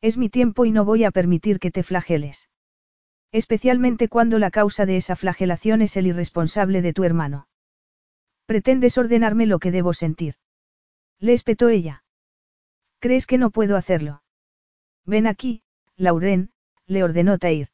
Es 0.00 0.16
mi 0.16 0.28
tiempo 0.28 0.64
y 0.64 0.72
no 0.72 0.84
voy 0.84 1.04
a 1.04 1.10
permitir 1.10 1.58
que 1.58 1.70
te 1.70 1.82
flageles. 1.82 2.48
Especialmente 3.30 4.08
cuando 4.08 4.38
la 4.38 4.50
causa 4.50 4.86
de 4.86 4.96
esa 4.96 5.16
flagelación 5.16 5.82
es 5.82 5.96
el 5.96 6.06
irresponsable 6.06 6.82
de 6.82 6.92
tu 6.92 7.04
hermano. 7.04 7.48
Pretendes 8.46 8.96
ordenarme 8.96 9.46
lo 9.46 9.58
que 9.58 9.70
debo 9.70 9.92
sentir. 9.92 10.36
Le 11.18 11.34
espetó 11.34 11.68
ella. 11.68 12.04
¿Crees 13.00 13.26
que 13.26 13.38
no 13.38 13.50
puedo 13.50 13.76
hacerlo? 13.76 14.22
Ven 15.04 15.26
aquí, 15.26 15.62
Lauren, 15.98 16.50
le 16.86 17.02
ordenó 17.02 17.38
Tair. 17.38 17.68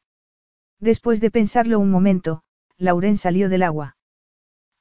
Después 0.79 1.21
de 1.21 1.29
pensarlo 1.29 1.79
un 1.79 1.91
momento, 1.91 2.41
Lauren 2.77 3.17
salió 3.17 3.49
del 3.49 3.61
agua. 3.61 3.97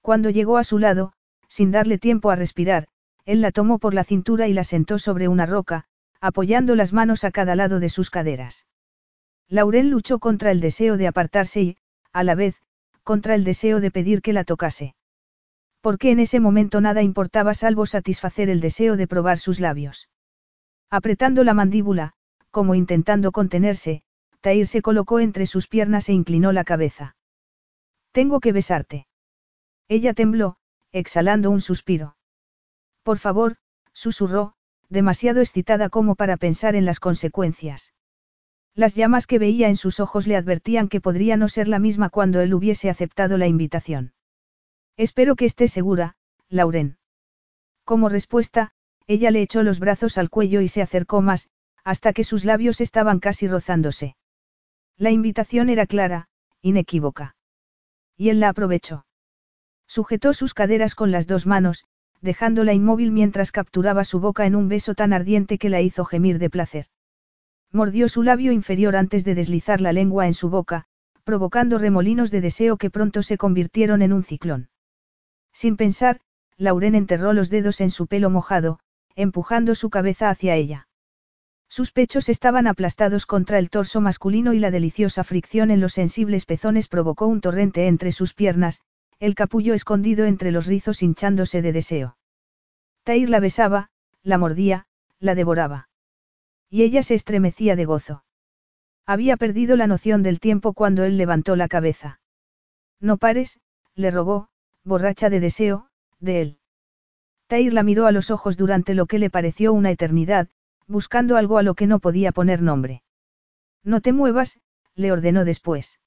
Cuando 0.01 0.31
llegó 0.31 0.57
a 0.57 0.65
su 0.65 0.79
lado, 0.79 1.13
sin 1.49 1.71
darle 1.71 1.99
tiempo 1.99 2.31
a 2.31 2.37
respirar, 2.37 2.89
él 3.27 3.43
la 3.43 3.53
tomó 3.53 3.79
por 3.79 3.93
la 3.93 4.03
cintura 4.03 4.49
y 4.49 4.55
la 4.55 4.65
sentó 4.65 4.99
sobre 4.99 5.29
una 5.29 5.45
roca, 5.45 5.85
apoyando 6.21 6.75
las 6.75 6.95
manos 6.95 7.23
a 7.23 7.31
cada 7.31 7.55
lado 7.55 7.81
de 7.81 7.91
sus 7.91 8.11
caderas. 8.11 8.67
Lauren 9.49 9.91
luchó 9.91 10.19
contra 10.19 10.51
el 10.51 10.61
deseo 10.61 10.97
de 10.97 11.07
apartarse 11.07 11.63
y, 11.63 11.77
a 12.13 12.25
la 12.25 12.35
vez, 12.35 12.57
contra 13.03 13.35
el 13.35 13.45
deseo 13.45 13.81
de 13.81 13.91
pedir 13.91 14.23
que 14.23 14.33
la 14.33 14.45
tocase. 14.45 14.95
Porque 15.83 16.11
en 16.11 16.19
ese 16.19 16.41
momento 16.41 16.81
nada 16.81 17.03
importaba 17.03 17.53
salvo 17.53 17.85
satisfacer 17.85 18.49
el 18.49 18.63
deseo 18.63 18.97
de 18.97 19.07
probar 19.07 19.39
sus 19.39 19.61
labios. 19.61 20.09
Apretando 20.89 21.45
la 21.45 21.53
mandíbula, 21.53 22.15
como 22.55 22.77
intentando 22.77 23.33
contenerse, 23.33 24.05
Tair 24.41 24.69
se 24.69 24.81
colocó 24.81 25.19
entre 25.19 25.47
sus 25.47 25.67
piernas 25.67 26.09
e 26.09 26.13
inclinó 26.13 26.53
la 26.53 26.63
cabeza. 26.63 27.17
Tengo 28.13 28.39
que 28.39 28.53
besarte. 28.53 29.09
Ella 29.89 30.15
tembló, 30.15 30.57
exhalando 30.93 31.51
un 31.51 31.61
suspiro. 31.61 32.17
Por 33.03 33.19
favor, 33.19 33.57
susurró, 33.93 34.55
demasiado 34.89 35.41
excitada 35.41 35.89
como 35.89 36.15
para 36.15 36.37
pensar 36.37 36.77
en 36.77 36.85
las 36.85 37.01
consecuencias. 37.01 37.93
Las 38.73 38.95
llamas 38.95 39.27
que 39.27 39.41
veía 39.41 39.69
en 39.69 39.77
sus 39.77 39.99
ojos 39.99 40.29
le 40.29 40.37
advertían 40.37 40.89
que 40.89 41.01
podría 41.01 41.37
no 41.37 41.49
ser 41.49 41.67
la 41.67 41.81
misma 41.81 42.09
cuando 42.09 42.41
él 42.41 42.55
hubiese 42.55 42.89
aceptado 42.89 43.37
la 43.37 43.49
invitación. 43.49 44.13
Espero 44.97 45.35
que 45.35 45.47
esté 45.47 45.67
segura, 45.67 46.15
Lauren. 46.49 46.99
Como 47.85 48.09
respuesta, 48.09 48.71
ella 49.09 49.33
le 49.33 49.43
echó 49.43 49.65
los 49.65 49.81
brazos 49.81 50.19
al 50.19 50.31
cuello 50.31 50.61
y 50.61 50.69
se 50.69 50.83
acercó 50.83 51.21
más, 51.21 51.51
hasta 51.85 52.13
que 52.13 52.25
sus 52.25 52.45
labios 52.45 52.81
estaban 52.81 53.21
casi 53.21 53.47
rozándose. 53.47 54.17
La 54.97 55.11
invitación 55.11 55.69
era 55.69 55.87
clara, 55.87 56.29
inequívoca. 56.63 57.37
Y 58.17 58.31
él 58.31 58.41
la 58.41 58.49
aprovechó. 58.49 59.07
Sujetó 59.87 60.33
sus 60.33 60.55
caderas 60.55 60.95
con 60.95 61.11
las 61.11 61.27
dos 61.27 61.47
manos, 61.47 61.85
dejándola 62.21 62.73
inmóvil 62.73 63.13
mientras 63.13 63.53
capturaba 63.53 64.05
su 64.05 64.19
boca 64.19 64.47
en 64.47 64.57
un 64.57 64.69
beso 64.69 64.95
tan 64.95 65.13
ardiente 65.13 65.59
que 65.59 65.69
la 65.69 65.83
hizo 65.83 66.05
gemir 66.05 66.39
de 66.39 66.51
placer. 66.51 66.87
Mordió 67.71 68.09
su 68.09 68.23
labio 68.23 68.53
inferior 68.53 68.97
antes 68.97 69.25
de 69.25 69.35
deslizar 69.35 69.81
la 69.81 69.93
lengua 69.93 70.27
en 70.27 70.35
su 70.35 70.49
boca, 70.49 70.87
provocando 71.25 71.77
remolinos 71.77 72.31
de 72.31 72.41
deseo 72.41 72.77
que 72.77 72.91
pronto 72.91 73.23
se 73.23 73.37
convirtieron 73.37 74.01
en 74.01 74.13
un 74.13 74.23
ciclón. 74.23 74.71
Sin 75.53 75.77
pensar, 75.77 76.21
Lauren 76.57 76.95
enterró 76.95 77.33
los 77.33 77.51
dedos 77.51 77.81
en 77.81 77.91
su 77.91 78.07
pelo 78.07 78.31
mojado, 78.31 78.79
empujando 79.17 79.75
su 79.75 79.91
cabeza 79.91 80.31
hacia 80.31 80.55
ella. 80.55 80.89
Sus 81.75 81.91
pechos 81.91 82.29
estaban 82.29 82.69
aplastados 82.69 83.27
contra 83.27 83.59
el 83.59 83.69
torso 83.69 84.01
masculino 84.01 84.53
y 84.53 84.61
la 84.61 84.71
deliciosa 84.71 85.25
fricción 85.25 85.73
en 85.73 85.81
los 85.81 85.93
sensibles 85.93 86.47
pezones 86.47 86.87
provocó 86.87 87.27
un 87.27 87.41
torrente 87.41 87.89
entre 87.89 88.13
sus 88.13 88.33
piernas, 88.33 88.83
el 89.19 89.35
capullo 89.35 89.75
escondido 89.75 90.25
entre 90.25 90.53
los 90.53 90.67
rizos 90.67 91.03
hinchándose 91.03 91.63
de 91.63 91.73
deseo. 91.73 92.17
Tair 93.03 93.29
la 93.29 93.41
besaba, 93.41 93.91
la 94.23 94.39
mordía, 94.39 94.87
la 95.19 95.35
devoraba. 95.35 95.89
Y 96.71 96.85
ella 96.85 97.03
se 97.03 97.17
estremecía 97.17 97.75
de 97.75 97.87
gozo. 97.87 98.25
Había 99.05 99.37
perdido 99.37 99.77
la 99.77 99.89
noción 99.89 100.23
del 100.23 100.39
tiempo 100.39 100.75
cuando 100.75 101.03
él 101.03 101.17
levantó 101.17 101.57
la 101.57 101.67
cabeza. 101.67 102.21
No 103.01 103.17
pares, 103.17 103.59
le 103.97 104.13
rogó, 104.13 104.47
borracha 104.85 105.29
de 105.29 105.41
deseo, 105.41 105.89
de 106.21 106.41
él. 106.41 106.59
Tair 107.49 107.73
la 107.73 107.83
miró 107.83 108.07
a 108.07 108.13
los 108.13 108.31
ojos 108.31 108.57
durante 108.57 108.95
lo 108.95 109.07
que 109.07 109.19
le 109.19 109.29
pareció 109.29 109.73
una 109.73 109.91
eternidad, 109.91 110.51
buscando 110.87 111.37
algo 111.37 111.59
a 111.59 111.63
lo 111.63 111.75
que 111.75 111.87
no 111.87 111.99
podía 111.99 112.33
poner 112.33 112.63
nombre. 112.63 113.03
No 113.83 114.01
te 114.01 114.13
muevas, 114.13 114.61
le 114.95 115.13
ordenó 115.13 115.45
después. 115.45 116.01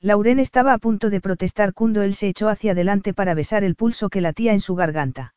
Lauren 0.00 0.38
estaba 0.38 0.72
a 0.72 0.78
punto 0.78 1.10
de 1.10 1.20
protestar 1.20 1.74
cuando 1.74 2.02
él 2.02 2.14
se 2.14 2.28
echó 2.28 2.48
hacia 2.48 2.72
adelante 2.72 3.14
para 3.14 3.34
besar 3.34 3.62
el 3.62 3.76
pulso 3.76 4.08
que 4.08 4.20
latía 4.20 4.52
en 4.52 4.60
su 4.60 4.74
garganta. 4.74 5.34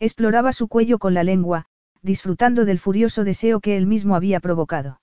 Exploraba 0.00 0.52
su 0.52 0.68
cuello 0.68 0.98
con 0.98 1.14
la 1.14 1.22
lengua, 1.22 1.66
disfrutando 2.02 2.64
del 2.64 2.78
furioso 2.78 3.24
deseo 3.24 3.60
que 3.60 3.76
él 3.76 3.86
mismo 3.86 4.16
había 4.16 4.40
provocado. 4.40 5.00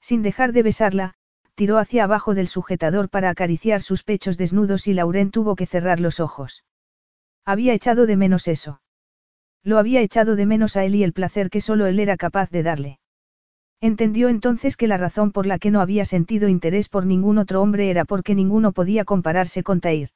Sin 0.00 0.22
dejar 0.22 0.52
de 0.52 0.62
besarla, 0.62 1.14
tiró 1.54 1.78
hacia 1.78 2.04
abajo 2.04 2.34
del 2.34 2.48
sujetador 2.48 3.08
para 3.08 3.30
acariciar 3.30 3.80
sus 3.80 4.02
pechos 4.02 4.36
desnudos 4.36 4.86
y 4.86 4.94
Lauren 4.94 5.30
tuvo 5.30 5.56
que 5.56 5.66
cerrar 5.66 6.00
los 6.00 6.20
ojos. 6.20 6.64
Había 7.44 7.72
echado 7.72 8.06
de 8.06 8.16
menos 8.16 8.48
eso. 8.48 8.80
Lo 9.64 9.78
había 9.78 10.02
echado 10.02 10.36
de 10.36 10.46
menos 10.46 10.76
a 10.76 10.84
él 10.84 10.94
y 10.94 11.02
el 11.02 11.14
placer 11.14 11.50
que 11.50 11.62
solo 11.62 11.86
él 11.86 11.98
era 11.98 12.16
capaz 12.16 12.50
de 12.50 12.62
darle. 12.62 12.98
Entendió 13.80 14.28
entonces 14.28 14.76
que 14.76 14.86
la 14.86 14.96
razón 14.96 15.32
por 15.32 15.46
la 15.46 15.58
que 15.58 15.70
no 15.70 15.80
había 15.80 16.04
sentido 16.04 16.48
interés 16.48 16.88
por 16.88 17.04
ningún 17.04 17.38
otro 17.38 17.60
hombre 17.60 17.90
era 17.90 18.04
porque 18.04 18.34
ninguno 18.34 18.72
podía 18.72 19.04
compararse 19.04 19.62
con 19.62 19.80
Tair. 19.80 20.10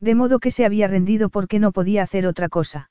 De 0.00 0.14
modo 0.14 0.38
que 0.38 0.50
se 0.50 0.64
había 0.64 0.88
rendido 0.88 1.28
porque 1.28 1.58
no 1.58 1.72
podía 1.72 2.02
hacer 2.02 2.26
otra 2.26 2.48
cosa. 2.48 2.90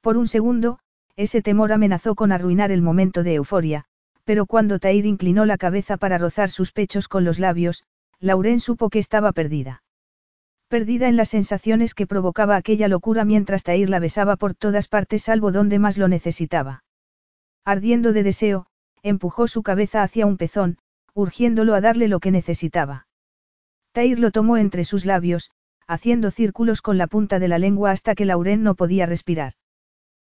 Por 0.00 0.16
un 0.16 0.26
segundo, 0.26 0.78
ese 1.16 1.42
temor 1.42 1.72
amenazó 1.72 2.14
con 2.14 2.32
arruinar 2.32 2.72
el 2.72 2.82
momento 2.82 3.22
de 3.22 3.34
euforia, 3.34 3.84
pero 4.24 4.46
cuando 4.46 4.78
Tair 4.78 5.06
inclinó 5.06 5.44
la 5.44 5.58
cabeza 5.58 5.96
para 5.96 6.18
rozar 6.18 6.50
sus 6.50 6.72
pechos 6.72 7.06
con 7.06 7.24
los 7.24 7.38
labios, 7.38 7.84
Lauren 8.18 8.58
supo 8.58 8.90
que 8.90 8.98
estaba 8.98 9.32
perdida. 9.32 9.83
Perdida 10.68 11.08
en 11.08 11.16
las 11.16 11.28
sensaciones 11.28 11.94
que 11.94 12.06
provocaba 12.06 12.56
aquella 12.56 12.88
locura 12.88 13.24
mientras 13.24 13.62
Tair 13.62 13.90
la 13.90 13.98
besaba 13.98 14.36
por 14.36 14.54
todas 14.54 14.88
partes 14.88 15.22
salvo 15.22 15.52
donde 15.52 15.78
más 15.78 15.98
lo 15.98 16.08
necesitaba. 16.08 16.84
Ardiendo 17.64 18.12
de 18.12 18.22
deseo, 18.22 18.66
empujó 19.02 19.46
su 19.46 19.62
cabeza 19.62 20.02
hacia 20.02 20.26
un 20.26 20.36
pezón, 20.36 20.78
urgiéndolo 21.14 21.74
a 21.74 21.80
darle 21.80 22.08
lo 22.08 22.20
que 22.20 22.30
necesitaba. 22.30 23.06
Tair 23.92 24.18
lo 24.18 24.30
tomó 24.30 24.56
entre 24.56 24.84
sus 24.84 25.04
labios, 25.04 25.50
haciendo 25.86 26.30
círculos 26.30 26.82
con 26.82 26.98
la 26.98 27.06
punta 27.06 27.38
de 27.38 27.48
la 27.48 27.58
lengua 27.58 27.90
hasta 27.90 28.14
que 28.14 28.24
Lauren 28.24 28.62
no 28.62 28.74
podía 28.74 29.06
respirar. 29.06 29.54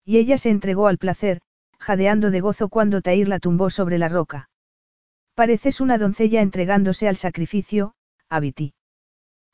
Y 0.04 0.18
ella 0.18 0.38
se 0.38 0.50
entregó 0.50 0.88
al 0.88 0.98
placer, 0.98 1.42
jadeando 1.78 2.32
de 2.32 2.40
gozo 2.40 2.70
cuando 2.70 3.02
Tair 3.02 3.28
la 3.28 3.40
tumbó 3.40 3.70
sobre 3.70 3.98
la 3.98 4.08
roca. 4.08 4.50
Pareces 5.36 5.82
una 5.82 5.98
doncella 5.98 6.42
entregándose 6.42 7.08
al 7.08 7.16
sacrificio, 7.16 7.94
Abiti. 8.30 8.74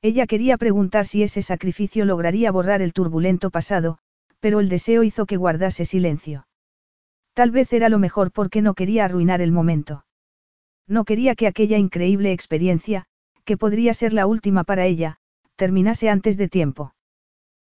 Ella 0.01 0.27
quería 0.27 0.58
preguntar 0.58 1.06
si 1.06 1.24
ese 1.24 1.42
sacrificio 1.42 2.06
lograría 2.06 2.51
borrar 2.51 2.82
el 2.82 2.93
turbulento 2.93 3.50
pasado, 3.50 3.98
pero 4.40 4.59
el 4.59 4.69
deseo 4.69 5.03
hizo 5.03 5.26
que 5.26 5.38
guardase 5.38 5.85
silencio. 5.85 6.48
Tal 7.34 7.51
vez 7.51 7.74
era 7.74 7.90
lo 7.90 8.00
mejor 8.00 8.32
porque 8.32 8.61
no 8.61 8.74
quería 8.74 9.06
arruinar 9.06 9.42
el 9.42 9.51
momento. 9.51 10.06
No 10.88 11.03
quería 11.03 11.35
que 11.35 11.48
aquella 11.48 11.77
increíble 11.77 12.32
experiencia, 12.32 13.06
que 13.43 13.58
podría 13.58 13.93
ser 13.93 14.14
la 14.14 14.27
última 14.27 14.64
para 14.64 14.85
ella, 14.85 15.17
terminase 15.56 16.09
antes 16.09 16.38
de 16.38 16.48
tiempo. 16.48 16.93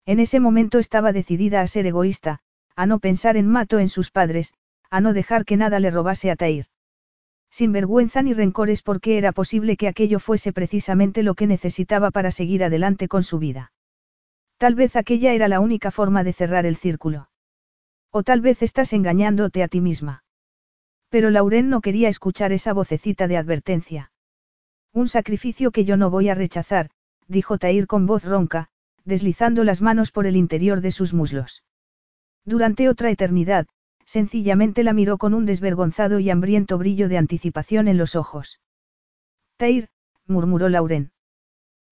En 0.05 0.21
ese 0.21 0.41
momento 0.41 0.79
estaba 0.79 1.13
decidida 1.13 1.61
a 1.61 1.67
ser 1.67 1.87
egoísta, 1.87 2.41
a 2.75 2.87
no 2.87 2.99
pensar 2.99 3.37
en 3.37 3.49
Mato 3.49 3.79
en 3.79 3.89
sus 3.89 4.11
padres, 4.11 4.55
a 4.91 5.01
no 5.01 5.13
dejar 5.13 5.45
que 5.45 5.57
nada 5.57 5.81
le 5.81 5.91
robase 5.91 6.31
a 6.31 6.37
Tair. 6.37 6.67
Sin 7.51 7.73
vergüenza 7.73 8.23
ni 8.23 8.35
rencores 8.35 8.83
porque 8.83 9.19
era 9.19 9.33
posible 9.33 9.77
que 9.77 9.89
aquello 9.89 10.19
fuese 10.21 10.53
precisamente 10.53 11.23
lo 11.23 11.35
que 11.35 11.47
necesitaba 11.47 12.11
para 12.11 12.31
seguir 12.31 12.65
adelante 12.65 13.09
con 13.09 13.23
su 13.23 13.39
vida. 13.39 13.73
Tal 14.59 14.75
vez 14.75 14.97
aquella 14.97 15.33
era 15.33 15.49
la 15.49 15.61
única 15.61 15.91
forma 15.91 16.25
de 16.25 16.33
cerrar 16.33 16.67
el 16.67 16.77
círculo. 16.77 17.29
O 18.11 18.23
tal 18.23 18.41
vez 18.41 18.63
estás 18.63 18.93
engañándote 18.93 19.63
a 19.63 19.69
ti 19.69 19.81
misma. 19.81 20.25
Pero 21.09 21.31
Lauren 21.31 21.69
no 21.69 21.81
quería 21.81 22.09
escuchar 22.09 22.53
esa 22.53 22.73
vocecita 22.73 23.29
de 23.29 23.37
advertencia. 23.37 24.11
Un 24.93 25.09
sacrificio 25.09 25.71
que 25.71 25.85
yo 25.85 25.97
no 25.97 26.11
voy 26.11 26.31
a 26.31 26.35
rechazar, 26.35 26.91
dijo 27.29 27.59
Tair 27.59 27.87
con 27.87 28.07
voz 28.07 28.25
ronca, 28.25 28.69
deslizando 29.05 29.63
las 29.63 29.83
manos 29.83 30.11
por 30.11 30.27
el 30.27 30.37
interior 30.37 30.81
de 30.81 30.91
sus 30.91 31.13
muslos. 31.13 31.63
Durante 32.45 32.89
otra 32.89 33.11
eternidad, 33.11 33.67
sencillamente 34.07 34.85
la 34.85 34.95
miró 34.95 35.19
con 35.19 35.35
un 35.35 35.45
desvergonzado 35.45 36.21
y 36.21 36.31
hambriento 36.31 36.79
brillo 36.79 37.09
de 37.09 37.19
anticipación 37.19 37.89
en 37.89 37.99
los 37.99 38.17
ojos. 38.17 38.61
Tair, 39.59 39.89
murmuró 40.27 40.69
Lauren. 40.69 41.13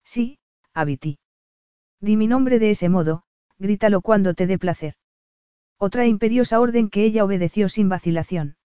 Sí, 0.03 0.39
Abiti. 0.73 1.19
Di 1.99 2.17
mi 2.17 2.27
nombre 2.27 2.57
de 2.57 2.71
ese 2.71 2.89
modo, 2.89 3.23
grítalo 3.59 4.01
cuando 4.01 4.33
te 4.33 4.47
dé 4.47 4.57
placer. 4.57 4.95
Otra 5.77 6.07
imperiosa 6.07 6.59
orden 6.59 6.89
que 6.89 7.03
ella 7.03 7.25
obedeció 7.25 7.69
sin 7.69 7.89
vacilación. 7.89 8.55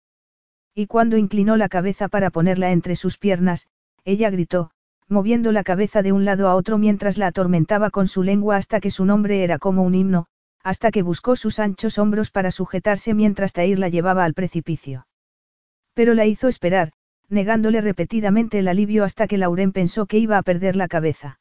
Y 0.75 0.87
cuando 0.87 1.17
inclinó 1.17 1.57
la 1.57 1.69
cabeza 1.69 2.09
para 2.09 2.31
ponerla 2.31 2.71
entre 2.71 2.95
sus 2.95 3.19
piernas, 3.19 3.69
ella 4.05 4.31
gritó, 4.31 4.71
moviendo 5.09 5.51
la 5.51 5.65
cabeza 5.65 6.03
de 6.03 6.13
un 6.13 6.25
lado 6.25 6.49
a 6.49 6.55
otro 6.55 6.79
mientras 6.79 7.19
la 7.19 7.27
atormentaba 7.27 7.91
con 7.91 8.07
su 8.07 8.23
lengua 8.23 8.57
hasta 8.57 8.81
que 8.81 8.93
su 8.93 9.05
nombre 9.05 9.43
era 9.43 9.59
como 9.59 9.83
un 9.83 9.95
himno, 9.95 10.27
hasta 10.63 10.91
que 10.91 11.03
buscó 11.03 11.37
sus 11.37 11.59
anchos 11.59 11.99
hombros 11.99 12.31
para 12.31 12.51
sujetarse 12.51 13.15
mientras 13.15 13.53
Tair 13.53 13.79
la 13.79 13.89
llevaba 13.89 14.25
al 14.25 14.35
precipicio. 14.35 15.07
Pero 15.95 16.15
la 16.15 16.27
hizo 16.27 16.49
esperar, 16.49 16.93
negándole 17.29 17.81
repetidamente 17.81 18.59
el 18.59 18.69
alivio 18.69 19.05
hasta 19.05 19.27
que 19.27 19.39
Lauren 19.39 19.73
pensó 19.73 20.07
que 20.07 20.19
iba 20.19 20.37
a 20.37 20.43
perder 20.43 20.77
la 20.77 20.89
cabeza. 20.89 21.41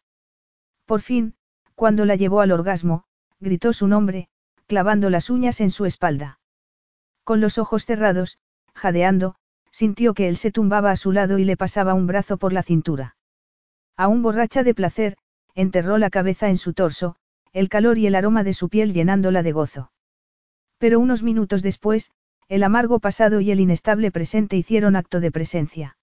Por 0.85 1.01
fin, 1.01 1.35
cuando 1.75 2.06
la 2.06 2.15
llevó 2.15 2.41
al 2.41 2.51
orgasmo, 2.51 3.03
gritó 3.39 3.73
su 3.73 3.88
nombre, 3.88 4.27
clavando 4.67 5.09
las 5.09 5.30
uñas 5.30 5.61
en 5.61 5.72
su 5.72 5.85
espalda. 5.85 6.39
Con 7.23 7.41
los 7.41 7.57
ojos 7.57 7.85
cerrados, 7.85 8.38
jadeando, 8.73 9.35
sintió 9.72 10.14
que 10.14 10.27
él 10.27 10.38
se 10.38 10.51
tumbaba 10.51 10.91
a 10.91 10.95
su 10.95 11.11
lado 11.11 11.39
y 11.39 11.43
le 11.43 11.57
pasaba 11.57 11.93
un 11.93 12.07
brazo 12.07 12.38
por 12.38 12.53
la 12.53 12.64
cintura. 12.64 13.15
Aún 13.95 14.22
borracha 14.22 14.64
de 14.64 14.73
placer, 14.73 15.17
enterró 15.56 15.98
la 15.98 16.09
cabeza 16.09 16.49
en 16.49 16.57
su 16.57 16.73
torso, 16.73 17.15
el 17.53 17.69
calor 17.69 17.98
y 17.98 18.08
el 18.08 18.16
aroma 18.16 18.44
de 18.44 18.53
su 18.53 18.69
piel 18.69 18.94
llenándola 18.94 19.44
de 19.44 19.52
gozo. 19.52 19.92
Pero 20.78 21.00
unos 21.00 21.24
minutos 21.24 21.61
después, 21.61 22.11
el 22.48 22.64
amargo 22.64 23.00
pasado 23.00 23.42
y 23.42 23.52
el 23.52 23.60
inestable 23.60 24.11
presente 24.11 24.56
hicieron 24.56 24.95
acto 24.95 25.19
de 25.19 25.32
presencia. 25.32 25.98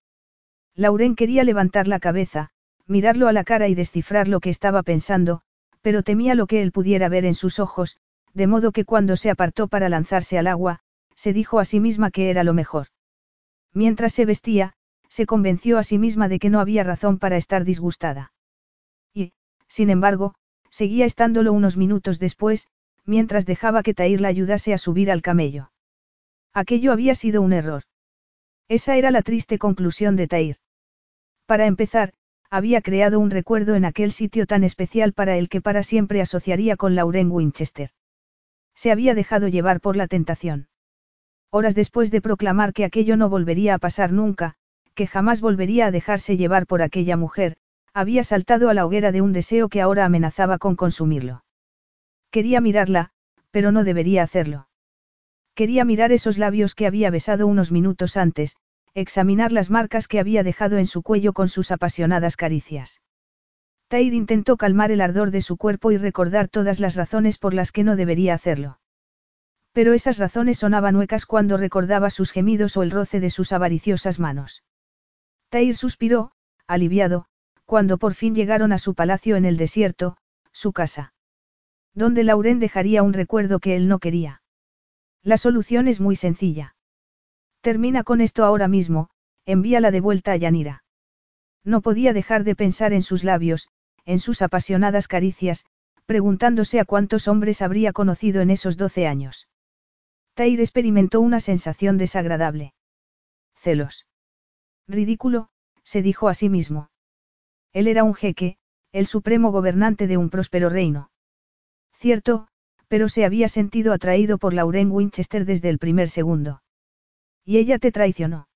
Lauren 0.74 1.16
quería 1.16 1.42
levantar 1.42 1.88
la 1.88 1.98
cabeza, 1.98 2.50
mirarlo 2.86 3.28
a 3.28 3.32
la 3.32 3.44
cara 3.44 3.68
y 3.68 3.74
descifrar 3.74 4.28
lo 4.28 4.40
que 4.40 4.50
estaba 4.50 4.82
pensando, 4.82 5.40
pero 5.80 6.02
temía 6.02 6.34
lo 6.34 6.46
que 6.46 6.62
él 6.62 6.72
pudiera 6.72 7.08
ver 7.08 7.24
en 7.24 7.34
sus 7.34 7.58
ojos, 7.58 7.98
de 8.34 8.46
modo 8.46 8.72
que 8.72 8.84
cuando 8.84 9.16
se 9.16 9.30
apartó 9.30 9.68
para 9.68 9.88
lanzarse 9.88 10.38
al 10.38 10.46
agua, 10.46 10.80
se 11.14 11.32
dijo 11.32 11.58
a 11.58 11.64
sí 11.64 11.80
misma 11.80 12.10
que 12.10 12.30
era 12.30 12.44
lo 12.44 12.52
mejor. 12.52 12.88
Mientras 13.72 14.12
se 14.12 14.26
vestía, 14.26 14.74
se 15.08 15.26
convenció 15.26 15.78
a 15.78 15.82
sí 15.82 15.98
misma 15.98 16.28
de 16.28 16.38
que 16.38 16.50
no 16.50 16.60
había 16.60 16.84
razón 16.84 17.18
para 17.18 17.36
estar 17.36 17.64
disgustada. 17.64 18.32
Y, 19.14 19.32
sin 19.68 19.90
embargo, 19.90 20.34
seguía 20.70 21.04
estándolo 21.04 21.52
unos 21.52 21.76
minutos 21.76 22.18
después, 22.18 22.68
mientras 23.04 23.46
dejaba 23.46 23.82
que 23.82 23.94
Tair 23.94 24.20
la 24.20 24.28
ayudase 24.28 24.74
a 24.74 24.78
subir 24.78 25.10
al 25.10 25.22
camello. 25.22 25.70
Aquello 26.52 26.92
había 26.92 27.14
sido 27.14 27.42
un 27.42 27.52
error. 27.52 27.82
Esa 28.68 28.96
era 28.96 29.10
la 29.10 29.22
triste 29.22 29.58
conclusión 29.58 30.16
de 30.16 30.26
Tair. 30.26 30.56
Para 31.46 31.66
empezar, 31.66 32.12
había 32.50 32.80
creado 32.80 33.20
un 33.20 33.30
recuerdo 33.30 33.74
en 33.74 33.84
aquel 33.84 34.12
sitio 34.12 34.46
tan 34.46 34.64
especial 34.64 35.12
para 35.12 35.36
él 35.36 35.48
que 35.48 35.60
para 35.60 35.82
siempre 35.82 36.20
asociaría 36.20 36.76
con 36.76 36.94
Lauren 36.94 37.30
Winchester. 37.30 37.90
Se 38.74 38.90
había 38.90 39.14
dejado 39.14 39.48
llevar 39.48 39.80
por 39.80 39.96
la 39.96 40.06
tentación. 40.06 40.68
Horas 41.50 41.74
después 41.74 42.10
de 42.10 42.20
proclamar 42.20 42.72
que 42.72 42.84
aquello 42.84 43.16
no 43.16 43.28
volvería 43.28 43.74
a 43.74 43.78
pasar 43.78 44.12
nunca, 44.12 44.54
que 44.94 45.06
jamás 45.06 45.40
volvería 45.40 45.86
a 45.86 45.90
dejarse 45.90 46.36
llevar 46.36 46.66
por 46.66 46.82
aquella 46.82 47.16
mujer, 47.16 47.56
había 47.96 48.24
saltado 48.24 48.68
a 48.68 48.74
la 48.74 48.84
hoguera 48.84 49.10
de 49.10 49.22
un 49.22 49.32
deseo 49.32 49.70
que 49.70 49.80
ahora 49.80 50.04
amenazaba 50.04 50.58
con 50.58 50.76
consumirlo. 50.76 51.44
Quería 52.30 52.60
mirarla, 52.60 53.08
pero 53.50 53.72
no 53.72 53.84
debería 53.84 54.22
hacerlo. 54.22 54.68
Quería 55.54 55.86
mirar 55.86 56.12
esos 56.12 56.36
labios 56.36 56.74
que 56.74 56.86
había 56.86 57.10
besado 57.10 57.46
unos 57.46 57.72
minutos 57.72 58.18
antes, 58.18 58.56
examinar 58.92 59.50
las 59.50 59.70
marcas 59.70 60.08
que 60.08 60.20
había 60.20 60.42
dejado 60.42 60.76
en 60.76 60.86
su 60.86 61.02
cuello 61.02 61.32
con 61.32 61.48
sus 61.48 61.70
apasionadas 61.70 62.36
caricias. 62.36 63.00
Tair 63.88 64.12
intentó 64.12 64.58
calmar 64.58 64.90
el 64.90 65.00
ardor 65.00 65.30
de 65.30 65.40
su 65.40 65.56
cuerpo 65.56 65.90
y 65.90 65.96
recordar 65.96 66.48
todas 66.48 66.80
las 66.80 66.96
razones 66.96 67.38
por 67.38 67.54
las 67.54 67.72
que 67.72 67.82
no 67.82 67.96
debería 67.96 68.34
hacerlo. 68.34 68.78
Pero 69.72 69.94
esas 69.94 70.18
razones 70.18 70.58
sonaban 70.58 70.96
huecas 70.96 71.24
cuando 71.24 71.56
recordaba 71.56 72.10
sus 72.10 72.30
gemidos 72.30 72.76
o 72.76 72.82
el 72.82 72.90
roce 72.90 73.20
de 73.20 73.30
sus 73.30 73.52
avariciosas 73.52 74.20
manos. 74.20 74.64
Tair 75.48 75.74
suspiró, 75.74 76.32
aliviado, 76.66 77.28
cuando 77.66 77.98
por 77.98 78.14
fin 78.14 78.34
llegaron 78.34 78.72
a 78.72 78.78
su 78.78 78.94
palacio 78.94 79.36
en 79.36 79.44
el 79.44 79.56
desierto, 79.56 80.16
su 80.52 80.72
casa. 80.72 81.12
Donde 81.94 82.24
Lauren 82.24 82.60
dejaría 82.60 83.02
un 83.02 83.12
recuerdo 83.12 83.58
que 83.58 83.76
él 83.76 83.88
no 83.88 83.98
quería. 83.98 84.42
La 85.22 85.36
solución 85.36 85.88
es 85.88 86.00
muy 86.00 86.16
sencilla. 86.16 86.76
Termina 87.60 88.04
con 88.04 88.20
esto 88.20 88.44
ahora 88.44 88.68
mismo, 88.68 89.10
envíala 89.44 89.90
de 89.90 90.00
vuelta 90.00 90.32
a 90.32 90.36
Yanira. 90.36 90.84
No 91.64 91.80
podía 91.80 92.12
dejar 92.12 92.44
de 92.44 92.54
pensar 92.54 92.92
en 92.92 93.02
sus 93.02 93.24
labios, 93.24 93.68
en 94.04 94.20
sus 94.20 94.40
apasionadas 94.40 95.08
caricias, 95.08 95.66
preguntándose 96.06 96.78
a 96.78 96.84
cuántos 96.84 97.26
hombres 97.26 97.60
habría 97.60 97.92
conocido 97.92 98.40
en 98.40 98.50
esos 98.50 98.76
doce 98.76 99.08
años. 99.08 99.48
Tair 100.34 100.60
experimentó 100.60 101.20
una 101.20 101.40
sensación 101.40 101.98
desagradable. 101.98 102.72
Celos. 103.56 104.06
Ridículo, 104.86 105.48
se 105.82 106.02
dijo 106.02 106.28
a 106.28 106.34
sí 106.34 106.48
mismo. 106.48 106.90
Él 107.76 107.88
era 107.88 108.04
un 108.04 108.14
jeque, 108.14 108.56
el 108.90 109.06
supremo 109.06 109.50
gobernante 109.52 110.06
de 110.06 110.16
un 110.16 110.30
próspero 110.30 110.70
reino. 110.70 111.10
Cierto, 111.92 112.48
pero 112.88 113.10
se 113.10 113.26
había 113.26 113.48
sentido 113.48 113.92
atraído 113.92 114.38
por 114.38 114.54
Lauren 114.54 114.90
Winchester 114.90 115.44
desde 115.44 115.68
el 115.68 115.78
primer 115.78 116.08
segundo. 116.08 116.62
Y 117.44 117.58
ella 117.58 117.78
te 117.78 117.92
traicionó. 117.92 118.48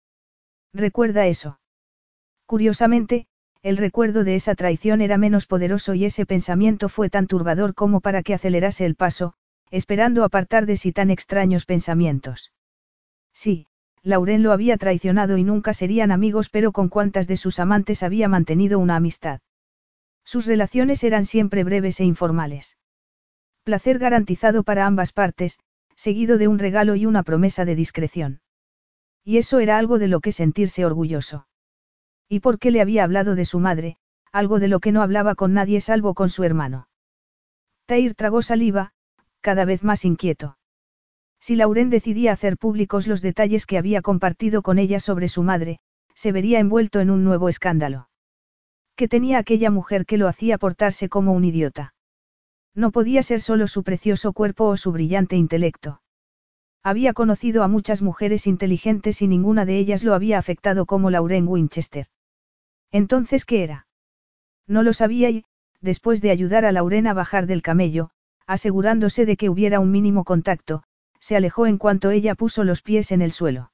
Recuerda 0.72 1.26
eso. 1.26 1.60
Curiosamente, 2.46 3.26
el 3.60 3.76
recuerdo 3.76 4.24
de 4.24 4.36
esa 4.36 4.54
traición 4.54 5.02
era 5.02 5.18
menos 5.18 5.44
poderoso 5.44 5.92
y 5.92 6.06
ese 6.06 6.24
pensamiento 6.24 6.88
fue 6.88 7.10
tan 7.10 7.26
turbador 7.26 7.74
como 7.74 8.00
para 8.00 8.22
que 8.22 8.32
acelerase 8.32 8.86
el 8.86 8.94
paso, 8.94 9.34
esperando 9.70 10.24
apartar 10.24 10.64
de 10.64 10.78
sí 10.78 10.92
tan 10.92 11.10
extraños 11.10 11.66
pensamientos. 11.66 12.54
Sí, 13.34 13.66
Lauren 14.02 14.42
lo 14.42 14.52
había 14.52 14.76
traicionado 14.78 15.36
y 15.36 15.44
nunca 15.44 15.74
serían 15.74 16.10
amigos, 16.10 16.48
pero 16.48 16.72
con 16.72 16.88
cuantas 16.88 17.26
de 17.26 17.36
sus 17.36 17.58
amantes 17.58 18.02
había 18.02 18.28
mantenido 18.28 18.78
una 18.78 18.96
amistad. 18.96 19.40
Sus 20.24 20.46
relaciones 20.46 21.04
eran 21.04 21.24
siempre 21.24 21.64
breves 21.64 22.00
e 22.00 22.04
informales. 22.04 22.78
Placer 23.62 23.98
garantizado 23.98 24.62
para 24.62 24.86
ambas 24.86 25.12
partes, 25.12 25.58
seguido 25.96 26.38
de 26.38 26.48
un 26.48 26.58
regalo 26.58 26.94
y 26.94 27.04
una 27.04 27.22
promesa 27.22 27.64
de 27.64 27.74
discreción. 27.74 28.40
Y 29.22 29.36
eso 29.36 29.58
era 29.58 29.76
algo 29.76 29.98
de 29.98 30.08
lo 30.08 30.20
que 30.20 30.32
sentirse 30.32 30.86
orgulloso. 30.86 31.46
¿Y 32.26 32.40
por 32.40 32.58
qué 32.58 32.70
le 32.70 32.80
había 32.80 33.04
hablado 33.04 33.34
de 33.34 33.44
su 33.44 33.58
madre, 33.58 33.98
algo 34.32 34.60
de 34.60 34.68
lo 34.68 34.80
que 34.80 34.92
no 34.92 35.02
hablaba 35.02 35.34
con 35.34 35.52
nadie 35.52 35.80
salvo 35.80 36.14
con 36.14 36.30
su 36.30 36.44
hermano? 36.44 36.88
Tair 37.84 38.14
tragó 38.14 38.40
saliva, 38.40 38.92
cada 39.40 39.64
vez 39.64 39.82
más 39.82 40.04
inquieto. 40.04 40.56
Si 41.40 41.56
Lauren 41.56 41.90
decidía 41.90 42.32
hacer 42.32 42.58
públicos 42.58 43.06
los 43.06 43.22
detalles 43.22 43.66
que 43.66 43.78
había 43.78 44.02
compartido 44.02 44.62
con 44.62 44.78
ella 44.78 45.00
sobre 45.00 45.28
su 45.28 45.42
madre, 45.42 45.78
se 46.14 46.32
vería 46.32 46.60
envuelto 46.60 47.00
en 47.00 47.10
un 47.10 47.24
nuevo 47.24 47.48
escándalo. 47.48 48.08
¿Qué 48.94 49.08
tenía 49.08 49.38
aquella 49.38 49.70
mujer 49.70 50.04
que 50.04 50.18
lo 50.18 50.28
hacía 50.28 50.58
portarse 50.58 51.08
como 51.08 51.32
un 51.32 51.44
idiota? 51.44 51.94
No 52.74 52.90
podía 52.90 53.22
ser 53.22 53.40
solo 53.40 53.66
su 53.68 53.82
precioso 53.82 54.34
cuerpo 54.34 54.66
o 54.66 54.76
su 54.76 54.92
brillante 54.92 55.36
intelecto. 55.36 56.02
Había 56.82 57.14
conocido 57.14 57.62
a 57.62 57.68
muchas 57.68 58.02
mujeres 58.02 58.46
inteligentes 58.46 59.22
y 59.22 59.28
ninguna 59.28 59.64
de 59.64 59.78
ellas 59.78 60.04
lo 60.04 60.14
había 60.14 60.38
afectado 60.38 60.86
como 60.86 61.10
Lauren 61.10 61.48
Winchester. 61.48 62.06
Entonces, 62.90 63.44
¿qué 63.44 63.62
era? 63.62 63.86
No 64.66 64.82
lo 64.82 64.92
sabía 64.92 65.30
y, 65.30 65.44
después 65.80 66.20
de 66.20 66.30
ayudar 66.30 66.64
a 66.64 66.72
Lauren 66.72 67.06
a 67.06 67.14
bajar 67.14 67.46
del 67.46 67.62
camello, 67.62 68.10
asegurándose 68.46 69.26
de 69.26 69.36
que 69.36 69.48
hubiera 69.48 69.80
un 69.80 69.90
mínimo 69.90 70.24
contacto, 70.24 70.82
se 71.20 71.36
alejó 71.36 71.66
en 71.66 71.78
cuanto 71.78 72.10
ella 72.10 72.34
puso 72.34 72.64
los 72.64 72.82
pies 72.82 73.12
en 73.12 73.22
el 73.22 73.30
suelo. 73.30 73.70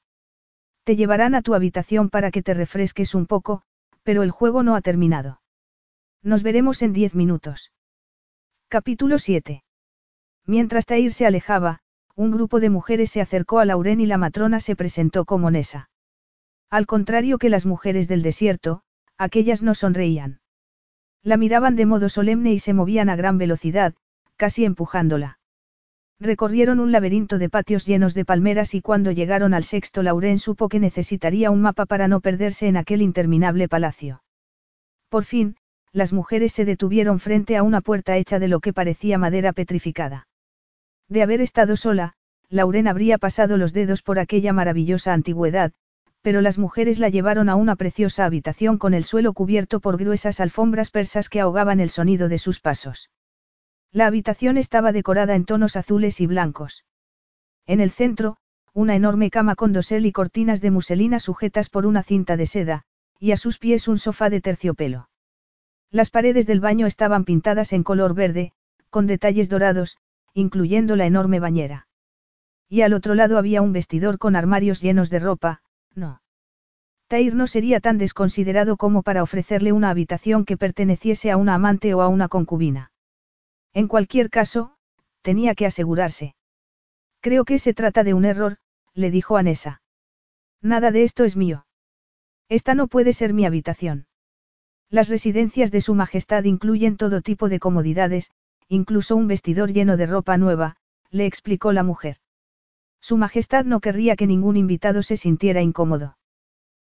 Te 0.84 0.96
llevarán 0.96 1.34
a 1.34 1.42
tu 1.42 1.54
habitación 1.54 2.10
para 2.10 2.30
que 2.30 2.42
te 2.42 2.54
refresques 2.54 3.14
un 3.14 3.26
poco, 3.26 3.62
pero 4.02 4.22
el 4.22 4.30
juego 4.30 4.62
no 4.62 4.76
ha 4.76 4.80
terminado. 4.82 5.40
Nos 6.22 6.42
veremos 6.42 6.82
en 6.82 6.92
diez 6.92 7.14
minutos. 7.14 7.72
Capítulo 8.68 9.18
7. 9.18 9.64
Mientras 10.44 10.86
Tair 10.86 11.12
se 11.12 11.26
alejaba, 11.26 11.80
un 12.14 12.30
grupo 12.30 12.60
de 12.60 12.70
mujeres 12.70 13.10
se 13.10 13.20
acercó 13.20 13.58
a 13.58 13.64
Lauren 13.64 14.00
y 14.00 14.06
la 14.06 14.18
matrona 14.18 14.60
se 14.60 14.76
presentó 14.76 15.24
como 15.24 15.50
Nesa. 15.50 15.90
Al 16.70 16.86
contrario 16.86 17.38
que 17.38 17.48
las 17.48 17.66
mujeres 17.66 18.08
del 18.08 18.22
desierto, 18.22 18.82
aquellas 19.18 19.62
no 19.62 19.74
sonreían. 19.74 20.40
La 21.22 21.36
miraban 21.36 21.76
de 21.76 21.86
modo 21.86 22.08
solemne 22.08 22.52
y 22.52 22.58
se 22.58 22.74
movían 22.74 23.08
a 23.08 23.16
gran 23.16 23.38
velocidad, 23.38 23.94
casi 24.36 24.64
empujándola. 24.64 25.38
Recorrieron 26.18 26.80
un 26.80 26.92
laberinto 26.92 27.36
de 27.36 27.50
patios 27.50 27.84
llenos 27.84 28.14
de 28.14 28.24
palmeras 28.24 28.74
y 28.74 28.80
cuando 28.80 29.12
llegaron 29.12 29.52
al 29.52 29.64
sexto 29.64 30.02
Lauren 30.02 30.38
supo 30.38 30.68
que 30.68 30.80
necesitaría 30.80 31.50
un 31.50 31.60
mapa 31.60 31.84
para 31.84 32.08
no 32.08 32.20
perderse 32.20 32.68
en 32.68 32.78
aquel 32.78 33.02
interminable 33.02 33.68
palacio. 33.68 34.22
Por 35.10 35.24
fin, 35.24 35.56
las 35.92 36.14
mujeres 36.14 36.52
se 36.52 36.64
detuvieron 36.64 37.20
frente 37.20 37.56
a 37.56 37.62
una 37.62 37.82
puerta 37.82 38.16
hecha 38.16 38.38
de 38.38 38.48
lo 38.48 38.60
que 38.60 38.72
parecía 38.72 39.18
madera 39.18 39.52
petrificada. 39.52 40.26
De 41.08 41.22
haber 41.22 41.42
estado 41.42 41.76
sola, 41.76 42.14
Lauren 42.48 42.88
habría 42.88 43.18
pasado 43.18 43.56
los 43.58 43.72
dedos 43.72 44.02
por 44.02 44.18
aquella 44.18 44.52
maravillosa 44.52 45.12
antigüedad, 45.12 45.72
pero 46.22 46.40
las 46.40 46.58
mujeres 46.58 46.98
la 46.98 47.08
llevaron 47.10 47.48
a 47.48 47.56
una 47.56 47.76
preciosa 47.76 48.24
habitación 48.24 48.78
con 48.78 48.94
el 48.94 49.04
suelo 49.04 49.32
cubierto 49.32 49.80
por 49.80 49.98
gruesas 49.98 50.40
alfombras 50.40 50.90
persas 50.90 51.28
que 51.28 51.40
ahogaban 51.40 51.78
el 51.78 51.90
sonido 51.90 52.28
de 52.28 52.38
sus 52.38 52.58
pasos. 52.58 53.10
La 53.96 54.08
habitación 54.08 54.58
estaba 54.58 54.92
decorada 54.92 55.34
en 55.36 55.46
tonos 55.46 55.74
azules 55.74 56.20
y 56.20 56.26
blancos. 56.26 56.84
En 57.66 57.80
el 57.80 57.90
centro, 57.90 58.36
una 58.74 58.94
enorme 58.94 59.30
cama 59.30 59.54
con 59.54 59.72
dosel 59.72 60.04
y 60.04 60.12
cortinas 60.12 60.60
de 60.60 60.70
muselina 60.70 61.18
sujetas 61.18 61.70
por 61.70 61.86
una 61.86 62.02
cinta 62.02 62.36
de 62.36 62.44
seda, 62.44 62.82
y 63.18 63.32
a 63.32 63.38
sus 63.38 63.56
pies 63.56 63.88
un 63.88 63.96
sofá 63.96 64.28
de 64.28 64.42
terciopelo. 64.42 65.08
Las 65.90 66.10
paredes 66.10 66.46
del 66.46 66.60
baño 66.60 66.86
estaban 66.86 67.24
pintadas 67.24 67.72
en 67.72 67.84
color 67.84 68.12
verde, 68.12 68.52
con 68.90 69.06
detalles 69.06 69.48
dorados, 69.48 69.96
incluyendo 70.34 70.94
la 70.94 71.06
enorme 71.06 71.40
bañera. 71.40 71.88
Y 72.68 72.82
al 72.82 72.92
otro 72.92 73.14
lado 73.14 73.38
había 73.38 73.62
un 73.62 73.72
vestidor 73.72 74.18
con 74.18 74.36
armarios 74.36 74.82
llenos 74.82 75.08
de 75.08 75.20
ropa, 75.20 75.62
no. 75.94 76.20
Tair 77.08 77.34
no 77.34 77.46
sería 77.46 77.80
tan 77.80 77.96
desconsiderado 77.96 78.76
como 78.76 79.02
para 79.02 79.22
ofrecerle 79.22 79.72
una 79.72 79.88
habitación 79.88 80.44
que 80.44 80.58
perteneciese 80.58 81.30
a 81.30 81.38
una 81.38 81.54
amante 81.54 81.94
o 81.94 82.02
a 82.02 82.08
una 82.08 82.28
concubina. 82.28 82.90
En 83.76 83.88
cualquier 83.88 84.30
caso, 84.30 84.72
tenía 85.20 85.54
que 85.54 85.66
asegurarse. 85.66 86.34
Creo 87.20 87.44
que 87.44 87.58
se 87.58 87.74
trata 87.74 88.04
de 88.04 88.14
un 88.14 88.24
error, 88.24 88.56
le 88.94 89.10
dijo 89.10 89.36
Anesa. 89.36 89.82
Nada 90.62 90.90
de 90.92 91.02
esto 91.02 91.24
es 91.24 91.36
mío. 91.36 91.66
Esta 92.48 92.74
no 92.74 92.86
puede 92.86 93.12
ser 93.12 93.34
mi 93.34 93.44
habitación. 93.44 94.06
Las 94.88 95.10
residencias 95.10 95.70
de 95.72 95.82
Su 95.82 95.94
Majestad 95.94 96.44
incluyen 96.44 96.96
todo 96.96 97.20
tipo 97.20 97.50
de 97.50 97.58
comodidades, 97.58 98.30
incluso 98.66 99.14
un 99.14 99.26
vestidor 99.26 99.70
lleno 99.74 99.98
de 99.98 100.06
ropa 100.06 100.38
nueva, 100.38 100.76
le 101.10 101.26
explicó 101.26 101.72
la 101.72 101.82
mujer. 101.82 102.16
Su 103.02 103.18
Majestad 103.18 103.66
no 103.66 103.80
querría 103.80 104.16
que 104.16 104.26
ningún 104.26 104.56
invitado 104.56 105.02
se 105.02 105.18
sintiera 105.18 105.60
incómodo. 105.60 106.16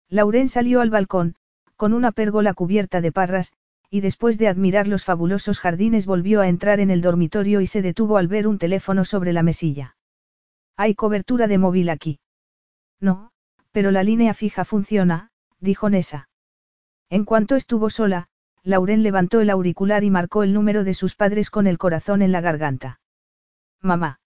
Lauren 0.09 0.49
salió 0.49 0.83
al 0.83 0.91
balcón, 0.91 1.35
con 1.75 1.93
una 1.93 2.13
pérgola 2.13 2.55
cubierta 2.55 3.01
de 3.01 3.11
parras, 3.11 3.55
y 3.91 4.01
después 4.01 4.39
de 4.39 4.49
admirar 4.49 4.89
los 4.89 5.05
fabulosos 5.05 5.61
jardines 5.61 6.07
volvió 6.07 6.41
a 6.41 6.49
entrar 6.49 6.81
en 6.81 6.91
el 6.91 7.01
dormitorio 7.01 7.61
y 7.61 7.67
se 7.67 7.83
detuvo 7.83 8.17
al 8.17 8.29
ver 8.29 8.47
un 8.47 8.59
teléfono 8.59 9.05
sobre 9.05 9.33
la 9.33 9.43
mesilla. 9.43 9.97
¿Hay 10.77 10.95
cobertura 10.95 11.47
de 11.47 11.59
móvil 11.59 11.89
aquí? 11.89 12.21
No, 13.01 13.31
pero 13.73 13.91
la 13.91 14.03
línea 14.03 14.35
fija 14.35 14.65
funciona, 14.65 15.31
dijo 15.61 15.89
Nessa. 15.89 16.29
En 17.09 17.25
cuanto 17.25 17.57
estuvo 17.57 17.89
sola, 17.89 18.29
Lauren 18.63 19.03
levantó 19.03 19.41
el 19.41 19.51
auricular 19.51 20.03
y 20.03 20.11
marcó 20.11 20.43
el 20.43 20.53
número 20.53 20.83
de 20.83 20.93
sus 20.93 21.15
padres 21.15 21.51
con 21.51 21.67
el 21.67 21.79
corazón 21.79 22.21
en 22.21 22.33
la 22.33 22.41
garganta. 22.41 23.01
Mamá. 23.81 24.21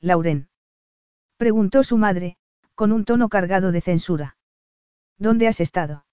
Lauren. 0.00 0.48
Preguntó 1.36 1.82
su 1.82 1.98
madre, 1.98 2.36
con 2.74 2.92
un 2.92 3.04
tono 3.04 3.28
cargado 3.28 3.72
de 3.72 3.80
censura. 3.80 4.36
¿Dónde 5.18 5.48
has 5.48 5.60
estado? 5.60 6.05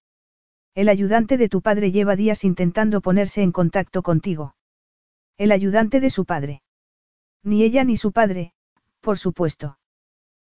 El 0.75 0.89
ayudante 0.89 1.37
de 1.37 1.49
tu 1.49 1.61
padre 1.61 1.91
lleva 1.91 2.15
días 2.15 2.43
intentando 2.43 3.01
ponerse 3.01 3.43
en 3.43 3.51
contacto 3.51 4.01
contigo. 4.01 4.55
El 5.37 5.51
ayudante 5.51 5.99
de 5.99 6.09
su 6.09 6.25
padre. 6.25 6.63
Ni 7.43 7.63
ella 7.63 7.83
ni 7.83 7.95
su 7.95 8.11
padre, 8.11 8.53
por 8.99 9.19
supuesto. 9.19 9.77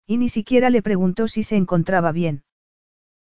Y 0.05 0.17
ni 0.17 0.27
siquiera 0.27 0.69
le 0.69 0.81
preguntó 0.81 1.29
si 1.29 1.43
se 1.43 1.55
encontraba 1.55 2.11
bien. 2.11 2.43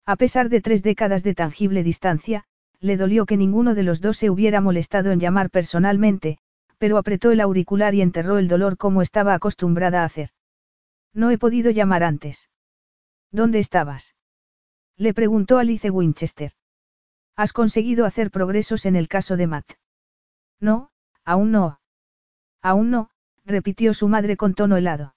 A 0.06 0.16
pesar 0.16 0.48
de 0.48 0.60
tres 0.60 0.82
décadas 0.82 1.22
de 1.22 1.34
tangible 1.34 1.84
distancia, 1.84 2.44
le 2.80 2.96
dolió 2.96 3.26
que 3.26 3.36
ninguno 3.36 3.74
de 3.76 3.84
los 3.84 4.00
dos 4.00 4.16
se 4.16 4.30
hubiera 4.30 4.60
molestado 4.60 5.12
en 5.12 5.20
llamar 5.20 5.50
personalmente, 5.50 6.38
pero 6.78 6.98
apretó 6.98 7.30
el 7.30 7.40
auricular 7.40 7.94
y 7.94 8.02
enterró 8.02 8.38
el 8.38 8.48
dolor 8.48 8.76
como 8.76 9.02
estaba 9.02 9.34
acostumbrada 9.34 10.02
a 10.02 10.06
hacer. 10.06 10.30
No 11.12 11.30
he 11.30 11.38
podido 11.38 11.70
llamar 11.70 12.02
antes. 12.02 12.48
¿Dónde 13.30 13.60
estabas? 13.60 14.16
Le 14.96 15.14
preguntó 15.14 15.58
Alice 15.58 15.90
Winchester. 15.90 16.52
¿Has 17.39 17.52
conseguido 17.52 18.05
hacer 18.05 18.33
progresos 18.33 18.84
en 18.84 18.97
el 18.97 19.07
caso 19.07 19.36
de 19.36 19.47
Matt? 19.47 19.75
No, 20.58 20.91
aún 21.25 21.52
no. 21.52 21.78
Aún 22.62 22.91
no, 22.91 23.10
repitió 23.44 23.94
su 23.94 24.08
madre 24.08 24.36
con 24.36 24.55
tono 24.55 24.76
helado. 24.76 25.15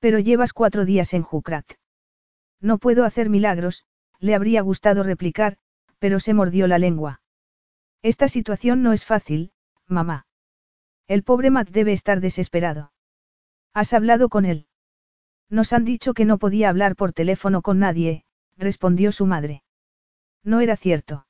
Pero 0.00 0.18
llevas 0.18 0.52
cuatro 0.52 0.84
días 0.84 1.14
en 1.14 1.22
Jukrat. 1.22 1.64
No 2.60 2.76
puedo 2.76 3.04
hacer 3.04 3.30
milagros, 3.30 3.86
le 4.18 4.34
habría 4.34 4.60
gustado 4.60 5.02
replicar, 5.02 5.56
pero 5.98 6.20
se 6.20 6.34
mordió 6.34 6.66
la 6.66 6.78
lengua. 6.78 7.22
Esta 8.02 8.28
situación 8.28 8.82
no 8.82 8.92
es 8.92 9.06
fácil, 9.06 9.54
mamá. 9.86 10.26
El 11.08 11.22
pobre 11.22 11.48
Matt 11.50 11.70
debe 11.70 11.94
estar 11.94 12.20
desesperado. 12.20 12.92
¿Has 13.72 13.94
hablado 13.94 14.28
con 14.28 14.44
él? 14.44 14.66
Nos 15.48 15.72
han 15.72 15.86
dicho 15.86 16.12
que 16.12 16.26
no 16.26 16.36
podía 16.36 16.68
hablar 16.68 16.96
por 16.96 17.14
teléfono 17.14 17.62
con 17.62 17.78
nadie, 17.78 18.26
respondió 18.58 19.10
su 19.10 19.24
madre. 19.24 19.63
No 20.44 20.60
era 20.60 20.76
cierto. 20.76 21.26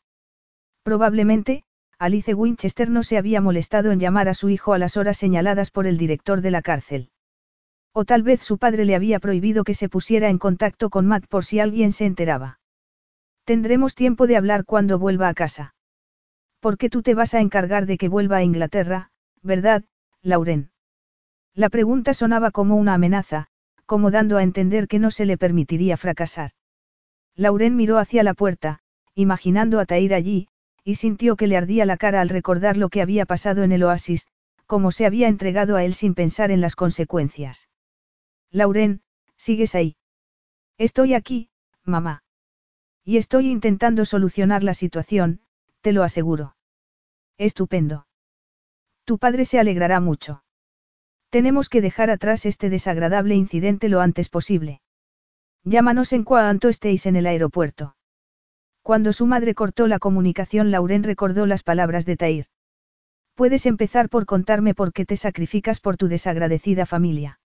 Probablemente, 0.82 1.64
Alice 1.98 2.34
Winchester 2.34 2.90
no 2.90 3.02
se 3.02 3.16
había 3.16 3.40
molestado 3.40 3.92
en 3.92 4.00
llamar 4.00 4.28
a 4.28 4.34
su 4.34 4.48
hijo 4.50 4.72
a 4.72 4.78
las 4.78 4.96
horas 4.96 5.16
señaladas 5.16 5.70
por 5.70 5.86
el 5.86 5.96
director 5.96 6.40
de 6.40 6.50
la 6.50 6.60
cárcel. 6.60 7.10
O 7.92 8.04
tal 8.04 8.24
vez 8.24 8.42
su 8.42 8.58
padre 8.58 8.84
le 8.84 8.96
había 8.96 9.20
prohibido 9.20 9.62
que 9.62 9.74
se 9.74 9.88
pusiera 9.88 10.28
en 10.28 10.38
contacto 10.38 10.90
con 10.90 11.06
Matt 11.06 11.26
por 11.28 11.44
si 11.44 11.60
alguien 11.60 11.92
se 11.92 12.06
enteraba. 12.06 12.58
Tendremos 13.44 13.94
tiempo 13.94 14.26
de 14.26 14.36
hablar 14.36 14.64
cuando 14.64 14.98
vuelva 14.98 15.28
a 15.28 15.34
casa. 15.34 15.74
Porque 16.60 16.90
tú 16.90 17.02
te 17.02 17.14
vas 17.14 17.34
a 17.34 17.40
encargar 17.40 17.86
de 17.86 17.96
que 17.96 18.08
vuelva 18.08 18.38
a 18.38 18.42
Inglaterra, 18.42 19.10
¿verdad, 19.42 19.84
Lauren? 20.22 20.70
La 21.54 21.68
pregunta 21.68 22.14
sonaba 22.14 22.50
como 22.50 22.74
una 22.74 22.94
amenaza, 22.94 23.46
como 23.86 24.10
dando 24.10 24.38
a 24.38 24.42
entender 24.42 24.88
que 24.88 24.98
no 24.98 25.10
se 25.10 25.24
le 25.24 25.38
permitiría 25.38 25.96
fracasar. 25.96 26.50
Lauren 27.36 27.76
miró 27.76 27.98
hacia 27.98 28.22
la 28.22 28.34
puerta, 28.34 28.80
imaginando 29.14 29.80
a 29.80 29.86
Tair 29.86 30.14
allí, 30.14 30.48
y 30.84 30.96
sintió 30.96 31.36
que 31.36 31.46
le 31.46 31.56
ardía 31.56 31.86
la 31.86 31.96
cara 31.96 32.20
al 32.20 32.28
recordar 32.28 32.76
lo 32.76 32.88
que 32.88 33.02
había 33.02 33.26
pasado 33.26 33.62
en 33.62 33.72
el 33.72 33.82
oasis, 33.82 34.28
como 34.66 34.92
se 34.92 35.06
había 35.06 35.28
entregado 35.28 35.76
a 35.76 35.84
él 35.84 35.94
sin 35.94 36.14
pensar 36.14 36.50
en 36.50 36.60
las 36.60 36.76
consecuencias. 36.76 37.68
Lauren, 38.50 39.02
¿sigues 39.36 39.74
ahí? 39.74 39.96
Estoy 40.78 41.14
aquí, 41.14 41.50
mamá. 41.84 42.22
Y 43.04 43.18
estoy 43.18 43.50
intentando 43.50 44.04
solucionar 44.04 44.62
la 44.62 44.74
situación, 44.74 45.40
te 45.80 45.92
lo 45.92 46.02
aseguro. 46.02 46.56
Estupendo. 47.36 48.06
Tu 49.04 49.18
padre 49.18 49.44
se 49.44 49.58
alegrará 49.58 50.00
mucho. 50.00 50.42
Tenemos 51.28 51.68
que 51.68 51.80
dejar 51.80 52.10
atrás 52.10 52.46
este 52.46 52.70
desagradable 52.70 53.34
incidente 53.34 53.88
lo 53.88 54.00
antes 54.00 54.28
posible. 54.28 54.80
Llámanos 55.64 56.12
en 56.12 56.24
cuanto 56.24 56.68
estéis 56.68 57.06
en 57.06 57.16
el 57.16 57.26
aeropuerto. 57.26 57.96
Cuando 58.84 59.14
su 59.14 59.24
madre 59.24 59.54
cortó 59.54 59.86
la 59.86 59.98
comunicación, 59.98 60.70
Lauren 60.70 61.04
recordó 61.04 61.46
las 61.46 61.62
palabras 61.62 62.04
de 62.04 62.18
Tair. 62.18 62.46
Puedes 63.34 63.64
empezar 63.64 64.10
por 64.10 64.26
contarme 64.26 64.74
por 64.74 64.92
qué 64.92 65.06
te 65.06 65.16
sacrificas 65.16 65.80
por 65.80 65.96
tu 65.96 66.06
desagradecida 66.06 66.84
familia. 66.84 67.40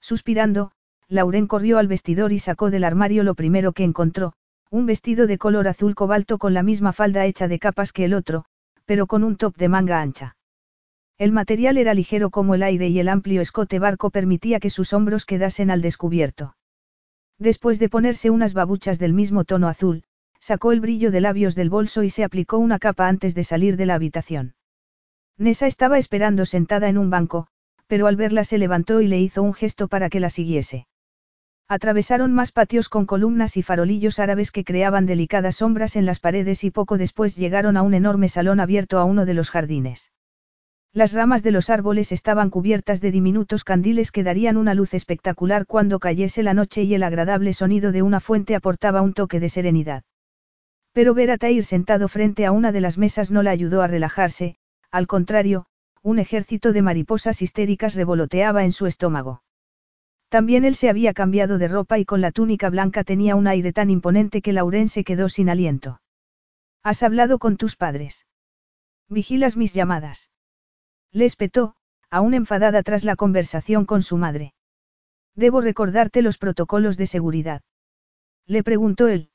Suspirando, 0.00 0.70
Lauren 1.06 1.48
corrió 1.48 1.76
al 1.76 1.86
vestidor 1.86 2.32
y 2.32 2.38
sacó 2.38 2.70
del 2.70 2.84
armario 2.84 3.24
lo 3.24 3.34
primero 3.34 3.72
que 3.72 3.84
encontró, 3.84 4.32
un 4.70 4.86
vestido 4.86 5.26
de 5.26 5.36
color 5.36 5.68
azul 5.68 5.94
cobalto 5.94 6.38
con 6.38 6.54
la 6.54 6.62
misma 6.62 6.94
falda 6.94 7.26
hecha 7.26 7.46
de 7.46 7.58
capas 7.58 7.92
que 7.92 8.06
el 8.06 8.14
otro, 8.14 8.46
pero 8.86 9.06
con 9.06 9.22
un 9.22 9.36
top 9.36 9.54
de 9.58 9.68
manga 9.68 10.00
ancha. 10.00 10.34
El 11.18 11.32
material 11.32 11.76
era 11.76 11.92
ligero 11.92 12.30
como 12.30 12.54
el 12.54 12.62
aire 12.62 12.88
y 12.88 12.98
el 13.00 13.10
amplio 13.10 13.42
escote 13.42 13.78
barco 13.78 14.08
permitía 14.08 14.60
que 14.60 14.70
sus 14.70 14.94
hombros 14.94 15.26
quedasen 15.26 15.70
al 15.70 15.82
descubierto. 15.82 16.56
Después 17.38 17.78
de 17.78 17.90
ponerse 17.90 18.30
unas 18.30 18.54
babuchas 18.54 18.98
del 18.98 19.12
mismo 19.12 19.44
tono 19.44 19.68
azul, 19.68 20.04
sacó 20.44 20.72
el 20.72 20.80
brillo 20.80 21.10
de 21.10 21.22
labios 21.22 21.54
del 21.54 21.70
bolso 21.70 22.02
y 22.02 22.10
se 22.10 22.22
aplicó 22.22 22.58
una 22.58 22.78
capa 22.78 23.08
antes 23.08 23.34
de 23.34 23.44
salir 23.44 23.78
de 23.78 23.86
la 23.86 23.94
habitación. 23.94 24.52
Nessa 25.38 25.66
estaba 25.66 25.98
esperando 25.98 26.44
sentada 26.44 26.90
en 26.90 26.98
un 26.98 27.08
banco, 27.08 27.46
pero 27.86 28.08
al 28.08 28.16
verla 28.16 28.44
se 28.44 28.58
levantó 28.58 29.00
y 29.00 29.06
le 29.06 29.18
hizo 29.18 29.42
un 29.42 29.54
gesto 29.54 29.88
para 29.88 30.10
que 30.10 30.20
la 30.20 30.28
siguiese. 30.28 30.86
Atravesaron 31.66 32.34
más 32.34 32.52
patios 32.52 32.90
con 32.90 33.06
columnas 33.06 33.56
y 33.56 33.62
farolillos 33.62 34.18
árabes 34.18 34.52
que 34.52 34.64
creaban 34.64 35.06
delicadas 35.06 35.56
sombras 35.56 35.96
en 35.96 36.04
las 36.04 36.20
paredes 36.20 36.62
y 36.62 36.70
poco 36.70 36.98
después 36.98 37.36
llegaron 37.36 37.78
a 37.78 37.82
un 37.82 37.94
enorme 37.94 38.28
salón 38.28 38.60
abierto 38.60 38.98
a 38.98 39.04
uno 39.04 39.24
de 39.24 39.32
los 39.32 39.48
jardines. 39.48 40.12
Las 40.92 41.14
ramas 41.14 41.42
de 41.42 41.52
los 41.52 41.70
árboles 41.70 42.12
estaban 42.12 42.50
cubiertas 42.50 43.00
de 43.00 43.12
diminutos 43.12 43.64
candiles 43.64 44.12
que 44.12 44.22
darían 44.22 44.58
una 44.58 44.74
luz 44.74 44.92
espectacular 44.92 45.64
cuando 45.64 46.00
cayese 46.00 46.42
la 46.42 46.52
noche 46.52 46.82
y 46.82 46.92
el 46.92 47.02
agradable 47.02 47.54
sonido 47.54 47.92
de 47.92 48.02
una 48.02 48.20
fuente 48.20 48.54
aportaba 48.54 49.00
un 49.00 49.14
toque 49.14 49.40
de 49.40 49.48
serenidad. 49.48 50.04
Pero 50.94 51.12
ver 51.12 51.32
a 51.32 51.38
Tair 51.38 51.64
sentado 51.64 52.06
frente 52.06 52.46
a 52.46 52.52
una 52.52 52.70
de 52.70 52.80
las 52.80 52.98
mesas 52.98 53.32
no 53.32 53.42
la 53.42 53.50
ayudó 53.50 53.82
a 53.82 53.88
relajarse, 53.88 54.56
al 54.92 55.08
contrario, 55.08 55.66
un 56.02 56.20
ejército 56.20 56.72
de 56.72 56.82
mariposas 56.82 57.42
histéricas 57.42 57.96
revoloteaba 57.96 58.64
en 58.64 58.70
su 58.70 58.86
estómago. 58.86 59.42
También 60.28 60.64
él 60.64 60.76
se 60.76 60.88
había 60.88 61.12
cambiado 61.12 61.58
de 61.58 61.66
ropa 61.66 61.98
y 61.98 62.04
con 62.04 62.20
la 62.20 62.30
túnica 62.30 62.70
blanca 62.70 63.02
tenía 63.02 63.34
un 63.34 63.48
aire 63.48 63.72
tan 63.72 63.90
imponente 63.90 64.40
que 64.40 64.52
Lauren 64.52 64.88
se 64.88 65.02
quedó 65.02 65.28
sin 65.28 65.48
aliento. 65.48 66.00
¿Has 66.84 67.02
hablado 67.02 67.40
con 67.40 67.56
tus 67.56 67.74
padres? 67.74 68.26
Vigilas 69.08 69.56
mis 69.56 69.74
llamadas. 69.74 70.30
Le 71.10 71.24
espetó, 71.24 71.74
aún 72.08 72.34
enfadada 72.34 72.84
tras 72.84 73.02
la 73.02 73.16
conversación 73.16 73.84
con 73.84 74.02
su 74.02 74.16
madre. 74.16 74.54
Debo 75.34 75.60
recordarte 75.60 76.22
los 76.22 76.38
protocolos 76.38 76.96
de 76.96 77.08
seguridad. 77.08 77.62
Le 78.46 78.62
preguntó 78.62 79.08
él. 79.08 79.30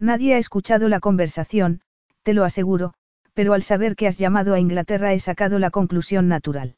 Nadie 0.00 0.34
ha 0.34 0.38
escuchado 0.38 0.88
la 0.88 0.98
conversación, 0.98 1.82
te 2.22 2.32
lo 2.32 2.44
aseguro, 2.44 2.94
pero 3.34 3.52
al 3.52 3.62
saber 3.62 3.96
que 3.96 4.06
has 4.06 4.16
llamado 4.16 4.54
a 4.54 4.58
Inglaterra 4.58 5.12
he 5.12 5.20
sacado 5.20 5.58
la 5.58 5.70
conclusión 5.70 6.26
natural. 6.26 6.76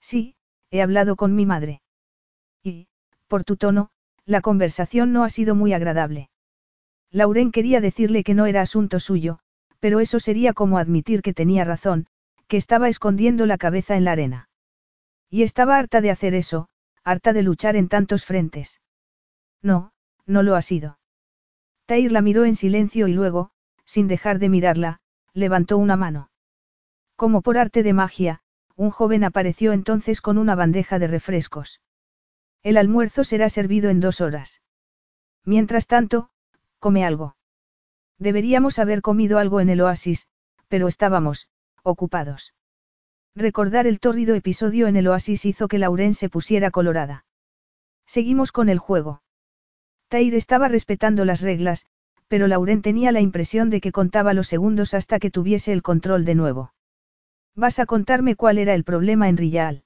Sí, 0.00 0.36
he 0.70 0.80
hablado 0.80 1.16
con 1.16 1.34
mi 1.34 1.44
madre. 1.44 1.82
Y, 2.62 2.88
por 3.28 3.44
tu 3.44 3.56
tono, 3.56 3.90
la 4.24 4.40
conversación 4.40 5.12
no 5.12 5.22
ha 5.22 5.28
sido 5.28 5.54
muy 5.54 5.74
agradable. 5.74 6.30
Lauren 7.10 7.52
quería 7.52 7.82
decirle 7.82 8.24
que 8.24 8.34
no 8.34 8.46
era 8.46 8.62
asunto 8.62 9.00
suyo, 9.00 9.40
pero 9.78 10.00
eso 10.00 10.18
sería 10.18 10.54
como 10.54 10.78
admitir 10.78 11.20
que 11.20 11.34
tenía 11.34 11.64
razón, 11.64 12.06
que 12.46 12.56
estaba 12.56 12.88
escondiendo 12.88 13.44
la 13.44 13.58
cabeza 13.58 13.96
en 13.96 14.04
la 14.04 14.12
arena. 14.12 14.48
Y 15.28 15.42
estaba 15.42 15.76
harta 15.76 16.00
de 16.00 16.10
hacer 16.10 16.34
eso, 16.34 16.68
harta 17.04 17.32
de 17.32 17.42
luchar 17.42 17.76
en 17.76 17.88
tantos 17.88 18.24
frentes. 18.24 18.80
No, 19.62 19.92
no 20.26 20.42
lo 20.42 20.56
ha 20.56 20.62
sido. 20.62 20.99
Tair 21.90 22.12
la 22.12 22.22
miró 22.22 22.44
en 22.44 22.54
silencio 22.54 23.08
y 23.08 23.14
luego, 23.14 23.50
sin 23.84 24.06
dejar 24.06 24.38
de 24.38 24.48
mirarla, 24.48 25.00
levantó 25.34 25.76
una 25.76 25.96
mano. 25.96 26.30
Como 27.16 27.42
por 27.42 27.58
arte 27.58 27.82
de 27.82 27.92
magia, 27.92 28.42
un 28.76 28.90
joven 28.90 29.24
apareció 29.24 29.72
entonces 29.72 30.20
con 30.20 30.38
una 30.38 30.54
bandeja 30.54 31.00
de 31.00 31.08
refrescos. 31.08 31.80
El 32.62 32.76
almuerzo 32.76 33.24
será 33.24 33.48
servido 33.48 33.90
en 33.90 33.98
dos 33.98 34.20
horas. 34.20 34.62
Mientras 35.44 35.88
tanto, 35.88 36.30
come 36.78 37.04
algo. 37.04 37.34
Deberíamos 38.20 38.78
haber 38.78 39.02
comido 39.02 39.40
algo 39.40 39.58
en 39.58 39.68
el 39.68 39.80
oasis, 39.80 40.28
pero 40.68 40.86
estábamos, 40.86 41.48
ocupados. 41.82 42.54
Recordar 43.34 43.88
el 43.88 43.98
tórrido 43.98 44.36
episodio 44.36 44.86
en 44.86 44.94
el 44.94 45.08
oasis 45.08 45.44
hizo 45.44 45.66
que 45.66 45.80
Lauren 45.80 46.14
se 46.14 46.28
pusiera 46.28 46.70
colorada. 46.70 47.24
Seguimos 48.06 48.52
con 48.52 48.68
el 48.68 48.78
juego. 48.78 49.22
Tair 50.10 50.34
estaba 50.34 50.66
respetando 50.66 51.24
las 51.24 51.40
reglas, 51.40 51.86
pero 52.26 52.48
Lauren 52.48 52.82
tenía 52.82 53.12
la 53.12 53.20
impresión 53.20 53.70
de 53.70 53.80
que 53.80 53.92
contaba 53.92 54.34
los 54.34 54.48
segundos 54.48 54.92
hasta 54.92 55.20
que 55.20 55.30
tuviese 55.30 55.72
el 55.72 55.82
control 55.82 56.24
de 56.24 56.34
nuevo. 56.34 56.74
¿Vas 57.54 57.78
a 57.78 57.86
contarme 57.86 58.34
cuál 58.34 58.58
era 58.58 58.74
el 58.74 58.82
problema 58.82 59.28
en 59.28 59.36
Riyal? 59.36 59.84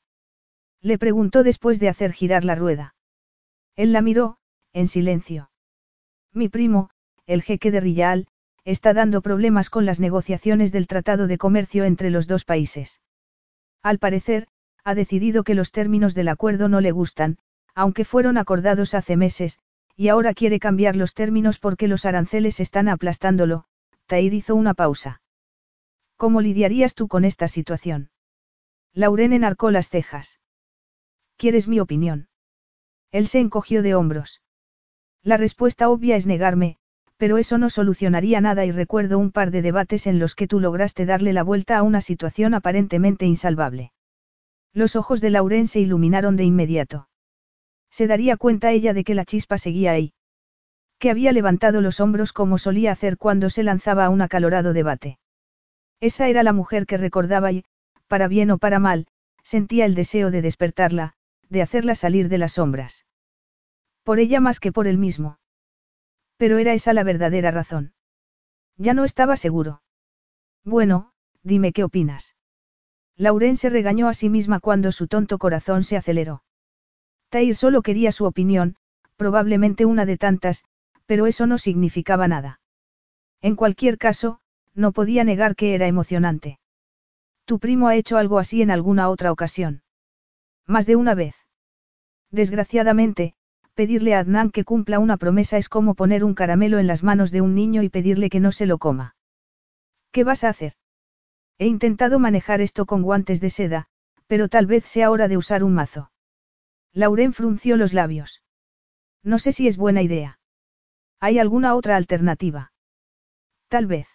Le 0.81 0.99
preguntó 0.99 1.43
después 1.43 1.79
de 1.79 1.91
hacer 1.91 2.13
girar 2.13 2.45
la 2.45 2.55
rueda. 2.55 2.95
Él 3.77 3.93
la 3.93 4.01
miró, 4.01 4.39
en 4.73 4.89
silencio. 4.89 5.51
Mi 6.33 6.49
primo, 6.49 6.89
el 7.27 7.43
jeque 7.43 7.71
de 7.71 7.81
Riyal, 7.81 8.27
está 8.65 8.95
dando 8.95 9.21
problemas 9.21 9.69
con 9.69 9.85
las 9.85 10.01
negociaciones 10.01 10.73
del 10.73 10.87
Tratado 10.87 11.27
de 11.27 11.37
Comercio 11.37 11.85
entre 11.85 12.09
los 12.09 12.27
dos 12.27 12.47
países. 12.47 13.03
Al 13.83 13.99
parecer, 13.99 14.49
ha 14.85 14.95
decidido 14.95 15.45
que 15.45 15.55
los 15.55 15.71
términos 15.71 16.15
del 16.15 16.29
acuerdo 16.29 16.69
no 16.69 16.81
le 16.81 16.93
gustan, 16.93 17.37
aunque 17.75 18.07
fueron 18.07 18.39
acordados 18.39 18.95
hace 18.95 19.17
meses, 19.17 19.59
y 19.97 20.09
ahora 20.09 20.35
quiere 20.35 20.59
cambiar 20.59 20.97
los 20.97 21.15
términos 21.15 21.59
porque 21.59 21.89
los 21.89 22.05
aranceles 22.05 22.61
están 22.61 22.89
aplastándolo, 22.89 23.65
Tair 24.07 24.35
hizo 24.35 24.55
una 24.55 24.75
pausa. 24.75 25.23
¿Cómo 26.17 26.41
lidiarías 26.41 26.95
tú 26.95 27.09
con 27.09 27.25
esta 27.25 27.49
situación? 27.49 28.11
Lauren 28.93 29.33
enarcó 29.33 29.71
las 29.71 29.89
cejas. 29.89 30.41
¿Quieres 31.37 31.69
mi 31.69 31.81
opinión? 31.81 32.29
Él 33.11 33.27
se 33.27 33.41
encogió 33.41 33.83
de 33.83 33.95
hombros. 33.95 34.43
La 35.23 35.37
respuesta 35.37 35.89
obvia 35.89 36.17
es 36.17 36.27
negarme, 36.27 36.77
pero 37.17 37.39
eso 37.39 37.59
no 37.59 37.71
solucionaría 37.71 38.41
nada 38.41 38.65
y 38.65 38.71
recuerdo 38.71 39.19
un 39.19 39.31
par 39.31 39.51
de 39.51 39.63
debates 39.63 40.07
en 40.07 40.19
los 40.19 40.35
que 40.35 40.47
tú 40.47 40.61
lograste 40.61 41.07
darle 41.07 41.33
la 41.33 41.43
vuelta 41.43 41.79
a 41.79 41.83
una 41.83 42.01
situación 42.01 42.55
aparentemente 42.55 43.27
insalvable. 43.27 43.93
Los 44.73 44.97
ojos 44.97 45.21
de 45.21 45.31
Lauren 45.31 45.67
se 45.67 45.81
iluminaron 45.81 46.37
de 46.37 46.45
inmediato. 46.45 47.09
Se 47.97 48.09
daría 48.09 48.37
cuenta 48.37 48.73
ella 48.73 48.93
de 48.93 49.05
que 49.05 49.15
la 49.15 49.25
chispa 49.25 49.57
seguía 49.57 49.93
ahí. 49.93 50.15
que 50.99 51.11
había 51.11 51.31
levantado 51.31 51.81
los 51.81 52.01
hombros 52.01 52.33
como 52.33 52.59
solía 52.59 52.91
hacer 52.91 53.19
cuando 53.19 53.51
se 53.51 53.63
lanzaba 53.63 54.07
a 54.07 54.11
un 54.11 54.21
acalorado 54.21 54.73
debate. 54.73 55.19
Esa 56.01 56.29
era 56.29 56.43
la 56.43 56.53
mujer 56.53 56.87
que 56.87 56.97
recordaba 56.97 57.53
y, 57.53 57.65
para 58.09 58.27
bien 58.27 58.51
o 58.51 58.59
para 58.59 58.81
mal, 58.81 59.07
sentía 59.45 59.85
el 59.85 59.95
deseo 59.95 60.33
de 60.33 60.43
despertarla, 60.43 61.15
de 61.51 61.63
hacerla 61.63 61.95
salir 61.95 62.29
de 62.29 62.39
las 62.39 62.53
sombras. 62.53 63.07
Por 64.03 64.19
ella 64.19 64.41
más 64.41 64.59
que 64.59 64.73
por 64.73 64.89
él 64.89 64.99
mismo. 64.99 65.39
Pero 66.37 66.59
era 66.59 66.73
esa 66.75 66.95
la 66.95 67.05
verdadera 67.05 67.53
razón. 67.53 67.93
Ya 68.77 68.95
no 68.95 69.05
estaba 69.05 69.37
seguro. 69.37 69.83
Bueno, 70.65 71.13
dime 71.45 71.73
qué 71.73 71.85
opinas. 71.85 72.35
Lauren 73.17 73.57
se 73.57 73.71
regañó 73.71 74.09
a 74.09 74.15
sí 74.15 74.31
misma 74.31 74.59
cuando 74.59 74.91
su 74.91 75.07
tonto 75.07 75.39
corazón 75.39 75.85
se 75.85 75.97
aceleró. 75.97 76.44
Tair 77.35 77.57
solo 77.57 77.83
quería 77.83 78.13
su 78.13 78.27
opinión, 78.27 78.77
probablemente 79.17 79.87
una 79.87 80.07
de 80.07 80.17
tantas, 80.17 80.63
pero 81.05 81.27
eso 81.27 81.49
no 81.49 81.59
significaba 81.59 82.29
nada. 82.29 82.61
En 83.43 83.57
cualquier 83.57 83.99
caso, 83.99 84.39
no 84.73 84.93
podía 84.93 85.25
negar 85.25 85.57
que 85.57 85.75
era 85.75 85.89
emocionante. 85.89 86.61
Tu 87.45 87.59
primo 87.59 87.89
ha 87.89 87.97
hecho 87.97 88.19
algo 88.19 88.39
así 88.39 88.63
en 88.63 88.71
alguna 88.71 89.09
otra 89.09 89.33
ocasión. 89.33 89.83
Más 90.69 90.87
de 90.87 90.95
una 90.95 91.17
vez. 91.17 91.35
Desgraciadamente, 92.31 93.35
pedirle 93.75 94.15
a 94.15 94.21
Adnan 94.21 94.51
que 94.51 94.63
cumpla 94.63 95.01
una 95.01 95.17
promesa 95.17 95.59
es 95.59 95.69
como 95.69 95.97
poner 95.97 96.23
un 96.23 96.35
caramelo 96.35 96.79
en 96.79 96.87
las 96.87 97.03
manos 97.03 97.33
de 97.33 97.41
un 97.41 97.57
niño 97.57 97.83
y 97.83 97.89
pedirle 97.89 98.31
que 98.31 98.39
no 98.39 98.53
se 98.53 98.67
lo 98.67 98.79
coma. 98.79 99.17
¿Qué 100.13 100.23
vas 100.23 100.45
a 100.45 100.51
hacer? 100.51 100.75
He 101.59 101.67
intentado 101.67 102.21
manejar 102.21 102.61
esto 102.61 102.87
con 102.87 103.03
guantes 103.03 103.41
de 103.41 103.51
seda, 103.51 103.87
pero 104.29 104.49
tal 104.49 104.67
vez 104.67 104.85
sea 104.85 105.11
hora 105.11 105.27
de 105.27 105.37
usar 105.37 105.65
un 105.65 105.75
mazo. 105.75 106.13
Lauren 106.95 107.33
frunció 107.33 107.77
los 107.77 107.93
labios. 107.93 108.43
No 109.25 109.39
sé 109.39 109.53
si 109.53 109.67
es 109.67 109.77
buena 109.77 110.01
idea. 110.01 110.39
¿Hay 111.19 111.39
alguna 111.39 111.75
otra 111.75 111.97
alternativa? 111.97 112.73
Tal 113.69 113.87
vez. 113.87 114.07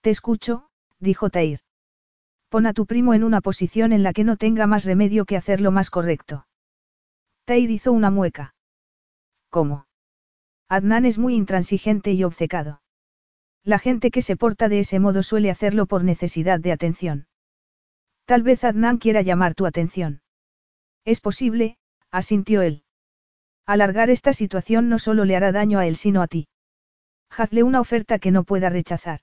Te 0.00 0.10
escucho, 0.10 0.70
dijo 0.98 1.28
Tair. 1.28 1.60
Pon 2.48 2.66
a 2.66 2.72
tu 2.72 2.86
primo 2.86 3.12
en 3.12 3.24
una 3.24 3.40
posición 3.42 3.92
en 3.92 4.02
la 4.02 4.12
que 4.12 4.24
no 4.24 4.36
tenga 4.36 4.66
más 4.66 4.84
remedio 4.84 5.26
que 5.26 5.36
hacer 5.36 5.60
lo 5.60 5.70
más 5.70 5.90
correcto. 5.90 6.46
Tair 7.44 7.70
hizo 7.70 7.92
una 7.92 8.10
mueca. 8.10 8.54
¿Cómo? 9.50 9.86
Adnan 10.68 11.04
es 11.04 11.18
muy 11.18 11.34
intransigente 11.34 12.12
y 12.12 12.24
obcecado. 12.24 12.82
La 13.62 13.78
gente 13.78 14.10
que 14.10 14.22
se 14.22 14.36
porta 14.36 14.68
de 14.68 14.80
ese 14.80 14.98
modo 15.00 15.22
suele 15.22 15.50
hacerlo 15.50 15.86
por 15.86 16.04
necesidad 16.04 16.60
de 16.60 16.72
atención. 16.72 17.26
Tal 18.24 18.42
vez 18.42 18.64
Adnan 18.64 18.98
quiera 18.98 19.22
llamar 19.22 19.54
tu 19.54 19.66
atención. 19.66 20.22
Es 21.06 21.20
posible, 21.20 21.78
asintió 22.10 22.62
él. 22.62 22.82
Alargar 23.64 24.10
esta 24.10 24.32
situación 24.32 24.88
no 24.88 24.98
solo 24.98 25.24
le 25.24 25.36
hará 25.36 25.52
daño 25.52 25.78
a 25.78 25.86
él 25.86 25.96
sino 25.96 26.20
a 26.20 26.26
ti. 26.26 26.48
Hazle 27.30 27.62
una 27.62 27.80
oferta 27.80 28.18
que 28.18 28.32
no 28.32 28.44
pueda 28.44 28.68
rechazar. 28.68 29.20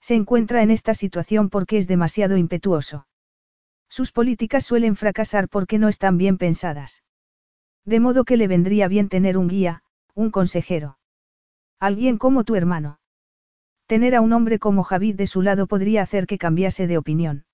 Se 0.00 0.14
encuentra 0.14 0.62
en 0.62 0.70
esta 0.70 0.94
situación 0.94 1.50
porque 1.50 1.78
es 1.78 1.86
demasiado 1.86 2.36
impetuoso. 2.36 3.06
Sus 3.88 4.10
políticas 4.10 4.64
suelen 4.64 4.96
fracasar 4.96 5.48
porque 5.48 5.78
no 5.78 5.88
están 5.88 6.18
bien 6.18 6.38
pensadas. 6.38 7.02
De 7.84 8.00
modo 8.00 8.24
que 8.24 8.36
le 8.36 8.48
vendría 8.48 8.88
bien 8.88 9.08
tener 9.08 9.36
un 9.36 9.48
guía, 9.48 9.82
un 10.14 10.30
consejero. 10.30 10.98
Alguien 11.78 12.16
como 12.16 12.44
tu 12.44 12.54
hermano. 12.54 13.00
Tener 13.86 14.14
a 14.14 14.20
un 14.20 14.32
hombre 14.32 14.58
como 14.58 14.84
Javid 14.84 15.16
de 15.16 15.26
su 15.26 15.42
lado 15.42 15.66
podría 15.66 16.02
hacer 16.02 16.26
que 16.26 16.38
cambiase 16.38 16.86
de 16.86 16.96
opinión. 16.96 17.44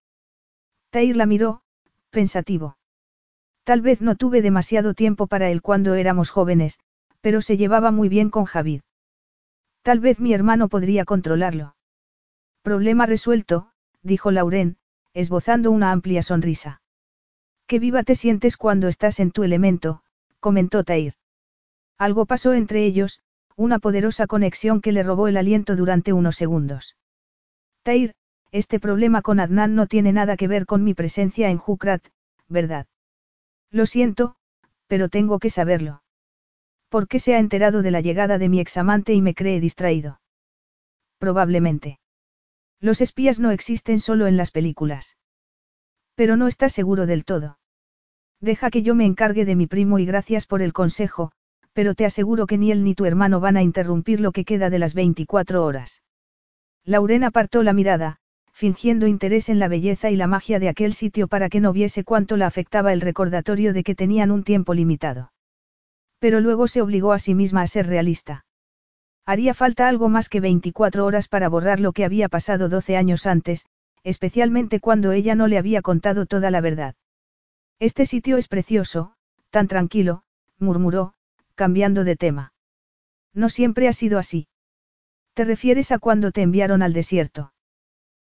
Tair 0.90 1.16
la 1.16 1.26
miró, 1.26 1.62
pensativo. 2.10 2.77
Tal 3.68 3.82
vez 3.82 4.00
no 4.00 4.14
tuve 4.14 4.40
demasiado 4.40 4.94
tiempo 4.94 5.26
para 5.26 5.50
él 5.50 5.60
cuando 5.60 5.92
éramos 5.92 6.30
jóvenes, 6.30 6.78
pero 7.20 7.42
se 7.42 7.58
llevaba 7.58 7.90
muy 7.90 8.08
bien 8.08 8.30
con 8.30 8.47
Javid. 8.47 8.80
Tal 9.82 10.00
vez 10.00 10.20
mi 10.20 10.32
hermano 10.32 10.70
podría 10.70 11.05
controlarlo. 11.05 11.76
Problema 12.62 13.05
resuelto, 13.05 13.68
dijo 14.00 14.30
Lauren, 14.30 14.78
esbozando 15.12 15.70
una 15.70 15.92
amplia 15.92 16.22
sonrisa. 16.22 16.80
Qué 17.66 17.78
viva 17.78 18.05
te 18.05 18.14
sientes 18.14 18.56
cuando 18.56 18.88
estás 18.88 19.20
en 19.20 19.32
tu 19.32 19.42
elemento, 19.42 20.00
comentó 20.40 20.82
Tair. 20.82 21.12
Algo 21.98 22.24
pasó 22.24 22.55
entre 22.55 22.86
ellos, 22.86 23.20
una 23.55 23.80
poderosa 23.80 24.26
conexión 24.26 24.80
que 24.80 24.92
le 24.92 25.02
robó 25.02 25.28
el 25.28 25.36
aliento 25.36 25.76
durante 25.76 26.14
unos 26.14 26.36
segundos. 26.36 26.97
Tair, 27.82 28.14
este 28.50 28.80
problema 28.80 29.20
con 29.20 29.40
Adnan 29.40 29.74
no 29.74 29.86
tiene 29.86 30.14
nada 30.14 30.38
que 30.38 30.48
ver 30.48 30.64
con 30.64 30.84
mi 30.84 30.94
presencia 30.94 31.50
en 31.50 31.58
Jukrat, 31.58 32.02
¿verdad? 32.48 32.86
Lo 33.70 33.86
siento, 33.86 34.36
pero 34.86 35.08
tengo 35.08 35.38
que 35.38 35.50
saberlo. 35.50 36.02
¿Por 36.88 37.06
qué 37.06 37.18
se 37.18 37.34
ha 37.34 37.38
enterado 37.38 37.82
de 37.82 37.90
la 37.90 38.00
llegada 38.00 38.38
de 38.38 38.48
mi 38.48 38.60
examante 38.60 39.12
y 39.12 39.20
me 39.20 39.34
cree 39.34 39.60
distraído? 39.60 40.20
Probablemente. 41.18 41.98
Los 42.80 43.00
espías 43.00 43.40
no 43.40 43.50
existen 43.50 44.00
solo 44.00 44.26
en 44.26 44.36
las 44.36 44.50
películas. 44.50 45.18
Pero 46.14 46.36
no 46.36 46.47
estás 46.47 46.72
seguro 46.72 47.06
del 47.06 47.24
todo. 47.24 47.58
Deja 48.40 48.70
que 48.70 48.82
yo 48.82 48.94
me 48.94 49.05
encargue 49.05 49.44
de 49.44 49.56
mi 49.56 49.66
primo 49.66 49.98
y 49.98 50.06
gracias 50.06 50.47
por 50.47 50.62
el 50.62 50.72
consejo, 50.72 51.32
pero 51.72 51.94
te 51.94 52.06
aseguro 52.06 52.47
que 52.47 52.56
ni 52.56 52.72
él 52.72 52.84
ni 52.84 52.94
tu 52.94 53.05
hermano 53.05 53.40
van 53.40 53.56
a 53.56 53.62
interrumpir 53.62 54.20
lo 54.20 54.32
que 54.32 54.44
queda 54.44 54.70
de 54.70 54.78
las 54.78 54.94
24 54.94 55.64
horas. 55.64 56.02
Lauren 56.84 57.24
apartó 57.24 57.62
la 57.62 57.72
mirada, 57.72 58.20
fingiendo 58.58 59.06
interés 59.06 59.50
en 59.50 59.60
la 59.60 59.68
belleza 59.68 60.10
y 60.10 60.16
la 60.16 60.26
magia 60.26 60.58
de 60.58 60.68
aquel 60.68 60.92
sitio 60.92 61.28
para 61.28 61.48
que 61.48 61.60
no 61.60 61.72
viese 61.72 62.02
cuánto 62.02 62.36
la 62.36 62.48
afectaba 62.48 62.92
el 62.92 63.00
recordatorio 63.00 63.72
de 63.72 63.84
que 63.84 63.94
tenían 63.94 64.32
un 64.32 64.42
tiempo 64.42 64.74
limitado. 64.74 65.30
Pero 66.18 66.40
luego 66.40 66.66
se 66.66 66.82
obligó 66.82 67.12
a 67.12 67.20
sí 67.20 67.36
misma 67.36 67.62
a 67.62 67.68
ser 67.68 67.86
realista. 67.86 68.46
Haría 69.24 69.54
falta 69.54 69.86
algo 69.86 70.08
más 70.08 70.28
que 70.28 70.40
24 70.40 71.06
horas 71.06 71.28
para 71.28 71.48
borrar 71.48 71.78
lo 71.78 71.92
que 71.92 72.04
había 72.04 72.28
pasado 72.28 72.68
12 72.68 72.96
años 72.96 73.26
antes, 73.26 73.64
especialmente 74.02 74.80
cuando 74.80 75.12
ella 75.12 75.36
no 75.36 75.46
le 75.46 75.56
había 75.56 75.80
contado 75.80 76.26
toda 76.26 76.50
la 76.50 76.60
verdad. 76.60 76.96
Este 77.78 78.06
sitio 78.06 78.38
es 78.38 78.48
precioso, 78.48 79.14
tan 79.50 79.68
tranquilo, 79.68 80.24
murmuró, 80.58 81.14
cambiando 81.54 82.02
de 82.02 82.16
tema. 82.16 82.52
No 83.32 83.50
siempre 83.50 83.86
ha 83.86 83.92
sido 83.92 84.18
así. 84.18 84.48
¿Te 85.34 85.44
refieres 85.44 85.92
a 85.92 86.00
cuando 86.00 86.32
te 86.32 86.42
enviaron 86.42 86.82
al 86.82 86.92
desierto? 86.92 87.52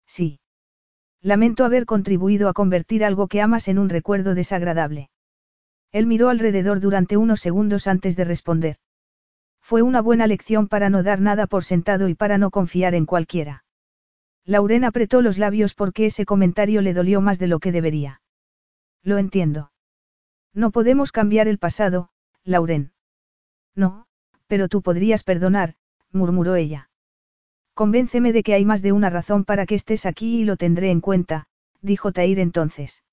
Sí. 0.09 0.39
Lamento 1.21 1.65
haber 1.65 1.85
contribuido 1.85 2.49
a 2.49 2.53
convertir 2.53 3.05
algo 3.05 3.27
que 3.27 3.41
amas 3.41 3.67
en 3.67 3.77
un 3.77 3.89
recuerdo 3.89 4.33
desagradable. 4.33 5.11
Él 5.91 6.07
miró 6.07 6.29
alrededor 6.29 6.79
durante 6.79 7.15
unos 7.15 7.41
segundos 7.41 7.85
antes 7.85 8.15
de 8.15 8.25
responder. 8.25 8.77
Fue 9.61 9.83
una 9.83 10.01
buena 10.01 10.25
lección 10.25 10.67
para 10.67 10.89
no 10.89 11.03
dar 11.03 11.21
nada 11.21 11.45
por 11.45 11.63
sentado 11.63 12.09
y 12.09 12.15
para 12.15 12.39
no 12.39 12.49
confiar 12.49 12.95
en 12.95 13.05
cualquiera. 13.05 13.65
Lauren 14.45 14.83
apretó 14.83 15.21
los 15.21 15.37
labios 15.37 15.75
porque 15.75 16.07
ese 16.07 16.25
comentario 16.25 16.81
le 16.81 16.95
dolió 16.95 17.21
más 17.21 17.37
de 17.37 17.47
lo 17.47 17.59
que 17.59 17.71
debería. 17.71 18.21
Lo 19.03 19.19
entiendo. 19.19 19.71
No 20.55 20.71
podemos 20.71 21.11
cambiar 21.11 21.47
el 21.47 21.59
pasado, 21.59 22.09
Lauren. 22.43 22.93
No, 23.75 24.07
pero 24.47 24.69
tú 24.69 24.81
podrías 24.81 25.23
perdonar, 25.23 25.75
murmuró 26.11 26.55
ella. 26.55 26.88
Convénceme 27.79 28.33
de 28.33 28.43
que 28.43 28.53
hay 28.55 28.65
más 28.65 28.81
de 28.81 28.91
una 28.91 29.09
razón 29.09 29.45
para 29.45 29.65
que 29.65 29.73
estés 29.73 30.05
aquí 30.05 30.41
y 30.41 30.43
lo 30.43 30.57
tendré 30.57 30.91
en 30.91 30.99
cuenta, 30.99 31.45
dijo 31.81 32.11
Tair 32.11 32.37
entonces. 32.39 33.05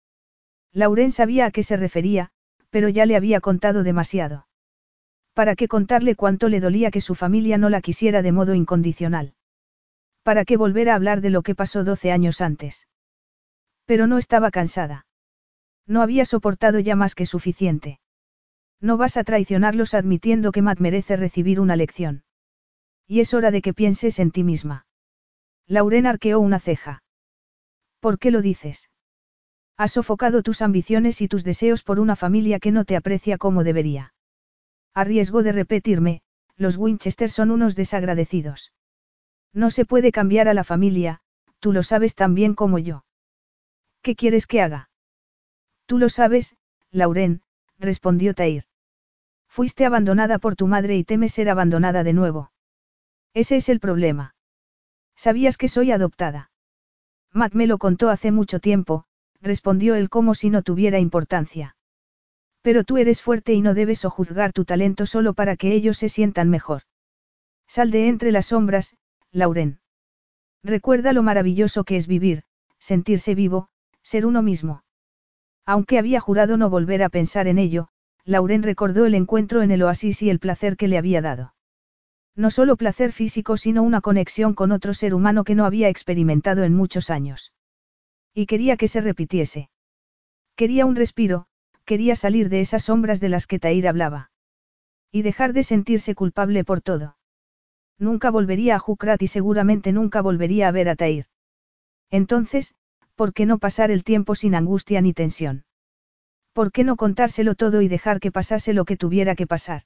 Lauren 0.72 1.12
sabía 1.12 1.46
a 1.46 1.52
qué 1.52 1.62
se 1.62 1.76
refería, 1.76 2.30
pero 2.70 2.88
ya 2.88 3.06
le 3.06 3.14
había 3.14 3.40
contado 3.40 3.84
demasiado. 3.84 4.48
¿Para 5.34 5.54
qué 5.54 5.68
contarle 5.68 6.16
cuánto 6.16 6.48
le 6.48 6.58
dolía 6.58 6.90
que 6.90 7.00
su 7.00 7.14
familia 7.14 7.58
no 7.58 7.68
la 7.68 7.80
quisiera 7.80 8.22
de 8.22 8.32
modo 8.32 8.54
incondicional? 8.54 9.34
¿Para 10.24 10.44
qué 10.44 10.56
volver 10.56 10.90
a 10.90 10.96
hablar 10.96 11.20
de 11.20 11.30
lo 11.30 11.42
que 11.42 11.54
pasó 11.54 11.84
doce 11.84 12.10
años 12.10 12.40
antes? 12.40 12.88
Pero 13.84 14.08
no 14.08 14.18
estaba 14.18 14.50
cansada. 14.50 15.06
No 15.86 16.02
había 16.02 16.24
soportado 16.24 16.80
ya 16.80 16.96
más 16.96 17.14
que 17.14 17.26
suficiente. 17.26 18.00
No 18.80 18.96
vas 18.96 19.16
a 19.16 19.22
traicionarlos 19.22 19.94
admitiendo 19.94 20.50
que 20.50 20.62
Matt 20.62 20.80
merece 20.80 21.14
recibir 21.14 21.60
una 21.60 21.76
lección. 21.76 22.24
Y 23.06 23.20
es 23.20 23.34
hora 23.34 23.50
de 23.50 23.62
que 23.62 23.74
pienses 23.74 24.18
en 24.18 24.30
ti 24.30 24.44
misma. 24.44 24.86
Lauren 25.66 26.06
arqueó 26.06 26.40
una 26.40 26.60
ceja. 26.60 27.02
¿Por 28.00 28.18
qué 28.18 28.30
lo 28.30 28.42
dices? 28.42 28.90
Has 29.76 29.92
sofocado 29.92 30.42
tus 30.42 30.62
ambiciones 30.62 31.20
y 31.20 31.28
tus 31.28 31.44
deseos 31.44 31.82
por 31.82 32.00
una 32.00 32.16
familia 32.16 32.58
que 32.60 32.72
no 32.72 32.84
te 32.84 32.96
aprecia 32.96 33.36
como 33.36 33.62
debería. 33.62 34.14
A 34.94 35.04
riesgo 35.04 35.42
de 35.42 35.52
repetirme, 35.52 36.22
los 36.56 36.76
Winchester 36.76 37.30
son 37.30 37.50
unos 37.50 37.76
desagradecidos. 37.76 38.72
No 39.52 39.70
se 39.70 39.84
puede 39.84 40.12
cambiar 40.12 40.48
a 40.48 40.54
la 40.54 40.64
familia, 40.64 41.20
tú 41.60 41.72
lo 41.72 41.82
sabes 41.82 42.14
tan 42.14 42.34
bien 42.34 42.54
como 42.54 42.78
yo. 42.78 43.04
¿Qué 44.02 44.16
quieres 44.16 44.46
que 44.46 44.62
haga? 44.62 44.90
Tú 45.86 45.98
lo 45.98 46.08
sabes, 46.08 46.56
Lauren, 46.90 47.42
respondió 47.78 48.34
Tair. 48.34 48.64
Fuiste 49.48 49.84
abandonada 49.84 50.38
por 50.38 50.56
tu 50.56 50.66
madre 50.66 50.96
y 50.96 51.04
temes 51.04 51.32
ser 51.32 51.48
abandonada 51.48 52.04
de 52.04 52.12
nuevo. 52.12 52.50
Ese 53.36 53.56
es 53.56 53.68
el 53.68 53.80
problema. 53.80 54.34
¿Sabías 55.14 55.58
que 55.58 55.68
soy 55.68 55.92
adoptada? 55.92 56.50
Matt 57.34 57.52
me 57.52 57.66
lo 57.66 57.76
contó 57.76 58.08
hace 58.08 58.32
mucho 58.32 58.60
tiempo, 58.60 59.04
respondió 59.42 59.94
él 59.94 60.08
como 60.08 60.34
si 60.34 60.48
no 60.48 60.62
tuviera 60.62 61.00
importancia. 61.00 61.76
Pero 62.62 62.82
tú 62.82 62.96
eres 62.96 63.20
fuerte 63.20 63.52
y 63.52 63.60
no 63.60 63.74
debes 63.74 64.06
juzgar 64.06 64.54
tu 64.54 64.64
talento 64.64 65.04
solo 65.04 65.34
para 65.34 65.56
que 65.56 65.74
ellos 65.74 65.98
se 65.98 66.08
sientan 66.08 66.48
mejor. 66.48 66.84
Sal 67.66 67.90
de 67.90 68.08
entre 68.08 68.32
las 68.32 68.46
sombras, 68.46 68.96
Lauren. 69.32 69.80
Recuerda 70.64 71.12
lo 71.12 71.22
maravilloso 71.22 71.84
que 71.84 71.96
es 71.96 72.06
vivir, 72.06 72.44
sentirse 72.78 73.34
vivo, 73.34 73.68
ser 74.00 74.24
uno 74.24 74.40
mismo. 74.40 74.82
Aunque 75.66 75.98
había 75.98 76.20
jurado 76.20 76.56
no 76.56 76.70
volver 76.70 77.02
a 77.02 77.10
pensar 77.10 77.48
en 77.48 77.58
ello, 77.58 77.88
Lauren 78.24 78.62
recordó 78.62 79.04
el 79.04 79.14
encuentro 79.14 79.60
en 79.60 79.72
el 79.72 79.82
oasis 79.82 80.22
y 80.22 80.30
el 80.30 80.38
placer 80.38 80.78
que 80.78 80.88
le 80.88 80.96
había 80.96 81.20
dado. 81.20 81.52
No 82.36 82.50
solo 82.50 82.76
placer 82.76 83.12
físico, 83.12 83.56
sino 83.56 83.82
una 83.82 84.02
conexión 84.02 84.54
con 84.54 84.70
otro 84.70 84.92
ser 84.92 85.14
humano 85.14 85.42
que 85.42 85.54
no 85.54 85.64
había 85.64 85.88
experimentado 85.88 86.64
en 86.64 86.74
muchos 86.74 87.08
años. 87.08 87.52
Y 88.34 88.44
quería 88.44 88.76
que 88.76 88.88
se 88.88 89.00
repitiese. 89.00 89.70
Quería 90.54 90.84
un 90.84 90.96
respiro, 90.96 91.46
quería 91.86 92.14
salir 92.14 92.50
de 92.50 92.60
esas 92.60 92.84
sombras 92.84 93.20
de 93.20 93.30
las 93.30 93.46
que 93.46 93.58
Tair 93.58 93.88
hablaba. 93.88 94.30
Y 95.10 95.22
dejar 95.22 95.54
de 95.54 95.62
sentirse 95.62 96.14
culpable 96.14 96.62
por 96.62 96.82
todo. 96.82 97.16
Nunca 97.98 98.30
volvería 98.30 98.76
a 98.76 98.78
Jukrat 98.78 99.22
y 99.22 99.28
seguramente 99.28 99.92
nunca 99.92 100.20
volvería 100.20 100.68
a 100.68 100.72
ver 100.72 100.90
a 100.90 100.96
Tair. 100.96 101.26
Entonces, 102.10 102.74
¿por 103.14 103.32
qué 103.32 103.46
no 103.46 103.58
pasar 103.58 103.90
el 103.90 104.04
tiempo 104.04 104.34
sin 104.34 104.54
angustia 104.54 105.00
ni 105.00 105.14
tensión? 105.14 105.64
¿Por 106.52 106.72
qué 106.72 106.84
no 106.84 106.96
contárselo 106.96 107.54
todo 107.54 107.80
y 107.80 107.88
dejar 107.88 108.20
que 108.20 108.32
pasase 108.32 108.74
lo 108.74 108.84
que 108.84 108.98
tuviera 108.98 109.34
que 109.34 109.46
pasar? 109.46 109.82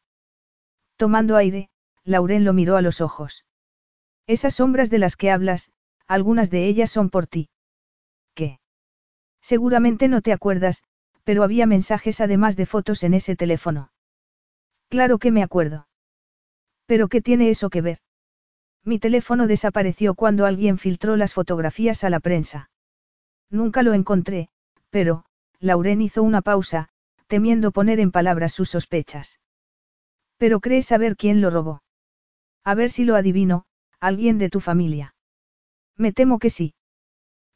Tomando 0.97 1.37
aire, 1.37 1.71
Lauren 2.05 2.45
lo 2.45 2.53
miró 2.53 2.77
a 2.77 2.83
los 2.83 3.01
ojos. 3.01 3.45
Esas 4.27 4.55
sombras 4.55 4.91
de 4.91 4.99
las 4.99 5.17
que 5.17 5.31
hablas, 5.31 5.71
algunas 6.07 6.51
de 6.51 6.67
ellas 6.67 6.91
son 6.91 7.11
por 7.11 7.27
ti. 7.27 7.51
¿Qué? 8.35 8.61
Seguramente 9.41 10.09
no 10.09 10.23
te 10.23 10.33
acuerdas, 10.33 10.83
pero 11.25 11.43
había 11.43 11.67
mensajes 11.67 12.21
además 12.21 12.57
de 12.57 12.67
fotos 12.67 13.03
en 13.03 13.15
ese 13.15 13.37
teléfono. 13.37 13.93
Claro 14.89 15.19
que 15.19 15.31
me 15.31 15.43
acuerdo. 15.43 15.89
¿Pero 16.87 17.09
qué 17.09 17.21
tiene 17.21 17.51
eso 17.51 17.71
que 17.71 17.81
ver? 17.81 17.99
Mi 18.85 18.99
teléfono 18.99 19.47
desapareció 19.47 20.15
cuando 20.15 20.47
alguien 20.47 20.79
filtró 20.79 21.17
las 21.17 21.35
fotografías 21.35 22.03
a 22.03 22.11
la 22.11 22.21
prensa. 22.21 22.71
Nunca 23.51 23.83
lo 23.83 23.95
encontré, 23.95 24.49
pero, 24.91 25.25
Lauren 25.61 26.01
hizo 26.01 26.23
una 26.23 26.41
pausa, 26.41 26.89
temiendo 27.27 27.71
poner 27.71 28.01
en 28.01 28.11
palabras 28.11 28.53
sus 28.53 28.71
sospechas. 28.71 29.39
Pero 30.39 30.61
crees 30.61 30.87
saber 30.87 31.17
quién 31.17 31.41
lo 31.41 31.51
robó. 31.51 31.83
A 32.65 32.75
ver 32.75 32.91
si 32.91 33.05
lo 33.05 33.17
adivino, 33.17 33.65
alguien 34.01 34.39
de 34.39 34.51
tu 34.51 34.61
familia. 34.61 35.15
Me 35.97 36.13
temo 36.13 36.39
que 36.39 36.51
sí. 36.51 36.75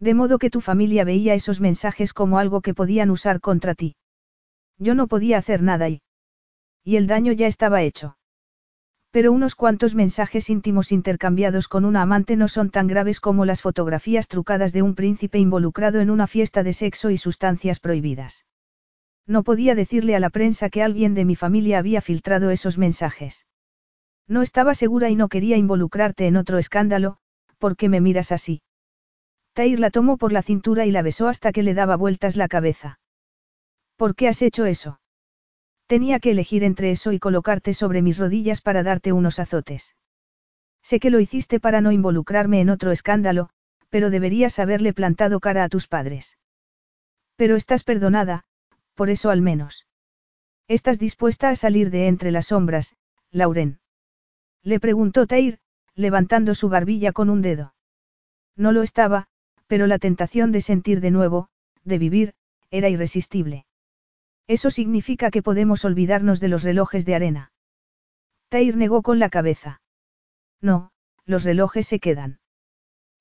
De 0.01 0.15
modo 0.15 0.39
que 0.39 0.51
tu 0.51 0.61
familia 0.61 1.05
veía 1.05 1.35
esos 1.35 1.61
mensajes 1.61 2.13
como 2.13 2.39
algo 2.39 2.61
que 2.61 2.75
podían 2.75 3.11
usar 3.11 3.41
contra 3.41 3.75
ti. 3.75 3.97
Yo 4.79 4.95
no 4.95 5.07
podía 5.07 5.39
hacer 5.39 5.63
nada 5.63 5.89
y... 5.89 6.03
Y 6.83 6.97
el 6.97 7.07
daño 7.07 7.33
ya 7.33 7.47
estaba 7.47 7.83
hecho. 7.83 8.19
Pero 9.11 9.31
unos 9.31 9.55
cuantos 9.55 9.95
mensajes 9.95 10.51
íntimos 10.51 10.91
intercambiados 10.91 11.69
con 11.69 11.85
una 11.85 12.03
amante 12.03 12.37
no 12.37 12.49
son 12.49 12.71
tan 12.71 12.89
graves 12.89 13.21
como 13.21 13.45
las 13.45 13.63
fotografías 13.63 14.27
trucadas 14.27 14.73
de 14.73 14.83
un 14.83 14.95
príncipe 14.95 15.39
involucrado 15.39 16.01
en 16.01 16.11
una 16.11 16.27
fiesta 16.27 16.63
de 16.65 16.73
sexo 16.73 17.11
y 17.11 17.17
sustancias 17.17 17.79
prohibidas. 17.79 18.45
No 19.27 19.45
podía 19.45 19.75
decirle 19.75 20.17
a 20.17 20.21
la 20.21 20.31
prensa 20.31 20.69
que 20.69 20.83
alguien 20.83 21.15
de 21.15 21.25
mi 21.25 21.37
familia 21.37 21.79
había 21.79 22.01
filtrado 22.01 22.51
esos 22.51 22.77
mensajes. 22.77 23.47
No 24.27 24.43
estaba 24.43 24.75
segura 24.75 25.11
y 25.11 25.17
no 25.17 25.29
quería 25.29 25.57
involucrarte 25.57 26.27
en 26.27 26.37
otro 26.37 26.59
escándalo, 26.59 27.19
¿por 27.59 27.77
qué 27.77 27.89
me 27.89 28.01
miras 28.01 28.33
así? 28.33 28.63
Tair 29.53 29.79
la 29.79 29.91
tomó 29.91 30.17
por 30.17 30.33
la 30.33 30.43
cintura 30.43 30.87
y 30.87 30.91
la 30.91 31.03
besó 31.03 31.29
hasta 31.29 31.53
que 31.53 31.63
le 31.63 31.75
daba 31.75 31.97
vueltas 31.97 32.37
la 32.37 32.49
cabeza. 32.49 32.99
¿Por 33.97 34.15
qué 34.17 34.29
has 34.29 34.43
hecho 34.43 34.65
eso? 34.65 35.01
Tenía 35.87 36.19
que 36.19 36.31
elegir 36.31 36.65
entre 36.65 36.91
eso 36.91 37.13
y 37.13 37.19
colocarte 37.19 37.75
sobre 37.75 38.03
mis 38.03 38.19
rodillas 38.19 38.61
para 38.61 38.83
darte 38.83 39.13
unos 39.13 39.39
azotes. 39.39 39.95
Sé 40.83 40.99
que 40.99 41.11
lo 41.11 41.21
hiciste 41.21 41.61
para 41.61 41.81
no 41.81 41.93
involucrarme 41.93 42.61
en 42.61 42.71
otro 42.71 42.91
escándalo, 42.91 43.51
pero 43.91 44.11
deberías 44.11 44.59
haberle 44.59 44.93
plantado 44.93 45.39
cara 45.41 45.63
a 45.63 45.69
tus 45.69 45.87
padres. 45.87 46.39
Pero 47.37 47.57
estás 47.57 47.85
perdonada, 47.85 48.45
por 48.95 49.11
eso 49.11 49.31
al 49.31 49.41
menos. 49.41 49.87
¿Estás 50.67 50.99
dispuesta 50.99 51.51
a 51.51 51.57
salir 51.57 51.91
de 51.91 52.09
entre 52.09 52.33
las 52.33 52.47
sombras, 52.47 52.97
Lauren? 53.31 53.79
Le 54.65 54.81
preguntó 54.81 55.27
Tair, 55.27 55.59
levantando 55.95 56.55
su 56.55 56.69
barbilla 56.69 57.13
con 57.13 57.29
un 57.31 57.43
dedo. 57.43 57.75
No 58.57 58.73
lo 58.73 58.83
estaba, 58.83 59.29
pero 59.67 59.87
la 59.87 59.99
tentación 59.99 60.53
de 60.53 60.63
sentir 60.63 61.01
de 61.01 61.11
nuevo, 61.11 61.49
de 61.85 61.99
vivir, 61.99 62.35
era 62.71 62.89
irresistible. 62.89 63.67
Eso 64.47 64.71
significa 64.71 65.31
que 65.31 65.43
podemos 65.43 65.85
olvidarnos 65.85 66.41
de 66.41 66.49
los 66.49 66.63
relojes 66.63 67.05
de 67.05 67.15
arena. 67.15 67.53
Tair 68.49 68.77
negó 68.77 69.03
con 69.03 69.19
la 69.19 69.29
cabeza. 69.29 69.83
No, 70.61 70.93
los 71.25 71.45
relojes 71.45 71.87
se 71.87 72.01
quedan. 72.01 72.41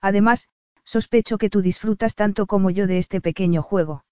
Además, 0.02 0.48
sospecho 0.84 1.38
que 1.38 1.50
tú 1.50 1.62
disfrutas 1.62 2.16
tanto 2.16 2.46
como 2.46 2.70
yo 2.70 2.88
de 2.88 2.98
este 2.98 3.22
pequeño 3.22 3.62
juego. 3.62 4.06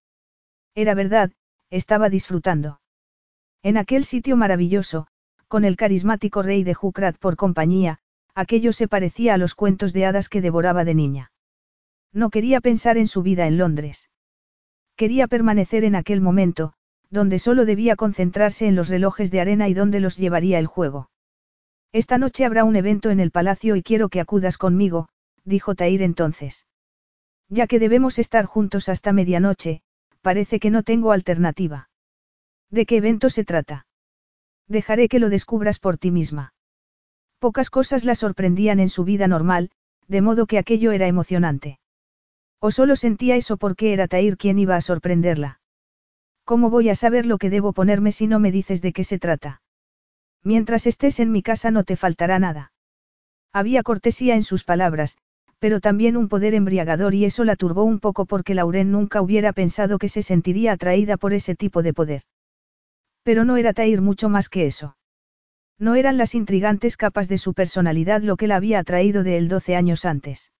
Era 0.75 0.95
verdad, 0.95 1.31
estaba 1.69 2.09
disfrutando. 2.09 2.81
En 3.61 3.77
aquel 3.77 4.05
sitio 4.05 4.37
maravilloso, 4.37 5.07
con 5.51 5.65
el 5.65 5.75
carismático 5.75 6.43
rey 6.43 6.63
de 6.63 6.73
Jukrat 6.73 7.17
por 7.17 7.35
compañía, 7.35 7.99
aquello 8.33 8.71
se 8.71 8.87
parecía 8.87 9.33
a 9.33 9.37
los 9.37 9.53
cuentos 9.53 9.91
de 9.91 10.05
hadas 10.05 10.29
que 10.29 10.39
devoraba 10.39 10.85
de 10.85 10.95
niña. 10.95 11.33
No 12.13 12.29
quería 12.29 12.61
pensar 12.61 12.97
en 12.97 13.09
su 13.09 13.21
vida 13.21 13.47
en 13.47 13.57
Londres. 13.57 14.09
Quería 14.95 15.27
permanecer 15.27 15.83
en 15.83 15.95
aquel 15.95 16.21
momento, 16.21 16.71
donde 17.09 17.37
solo 17.37 17.65
debía 17.65 17.97
concentrarse 17.97 18.65
en 18.65 18.77
los 18.77 18.87
relojes 18.87 19.29
de 19.29 19.41
arena 19.41 19.67
y 19.67 19.73
donde 19.73 19.99
los 19.99 20.15
llevaría 20.15 20.57
el 20.57 20.67
juego. 20.67 21.09
Esta 21.91 22.17
noche 22.17 22.45
habrá 22.45 22.63
un 22.63 22.77
evento 22.77 23.09
en 23.09 23.19
el 23.19 23.31
palacio 23.31 23.75
y 23.75 23.83
quiero 23.83 24.07
que 24.07 24.21
acudas 24.21 24.57
conmigo, 24.57 25.09
dijo 25.43 25.75
Tair 25.75 26.01
entonces. 26.01 26.65
Ya 27.49 27.67
que 27.67 27.77
debemos 27.77 28.19
estar 28.19 28.45
juntos 28.45 28.87
hasta 28.87 29.11
medianoche, 29.11 29.81
parece 30.21 30.61
que 30.61 30.71
no 30.71 30.83
tengo 30.83 31.11
alternativa. 31.11 31.89
¿De 32.69 32.85
qué 32.85 32.95
evento 32.95 33.29
se 33.29 33.43
trata? 33.43 33.85
Dejaré 34.71 35.09
que 35.09 35.19
lo 35.19 35.29
descubras 35.29 35.79
por 35.79 35.97
ti 35.97 36.11
misma. 36.11 36.53
Pocas 37.39 37.69
cosas 37.69 38.05
la 38.05 38.15
sorprendían 38.15 38.79
en 38.79 38.87
su 38.87 39.03
vida 39.03 39.27
normal, 39.27 39.69
de 40.07 40.21
modo 40.21 40.45
que 40.45 40.57
aquello 40.57 40.93
era 40.93 41.07
emocionante. 41.07 41.79
O 42.61 42.71
solo 42.71 42.95
sentía 42.95 43.35
eso 43.35 43.57
porque 43.57 43.91
era 43.91 44.07
Tair 44.07 44.37
quien 44.37 44.59
iba 44.59 44.77
a 44.77 44.81
sorprenderla. 44.81 45.59
¿Cómo 46.45 46.69
voy 46.69 46.87
a 46.87 46.95
saber 46.95 47.25
lo 47.25 47.37
que 47.37 47.49
debo 47.49 47.73
ponerme 47.73 48.13
si 48.13 48.27
no 48.27 48.39
me 48.39 48.49
dices 48.49 48.81
de 48.81 48.93
qué 48.93 49.03
se 49.03 49.19
trata? 49.19 49.61
Mientras 50.41 50.87
estés 50.87 51.19
en 51.19 51.33
mi 51.33 51.43
casa 51.43 51.69
no 51.69 51.83
te 51.83 51.97
faltará 51.97 52.39
nada. 52.39 52.71
Había 53.51 53.83
cortesía 53.83 54.35
en 54.35 54.43
sus 54.43 54.63
palabras, 54.63 55.17
pero 55.59 55.81
también 55.81 56.15
un 56.15 56.29
poder 56.29 56.53
embriagador 56.53 57.13
y 57.13 57.25
eso 57.25 57.43
la 57.43 57.57
turbó 57.57 57.83
un 57.83 57.99
poco 57.99 58.25
porque 58.25 58.55
Lauren 58.55 58.89
nunca 58.89 59.21
hubiera 59.21 59.51
pensado 59.51 59.99
que 59.99 60.07
se 60.07 60.23
sentiría 60.23 60.71
atraída 60.71 61.17
por 61.17 61.33
ese 61.33 61.55
tipo 61.55 61.83
de 61.83 61.93
poder. 61.93 62.21
Pero 63.23 63.45
no 63.45 63.57
era 63.57 63.73
Tair 63.73 64.01
mucho 64.01 64.29
más 64.29 64.49
que 64.49 64.65
eso. 64.65 64.97
No 65.77 65.95
eran 65.95 66.17
las 66.17 66.35
intrigantes 66.35 66.97
capas 66.97 67.27
de 67.27 67.37
su 67.37 67.53
personalidad 67.53 68.21
lo 68.21 68.37
que 68.37 68.47
la 68.47 68.55
había 68.55 68.79
atraído 68.79 69.23
de 69.23 69.37
él 69.37 69.47
doce 69.47 69.75
años 69.75 70.05
antes. 70.05 70.51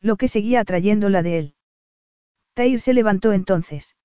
Lo 0.00 0.16
que 0.16 0.28
seguía 0.28 0.60
atrayéndola 0.60 1.22
de 1.22 1.38
él. 1.38 1.54
Tair 2.54 2.80
se 2.80 2.94
levantó 2.94 3.32
entonces. 3.32 3.96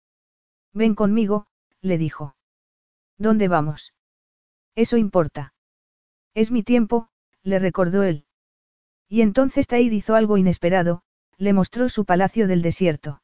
Ven 0.74 0.96
conmigo, 0.96 1.48
le 1.82 1.98
dijo. 1.98 2.36
¿Dónde 3.18 3.48
vamos? 3.48 3.94
Eso 4.76 4.98
importa. 4.98 5.54
Es 6.34 6.52
mi 6.52 6.64
tiempo, 6.64 7.10
le 7.44 7.60
recordó 7.60 8.04
él. 8.04 8.26
Y 9.08 9.22
entonces 9.22 9.68
Tair 9.68 9.94
hizo 9.94 10.16
algo 10.16 10.38
inesperado, 10.38 11.04
le 11.38 11.54
mostró 11.54 11.90
su 11.90 12.06
palacio 12.06 12.48
del 12.48 12.62
desierto. 12.62 13.22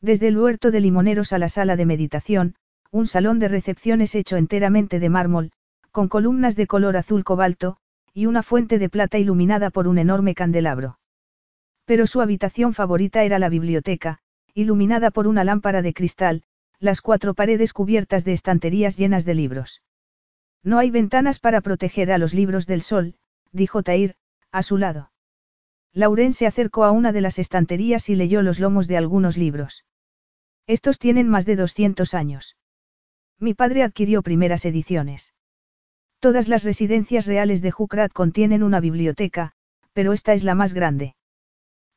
Desde 0.00 0.28
el 0.28 0.38
huerto 0.38 0.70
de 0.70 0.80
limoneros 0.80 1.32
a 1.32 1.38
la 1.38 1.48
sala 1.48 1.76
de 1.76 1.86
meditación, 1.86 2.54
un 2.90 3.06
salón 3.06 3.38
de 3.38 3.48
recepciones 3.48 4.14
hecho 4.14 4.36
enteramente 4.36 4.98
de 4.98 5.08
mármol, 5.08 5.52
con 5.90 6.08
columnas 6.08 6.56
de 6.56 6.66
color 6.66 6.96
azul 6.96 7.24
cobalto, 7.24 7.76
y 8.12 8.26
una 8.26 8.42
fuente 8.42 8.78
de 8.78 8.88
plata 8.88 9.18
iluminada 9.18 9.70
por 9.70 9.86
un 9.86 9.98
enorme 9.98 10.34
candelabro. 10.34 10.98
Pero 11.84 12.06
su 12.06 12.20
habitación 12.20 12.74
favorita 12.74 13.22
era 13.24 13.38
la 13.38 13.48
biblioteca, 13.48 14.18
iluminada 14.54 15.10
por 15.10 15.26
una 15.26 15.44
lámpara 15.44 15.82
de 15.82 15.94
cristal, 15.94 16.42
las 16.78 17.00
cuatro 17.00 17.34
paredes 17.34 17.72
cubiertas 17.72 18.24
de 18.24 18.32
estanterías 18.32 18.96
llenas 18.96 19.24
de 19.24 19.34
libros. 19.34 19.82
No 20.62 20.78
hay 20.78 20.90
ventanas 20.90 21.38
para 21.38 21.60
proteger 21.60 22.10
a 22.12 22.18
los 22.18 22.34
libros 22.34 22.66
del 22.66 22.82
sol, 22.82 23.14
dijo 23.52 23.82
Tair, 23.82 24.16
a 24.50 24.62
su 24.62 24.78
lado. 24.78 25.12
Lauren 25.92 26.32
se 26.32 26.46
acercó 26.46 26.84
a 26.84 26.92
una 26.92 27.12
de 27.12 27.20
las 27.20 27.38
estanterías 27.38 28.08
y 28.08 28.14
leyó 28.14 28.42
los 28.42 28.60
lomos 28.60 28.86
de 28.86 28.96
algunos 28.96 29.36
libros. 29.36 29.84
Estos 30.66 30.98
tienen 30.98 31.28
más 31.28 31.46
de 31.46 31.56
200 31.56 32.14
años. 32.14 32.56
Mi 33.40 33.54
padre 33.54 33.82
adquirió 33.82 34.20
primeras 34.20 34.66
ediciones. 34.66 35.32
Todas 36.18 36.46
las 36.46 36.62
residencias 36.62 37.24
reales 37.26 37.62
de 37.62 37.70
Jukrat 37.70 38.12
contienen 38.12 38.62
una 38.62 38.80
biblioteca, 38.80 39.52
pero 39.94 40.12
esta 40.12 40.34
es 40.34 40.44
la 40.44 40.54
más 40.54 40.74
grande. 40.74 41.14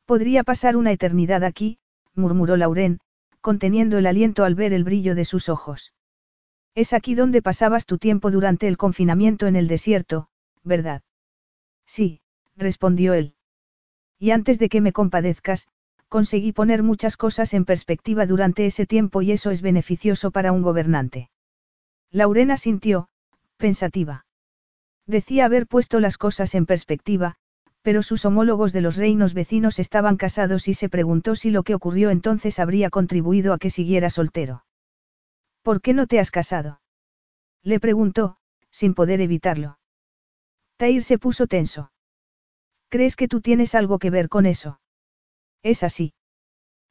Podría 0.06 0.42
pasar 0.42 0.74
una 0.74 0.90
eternidad 0.90 1.44
aquí, 1.44 1.78
murmuró 2.14 2.56
Lauren, 2.56 3.00
conteniendo 3.42 3.98
el 3.98 4.06
aliento 4.06 4.44
al 4.44 4.54
ver 4.54 4.72
el 4.72 4.84
brillo 4.84 5.14
de 5.14 5.26
sus 5.26 5.50
ojos. 5.50 5.92
Es 6.74 6.94
aquí 6.94 7.14
donde 7.14 7.42
pasabas 7.42 7.84
tu 7.84 7.98
tiempo 7.98 8.30
durante 8.30 8.66
el 8.66 8.78
confinamiento 8.78 9.46
en 9.46 9.56
el 9.56 9.68
desierto, 9.68 10.28
¿verdad? 10.62 11.02
Sí, 11.84 12.22
respondió 12.56 13.12
él. 13.12 13.34
Y 14.18 14.30
antes 14.30 14.58
de 14.58 14.70
que 14.70 14.80
me 14.80 14.94
compadezcas, 14.94 15.68
conseguí 16.08 16.52
poner 16.52 16.82
muchas 16.82 17.18
cosas 17.18 17.52
en 17.52 17.66
perspectiva 17.66 18.24
durante 18.24 18.64
ese 18.64 18.86
tiempo 18.86 19.20
y 19.20 19.32
eso 19.32 19.50
es 19.50 19.60
beneficioso 19.60 20.30
para 20.30 20.50
un 20.52 20.62
gobernante. 20.62 21.28
Laurena 22.14 22.56
sintió, 22.56 23.08
pensativa. 23.56 24.24
Decía 25.04 25.46
haber 25.46 25.66
puesto 25.66 25.98
las 25.98 26.16
cosas 26.16 26.54
en 26.54 26.64
perspectiva, 26.64 27.34
pero 27.82 28.04
sus 28.04 28.24
homólogos 28.24 28.72
de 28.72 28.82
los 28.82 28.96
reinos 28.96 29.34
vecinos 29.34 29.80
estaban 29.80 30.16
casados 30.16 30.68
y 30.68 30.74
se 30.74 30.88
preguntó 30.88 31.34
si 31.34 31.50
lo 31.50 31.64
que 31.64 31.74
ocurrió 31.74 32.10
entonces 32.10 32.60
habría 32.60 32.88
contribuido 32.88 33.52
a 33.52 33.58
que 33.58 33.68
siguiera 33.68 34.10
soltero. 34.10 34.64
¿Por 35.62 35.80
qué 35.80 35.92
no 35.92 36.06
te 36.06 36.20
has 36.20 36.30
casado? 36.30 36.80
Le 37.64 37.80
preguntó, 37.80 38.36
sin 38.70 38.94
poder 38.94 39.20
evitarlo. 39.20 39.80
Tair 40.76 41.02
se 41.02 41.18
puso 41.18 41.48
tenso. 41.48 41.90
¿Crees 42.90 43.16
que 43.16 43.26
tú 43.26 43.40
tienes 43.40 43.74
algo 43.74 43.98
que 43.98 44.10
ver 44.10 44.28
con 44.28 44.46
eso? 44.46 44.78
Es 45.64 45.82
así. 45.82 46.14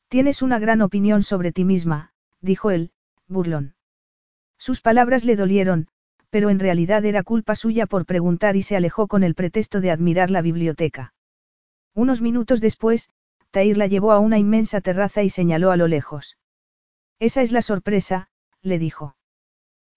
Tienes 0.09 0.41
una 0.41 0.59
gran 0.59 0.81
opinión 0.81 1.23
sobre 1.23 1.53
ti 1.53 1.63
misma, 1.63 2.11
dijo 2.41 2.71
él, 2.71 2.91
burlón. 3.29 3.75
Sus 4.63 4.79
palabras 4.79 5.25
le 5.25 5.35
dolieron, 5.35 5.89
pero 6.29 6.49
en 6.49 6.57
realidad 6.57 7.03
era 7.03 7.21
culpa 7.21 7.53
suya 7.53 7.85
por 7.85 8.05
preguntar 8.05 8.55
y 8.55 8.61
se 8.61 8.77
alejó 8.77 9.09
con 9.09 9.21
el 9.25 9.35
pretexto 9.35 9.81
de 9.81 9.91
admirar 9.91 10.31
la 10.31 10.41
biblioteca. 10.41 11.13
Unos 11.93 12.21
minutos 12.21 12.61
después, 12.61 13.09
Tair 13.51 13.75
la 13.75 13.87
llevó 13.87 14.13
a 14.13 14.19
una 14.19 14.39
inmensa 14.39 14.79
terraza 14.79 15.21
y 15.21 15.29
señaló 15.29 15.71
a 15.71 15.75
lo 15.75 15.89
lejos. 15.89 16.37
Esa 17.19 17.41
es 17.41 17.51
la 17.51 17.61
sorpresa, 17.61 18.29
le 18.61 18.79
dijo. 18.79 19.17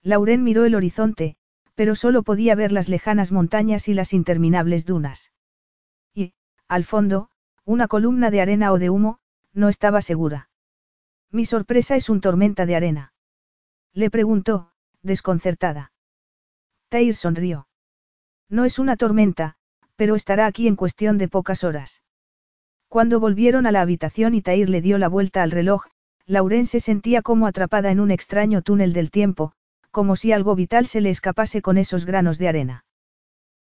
Lauren 0.01 0.43
miró 0.43 0.65
el 0.65 0.75
horizonte, 0.75 1.37
pero 1.73 1.95
solo 1.95 2.23
podía 2.23 2.53
ver 2.53 2.73
las 2.73 2.89
lejanas 2.89 3.31
montañas 3.31 3.87
y 3.87 3.93
las 3.93 4.11
interminables 4.11 4.85
dunas. 4.85 5.31
Y, 6.13 6.33
al 6.67 6.83
fondo, 6.83 7.29
una 7.63 7.87
columna 7.87 8.31
de 8.31 8.41
arena 8.41 8.73
o 8.73 8.79
de 8.79 8.89
humo, 8.89 9.19
no 9.53 9.69
estaba 9.69 10.01
segura. 10.01 10.49
Mi 11.31 11.45
sorpresa 11.45 11.95
es 11.95 12.09
un 12.09 12.19
tormenta 12.19 12.65
de 12.65 12.75
arena. 12.75 13.13
Le 13.97 14.11
preguntó, 14.11 14.69
desconcertada. 15.01 15.91
Tair 16.89 17.15
sonrió. 17.15 17.67
No 18.47 18.63
es 18.63 18.77
una 18.77 18.95
tormenta, 18.95 19.55
pero 19.95 20.13
estará 20.13 20.45
aquí 20.45 20.67
en 20.67 20.75
cuestión 20.75 21.17
de 21.17 21.27
pocas 21.27 21.63
horas. 21.63 22.03
Cuando 22.89 23.19
volvieron 23.19 23.65
a 23.65 23.71
la 23.71 23.81
habitación 23.81 24.35
y 24.35 24.43
Tair 24.43 24.69
le 24.69 24.81
dio 24.81 24.99
la 24.99 25.07
vuelta 25.07 25.41
al 25.41 25.49
reloj, 25.49 25.87
Lauren 26.27 26.67
se 26.67 26.79
sentía 26.79 27.23
como 27.23 27.47
atrapada 27.47 27.89
en 27.89 27.99
un 27.99 28.11
extraño 28.11 28.61
túnel 28.61 28.93
del 28.93 29.09
tiempo, 29.09 29.53
como 29.89 30.15
si 30.15 30.31
algo 30.31 30.53
vital 30.53 30.85
se 30.85 31.01
le 31.01 31.09
escapase 31.09 31.63
con 31.63 31.79
esos 31.79 32.05
granos 32.05 32.37
de 32.37 32.49
arena. 32.49 32.85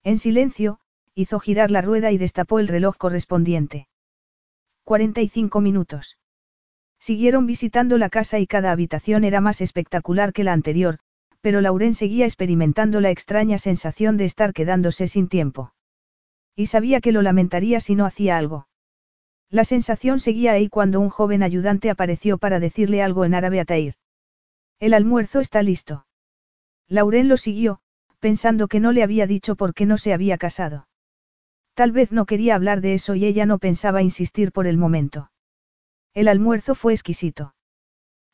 En 0.03 0.19
silencio, 0.19 0.81
hizo 1.15 1.39
girar 1.39 1.71
la 1.71 1.81
rueda 1.81 2.11
y 2.11 2.19
destapó 2.19 2.59
el 2.59 2.67
reloj 2.67 2.97
correspondiente. 2.97 3.87
45 4.83 5.61
minutos. 5.61 6.19
Siguieron 7.05 7.45
visitando 7.45 7.99
la 7.99 8.09
casa 8.09 8.39
y 8.39 8.47
cada 8.47 8.73
habitación 8.73 9.25
era 9.25 9.43
más 9.43 9.61
espectacular 9.61 10.33
que 10.33 10.43
la 10.43 10.55
anterior, 10.55 11.01
pero 11.43 11.61
Lauren 11.61 11.93
seguía 11.93 12.25
experimentando 12.25 13.03
la 13.03 13.11
extraña 13.11 13.59
sensación 13.59 14.17
de 14.17 14.25
estar 14.25 14.55
quedándose 14.55 15.07
sin 15.07 15.29
tiempo. 15.29 15.75
Y 16.57 16.65
sabía 16.65 17.03
que 17.03 17.13
lo 17.13 17.21
lamentaría 17.21 17.81
si 17.81 17.95
no 17.95 18.07
hacía 18.07 18.39
algo. 18.39 18.69
La 19.51 19.65
sensación 19.65 20.19
seguía 20.19 20.53
ahí 20.53 20.71
cuando 20.71 20.99
un 20.99 21.11
joven 21.11 21.43
ayudante 21.43 21.91
apareció 21.91 22.39
para 22.39 22.59
decirle 22.59 23.03
algo 23.03 23.27
en 23.27 23.35
árabe 23.35 23.61
a 23.61 23.67
Tair. 23.67 23.97
El 24.81 24.95
almuerzo 24.95 25.41
está 25.41 25.63
listo. 25.63 26.07
Lauren 26.89 27.29
lo 27.29 27.37
siguió, 27.37 27.81
pensando 28.19 28.67
que 28.67 28.81
no 28.81 28.93
le 28.93 29.03
había 29.03 29.27
dicho 29.27 29.57
por 29.57 29.75
qué 29.75 29.85
no 29.85 29.99
se 29.99 30.15
había 30.15 30.39
casado. 30.39 30.89
Tal 31.75 31.93
vez 31.93 32.13
no 32.13 32.25
quería 32.25 32.55
hablar 32.55 32.81
de 32.81 32.95
eso 32.95 33.15
y 33.15 33.27
ella 33.27 33.45
no 33.45 33.59
pensaba 33.59 34.01
insistir 34.01 34.53
por 34.53 34.67
el 34.67 34.79
momento. 34.79 35.29
El 36.15 36.29
almuerzo 36.29 36.75
fue 36.75 36.93
exquisito. 36.93 37.55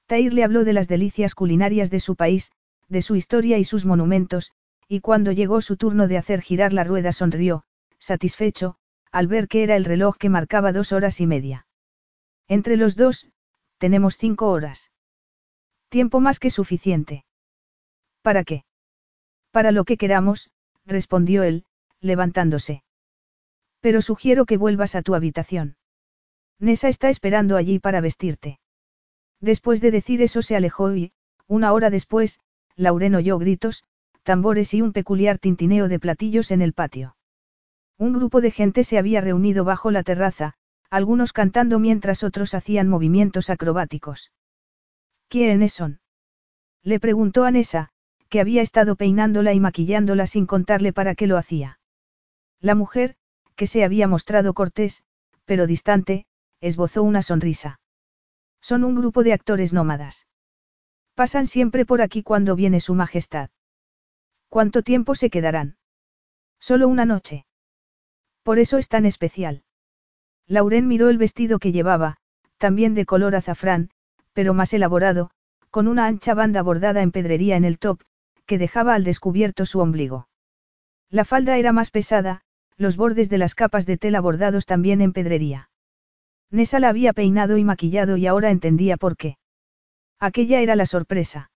Tair 0.07 0.35
le 0.35 0.45
habló 0.45 0.65
de 0.65 0.75
las 0.75 0.87
delicias 0.87 1.35
culinarias 1.35 1.91
de 1.91 2.01
su 2.01 2.15
país, 2.15 2.53
de 2.89 3.01
su 3.01 3.17
historia 3.17 3.59
y 3.59 3.65
sus 3.65 3.87
monumentos, 3.87 4.53
y 4.87 5.01
cuando 5.01 5.33
llegó 5.33 5.63
su 5.63 5.77
turno 5.77 6.09
de 6.09 6.19
hacer 6.19 6.43
girar 6.43 6.73
la 6.73 6.85
rueda 6.85 7.13
sonrió, 7.13 7.65
satisfecho, 7.99 8.77
al 9.13 9.29
ver 9.29 9.49
que 9.49 9.63
era 9.63 9.77
el 9.77 9.85
reloj 9.85 10.17
que 10.19 10.29
marcaba 10.29 10.73
dos 10.73 10.93
horas 10.93 11.21
y 11.21 11.27
media. 11.27 11.67
Entre 12.49 12.77
los 12.77 12.97
dos, 12.97 13.29
tenemos 13.79 14.17
cinco 14.17 14.51
horas. 14.51 14.91
Tiempo 15.89 16.21
más 16.21 16.39
que 16.39 16.51
suficiente. 16.51 17.25
¿Para 18.23 18.45
qué? 18.45 18.65
Para 19.53 19.73
lo 19.73 19.85
que 19.85 19.97
queramos, 19.97 20.51
respondió 20.85 21.45
él, 21.45 21.65
levantándose. 22.01 22.83
Pero 23.81 24.03
sugiero 24.03 24.45
que 24.45 24.57
vuelvas 24.57 24.95
a 24.95 25.03
tu 25.03 25.15
habitación. 25.15 25.77
Nessa 26.61 26.89
está 26.89 27.09
esperando 27.09 27.57
allí 27.57 27.79
para 27.79 28.03
vestirte. 28.03 28.61
Después 29.41 29.81
de 29.81 29.91
decir 29.91 30.21
eso 30.21 30.43
se 30.43 30.57
alejó 30.57 30.95
y, 30.95 31.13
una 31.47 31.73
hora 31.73 31.89
después, 31.89 32.39
Lauren 32.77 33.15
oyó 33.15 33.39
gritos, 33.39 33.85
tambores 34.23 34.75
y 34.75 34.83
un 34.83 34.93
peculiar 34.93 35.39
tintineo 35.39 35.89
de 35.89 35.99
platillos 35.99 36.51
en 36.51 36.61
el 36.61 36.75
patio. 36.75 37.17
Un 37.97 38.13
grupo 38.13 38.41
de 38.41 38.51
gente 38.51 38.85
se 38.85 38.99
había 38.99 39.21
reunido 39.21 39.65
bajo 39.65 39.91
la 39.91 40.03
terraza, 40.03 40.55
algunos 40.91 41.33
cantando 41.33 41.79
mientras 41.79 42.23
otros 42.23 42.55
hacían 42.55 42.89
movimientos 42.89 43.49
acrobáticos. 43.49 44.31
¿Quiénes 45.29 45.73
son? 45.73 46.01
Le 46.83 47.01
preguntó 47.01 47.45
a 47.45 47.51
Nessa, 47.51 47.89
que 48.29 48.41
había 48.41 48.63
estado 48.63 48.97
peinándola 48.97 49.55
y 49.55 49.61
maquillándola 49.61 50.27
sin 50.27 50.47
contarle 50.47 50.93
para 50.93 51.15
qué 51.15 51.27
lo 51.27 51.37
hacía. 51.37 51.79
La 52.61 52.75
mujer, 52.75 53.17
que 53.57 53.67
se 53.67 53.83
había 53.85 54.07
mostrado 54.07 54.55
cortés, 54.55 55.03
pero 55.45 55.67
distante, 55.67 56.27
esbozó 56.61 57.03
una 57.03 57.23
sonrisa. 57.23 57.81
Son 58.61 58.85
un 58.85 58.95
grupo 58.95 59.23
de 59.23 59.33
actores 59.33 59.73
nómadas. 59.73 60.27
Pasan 61.15 61.47
siempre 61.47 61.87
por 61.87 62.03
aquí 62.03 62.23
cuando 62.23 62.57
viene 62.57 62.81
Su 62.81 62.95
Majestad. 62.95 63.51
¿Cuánto 64.49 64.83
tiempo 64.83 65.15
se 65.15 65.31
quedarán? 65.31 65.77
Solo 66.59 66.89
una 66.89 67.05
noche. 67.05 67.47
Por 68.43 68.59
eso 68.59 68.79
es 68.79 68.89
tan 68.89 69.07
especial. 69.07 69.63
Lauren 70.47 70.89
miró 70.89 71.09
el 71.09 71.19
vestido 71.19 71.59
que 71.59 71.73
llevaba, 71.73 72.17
también 72.59 72.95
de 72.95 73.07
color 73.07 73.35
azafrán, 73.37 73.91
pero 74.33 74.53
más 74.53 74.73
elaborado, 74.73 75.31
con 75.71 75.89
una 75.89 76.07
ancha 76.07 76.35
banda 76.35 76.63
bordada 76.63 77.03
en 77.03 77.13
pedrería 77.13 77.57
en 77.57 77.65
el 77.65 77.79
top, 77.79 78.03
que 78.47 78.59
dejaba 78.59 78.95
al 78.95 79.05
descubierto 79.05 79.65
su 79.65 79.81
ombligo. 79.81 80.29
La 81.09 81.25
falda 81.25 81.57
era 81.57 81.73
más 81.73 81.91
pesada, 81.91 82.43
los 82.77 82.97
bordes 82.97 83.31
de 83.31 83.39
las 83.39 83.55
capas 83.55 83.87
de 83.87 83.97
tela 83.97 84.21
bordados 84.21 84.67
también 84.67 85.01
en 85.01 85.13
pedrería. 85.13 85.70
Nessa 86.53 86.81
la 86.81 86.89
había 86.89 87.13
peinado 87.13 87.59
y 87.59 87.65
maquillado 87.65 88.17
y 88.17 88.27
ahora 88.27 88.51
entendía 88.51 88.97
por 88.97 89.17
qué. 89.17 89.37
Aquella 90.19 90.61
era 90.61 90.75
la 90.75 90.87
sorpresa. 90.87 91.51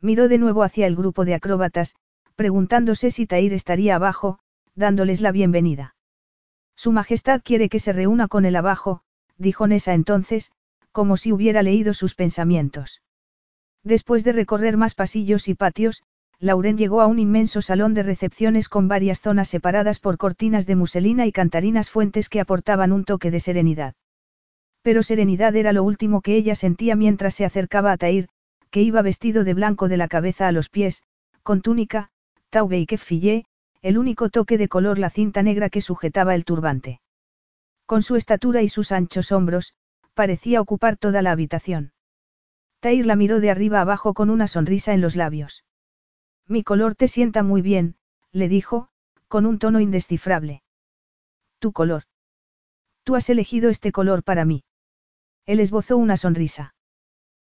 Miró 0.00 0.28
de 0.28 0.38
nuevo 0.38 0.62
hacia 0.62 0.86
el 0.86 0.96
grupo 0.96 1.24
de 1.24 1.34
acróbatas, 1.34 1.94
preguntándose 2.34 3.10
si 3.10 3.26
Tair 3.26 3.52
estaría 3.52 3.94
abajo, 3.94 4.40
dándoles 4.74 5.20
la 5.20 5.32
bienvenida. 5.32 5.94
Su 6.76 6.92
Majestad 6.92 7.42
quiere 7.44 7.68
que 7.68 7.78
se 7.78 7.92
reúna 7.92 8.28
con 8.28 8.44
él 8.44 8.56
abajo, 8.56 9.02
dijo 9.36 9.66
Nessa 9.66 9.94
entonces, 9.94 10.52
como 10.92 11.16
si 11.16 11.32
hubiera 11.32 11.62
leído 11.62 11.94
sus 11.94 12.14
pensamientos. 12.14 13.02
Después 13.84 14.24
de 14.24 14.32
recorrer 14.32 14.76
más 14.76 14.94
pasillos 14.94 15.48
y 15.48 15.54
patios, 15.54 16.02
Lauren 16.40 16.76
llegó 16.76 17.00
a 17.00 17.06
un 17.06 17.18
inmenso 17.18 17.62
salón 17.62 17.94
de 17.94 18.02
recepciones 18.02 18.68
con 18.68 18.88
varias 18.88 19.20
zonas 19.20 19.48
separadas 19.48 19.98
por 19.98 20.18
cortinas 20.18 20.66
de 20.66 20.76
muselina 20.76 21.26
y 21.26 21.32
cantarinas 21.32 21.90
fuentes 21.90 22.28
que 22.28 22.40
aportaban 22.40 22.92
un 22.92 23.04
toque 23.04 23.30
de 23.30 23.40
serenidad. 23.40 23.94
Pero 24.88 25.02
serenidad 25.02 25.54
era 25.54 25.74
lo 25.74 25.84
último 25.84 26.22
que 26.22 26.34
ella 26.34 26.54
sentía 26.54 26.96
mientras 26.96 27.34
se 27.34 27.44
acercaba 27.44 27.92
a 27.92 27.98
Tair, 27.98 28.30
que 28.70 28.80
iba 28.80 29.02
vestido 29.02 29.44
de 29.44 29.52
blanco 29.52 29.86
de 29.86 29.98
la 29.98 30.08
cabeza 30.08 30.48
a 30.48 30.52
los 30.52 30.70
pies, 30.70 31.02
con 31.42 31.60
túnica, 31.60 32.08
taube 32.48 32.78
y 32.78 32.86
kefillé, 32.86 33.44
el 33.82 33.98
único 33.98 34.30
toque 34.30 34.56
de 34.56 34.68
color 34.68 34.98
la 34.98 35.10
cinta 35.10 35.42
negra 35.42 35.68
que 35.68 35.82
sujetaba 35.82 36.34
el 36.34 36.46
turbante. 36.46 37.02
Con 37.84 38.00
su 38.00 38.16
estatura 38.16 38.62
y 38.62 38.70
sus 38.70 38.90
anchos 38.90 39.30
hombros, 39.30 39.74
parecía 40.14 40.58
ocupar 40.58 40.96
toda 40.96 41.20
la 41.20 41.32
habitación. 41.32 41.92
Tair 42.80 43.04
la 43.04 43.14
miró 43.14 43.40
de 43.40 43.50
arriba 43.50 43.82
abajo 43.82 44.14
con 44.14 44.30
una 44.30 44.48
sonrisa 44.48 44.94
en 44.94 45.02
los 45.02 45.16
labios. 45.16 45.66
Mi 46.46 46.64
color 46.64 46.94
te 46.94 47.08
sienta 47.08 47.42
muy 47.42 47.60
bien, 47.60 47.96
le 48.32 48.48
dijo, 48.48 48.88
con 49.26 49.44
un 49.44 49.58
tono 49.58 49.80
indescifrable. 49.80 50.62
Tu 51.58 51.72
color. 51.72 52.04
Tú 53.04 53.16
has 53.16 53.28
elegido 53.28 53.68
este 53.68 53.92
color 53.92 54.22
para 54.22 54.46
mí. 54.46 54.64
Él 55.48 55.60
esbozó 55.60 55.96
una 55.96 56.18
sonrisa. 56.18 56.74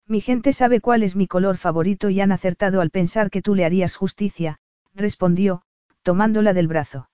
Mi 0.07 0.21
gente 0.21 0.53
sabe 0.53 0.79
cuál 0.79 1.03
es 1.03 1.17
mi 1.17 1.27
color 1.27 1.57
favorito 1.57 2.09
y 2.09 2.21
han 2.21 2.31
acertado 2.31 2.79
al 2.79 2.91
pensar 2.91 3.29
que 3.29 3.41
tú 3.41 3.55
le 3.55 3.65
harías 3.65 3.97
justicia, 3.97 4.61
respondió, 4.95 5.63
tomándola 6.01 6.53
del 6.53 6.69
brazo. 6.69 7.09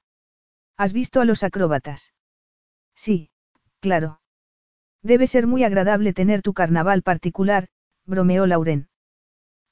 ¿Has 0.78 0.94
visto 0.94 1.22
a 1.22 1.26
los 1.26 1.42
acróbatas? 1.42 2.14
Sí, 2.94 3.32
claro. 3.80 4.22
Debe 5.02 5.26
ser 5.26 5.48
muy 5.48 5.64
agradable 5.64 6.14
tener 6.14 6.44
tu 6.44 6.54
carnaval 6.54 7.02
particular, 7.02 7.68
bromeó 8.06 8.46
Lauren. 8.46 8.88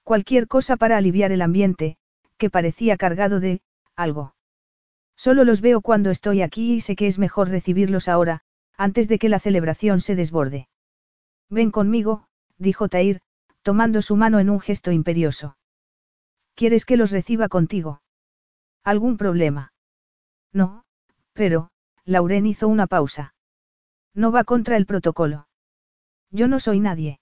Cualquier 0.01 0.47
cosa 0.47 0.77
para 0.77 0.97
aliviar 0.97 1.31
el 1.31 1.43
ambiente, 1.43 1.97
que 2.37 2.49
parecía 2.49 2.97
cargado 2.97 3.39
de, 3.39 3.61
algo. 3.95 4.33
Solo 5.15 5.43
los 5.43 5.61
veo 5.61 5.81
cuando 5.81 6.09
estoy 6.09 6.41
aquí 6.41 6.73
y 6.73 6.81
sé 6.81 6.95
que 6.95 7.05
es 7.05 7.19
mejor 7.19 7.49
recibirlos 7.49 8.07
ahora, 8.07 8.41
antes 8.77 9.07
de 9.07 9.19
que 9.19 9.29
la 9.29 9.37
celebración 9.37 10.01
se 10.01 10.15
desborde. 10.15 10.69
Ven 11.53 11.69
conmigo, 11.69 12.25
dijo 12.57 12.89
Tair, 12.89 13.21
tomando 13.61 14.01
su 14.01 14.15
mano 14.15 14.39
en 14.39 14.49
un 14.49 14.59
gesto 14.59 14.91
imperioso. 14.91 15.55
¿Quieres 16.55 16.83
que 16.83 16.97
los 16.97 17.11
reciba 17.11 17.47
contigo? 17.47 18.01
¿Algún 18.83 19.17
problema? 19.17 19.71
No, 20.51 20.83
pero, 21.33 21.69
Lauren 22.05 22.47
hizo 22.47 22.67
una 22.67 22.87
pausa. 22.87 23.35
No 24.15 24.31
va 24.31 24.43
contra 24.45 24.77
el 24.77 24.87
protocolo. 24.87 25.47
Yo 26.31 26.47
no 26.47 26.59
soy 26.59 26.79
nadie. 26.79 27.19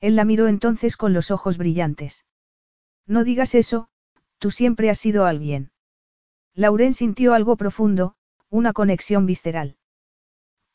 Él 0.00 0.16
la 0.16 0.24
miró 0.24 0.48
entonces 0.48 0.96
con 0.96 1.12
los 1.12 1.30
ojos 1.30 1.58
brillantes. 1.58 2.24
No 3.06 3.22
digas 3.22 3.54
eso, 3.54 3.90
tú 4.38 4.50
siempre 4.50 4.88
has 4.88 4.98
sido 4.98 5.26
alguien. 5.26 5.72
Lauren 6.54 6.94
sintió 6.94 7.34
algo 7.34 7.56
profundo, 7.56 8.14
una 8.48 8.72
conexión 8.72 9.26
visceral. 9.26 9.76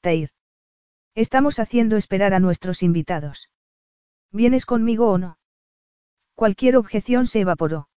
Tair. 0.02 0.30
Estamos 1.18 1.58
haciendo 1.58 1.98
esperar 1.98 2.36
a 2.36 2.40
nuestros 2.40 2.84
invitados. 2.84 3.50
¿Vienes 4.32 4.68
conmigo 4.68 5.10
o 5.10 5.18
no? 5.18 5.40
Cualquier 6.36 6.78
objeción 6.78 7.26
se 7.26 7.40
evaporó. 7.40 7.90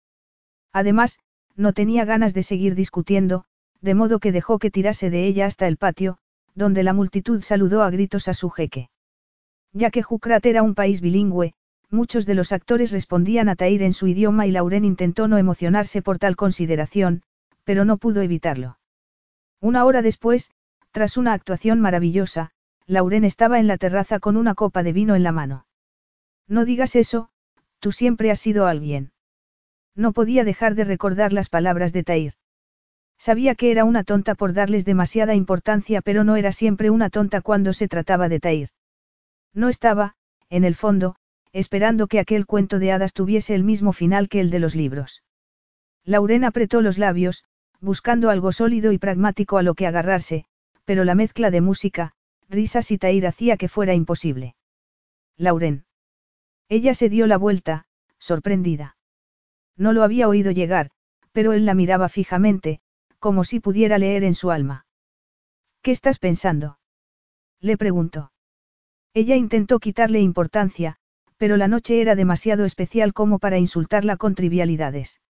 Además, 0.73 1.19
no 1.55 1.75
tenía 1.75 2.07
ganas 2.07 2.33
de 2.33 2.43
seguir 2.43 2.75
discutiendo, 2.75 3.45
de 3.83 3.95
modo 3.95 4.21
que 4.21 4.33
dejó 4.33 4.59
que 4.59 4.71
tirase 4.71 5.11
de 5.11 5.27
ella 5.27 5.45
hasta 5.45 5.69
el 5.69 5.77
patio, 5.77 6.17
donde 6.55 6.83
la 6.83 6.95
multitud 6.95 7.43
saludó 7.43 7.83
a 7.83 7.91
gritos 7.91 8.27
a 8.27 8.33
su 8.33 8.49
jeque. 8.49 8.89
Ya 9.75 9.91
que 9.91 10.03
Jukrat 10.03 10.47
era 10.47 10.63
un 10.63 10.75
país 10.75 11.03
bilingüe, 11.03 11.53
muchos 11.91 12.25
de 12.25 12.35
los 12.35 12.53
actores 12.53 12.91
respondían 12.91 13.51
a 13.51 13.55
Tair 13.55 13.83
en 13.83 13.93
su 13.93 14.07
idioma 14.07 14.47
y 14.47 14.53
Lauren 14.53 14.87
intentó 14.87 15.29
no 15.29 15.37
emocionarse 15.37 16.01
por 16.01 16.19
tal 16.19 16.37
consideración, 16.37 17.23
pero 17.65 17.85
no 17.85 17.99
pudo 17.99 18.23
evitarlo. 18.23 18.79
Una 19.61 19.85
hora 19.85 20.01
después, 20.01 20.51
tras 20.91 21.19
una 21.19 21.35
actuación 21.35 21.83
maravillosa, 21.83 22.53
Lauren 22.91 23.23
estaba 23.23 23.61
en 23.61 23.69
la 23.69 23.79
terraza 23.79 24.19
con 24.19 24.37
una 24.37 24.57
copa 24.57 24.83
de 24.83 24.93
vino 24.93 25.15
en 25.15 25.23
la 25.23 25.31
mano. 25.31 25.65
No 26.49 26.65
digas 26.65 26.97
eso, 26.97 27.29
tú 27.79 27.93
siempre 27.93 28.33
has 28.33 28.41
sido 28.41 28.67
alguien. 28.67 29.13
No 29.95 30.13
podía 30.13 30.43
dejar 30.43 30.75
de 30.75 30.83
recordar 30.83 31.33
las 31.33 31.49
palabras 31.49 31.93
de 31.93 32.03
Tair. 32.03 32.33
Sabía 33.17 33.55
que 33.55 33.71
era 33.71 33.85
una 33.85 34.03
tonta 34.03 34.35
por 34.35 34.55
darles 34.55 34.85
demasiada 34.85 35.37
importancia, 35.37 36.03
pero 36.03 36.25
no 36.25 36.35
era 36.35 36.51
siempre 36.51 36.91
una 36.91 37.11
tonta 37.11 37.43
cuando 37.43 37.73
se 37.75 37.87
trataba 37.87 38.29
de 38.29 38.41
Tair. 38.41 38.71
No 39.55 39.69
estaba, 39.69 40.17
en 40.49 40.65
el 40.65 40.75
fondo, 40.75 41.15
esperando 41.53 42.09
que 42.09 42.19
aquel 42.19 42.45
cuento 42.45 42.81
de 42.81 42.91
hadas 42.91 43.13
tuviese 43.13 43.55
el 43.55 43.63
mismo 43.63 43.93
final 43.93 44.29
que 44.29 44.41
el 44.41 44.51
de 44.51 44.59
los 44.59 44.75
libros. 44.75 45.23
Lauren 46.05 46.43
apretó 46.43 46.81
los 46.83 46.99
labios, 46.99 47.45
buscando 47.79 48.31
algo 48.31 48.51
sólido 48.51 48.91
y 48.91 48.99
pragmático 48.99 49.59
a 49.59 49.63
lo 49.63 49.75
que 49.75 49.87
agarrarse, 49.87 50.45
pero 50.85 51.05
la 51.05 51.15
mezcla 51.15 51.53
de 51.53 51.61
música, 51.61 52.15
risas 52.51 52.91
y 52.91 52.99
Tair 52.99 53.27
hacía 53.27 53.57
que 53.57 53.69
fuera 53.69 53.95
imposible. 53.95 54.57
Lauren. 55.37 55.85
Ella 56.69 56.93
se 56.95 57.09
dio 57.09 57.27
la 57.27 57.39
vuelta, 57.39 57.87
sorprendida. 58.19 58.97
No 59.77 59.93
lo 59.93 60.03
había 60.03 60.29
oído 60.29 60.51
llegar, 60.51 60.91
pero 61.33 61.53
él 61.53 61.65
la 61.65 61.75
miraba 61.75 62.09
fijamente, 62.09 62.81
como 63.19 63.45
si 63.45 63.61
pudiera 63.61 63.99
leer 63.99 64.25
en 64.25 64.35
su 64.35 64.51
alma. 64.51 64.87
¿Qué 65.83 65.93
estás 65.93 66.19
pensando? 66.19 66.79
Le 67.61 67.77
preguntó. 67.77 68.33
Ella 69.15 69.37
intentó 69.37 69.79
quitarle 69.79 70.21
importancia, 70.21 70.97
pero 71.37 71.57
la 71.57 71.69
noche 71.69 72.01
era 72.01 72.15
demasiado 72.15 72.65
especial 72.65 73.13
como 73.15 73.39
para 73.39 73.59
insultarla 73.59 74.17
con 74.17 74.35
trivialidades. 74.35 75.21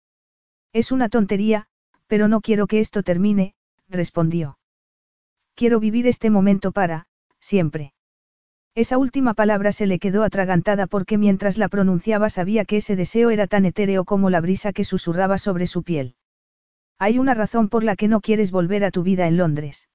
Es 0.72 0.90
una 0.92 1.08
tontería, 1.08 1.66
pero 2.06 2.28
no 2.28 2.40
quiero 2.40 2.66
que 2.66 2.80
esto 2.80 3.02
termine, 3.02 3.54
respondió. 3.88 4.58
Quiero 5.54 5.78
vivir 5.80 6.06
este 6.06 6.30
momento 6.30 6.72
para, 6.72 7.06
siempre. 7.40 7.92
Esa 8.74 8.98
última 8.98 9.34
palabra 9.34 9.72
se 9.72 9.86
le 9.86 9.98
quedó 9.98 10.22
atragantada 10.22 10.86
porque 10.86 11.18
mientras 11.18 11.58
la 11.58 11.68
pronunciaba 11.68 12.30
sabía 12.30 12.64
que 12.64 12.76
ese 12.76 12.94
deseo 12.94 13.30
era 13.30 13.46
tan 13.46 13.64
etéreo 13.64 14.04
como 14.04 14.30
la 14.30 14.40
brisa 14.40 14.72
que 14.72 14.84
susurraba 14.84 15.38
sobre 15.38 15.66
su 15.66 15.82
piel. 15.82 16.14
Hay 16.98 17.18
una 17.18 17.34
razón 17.34 17.68
por 17.68 17.82
la 17.82 17.96
que 17.96 18.08
no 18.08 18.20
quieres 18.20 18.50
volver 18.52 18.84
a 18.84 18.90
tu 18.90 19.02
vida 19.02 19.26
en 19.26 19.36
Londres. 19.36 19.88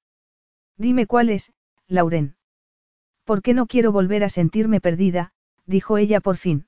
Dime 0.76 1.06
cuál 1.06 1.30
es, 1.30 1.52
Lauren. 1.88 2.36
¿Por 3.24 3.42
qué 3.42 3.54
no 3.54 3.66
quiero 3.66 3.92
volver 3.92 4.24
a 4.24 4.28
sentirme 4.28 4.80
perdida? 4.80 5.32
dijo 5.64 5.98
ella 5.98 6.20
por 6.20 6.36
fin. 6.36 6.66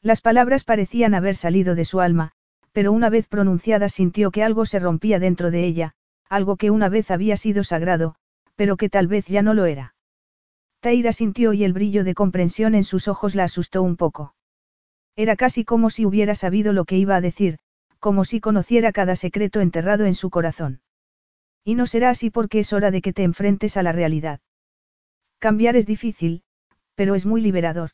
Las 0.00 0.20
palabras 0.20 0.64
parecían 0.64 1.14
haber 1.14 1.36
salido 1.36 1.74
de 1.74 1.84
su 1.84 2.00
alma, 2.00 2.32
pero 2.72 2.92
una 2.92 3.10
vez 3.10 3.26
pronunciadas 3.26 3.92
sintió 3.92 4.30
que 4.30 4.42
algo 4.42 4.64
se 4.64 4.78
rompía 4.78 5.18
dentro 5.18 5.50
de 5.50 5.64
ella, 5.64 5.94
algo 6.28 6.56
que 6.56 6.70
una 6.70 6.88
vez 6.88 7.10
había 7.10 7.36
sido 7.36 7.64
sagrado, 7.64 8.14
pero 8.58 8.76
que 8.76 8.90
tal 8.90 9.06
vez 9.06 9.24
ya 9.26 9.40
no 9.40 9.54
lo 9.54 9.66
era. 9.66 9.94
Taira 10.80 11.12
sintió 11.12 11.52
y 11.52 11.62
el 11.62 11.72
brillo 11.72 12.02
de 12.02 12.14
comprensión 12.14 12.74
en 12.74 12.82
sus 12.82 13.06
ojos 13.06 13.36
la 13.36 13.44
asustó 13.44 13.84
un 13.84 13.96
poco. 13.96 14.34
Era 15.14 15.36
casi 15.36 15.64
como 15.64 15.90
si 15.90 16.04
hubiera 16.04 16.34
sabido 16.34 16.72
lo 16.72 16.84
que 16.84 16.96
iba 16.96 17.14
a 17.14 17.20
decir, 17.20 17.60
como 18.00 18.24
si 18.24 18.40
conociera 18.40 18.90
cada 18.90 19.14
secreto 19.14 19.60
enterrado 19.60 20.06
en 20.06 20.16
su 20.16 20.28
corazón. 20.28 20.80
Y 21.62 21.76
no 21.76 21.86
será 21.86 22.10
así 22.10 22.30
porque 22.30 22.58
es 22.58 22.72
hora 22.72 22.90
de 22.90 23.00
que 23.00 23.12
te 23.12 23.22
enfrentes 23.22 23.76
a 23.76 23.84
la 23.84 23.92
realidad. 23.92 24.40
Cambiar 25.38 25.76
es 25.76 25.86
difícil, 25.86 26.42
pero 26.96 27.14
es 27.14 27.26
muy 27.26 27.40
liberador. 27.40 27.90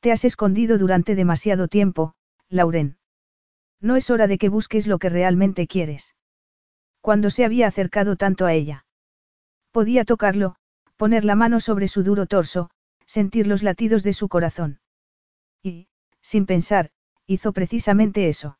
Te 0.00 0.10
has 0.10 0.24
escondido 0.24 0.76
durante 0.76 1.14
demasiado 1.14 1.68
tiempo, 1.68 2.14
Lauren. 2.48 2.98
No 3.80 3.94
es 3.94 4.10
hora 4.10 4.26
de 4.26 4.38
que 4.38 4.48
busques 4.48 4.88
lo 4.88 4.98
que 4.98 5.08
realmente 5.08 5.68
quieres. 5.68 6.16
Cuando 7.00 7.30
se 7.30 7.44
había 7.44 7.68
acercado 7.68 8.16
tanto 8.16 8.44
a 8.44 8.54
ella. 8.54 8.86
Podía 9.78 10.04
tocarlo, 10.04 10.56
poner 10.96 11.24
la 11.24 11.36
mano 11.36 11.60
sobre 11.60 11.86
su 11.86 12.02
duro 12.02 12.26
torso, 12.26 12.68
sentir 13.06 13.46
los 13.46 13.62
latidos 13.62 14.02
de 14.02 14.12
su 14.12 14.28
corazón. 14.28 14.80
Y, 15.62 15.86
sin 16.20 16.46
pensar, 16.46 16.90
hizo 17.28 17.52
precisamente 17.52 18.28
eso. 18.28 18.58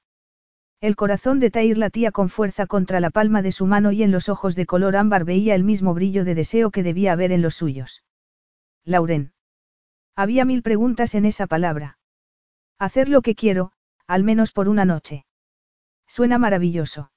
El 0.81 0.95
corazón 0.95 1.41
de 1.41 1.51
Tair 1.51 1.77
latía 1.77 2.13
con 2.13 2.29
fuerza 2.29 2.69
contra 2.69 3.01
la 3.01 3.11
palma 3.11 3.43
de 3.43 3.51
su 3.51 3.67
mano 3.67 3.91
y 3.91 4.05
en 4.05 4.13
los 4.13 4.29
ojos 4.29 4.55
de 4.55 4.65
color 4.65 4.95
ámbar 4.95 5.25
veía 5.25 5.57
el 5.57 5.65
mismo 5.65 5.93
brillo 5.93 6.25
de 6.25 6.37
deseo 6.37 6.71
que 6.71 6.85
debía 6.85 7.15
haber 7.15 7.33
en 7.33 7.43
los 7.43 7.57
suyos. 7.57 8.05
Lauren. 8.85 9.33
Había 10.15 10.45
mil 10.45 10.63
preguntas 10.63 11.17
en 11.17 11.25
esa 11.25 11.49
palabra. 11.49 11.99
Hacer 12.79 13.09
lo 13.09 13.23
que 13.23 13.35
quiero, 13.35 13.73
al 14.07 14.23
menos 14.23 14.53
por 14.53 14.69
una 14.69 14.85
noche. 14.85 15.27
Suena 16.07 16.39
maravilloso. 16.39 17.11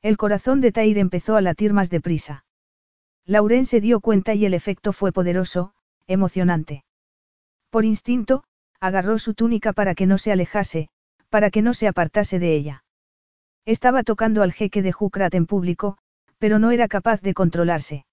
El 0.00 0.16
corazón 0.16 0.60
de 0.60 0.70
Tair 0.70 0.96
empezó 0.98 1.34
a 1.34 1.40
latir 1.40 1.72
más 1.72 1.90
deprisa. 1.90 2.44
Lauren 3.26 3.66
se 3.66 3.80
dio 3.80 4.00
cuenta 4.00 4.34
y 4.34 4.46
el 4.46 4.54
efecto 4.54 4.92
fue 4.92 5.10
poderoso, 5.10 5.74
emocionante. 6.06 6.84
Por 7.70 7.84
instinto, 7.84 8.44
agarró 8.78 9.18
su 9.18 9.34
túnica 9.34 9.72
para 9.72 9.96
que 9.96 10.06
no 10.06 10.16
se 10.16 10.30
alejase, 10.30 10.88
para 11.28 11.50
que 11.50 11.60
no 11.60 11.74
se 11.74 11.88
apartase 11.88 12.38
de 12.38 12.54
ella. 12.54 12.84
Estaba 13.64 14.04
tocando 14.04 14.42
al 14.42 14.52
jeque 14.52 14.80
de 14.80 14.92
Jukrat 14.92 15.34
en 15.34 15.46
público, 15.46 15.98
pero 16.38 16.60
no 16.60 16.70
era 16.70 16.86
capaz 16.86 17.20
de 17.20 17.34
controlarse. 17.34 18.06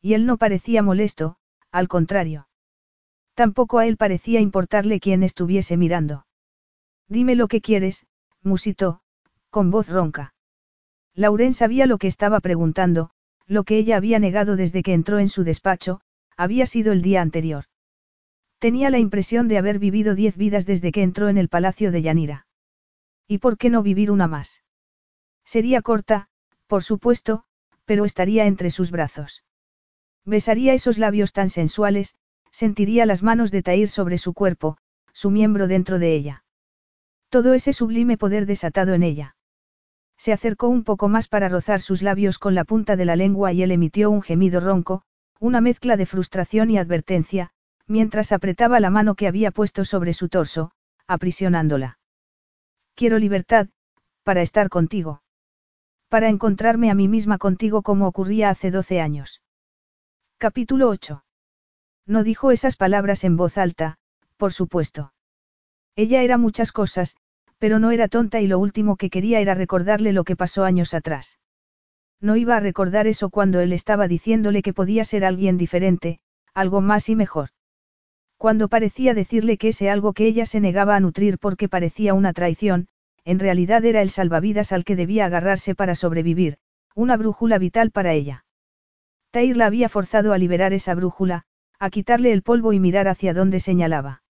Y 0.00 0.14
él 0.14 0.24
no 0.24 0.38
parecía 0.38 0.82
molesto, 0.82 1.36
al 1.70 1.88
contrario. 1.88 2.48
Tampoco 3.34 3.78
a 3.78 3.86
él 3.86 3.98
parecía 3.98 4.40
importarle 4.40 5.00
quién 5.00 5.22
estuviese 5.22 5.76
mirando. 5.76 6.26
Dime 7.08 7.34
lo 7.34 7.48
que 7.48 7.60
quieres, 7.60 8.06
musitó, 8.42 9.02
con 9.50 9.70
voz 9.70 9.88
ronca. 9.88 10.34
Lauren 11.14 11.52
sabía 11.52 11.86
lo 11.86 11.98
que 11.98 12.06
estaba 12.06 12.40
preguntando, 12.40 13.10
lo 13.50 13.64
que 13.64 13.78
ella 13.78 13.96
había 13.96 14.20
negado 14.20 14.54
desde 14.54 14.84
que 14.84 14.94
entró 14.94 15.18
en 15.18 15.28
su 15.28 15.42
despacho, 15.42 16.00
había 16.36 16.66
sido 16.66 16.92
el 16.92 17.02
día 17.02 17.20
anterior. 17.20 17.64
Tenía 18.60 18.90
la 18.90 19.00
impresión 19.00 19.48
de 19.48 19.58
haber 19.58 19.80
vivido 19.80 20.14
diez 20.14 20.36
vidas 20.36 20.66
desde 20.66 20.92
que 20.92 21.02
entró 21.02 21.28
en 21.28 21.36
el 21.36 21.48
palacio 21.48 21.90
de 21.90 22.00
Yanira. 22.00 22.46
¿Y 23.26 23.38
por 23.38 23.58
qué 23.58 23.68
no 23.68 23.82
vivir 23.82 24.12
una 24.12 24.28
más? 24.28 24.62
Sería 25.44 25.82
corta, 25.82 26.28
por 26.68 26.84
supuesto, 26.84 27.42
pero 27.86 28.04
estaría 28.04 28.46
entre 28.46 28.70
sus 28.70 28.92
brazos. 28.92 29.44
Besaría 30.24 30.72
esos 30.72 30.96
labios 30.96 31.32
tan 31.32 31.50
sensuales, 31.50 32.14
sentiría 32.52 33.04
las 33.04 33.24
manos 33.24 33.50
de 33.50 33.64
Tair 33.64 33.88
sobre 33.88 34.16
su 34.18 34.32
cuerpo, 34.32 34.78
su 35.12 35.32
miembro 35.32 35.66
dentro 35.66 35.98
de 35.98 36.14
ella. 36.14 36.44
Todo 37.30 37.54
ese 37.54 37.72
sublime 37.72 38.16
poder 38.16 38.46
desatado 38.46 38.94
en 38.94 39.02
ella. 39.02 39.34
Se 40.20 40.34
acercó 40.34 40.68
un 40.68 40.84
poco 40.84 41.08
más 41.08 41.28
para 41.28 41.48
rozar 41.48 41.80
sus 41.80 42.02
labios 42.02 42.38
con 42.38 42.54
la 42.54 42.64
punta 42.64 42.94
de 42.94 43.06
la 43.06 43.16
lengua 43.16 43.54
y 43.54 43.62
él 43.62 43.70
emitió 43.70 44.10
un 44.10 44.20
gemido 44.20 44.60
ronco, 44.60 45.00
una 45.38 45.62
mezcla 45.62 45.96
de 45.96 46.04
frustración 46.04 46.68
y 46.70 46.76
advertencia, 46.76 47.52
mientras 47.86 48.30
apretaba 48.30 48.80
la 48.80 48.90
mano 48.90 49.14
que 49.14 49.26
había 49.26 49.50
puesto 49.50 49.86
sobre 49.86 50.12
su 50.12 50.28
torso, 50.28 50.72
aprisionándola. 51.06 51.98
Quiero 52.94 53.18
libertad, 53.18 53.68
para 54.22 54.42
estar 54.42 54.68
contigo. 54.68 55.22
Para 56.10 56.28
encontrarme 56.28 56.90
a 56.90 56.94
mí 56.94 57.08
misma 57.08 57.38
contigo 57.38 57.80
como 57.80 58.06
ocurría 58.06 58.50
hace 58.50 58.70
doce 58.70 59.00
años. 59.00 59.40
Capítulo 60.36 60.90
8. 60.90 61.24
No 62.04 62.24
dijo 62.24 62.50
esas 62.50 62.76
palabras 62.76 63.24
en 63.24 63.38
voz 63.38 63.56
alta, 63.56 63.96
por 64.36 64.52
supuesto. 64.52 65.14
Ella 65.96 66.20
era 66.20 66.36
muchas 66.36 66.72
cosas, 66.72 67.16
pero 67.60 67.78
no 67.78 67.90
era 67.90 68.08
tonta 68.08 68.40
y 68.40 68.46
lo 68.46 68.58
último 68.58 68.96
que 68.96 69.10
quería 69.10 69.38
era 69.38 69.54
recordarle 69.54 70.12
lo 70.12 70.24
que 70.24 70.34
pasó 70.34 70.64
años 70.64 70.94
atrás. 70.94 71.38
No 72.18 72.36
iba 72.36 72.56
a 72.56 72.60
recordar 72.60 73.06
eso 73.06 73.28
cuando 73.28 73.60
él 73.60 73.74
estaba 73.74 74.08
diciéndole 74.08 74.62
que 74.62 74.72
podía 74.72 75.04
ser 75.04 75.26
alguien 75.26 75.58
diferente, 75.58 76.20
algo 76.54 76.80
más 76.80 77.10
y 77.10 77.16
mejor. 77.16 77.50
Cuando 78.38 78.68
parecía 78.68 79.12
decirle 79.12 79.58
que 79.58 79.68
ese 79.68 79.90
algo 79.90 80.14
que 80.14 80.26
ella 80.26 80.46
se 80.46 80.60
negaba 80.60 80.96
a 80.96 81.00
nutrir 81.00 81.38
porque 81.38 81.68
parecía 81.68 82.14
una 82.14 82.32
traición, 82.32 82.88
en 83.26 83.38
realidad 83.38 83.84
era 83.84 84.00
el 84.00 84.08
salvavidas 84.08 84.72
al 84.72 84.84
que 84.84 84.96
debía 84.96 85.26
agarrarse 85.26 85.74
para 85.74 85.94
sobrevivir, 85.94 86.56
una 86.94 87.18
brújula 87.18 87.58
vital 87.58 87.90
para 87.90 88.14
ella. 88.14 88.46
Tair 89.30 89.58
la 89.58 89.66
había 89.66 89.90
forzado 89.90 90.32
a 90.32 90.38
liberar 90.38 90.72
esa 90.72 90.94
brújula, 90.94 91.44
a 91.78 91.90
quitarle 91.90 92.32
el 92.32 92.42
polvo 92.42 92.72
y 92.72 92.80
mirar 92.80 93.06
hacia 93.06 93.34
donde 93.34 93.60
señalaba. 93.60 94.22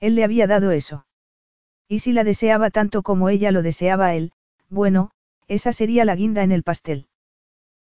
Él 0.00 0.14
le 0.14 0.24
había 0.24 0.46
dado 0.46 0.70
eso. 0.70 1.05
Y 1.88 2.00
si 2.00 2.12
la 2.12 2.24
deseaba 2.24 2.70
tanto 2.70 3.02
como 3.02 3.28
ella 3.28 3.52
lo 3.52 3.62
deseaba 3.62 4.14
él, 4.14 4.32
bueno, 4.68 5.10
esa 5.48 5.72
sería 5.72 6.04
la 6.04 6.16
guinda 6.16 6.42
en 6.42 6.52
el 6.52 6.62
pastel. 6.62 7.06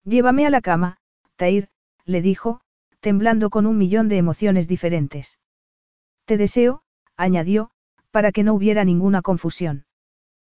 Llévame 0.05 0.47
a 0.47 0.51
la 0.51 0.61
cama, 0.61 0.99
Tair, 1.37 1.69
le 2.05 2.23
dijo, 2.23 2.61
temblando 3.01 3.51
con 3.51 3.67
un 3.67 3.77
millón 3.77 4.09
de 4.09 4.17
emociones 4.17 4.69
diferentes. 4.69 5.39
Te 6.25 6.37
deseo, 6.37 6.83
añadió, 7.17 7.71
para 8.11 8.33
que 8.33 8.43
no 8.43 8.55
hubiera 8.55 8.85
ninguna 8.85 9.23
confusión. 9.23 9.85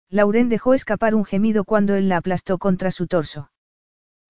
Lauren 0.09 0.49
dejó 0.49 0.73
escapar 0.73 1.15
un 1.15 1.25
gemido 1.25 1.63
cuando 1.63 1.95
él 1.95 2.09
la 2.09 2.17
aplastó 2.17 2.57
contra 2.57 2.91
su 2.91 3.07
torso. 3.07 3.51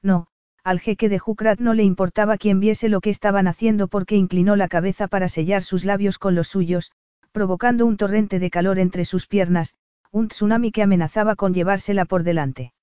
No, 0.02 0.28
al 0.64 0.80
jeque 0.80 1.10
de 1.10 1.20
Jukrat 1.20 1.60
no 1.60 1.74
le 1.74 1.84
importaba 1.84 2.38
quien 2.38 2.60
viese 2.60 2.90
lo 2.90 3.02
que 3.02 3.10
estaban 3.10 3.48
haciendo 3.48 3.88
porque 3.88 4.16
inclinó 4.16 4.56
la 4.56 4.68
cabeza 4.68 5.08
para 5.08 5.30
sellar 5.30 5.64
sus 5.64 5.86
labios 5.86 6.20
con 6.20 6.36
los 6.36 6.48
suyos, 6.48 6.92
provocando 7.32 7.86
un 7.86 7.98
torrente 7.98 8.40
de 8.40 8.50
calor 8.50 8.80
entre 8.80 9.06
sus 9.06 9.28
piernas, 9.28 9.76
un 10.12 10.28
tsunami 10.28 10.72
que 10.72 10.84
amenazaba 10.84 11.36
con 11.36 11.54
llevársela 11.54 12.06
por 12.06 12.24
delante. 12.24 12.74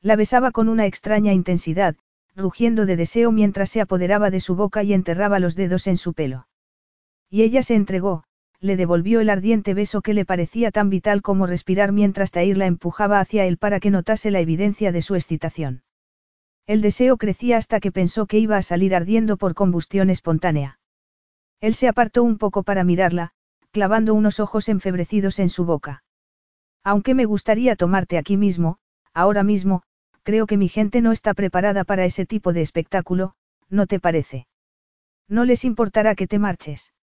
La 0.00 0.16
besaba 0.16 0.50
con 0.50 0.68
una 0.68 0.86
extraña 0.86 1.32
intensidad, 1.32 1.96
rugiendo 2.34 2.86
de 2.86 2.96
deseo 2.96 3.32
mientras 3.32 3.70
se 3.70 3.80
apoderaba 3.80 4.30
de 4.30 4.40
su 4.40 4.56
boca 4.56 4.82
y 4.82 4.92
enterraba 4.92 5.38
los 5.38 5.54
dedos 5.54 5.86
en 5.86 5.96
su 5.96 6.14
pelo. 6.14 6.48
Y 7.30 7.42
ella 7.42 7.62
se 7.62 7.74
entregó, 7.74 8.24
le 8.60 8.76
devolvió 8.76 9.20
el 9.20 9.30
ardiente 9.30 9.74
beso 9.74 10.00
que 10.00 10.14
le 10.14 10.24
parecía 10.24 10.70
tan 10.70 10.90
vital 10.90 11.22
como 11.22 11.46
respirar 11.46 11.92
mientras 11.92 12.30
Tair 12.30 12.56
la 12.56 12.66
empujaba 12.66 13.20
hacia 13.20 13.44
él 13.46 13.58
para 13.58 13.80
que 13.80 13.90
notase 13.90 14.30
la 14.30 14.40
evidencia 14.40 14.92
de 14.92 15.02
su 15.02 15.14
excitación. 15.14 15.82
El 16.66 16.80
deseo 16.80 17.16
crecía 17.16 17.58
hasta 17.58 17.80
que 17.80 17.92
pensó 17.92 18.26
que 18.26 18.38
iba 18.38 18.56
a 18.56 18.62
salir 18.62 18.94
ardiendo 18.94 19.36
por 19.36 19.54
combustión 19.54 20.10
espontánea. 20.10 20.78
Él 21.60 21.74
se 21.74 21.88
apartó 21.88 22.22
un 22.22 22.38
poco 22.38 22.64
para 22.64 22.84
mirarla, 22.84 23.32
clavando 23.76 24.14
unos 24.14 24.40
ojos 24.40 24.70
enfebrecidos 24.70 25.38
en 25.38 25.50
su 25.50 25.66
boca. 25.66 26.02
Aunque 26.82 27.12
me 27.12 27.26
gustaría 27.26 27.76
tomarte 27.76 28.16
aquí 28.16 28.38
mismo, 28.38 28.78
ahora 29.12 29.42
mismo, 29.42 29.82
creo 30.22 30.46
que 30.46 30.56
mi 30.56 30.70
gente 30.70 31.02
no 31.02 31.12
está 31.12 31.34
preparada 31.34 31.84
para 31.84 32.06
ese 32.06 32.24
tipo 32.24 32.54
de 32.54 32.62
espectáculo, 32.62 33.34
¿no 33.68 33.86
te 33.86 34.00
parece? 34.00 34.46
No 35.28 35.44
les 35.44 35.62
importará 35.66 36.14
que 36.14 36.26
te 36.26 36.38
marches. 36.38 36.94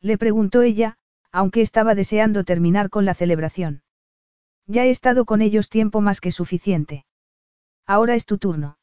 Le 0.00 0.18
preguntó 0.18 0.62
ella, 0.62 0.96
aunque 1.30 1.60
estaba 1.60 1.94
deseando 1.94 2.42
terminar 2.42 2.90
con 2.90 3.04
la 3.04 3.14
celebración. 3.14 3.84
Ya 4.66 4.86
he 4.86 4.90
estado 4.90 5.24
con 5.24 5.40
ellos 5.40 5.68
tiempo 5.68 6.00
más 6.00 6.20
que 6.20 6.32
suficiente. 6.32 7.04
Ahora 7.86 8.16
es 8.16 8.26
tu 8.26 8.38
turno. 8.38 8.76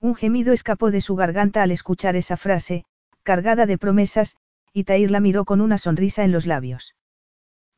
Un 0.00 0.16
gemido 0.16 0.52
escapó 0.52 0.90
de 0.90 1.02
su 1.02 1.14
garganta 1.14 1.62
al 1.62 1.70
escuchar 1.70 2.16
esa 2.16 2.36
frase, 2.36 2.84
cargada 3.22 3.64
de 3.64 3.78
promesas, 3.78 4.34
y 4.72 4.84
Tair 4.84 5.10
la 5.10 5.20
miró 5.20 5.44
con 5.44 5.60
una 5.60 5.78
sonrisa 5.78 6.24
en 6.24 6.32
los 6.32 6.46
labios. 6.46 6.94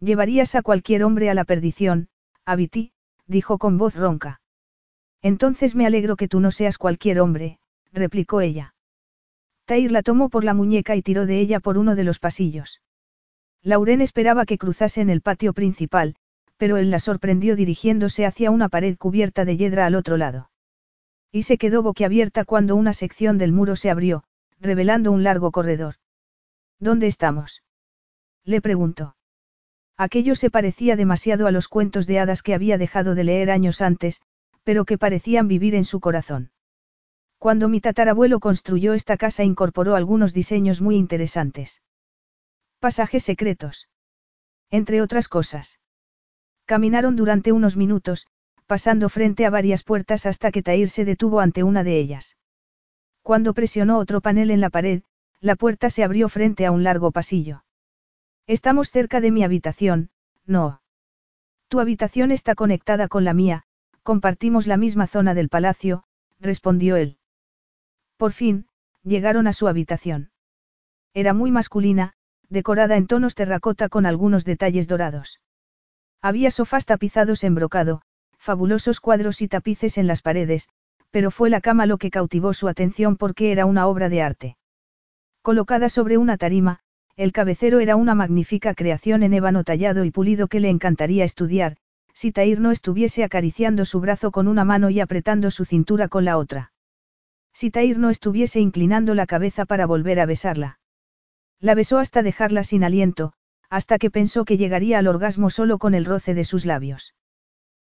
Llevarías 0.00 0.54
a 0.54 0.62
cualquier 0.62 1.04
hombre 1.04 1.30
a 1.30 1.34
la 1.34 1.44
perdición, 1.44 2.08
Abiti, 2.44 2.92
dijo 3.26 3.58
con 3.58 3.78
voz 3.78 3.96
ronca. 3.96 4.40
Entonces 5.22 5.74
me 5.74 5.86
alegro 5.86 6.16
que 6.16 6.28
tú 6.28 6.40
no 6.40 6.50
seas 6.50 6.78
cualquier 6.78 7.20
hombre, 7.20 7.58
replicó 7.92 8.40
ella. 8.40 8.74
Tair 9.64 9.90
la 9.90 10.02
tomó 10.02 10.28
por 10.28 10.44
la 10.44 10.52
muñeca 10.52 10.94
y 10.94 11.02
tiró 11.02 11.24
de 11.24 11.40
ella 11.40 11.60
por 11.60 11.78
uno 11.78 11.94
de 11.94 12.04
los 12.04 12.18
pasillos. 12.18 12.82
Lauren 13.62 14.02
esperaba 14.02 14.44
que 14.44 14.58
cruzasen 14.58 15.08
el 15.08 15.22
patio 15.22 15.54
principal, 15.54 16.16
pero 16.58 16.76
él 16.76 16.90
la 16.90 16.98
sorprendió 16.98 17.56
dirigiéndose 17.56 18.26
hacia 18.26 18.50
una 18.50 18.68
pared 18.68 18.96
cubierta 18.98 19.46
de 19.46 19.56
hiedra 19.56 19.86
al 19.86 19.94
otro 19.94 20.18
lado. 20.18 20.50
Y 21.32 21.44
se 21.44 21.56
quedó 21.56 21.82
boquiabierta 21.82 22.44
cuando 22.44 22.76
una 22.76 22.92
sección 22.92 23.38
del 23.38 23.52
muro 23.52 23.74
se 23.74 23.90
abrió, 23.90 24.24
revelando 24.60 25.10
un 25.10 25.24
largo 25.24 25.50
corredor. 25.50 25.96
¿Dónde 26.78 27.06
estamos? 27.06 27.62
Le 28.44 28.60
preguntó. 28.60 29.16
Aquello 29.96 30.34
se 30.34 30.50
parecía 30.50 30.96
demasiado 30.96 31.46
a 31.46 31.50
los 31.52 31.68
cuentos 31.68 32.06
de 32.06 32.18
hadas 32.18 32.42
que 32.42 32.54
había 32.54 32.78
dejado 32.78 33.14
de 33.14 33.24
leer 33.24 33.50
años 33.50 33.80
antes, 33.80 34.20
pero 34.64 34.84
que 34.84 34.98
parecían 34.98 35.46
vivir 35.46 35.74
en 35.74 35.84
su 35.84 36.00
corazón. 36.00 36.50
Cuando 37.38 37.68
mi 37.68 37.80
tatarabuelo 37.80 38.40
construyó 38.40 38.94
esta 38.94 39.16
casa 39.16 39.44
incorporó 39.44 39.94
algunos 39.94 40.32
diseños 40.32 40.80
muy 40.80 40.96
interesantes. 40.96 41.82
Pasajes 42.80 43.22
secretos. 43.22 43.88
Entre 44.70 45.00
otras 45.00 45.28
cosas. 45.28 45.78
Caminaron 46.64 47.16
durante 47.16 47.52
unos 47.52 47.76
minutos, 47.76 48.26
pasando 48.66 49.08
frente 49.08 49.44
a 49.46 49.50
varias 49.50 49.84
puertas 49.84 50.26
hasta 50.26 50.50
que 50.50 50.62
Tair 50.62 50.88
se 50.88 51.04
detuvo 51.04 51.40
ante 51.40 51.62
una 51.62 51.84
de 51.84 51.98
ellas. 51.98 52.36
Cuando 53.22 53.54
presionó 53.54 53.98
otro 53.98 54.20
panel 54.20 54.50
en 54.50 54.60
la 54.60 54.70
pared, 54.70 55.02
la 55.44 55.56
puerta 55.56 55.90
se 55.90 56.02
abrió 56.02 56.30
frente 56.30 56.64
a 56.64 56.70
un 56.70 56.84
largo 56.84 57.12
pasillo. 57.12 57.64
Estamos 58.46 58.90
cerca 58.90 59.20
de 59.20 59.30
mi 59.30 59.44
habitación, 59.44 60.08
no. 60.46 60.80
Tu 61.68 61.80
habitación 61.80 62.30
está 62.30 62.54
conectada 62.54 63.08
con 63.08 63.24
la 63.24 63.34
mía, 63.34 63.64
compartimos 64.02 64.66
la 64.66 64.78
misma 64.78 65.06
zona 65.06 65.34
del 65.34 65.50
palacio, 65.50 66.04
respondió 66.40 66.96
él. 66.96 67.18
Por 68.16 68.32
fin, 68.32 68.68
llegaron 69.02 69.46
a 69.46 69.52
su 69.52 69.68
habitación. 69.68 70.30
Era 71.12 71.34
muy 71.34 71.50
masculina, 71.50 72.14
decorada 72.48 72.96
en 72.96 73.06
tonos 73.06 73.34
terracota 73.34 73.90
con 73.90 74.06
algunos 74.06 74.46
detalles 74.46 74.88
dorados. 74.88 75.42
Había 76.22 76.50
sofás 76.50 76.86
tapizados 76.86 77.44
en 77.44 77.54
brocado, 77.54 78.00
fabulosos 78.38 78.98
cuadros 78.98 79.42
y 79.42 79.48
tapices 79.48 79.98
en 79.98 80.06
las 80.06 80.22
paredes, 80.22 80.70
pero 81.10 81.30
fue 81.30 81.50
la 81.50 81.60
cama 81.60 81.84
lo 81.84 81.98
que 81.98 82.10
cautivó 82.10 82.54
su 82.54 82.66
atención 82.66 83.18
porque 83.18 83.52
era 83.52 83.66
una 83.66 83.86
obra 83.86 84.08
de 84.08 84.22
arte. 84.22 84.56
Colocada 85.44 85.90
sobre 85.90 86.16
una 86.16 86.38
tarima, 86.38 86.78
el 87.16 87.30
cabecero 87.30 87.78
era 87.80 87.96
una 87.96 88.14
magnífica 88.14 88.72
creación 88.72 89.22
en 89.22 89.34
ébano 89.34 89.62
tallado 89.62 90.06
y 90.06 90.10
pulido 90.10 90.48
que 90.48 90.58
le 90.58 90.70
encantaría 90.70 91.22
estudiar, 91.22 91.76
si 92.14 92.32
Tair 92.32 92.60
no 92.60 92.70
estuviese 92.70 93.24
acariciando 93.24 93.84
su 93.84 94.00
brazo 94.00 94.30
con 94.30 94.48
una 94.48 94.64
mano 94.64 94.88
y 94.88 95.00
apretando 95.00 95.50
su 95.50 95.66
cintura 95.66 96.08
con 96.08 96.24
la 96.24 96.38
otra. 96.38 96.72
Si 97.52 97.70
Tair 97.70 97.98
no 97.98 98.08
estuviese 98.08 98.58
inclinando 98.58 99.14
la 99.14 99.26
cabeza 99.26 99.66
para 99.66 99.84
volver 99.84 100.18
a 100.18 100.24
besarla. 100.24 100.78
La 101.60 101.74
besó 101.74 101.98
hasta 101.98 102.22
dejarla 102.22 102.64
sin 102.64 102.82
aliento, 102.82 103.34
hasta 103.68 103.98
que 103.98 104.10
pensó 104.10 104.46
que 104.46 104.56
llegaría 104.56 104.98
al 104.98 105.08
orgasmo 105.08 105.50
solo 105.50 105.76
con 105.76 105.92
el 105.92 106.06
roce 106.06 106.32
de 106.32 106.44
sus 106.44 106.64
labios. 106.64 107.14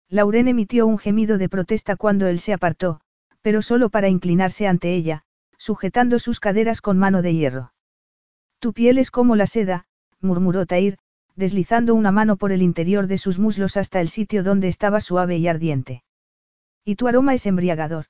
Lauren 0.10 0.48
emitió 0.48 0.86
un 0.86 1.00
gemido 1.00 1.40
de 1.40 1.50
protesta 1.50 1.95
cuando 1.95 2.27
él 2.27 2.38
se 2.38 2.53
apartó, 2.53 3.02
pero 3.42 3.64
solo 3.64 3.90
para 3.90 4.10
inclinarse 4.10 4.68
ante 4.68 4.94
ella, 4.94 5.24
sujetando 5.68 6.18
sus 6.18 6.40
caderas 6.40 6.80
con 6.80 6.98
mano 6.98 7.22
de 7.22 7.34
hierro. 7.34 7.74
Tu 8.60 8.72
piel 8.72 8.98
es 8.98 9.12
como 9.12 9.36
la 9.36 9.48
seda, 9.48 9.84
murmuró 10.22 10.66
Tair, 10.66 10.98
deslizando 11.36 11.94
una 11.94 12.14
mano 12.14 12.38
por 12.38 12.54
el 12.54 12.62
interior 12.62 13.08
de 13.08 13.18
sus 13.18 13.38
muslos 13.38 13.76
hasta 13.76 14.00
el 14.00 14.08
sitio 14.08 14.44
donde 14.44 14.70
estaba 14.70 15.02
suave 15.02 15.36
y 15.36 15.50
ardiente. 15.50 16.04
Y 16.86 16.96
tu 16.96 17.10
aroma 17.10 17.34
es 17.34 17.46
embriagador. 17.46 18.06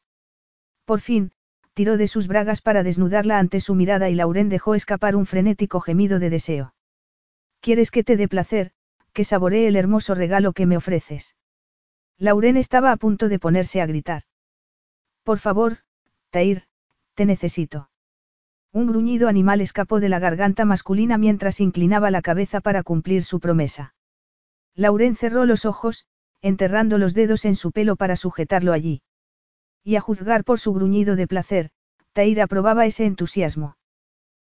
Por 0.85 1.01
fin, 1.01 1.31
tiró 1.73 1.97
de 1.97 2.07
sus 2.07 2.27
bragas 2.27 2.61
para 2.61 2.83
desnudarla 2.83 3.39
ante 3.39 3.59
su 3.59 3.73
mirada 3.73 4.07
y 4.11 4.13
Lauren 4.13 4.49
dejó 4.49 4.75
escapar 4.75 5.15
un 5.15 5.25
frenético 5.25 5.79
gemido 5.79 6.19
de 6.19 6.29
deseo. 6.29 6.75
¿Quieres 7.59 7.89
que 7.89 8.03
te 8.03 8.17
dé 8.17 8.27
placer, 8.27 8.69
que 9.13 9.23
saboree 9.23 9.67
el 9.67 9.75
hermoso 9.75 10.13
regalo 10.13 10.53
que 10.53 10.67
me 10.67 10.77
ofreces? 10.77 11.35
Lauren 12.19 12.55
estaba 12.55 12.91
a 12.91 12.97
punto 12.97 13.29
de 13.29 13.39
ponerse 13.39 13.81
a 13.81 13.87
gritar. 13.87 14.21
Por 15.23 15.39
favor, 15.39 15.79
Tair, 16.29 16.66
te 17.17 17.25
necesito. 17.25 17.89
Un 18.71 18.85
gruñido 18.85 19.27
animal 19.27 19.59
escapó 19.59 19.99
de 19.99 20.07
la 20.07 20.19
garganta 20.19 20.65
masculina 20.65 21.17
mientras 21.17 21.59
inclinaba 21.59 22.11
la 22.11 22.21
cabeza 22.21 22.61
para 22.61 22.83
cumplir 22.83 23.23
su 23.23 23.39
promesa. 23.39 23.95
Lauren 24.75 25.15
cerró 25.15 25.45
los 25.45 25.65
ojos, 25.65 26.05
enterrando 26.41 26.99
los 26.99 27.15
dedos 27.15 27.45
en 27.45 27.55
su 27.55 27.71
pelo 27.71 27.95
para 27.95 28.15
sujetarlo 28.15 28.71
allí. 28.71 29.01
Y 29.83 29.95
a 29.95 30.01
juzgar 30.01 30.43
por 30.43 30.59
su 30.59 30.73
gruñido 30.73 31.15
de 31.15 31.25
placer, 31.25 31.71
Taira 32.13 32.43
aprobaba 32.43 32.85
ese 32.85 33.07
entusiasmo. 33.07 33.77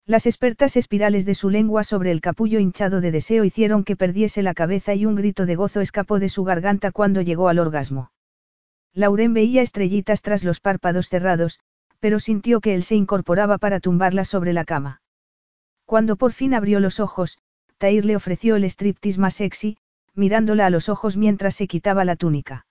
Las 0.07 0.25
expertas 0.25 0.79
espirales 0.79 1.27
de 1.27 1.35
su 1.35 1.51
lengua 1.51 1.85
sobre 1.85 2.13
el 2.13 2.23
capullo 2.23 2.61
hinchado 2.61 3.03
de 3.03 3.11
deseo 3.11 3.45
hicieron 3.45 3.85
que 3.85 3.95
perdiese 3.95 4.43
la 4.43 4.55
cabeza 4.55 4.95
y 4.95 5.05
un 5.05 5.17
grito 5.17 5.45
de 5.45 5.57
gozo 5.57 5.83
escapó 5.83 6.19
de 6.19 6.31
su 6.31 6.45
garganta 6.45 6.93
cuando 6.93 7.21
llegó 7.21 7.49
al 7.49 7.59
orgasmo. 7.59 8.11
Lauren 8.95 9.35
veía 9.35 9.61
estrellitas 9.61 10.23
tras 10.23 10.45
los 10.45 10.61
párpados 10.61 11.11
cerrados, 11.11 11.59
pero 12.05 12.21
sintió 12.21 12.61
que 12.61 12.75
él 12.75 12.83
se 12.83 12.97
incorporaba 12.97 13.57
para 13.57 13.81
tumbarla 13.81 14.27
sobre 14.27 14.53
la 14.53 14.67
cama. 14.67 15.01
Cuando 15.87 16.17
por 16.17 16.35
fin 16.35 16.53
abrió 16.53 16.79
los 16.79 17.01
ojos, 17.01 17.39
Tair 17.79 18.05
le 18.05 18.15
ofreció 18.15 18.57
el 18.57 18.65
striptease 18.65 19.19
más 19.19 19.33
sexy, 19.33 19.79
mirándola 20.15 20.67
a 20.67 20.71
los 20.71 20.91
ojos 20.91 21.17
mientras 21.17 21.55
se 21.55 21.67
quitaba 21.67 22.05
la 22.05 22.17
túnica. 22.17 22.67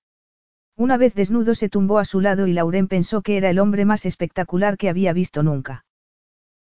Una 0.78 0.98
vez 0.98 1.16
desnudo 1.16 1.56
se 1.56 1.68
tumbó 1.68 1.98
a 1.98 2.06
su 2.06 2.22
lado 2.22 2.46
y 2.46 2.54
Lauren 2.54 2.88
pensó 2.88 3.24
que 3.24 3.36
era 3.36 3.50
el 3.50 3.58
hombre 3.58 3.86
más 3.86 4.06
espectacular 4.06 4.78
que 4.78 4.88
había 4.88 5.14
visto 5.14 5.42
nunca. 5.42 5.84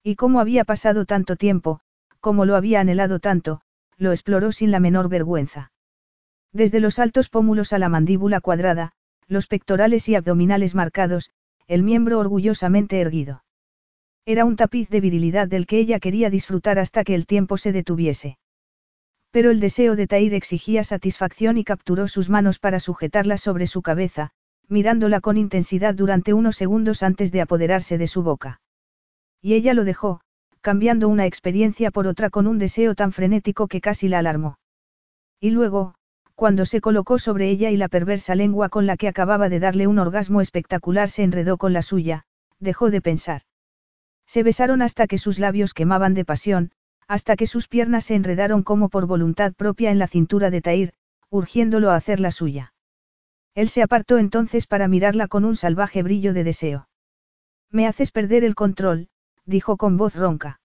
Y 0.02 0.16
cómo 0.16 0.40
había 0.40 0.64
pasado 0.64 1.04
tanto 1.04 1.36
tiempo, 1.36 1.82
cómo 2.22 2.46
lo 2.46 2.56
había 2.56 2.80
anhelado 2.80 3.20
tanto, 3.20 3.60
lo 3.98 4.14
exploró 4.14 4.54
sin 4.54 4.72
la 4.72 4.80
menor 4.80 5.10
vergüenza. 5.10 5.74
Desde 6.54 6.80
los 6.80 7.00
altos 7.00 7.28
pómulos 7.28 7.74
a 7.74 7.80
la 7.80 7.90
mandíbula 7.90 8.40
cuadrada, 8.40 8.94
los 9.28 9.48
pectorales 9.48 10.08
y 10.08 10.16
abdominales 10.16 10.74
marcados, 10.74 11.32
el 11.72 11.84
miembro 11.84 12.20
orgullosamente 12.20 13.00
erguido. 13.00 13.46
Era 14.26 14.44
un 14.44 14.58
tapiz 14.58 14.90
de 14.90 15.00
virilidad 15.00 15.48
del 15.48 15.66
que 15.66 15.80
ella 15.80 16.02
quería 16.02 16.30
disfrutar 16.30 16.78
hasta 16.78 17.06
que 17.06 17.16
el 17.16 17.26
tiempo 17.26 17.56
se 17.56 17.72
detuviese. 17.72 18.38
Pero 19.32 19.52
el 19.52 19.62
deseo 19.62 19.96
de 19.96 20.06
Tair 20.06 20.34
exigía 20.34 20.84
satisfacción 20.84 21.58
y 21.58 21.64
capturó 21.64 22.10
sus 22.10 22.30
manos 22.30 22.60
para 22.60 22.82
sujetarla 22.82 23.38
sobre 23.38 23.68
su 23.68 23.82
cabeza, 23.82 24.32
mirándola 24.68 25.22
con 25.22 25.38
intensidad 25.38 25.96
durante 25.96 26.34
unos 26.34 26.58
segundos 26.58 27.04
antes 27.04 27.32
de 27.32 27.40
apoderarse 27.40 27.98
de 27.98 28.08
su 28.08 28.22
boca. 28.22 28.60
Y 29.42 29.54
ella 29.54 29.74
lo 29.74 29.86
dejó, 29.86 30.20
cambiando 30.60 31.08
una 31.08 31.26
experiencia 31.26 31.90
por 31.90 32.06
otra 32.06 32.30
con 32.30 32.48
un 32.48 32.60
deseo 32.60 32.96
tan 32.96 33.14
frenético 33.14 33.70
que 33.70 33.80
casi 33.80 34.10
la 34.10 34.20
alarmó. 34.20 34.58
Y 35.40 35.52
luego, 35.52 35.96
cuando 36.42 36.66
se 36.66 36.82
colocó 36.82 37.20
sobre 37.20 37.52
ella 37.52 37.70
y 37.70 37.78
la 37.78 37.88
perversa 37.88 38.34
lengua 38.34 38.70
con 38.70 38.88
la 38.88 38.98
que 38.98 39.08
acababa 39.08 39.48
de 39.48 39.60
darle 39.60 39.86
un 39.86 40.00
orgasmo 40.00 40.42
espectacular 40.42 41.08
se 41.08 41.22
enredó 41.22 41.58
con 41.58 41.72
la 41.72 41.84
suya, 41.84 42.26
dejó 42.60 42.90
de 42.90 43.00
pensar. 43.00 43.44
Se 44.26 44.42
besaron 44.42 44.82
hasta 44.82 45.06
que 45.06 45.20
sus 45.20 45.38
labios 45.38 45.76
quemaban 45.76 46.16
de 46.16 46.26
pasión, 46.26 46.72
hasta 47.08 47.36
que 47.36 47.46
sus 47.46 47.68
piernas 47.68 48.06
se 48.06 48.16
enredaron 48.16 48.64
como 48.64 48.90
por 48.90 49.06
voluntad 49.06 49.54
propia 49.54 49.92
en 49.92 50.00
la 50.00 50.08
cintura 50.08 50.50
de 50.50 50.62
Tair, 50.62 50.94
urgiéndolo 51.30 51.92
a 51.92 51.96
hacer 51.96 52.20
la 52.20 52.32
suya. 52.32 52.74
Él 53.54 53.70
se 53.70 53.84
apartó 53.84 54.18
entonces 54.18 54.66
para 54.66 54.88
mirarla 54.88 55.28
con 55.28 55.46
un 55.46 55.56
salvaje 55.56 56.02
brillo 56.02 56.34
de 56.34 56.44
deseo. 56.44 56.90
Me 57.70 57.86
haces 57.86 58.10
perder 58.10 58.44
el 58.44 58.56
control, 58.56 59.10
dijo 59.46 59.78
con 59.78 59.96
voz 59.96 60.16
ronca. 60.16 60.60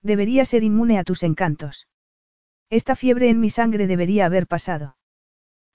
Debería 0.00 0.44
ser 0.44 0.62
inmune 0.62 1.00
a 1.00 1.02
tus 1.02 1.24
encantos. 1.24 1.88
Esta 2.72 2.96
fiebre 2.96 3.28
en 3.28 3.38
mi 3.38 3.50
sangre 3.50 3.86
debería 3.86 4.24
haber 4.24 4.46
pasado. 4.46 4.96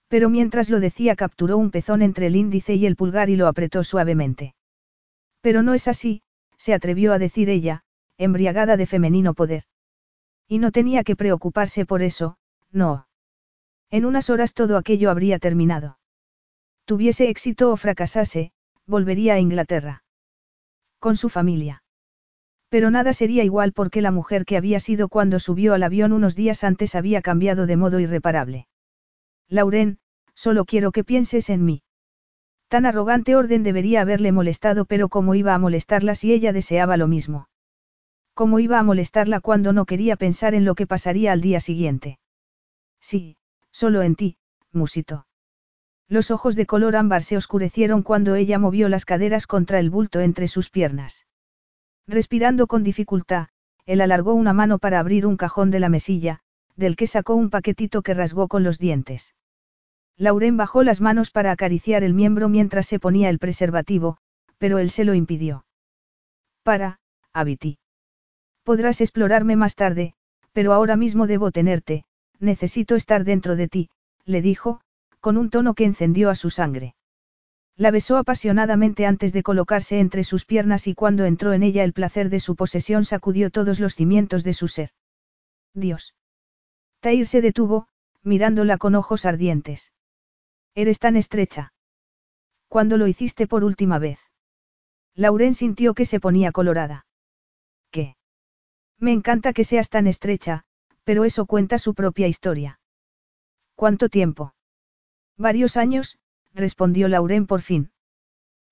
Pero 0.08 0.32
mientras 0.32 0.68
lo 0.68 0.80
decía 0.80 1.16
capturó 1.16 1.56
un 1.56 1.70
pezón 1.70 2.02
entre 2.02 2.26
el 2.26 2.36
índice 2.36 2.74
y 2.74 2.88
el 2.88 2.96
pulgar 2.96 3.30
y 3.30 3.36
lo 3.36 3.46
apretó 3.46 3.84
suavemente. 3.84 4.56
Pero 5.42 5.62
no 5.62 5.76
es 5.76 5.88
así, 5.88 6.24
se 6.58 6.74
atrevió 6.74 7.14
a 7.14 7.20
decir 7.20 7.52
ella, 7.52 7.84
embriagada 8.18 8.78
de 8.78 8.88
femenino 8.88 9.36
poder. 9.36 9.66
Y 10.48 10.58
no 10.58 10.72
tenía 10.72 11.04
que 11.04 11.16
preocuparse 11.16 11.86
por 11.86 12.02
eso, 12.02 12.40
no. 12.72 13.08
En 13.92 14.04
unas 14.04 14.32
horas 14.32 14.56
todo 14.56 14.76
aquello 14.76 15.12
habría 15.12 15.38
terminado. 15.38 16.00
Tuviese 16.86 17.30
éxito 17.30 17.72
o 17.72 17.78
fracasase, 17.78 18.54
volvería 18.88 19.36
a 19.36 19.40
Inglaterra. 19.40 20.04
Con 20.98 21.16
su 21.16 21.30
familia. 21.30 21.84
Pero 22.70 22.92
nada 22.92 23.14
sería 23.14 23.44
igual 23.44 23.72
porque 23.72 24.02
la 24.02 24.12
mujer 24.12 24.46
que 24.46 24.58
había 24.58 24.80
sido 24.80 25.08
cuando 25.08 25.40
subió 25.40 25.74
al 25.74 25.84
avión 25.84 26.12
unos 26.12 26.36
días 26.36 26.64
antes 26.64 26.96
había 26.96 27.22
cambiado 27.22 27.66
de 27.66 27.78
modo 27.78 28.00
irreparable. 28.00 28.68
Lauren, 29.48 30.00
solo 30.34 30.66
quiero 30.66 30.92
que 30.92 31.04
pienses 31.04 31.50
en 31.50 31.64
mí. 31.64 31.84
Tan 32.68 32.86
arrogante 32.86 33.36
orden 33.36 33.64
debería 33.64 34.02
haberle 34.02 34.34
molestado, 34.34 34.84
pero 34.86 35.08
cómo 35.08 35.36
iba 35.36 35.54
a 35.54 35.60
molestarla 35.60 36.16
si 36.16 36.34
ella 36.34 36.52
deseaba 36.52 36.98
lo 36.98 37.08
mismo. 37.08 37.48
¿Cómo 38.34 38.60
iba 38.60 38.78
a 38.78 38.84
molestarla 38.84 39.40
cuando 39.40 39.72
no 39.72 39.86
quería 39.86 40.18
pensar 40.18 40.54
en 40.54 40.66
lo 40.66 40.76
que 40.76 40.86
pasaría 40.86 41.32
al 41.32 41.42
día 41.42 41.60
siguiente? 41.60 42.20
Sí, 43.00 43.38
solo 43.72 44.02
en 44.02 44.16
ti, 44.16 44.38
musito. 44.72 45.28
Los 46.10 46.32
ojos 46.32 46.56
de 46.56 46.66
color 46.66 46.96
ámbar 46.96 47.24
se 47.24 47.38
oscurecieron 47.38 48.04
cuando 48.04 48.36
ella 48.36 48.60
movió 48.60 48.90
las 48.90 49.06
caderas 49.06 49.48
contra 49.48 49.80
el 49.80 49.90
bulto 49.90 50.20
entre 50.20 50.48
sus 50.48 50.70
piernas. 50.70 51.27
Respirando 52.08 52.68
con 52.68 52.84
dificultad, 52.84 53.50
él 53.86 54.02
alargó 54.02 54.34
una 54.34 54.54
mano 54.54 54.80
para 54.80 55.00
abrir 55.00 55.26
un 55.26 55.38
cajón 55.38 55.72
de 55.72 55.80
la 55.80 55.90
mesilla, 55.90 56.40
del 56.76 56.96
que 56.96 57.08
sacó 57.08 57.36
un 57.36 57.50
paquetito 57.50 58.02
que 58.02 58.14
rasgó 58.14 58.48
con 58.48 58.64
los 58.64 58.80
dientes. 58.80 59.36
Lauren 60.18 60.58
bajó 60.58 60.84
las 60.84 61.02
manos 61.02 61.32
para 61.32 61.52
acariciar 61.52 62.04
el 62.04 62.14
miembro 62.14 62.50
mientras 62.50 62.88
se 62.88 63.00
ponía 63.00 63.30
el 63.30 63.40
preservativo, 63.40 64.18
pero 64.58 64.80
él 64.80 64.90
se 64.90 65.04
lo 65.04 65.14
impidió. 65.14 65.66
Para, 66.64 67.00
Abiti. 67.34 67.78
Podrás 68.64 69.00
explorarme 69.02 69.56
más 69.56 69.76
tarde, 69.76 70.14
pero 70.54 70.74
ahora 70.74 70.96
mismo 70.98 71.28
debo 71.28 71.52
tenerte, 71.52 72.04
necesito 72.40 72.96
estar 72.96 73.24
dentro 73.24 73.56
de 73.56 73.68
ti, 73.68 73.90
le 74.26 74.42
dijo, 74.42 74.82
con 75.20 75.38
un 75.38 75.50
tono 75.50 75.74
que 75.74 75.86
encendió 75.86 76.30
a 76.30 76.36
su 76.36 76.50
sangre. 76.50 76.96
La 77.78 77.92
besó 77.92 78.18
apasionadamente 78.18 79.06
antes 79.06 79.34
de 79.34 79.44
colocarse 79.44 80.00
entre 80.00 80.24
sus 80.24 80.46
piernas 80.46 80.88
y 80.88 80.96
cuando 80.96 81.26
entró 81.26 81.54
en 81.54 81.62
ella 81.62 81.84
el 81.84 81.94
placer 81.94 82.30
de 82.30 82.40
su 82.40 82.56
posesión 82.56 83.06
sacudió 83.06 83.52
todos 83.52 83.80
los 83.80 83.94
cimientos 83.94 84.44
de 84.44 84.54
su 84.54 84.68
ser. 84.68 84.90
Dios. 85.76 86.16
Tair 87.02 87.28
se 87.28 87.40
detuvo, 87.40 87.88
mirándola 88.24 88.80
con 88.80 88.96
ojos 88.96 89.26
ardientes. 89.26 89.94
Eres 90.74 90.98
tan 90.98 91.16
estrecha. 91.16 91.72
¿Cuándo 92.68 92.98
lo 92.98 93.06
hiciste 93.06 93.46
por 93.46 93.64
última 93.64 94.00
vez? 94.00 94.20
Lauren 95.14 95.54
sintió 95.54 95.94
que 95.94 96.06
se 96.06 96.20
ponía 96.20 96.52
colorada. 96.52 97.06
¿Qué? 97.92 98.16
Me 98.98 99.12
encanta 99.12 99.54
que 99.54 99.64
seas 99.64 99.90
tan 99.90 100.08
estrecha, 100.08 100.66
pero 101.04 101.26
eso 101.26 101.46
cuenta 101.46 101.78
su 101.78 101.94
propia 101.94 102.28
historia. 102.28 102.80
¿Cuánto 103.76 104.10
tiempo? 104.10 104.56
Varios 105.38 105.78
años, 105.78 106.18
respondió 106.58 107.08
Lauren 107.08 107.48
por 107.48 107.62
fin. 107.62 107.92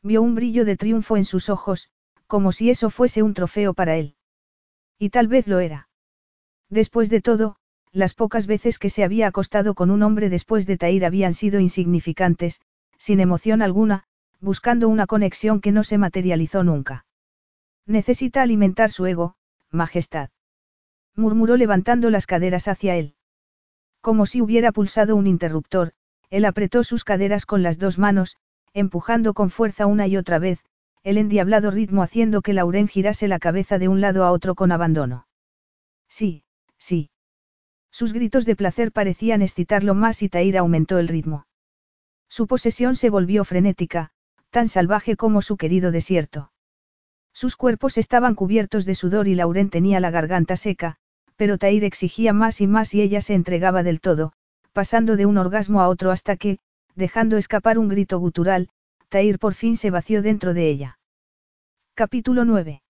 Vio 0.03 0.21
un 0.21 0.35
brillo 0.35 0.65
de 0.65 0.75
triunfo 0.75 1.17
en 1.17 1.25
sus 1.25 1.49
ojos, 1.49 1.89
como 2.27 2.51
si 2.51 2.69
eso 2.69 2.89
fuese 2.89 3.23
un 3.23 3.33
trofeo 3.33 3.73
para 3.73 3.95
él. 3.95 4.15
Y 4.99 5.09
tal 5.09 5.27
vez 5.27 5.47
lo 5.47 5.59
era. 5.59 5.89
Después 6.69 7.09
de 7.09 7.21
todo, 7.21 7.57
las 7.91 8.13
pocas 8.13 8.47
veces 8.47 8.79
que 8.79 8.89
se 8.89 9.03
había 9.03 9.27
acostado 9.27 9.73
con 9.73 9.89
un 9.89 10.03
hombre 10.03 10.29
después 10.29 10.65
de 10.65 10.77
Tair 10.77 11.05
habían 11.05 11.33
sido 11.33 11.59
insignificantes, 11.59 12.59
sin 12.97 13.19
emoción 13.19 13.61
alguna, 13.61 14.03
buscando 14.41 14.89
una 14.89 15.07
conexión 15.07 15.61
que 15.61 15.71
no 15.71 15.83
se 15.83 15.97
materializó 15.97 16.63
nunca. 16.63 17.05
Necesita 17.85 18.41
alimentar 18.41 18.89
su 18.89 19.05
ego, 19.05 19.35
Majestad. 19.71 20.29
Murmuró 21.15 21.55
levantando 21.55 22.09
las 22.09 22.25
caderas 22.25 22.67
hacia 22.67 22.95
él. 22.95 23.15
Como 24.01 24.25
si 24.25 24.41
hubiera 24.41 24.71
pulsado 24.71 25.15
un 25.15 25.27
interruptor, 25.27 25.93
él 26.35 26.43
apretó 26.43 26.83
sus 26.83 27.05
caderas 27.05 27.45
con 27.45 27.63
las 27.63 27.79
dos 27.79 27.97
manos, 27.97 28.35
empujando 28.73 29.33
con 29.33 29.49
fuerza 29.49 29.85
una 29.85 30.05
y 30.05 30.17
otra 30.17 30.37
vez, 30.37 30.59
el 31.01 31.17
endiablado 31.17 31.71
ritmo 31.71 32.03
haciendo 32.03 32.41
que 32.41 32.51
Lauren 32.51 32.89
girase 32.89 33.29
la 33.29 33.39
cabeza 33.39 33.79
de 33.79 33.87
un 33.87 34.01
lado 34.01 34.25
a 34.25 34.33
otro 34.33 34.53
con 34.53 34.73
abandono. 34.73 35.27
Sí, 36.09 36.43
sí. 36.77 37.09
Sus 37.89 38.11
gritos 38.11 38.45
de 38.45 38.57
placer 38.57 38.91
parecían 38.91 39.41
excitarlo 39.41 39.95
más 39.95 40.21
y 40.23 40.27
Tair 40.27 40.57
aumentó 40.57 40.99
el 40.99 41.07
ritmo. 41.07 41.47
Su 42.27 42.47
posesión 42.47 42.97
se 42.97 43.09
volvió 43.09 43.45
frenética, 43.45 44.11
tan 44.49 44.67
salvaje 44.67 45.15
como 45.15 45.41
su 45.41 45.55
querido 45.55 45.91
desierto. 45.91 46.51
Sus 47.31 47.55
cuerpos 47.55 47.97
estaban 47.97 48.35
cubiertos 48.35 48.83
de 48.83 48.95
sudor 48.95 49.29
y 49.29 49.35
Lauren 49.35 49.69
tenía 49.69 50.01
la 50.01 50.11
garganta 50.11 50.57
seca, 50.57 50.97
pero 51.37 51.57
Tair 51.57 51.85
exigía 51.85 52.33
más 52.33 52.59
y 52.59 52.67
más 52.67 52.93
y 52.93 53.01
ella 53.01 53.21
se 53.21 53.35
entregaba 53.35 53.83
del 53.83 54.01
todo, 54.01 54.33
pasando 54.75 55.15
de 55.15 55.25
un 55.25 55.37
orgasmo 55.37 55.79
a 55.79 55.87
otro 55.87 56.11
hasta 56.11 56.35
que, 56.35 56.59
dejando 56.95 57.37
escapar 57.37 57.79
un 57.79 57.87
grito 57.87 58.19
gutural, 58.19 58.67
Tair 59.07 59.39
por 59.39 59.53
fin 59.53 59.77
se 59.77 59.89
vació 59.89 60.21
dentro 60.21 60.53
de 60.53 60.67
ella. 60.67 60.99
Capítulo 61.93 62.43
9. 62.43 62.83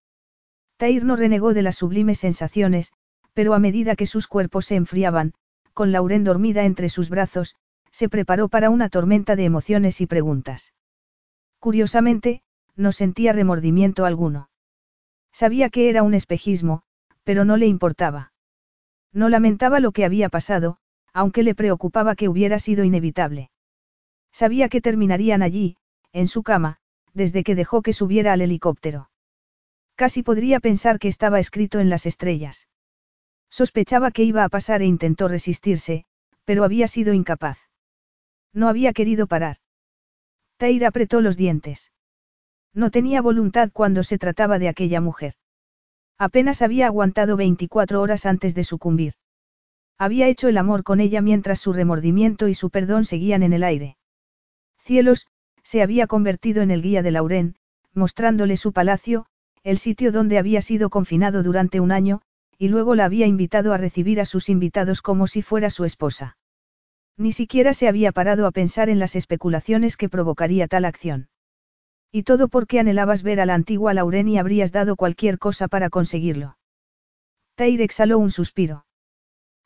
Tair 0.77 1.05
no 1.05 1.15
renegó 1.15 1.53
de 1.53 1.61
las 1.61 1.75
sublimes 1.75 2.17
sensaciones, 2.17 2.91
pero 3.33 3.53
a 3.53 3.59
medida 3.59 3.95
que 3.95 4.07
sus 4.07 4.25
cuerpos 4.25 4.65
se 4.65 4.75
enfriaban, 4.75 5.35
con 5.75 5.91
Lauren 5.91 6.23
dormida 6.23 6.65
entre 6.65 6.89
sus 6.89 7.11
brazos, 7.11 7.55
se 7.91 8.09
preparó 8.09 8.49
para 8.49 8.72
una 8.72 8.89
tormenta 8.89 9.35
de 9.35 9.43
emociones 9.43 10.01
y 10.01 10.07
preguntas. 10.07 10.73
Curiosamente, 11.59 12.41
no 12.75 12.93
sentía 12.93 13.31
remordimiento 13.31 14.05
alguno. 14.05 14.49
Sabía 15.31 15.69
que 15.69 15.91
era 15.91 16.01
un 16.01 16.15
espejismo, 16.15 16.81
pero 17.23 17.45
no 17.45 17.57
le 17.57 17.67
importaba. 17.67 18.33
No 19.14 19.30
lamentaba 19.30 19.80
lo 19.80 19.91
que 19.91 20.03
había 20.03 20.30
pasado, 20.30 20.80
aunque 21.16 21.44
le 21.44 21.56
preocupaba 21.56 22.14
que 22.16 22.27
hubiera 22.27 22.60
sido 22.60 22.84
inevitable. 22.84 23.50
Sabía 24.34 24.68
que 24.68 24.82
terminarían 24.82 25.44
allí, 25.44 25.77
en 26.11 26.27
su 26.27 26.44
cama, 26.44 26.77
desde 27.14 27.45
que 27.45 27.56
dejó 27.56 27.82
que 27.82 27.94
subiera 27.94 28.34
al 28.34 28.42
helicóptero. 28.42 29.10
Casi 29.95 30.24
podría 30.24 30.60
pensar 30.60 31.00
que 31.00 31.08
estaba 31.08 31.40
escrito 31.40 31.80
en 31.80 31.90
las 31.90 32.06
estrellas. 32.06 32.68
Sospechaba 33.50 34.11
que 34.11 34.24
iba 34.24 34.44
a 34.44 34.50
pasar 34.50 34.82
e 34.82 34.88
intentó 34.88 35.30
resistirse, 35.30 36.03
pero 36.44 36.66
había 36.66 36.90
sido 36.90 37.14
incapaz. 37.14 37.60
No 38.52 38.68
había 38.68 38.92
querido 38.92 39.26
parar. 39.26 39.58
Tair 40.58 40.85
apretó 40.85 41.22
los 41.22 41.38
dientes. 41.38 41.94
No 42.74 42.92
tenía 42.92 43.22
voluntad 43.22 43.69
cuando 43.72 44.03
se 44.03 44.18
trataba 44.18 44.60
de 44.60 44.68
aquella 44.68 45.00
mujer. 45.00 45.35
Apenas 46.18 46.61
había 46.61 46.88
aguantado 46.88 47.38
24 47.38 48.02
horas 48.02 48.26
antes 48.26 48.53
de 48.53 48.66
sucumbir. 48.66 49.14
Había 49.98 50.27
hecho 50.27 50.48
el 50.49 50.57
amor 50.57 50.83
con 50.83 50.99
ella 50.99 51.22
mientras 51.22 51.59
su 51.59 51.72
remordimiento 51.72 52.48
y 52.48 52.53
su 52.53 52.69
perdón 52.69 53.06
seguían 53.06 53.43
en 53.43 53.53
el 53.53 53.64
aire. 53.64 53.98
Cielos, 54.80 55.27
se 55.64 55.82
había 55.82 56.06
convertido 56.07 56.61
en 56.61 56.72
el 56.72 56.82
guía 56.82 57.01
de 57.01 57.11
Lauren, 57.11 57.56
mostrándole 57.93 58.57
su 58.57 58.74
palacio, 58.74 59.25
el 59.64 59.77
sitio 59.77 60.11
donde 60.11 60.38
había 60.38 60.61
sido 60.61 60.90
confinado 60.90 61.43
durante 61.43 61.80
un 61.80 61.91
año, 61.91 62.22
y 62.57 62.67
luego 62.67 62.93
la 62.95 63.06
había 63.06 63.25
invitado 63.25 63.74
a 63.74 63.77
recibir 63.77 64.22
a 64.22 64.25
sus 64.25 64.49
invitados 64.49 65.01
como 65.01 65.27
si 65.27 65.41
fuera 65.41 65.69
su 65.69 65.85
esposa. 65.85 66.38
Ni 67.17 67.32
siquiera 67.32 67.74
se 67.74 67.88
había 67.88 68.11
parado 68.11 68.45
a 68.45 68.51
pensar 68.51 68.90
en 68.90 68.99
las 68.99 69.15
especulaciones 69.15 69.98
que 69.98 70.09
provocaría 70.09 70.67
tal 70.67 70.85
acción. 70.85 71.30
Y 72.11 72.24
todo 72.24 72.48
porque 72.48 72.80
anhelabas 72.80 73.24
ver 73.24 73.40
a 73.40 73.45
la 73.45 73.56
antigua 73.56 73.93
Lauren 73.93 74.27
y 74.27 74.38
habrías 74.38 74.72
dado 74.72 74.95
cualquier 74.95 75.40
cosa 75.40 75.67
para 75.67 75.90
conseguirlo. 75.90 76.57
Tair 77.56 77.82
exhaló 77.82 78.19
un 78.19 78.32
suspiro. 78.32 78.84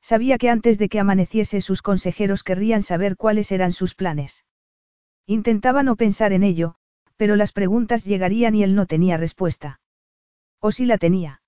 Sabía 0.01 0.37
que 0.37 0.49
antes 0.49 0.77
de 0.77 0.89
que 0.89 0.99
amaneciese 0.99 1.61
sus 1.61 1.81
consejeros 1.81 2.43
querrían 2.43 2.81
saber 2.81 3.15
cuáles 3.15 3.51
eran 3.51 3.71
sus 3.71 3.95
planes. 3.95 4.45
Intentaba 5.25 5.83
no 5.83 5.95
pensar 5.95 6.33
en 6.33 6.43
ello, 6.43 6.75
pero 7.17 7.35
las 7.35 7.51
preguntas 7.51 8.05
llegarían 8.05 8.55
y 8.55 8.63
él 8.63 8.75
no 8.75 8.85
tenía 8.85 9.17
respuesta. 9.17 9.81
O 10.59 10.71
si 10.71 10.85
la 10.85 10.97
tenía. 10.97 11.41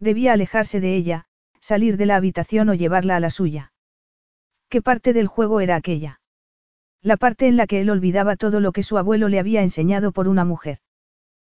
Debía 0.00 0.32
alejarse 0.32 0.80
de 0.80 0.96
ella, 0.96 1.26
salir 1.60 1.96
de 1.96 2.06
la 2.06 2.16
habitación 2.16 2.68
o 2.68 2.74
llevarla 2.74 3.16
a 3.16 3.20
la 3.20 3.30
suya. 3.30 3.72
¿Qué 4.68 4.82
parte 4.82 5.12
del 5.12 5.26
juego 5.26 5.60
era 5.60 5.76
aquella? 5.76 6.20
La 7.02 7.16
parte 7.16 7.46
en 7.46 7.56
la 7.56 7.66
que 7.66 7.80
él 7.80 7.90
olvidaba 7.90 8.36
todo 8.36 8.58
lo 8.58 8.72
que 8.72 8.82
su 8.82 8.98
abuelo 8.98 9.28
le 9.28 9.38
había 9.38 9.62
enseñado 9.62 10.12
por 10.12 10.28
una 10.28 10.44
mujer. 10.44 10.78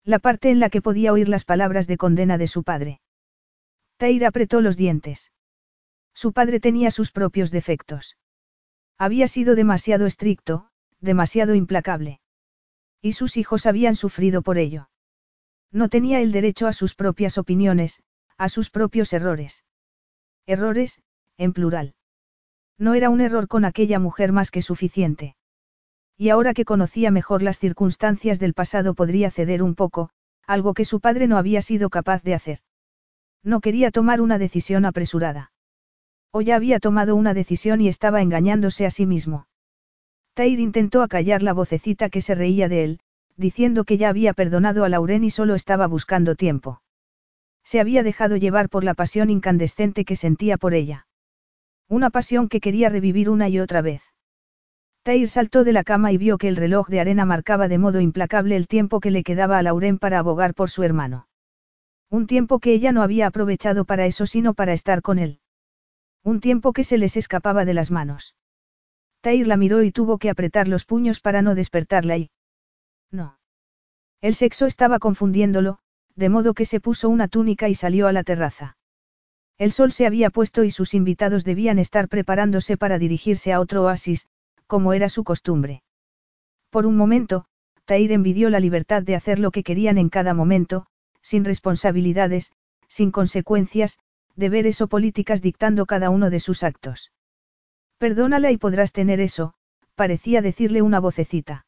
La 0.05 0.19
parte 0.19 0.51
en 0.51 0.61
la 0.61 0.69
que 0.69 0.83
podía 0.83 1.13
oír 1.13 1.29
las 1.29 1.45
palabras 1.45 1.87
de 1.87 1.97
condena 1.97 2.39
de 2.39 2.49
su 2.49 2.65
padre. 2.65 3.01
Tair 3.97 4.25
apretó 4.27 4.61
los 4.61 4.77
dientes. 4.77 5.31
Su 6.21 6.33
padre 6.33 6.59
tenía 6.59 6.91
sus 6.91 7.13
propios 7.13 7.53
defectos. 7.53 8.17
Había 8.99 9.29
sido 9.29 9.55
demasiado 9.55 10.05
estricto, 10.05 10.69
demasiado 10.99 11.55
implacable. 11.55 12.21
Y 13.01 13.13
sus 13.13 13.37
hijos 13.37 13.67
habían 13.67 13.95
sufrido 13.95 14.43
por 14.43 14.59
ello. 14.59 14.91
No 15.71 15.89
tenía 15.89 16.21
el 16.21 16.33
derecho 16.33 16.67
a 16.67 16.73
sus 16.73 16.97
propias 16.97 17.39
opiniones, 17.39 18.03
a 18.37 18.49
sus 18.49 18.69
propios 18.69 19.13
errores. 19.13 19.63
Errores, 20.45 21.01
en 21.37 21.53
plural. 21.53 21.95
No 22.79 22.95
era 22.95 23.11
un 23.11 23.21
error 23.21 23.47
con 23.47 23.65
aquella 23.65 24.01
mujer 24.01 24.33
más 24.33 24.51
que 24.51 24.61
suficiente. 24.61 25.37
Y 26.17 26.31
ahora 26.31 26.53
que 26.53 26.65
conocía 26.65 27.13
mejor 27.13 27.43
las 27.43 27.61
circunstancias 27.61 28.41
del 28.41 28.55
pasado 28.55 28.95
podría 28.95 29.31
ceder 29.31 29.63
un 29.63 29.77
poco, 29.77 30.11
algo 30.49 30.75
que 30.75 30.85
su 30.85 30.99
padre 30.99 31.29
no 31.29 31.39
había 31.39 31.63
sido 31.63 31.91
capaz 31.91 32.25
de 32.25 32.35
hacer. 32.35 32.59
No 33.45 33.61
quería 33.61 33.93
tomar 33.93 34.21
una 34.21 34.39
decisión 34.39 34.85
apresurada. 34.85 35.53
O 36.31 36.41
ya 36.41 36.57
había 36.57 36.79
tomado 36.79 37.17
una 37.17 37.35
decisión 37.35 37.81
y 37.81 37.89
estaba 37.89 38.23
engañándose 38.23 38.87
a 38.87 38.91
sí 38.91 39.07
mismo. 39.07 39.47
Tair 40.35 40.61
intentó 40.61 41.03
acallar 41.03 41.43
la 41.43 41.53
vocecita 41.53 42.11
que 42.11 42.21
se 42.21 42.35
reía 42.35 42.69
de 42.69 42.85
él, 42.85 43.01
diciendo 43.37 43.85
que 43.85 43.97
ya 43.97 44.09
había 44.09 44.35
perdonado 44.35 44.85
a 44.85 44.89
Lauren 44.89 45.25
y 45.25 45.31
solo 45.31 45.55
estaba 45.55 45.87
buscando 45.87 46.35
tiempo. 46.35 46.83
Se 47.65 47.81
había 47.81 48.03
dejado 48.03 48.37
llevar 48.37 48.69
por 48.69 48.85
la 48.85 48.95
pasión 48.95 49.31
incandescente 49.31 50.05
que 50.05 50.17
sentía 50.17 50.57
por 50.57 50.75
ella. 50.75 51.07
Una 51.89 52.11
pasión 52.11 52.49
que 52.49 52.61
quería 52.61 52.89
revivir 52.89 53.31
una 53.31 53.49
y 53.49 53.61
otra 53.61 53.81
vez. 53.81 54.03
Tair 55.03 55.29
saltó 55.29 55.65
de 55.65 55.73
la 55.73 55.85
cama 55.85 56.13
y 56.13 56.19
vio 56.19 56.37
que 56.37 56.49
el 56.49 56.57
reloj 56.57 56.89
de 56.89 57.01
arena 57.01 57.25
marcaba 57.25 57.69
de 57.69 57.79
modo 57.79 58.01
implacable 58.01 58.57
el 58.57 58.67
tiempo 58.67 59.01
que 59.01 59.11
le 59.11 59.23
quedaba 59.23 59.59
a 59.59 59.63
Lauren 59.63 59.99
para 59.99 60.19
abogar 60.19 60.55
por 60.55 60.69
su 60.69 60.83
hermano. 60.83 61.29
Un 62.11 62.27
tiempo 62.27 62.59
que 62.59 62.73
ella 62.73 62.93
no 62.93 63.03
había 63.03 63.27
aprovechado 63.27 63.85
para 63.85 64.07
eso 64.07 64.27
sino 64.27 64.55
para 64.55 64.73
estar 64.73 65.01
con 65.03 65.19
él. 65.19 65.41
Un 66.29 66.41
tiempo 66.41 66.75
que 66.75 66.85
se 66.85 66.99
les 66.99 67.17
escapaba 67.17 67.65
de 67.65 67.73
las 67.73 67.91
manos. 67.91 68.37
Tair 69.23 69.47
la 69.47 69.57
miró 69.57 69.83
y 69.83 69.93
tuvo 69.93 70.19
que 70.19 70.29
apretar 70.29 70.69
los 70.69 70.85
puños 70.85 71.21
para 71.21 71.41
no 71.41 71.55
despertarla 71.55 72.19
y... 72.19 72.31
No. 73.11 73.39
El 74.21 74.35
sexo 74.35 74.67
estaba 74.67 74.99
confundiéndolo, 74.99 75.79
de 76.17 76.29
modo 76.29 76.53
que 76.53 76.67
se 76.67 76.81
puso 76.81 77.09
una 77.09 77.29
túnica 77.29 77.71
y 77.71 77.75
salió 77.75 78.09
a 78.09 78.13
la 78.13 78.25
terraza. 78.25 78.77
El 79.57 79.73
sol 79.73 79.91
se 79.91 80.05
había 80.05 80.29
puesto 80.29 80.65
y 80.65 80.71
sus 80.71 80.93
invitados 80.93 81.45
debían 81.45 81.79
estar 81.79 82.09
preparándose 82.09 82.77
para 82.77 82.99
dirigirse 82.99 83.55
a 83.55 83.59
otro 83.59 83.85
oasis, 83.85 84.29
como 84.67 84.93
era 84.93 85.09
su 85.09 85.25
costumbre. 85.25 85.83
Por 86.69 86.85
un 86.85 86.99
momento, 86.99 87.47
Tair 87.87 88.13
envidió 88.13 88.51
la 88.51 88.61
libertad 88.61 89.03
de 89.03 89.15
hacer 89.15 89.39
lo 89.39 89.51
que 89.51 89.63
querían 89.63 89.97
en 89.97 90.11
cada 90.11 90.35
momento, 90.35 90.85
sin 91.23 91.47
responsabilidades, 91.47 92.53
sin 92.87 93.13
consecuencias, 93.13 93.99
deberes 94.39 94.81
o 94.81 94.87
políticas 94.87 95.43
dictando 95.43 95.85
cada 95.85 96.11
uno 96.11 96.31
de 96.31 96.39
sus 96.39 96.63
actos. 96.63 97.13
Perdónala 97.99 98.53
y 98.53 98.57
podrás 98.57 98.93
tener 98.93 99.21
eso, 99.21 99.55
parecía 99.97 100.41
decirle 100.43 100.81
una 100.81 101.01
vocecita. 101.01 101.67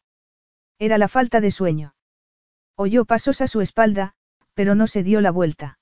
Era 0.78 0.96
la 0.96 1.08
falta 1.08 1.40
de 1.40 1.50
sueño. 1.50 1.94
Oyó 2.76 3.04
pasos 3.04 3.40
a 3.40 3.48
su 3.48 3.60
espalda, 3.60 4.14
pero 4.54 4.76
no 4.76 4.86
se 4.86 5.02
dio 5.02 5.20
la 5.20 5.32
vuelta. 5.32 5.78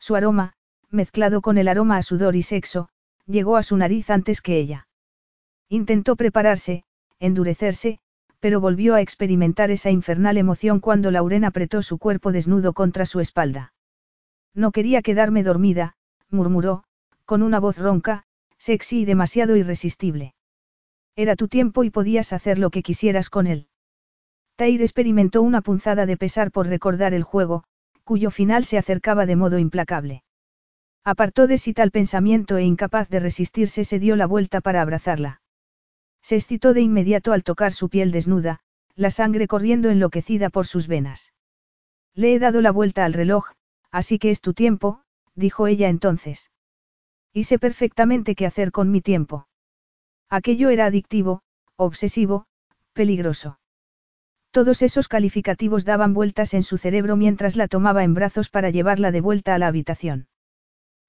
Su 0.00 0.16
aroma, 0.16 0.54
mezclado 0.90 1.40
con 1.40 1.58
el 1.58 1.68
aroma 1.68 1.96
a 1.96 2.02
sudor 2.02 2.34
y 2.34 2.42
sexo, 2.42 2.88
llegó 3.26 3.56
a 3.56 3.62
su 3.62 3.76
nariz 3.76 4.10
antes 4.10 4.40
que 4.40 4.58
ella. 4.58 4.88
Intentó 5.68 6.16
prepararse, 6.16 6.82
endurecerse, 7.20 8.00
pero 8.40 8.60
volvió 8.60 8.96
a 8.96 9.00
experimentar 9.00 9.70
esa 9.70 9.90
infernal 9.90 10.38
emoción 10.38 10.80
cuando 10.80 11.12
Lauren 11.12 11.44
apretó 11.44 11.82
su 11.82 11.98
cuerpo 11.98 12.32
desnudo 12.32 12.72
contra 12.72 13.06
su 13.06 13.20
espalda. 13.20 13.72
No 14.54 14.72
quería 14.72 15.02
quedarme 15.02 15.44
dormida, 15.44 15.94
murmuró, 16.30 16.84
con 17.24 17.42
una 17.42 17.60
voz 17.60 17.78
ronca, 17.78 18.24
sexy 18.58 19.00
y 19.00 19.04
demasiado 19.04 19.56
irresistible. 19.56 20.34
Era 21.16 21.36
tu 21.36 21.48
tiempo 21.48 21.84
y 21.84 21.90
podías 21.90 22.32
hacer 22.32 22.58
lo 22.58 22.70
que 22.70 22.82
quisieras 22.82 23.30
con 23.30 23.46
él. 23.46 23.68
Tair 24.56 24.82
experimentó 24.82 25.42
una 25.42 25.62
punzada 25.62 26.06
de 26.06 26.16
pesar 26.16 26.50
por 26.50 26.66
recordar 26.66 27.14
el 27.14 27.22
juego, 27.22 27.64
cuyo 28.04 28.30
final 28.30 28.64
se 28.64 28.78
acercaba 28.78 29.26
de 29.26 29.36
modo 29.36 29.58
implacable. 29.58 30.22
Apartó 31.04 31.46
de 31.46 31.56
sí 31.56 31.72
tal 31.72 31.90
pensamiento 31.90 32.58
e 32.58 32.64
incapaz 32.64 33.08
de 33.08 33.20
resistirse 33.20 33.84
se 33.84 33.98
dio 33.98 34.16
la 34.16 34.26
vuelta 34.26 34.60
para 34.60 34.82
abrazarla. 34.82 35.40
Se 36.22 36.36
excitó 36.36 36.74
de 36.74 36.82
inmediato 36.82 37.32
al 37.32 37.42
tocar 37.42 37.72
su 37.72 37.88
piel 37.88 38.12
desnuda, 38.12 38.60
la 38.96 39.10
sangre 39.10 39.46
corriendo 39.46 39.88
enloquecida 39.88 40.50
por 40.50 40.66
sus 40.66 40.86
venas. 40.86 41.32
Le 42.14 42.34
he 42.34 42.38
dado 42.38 42.60
la 42.60 42.70
vuelta 42.70 43.04
al 43.04 43.14
reloj, 43.14 43.52
así 43.90 44.18
que 44.18 44.30
es 44.30 44.42
tu 44.42 44.52
tiempo, 44.52 45.02
dijo 45.40 45.66
ella 45.66 45.88
entonces. 45.88 46.52
Y 47.32 47.44
sé 47.44 47.58
perfectamente 47.58 48.36
qué 48.36 48.46
hacer 48.46 48.70
con 48.70 48.92
mi 48.92 49.00
tiempo. 49.00 49.48
Aquello 50.28 50.68
era 50.68 50.86
adictivo, 50.86 51.42
obsesivo, 51.76 52.46
peligroso. 52.92 53.58
Todos 54.52 54.82
esos 54.82 55.08
calificativos 55.08 55.84
daban 55.84 56.12
vueltas 56.14 56.54
en 56.54 56.62
su 56.62 56.76
cerebro 56.76 57.16
mientras 57.16 57.56
la 57.56 57.68
tomaba 57.68 58.04
en 58.04 58.14
brazos 58.14 58.48
para 58.48 58.70
llevarla 58.70 59.10
de 59.10 59.20
vuelta 59.20 59.54
a 59.54 59.58
la 59.58 59.68
habitación. 59.68 60.28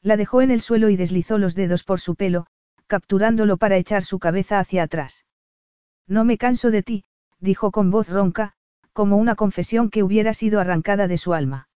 La 0.02 0.18
dejó 0.18 0.42
en 0.42 0.52
el 0.52 0.62
suelo 0.62 0.90
y 0.90 0.96
deslizó 0.96 1.38
los 1.38 1.56
dedos 1.56 1.84
por 1.84 2.00
su 2.00 2.16
pelo, 2.16 2.48
capturándolo 2.88 3.58
para 3.58 3.78
echar 3.78 4.04
su 4.04 4.20
cabeza 4.20 4.60
hacia 4.60 4.84
atrás. 4.84 5.26
No 6.08 6.24
me 6.24 6.38
canso 6.38 6.72
de 6.72 6.84
ti, 6.84 7.04
dijo 7.40 7.72
con 7.72 7.90
voz 7.90 8.10
ronca, 8.10 8.54
como 8.94 9.18
una 9.18 9.36
confesión 9.36 9.90
que 9.90 10.04
hubiera 10.04 10.34
sido 10.34 10.60
arrancada 10.60 11.08
de 11.08 11.18
su 11.18 11.34
alma. 11.34 11.68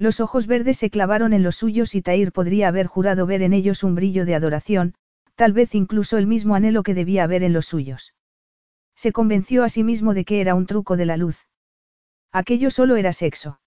Los 0.00 0.18
ojos 0.18 0.46
verdes 0.46 0.78
se 0.78 0.88
clavaron 0.88 1.34
en 1.34 1.42
los 1.42 1.56
suyos 1.56 1.94
y 1.94 2.00
Tair 2.00 2.32
podría 2.32 2.68
haber 2.68 2.86
jurado 2.86 3.26
ver 3.26 3.42
en 3.42 3.52
ellos 3.52 3.84
un 3.84 3.94
brillo 3.94 4.24
de 4.24 4.34
adoración, 4.34 4.94
tal 5.34 5.52
vez 5.52 5.74
incluso 5.74 6.16
el 6.16 6.26
mismo 6.26 6.54
anhelo 6.54 6.82
que 6.82 6.94
debía 6.94 7.22
haber 7.24 7.42
en 7.42 7.52
los 7.52 7.66
suyos. 7.66 8.14
Se 8.96 9.12
convenció 9.12 9.62
a 9.62 9.68
sí 9.68 9.84
mismo 9.84 10.14
de 10.14 10.24
que 10.24 10.40
era 10.40 10.54
un 10.54 10.64
truco 10.64 10.96
de 10.96 11.04
la 11.04 11.18
luz. 11.18 11.46
Aquello 12.32 12.70
solo 12.70 12.96
era 12.96 13.12
sexo. 13.12 13.60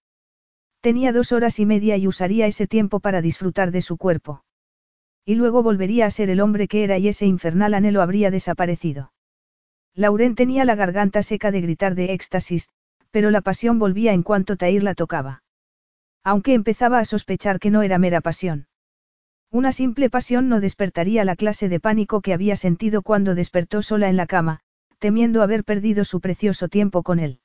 Tenía 0.80 1.12
dos 1.12 1.30
horas 1.30 1.60
y 1.60 1.66
media 1.66 1.96
y 1.98 2.08
usaría 2.08 2.48
ese 2.48 2.66
tiempo 2.66 2.98
para 2.98 3.22
disfrutar 3.22 3.70
de 3.70 3.80
su 3.80 3.96
cuerpo. 3.96 4.44
Y 5.24 5.36
luego 5.36 5.62
volvería 5.62 6.06
a 6.06 6.10
ser 6.10 6.30
el 6.30 6.40
hombre 6.40 6.66
que 6.66 6.82
era 6.82 6.98
y 6.98 7.06
ese 7.06 7.26
infernal 7.26 7.74
anhelo 7.74 8.02
habría 8.02 8.32
desaparecido. 8.32 9.12
Lauren 9.94 10.34
tenía 10.34 10.64
la 10.64 10.74
garganta 10.74 11.22
seca 11.22 11.52
de 11.52 11.60
gritar 11.60 11.94
de 11.94 12.12
éxtasis, 12.12 12.68
pero 13.12 13.30
la 13.30 13.40
pasión 13.40 13.78
volvía 13.78 14.12
en 14.12 14.24
cuanto 14.24 14.56
Tair 14.56 14.82
la 14.82 14.96
tocaba. 14.96 15.43
Aunque 16.24 16.54
empezaba 16.54 16.98
a 16.98 17.04
sospechar 17.04 17.60
que 17.60 17.70
no 17.70 17.82
era 17.82 17.98
mera 17.98 18.20
pasión. 18.22 18.66
Una 19.50 19.70
simple 19.70 20.10
pasión 20.10 20.48
no 20.48 20.60
despertaría 20.60 21.24
la 21.24 21.36
clase 21.36 21.68
de 21.68 21.78
pánico 21.78 22.22
que 22.22 22.32
había 22.32 22.56
sentido 22.56 23.02
cuando 23.02 23.34
despertó 23.34 23.82
sola 23.82 24.08
en 24.08 24.16
la 24.16 24.26
cama, 24.26 24.60
temiendo 24.98 25.42
haber 25.42 25.64
perdido 25.64 26.04
su 26.04 26.20
precioso 26.20 26.68
tiempo 26.68 27.02
con 27.02 27.20
él. 27.20 27.40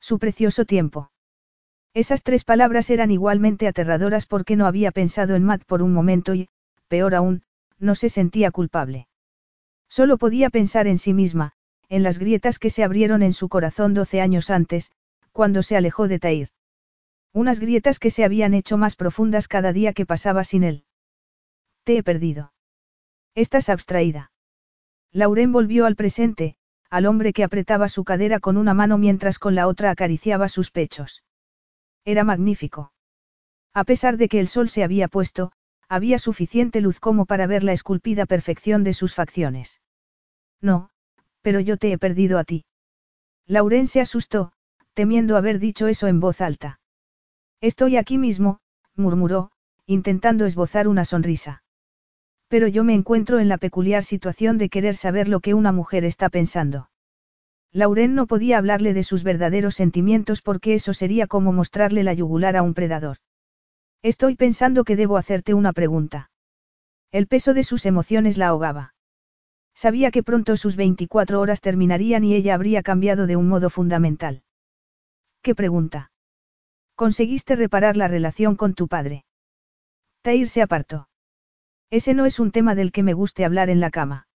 Su 0.00 0.18
precioso 0.18 0.64
tiempo. 0.64 1.12
Esas 1.92 2.22
tres 2.22 2.44
palabras 2.44 2.88
eran 2.88 3.10
igualmente 3.10 3.68
aterradoras 3.68 4.24
porque 4.24 4.56
no 4.56 4.66
había 4.66 4.92
pensado 4.92 5.34
en 5.34 5.44
Matt 5.44 5.64
por 5.64 5.82
un 5.82 5.92
momento 5.92 6.34
y, 6.34 6.48
peor 6.88 7.14
aún, 7.14 7.42
no 7.78 7.94
se 7.94 8.08
sentía 8.08 8.50
culpable. 8.50 9.08
Solo 9.88 10.16
podía 10.16 10.50
pensar 10.50 10.86
en 10.86 10.98
sí 10.98 11.12
misma, 11.12 11.52
en 11.88 12.02
las 12.02 12.18
grietas 12.18 12.58
que 12.58 12.70
se 12.70 12.82
abrieron 12.82 13.22
en 13.22 13.34
su 13.34 13.48
corazón 13.48 13.92
doce 13.92 14.20
años 14.20 14.48
antes, 14.50 14.92
cuando 15.32 15.62
se 15.62 15.76
alejó 15.76 16.08
de 16.08 16.18
Tair. 16.18 16.48
Unas 17.32 17.60
grietas 17.60 17.98
que 17.98 18.10
se 18.10 18.24
habían 18.24 18.54
hecho 18.54 18.76
más 18.76 18.96
profundas 18.96 19.46
cada 19.46 19.72
día 19.72 19.92
que 19.92 20.06
pasaba 20.06 20.42
sin 20.44 20.64
él. 20.64 20.84
Te 21.84 21.98
he 21.98 22.02
perdido. 22.02 22.52
Estás 23.34 23.68
abstraída. 23.68 24.32
Lauren 25.12 25.52
volvió 25.52 25.86
al 25.86 25.96
presente, 25.96 26.56
al 26.90 27.06
hombre 27.06 27.32
que 27.32 27.44
apretaba 27.44 27.88
su 27.88 28.04
cadera 28.04 28.40
con 28.40 28.56
una 28.56 28.74
mano 28.74 28.98
mientras 28.98 29.38
con 29.38 29.54
la 29.54 29.68
otra 29.68 29.90
acariciaba 29.90 30.48
sus 30.48 30.70
pechos. 30.70 31.22
Era 32.04 32.24
magnífico. 32.24 32.92
A 33.72 33.84
pesar 33.84 34.16
de 34.16 34.28
que 34.28 34.40
el 34.40 34.48
sol 34.48 34.68
se 34.68 34.82
había 34.82 35.06
puesto, 35.06 35.52
había 35.88 36.18
suficiente 36.18 36.80
luz 36.80 36.98
como 36.98 37.26
para 37.26 37.46
ver 37.46 37.62
la 37.62 37.72
esculpida 37.72 38.26
perfección 38.26 38.82
de 38.82 38.94
sus 38.94 39.14
facciones. 39.14 39.80
No, 40.60 40.90
pero 41.42 41.60
yo 41.60 41.76
te 41.76 41.92
he 41.92 41.98
perdido 41.98 42.38
a 42.38 42.44
ti. 42.44 42.64
Lauren 43.46 43.86
se 43.86 44.00
asustó, 44.00 44.52
temiendo 44.94 45.36
haber 45.36 45.60
dicho 45.60 45.86
eso 45.86 46.08
en 46.08 46.18
voz 46.18 46.40
alta. 46.40 46.79
Estoy 47.60 47.96
aquí 47.96 48.16
mismo, 48.16 48.60
murmuró, 48.96 49.50
intentando 49.86 50.46
esbozar 50.46 50.88
una 50.88 51.04
sonrisa. 51.04 51.62
Pero 52.48 52.66
yo 52.68 52.84
me 52.84 52.94
encuentro 52.94 53.38
en 53.38 53.48
la 53.48 53.58
peculiar 53.58 54.02
situación 54.02 54.56
de 54.56 54.70
querer 54.70 54.96
saber 54.96 55.28
lo 55.28 55.40
que 55.40 55.54
una 55.54 55.70
mujer 55.70 56.04
está 56.04 56.30
pensando. 56.30 56.90
Lauren 57.72 58.14
no 58.14 58.26
podía 58.26 58.58
hablarle 58.58 58.94
de 58.94 59.04
sus 59.04 59.22
verdaderos 59.22 59.74
sentimientos 59.74 60.42
porque 60.42 60.74
eso 60.74 60.94
sería 60.94 61.26
como 61.26 61.52
mostrarle 61.52 62.02
la 62.02 62.14
yugular 62.14 62.56
a 62.56 62.62
un 62.62 62.74
predador. 62.74 63.18
Estoy 64.02 64.34
pensando 64.34 64.82
que 64.82 64.96
debo 64.96 65.18
hacerte 65.18 65.54
una 65.54 65.72
pregunta. 65.72 66.30
El 67.12 67.26
peso 67.26 67.54
de 67.54 67.62
sus 67.62 67.84
emociones 67.86 68.38
la 68.38 68.48
ahogaba. 68.48 68.94
Sabía 69.74 70.10
que 70.10 70.22
pronto 70.22 70.56
sus 70.56 70.76
24 70.76 71.40
horas 71.40 71.60
terminarían 71.60 72.24
y 72.24 72.34
ella 72.34 72.54
habría 72.54 72.82
cambiado 72.82 73.26
de 73.26 73.36
un 73.36 73.48
modo 73.48 73.70
fundamental. 73.70 74.42
¿Qué 75.42 75.54
pregunta? 75.54 76.10
¿Conseguiste 77.00 77.56
reparar 77.56 77.96
la 77.96 78.08
relación 78.08 78.56
con 78.56 78.74
tu 78.74 78.86
padre? 78.86 79.24
Tair 80.20 80.50
se 80.50 80.60
apartó. 80.60 81.08
Ese 81.88 82.12
no 82.12 82.26
es 82.26 82.38
un 82.38 82.50
tema 82.50 82.74
del 82.74 82.92
que 82.92 83.02
me 83.02 83.14
guste 83.14 83.46
hablar 83.46 83.70
en 83.70 83.80
la 83.80 83.88
cama. 83.90 84.28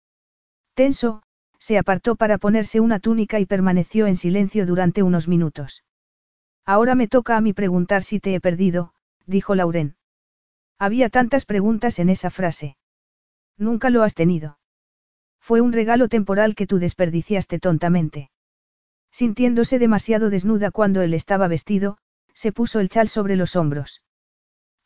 Tenso, 0.74 1.24
se 1.58 1.76
apartó 1.76 2.15
para 2.15 2.39
ponerse 2.39 2.78
una 2.78 3.00
túnica 3.00 3.41
y 3.41 3.47
permaneció 3.47 4.07
en 4.07 4.15
silencio 4.15 4.65
durante 4.65 5.02
unos 5.02 5.26
minutos. 5.26 5.82
Ahora 6.65 6.94
me 6.94 7.08
toca 7.08 7.36
a 7.36 7.41
mí 7.41 7.52
preguntar 7.52 8.05
si 8.05 8.20
te 8.20 8.32
he 8.32 8.41
perdido, 8.41 8.94
dijo 9.26 9.57
Lauren. 9.57 9.97
Había 10.78 11.08
tantas 11.08 11.47
preguntas 11.47 11.99
en 11.99 12.10
esa 12.10 12.31
frase. 12.31 12.76
Nunca 13.58 13.91
lo 13.91 14.05
has 14.05 14.15
tenido. 14.15 14.60
Fue 15.41 15.60
un 15.60 15.73
regalo 15.73 16.07
temporal 16.08 16.55
que 16.55 16.68
tú 16.68 16.78
desperdiciaste 16.78 17.58
tontamente. 17.58 18.31
Sintiéndose 19.10 19.81
demasiado 19.81 20.31
desnuda 20.31 20.70
cuando 20.70 21.02
él 21.02 21.12
estaba 21.12 21.49
vestido, 21.49 21.99
se 22.35 22.52
puso 22.52 22.81
el 22.81 22.89
chal 22.89 23.09
sobre 23.09 23.36
los 23.36 23.57
hombros. 23.57 24.02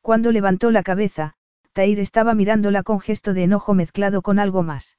Cuando 0.00 0.32
levantó 0.32 0.70
la 0.70 0.82
cabeza, 0.82 1.34
Tair 1.72 2.00
estaba 2.00 2.34
mirándola 2.34 2.82
con 2.82 3.00
gesto 3.00 3.34
de 3.34 3.44
enojo 3.44 3.74
mezclado 3.74 4.22
con 4.22 4.38
algo 4.38 4.62
más. 4.62 4.98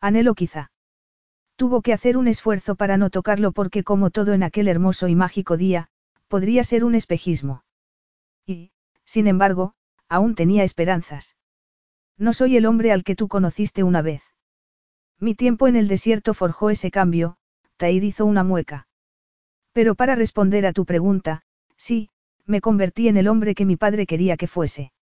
Anhelo 0.00 0.34
quizá. 0.34 0.70
Tuvo 1.56 1.82
que 1.82 1.92
hacer 1.92 2.16
un 2.16 2.28
esfuerzo 2.28 2.76
para 2.76 2.96
no 2.96 3.10
tocarlo 3.10 3.52
porque 3.52 3.82
como 3.82 4.10
todo 4.10 4.32
en 4.32 4.44
aquel 4.44 4.68
hermoso 4.68 5.08
y 5.08 5.16
mágico 5.16 5.56
día, 5.56 5.88
podría 6.28 6.62
ser 6.62 6.84
un 6.84 6.94
espejismo. 6.94 7.64
Y, 8.46 8.70
sin 9.04 9.26
embargo, 9.26 9.74
aún 10.08 10.34
tenía 10.36 10.62
esperanzas. 10.62 11.36
No 12.16 12.32
soy 12.32 12.56
el 12.56 12.66
hombre 12.66 12.92
al 12.92 13.02
que 13.02 13.16
tú 13.16 13.26
conociste 13.26 13.82
una 13.82 14.02
vez. 14.02 14.22
Mi 15.18 15.34
tiempo 15.34 15.66
en 15.66 15.74
el 15.74 15.88
desierto 15.88 16.32
forjó 16.32 16.70
ese 16.70 16.90
cambio, 16.92 17.38
Tair 17.76 18.04
hizo 18.04 18.24
una 18.24 18.44
mueca. 18.44 18.86
Pero 19.72 19.94
para 19.94 20.14
responder 20.14 20.64
a 20.64 20.72
tu 20.72 20.84
pregunta, 20.84 21.42
sí, 21.78 22.10
me 22.44 22.60
convertí 22.60 23.08
en 23.08 23.16
el 23.16 23.28
hombre 23.28 23.54
que 23.54 23.64
mi 23.64 23.76
padre 23.76 24.06
quería 24.06 24.36
que 24.36 24.46
fuese. 24.46 24.92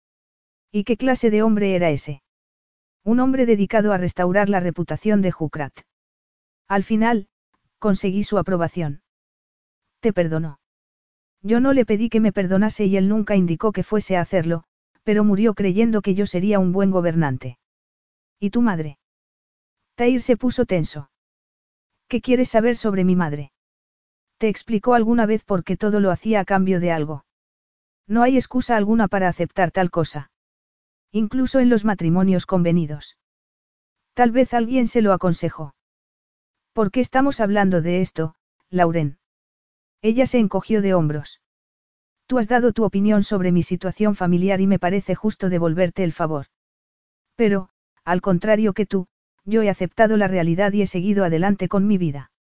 ¿Y 0.71 0.85
qué 0.85 0.97
clase 0.97 1.31
de 1.31 1.43
hombre 1.43 1.75
era 1.75 1.91
ese? 1.91 2.23
Un 3.03 3.21
hombre 3.21 3.47
dedicado 3.47 3.93
a 3.93 3.99
restaurar 3.99 4.49
la 4.49 4.61
reputación 4.61 5.23
de 5.23 5.33
Jukrat. 5.33 5.73
Al 6.69 6.85
final, 6.85 7.29
conseguí 7.79 8.25
su 8.25 8.39
aprobación. 8.39 9.03
Te 10.01 10.13
perdonó. 10.13 10.59
Yo 11.43 11.61
no 11.61 11.73
le 11.73 11.87
pedí 11.87 12.09
que 12.09 12.21
me 12.21 12.33
perdonase 12.33 12.87
y 12.87 12.97
él 12.97 13.09
nunca 13.09 13.37
indicó 13.37 13.73
que 13.73 13.85
fuese 13.85 14.17
a 14.17 14.21
hacerlo, 14.21 14.65
pero 15.05 15.23
murió 15.23 15.55
creyendo 15.55 16.03
que 16.03 16.15
yo 16.15 16.27
sería 16.27 16.59
un 16.59 16.73
buen 16.73 16.91
gobernante. 16.91 17.59
¿Y 18.41 18.51
tu 18.51 18.61
madre? 18.61 18.99
Tair 19.95 20.21
se 20.21 20.37
puso 20.37 20.67
tenso. 20.67 21.11
¿Qué 22.09 22.21
quieres 22.21 22.49
saber 22.49 22.77
sobre 22.77 23.05
mi 23.05 23.17
madre? 23.17 23.53
¿Te 24.39 24.49
explicó 24.49 24.95
alguna 24.95 25.27
vez 25.27 25.45
por 25.45 25.65
qué 25.65 25.77
todo 25.77 26.01
lo 26.01 26.11
hacía 26.11 26.41
a 26.41 26.45
cambio 26.45 26.79
de 26.81 26.93
algo? 26.93 27.25
No 28.07 28.23
hay 28.23 28.37
excusa 28.37 28.77
alguna 28.77 29.09
para 29.09 29.29
aceptar 29.29 29.71
tal 29.71 29.91
cosa. 29.91 30.31
Incluso 31.11 31.61
en 31.61 31.71
los 31.71 31.85
matrimonios 31.85 32.45
convenidos. 32.45 33.17
Tal 34.15 34.31
vez 34.31 34.53
alguien 34.55 34.87
se 34.87 35.03
lo 35.03 35.13
aconsejó. 35.13 35.75
¿Por 36.73 36.91
qué 36.91 37.01
estamos 37.01 37.41
hablando 37.41 37.81
de 37.81 38.03
esto, 38.03 38.35
Lauren? 38.69 39.19
Ella 40.03 40.27
se 40.27 40.39
encogió 40.39 40.83
de 40.83 40.95
hombros. 40.95 41.41
Tú 42.27 42.39
has 42.39 42.49
dado 42.49 42.73
tu 42.73 42.85
opinión 42.85 43.23
sobre 43.23 43.53
mi 43.53 43.63
situación 43.63 44.15
familiar 44.15 44.61
y 44.61 44.67
me 44.67 44.79
parece 44.79 45.15
justo 45.15 45.49
devolverte 45.49 46.05
el 46.05 46.13
favor. 46.13 46.47
Pero, 47.35 47.71
al 48.05 48.21
contrario 48.21 48.73
que 48.73 48.85
tú, 48.85 49.07
yo 49.45 49.63
he 49.63 49.71
aceptado 49.71 50.17
la 50.17 50.29
realidad 50.29 50.73
y 50.73 50.83
he 50.83 50.87
seguido 50.87 51.25
adelante 51.25 51.69
con 51.69 51.87
mi 51.87 51.99
vida. 51.99 52.31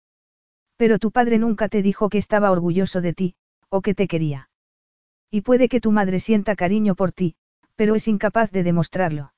Pero 0.77 0.99
tu 0.99 1.11
padre 1.11 1.39
nunca 1.39 1.69
te 1.69 1.83
dijo 1.83 2.09
que 2.09 2.19
estaba 2.19 2.51
orgulloso 2.51 3.01
de 3.01 3.13
ti, 3.13 3.35
o 3.69 3.81
que 3.81 3.95
te 3.95 4.09
quería. 4.09 4.51
Y 5.31 5.41
puede 5.41 5.69
que 5.69 5.81
tu 5.81 5.91
madre 5.91 6.21
sienta 6.21 6.57
cariño 6.57 6.95
por 6.95 7.13
ti, 7.13 7.37
pero 7.75 7.95
es 7.95 8.09
incapaz 8.09 8.51
de 8.51 8.63
demostrarlo. 8.63 9.33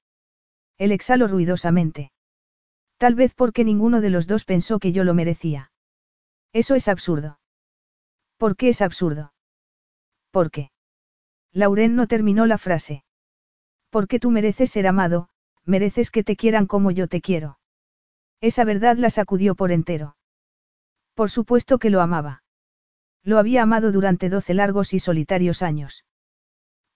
Él 0.77 0.93
exhaló 0.93 1.29
ruidosamente. 1.29 2.13
Tal 2.99 3.15
vez 3.15 3.35
porque 3.35 3.65
ninguno 3.65 4.01
de 4.01 4.11
los 4.11 4.27
dos 4.27 4.45
pensó 4.45 4.79
que 4.79 4.93
yo 4.93 5.05
lo 5.05 5.15
merecía. 5.15 5.71
Eso 6.53 6.75
es 6.75 6.89
absurdo. 6.89 7.39
¿Por 8.37 8.57
qué 8.57 8.69
es 8.71 8.83
absurdo? 8.83 9.33
¿Por 10.31 10.51
qué? 10.51 10.71
Lauren 11.53 11.97
no 11.97 12.07
terminó 12.07 12.47
la 12.47 12.59
frase. 12.59 13.05
Porque 13.91 14.21
tú 14.21 14.31
mereces 14.31 14.71
ser 14.71 14.87
amado, 14.87 15.29
mereces 15.65 16.11
que 16.11 16.25
te 16.25 16.37
quieran 16.37 16.67
como 16.67 16.91
yo 16.91 17.09
te 17.09 17.21
quiero. 17.21 17.59
Esa 18.41 18.65
verdad 18.65 18.97
la 18.97 19.11
sacudió 19.11 19.55
por 19.55 19.73
entero. 19.73 20.18
Por 21.19 21.31
supuesto 21.33 21.81
que 21.81 21.91
lo 21.91 22.01
amaba. 22.01 22.45
Lo 23.25 23.41
había 23.41 23.63
amado 23.63 23.91
durante 23.91 24.29
doce 24.29 24.55
largos 24.55 24.95
y 24.95 25.01
solitarios 25.01 25.63
años. 25.63 26.05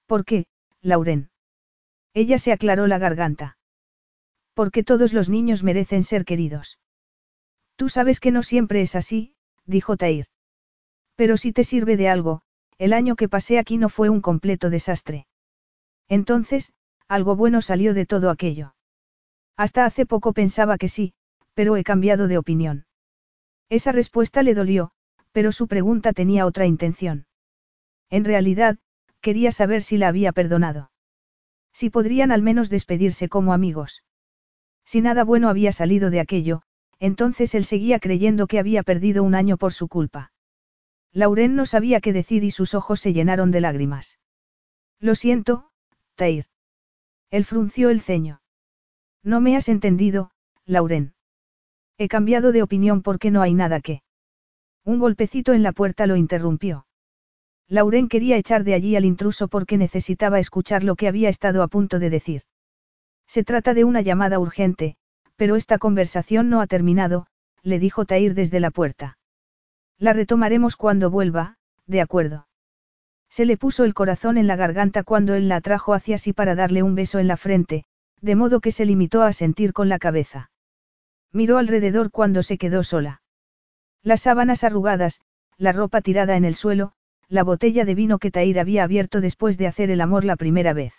¿Por 0.07 0.25
qué, 0.25 0.47
Lauren? 0.81 1.31
Ella 2.15 2.39
se 2.39 2.52
aclaró 2.52 2.86
la 2.86 2.99
garganta. 2.99 3.59
Porque 4.55 4.84
todos 4.84 5.12
los 5.12 5.28
niños 5.28 5.65
merecen 5.65 6.05
ser 6.05 6.25
queridos. 6.25 6.78
Tú 7.75 7.89
sabes 7.89 8.20
que 8.20 8.31
no 8.31 8.44
siempre 8.44 8.81
es 8.81 8.94
así, 8.94 9.34
dijo 9.67 9.97
Tair. 9.97 10.26
Pero 11.17 11.36
si 11.36 11.52
te 11.52 11.65
sirve 11.65 11.97
de 11.97 12.09
algo, 12.09 12.42
el 12.78 12.92
año 12.92 13.17
que 13.17 13.28
pasé 13.28 13.59
aquí 13.59 13.76
no 13.76 13.89
fue 13.89 14.09
un 14.09 14.20
completo 14.20 14.70
desastre. 14.70 15.26
Entonces, 16.09 16.73
algo 17.09 17.34
bueno 17.34 17.60
salió 17.60 17.92
de 17.92 18.07
todo 18.07 18.31
aquello. 18.31 18.76
Hasta 19.57 19.84
hace 19.84 20.07
poco 20.07 20.33
pensaba 20.33 20.78
que 20.78 20.89
sí, 20.89 21.12
pero 21.55 21.76
he 21.76 21.83
cambiado 21.83 22.28
de 22.28 22.39
opinión. 22.39 22.86
Esa 23.69 23.93
respuesta 23.93 24.43
le 24.43 24.55
dolió, 24.55 24.93
pero 25.33 25.53
su 25.53 25.67
pregunta 25.67 26.13
tenía 26.13 26.47
otra 26.47 26.67
intención. 26.67 27.27
En 28.11 28.25
realidad, 28.25 28.79
quería 29.21 29.53
saber 29.53 29.83
si 29.83 29.97
la 29.97 30.09
había 30.09 30.33
perdonado. 30.33 30.91
Si 31.73 31.89
podrían 31.89 32.33
al 32.33 32.43
menos 32.43 32.69
despedirse 32.69 33.29
como 33.29 33.53
amigos. 33.55 34.05
Si 34.85 35.01
nada 35.01 35.25
bueno 35.25 35.49
había 35.49 35.73
salido 35.73 36.11
de 36.11 36.21
aquello, 36.21 36.63
entonces 36.99 37.55
él 37.55 37.65
seguía 37.65 37.99
creyendo 37.99 38.47
que 38.47 38.59
había 38.59 38.83
perdido 38.83 39.23
un 39.23 39.35
año 39.35 39.57
por 39.57 39.73
su 39.73 39.89
culpa. 39.89 40.33
Lauren 41.13 41.55
no 41.55 41.67
sabía 41.67 42.01
qué 42.01 42.13
decir 42.13 42.45
y 42.45 42.51
sus 42.51 42.75
ojos 42.75 43.01
se 43.01 43.13
llenaron 43.13 43.51
de 43.51 43.61
lágrimas. 43.61 44.19
Lo 44.99 45.15
siento, 45.15 45.71
Tair. 46.15 46.47
Él 47.31 47.45
frunció 47.45 47.91
el 47.91 48.01
ceño. 48.01 48.41
No 49.23 49.41
me 49.41 49.57
has 49.57 49.69
entendido, 49.69 50.31
Lauren. 50.65 51.15
He 52.03 52.09
cambiado 52.09 52.51
de 52.51 52.65
opinión 52.65 53.01
porque 53.01 53.31
no 53.31 53.43
hay 53.43 53.55
nada 53.55 53.81
que. 53.81 54.03
Un 54.85 54.99
golpecito 54.99 55.53
en 55.53 55.63
la 55.63 55.71
puerta 55.71 56.09
lo 56.09 56.17
interrumpió. 56.17 56.85
Lauren 57.69 58.09
quería 58.09 58.37
echar 58.37 58.65
de 58.65 58.75
allí 58.75 58.97
al 58.97 59.05
intruso 59.05 59.47
porque 59.47 59.77
necesitaba 59.79 60.41
escuchar 60.41 60.83
lo 60.83 60.97
que 60.97 61.07
había 61.07 61.29
estado 61.29 61.63
a 61.63 61.69
punto 61.69 62.01
de 62.01 62.11
decir. 62.11 62.43
Se 63.29 63.45
trata 63.45 63.73
de 63.73 63.85
una 63.85 64.01
llamada 64.01 64.41
urgente, 64.41 64.97
pero 65.37 65.55
esta 65.55 65.79
conversación 65.79 66.51
no 66.51 66.61
ha 66.61 66.67
terminado, 66.67 67.29
le 67.63 67.79
dijo 67.79 68.05
Tair 68.05 68.35
desde 68.35 68.59
la 68.59 68.73
puerta. 68.73 69.17
La 69.97 70.13
retomaremos 70.13 70.75
cuando 70.75 71.09
vuelva, 71.09 71.57
de 71.87 72.01
acuerdo. 72.01 72.49
Se 73.31 73.47
le 73.47 73.57
puso 73.57 73.85
el 73.85 73.95
corazón 73.95 74.39
en 74.39 74.49
la 74.49 74.57
garganta 74.57 75.05
cuando 75.05 75.35
él 75.35 75.47
la 75.47 75.55
atrajo 75.55 75.95
hacia 75.95 76.19
sí 76.19 76.33
para 76.33 76.57
darle 76.57 76.83
un 76.83 76.97
beso 76.97 77.21
en 77.21 77.29
la 77.29 77.37
frente, 77.37 77.85
de 78.21 78.35
modo 78.35 78.59
que 78.59 78.73
se 78.73 78.87
limitó 78.87 79.23
a 79.23 79.33
sentir 79.33 79.73
con 79.73 79.89
la 79.89 80.01
cabeza. 80.01 80.51
Miró 81.33 81.59
alrededor 81.59 82.11
cuando 82.11 82.43
se 82.43 82.59
quedó 82.59 82.83
sola. 82.85 83.23
Las 84.02 84.23
sábanas 84.23 84.65
arrugadas, 84.65 85.20
la 85.57 85.73
ropa 85.73 86.02
tirada 86.02 86.36
en 86.36 86.44
el 86.44 86.55
suelo, 86.55 86.93
la 87.28 87.44
botella 87.44 87.85
de 87.85 87.94
vino 87.94 88.19
que 88.19 88.31
Tair 88.31 88.61
había 88.61 88.85
abierto 88.85 89.20
después 89.20 89.57
de 89.57 89.67
hacer 89.67 89.91
el 89.91 90.01
amor 90.01 90.25
la 90.25 90.36
primera 90.36 90.75
vez. 90.75 90.93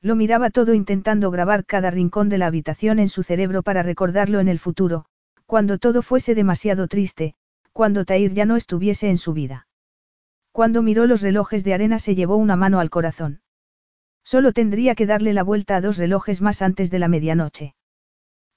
Lo 0.00 0.16
miraba 0.16 0.50
todo 0.50 0.74
intentando 0.74 1.30
grabar 1.30 1.64
cada 1.66 1.90
rincón 1.90 2.28
de 2.28 2.38
la 2.38 2.46
habitación 2.46 2.98
en 2.98 3.08
su 3.08 3.22
cerebro 3.22 3.62
para 3.62 3.82
recordarlo 3.82 4.40
en 4.40 4.48
el 4.48 4.58
futuro, 4.58 5.06
cuando 5.46 5.78
todo 5.78 6.02
fuese 6.02 6.34
demasiado 6.34 6.88
triste, 6.88 7.34
cuando 7.72 8.04
Tair 8.04 8.32
ya 8.32 8.46
no 8.46 8.56
estuviese 8.56 9.10
en 9.10 9.18
su 9.18 9.32
vida. 9.32 9.66
Cuando 10.52 10.82
miró 10.82 11.06
los 11.06 11.20
relojes 11.20 11.64
de 11.64 11.74
arena 11.74 11.98
se 11.98 12.14
llevó 12.14 12.36
una 12.36 12.56
mano 12.56 12.80
al 12.80 12.90
corazón. 12.90 13.42
Solo 14.22 14.52
tendría 14.52 14.94
que 14.94 15.06
darle 15.06 15.32
la 15.34 15.42
vuelta 15.42 15.76
a 15.76 15.80
dos 15.80 15.98
relojes 15.98 16.40
más 16.40 16.62
antes 16.62 16.90
de 16.90 16.98
la 16.98 17.08
medianoche. 17.08 17.74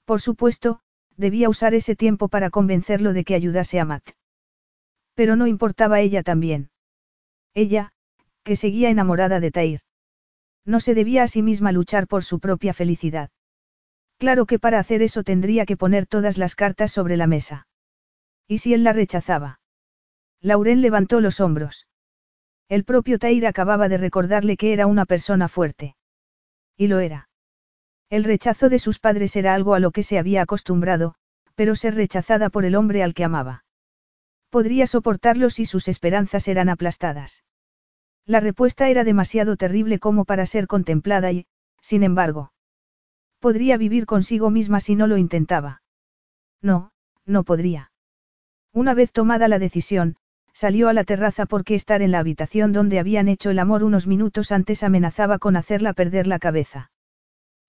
Por 0.08 0.22
supuesto, 0.22 0.80
debía 1.18 1.50
usar 1.50 1.74
ese 1.74 1.94
tiempo 1.94 2.28
para 2.28 2.48
convencerlo 2.48 3.12
de 3.12 3.24
que 3.24 3.34
ayudase 3.34 3.78
a 3.78 3.84
Matt. 3.84 4.12
Pero 5.14 5.36
no 5.36 5.46
importaba 5.46 6.00
ella 6.00 6.22
también. 6.22 6.70
Ella, 7.52 7.92
que 8.42 8.56
seguía 8.56 8.88
enamorada 8.88 9.38
de 9.38 9.50
Tair. 9.50 9.80
No 10.64 10.80
se 10.80 10.94
debía 10.94 11.24
a 11.24 11.28
sí 11.28 11.42
misma 11.42 11.72
luchar 11.72 12.06
por 12.06 12.24
su 12.24 12.40
propia 12.40 12.72
felicidad. 12.72 13.28
Claro 14.16 14.46
que 14.46 14.58
para 14.58 14.78
hacer 14.78 15.02
eso 15.02 15.24
tendría 15.24 15.66
que 15.66 15.76
poner 15.76 16.06
todas 16.06 16.38
las 16.38 16.54
cartas 16.54 16.90
sobre 16.90 17.18
la 17.18 17.26
mesa. 17.26 17.66
¿Y 18.46 18.58
si 18.58 18.72
él 18.72 18.84
la 18.84 18.94
rechazaba? 18.94 19.60
Lauren 20.40 20.80
levantó 20.80 21.20
los 21.20 21.38
hombros. 21.38 21.86
El 22.70 22.84
propio 22.84 23.18
Tair 23.18 23.46
acababa 23.46 23.90
de 23.90 23.98
recordarle 23.98 24.56
que 24.56 24.72
era 24.72 24.86
una 24.86 25.04
persona 25.04 25.48
fuerte. 25.48 25.96
Y 26.78 26.86
lo 26.86 26.98
era. 26.98 27.27
El 28.10 28.24
rechazo 28.24 28.68
de 28.68 28.78
sus 28.78 28.98
padres 28.98 29.36
era 29.36 29.54
algo 29.54 29.74
a 29.74 29.80
lo 29.80 29.90
que 29.90 30.02
se 30.02 30.18
había 30.18 30.42
acostumbrado, 30.42 31.14
pero 31.54 31.76
ser 31.76 31.94
rechazada 31.94 32.48
por 32.48 32.64
el 32.64 32.74
hombre 32.74 33.02
al 33.02 33.12
que 33.12 33.24
amaba. 33.24 33.64
Podría 34.50 34.86
soportarlo 34.86 35.50
si 35.50 35.66
sus 35.66 35.88
esperanzas 35.88 36.48
eran 36.48 36.70
aplastadas. 36.70 37.44
La 38.24 38.40
respuesta 38.40 38.88
era 38.88 39.04
demasiado 39.04 39.56
terrible 39.56 39.98
como 39.98 40.24
para 40.24 40.46
ser 40.46 40.66
contemplada 40.66 41.32
y, 41.32 41.46
sin 41.82 42.02
embargo, 42.02 42.52
podría 43.40 43.76
vivir 43.76 44.06
consigo 44.06 44.50
misma 44.50 44.80
si 44.80 44.96
no 44.96 45.06
lo 45.06 45.16
intentaba. 45.16 45.82
No, 46.62 46.92
no 47.26 47.44
podría. 47.44 47.92
Una 48.72 48.94
vez 48.94 49.12
tomada 49.12 49.48
la 49.48 49.58
decisión, 49.58 50.16
salió 50.52 50.88
a 50.88 50.92
la 50.92 51.04
terraza 51.04 51.46
porque 51.46 51.74
estar 51.74 52.02
en 52.02 52.12
la 52.12 52.18
habitación 52.18 52.72
donde 52.72 52.98
habían 52.98 53.28
hecho 53.28 53.50
el 53.50 53.58
amor 53.58 53.84
unos 53.84 54.06
minutos 54.06 54.50
antes 54.50 54.82
amenazaba 54.82 55.38
con 55.38 55.56
hacerla 55.56 55.92
perder 55.92 56.26
la 56.26 56.38
cabeza. 56.38 56.90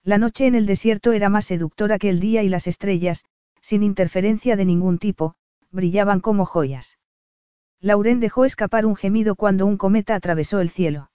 La 0.02 0.16
noche 0.16 0.46
en 0.46 0.54
el 0.54 0.66
desierto 0.66 1.12
era 1.12 1.28
más 1.28 1.46
seductora 1.46 1.98
que 1.98 2.08
el 2.08 2.20
día 2.20 2.42
y 2.42 2.48
las 2.48 2.66
estrellas, 2.66 3.24
sin 3.60 3.82
interferencia 3.82 4.56
de 4.56 4.64
ningún 4.64 4.98
tipo, 4.98 5.34
brillaban 5.70 6.20
como 6.20 6.46
joyas. 6.46 6.98
Lauren 7.80 8.20
dejó 8.20 8.44
escapar 8.44 8.86
un 8.86 8.96
gemido 8.96 9.36
cuando 9.36 9.66
un 9.66 9.76
cometa 9.76 10.14
atravesó 10.14 10.60
el 10.60 10.70
cielo. 10.70 11.10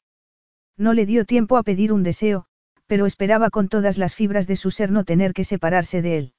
No 0.78 0.94
le 0.94 1.06
dio 1.06 1.26
tiempo 1.26 1.58
a 1.58 1.64
pedir 1.64 1.92
un 1.92 2.04
deseo, 2.04 2.46
pero 2.86 3.06
esperaba 3.06 3.50
con 3.50 3.70
todas 3.70 3.98
las 3.98 4.16
fibras 4.16 4.46
de 4.46 4.56
su 4.56 4.72
ser 4.72 4.92
no 4.92 5.04
tener 5.04 5.34
que 5.34 5.44
separarse 5.44 6.02
de 6.02 6.18
él. 6.18 6.34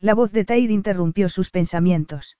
La 0.00 0.14
voz 0.14 0.32
de 0.32 0.44
Tair 0.44 0.70
interrumpió 0.70 1.28
sus 1.28 1.50
pensamientos. 1.50 2.38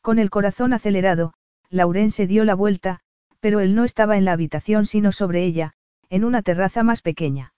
Con 0.00 0.18
el 0.18 0.30
corazón 0.30 0.72
acelerado, 0.72 1.34
Lauren 1.70 2.10
se 2.10 2.26
dio 2.26 2.44
la 2.44 2.54
vuelta, 2.54 3.00
pero 3.40 3.60
él 3.60 3.74
no 3.74 3.84
estaba 3.84 4.16
en 4.16 4.24
la 4.24 4.32
habitación 4.32 4.86
sino 4.86 5.12
sobre 5.12 5.44
ella, 5.44 5.74
en 6.08 6.24
una 6.24 6.42
terraza 6.42 6.82
más 6.82 7.02
pequeña. 7.02 7.52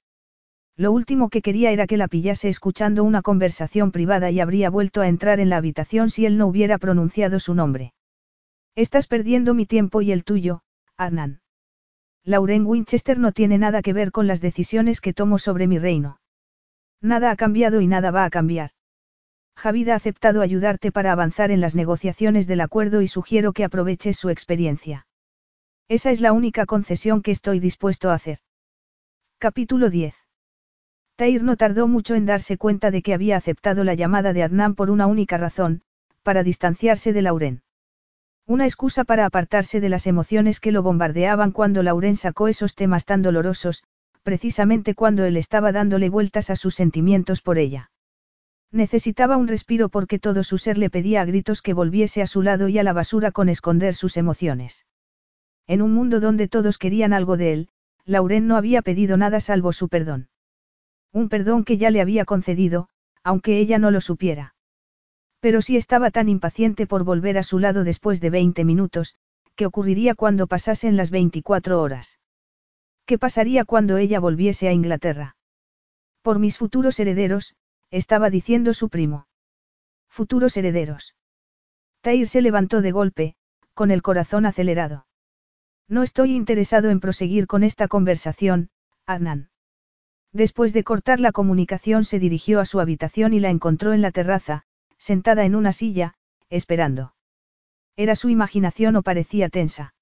Lo 0.77 0.93
último 0.93 1.29
que 1.29 1.43
quería 1.43 1.73
era 1.73 1.87
que 1.87 1.97
la 1.97 2.09
pillase 2.09 2.49
escuchando 2.49 3.05
una 3.05 3.23
conversación 3.23 3.93
privada 3.93 4.31
y 4.31 4.41
habría 4.41 4.71
vuelto 4.71 5.01
a 5.01 5.09
entrar 5.09 5.41
en 5.41 5.51
la 5.51 5.59
habitación 5.59 6.11
si 6.11 6.27
él 6.27 6.39
no 6.39 6.47
hubiera 6.47 6.79
pronunciado 6.79 7.39
su 7.41 7.55
nombre. 7.55 7.93
Estás 8.77 9.07
perdiendo 9.07 9.53
mi 9.53 9.67
tiempo 9.67 10.01
y 10.01 10.13
el 10.13 10.25
tuyo, 10.25 10.63
Adnan. 10.97 11.41
Lauren 12.25 12.67
Winchester 12.67 13.19
no 13.19 13.33
tiene 13.33 13.59
nada 13.59 13.83
que 13.83 13.93
ver 13.93 14.13
con 14.13 14.27
las 14.27 14.41
decisiones 14.41 15.01
que 15.01 15.13
tomo 15.13 15.39
sobre 15.39 15.67
mi 15.67 15.79
reino. 15.79 16.21
Nada 17.01 17.31
ha 17.31 17.37
cambiado 17.37 17.81
y 17.81 17.87
nada 17.87 18.11
va 18.11 18.25
a 18.25 18.31
cambiar. 18.31 18.71
Javid 19.57 19.89
ha 19.89 19.95
aceptado 19.95 20.43
ayudarte 20.43 20.93
para 20.93 21.13
avanzar 21.13 21.51
en 21.51 21.61
las 21.61 21.75
negociaciones 21.75 22.47
del 22.47 22.61
acuerdo 22.61 23.03
y 23.03 23.09
sugiero 23.09 23.53
que 23.53 23.65
aproveches 23.65 24.17
su 24.17 24.31
experiencia. 24.31 25.07
Esa 25.89 26.11
es 26.11 26.21
la 26.21 26.33
única 26.33 26.67
concesión 26.67 27.21
que 27.21 27.33
estoy 27.33 27.59
dispuesto 27.59 28.11
a 28.11 28.15
hacer. 28.15 28.39
Capítulo 29.39 29.91
10. 29.91 30.15
Tair 31.21 31.43
no 31.43 31.59
tardó 31.59 31.87
mucho 31.87 32.15
en 32.15 32.25
darse 32.25 32.57
cuenta 32.57 32.91
de 32.91 33.03
que 33.03 33.13
había 33.13 33.37
aceptado 33.37 33.85
la 33.85 33.93
llamada 33.93 34.33
de 34.33 34.43
Adnan 34.43 34.75
por 34.75 34.89
una 34.91 35.07
única 35.07 35.37
razón, 35.37 35.83
para 36.23 36.43
distanciarse 36.43 37.13
de 37.13 37.21
Lauren. 37.21 37.61
Una 38.47 38.65
excusa 38.65 39.05
para 39.05 39.27
apartarse 39.27 39.83
de 39.83 39.91
las 39.91 40.07
emociones 40.07 40.61
que 40.61 40.73
lo 40.73 40.83
bombardeaban 40.83 41.53
cuando 41.53 41.83
Lauren 41.83 42.17
sacó 42.17 42.49
esos 42.49 42.75
temas 42.75 43.05
tan 43.05 43.21
dolorosos, 43.21 43.85
precisamente 44.23 44.95
cuando 44.95 45.27
él 45.27 45.37
estaba 45.37 45.73
dándole 45.73 46.09
vueltas 46.09 46.49
a 46.49 46.57
sus 46.57 46.75
sentimientos 46.75 47.43
por 47.43 47.59
ella. 47.59 47.91
Necesitaba 48.73 49.37
un 49.37 49.47
respiro 49.47 49.91
porque 49.91 50.19
todo 50.19 50.43
su 50.43 50.57
ser 50.57 50.79
le 50.79 50.89
pedía 50.89 51.21
a 51.21 51.27
gritos 51.27 51.61
que 51.61 51.75
volviese 51.75 52.23
a 52.23 52.27
su 52.27 52.41
lado 52.41 52.69
y 52.69 52.79
a 52.79 52.83
la 52.83 52.95
basura 52.95 53.31
con 53.31 53.51
esconder 53.51 53.95
sus 53.95 54.17
emociones. 54.17 54.87
En 55.67 55.83
un 55.83 55.93
mundo 55.93 56.21
donde 56.21 56.49
todos 56.49 56.79
querían 56.79 57.13
algo 57.13 57.37
de 57.37 57.53
él, 57.53 57.69
Lauren 58.07 58.47
no 58.47 58.57
había 58.57 58.81
pedido 58.81 59.19
nada 59.19 59.41
salvo 59.41 59.75
su 59.75 59.91
perdón. 59.91 60.31
Un 61.13 61.29
perdón 61.29 61.65
que 61.65 61.77
ya 61.77 61.91
le 61.91 62.01
había 62.01 62.25
concedido, 62.25 62.89
aunque 63.23 63.59
ella 63.59 63.79
no 63.79 63.91
lo 63.91 64.01
supiera. 64.01 64.55
Pero 65.41 65.63
si 65.63 65.77
estaba 65.77 66.11
tan 66.11 66.29
impaciente 66.29 66.87
por 66.87 67.05
volver 67.05 67.39
a 67.39 67.43
su 67.43 67.59
lado 67.59 67.85
después 67.85 68.21
de 68.21 68.31
20 68.31 68.65
minutos, 68.65 69.17
¿qué 69.57 69.67
ocurriría 69.67 70.15
cuando 70.15 70.47
pasasen 70.47 70.97
las 70.97 71.11
24 71.11 71.81
horas? 71.81 72.19
¿Qué 73.07 73.19
pasaría 73.19 73.65
cuando 73.65 73.97
ella 73.97 74.21
volviese 74.21 74.69
a 74.69 74.73
Inglaterra? 74.73 75.37
Por 76.23 76.39
mis 76.39 76.59
futuros 76.59 77.01
herederos, 77.01 77.57
estaba 77.91 78.31
diciendo 78.31 78.75
su 78.75 78.89
primo. 78.89 79.27
Futuros 80.09 80.57
herederos. 80.57 81.17
Tair 82.03 82.29
se 82.29 82.43
levantó 82.43 82.83
de 82.83 82.93
golpe, 82.93 83.35
con 83.75 83.91
el 83.91 84.03
corazón 84.03 84.47
acelerado. 84.47 85.07
No 85.89 86.03
estoy 86.03 86.35
interesado 86.35 86.91
en 86.91 87.01
proseguir 87.01 87.47
con 87.47 87.65
esta 87.65 87.89
conversación, 87.89 88.71
Adnan. 89.07 89.50
Después 90.33 90.73
de 90.73 90.85
cortar 90.85 91.19
la 91.19 91.33
comunicación 91.33 92.05
se 92.05 92.19
dirigió 92.19 92.61
a 92.61 92.65
su 92.65 92.81
habitación 92.81 93.33
y 93.33 93.41
la 93.41 93.51
encontró 93.51 93.93
en 93.93 94.03
la 94.03 94.13
terraza, 94.13 94.63
sentada 94.99 95.45
en 95.45 95.55
una 95.55 95.73
silla, 95.73 96.15
esperando. 96.51 97.15
Era 97.97 98.15
su 98.15 98.29
imaginación 98.29 98.97
o 98.97 99.03
parecía 99.03 99.49
tensa. 99.49 99.95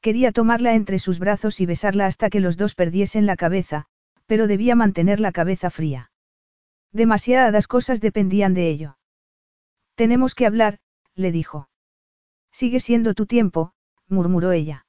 Quería 0.00 0.32
tomarla 0.32 0.74
entre 0.74 0.98
sus 0.98 1.18
brazos 1.18 1.60
y 1.60 1.66
besarla 1.66 2.06
hasta 2.06 2.30
que 2.30 2.40
los 2.40 2.56
dos 2.56 2.74
perdiesen 2.74 3.26
la 3.26 3.36
cabeza, 3.36 3.86
pero 4.26 4.46
debía 4.46 4.74
mantener 4.74 5.20
la 5.20 5.32
cabeza 5.32 5.70
fría. 5.70 6.10
Demasiadas 6.90 7.66
cosas 7.66 8.00
dependían 8.00 8.54
de 8.54 8.70
ello. 8.70 8.98
Tenemos 9.94 10.34
que 10.34 10.46
hablar, 10.46 10.78
le 11.14 11.30
dijo. 11.30 11.68
Sigue 12.50 12.80
siendo 12.80 13.14
tu 13.14 13.26
tiempo, 13.26 13.74
murmuró 14.08 14.52
ella. 14.52 14.86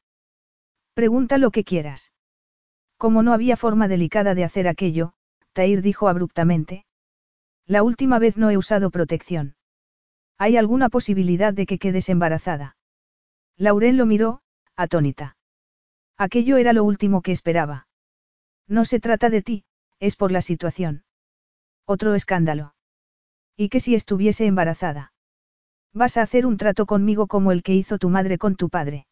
Pregunta 0.94 1.38
lo 1.38 1.52
que 1.52 1.64
quieras. 1.64 2.13
Como 3.04 3.22
no 3.22 3.34
había 3.34 3.58
forma 3.58 3.90
delicada 3.90 4.34
de 4.34 4.46
hacer 4.46 4.66
aquello, 4.66 5.12
Tair 5.52 5.82
dijo 5.82 6.08
abruptamente. 6.08 6.86
La 7.68 7.84
última 7.84 8.18
vez 8.18 8.38
no 8.38 8.50
he 8.50 8.56
usado 8.56 8.92
protección. 8.92 9.58
¿Hay 10.38 10.56
alguna 10.56 10.88
posibilidad 10.88 11.54
de 11.54 11.66
que 11.66 11.80
quedes 11.80 12.08
embarazada? 12.08 12.78
Lauren 13.58 13.98
lo 13.98 14.06
miró, 14.06 14.42
atónita. 14.78 15.36
Aquello 16.18 16.56
era 16.56 16.72
lo 16.72 16.86
último 16.86 17.22
que 17.22 17.34
esperaba. 17.34 17.90
No 18.70 18.86
se 18.86 19.02
trata 19.02 19.30
de 19.30 19.42
ti, 19.42 19.66
es 20.00 20.16
por 20.16 20.32
la 20.32 20.42
situación. 20.42 21.04
Otro 21.86 22.16
escándalo. 22.16 22.74
¿Y 23.58 23.68
qué 23.68 23.82
si 23.82 23.96
estuviese 23.96 24.46
embarazada? 24.46 25.12
Vas 25.92 26.16
a 26.16 26.22
hacer 26.22 26.46
un 26.46 26.56
trato 26.56 26.86
conmigo 26.86 27.28
como 27.28 27.52
el 27.52 27.64
que 27.64 27.76
hizo 27.76 27.98
tu 27.98 28.08
madre 28.08 28.38
con 28.38 28.56
tu 28.56 28.70
padre. 28.70 29.08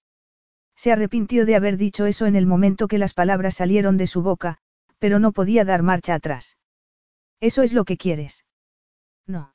Se 0.81 0.91
arrepintió 0.91 1.45
de 1.45 1.55
haber 1.55 1.77
dicho 1.77 2.07
eso 2.07 2.25
en 2.25 2.35
el 2.35 2.47
momento 2.47 2.87
que 2.87 2.97
las 2.97 3.13
palabras 3.13 3.53
salieron 3.53 3.97
de 3.97 4.07
su 4.07 4.23
boca, 4.23 4.57
pero 4.97 5.19
no 5.19 5.31
podía 5.31 5.63
dar 5.63 5.83
marcha 5.83 6.15
atrás. 6.15 6.57
¿Eso 7.39 7.61
es 7.61 7.71
lo 7.71 7.85
que 7.85 7.97
quieres? 7.97 8.45
No. 9.27 9.53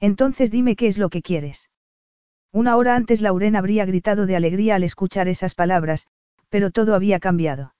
Entonces 0.00 0.50
dime 0.50 0.76
qué 0.76 0.86
es 0.86 0.98
lo 0.98 1.08
que 1.08 1.22
quieres. 1.22 1.70
Una 2.52 2.76
hora 2.76 2.94
antes 2.94 3.22
Lauren 3.22 3.56
habría 3.56 3.86
gritado 3.86 4.26
de 4.26 4.36
alegría 4.36 4.74
al 4.74 4.84
escuchar 4.84 5.28
esas 5.28 5.54
palabras, 5.54 6.08
pero 6.50 6.70
todo 6.70 6.94
había 6.94 7.20
cambiado. 7.20 7.74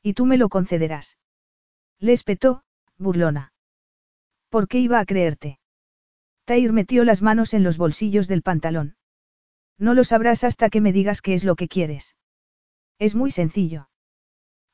Y 0.00 0.14
tú 0.14 0.26
me 0.26 0.38
lo 0.38 0.48
concederás. 0.48 1.18
Le 1.98 2.12
espetó, 2.12 2.62
burlona. 2.98 3.52
¿Por 4.48 4.68
qué 4.68 4.78
iba 4.78 5.00
a 5.00 5.04
creerte? 5.04 5.58
Tair 6.44 6.72
metió 6.72 7.02
las 7.02 7.20
manos 7.20 7.52
en 7.52 7.64
los 7.64 7.78
bolsillos 7.78 8.28
del 8.28 8.42
pantalón. 8.42 8.94
No 9.80 9.94
lo 9.94 10.04
sabrás 10.04 10.44
hasta 10.44 10.68
que 10.68 10.82
me 10.82 10.92
digas 10.92 11.22
qué 11.22 11.32
es 11.32 11.42
lo 11.42 11.56
que 11.56 11.66
quieres. 11.66 12.14
Es 12.98 13.14
muy 13.14 13.30
sencillo. 13.30 13.88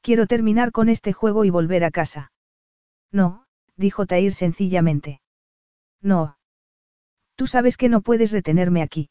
Quiero 0.03 0.27
terminar 0.27 0.73
con 0.73 0.89
este 0.89 1.13
juego 1.13 1.45
y 1.45 1.51
volver 1.51 1.85
a 1.85 1.93
casa. 1.93 2.33
No, 3.13 3.47
dijo 3.77 4.07
Tair 4.07 4.35
sencillamente. 4.35 5.21
No. 6.03 6.39
Tú 7.37 7.47
sabes 7.47 7.77
que 7.77 7.89
no 7.89 8.01
puedes 8.01 8.33
retenerme 8.33 8.83
aquí. 8.83 9.09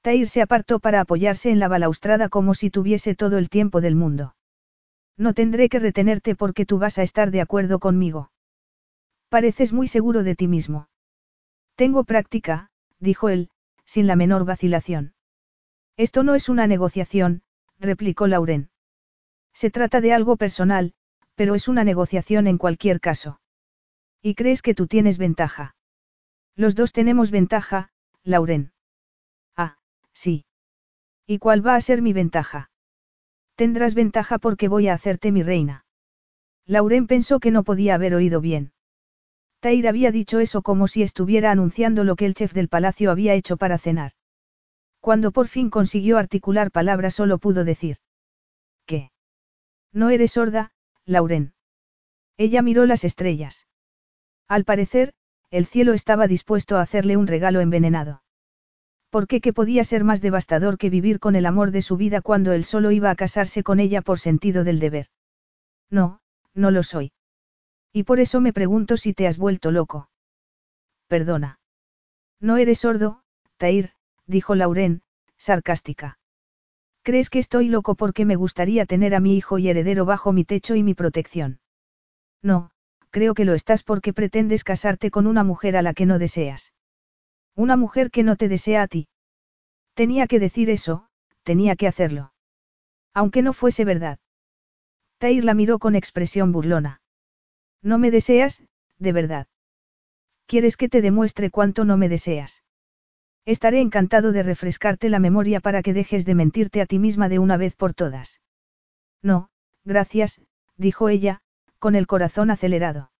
Tair 0.00 0.28
se 0.28 0.40
apartó 0.40 0.80
para 0.80 1.00
apoyarse 1.00 1.50
en 1.50 1.58
la 1.60 1.68
balaustrada 1.68 2.30
como 2.30 2.54
si 2.54 2.70
tuviese 2.70 3.14
todo 3.14 3.36
el 3.36 3.50
tiempo 3.50 3.82
del 3.82 3.96
mundo. 3.96 4.34
No 5.18 5.34
tendré 5.34 5.68
que 5.68 5.78
retenerte 5.78 6.34
porque 6.34 6.64
tú 6.64 6.78
vas 6.78 6.98
a 6.98 7.02
estar 7.02 7.30
de 7.30 7.42
acuerdo 7.42 7.80
conmigo. 7.80 8.32
Pareces 9.28 9.74
muy 9.74 9.88
seguro 9.88 10.22
de 10.22 10.34
ti 10.34 10.48
mismo. 10.48 10.88
Tengo 11.74 12.04
práctica, 12.04 12.70
dijo 12.98 13.28
él, 13.28 13.50
sin 13.92 14.06
la 14.06 14.16
menor 14.16 14.46
vacilación. 14.46 15.12
Esto 15.98 16.22
no 16.22 16.34
es 16.34 16.48
una 16.48 16.66
negociación, 16.66 17.42
replicó 17.78 18.26
Lauren. 18.26 18.70
Se 19.52 19.70
trata 19.70 20.00
de 20.00 20.14
algo 20.14 20.38
personal, 20.38 20.94
pero 21.34 21.54
es 21.54 21.68
una 21.68 21.84
negociación 21.84 22.46
en 22.46 22.56
cualquier 22.56 23.00
caso. 23.00 23.42
¿Y 24.22 24.34
crees 24.34 24.62
que 24.62 24.74
tú 24.74 24.86
tienes 24.86 25.18
ventaja? 25.18 25.76
Los 26.56 26.74
dos 26.74 26.92
tenemos 26.94 27.30
ventaja, 27.30 27.90
Lauren. 28.24 28.72
Ah, 29.58 29.76
sí. 30.14 30.46
¿Y 31.26 31.38
cuál 31.38 31.60
va 31.66 31.74
a 31.74 31.80
ser 31.82 32.00
mi 32.00 32.14
ventaja? 32.14 32.70
Tendrás 33.56 33.94
ventaja 33.94 34.38
porque 34.38 34.68
voy 34.68 34.88
a 34.88 34.94
hacerte 34.94 35.32
mi 35.32 35.42
reina. 35.42 35.84
Lauren 36.64 37.06
pensó 37.06 37.40
que 37.40 37.50
no 37.50 37.62
podía 37.62 37.96
haber 37.96 38.14
oído 38.14 38.40
bien. 38.40 38.72
Tair 39.62 39.86
había 39.86 40.10
dicho 40.10 40.40
eso 40.40 40.60
como 40.60 40.88
si 40.88 41.04
estuviera 41.04 41.52
anunciando 41.52 42.02
lo 42.02 42.16
que 42.16 42.26
el 42.26 42.34
chef 42.34 42.52
del 42.52 42.68
palacio 42.68 43.12
había 43.12 43.34
hecho 43.34 43.56
para 43.56 43.78
cenar. 43.78 44.10
Cuando 44.98 45.30
por 45.30 45.46
fin 45.46 45.70
consiguió 45.70 46.18
articular 46.18 46.72
palabras 46.72 47.14
solo 47.14 47.38
pudo 47.38 47.64
decir. 47.64 47.98
¿Qué? 48.86 49.12
No 49.92 50.10
eres 50.10 50.32
sorda, 50.32 50.72
Lauren. 51.04 51.54
Ella 52.36 52.60
miró 52.60 52.86
las 52.86 53.04
estrellas. 53.04 53.68
Al 54.48 54.64
parecer, 54.64 55.14
el 55.52 55.66
cielo 55.66 55.92
estaba 55.92 56.26
dispuesto 56.26 56.76
a 56.76 56.82
hacerle 56.82 57.16
un 57.16 57.28
regalo 57.28 57.60
envenenado. 57.60 58.24
¿Por 59.10 59.28
qué 59.28 59.40
que 59.40 59.52
podía 59.52 59.84
ser 59.84 60.02
más 60.02 60.20
devastador 60.20 60.76
que 60.76 60.90
vivir 60.90 61.20
con 61.20 61.36
el 61.36 61.46
amor 61.46 61.70
de 61.70 61.82
su 61.82 61.96
vida 61.96 62.20
cuando 62.20 62.52
él 62.52 62.64
solo 62.64 62.90
iba 62.90 63.10
a 63.10 63.14
casarse 63.14 63.62
con 63.62 63.78
ella 63.78 64.02
por 64.02 64.18
sentido 64.18 64.64
del 64.64 64.80
deber? 64.80 65.06
No, 65.88 66.20
no 66.52 66.72
lo 66.72 66.82
soy. 66.82 67.12
Y 67.92 68.04
por 68.04 68.20
eso 68.20 68.40
me 68.40 68.52
pregunto 68.52 68.96
si 68.96 69.12
te 69.12 69.26
has 69.26 69.38
vuelto 69.38 69.70
loco. 69.70 70.08
Perdona. 71.08 71.60
No 72.40 72.56
eres 72.56 72.80
sordo, 72.80 73.22
Tair, 73.58 73.92
dijo 74.26 74.54
Lauren, 74.54 75.02
sarcástica. 75.36 76.18
¿Crees 77.02 77.30
que 77.30 77.38
estoy 77.38 77.68
loco 77.68 77.94
porque 77.94 78.24
me 78.24 78.36
gustaría 78.36 78.86
tener 78.86 79.14
a 79.14 79.20
mi 79.20 79.36
hijo 79.36 79.58
y 79.58 79.68
heredero 79.68 80.04
bajo 80.04 80.32
mi 80.32 80.44
techo 80.44 80.74
y 80.74 80.82
mi 80.82 80.94
protección? 80.94 81.60
No, 82.42 82.70
creo 83.10 83.34
que 83.34 83.44
lo 83.44 83.54
estás 83.54 83.82
porque 83.82 84.12
pretendes 84.12 84.64
casarte 84.64 85.10
con 85.10 85.26
una 85.26 85.44
mujer 85.44 85.76
a 85.76 85.82
la 85.82 85.94
que 85.94 86.06
no 86.06 86.18
deseas. 86.18 86.72
Una 87.54 87.76
mujer 87.76 88.10
que 88.10 88.22
no 88.22 88.36
te 88.36 88.48
desea 88.48 88.82
a 88.82 88.88
ti. 88.88 89.08
Tenía 89.94 90.26
que 90.26 90.40
decir 90.40 90.70
eso, 90.70 91.08
tenía 91.42 91.76
que 91.76 91.88
hacerlo. 91.88 92.32
Aunque 93.12 93.42
no 93.42 93.52
fuese 93.52 93.84
verdad. 93.84 94.18
Tair 95.18 95.44
la 95.44 95.54
miró 95.54 95.78
con 95.78 95.94
expresión 95.94 96.50
burlona. 96.52 97.01
No 97.82 97.98
me 97.98 98.10
deseas, 98.10 98.62
de 98.98 99.12
verdad. 99.12 99.48
¿Quieres 100.46 100.76
que 100.76 100.88
te 100.88 101.02
demuestre 101.02 101.50
cuánto 101.50 101.84
no 101.84 101.96
me 101.96 102.08
deseas? 102.08 102.62
Estaré 103.44 103.80
encantado 103.80 104.30
de 104.32 104.42
refrescarte 104.42 105.08
la 105.08 105.18
memoria 105.18 105.60
para 105.60 105.82
que 105.82 105.92
dejes 105.92 106.24
de 106.24 106.34
mentirte 106.34 106.80
a 106.80 106.86
ti 106.86 106.98
misma 106.98 107.28
de 107.28 107.40
una 107.40 107.56
vez 107.56 107.74
por 107.74 107.92
todas. 107.92 108.40
No, 109.20 109.50
gracias, 109.84 110.40
dijo 110.76 111.08
ella, 111.08 111.42
con 111.78 111.96
el 111.96 112.06
corazón 112.06 112.50
acelerado. 112.50 113.10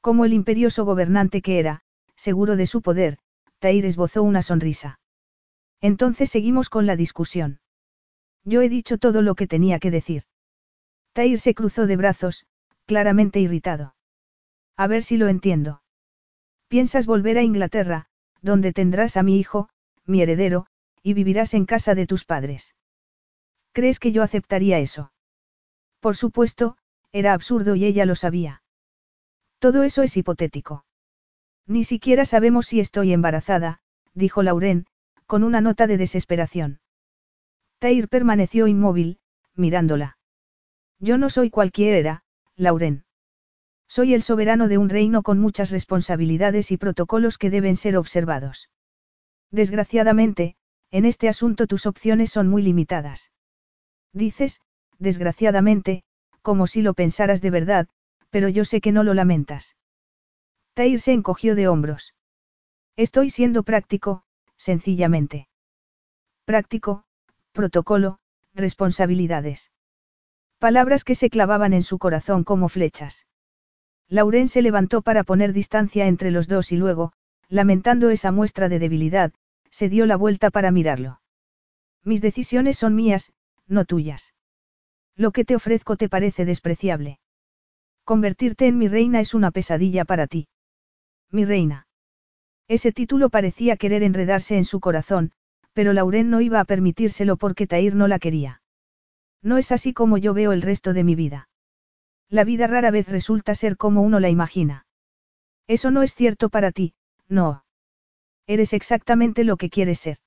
Como 0.00 0.24
el 0.24 0.32
imperioso 0.32 0.84
gobernante 0.84 1.42
que 1.42 1.58
era, 1.60 1.82
seguro 2.16 2.56
de 2.56 2.66
su 2.66 2.82
poder, 2.82 3.18
Tair 3.60 3.86
esbozó 3.86 4.22
una 4.22 4.42
sonrisa. 4.42 4.98
Entonces 5.80 6.30
seguimos 6.30 6.68
con 6.68 6.86
la 6.86 6.96
discusión. 6.96 7.60
Yo 8.44 8.62
he 8.62 8.68
dicho 8.68 8.98
todo 8.98 9.22
lo 9.22 9.34
que 9.34 9.46
tenía 9.46 9.78
que 9.78 9.90
decir. 9.90 10.24
Tair 11.12 11.38
se 11.38 11.54
cruzó 11.54 11.86
de 11.86 11.96
brazos, 11.96 12.46
claramente 12.86 13.40
irritado. 13.40 13.94
A 14.76 14.86
ver 14.86 15.02
si 15.02 15.16
lo 15.16 15.28
entiendo. 15.28 15.82
Piensas 16.68 17.06
volver 17.06 17.38
a 17.38 17.42
Inglaterra, 17.42 18.06
donde 18.42 18.72
tendrás 18.72 19.16
a 19.16 19.22
mi 19.22 19.38
hijo, 19.38 19.68
mi 20.04 20.22
heredero, 20.22 20.66
y 21.02 21.14
vivirás 21.14 21.54
en 21.54 21.66
casa 21.66 21.94
de 21.94 22.06
tus 22.06 22.24
padres. 22.24 22.74
¿Crees 23.72 24.00
que 24.00 24.12
yo 24.12 24.22
aceptaría 24.22 24.78
eso? 24.78 25.12
Por 26.00 26.16
supuesto, 26.16 26.76
era 27.12 27.32
absurdo 27.32 27.76
y 27.76 27.84
ella 27.84 28.06
lo 28.06 28.14
sabía. 28.14 28.62
Todo 29.58 29.82
eso 29.82 30.02
es 30.02 30.16
hipotético. 30.16 30.84
Ni 31.66 31.84
siquiera 31.84 32.24
sabemos 32.24 32.66
si 32.66 32.80
estoy 32.80 33.12
embarazada, 33.12 33.80
dijo 34.14 34.42
Lauren, 34.42 34.86
con 35.26 35.42
una 35.42 35.60
nota 35.60 35.86
de 35.86 35.96
desesperación. 35.96 36.80
Tair 37.78 38.08
permaneció 38.08 38.66
inmóvil, 38.66 39.18
mirándola. 39.54 40.18
Yo 40.98 41.18
no 41.18 41.28
soy 41.28 41.50
cualquiera, 41.50 42.22
Lauren. 42.56 43.04
Soy 43.86 44.14
el 44.14 44.22
soberano 44.22 44.66
de 44.66 44.78
un 44.78 44.88
reino 44.88 45.22
con 45.22 45.38
muchas 45.38 45.70
responsabilidades 45.70 46.72
y 46.72 46.78
protocolos 46.78 47.36
que 47.38 47.50
deben 47.50 47.76
ser 47.76 47.96
observados. 47.96 48.70
Desgraciadamente, 49.50 50.56
en 50.90 51.04
este 51.04 51.28
asunto 51.28 51.66
tus 51.66 51.86
opciones 51.86 52.30
son 52.30 52.48
muy 52.48 52.62
limitadas. 52.62 53.30
Dices, 54.12 54.62
desgraciadamente, 54.98 56.02
como 56.42 56.66
si 56.66 56.80
lo 56.80 56.94
pensaras 56.94 57.42
de 57.42 57.50
verdad, 57.50 57.88
pero 58.30 58.48
yo 58.48 58.64
sé 58.64 58.80
que 58.80 58.92
no 58.92 59.02
lo 59.02 59.14
lamentas. 59.14 59.76
Tair 60.74 61.00
se 61.00 61.12
encogió 61.12 61.54
de 61.54 61.68
hombros. 61.68 62.14
Estoy 62.96 63.30
siendo 63.30 63.62
práctico, 63.62 64.24
sencillamente. 64.56 65.48
Práctico, 66.44 67.04
protocolo, 67.52 68.18
responsabilidades. 68.54 69.70
Palabras 70.58 71.04
que 71.04 71.14
se 71.14 71.28
clavaban 71.28 71.72
en 71.74 71.82
su 71.82 71.98
corazón 71.98 72.42
como 72.42 72.68
flechas. 72.68 73.26
Lauren 74.08 74.48
se 74.48 74.62
levantó 74.62 75.02
para 75.02 75.24
poner 75.24 75.52
distancia 75.52 76.06
entre 76.06 76.30
los 76.30 76.48
dos 76.48 76.72
y 76.72 76.76
luego, 76.76 77.12
lamentando 77.48 78.10
esa 78.10 78.32
muestra 78.32 78.68
de 78.68 78.78
debilidad, 78.78 79.32
se 79.70 79.88
dio 79.88 80.06
la 80.06 80.16
vuelta 80.16 80.50
para 80.50 80.70
mirarlo. 80.70 81.20
Mis 82.02 82.22
decisiones 82.22 82.78
son 82.78 82.94
mías, 82.94 83.32
no 83.66 83.84
tuyas. 83.84 84.32
Lo 85.16 85.32
que 85.32 85.44
te 85.44 85.56
ofrezco 85.56 85.96
te 85.96 86.08
parece 86.08 86.44
despreciable. 86.44 87.18
Convertirte 88.04 88.66
en 88.66 88.78
mi 88.78 88.88
reina 88.88 89.20
es 89.20 89.34
una 89.34 89.50
pesadilla 89.50 90.04
para 90.04 90.26
ti. 90.26 90.48
Mi 91.30 91.44
reina. 91.44 91.86
Ese 92.68 92.92
título 92.92 93.28
parecía 93.28 93.76
querer 93.76 94.02
enredarse 94.02 94.56
en 94.56 94.64
su 94.64 94.80
corazón, 94.80 95.32
pero 95.72 95.92
Lauren 95.92 96.30
no 96.30 96.40
iba 96.40 96.60
a 96.60 96.64
permitírselo 96.64 97.36
porque 97.36 97.66
Tair 97.66 97.94
no 97.94 98.08
la 98.08 98.18
quería. 98.18 98.62
No 99.42 99.58
es 99.58 99.72
así 99.72 99.92
como 99.92 100.18
yo 100.18 100.34
veo 100.34 100.52
el 100.52 100.62
resto 100.62 100.92
de 100.92 101.04
mi 101.04 101.14
vida. 101.14 101.48
La 102.28 102.44
vida 102.44 102.66
rara 102.66 102.90
vez 102.90 103.08
resulta 103.08 103.54
ser 103.54 103.76
como 103.76 104.02
uno 104.02 104.18
la 104.20 104.28
imagina. 104.28 104.86
Eso 105.66 105.90
no 105.90 106.02
es 106.02 106.14
cierto 106.14 106.48
para 106.48 106.72
ti, 106.72 106.94
no. 107.28 107.64
Eres 108.46 108.72
exactamente 108.72 109.44
lo 109.44 109.56
que 109.56 109.70
quieres 109.70 109.98
ser. 110.00 110.18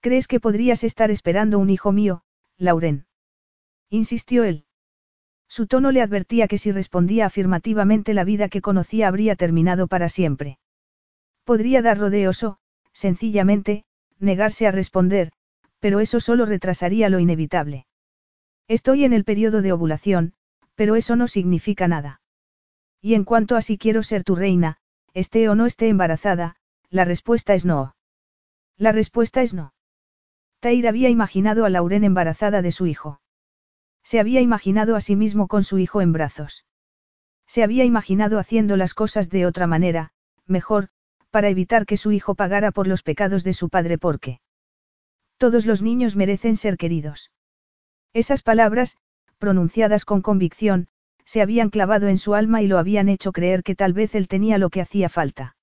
¿Crees 0.00 0.26
que 0.26 0.40
podrías 0.40 0.84
estar 0.84 1.10
esperando 1.10 1.58
un 1.58 1.70
hijo 1.70 1.92
mío, 1.92 2.22
Lauren? 2.56 3.06
Insistió 3.90 4.44
él. 4.44 4.64
Su 5.48 5.66
tono 5.66 5.90
le 5.90 6.00
advertía 6.00 6.46
que 6.46 6.58
si 6.58 6.70
respondía 6.70 7.26
afirmativamente 7.26 8.14
la 8.14 8.24
vida 8.24 8.48
que 8.48 8.60
conocía 8.60 9.08
habría 9.08 9.34
terminado 9.36 9.88
para 9.88 10.08
siempre. 10.08 10.58
Podría 11.44 11.82
dar 11.82 11.98
rodeos 11.98 12.42
o, 12.44 12.58
sencillamente, 12.92 13.84
negarse 14.18 14.66
a 14.66 14.70
responder, 14.70 15.32
pero 15.80 16.00
eso 16.00 16.20
solo 16.20 16.46
retrasaría 16.46 17.08
lo 17.08 17.18
inevitable. 17.18 17.86
Estoy 18.70 19.04
en 19.04 19.12
el 19.12 19.24
periodo 19.24 19.62
de 19.62 19.72
ovulación, 19.72 20.32
pero 20.76 20.94
eso 20.94 21.16
no 21.16 21.26
significa 21.26 21.88
nada. 21.88 22.20
Y 23.00 23.14
en 23.14 23.24
cuanto 23.24 23.56
a 23.56 23.62
si 23.62 23.78
quiero 23.78 24.04
ser 24.04 24.22
tu 24.22 24.36
reina, 24.36 24.76
esté 25.12 25.48
o 25.48 25.56
no 25.56 25.66
esté 25.66 25.88
embarazada, 25.88 26.54
la 26.88 27.04
respuesta 27.04 27.52
es 27.54 27.64
no. 27.64 27.96
La 28.76 28.92
respuesta 28.92 29.42
es 29.42 29.54
no. 29.54 29.74
Tair 30.60 30.86
había 30.86 31.08
imaginado 31.08 31.64
a 31.64 31.68
Lauren 31.68 32.04
embarazada 32.04 32.62
de 32.62 32.70
su 32.70 32.86
hijo. 32.86 33.20
Se 34.04 34.20
había 34.20 34.40
imaginado 34.40 34.94
a 34.94 35.00
sí 35.00 35.16
mismo 35.16 35.48
con 35.48 35.64
su 35.64 35.78
hijo 35.78 36.00
en 36.00 36.12
brazos. 36.12 36.64
Se 37.48 37.64
había 37.64 37.82
imaginado 37.82 38.38
haciendo 38.38 38.76
las 38.76 38.94
cosas 38.94 39.30
de 39.30 39.46
otra 39.46 39.66
manera, 39.66 40.12
mejor, 40.46 40.90
para 41.30 41.48
evitar 41.48 41.86
que 41.86 41.96
su 41.96 42.12
hijo 42.12 42.36
pagara 42.36 42.70
por 42.70 42.86
los 42.86 43.02
pecados 43.02 43.42
de 43.42 43.52
su 43.52 43.68
padre 43.68 43.98
porque. 43.98 44.40
Todos 45.38 45.66
los 45.66 45.82
niños 45.82 46.14
merecen 46.14 46.54
ser 46.54 46.76
queridos. 46.76 47.32
Esas 48.12 48.42
palabras, 48.42 48.96
pronunciadas 49.38 50.04
con 50.04 50.20
convicción, 50.20 50.88
se 51.24 51.42
habían 51.42 51.70
clavado 51.70 52.08
en 52.08 52.18
su 52.18 52.34
alma 52.34 52.60
y 52.60 52.66
lo 52.66 52.78
habían 52.78 53.08
hecho 53.08 53.30
creer 53.30 53.62
que 53.62 53.76
tal 53.76 53.92
vez 53.92 54.16
él 54.16 54.26
tenía 54.26 54.58
lo 54.58 54.68
que 54.68 54.80
hacía 54.80 55.08
falta. 55.08 55.56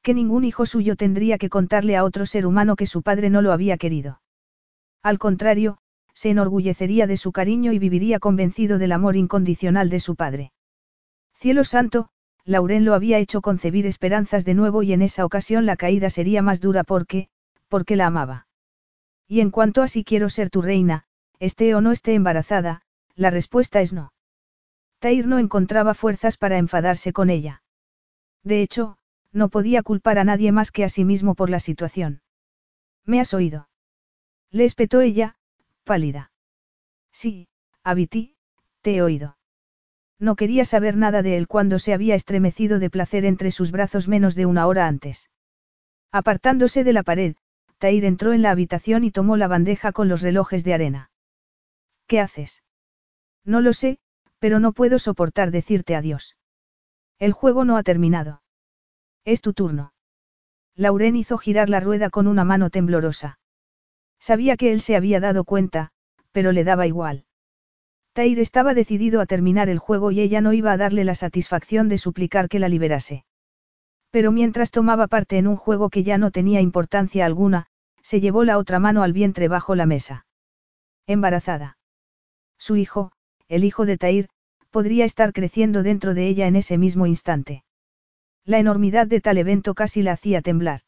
Que 0.00 0.14
ningún 0.14 0.44
hijo 0.44 0.64
suyo 0.64 0.94
tendría 0.94 1.38
que 1.38 1.48
contarle 1.48 1.96
a 1.96 2.04
otro 2.04 2.24
ser 2.24 2.46
humano 2.46 2.76
que 2.76 2.86
su 2.86 3.02
padre 3.02 3.30
no 3.30 3.42
lo 3.42 3.50
había 3.50 3.78
querido. 3.78 4.20
Al 5.02 5.18
contrario, 5.18 5.78
se 6.14 6.30
enorgullecería 6.30 7.08
de 7.08 7.16
su 7.16 7.32
cariño 7.32 7.72
y 7.72 7.80
viviría 7.80 8.20
convencido 8.20 8.78
del 8.78 8.92
amor 8.92 9.16
incondicional 9.16 9.90
de 9.90 9.98
su 9.98 10.14
padre. 10.14 10.52
Cielo 11.34 11.64
santo, 11.64 12.08
Lauren 12.44 12.84
lo 12.84 12.94
había 12.94 13.18
hecho 13.18 13.40
concebir 13.40 13.86
esperanzas 13.86 14.44
de 14.44 14.54
nuevo 14.54 14.84
y 14.84 14.92
en 14.92 15.02
esa 15.02 15.24
ocasión 15.24 15.66
la 15.66 15.76
caída 15.76 16.10
sería 16.10 16.42
más 16.42 16.60
dura 16.60 16.84
porque, 16.84 17.28
porque 17.68 17.96
la 17.96 18.06
amaba. 18.06 18.46
Y 19.26 19.40
en 19.40 19.50
cuanto 19.50 19.82
a 19.82 19.88
si 19.88 20.04
quiero 20.04 20.30
ser 20.30 20.48
tu 20.48 20.62
reina, 20.62 21.06
esté 21.38 21.74
o 21.74 21.80
no 21.80 21.92
esté 21.92 22.14
embarazada, 22.14 22.82
la 23.14 23.30
respuesta 23.30 23.80
es 23.80 23.92
no. 23.92 24.12
Tair 24.98 25.26
no 25.26 25.38
encontraba 25.38 25.94
fuerzas 25.94 26.36
para 26.36 26.58
enfadarse 26.58 27.12
con 27.12 27.30
ella. 27.30 27.62
De 28.42 28.62
hecho, 28.62 28.98
no 29.32 29.48
podía 29.48 29.82
culpar 29.82 30.18
a 30.18 30.24
nadie 30.24 30.52
más 30.52 30.70
que 30.70 30.84
a 30.84 30.88
sí 30.88 31.04
mismo 31.04 31.34
por 31.34 31.50
la 31.50 31.60
situación. 31.60 32.22
¿Me 33.04 33.20
has 33.20 33.34
oído? 33.34 33.68
Le 34.50 34.64
espetó 34.64 35.00
ella, 35.00 35.36
pálida. 35.84 36.30
Sí, 37.12 37.48
Abiti, 37.82 38.36
te 38.80 38.96
he 38.96 39.02
oído. 39.02 39.36
No 40.18 40.34
quería 40.34 40.64
saber 40.64 40.96
nada 40.96 41.22
de 41.22 41.36
él 41.36 41.46
cuando 41.46 41.78
se 41.78 41.92
había 41.92 42.14
estremecido 42.14 42.78
de 42.78 42.88
placer 42.88 43.24
entre 43.26 43.50
sus 43.50 43.70
brazos 43.70 44.08
menos 44.08 44.34
de 44.34 44.46
una 44.46 44.66
hora 44.66 44.86
antes. 44.86 45.28
Apartándose 46.10 46.84
de 46.84 46.92
la 46.94 47.02
pared, 47.02 47.36
Tair 47.78 48.04
entró 48.06 48.32
en 48.32 48.40
la 48.40 48.50
habitación 48.50 49.04
y 49.04 49.10
tomó 49.10 49.36
la 49.36 49.48
bandeja 49.48 49.92
con 49.92 50.08
los 50.08 50.22
relojes 50.22 50.64
de 50.64 50.72
arena. 50.72 51.10
¿Qué 52.06 52.20
haces? 52.20 52.62
No 53.44 53.60
lo 53.60 53.72
sé, 53.72 53.98
pero 54.38 54.60
no 54.60 54.72
puedo 54.72 54.98
soportar 54.98 55.50
decirte 55.50 55.96
adiós. 55.96 56.36
El 57.18 57.32
juego 57.32 57.64
no 57.64 57.76
ha 57.76 57.82
terminado. 57.82 58.42
Es 59.24 59.40
tu 59.40 59.52
turno. 59.52 59.92
Lauren 60.74 61.16
hizo 61.16 61.38
girar 61.38 61.70
la 61.70 61.80
rueda 61.80 62.10
con 62.10 62.26
una 62.26 62.44
mano 62.44 62.70
temblorosa. 62.70 63.38
Sabía 64.20 64.56
que 64.56 64.72
él 64.72 64.80
se 64.80 64.94
había 64.94 65.20
dado 65.20 65.44
cuenta, 65.44 65.90
pero 66.32 66.52
le 66.52 66.64
daba 66.64 66.86
igual. 66.86 67.24
Tair 68.12 68.38
estaba 68.40 68.74
decidido 68.74 69.20
a 69.20 69.26
terminar 69.26 69.68
el 69.68 69.78
juego 69.78 70.10
y 70.10 70.20
ella 70.20 70.40
no 70.40 70.52
iba 70.52 70.72
a 70.72 70.76
darle 70.76 71.04
la 71.04 71.14
satisfacción 71.14 71.88
de 71.88 71.98
suplicar 71.98 72.48
que 72.48 72.58
la 72.58 72.68
liberase. 72.68 73.24
Pero 74.10 74.32
mientras 74.32 74.70
tomaba 74.70 75.06
parte 75.06 75.38
en 75.38 75.46
un 75.46 75.56
juego 75.56 75.90
que 75.90 76.02
ya 76.02 76.18
no 76.18 76.30
tenía 76.30 76.60
importancia 76.60 77.26
alguna, 77.26 77.66
se 78.02 78.20
llevó 78.20 78.44
la 78.44 78.58
otra 78.58 78.78
mano 78.78 79.02
al 79.02 79.12
vientre 79.12 79.48
bajo 79.48 79.74
la 79.74 79.86
mesa. 79.86 80.26
Embarazada. 81.06 81.76
Su 82.58 82.76
hijo, 82.76 83.12
el 83.48 83.64
hijo 83.64 83.86
de 83.86 83.98
Tair, 83.98 84.28
podría 84.70 85.04
estar 85.04 85.32
creciendo 85.32 85.82
dentro 85.82 86.14
de 86.14 86.26
ella 86.26 86.46
en 86.46 86.56
ese 86.56 86.78
mismo 86.78 87.06
instante. 87.06 87.64
La 88.44 88.58
enormidad 88.58 89.06
de 89.06 89.20
tal 89.20 89.38
evento 89.38 89.74
casi 89.74 90.02
la 90.02 90.12
hacía 90.12 90.42
temblar. 90.42 90.82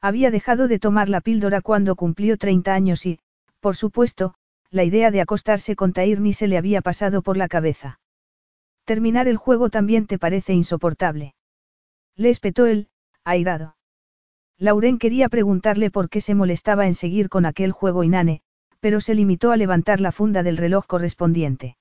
Había 0.00 0.30
dejado 0.30 0.66
de 0.68 0.78
tomar 0.78 1.08
la 1.08 1.20
píldora 1.20 1.60
cuando 1.60 1.94
cumplió 1.94 2.36
30 2.36 2.74
años 2.74 3.06
y, 3.06 3.20
por 3.60 3.76
supuesto, 3.76 4.34
la 4.70 4.84
idea 4.84 5.10
de 5.10 5.20
acostarse 5.20 5.76
con 5.76 5.92
Tair 5.92 6.20
ni 6.20 6.32
se 6.32 6.48
le 6.48 6.56
había 6.56 6.80
pasado 6.80 7.22
por 7.22 7.36
la 7.36 7.46
cabeza. 7.48 8.00
Terminar 8.84 9.28
el 9.28 9.36
juego 9.36 9.70
también 9.70 10.06
te 10.06 10.18
parece 10.18 10.54
insoportable. 10.54 11.34
Le 12.16 12.30
espetó 12.30 12.66
él, 12.66 12.88
airado. 13.22 13.76
Lauren 14.58 14.98
quería 14.98 15.28
preguntarle 15.28 15.90
por 15.90 16.08
qué 16.08 16.20
se 16.20 16.34
molestaba 16.34 16.86
en 16.86 16.94
seguir 16.94 17.28
con 17.28 17.46
aquel 17.46 17.72
juego 17.72 18.02
inane, 18.02 18.42
pero 18.82 19.00
se 19.00 19.14
limitó 19.14 19.52
a 19.52 19.56
levantar 19.56 20.00
la 20.00 20.10
funda 20.10 20.42
del 20.42 20.56
reloj 20.56 20.86
correspondiente. 20.88 21.76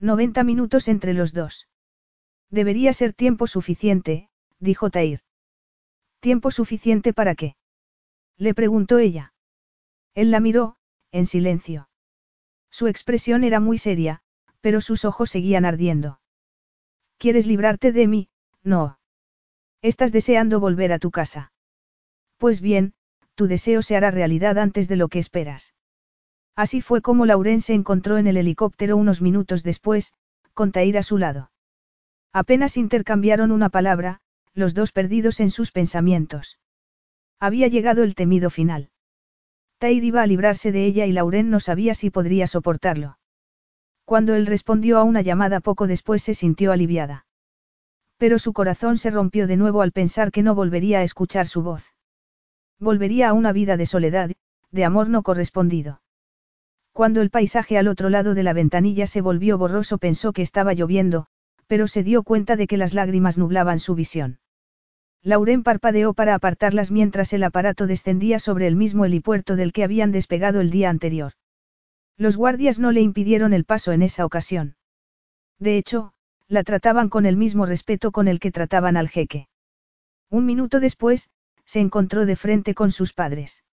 90 0.00 0.42
minutos 0.42 0.88
entre 0.88 1.12
los 1.12 1.34
dos. 1.34 1.68
Debería 2.48 2.94
ser 2.94 3.12
tiempo 3.12 3.46
suficiente, 3.46 4.30
dijo 4.58 4.88
Tair. 4.88 5.20
¿Tiempo 6.20 6.50
suficiente 6.50 7.12
para 7.12 7.34
qué? 7.34 7.56
Le 8.38 8.54
preguntó 8.54 8.98
ella. 8.98 9.34
Él 10.14 10.30
la 10.30 10.40
miró, 10.40 10.78
en 11.12 11.26
silencio. 11.26 11.90
Su 12.70 12.86
expresión 12.86 13.44
era 13.44 13.60
muy 13.60 13.76
seria, 13.76 14.22
pero 14.62 14.80
sus 14.80 15.04
ojos 15.04 15.28
seguían 15.28 15.66
ardiendo. 15.66 16.20
¿Quieres 17.18 17.46
librarte 17.46 17.92
de 17.92 18.08
mí? 18.08 18.28
No. 18.62 18.98
Estás 19.82 20.10
deseando 20.10 20.58
volver 20.58 20.90
a 20.94 20.98
tu 20.98 21.10
casa. 21.10 21.52
Pues 22.38 22.62
bien, 22.62 22.94
tu 23.34 23.46
deseo 23.46 23.82
se 23.82 23.94
hará 23.94 24.10
realidad 24.10 24.56
antes 24.56 24.88
de 24.88 24.96
lo 24.96 25.08
que 25.08 25.18
esperas. 25.18 25.74
Así 26.56 26.80
fue 26.80 27.02
como 27.02 27.26
Lauren 27.26 27.60
se 27.60 27.74
encontró 27.74 28.18
en 28.18 28.26
el 28.26 28.36
helicóptero 28.36 28.96
unos 28.96 29.20
minutos 29.20 29.62
después, 29.62 30.14
con 30.52 30.70
Tair 30.70 30.98
a 30.98 31.02
su 31.02 31.18
lado. 31.18 31.50
Apenas 32.32 32.76
intercambiaron 32.76 33.50
una 33.50 33.70
palabra, 33.70 34.20
los 34.54 34.74
dos 34.74 34.92
perdidos 34.92 35.40
en 35.40 35.50
sus 35.50 35.72
pensamientos. 35.72 36.58
Había 37.40 37.66
llegado 37.68 38.04
el 38.04 38.14
temido 38.14 38.50
final. 38.50 38.90
Tair 39.78 40.04
iba 40.04 40.22
a 40.22 40.26
librarse 40.26 40.70
de 40.70 40.84
ella 40.84 41.06
y 41.06 41.12
Lauren 41.12 41.50
no 41.50 41.58
sabía 41.58 41.94
si 41.94 42.10
podría 42.10 42.46
soportarlo. 42.46 43.18
Cuando 44.04 44.34
él 44.34 44.46
respondió 44.46 44.98
a 44.98 45.02
una 45.02 45.22
llamada 45.22 45.60
poco 45.60 45.86
después 45.86 46.22
se 46.22 46.34
sintió 46.34 46.72
aliviada. 46.72 47.26
Pero 48.16 48.38
su 48.38 48.52
corazón 48.52 48.96
se 48.96 49.10
rompió 49.10 49.46
de 49.46 49.56
nuevo 49.56 49.82
al 49.82 49.92
pensar 49.92 50.30
que 50.30 50.42
no 50.42 50.54
volvería 50.54 51.00
a 51.00 51.02
escuchar 51.02 51.48
su 51.48 51.62
voz. 51.62 51.94
Volvería 52.78 53.30
a 53.30 53.32
una 53.32 53.52
vida 53.52 53.76
de 53.76 53.86
soledad, 53.86 54.30
de 54.70 54.84
amor 54.84 55.08
no 55.08 55.22
correspondido. 55.22 56.00
Cuando 56.94 57.22
el 57.22 57.30
paisaje 57.30 57.76
al 57.76 57.88
otro 57.88 58.08
lado 58.08 58.34
de 58.34 58.44
la 58.44 58.52
ventanilla 58.52 59.08
se 59.08 59.20
volvió 59.20 59.58
borroso 59.58 59.98
pensó 59.98 60.32
que 60.32 60.42
estaba 60.42 60.74
lloviendo, 60.74 61.26
pero 61.66 61.88
se 61.88 62.04
dio 62.04 62.22
cuenta 62.22 62.54
de 62.54 62.68
que 62.68 62.76
las 62.76 62.94
lágrimas 62.94 63.36
nublaban 63.36 63.80
su 63.80 63.96
visión. 63.96 64.38
Lauren 65.20 65.64
parpadeó 65.64 66.14
para 66.14 66.36
apartarlas 66.36 66.92
mientras 66.92 67.32
el 67.32 67.42
aparato 67.42 67.88
descendía 67.88 68.38
sobre 68.38 68.68
el 68.68 68.76
mismo 68.76 69.04
helipuerto 69.04 69.56
del 69.56 69.72
que 69.72 69.82
habían 69.82 70.12
despegado 70.12 70.60
el 70.60 70.70
día 70.70 70.88
anterior. 70.88 71.32
Los 72.16 72.36
guardias 72.36 72.78
no 72.78 72.92
le 72.92 73.00
impidieron 73.00 73.54
el 73.54 73.64
paso 73.64 73.90
en 73.90 74.02
esa 74.02 74.24
ocasión. 74.24 74.76
De 75.58 75.76
hecho, 75.76 76.12
la 76.46 76.62
trataban 76.62 77.08
con 77.08 77.26
el 77.26 77.36
mismo 77.36 77.66
respeto 77.66 78.12
con 78.12 78.28
el 78.28 78.38
que 78.38 78.52
trataban 78.52 78.96
al 78.96 79.08
jeque. 79.08 79.48
Un 80.30 80.46
minuto 80.46 80.78
después, 80.78 81.30
se 81.64 81.80
encontró 81.80 82.24
de 82.24 82.36
frente 82.36 82.72
con 82.72 82.92
sus 82.92 83.12
padres. 83.12 83.64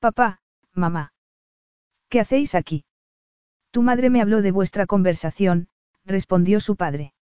Papá, 0.00 0.40
mamá. 0.72 1.12
¿Qué 2.12 2.20
hacéis 2.20 2.54
aquí? 2.54 2.84
Tu 3.70 3.80
madre 3.80 4.10
me 4.10 4.20
habló 4.20 4.42
de 4.42 4.50
vuestra 4.50 4.84
conversación, 4.84 5.68
respondió 6.04 6.60
su 6.60 6.76
padre. 6.76 7.14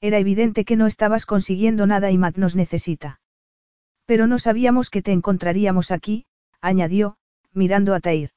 Era 0.00 0.18
evidente 0.18 0.64
que 0.64 0.74
no 0.74 0.88
estabas 0.88 1.24
consiguiendo 1.24 1.86
nada 1.86 2.10
y 2.10 2.18
Matt 2.18 2.36
nos 2.36 2.56
necesita. 2.56 3.20
Pero 4.06 4.26
no 4.26 4.40
sabíamos 4.40 4.90
que 4.90 5.02
te 5.02 5.12
encontraríamos 5.12 5.92
aquí, 5.92 6.26
añadió, 6.60 7.16
mirando 7.52 7.94
a 7.94 8.00
Tair. 8.00 8.30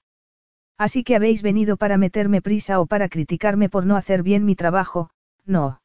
Así 0.78 1.04
que 1.04 1.16
habéis 1.16 1.42
venido 1.42 1.78
para 1.78 1.98
meterme 1.98 2.44
prisa 2.44 2.80
o 2.80 2.86
para 2.86 3.10
criticarme 3.10 3.68
por 3.68 3.88
no 3.88 3.96
hacer 3.96 4.22
bien 4.22 4.46
mi 4.46 4.56
trabajo, 4.56 5.10
no. 5.48 5.82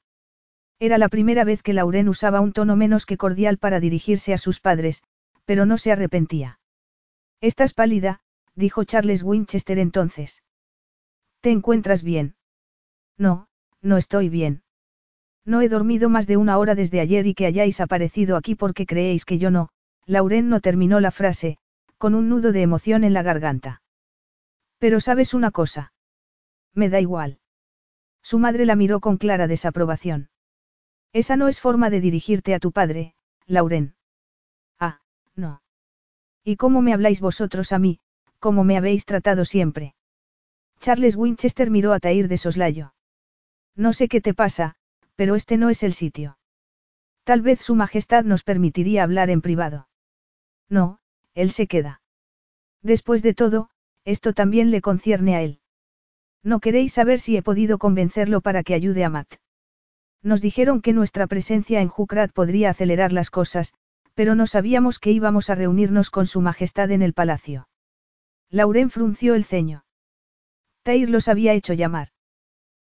Era 0.79 0.99
la 0.99 1.09
primera 1.09 1.43
vez 1.45 1.63
que 1.63 1.73
Lauren 1.73 2.11
usaba 2.11 2.43
un 2.43 2.53
tono 2.53 2.77
menos 2.77 3.07
que 3.07 3.17
cordial 3.17 3.57
para 3.57 3.81
dirigirse 3.81 4.35
a 4.35 4.39
sus 4.39 4.61
padres, 4.61 5.05
pero 5.47 5.65
no 5.65 5.79
se 5.79 5.91
arrepentía. 5.91 6.59
Estás 7.41 7.73
pálida, 7.73 8.21
dijo 8.57 8.85
Charles 8.85 9.23
Winchester 9.23 9.79
entonces. 9.79 10.43
¿Te 11.41 11.51
encuentras 11.51 12.03
bien? 12.03 12.35
No, 13.17 13.49
no 13.83 13.97
estoy 13.97 14.29
bien. 14.29 14.63
No 15.45 15.61
he 15.61 15.69
dormido 15.69 16.09
más 16.09 16.27
de 16.27 16.37
una 16.37 16.59
hora 16.59 16.75
desde 16.75 16.99
ayer 16.99 17.27
y 17.27 17.35
que 17.35 17.47
hayáis 17.47 17.81
aparecido 17.81 18.37
aquí 18.37 18.57
porque 18.57 18.85
creéis 18.85 19.25
que 19.25 19.39
yo 19.39 19.51
no, 19.51 19.69
Lauren 20.07 20.49
no 20.49 20.61
terminó 20.61 20.99
la 20.99 21.13
frase, 21.13 21.59
con 21.99 22.15
un 22.15 22.29
nudo 22.29 22.51
de 22.51 22.63
emoción 22.63 23.05
en 23.05 23.13
la 23.13 23.23
garganta. 23.23 23.83
Pero 24.79 24.99
sabes 25.01 25.35
una 25.35 25.51
cosa. 25.51 25.93
Me 26.75 26.89
da 26.89 27.01
igual. 27.01 27.39
Su 28.23 28.39
madre 28.39 28.67
la 28.67 28.75
miró 28.75 29.01
con 29.01 29.19
clara 29.19 29.47
desaprobación. 29.47 30.31
Esa 31.13 31.37
no 31.37 31.49
es 31.49 31.61
forma 31.61 31.91
de 31.91 32.01
dirigirte 32.01 32.55
a 32.55 32.59
tu 32.59 32.73
padre, 32.73 33.15
Lauren. 33.47 33.95
Ah, 34.81 35.01
no. 35.37 35.63
¿Y 36.43 36.57
cómo 36.57 36.83
me 36.83 36.93
habláis 36.93 37.21
vosotros 37.21 37.73
a 37.73 37.79
mí, 37.79 38.01
cómo 38.47 38.63
me 38.63 38.77
habéis 38.77 39.05
tratado 39.05 39.45
siempre? 39.45 39.97
Charles 40.79 41.17
Winchester 41.17 41.69
miró 41.69 41.93
a 41.93 41.99
Tair 41.99 42.29
de 42.29 42.39
soslayo. 42.39 42.95
No 43.75 43.93
sé 43.93 44.07
qué 44.07 44.21
te 44.21 44.35
pasa, 44.35 44.77
pero 45.17 45.35
este 45.35 45.57
no 45.57 45.69
es 45.69 45.83
el 45.83 45.95
sitio. 45.95 46.39
Tal 47.25 47.43
vez 47.43 47.61
Su 47.61 47.75
Majestad 47.75 48.23
nos 48.23 48.45
permitiría 48.45 49.03
hablar 49.03 49.31
en 49.31 49.41
privado. 49.41 49.89
No, 50.69 51.01
él 51.35 51.51
se 51.51 51.67
queda. 51.67 52.03
Después 52.83 53.25
de 53.25 53.35
todo, 53.35 53.69
esto 54.05 54.33
también 54.33 54.71
le 54.71 54.81
concierne 54.81 55.35
a 55.35 55.43
él. 55.43 55.59
No 56.45 56.61
queréis 56.61 56.93
saber 56.93 57.19
si 57.19 57.37
he 57.37 57.43
podido 57.43 57.79
convencerlo 57.79 58.43
para 58.43 58.63
que 58.63 58.75
ayude 58.75 59.03
a 59.03 59.11
Matt. 59.11 59.41
Nos 60.23 60.41
dijeron 60.41 60.83
que 60.83 60.93
nuestra 60.93 61.27
presencia 61.27 61.81
en 61.81 61.89
Jukrat 61.89 62.31
podría 62.31 62.71
acelerar 62.71 63.13
las 63.13 63.31
cosas, 63.31 63.75
pero 64.15 64.37
no 64.37 64.47
sabíamos 64.47 65.01
que 65.01 65.11
íbamos 65.11 65.51
a 65.51 65.57
reunirnos 65.57 66.11
con 66.11 66.27
Su 66.27 66.41
Majestad 66.41 66.93
en 66.93 67.03
el 67.03 67.13
palacio. 67.13 67.67
Lauren 68.51 68.91
frunció 68.91 69.35
el 69.35 69.45
ceño. 69.45 69.85
Tair 70.83 71.11
los 71.11 71.29
había 71.29 71.53
hecho 71.53 71.73
llamar. 71.73 72.09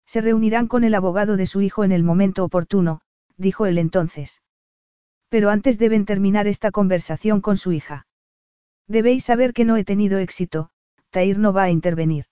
Se 0.06 0.22
reunirán 0.22 0.68
con 0.68 0.84
el 0.84 0.96
abogado 0.96 1.38
de 1.38 1.46
su 1.46 1.62
hijo 1.62 1.84
en 1.84 1.92
el 1.92 2.04
momento 2.04 2.44
oportuno, 2.44 3.02
dijo 3.38 3.66
él 3.66 3.78
entonces. 3.78 4.42
Pero 5.30 5.50
antes 5.50 5.78
deben 5.78 6.06
terminar 6.06 6.48
esta 6.48 6.72
conversación 6.72 7.42
con 7.42 7.58
su 7.58 7.72
hija. 7.72 8.08
Debéis 8.88 9.26
saber 9.26 9.54
que 9.54 9.66
no 9.66 9.78
he 9.78 9.84
tenido 9.84 10.18
éxito, 10.18 10.72
Tair 11.12 11.38
no 11.38 11.54
va 11.54 11.64
a 11.64 11.70
intervenir. 11.70 12.26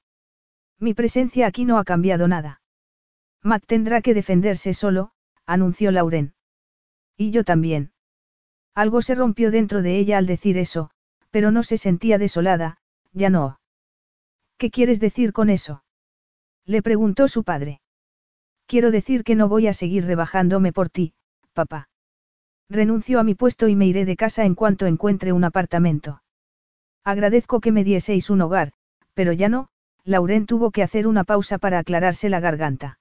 Mi 0.79 0.93
presencia 0.93 1.47
aquí 1.47 1.65
no 1.65 1.77
ha 1.77 1.83
cambiado 1.83 2.27
nada. 2.27 2.61
Matt 3.43 3.65
tendrá 3.65 4.01
que 4.01 4.13
defenderse 4.13 4.73
solo, 4.73 5.11
anunció 5.45 5.91
Lauren. 5.91 6.33
Y 7.15 7.31
yo 7.31 7.43
también. 7.43 7.91
Algo 8.73 9.01
se 9.01 9.15
rompió 9.15 9.51
dentro 9.51 9.81
de 9.81 9.97
ella 9.97 10.17
al 10.17 10.27
decir 10.27 10.57
eso, 10.57 10.91
pero 11.31 11.51
no 11.51 11.63
se 11.63 11.77
sentía 11.77 12.17
desolada, 12.17 12.77
ya 13.17 13.29
no. 13.29 13.59
¿Qué 14.57 14.69
quieres 14.71 14.99
decir 14.99 15.33
con 15.33 15.49
eso? 15.49 15.83
Le 16.65 16.81
preguntó 16.81 17.27
su 17.27 17.43
padre. 17.43 17.81
Quiero 18.65 18.91
decir 18.91 19.23
que 19.23 19.35
no 19.35 19.47
voy 19.47 19.67
a 19.67 19.73
seguir 19.73 20.05
rebajándome 20.05 20.71
por 20.73 20.89
ti, 20.89 21.13
papá. 21.53 21.89
Renuncio 22.69 23.19
a 23.19 23.23
mi 23.23 23.33
puesto 23.33 23.67
y 23.67 23.75
me 23.75 23.87
iré 23.87 24.05
de 24.05 24.17
casa 24.17 24.43
en 24.45 24.55
cuanto 24.55 24.85
encuentre 24.85 25.31
un 25.31 25.43
apartamento. 25.43 26.21
Agradezco 27.03 27.61
que 27.61 27.71
me 27.71 27.83
dieseis 27.83 28.29
un 28.29 28.41
hogar, 28.41 28.73
pero 29.13 29.31
ya 29.31 29.47
no, 29.47 29.69
Lauren 30.03 30.45
tuvo 30.45 30.71
que 30.71 30.83
hacer 30.83 31.07
una 31.07 31.23
pausa 31.23 31.57
para 31.57 31.79
aclararse 31.79 32.29
la 32.29 32.41
garganta. 32.41 32.99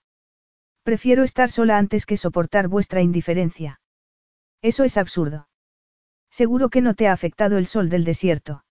Prefiero 0.85 1.25
estar 1.25 1.51
sola 1.51 1.79
antes 1.79 2.07
que 2.07 2.17
soportar 2.17 2.69
vuestra 2.69 3.03
indiferencia. 3.03 3.81
Eso 4.63 4.85
es 4.85 4.97
absurdo. 4.97 5.49
Seguro 6.31 6.69
que 6.69 6.81
no 6.81 6.95
te 6.95 7.09
ha 7.09 7.13
afectado 7.13 7.59
el 7.59 7.67
sol 7.67 7.89
del 7.89 8.05
desierto. 8.05 8.65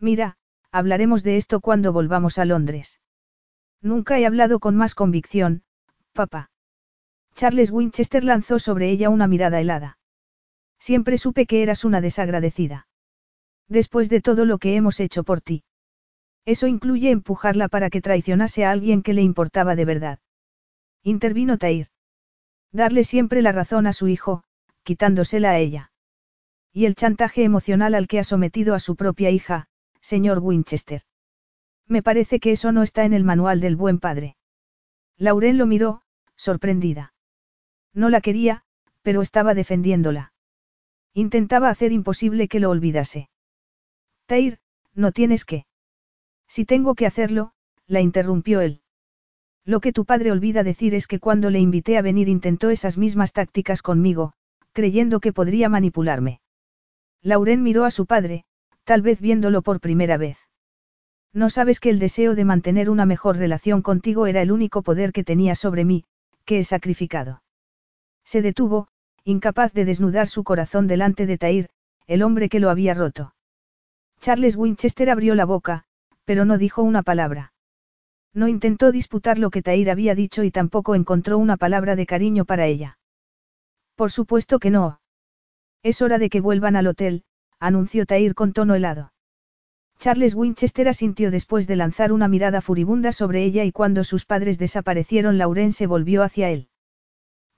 Mira, 0.00 0.36
hablaremos 0.70 1.22
de 1.22 1.36
esto 1.36 1.60
cuando 1.60 1.92
volvamos 1.92 2.38
a 2.38 2.44
Londres. 2.44 3.00
Nunca 3.80 4.18
he 4.18 4.26
hablado 4.26 4.58
con 4.58 4.76
más 4.76 4.94
convicción, 4.94 5.62
papá. 6.12 6.50
Charles 7.34 7.70
Winchester 7.70 8.24
lanzó 8.24 8.58
sobre 8.58 8.90
ella 8.90 9.10
una 9.10 9.28
mirada 9.28 9.60
helada. 9.60 9.98
Siempre 10.78 11.18
supe 11.18 11.46
que 11.46 11.62
eras 11.62 11.84
una 11.84 12.00
desagradecida. 12.00 12.88
Después 13.68 14.08
de 14.08 14.20
todo 14.20 14.44
lo 14.44 14.58
que 14.58 14.76
hemos 14.76 14.98
hecho 15.00 15.22
por 15.22 15.40
ti. 15.40 15.62
Eso 16.44 16.66
incluye 16.66 17.10
empujarla 17.10 17.68
para 17.68 17.90
que 17.90 18.00
traicionase 18.00 18.64
a 18.64 18.70
alguien 18.70 19.02
que 19.02 19.12
le 19.12 19.22
importaba 19.22 19.76
de 19.76 19.84
verdad. 19.84 20.18
Intervino 21.02 21.58
Tair. 21.58 21.88
Darle 22.72 23.04
siempre 23.04 23.42
la 23.42 23.52
razón 23.52 23.86
a 23.86 23.92
su 23.92 24.08
hijo, 24.08 24.44
quitándosela 24.82 25.50
a 25.50 25.58
ella. 25.58 25.92
Y 26.72 26.86
el 26.86 26.94
chantaje 26.94 27.44
emocional 27.44 27.94
al 27.94 28.08
que 28.08 28.18
ha 28.18 28.24
sometido 28.24 28.74
a 28.74 28.78
su 28.78 28.96
propia 28.96 29.30
hija, 29.30 29.68
señor 30.12 30.38
Winchester. 30.38 31.02
Me 31.86 32.02
parece 32.02 32.40
que 32.40 32.52
eso 32.52 32.72
no 32.72 32.82
está 32.82 33.04
en 33.04 33.12
el 33.12 33.24
manual 33.24 33.60
del 33.60 33.76
buen 33.76 33.98
padre. 33.98 34.36
Lauren 35.18 35.58
lo 35.58 35.66
miró, 35.66 36.00
sorprendida. 36.34 37.12
No 37.92 38.08
la 38.08 38.22
quería, 38.22 38.62
pero 39.02 39.20
estaba 39.20 39.52
defendiéndola. 39.52 40.32
Intentaba 41.12 41.68
hacer 41.68 41.92
imposible 41.92 42.48
que 42.48 42.58
lo 42.58 42.70
olvidase. 42.70 43.28
Tair, 44.24 44.60
no 44.94 45.12
tienes 45.12 45.44
que. 45.44 45.66
Si 46.46 46.64
tengo 46.64 46.94
que 46.94 47.04
hacerlo, 47.04 47.52
la 47.86 48.00
interrumpió 48.00 48.62
él. 48.62 48.80
Lo 49.66 49.80
que 49.80 49.92
tu 49.92 50.06
padre 50.06 50.32
olvida 50.32 50.62
decir 50.62 50.94
es 50.94 51.06
que 51.06 51.20
cuando 51.20 51.50
le 51.50 51.60
invité 51.60 51.98
a 51.98 52.02
venir 52.02 52.30
intentó 52.30 52.70
esas 52.70 52.96
mismas 52.96 53.34
tácticas 53.34 53.82
conmigo, 53.82 54.32
creyendo 54.72 55.20
que 55.20 55.34
podría 55.34 55.68
manipularme. 55.68 56.40
Lauren 57.20 57.62
miró 57.62 57.84
a 57.84 57.90
su 57.90 58.06
padre, 58.06 58.46
tal 58.88 59.02
vez 59.02 59.20
viéndolo 59.20 59.60
por 59.60 59.80
primera 59.80 60.16
vez. 60.16 60.38
No 61.34 61.50
sabes 61.50 61.78
que 61.78 61.90
el 61.90 61.98
deseo 61.98 62.34
de 62.34 62.46
mantener 62.46 62.88
una 62.88 63.04
mejor 63.04 63.36
relación 63.36 63.82
contigo 63.82 64.26
era 64.26 64.40
el 64.40 64.50
único 64.50 64.80
poder 64.80 65.12
que 65.12 65.24
tenía 65.24 65.54
sobre 65.54 65.84
mí, 65.84 66.06
que 66.46 66.60
he 66.60 66.64
sacrificado. 66.64 67.42
Se 68.24 68.40
detuvo, 68.40 68.88
incapaz 69.24 69.74
de 69.74 69.84
desnudar 69.84 70.26
su 70.26 70.42
corazón 70.42 70.86
delante 70.86 71.26
de 71.26 71.36
Tair, 71.36 71.68
el 72.06 72.22
hombre 72.22 72.48
que 72.48 72.60
lo 72.60 72.70
había 72.70 72.94
roto. 72.94 73.34
Charles 74.22 74.56
Winchester 74.56 75.10
abrió 75.10 75.34
la 75.34 75.44
boca, 75.44 75.84
pero 76.24 76.46
no 76.46 76.56
dijo 76.56 76.82
una 76.82 77.02
palabra. 77.02 77.52
No 78.32 78.48
intentó 78.48 78.90
disputar 78.90 79.38
lo 79.38 79.50
que 79.50 79.60
Tair 79.60 79.90
había 79.90 80.14
dicho 80.14 80.44
y 80.44 80.50
tampoco 80.50 80.94
encontró 80.94 81.36
una 81.36 81.58
palabra 81.58 81.94
de 81.94 82.06
cariño 82.06 82.46
para 82.46 82.64
ella. 82.64 82.98
Por 83.96 84.10
supuesto 84.10 84.58
que 84.58 84.70
no. 84.70 85.02
Es 85.82 86.00
hora 86.00 86.16
de 86.16 86.30
que 86.30 86.40
vuelvan 86.40 86.74
al 86.74 86.86
hotel, 86.86 87.24
anunció 87.60 88.06
Tair 88.06 88.34
con 88.34 88.52
tono 88.52 88.74
helado. 88.74 89.12
Charles 89.98 90.34
Winchester 90.34 90.88
asintió 90.88 91.30
después 91.30 91.66
de 91.66 91.76
lanzar 91.76 92.12
una 92.12 92.28
mirada 92.28 92.60
furibunda 92.60 93.10
sobre 93.12 93.42
ella 93.44 93.64
y 93.64 93.72
cuando 93.72 94.04
sus 94.04 94.24
padres 94.24 94.58
desaparecieron 94.58 95.38
Lauren 95.38 95.72
se 95.72 95.86
volvió 95.86 96.22
hacia 96.22 96.50
él. 96.50 96.68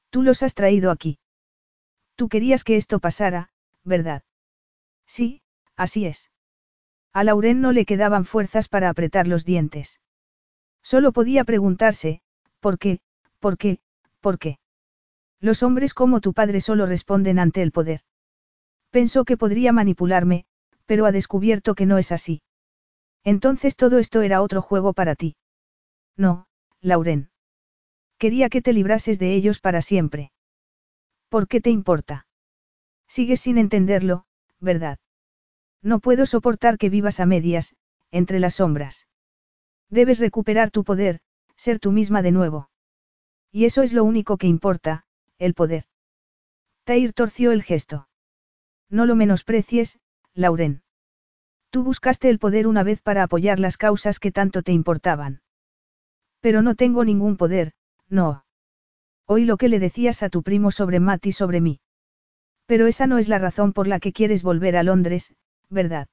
Tú 0.09 0.23
los 0.23 0.43
has 0.43 0.55
traído 0.55 0.91
aquí. 0.91 1.19
Tú 2.17 2.29
querías 2.29 2.65
que 2.65 2.77
esto 2.77 2.99
pasara, 2.99 3.51
¿verdad? 3.85 4.23
Sí, 5.07 5.43
así 5.77 6.07
es. 6.07 6.31
A 7.13 7.25
Lauren 7.25 7.61
no 7.61 7.73
le 7.73 7.85
quedaban 7.85 8.25
fuerzas 8.25 8.69
para 8.69 8.89
apretar 8.89 9.27
los 9.27 9.45
dientes. 9.45 10.01
Solo 10.83 11.13
podía 11.13 11.45
preguntarse, 11.45 12.23
¿por 12.61 12.79
qué, 12.79 13.01
por 13.39 13.59
qué, 13.59 13.81
por 14.21 14.39
qué? 14.39 14.59
Los 15.41 15.63
hombres 15.63 15.95
como 15.95 16.21
tu 16.21 16.33
padre 16.33 16.61
solo 16.61 16.87
responden 16.87 17.39
ante 17.39 17.63
el 17.63 17.73
poder. 17.73 18.01
Pensó 18.91 19.25
que 19.25 19.37
podría 19.37 19.73
manipularme, 19.73 20.45
pero 20.87 21.07
ha 21.07 21.13
descubierto 21.13 21.75
que 21.75 21.87
no 21.87 21.99
es 21.99 22.13
así. 22.13 22.43
Entonces 23.25 23.77
todo 23.77 23.99
esto 23.99 24.23
era 24.23 24.43
otro 24.43 24.63
juego 24.63 24.93
para 24.93 25.15
ti. 25.15 25.37
No, 26.17 26.47
Lauren. 26.81 27.31
Quería 28.19 28.49
que 28.49 28.61
te 28.61 28.73
librases 28.73 29.19
de 29.19 29.35
ellos 29.35 29.61
para 29.61 29.83
siempre. 29.83 30.33
¿Por 31.29 31.47
qué 31.47 31.61
te 31.61 31.71
importa? 31.71 32.27
Sigues 33.07 33.41
sin 33.41 33.57
entenderlo, 33.57 34.27
¿verdad? 34.59 34.99
No 35.83 36.01
puedo 36.01 36.27
soportar 36.27 36.77
que 36.77 36.91
vivas 36.91 37.21
a 37.21 37.27
medias, 37.27 37.75
entre 38.11 38.41
las 38.41 38.57
sombras. 38.57 39.07
Debes 39.89 40.19
recuperar 40.19 40.71
tu 40.71 40.85
poder, 40.85 41.21
ser 41.57 41.79
tú 41.79 41.93
misma 41.93 42.23
de 42.23 42.33
nuevo. 42.33 42.71
Y 43.53 43.65
eso 43.65 43.83
es 43.83 43.93
lo 43.93 44.05
único 44.05 44.37
que 44.37 44.47
importa, 44.47 45.05
el 45.39 45.55
poder. 45.55 45.85
Tair 46.85 47.13
torció 47.13 47.53
el 47.53 47.63
gesto. 47.63 48.10
No 48.91 49.07
lo 49.07 49.15
menosprecies, 49.15 49.99
Lauren. 50.35 50.83
Tú 51.71 51.85
buscaste 51.85 52.29
el 52.29 52.41
poder 52.41 52.67
una 52.67 52.83
vez 52.83 53.01
para 53.01 53.23
apoyar 53.23 53.61
las 53.61 53.77
causas 53.77 54.19
que 54.19 54.33
tanto 54.33 54.63
te 54.63 54.73
importaban. 54.73 55.41
Pero 56.41 56.63
no 56.63 56.75
tengo 56.75 57.05
ningún 57.05 57.37
poder, 57.37 57.73
no. 58.09 58.45
Oí 59.27 59.45
lo 59.45 59.57
que 59.57 59.69
le 59.69 59.79
decías 59.79 60.25
a 60.25 60.31
tu 60.31 60.43
primo 60.43 60.73
sobre 60.73 60.99
Matt 60.99 61.27
y 61.27 61.33
sobre 61.33 61.61
mí. 61.61 61.81
Pero 62.67 62.89
esa 62.89 63.07
no 63.07 63.19
es 63.19 63.29
la 63.29 63.39
razón 63.39 63.73
por 63.73 63.87
la 63.87 64.01
que 64.01 64.13
quieres 64.13 64.43
volver 64.43 64.77
a 64.77 64.83
Londres, 64.83 65.35
¿verdad? 65.69 66.09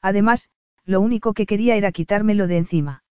Además, 0.00 0.48
lo 0.86 1.02
único 1.02 1.34
que 1.34 1.44
quería 1.44 1.76
era 1.76 1.92
quitármelo 1.92 2.46
de 2.46 2.56
encima. 2.56 3.04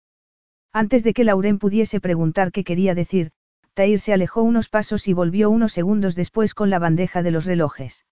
Antes 0.73 1.03
de 1.03 1.13
que 1.13 1.23
Lauren 1.23 1.59
pudiese 1.59 1.99
preguntar 1.99 2.51
qué 2.51 2.63
quería 2.63 2.95
decir, 2.95 3.31
Tair 3.73 3.99
se 3.99 4.13
alejó 4.13 4.41
unos 4.41 4.69
pasos 4.69 5.07
y 5.07 5.13
volvió 5.13 5.51
unos 5.51 5.73
segundos 5.73 6.15
después 6.15 6.55
con 6.55 6.71
la 6.71 6.79
bandeja 6.79 7.21
de 7.21 7.31
los 7.31 7.45
relojes. 7.45 8.05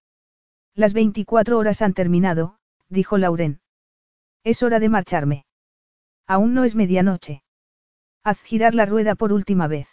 Las 0.77 0.93
24 0.93 1.57
horas 1.57 1.81
han 1.81 1.95
terminado, 1.95 2.59
dijo 2.87 3.17
Lauren. 3.17 3.61
Es 4.43 4.61
hora 4.61 4.79
de 4.79 4.89
marcharme. 4.89 5.45
Aún 6.27 6.53
no 6.53 6.65
es 6.65 6.75
medianoche. 6.75 7.41
Haz 8.23 8.43
girar 8.43 8.75
la 8.75 8.85
rueda 8.85 9.15
por 9.15 9.33
última 9.33 9.67
vez. 9.67 9.89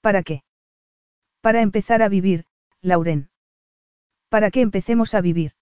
¿Para 0.00 0.24
qué? 0.24 0.42
Para 1.42 1.62
empezar 1.62 2.02
a 2.02 2.08
vivir, 2.08 2.44
Lauren. 2.80 3.30
¿Para 4.28 4.50
qué 4.50 4.62
empecemos 4.62 5.14
a 5.14 5.20
vivir? 5.20 5.52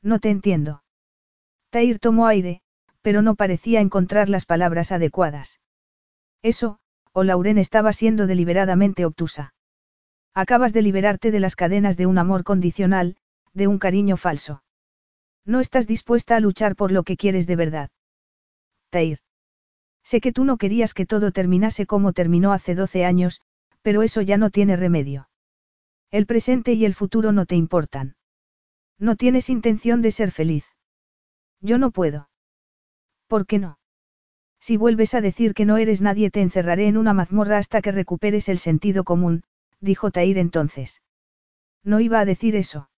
No 0.00 0.20
te 0.20 0.30
entiendo. 0.30 0.82
Tair 1.68 1.98
tomó 1.98 2.26
aire, 2.26 2.62
pero 3.02 3.20
no 3.20 3.34
parecía 3.34 3.82
encontrar 3.82 4.30
las 4.30 4.46
palabras 4.46 4.90
adecuadas. 4.90 5.60
Eso, 6.40 6.78
o 7.12 7.24
Lauren 7.24 7.58
estaba 7.58 7.92
siendo 7.92 8.26
deliberadamente 8.26 9.04
obtusa. 9.04 9.52
Acabas 10.32 10.72
de 10.72 10.80
liberarte 10.80 11.30
de 11.30 11.40
las 11.40 11.56
cadenas 11.56 11.98
de 11.98 12.06
un 12.06 12.16
amor 12.16 12.42
condicional, 12.42 13.18
de 13.54 13.68
un 13.68 13.78
cariño 13.78 14.16
falso. 14.16 14.62
No 15.46 15.60
estás 15.60 15.86
dispuesta 15.86 16.36
a 16.36 16.40
luchar 16.40 16.76
por 16.76 16.90
lo 16.90 17.02
que 17.02 17.16
quieres 17.16 17.46
de 17.46 17.56
verdad. 17.56 17.90
Tair. 18.90 19.18
Sé 20.02 20.20
que 20.20 20.32
tú 20.32 20.44
no 20.44 20.58
querías 20.58 20.94
que 20.94 21.06
todo 21.06 21.32
terminase 21.32 21.86
como 21.86 22.12
terminó 22.12 22.52
hace 22.52 22.74
12 22.74 23.04
años, 23.04 23.40
pero 23.82 24.02
eso 24.02 24.20
ya 24.20 24.36
no 24.36 24.50
tiene 24.50 24.76
remedio. 24.76 25.28
El 26.10 26.26
presente 26.26 26.72
y 26.74 26.84
el 26.84 26.94
futuro 26.94 27.32
no 27.32 27.46
te 27.46 27.56
importan. 27.56 28.16
No 28.98 29.16
tienes 29.16 29.50
intención 29.50 30.02
de 30.02 30.10
ser 30.10 30.30
feliz. 30.30 30.64
Yo 31.60 31.78
no 31.78 31.90
puedo. 31.90 32.28
¿Por 33.26 33.46
qué 33.46 33.58
no? 33.58 33.78
Si 34.60 34.76
vuelves 34.76 35.14
a 35.14 35.20
decir 35.20 35.54
que 35.54 35.64
no 35.64 35.76
eres 35.76 36.00
nadie 36.00 36.30
te 36.30 36.40
encerraré 36.40 36.86
en 36.86 36.96
una 36.96 37.12
mazmorra 37.12 37.58
hasta 37.58 37.82
que 37.82 37.92
recuperes 37.92 38.48
el 38.48 38.58
sentido 38.58 39.04
común, 39.04 39.42
dijo 39.80 40.10
Tair 40.10 40.38
entonces. 40.38 41.02
No 41.82 42.00
iba 42.00 42.20
a 42.20 42.24
decir 42.24 42.56
eso. 42.56 42.88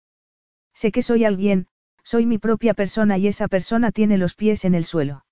Sé 0.76 0.92
que 0.92 1.02
soy 1.02 1.24
alguien, 1.24 1.68
soy 2.04 2.26
mi 2.26 2.36
propia 2.36 2.74
persona 2.74 3.16
y 3.16 3.28
esa 3.28 3.48
persona 3.48 3.92
tiene 3.92 4.18
los 4.18 4.34
pies 4.34 4.66
en 4.66 4.74
el 4.74 4.84
suelo. 4.84 5.24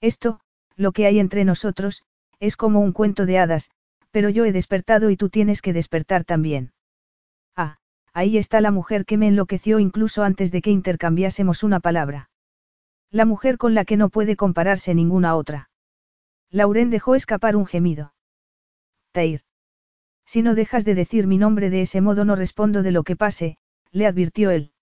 Esto, 0.00 0.40
lo 0.76 0.92
que 0.92 1.06
hay 1.06 1.18
entre 1.18 1.44
nosotros, 1.44 2.04
es 2.38 2.56
como 2.56 2.78
un 2.78 2.92
cuento 2.92 3.26
de 3.26 3.38
hadas, 3.40 3.70
pero 4.12 4.28
yo 4.28 4.44
he 4.44 4.52
despertado 4.52 5.10
y 5.10 5.16
tú 5.16 5.28
tienes 5.28 5.60
que 5.60 5.72
despertar 5.72 6.24
también. 6.24 6.72
Ah, 7.56 7.78
ahí 8.12 8.38
está 8.38 8.60
la 8.60 8.70
mujer 8.70 9.04
que 9.06 9.18
me 9.18 9.26
enloqueció 9.26 9.80
incluso 9.80 10.22
antes 10.22 10.52
de 10.52 10.62
que 10.62 10.70
intercambiásemos 10.70 11.64
una 11.64 11.80
palabra. 11.80 12.30
La 13.10 13.24
mujer 13.24 13.58
con 13.58 13.74
la 13.74 13.84
que 13.84 13.96
no 13.96 14.08
puede 14.08 14.36
compararse 14.36 14.94
ninguna 14.94 15.34
otra. 15.34 15.68
Lauren 16.48 16.90
dejó 16.90 17.16
escapar 17.16 17.56
un 17.56 17.66
gemido. 17.66 18.14
Tair. 19.10 19.40
Si 20.24 20.42
no 20.42 20.54
dejas 20.54 20.84
de 20.84 20.94
decir 20.94 21.26
mi 21.26 21.38
nombre 21.38 21.70
de 21.70 21.82
ese 21.82 22.00
modo 22.00 22.24
no 22.24 22.36
respondo 22.36 22.84
de 22.84 22.92
lo 22.92 23.02
que 23.02 23.16
pase, 23.16 23.58
le 23.92 24.06
advirtió 24.06 24.50
él. 24.50 24.72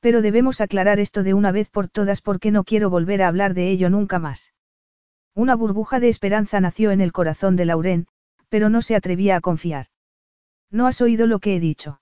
Pero 0.00 0.22
debemos 0.22 0.60
aclarar 0.60 0.98
esto 1.00 1.22
de 1.22 1.34
una 1.34 1.52
vez 1.52 1.68
por 1.68 1.88
todas 1.88 2.22
porque 2.22 2.50
no 2.50 2.64
quiero 2.64 2.90
volver 2.90 3.22
a 3.22 3.28
hablar 3.28 3.54
de 3.54 3.70
ello 3.70 3.90
nunca 3.90 4.18
más. 4.18 4.52
Una 5.34 5.54
burbuja 5.54 6.00
de 6.00 6.08
esperanza 6.08 6.60
nació 6.60 6.90
en 6.90 7.00
el 7.00 7.12
corazón 7.12 7.56
de 7.56 7.64
Lauren, 7.66 8.06
pero 8.48 8.68
no 8.68 8.82
se 8.82 8.96
atrevía 8.96 9.36
a 9.36 9.40
confiar. 9.40 9.86
No 10.70 10.86
has 10.86 11.00
oído 11.00 11.26
lo 11.26 11.38
que 11.38 11.56
he 11.56 11.60
dicho. 11.60 12.00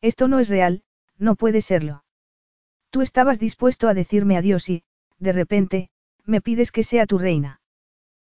Esto 0.00 0.28
no 0.28 0.38
es 0.38 0.48
real, 0.48 0.82
no 1.18 1.34
puede 1.34 1.60
serlo. 1.60 2.04
Tú 2.90 3.02
estabas 3.02 3.38
dispuesto 3.38 3.88
a 3.88 3.94
decirme 3.94 4.36
adiós 4.36 4.68
y, 4.68 4.84
de 5.18 5.32
repente, 5.32 5.90
me 6.24 6.40
pides 6.40 6.70
que 6.70 6.84
sea 6.84 7.06
tu 7.06 7.18
reina. 7.18 7.60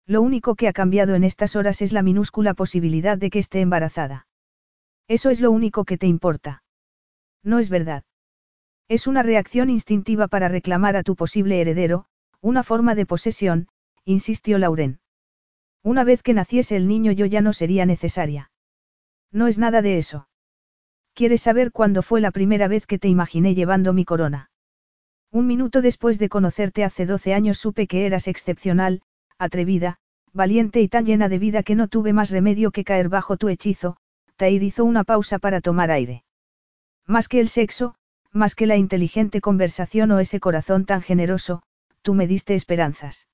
Lo 0.05 0.21
único 0.21 0.55
que 0.55 0.67
ha 0.67 0.73
cambiado 0.73 1.15
en 1.15 1.23
estas 1.23 1.55
horas 1.55 1.81
es 1.81 1.93
la 1.93 2.03
minúscula 2.03 2.53
posibilidad 2.53 3.17
de 3.17 3.29
que 3.29 3.39
esté 3.39 3.61
embarazada. 3.61 4.27
Eso 5.07 5.29
es 5.29 5.39
lo 5.39 5.51
único 5.51 5.85
que 5.85 5.97
te 5.97 6.07
importa. 6.07 6.62
No 7.43 7.59
es 7.59 7.69
verdad. 7.69 8.03
Es 8.87 9.07
una 9.07 9.23
reacción 9.23 9.69
instintiva 9.69 10.27
para 10.27 10.47
reclamar 10.47 10.95
a 10.95 11.03
tu 11.03 11.15
posible 11.15 11.59
heredero, 11.59 12.05
una 12.41 12.63
forma 12.63 12.95
de 12.95 13.05
posesión, 13.05 13.67
insistió 14.05 14.57
Lauren. 14.57 14.99
Una 15.83 16.03
vez 16.03 16.23
que 16.23 16.33
naciese 16.33 16.75
el 16.75 16.87
niño 16.87 17.11
yo 17.11 17.25
ya 17.25 17.41
no 17.41 17.53
sería 17.53 17.85
necesaria. 17.85 18.51
No 19.31 19.47
es 19.47 19.57
nada 19.57 19.81
de 19.81 19.97
eso. 19.97 20.27
¿Quieres 21.13 21.41
saber 21.41 21.71
cuándo 21.71 22.01
fue 22.01 22.21
la 22.21 22.31
primera 22.31 22.67
vez 22.67 22.85
que 22.85 22.99
te 22.99 23.07
imaginé 23.07 23.55
llevando 23.55 23.93
mi 23.93 24.05
corona? 24.05 24.49
Un 25.31 25.47
minuto 25.47 25.81
después 25.81 26.19
de 26.19 26.29
conocerte 26.29 26.83
hace 26.83 27.05
12 27.05 27.33
años 27.33 27.57
supe 27.57 27.87
que 27.87 28.05
eras 28.05 28.27
excepcional, 28.27 29.01
atrevida, 29.37 29.97
valiente 30.31 30.81
y 30.81 30.87
tan 30.87 31.05
llena 31.05 31.29
de 31.29 31.39
vida 31.39 31.63
que 31.63 31.75
no 31.75 31.87
tuve 31.87 32.13
más 32.13 32.29
remedio 32.29 32.71
que 32.71 32.83
caer 32.83 33.09
bajo 33.09 33.37
tu 33.37 33.49
hechizo, 33.49 33.97
Tair 34.35 34.63
hizo 34.63 34.85
una 34.85 35.03
pausa 35.03 35.39
para 35.39 35.61
tomar 35.61 35.91
aire. 35.91 36.23
Más 37.07 37.27
que 37.27 37.39
el 37.39 37.49
sexo, 37.49 37.95
más 38.31 38.55
que 38.55 38.65
la 38.65 38.77
inteligente 38.77 39.41
conversación 39.41 40.11
o 40.11 40.19
ese 40.19 40.39
corazón 40.39 40.85
tan 40.85 41.01
generoso, 41.01 41.61
tú 42.01 42.13
me 42.13 42.27
diste 42.27 42.55
esperanzas. 42.55 43.27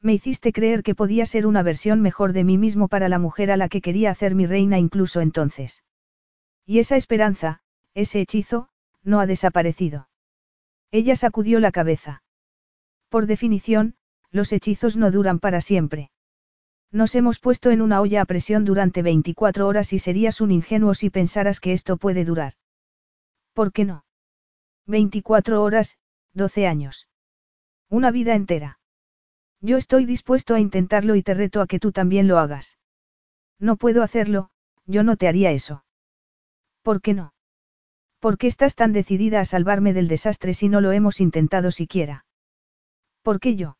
Me 0.00 0.12
hiciste 0.12 0.52
creer 0.52 0.82
que 0.82 0.94
podía 0.94 1.26
ser 1.26 1.46
una 1.46 1.62
versión 1.62 2.00
mejor 2.00 2.32
de 2.32 2.44
mí 2.44 2.58
mismo 2.58 2.88
para 2.88 3.08
la 3.08 3.18
mujer 3.18 3.50
a 3.50 3.56
la 3.56 3.68
que 3.68 3.80
quería 3.80 4.10
hacer 4.10 4.34
mi 4.34 4.46
reina 4.46 4.78
incluso 4.78 5.20
entonces. 5.20 5.82
Y 6.66 6.78
esa 6.78 6.96
esperanza, 6.96 7.60
ese 7.94 8.20
hechizo, 8.20 8.68
no 9.02 9.20
ha 9.20 9.26
desaparecido. 9.26 10.08
Ella 10.90 11.16
sacudió 11.16 11.58
la 11.60 11.72
cabeza. 11.72 12.22
Por 13.08 13.26
definición, 13.26 13.94
los 14.30 14.52
hechizos 14.52 14.96
no 14.96 15.10
duran 15.10 15.38
para 15.38 15.60
siempre. 15.60 16.10
Nos 16.90 17.14
hemos 17.14 17.38
puesto 17.40 17.70
en 17.70 17.82
una 17.82 18.00
olla 18.00 18.20
a 18.20 18.24
presión 18.24 18.64
durante 18.64 19.02
24 19.02 19.66
horas 19.66 19.92
y 19.92 19.98
serías 19.98 20.40
un 20.40 20.52
ingenuo 20.52 20.94
si 20.94 21.10
pensaras 21.10 21.60
que 21.60 21.72
esto 21.72 21.96
puede 21.96 22.24
durar. 22.24 22.54
¿Por 23.54 23.72
qué 23.72 23.84
no? 23.84 24.04
24 24.86 25.62
horas, 25.62 25.96
12 26.34 26.66
años. 26.66 27.08
Una 27.88 28.10
vida 28.10 28.34
entera. 28.34 28.80
Yo 29.60 29.78
estoy 29.78 30.04
dispuesto 30.04 30.54
a 30.54 30.60
intentarlo 30.60 31.14
y 31.14 31.22
te 31.22 31.32
reto 31.32 31.62
a 31.62 31.66
que 31.66 31.78
tú 31.78 31.92
también 31.92 32.28
lo 32.28 32.38
hagas. 32.38 32.78
No 33.58 33.76
puedo 33.76 34.02
hacerlo, 34.02 34.50
yo 34.84 35.04
no 35.04 35.16
te 35.16 35.28
haría 35.28 35.52
eso. 35.52 35.84
¿Por 36.82 37.00
qué 37.00 37.14
no? 37.14 37.32
¿Por 38.18 38.36
qué 38.36 38.48
estás 38.48 38.74
tan 38.74 38.92
decidida 38.92 39.40
a 39.40 39.44
salvarme 39.44 39.92
del 39.92 40.08
desastre 40.08 40.52
si 40.52 40.68
no 40.68 40.80
lo 40.80 40.92
hemos 40.92 41.20
intentado 41.20 41.70
siquiera? 41.70 42.26
¿Por 43.22 43.38
qué 43.38 43.54
yo? 43.54 43.78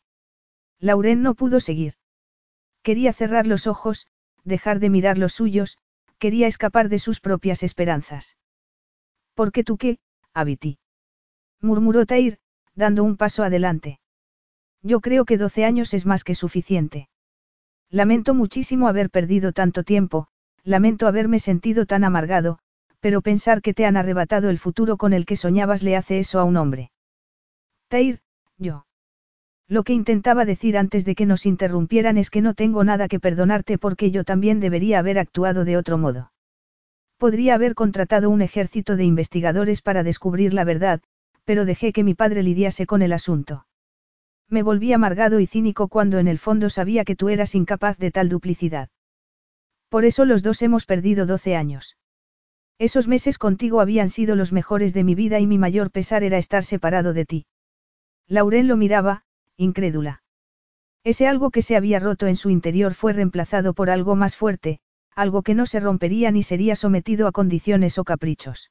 Lauren 0.79 1.23
no 1.23 1.35
pudo 1.35 1.61
seguir. 1.61 1.95
Quería 2.83 3.13
cerrar 3.13 3.47
los 3.47 3.67
ojos, 3.67 4.07
dejar 4.45 4.79
de 4.79 4.91
mirar 4.91 5.19
los 5.19 5.35
suyos, 5.35 5.79
quería 6.19 6.47
escapar 6.47 6.89
de 6.89 6.99
sus 6.99 7.21
propias 7.21 7.63
esperanzas. 7.63 8.37
¿Por 9.35 9.53
qué 9.53 9.65
tú 9.65 9.77
qué, 9.77 9.99
Abiti? 10.33 10.79
murmuró 11.61 12.07
Tair, 12.07 12.39
dando 12.75 13.05
un 13.05 13.17
paso 13.17 13.43
adelante. 13.43 13.99
Yo 14.83 15.01
creo 15.01 15.25
que 15.25 15.39
12 15.39 15.65
años 15.65 15.95
es 15.95 16.07
más 16.07 16.25
que 16.25 16.35
suficiente. 16.35 17.09
Lamento 17.91 18.35
muchísimo 18.35 18.87
haber 18.89 19.11
perdido 19.11 19.53
tanto 19.53 19.83
tiempo, 19.83 20.29
lamento 20.63 21.07
haberme 21.07 21.39
sentido 21.39 21.87
tan 21.87 22.05
amargado, 22.05 22.59
pero 23.01 23.23
pensar 23.23 23.63
que 23.63 23.75
te 23.75 23.87
han 23.87 23.97
arrebatado 23.97 24.51
el 24.51 24.59
futuro 24.59 24.97
con 24.97 25.13
el 25.13 25.27
que 25.27 25.37
soñabas 25.37 25.83
le 25.83 25.97
hace 25.97 26.19
eso 26.19 26.39
a 26.39 26.45
un 26.45 26.57
hombre. 26.57 26.91
Tair, 27.89 28.21
yo. 28.59 28.87
Lo 29.69 29.85
que 29.85 29.95
intentaba 29.95 30.45
decir 30.45 30.77
antes 30.77 31.05
de 31.05 31.15
que 31.15 31.25
nos 31.25 31.47
interrumpieran 31.47 32.19
es 32.19 32.29
que 32.29 32.43
no 32.43 32.55
tengo 32.55 32.85
nada 32.85 33.09
que 33.09 33.21
perdonarte 33.21 33.79
porque 33.79 34.11
yo 34.11 34.25
también 34.25 34.61
debería 34.61 34.99
haber 34.99 35.19
actuado 35.19 35.65
de 35.65 35.79
otro 35.79 35.97
modo. 35.97 36.34
Podría 37.25 37.55
haber 37.55 37.75
contratado 37.75 38.29
un 38.29 38.43
ejército 38.43 38.97
de 38.97 39.05
investigadores 39.05 39.81
para 39.81 40.03
descubrir 40.03 40.53
la 40.53 40.63
verdad, 40.63 41.01
pero 41.47 41.65
dejé 41.65 41.91
que 41.95 42.05
mi 42.05 42.13
padre 42.13 42.43
lidiase 42.43 42.85
con 42.85 43.01
el 43.01 43.15
asunto. 43.15 43.67
Me 44.51 44.63
volví 44.63 44.93
amargado 44.93 45.41
y 45.41 45.47
cínico 45.47 45.89
cuando 45.89 46.19
en 46.19 46.29
el 46.29 46.39
fondo 46.39 46.69
sabía 46.69 47.07
que 47.07 47.17
tú 47.17 47.31
eras 47.31 47.55
incapaz 47.55 47.97
de 47.97 48.11
tal 48.11 48.29
duplicidad. 48.29 48.91
Por 49.89 50.05
eso 50.05 50.27
los 50.27 50.43
dos 50.43 50.61
hemos 50.61 50.85
perdido 50.85 51.25
12 51.25 51.57
años. 51.57 51.97
Esos 52.79 53.09
meses 53.09 53.39
contigo 53.39 53.81
habían 53.81 54.11
sido 54.11 54.37
los 54.37 54.53
mejores 54.53 54.93
de 54.93 55.05
mi 55.05 55.15
vida 55.15 55.41
y 55.41 55.47
mi 55.47 55.57
mayor 55.57 55.91
pesar 55.91 56.25
era 56.25 56.37
estar 56.37 56.63
separado 56.63 57.15
de 57.15 57.25
ti. 57.25 57.47
Lauren 58.29 58.69
lo 58.69 58.77
miraba, 58.77 59.25
incrédula. 59.57 60.23
Ese 61.05 61.27
algo 61.27 61.51
que 61.51 61.63
se 61.63 61.75
había 61.75 62.01
roto 62.01 62.27
en 62.27 62.37
su 62.37 62.51
interior 62.51 62.93
fue 62.93 63.15
reemplazado 63.15 63.73
por 63.73 63.89
algo 63.89 64.15
más 64.15 64.37
fuerte, 64.37 64.81
algo 65.15 65.43
que 65.43 65.55
no 65.55 65.67
se 65.67 65.81
rompería 65.81 66.31
ni 66.31 66.43
sería 66.43 66.77
sometido 66.77 67.27
a 67.27 67.33
condiciones 67.33 67.99
o 67.99 68.05
caprichos. 68.05 68.71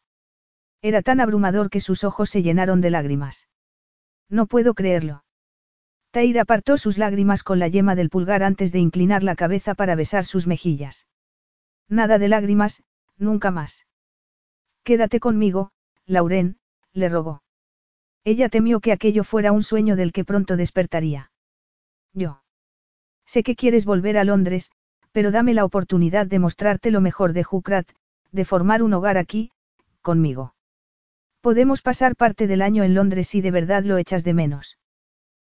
Era 0.81 1.01
tan 1.01 1.19
abrumador 1.19 1.69
que 1.69 1.79
sus 1.79 2.03
ojos 2.03 2.29
se 2.29 2.43
llenaron 2.43 2.81
de 2.81 2.89
lágrimas. 2.89 3.47
No 4.29 4.47
puedo 4.47 4.73
creerlo. 4.73 5.23
Tair 6.11 6.39
apartó 6.39 6.77
sus 6.77 6.97
lágrimas 6.97 7.41
con 7.41 7.59
la 7.59 7.67
yema 7.67 7.95
del 7.95 8.09
pulgar 8.09 8.43
antes 8.43 8.71
de 8.71 8.79
inclinar 8.79 9.23
la 9.23 9.35
cabeza 9.35 9.73
para 9.73 9.95
besar 9.95 10.25
sus 10.25 10.45
mejillas. 10.45 11.07
Nada 11.89 12.19
de 12.19 12.27
lágrimas, 12.27 12.83
nunca 13.17 13.49
más. 13.49 13.87
Quédate 14.83 15.19
conmigo, 15.19 15.71
Lauren, 16.05 16.57
le 16.91 17.09
rogó. 17.09 17.43
Ella 18.25 18.49
temió 18.49 18.79
que 18.79 18.91
aquello 18.91 19.23
fuera 19.23 19.51
un 19.51 19.63
sueño 19.63 19.95
del 19.95 20.11
que 20.11 20.23
pronto 20.23 20.55
despertaría. 20.55 21.31
Yo. 22.13 22.43
Sé 23.25 23.43
que 23.43 23.55
quieres 23.55 23.85
volver 23.85 24.17
a 24.17 24.23
Londres, 24.23 24.71
pero 25.13 25.31
dame 25.31 25.53
la 25.53 25.63
oportunidad 25.63 26.27
de 26.27 26.39
mostrarte 26.39 26.91
lo 26.91 26.99
mejor 26.99 27.31
de 27.31 27.43
Jukrat, 27.43 27.87
de 28.31 28.43
formar 28.43 28.83
un 28.83 28.93
hogar 28.93 29.17
aquí, 29.17 29.51
conmigo. 30.01 30.55
Podemos 31.39 31.81
pasar 31.81 32.15
parte 32.15 32.47
del 32.47 32.61
año 32.61 32.83
en 32.83 32.95
Londres 32.95 33.27
si 33.27 33.39
de 33.39 33.51
verdad 33.51 33.83
lo 33.83 33.97
echas 33.97 34.23
de 34.23 34.33
menos. 34.33 34.79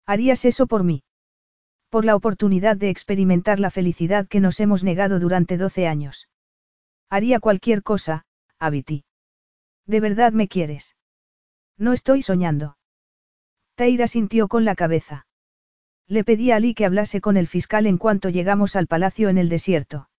¿Harías 0.06 0.44
eso 0.44 0.66
por 0.66 0.82
mí? 0.82 1.02
Por 1.90 2.04
la 2.04 2.16
oportunidad 2.16 2.76
de 2.76 2.88
experimentar 2.88 3.60
la 3.60 3.70
felicidad 3.70 4.26
que 4.26 4.40
nos 4.40 4.60
hemos 4.60 4.82
negado 4.82 5.20
durante 5.20 5.56
12 5.56 5.86
años. 5.86 6.28
Haría 7.10 7.38
cualquier 7.38 7.82
cosa, 7.82 8.24
Abiti. 8.58 9.04
¿De 9.86 10.00
verdad 10.00 10.32
me 10.32 10.48
quieres? 10.48 10.96
No 11.76 11.92
estoy 11.92 12.22
soñando. 12.22 12.78
Taira 13.74 14.06
sintió 14.06 14.48
con 14.48 14.64
la 14.64 14.74
cabeza. 14.74 15.26
Le 16.10 16.24
pedí 16.24 16.50
a 16.50 16.56
Ali 16.56 16.74
que 16.74 16.84
hablase 16.84 17.20
con 17.20 17.36
el 17.36 17.46
fiscal 17.46 17.86
en 17.86 17.96
cuanto 17.96 18.30
llegamos 18.30 18.74
al 18.74 18.88
palacio 18.88 19.28
en 19.28 19.38
el 19.38 19.48
desierto. 19.48 20.10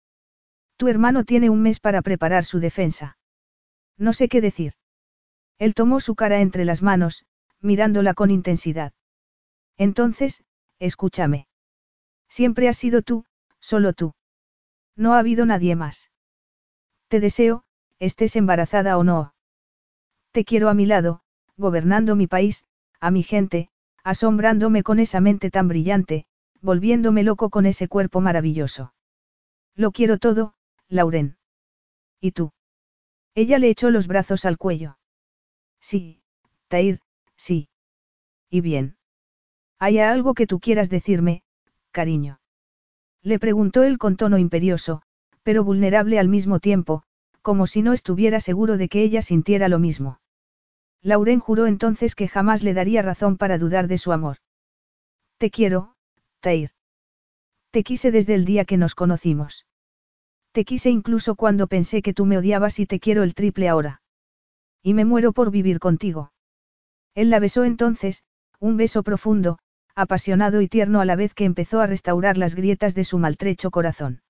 Tu 0.78 0.88
hermano 0.88 1.26
tiene 1.26 1.50
un 1.50 1.62
mes 1.62 1.82
para 1.82 2.02
preparar 2.02 2.46
su 2.46 2.62
defensa. 2.62 3.18
No 3.98 4.14
sé 4.14 4.30
qué 4.30 4.40
decir. 4.40 4.76
Él 5.60 5.74
tomó 5.74 6.00
su 6.00 6.16
cara 6.16 6.40
entre 6.40 6.64
las 6.64 6.82
manos, 6.82 7.26
mirándola 7.60 8.14
con 8.14 8.32
intensidad. 8.32 8.94
Entonces, 9.78 10.46
escúchame. 10.80 11.50
Siempre 12.30 12.70
has 12.70 12.78
sido 12.78 13.02
tú, 13.02 13.26
solo 13.60 13.92
tú. 13.92 14.14
No 14.96 15.14
ha 15.14 15.20
habido 15.20 15.46
nadie 15.46 15.76
más. 15.76 16.10
Te 17.10 17.20
deseo, 17.20 17.66
estés 18.00 18.38
embarazada 18.38 18.98
o 18.98 19.04
no. 19.04 19.34
Te 20.32 20.46
quiero 20.46 20.70
a 20.70 20.74
mi 20.74 20.86
lado, 20.86 21.22
gobernando 21.58 22.16
mi 22.16 22.28
país, 22.28 22.66
a 23.02 23.12
mi 23.12 23.24
gente, 23.24 23.71
asombrándome 24.04 24.84
con 24.84 25.00
esa 25.00 25.20
mente 25.20 25.50
tan 25.50 25.68
brillante, 25.68 26.26
volviéndome 26.62 27.24
loco 27.24 27.50
con 27.50 27.66
ese 27.66 27.88
cuerpo 27.88 28.22
maravilloso. 28.22 28.94
Lo 29.76 29.92
quiero 29.92 30.18
todo, 30.18 30.54
Lauren. 30.88 31.38
¿Y 32.20 32.32
tú? 32.32 32.52
Ella 33.34 33.58
le 33.58 33.70
echó 33.70 33.90
los 33.90 34.08
brazos 34.08 34.46
al 34.46 34.58
cuello. 34.58 34.98
Sí, 35.80 36.22
Tair, 36.68 37.00
sí. 37.36 37.70
¿Y 38.50 38.62
bien? 38.62 38.98
¿Hay 39.80 40.00
algo 40.00 40.34
que 40.34 40.46
tú 40.46 40.60
quieras 40.60 40.90
decirme, 40.90 41.44
cariño? 41.92 42.40
Le 43.24 43.40
preguntó 43.40 43.84
él 43.84 43.98
con 43.98 44.16
tono 44.18 44.38
imperioso, 44.38 45.02
pero 45.44 45.64
vulnerable 45.64 46.20
al 46.20 46.28
mismo 46.28 46.60
tiempo, 46.60 47.04
como 47.42 47.66
si 47.66 47.82
no 47.82 47.94
estuviera 47.94 48.40
seguro 48.40 48.78
de 48.78 48.90
que 48.90 49.02
ella 49.02 49.22
sintiera 49.22 49.68
lo 49.70 49.80
mismo. 49.80 50.20
Lauren 51.04 51.40
juró 51.40 51.66
entonces 51.66 52.16
que 52.16 52.28
jamás 52.28 52.64
le 52.64 52.74
daría 52.74 53.02
razón 53.02 53.38
para 53.38 53.58
dudar 53.58 53.88
de 53.88 53.98
su 53.98 54.12
amor. 54.12 54.38
Te 55.38 55.50
quiero, 55.50 55.96
Tair. 56.40 56.72
Te 57.72 57.84
quise 57.84 58.12
desde 58.12 58.36
el 58.36 58.46
día 58.46 58.66
que 58.66 58.78
nos 58.78 58.94
conocimos. 58.94 59.66
Te 60.52 60.66
quise 60.66 60.90
incluso 60.90 61.36
cuando 61.36 61.68
pensé 61.68 62.02
que 62.02 62.14
tú 62.14 62.26
me 62.26 62.38
odiabas 62.38 62.80
y 62.80 62.86
te 62.86 63.00
quiero 63.00 63.24
el 63.24 63.34
triple 63.34 63.70
ahora. 63.70 64.02
Y 64.84 64.94
me 64.94 65.06
muero 65.06 65.32
por 65.32 65.50
vivir 65.50 65.80
contigo. 65.80 66.34
Él 67.16 67.30
la 67.30 67.40
besó 67.40 67.64
entonces, 67.64 68.24
un 68.60 68.78
beso 68.78 69.04
profundo, 69.04 69.58
apasionado 69.96 70.62
y 70.62 70.68
tierno 70.68 71.02
a 71.02 71.06
la 71.06 71.16
vez 71.16 71.34
que 71.34 71.46
empezó 71.46 71.80
a 71.80 71.88
restaurar 71.88 72.38
las 72.38 72.56
grietas 72.56 72.94
de 72.96 73.04
su 73.04 73.18
maltrecho 73.18 73.72
corazón. 73.72 74.22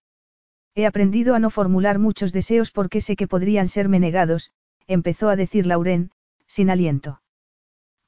He 0.75 0.85
aprendido 0.85 1.35
a 1.35 1.39
no 1.39 1.49
formular 1.49 1.99
muchos 1.99 2.31
deseos 2.31 2.71
porque 2.71 3.01
sé 3.01 3.15
que 3.15 3.27
podrían 3.27 3.67
serme 3.67 3.99
negados, 3.99 4.51
empezó 4.87 5.29
a 5.29 5.35
decir 5.35 5.65
Lauren, 5.65 6.11
sin 6.51 6.69
aliento. 6.69 7.21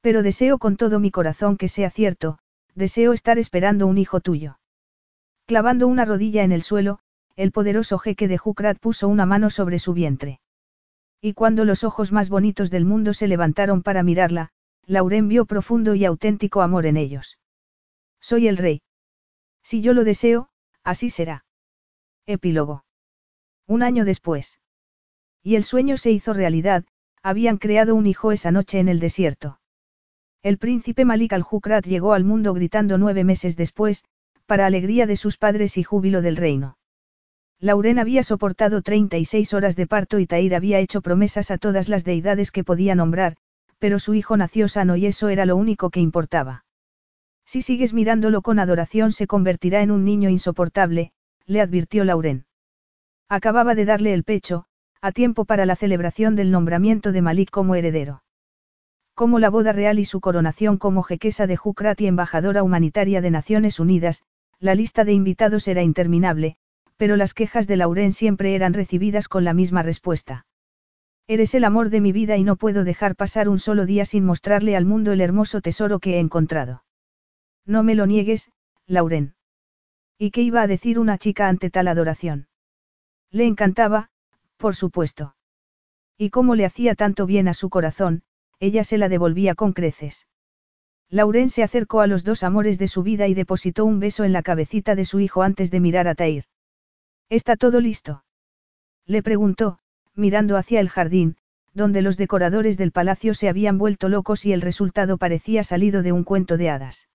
Pero 0.02 0.22
deseo 0.22 0.58
con 0.58 0.76
todo 0.76 1.00
mi 1.00 1.10
corazón 1.10 1.56
que 1.56 1.66
sea 1.66 1.88
cierto, 1.88 2.38
deseo 2.74 3.14
estar 3.14 3.38
esperando 3.38 3.86
un 3.86 3.96
hijo 3.96 4.20
tuyo. 4.20 4.58
Clavando 5.46 5.88
una 5.88 6.04
rodilla 6.04 6.42
en 6.42 6.52
el 6.52 6.60
suelo, 6.60 6.98
el 7.36 7.52
poderoso 7.52 7.98
jeque 7.98 8.28
de 8.28 8.36
Jukrat 8.36 8.78
puso 8.78 9.08
una 9.08 9.24
mano 9.24 9.48
sobre 9.48 9.78
su 9.78 9.94
vientre. 9.94 10.40
Y 11.22 11.32
cuando 11.32 11.64
los 11.64 11.84
ojos 11.84 12.12
más 12.12 12.28
bonitos 12.28 12.70
del 12.70 12.84
mundo 12.84 13.14
se 13.14 13.28
levantaron 13.28 13.82
para 13.82 14.02
mirarla, 14.02 14.50
Lauren 14.84 15.26
vio 15.26 15.46
profundo 15.46 15.94
y 15.94 16.04
auténtico 16.04 16.60
amor 16.60 16.84
en 16.84 16.98
ellos. 16.98 17.38
Soy 18.20 18.46
el 18.46 18.58
rey. 18.58 18.82
Si 19.62 19.80
yo 19.80 19.94
lo 19.94 20.04
deseo, 20.04 20.50
así 20.82 21.08
será. 21.08 21.46
Epílogo. 22.26 22.84
Un 23.66 23.82
año 23.82 24.04
después. 24.04 24.60
Y 25.42 25.56
el 25.56 25.64
sueño 25.64 25.96
se 25.96 26.10
hizo 26.10 26.34
realidad, 26.34 26.84
habían 27.24 27.56
creado 27.56 27.94
un 27.94 28.06
hijo 28.06 28.32
esa 28.32 28.50
noche 28.50 28.78
en 28.78 28.88
el 28.88 29.00
desierto. 29.00 29.58
El 30.42 30.58
príncipe 30.58 31.06
Malik 31.06 31.32
al-Jukrat 31.32 31.86
llegó 31.86 32.12
al 32.12 32.22
mundo 32.22 32.52
gritando 32.52 32.98
nueve 32.98 33.24
meses 33.24 33.56
después, 33.56 34.04
para 34.44 34.66
alegría 34.66 35.06
de 35.06 35.16
sus 35.16 35.38
padres 35.38 35.78
y 35.78 35.82
júbilo 35.84 36.20
del 36.20 36.36
reino. 36.36 36.76
Lauren 37.60 37.98
había 37.98 38.22
soportado 38.22 38.82
36 38.82 39.54
horas 39.54 39.74
de 39.74 39.86
parto 39.86 40.18
y 40.18 40.26
Tair 40.26 40.54
había 40.54 40.80
hecho 40.80 41.00
promesas 41.00 41.50
a 41.50 41.56
todas 41.56 41.88
las 41.88 42.04
deidades 42.04 42.50
que 42.50 42.62
podía 42.62 42.94
nombrar, 42.94 43.36
pero 43.78 43.98
su 43.98 44.12
hijo 44.12 44.36
nació 44.36 44.68
sano 44.68 44.96
y 44.96 45.06
eso 45.06 45.30
era 45.30 45.46
lo 45.46 45.56
único 45.56 45.88
que 45.88 46.00
importaba. 46.00 46.66
Si 47.46 47.62
sigues 47.62 47.94
mirándolo 47.94 48.42
con 48.42 48.58
adoración 48.58 49.12
se 49.12 49.26
convertirá 49.26 49.80
en 49.80 49.90
un 49.90 50.04
niño 50.04 50.28
insoportable, 50.28 51.12
le 51.46 51.62
advirtió 51.62 52.04
Lauren. 52.04 52.44
Acababa 53.30 53.74
de 53.74 53.86
darle 53.86 54.12
el 54.12 54.24
pecho, 54.24 54.66
a 55.04 55.12
tiempo 55.12 55.44
para 55.44 55.66
la 55.66 55.76
celebración 55.76 56.34
del 56.34 56.50
nombramiento 56.50 57.12
de 57.12 57.20
Malik 57.20 57.50
como 57.50 57.74
heredero. 57.74 58.22
Como 59.14 59.38
la 59.38 59.50
boda 59.50 59.70
real 59.72 59.98
y 59.98 60.06
su 60.06 60.22
coronación 60.22 60.78
como 60.78 61.02
jequesa 61.02 61.46
de 61.46 61.58
Jukrat 61.58 62.00
y 62.00 62.06
embajadora 62.06 62.62
humanitaria 62.62 63.20
de 63.20 63.30
Naciones 63.30 63.80
Unidas, 63.80 64.22
la 64.60 64.74
lista 64.74 65.04
de 65.04 65.12
invitados 65.12 65.68
era 65.68 65.82
interminable, 65.82 66.56
pero 66.96 67.16
las 67.16 67.34
quejas 67.34 67.66
de 67.66 67.76
Lauren 67.76 68.12
siempre 68.12 68.54
eran 68.54 68.72
recibidas 68.72 69.28
con 69.28 69.44
la 69.44 69.52
misma 69.52 69.82
respuesta. 69.82 70.46
Eres 71.26 71.54
el 71.54 71.64
amor 71.64 71.90
de 71.90 72.00
mi 72.00 72.12
vida 72.12 72.38
y 72.38 72.42
no 72.44 72.56
puedo 72.56 72.82
dejar 72.82 73.14
pasar 73.14 73.50
un 73.50 73.58
solo 73.58 73.84
día 73.84 74.06
sin 74.06 74.24
mostrarle 74.24 74.74
al 74.74 74.86
mundo 74.86 75.12
el 75.12 75.20
hermoso 75.20 75.60
tesoro 75.60 75.98
que 75.98 76.14
he 76.14 76.18
encontrado. 76.18 76.82
No 77.66 77.82
me 77.82 77.94
lo 77.94 78.06
niegues, 78.06 78.50
Lauren. 78.86 79.34
¿Y 80.16 80.30
qué 80.30 80.40
iba 80.40 80.62
a 80.62 80.66
decir 80.66 80.98
una 80.98 81.18
chica 81.18 81.48
ante 81.48 81.68
tal 81.68 81.88
adoración? 81.88 82.48
Le 83.30 83.44
encantaba, 83.44 84.08
por 84.56 84.74
supuesto. 84.74 85.36
Y 86.16 86.30
cómo 86.30 86.54
le 86.54 86.64
hacía 86.64 86.94
tanto 86.94 87.26
bien 87.26 87.48
a 87.48 87.54
su 87.54 87.70
corazón, 87.70 88.22
ella 88.60 88.84
se 88.84 88.98
la 88.98 89.08
devolvía 89.08 89.54
con 89.54 89.72
creces. 89.72 90.26
Lauren 91.10 91.50
se 91.50 91.62
acercó 91.62 92.00
a 92.00 92.06
los 92.06 92.24
dos 92.24 92.42
amores 92.42 92.78
de 92.78 92.88
su 92.88 93.02
vida 93.02 93.28
y 93.28 93.34
depositó 93.34 93.84
un 93.84 94.00
beso 94.00 94.24
en 94.24 94.32
la 94.32 94.42
cabecita 94.42 94.94
de 94.94 95.04
su 95.04 95.20
hijo 95.20 95.42
antes 95.42 95.70
de 95.70 95.80
mirar 95.80 96.08
a 96.08 96.14
Tair. 96.14 96.44
¿Está 97.28 97.56
todo 97.56 97.80
listo? 97.80 98.24
Le 99.06 99.22
preguntó, 99.22 99.78
mirando 100.14 100.56
hacia 100.56 100.80
el 100.80 100.88
jardín, 100.88 101.36
donde 101.72 102.02
los 102.02 102.16
decoradores 102.16 102.76
del 102.78 102.92
palacio 102.92 103.34
se 103.34 103.48
habían 103.48 103.78
vuelto 103.78 104.08
locos 104.08 104.46
y 104.46 104.52
el 104.52 104.60
resultado 104.60 105.18
parecía 105.18 105.64
salido 105.64 106.02
de 106.02 106.12
un 106.12 106.24
cuento 106.24 106.56
de 106.56 106.70
hadas. 106.70 107.08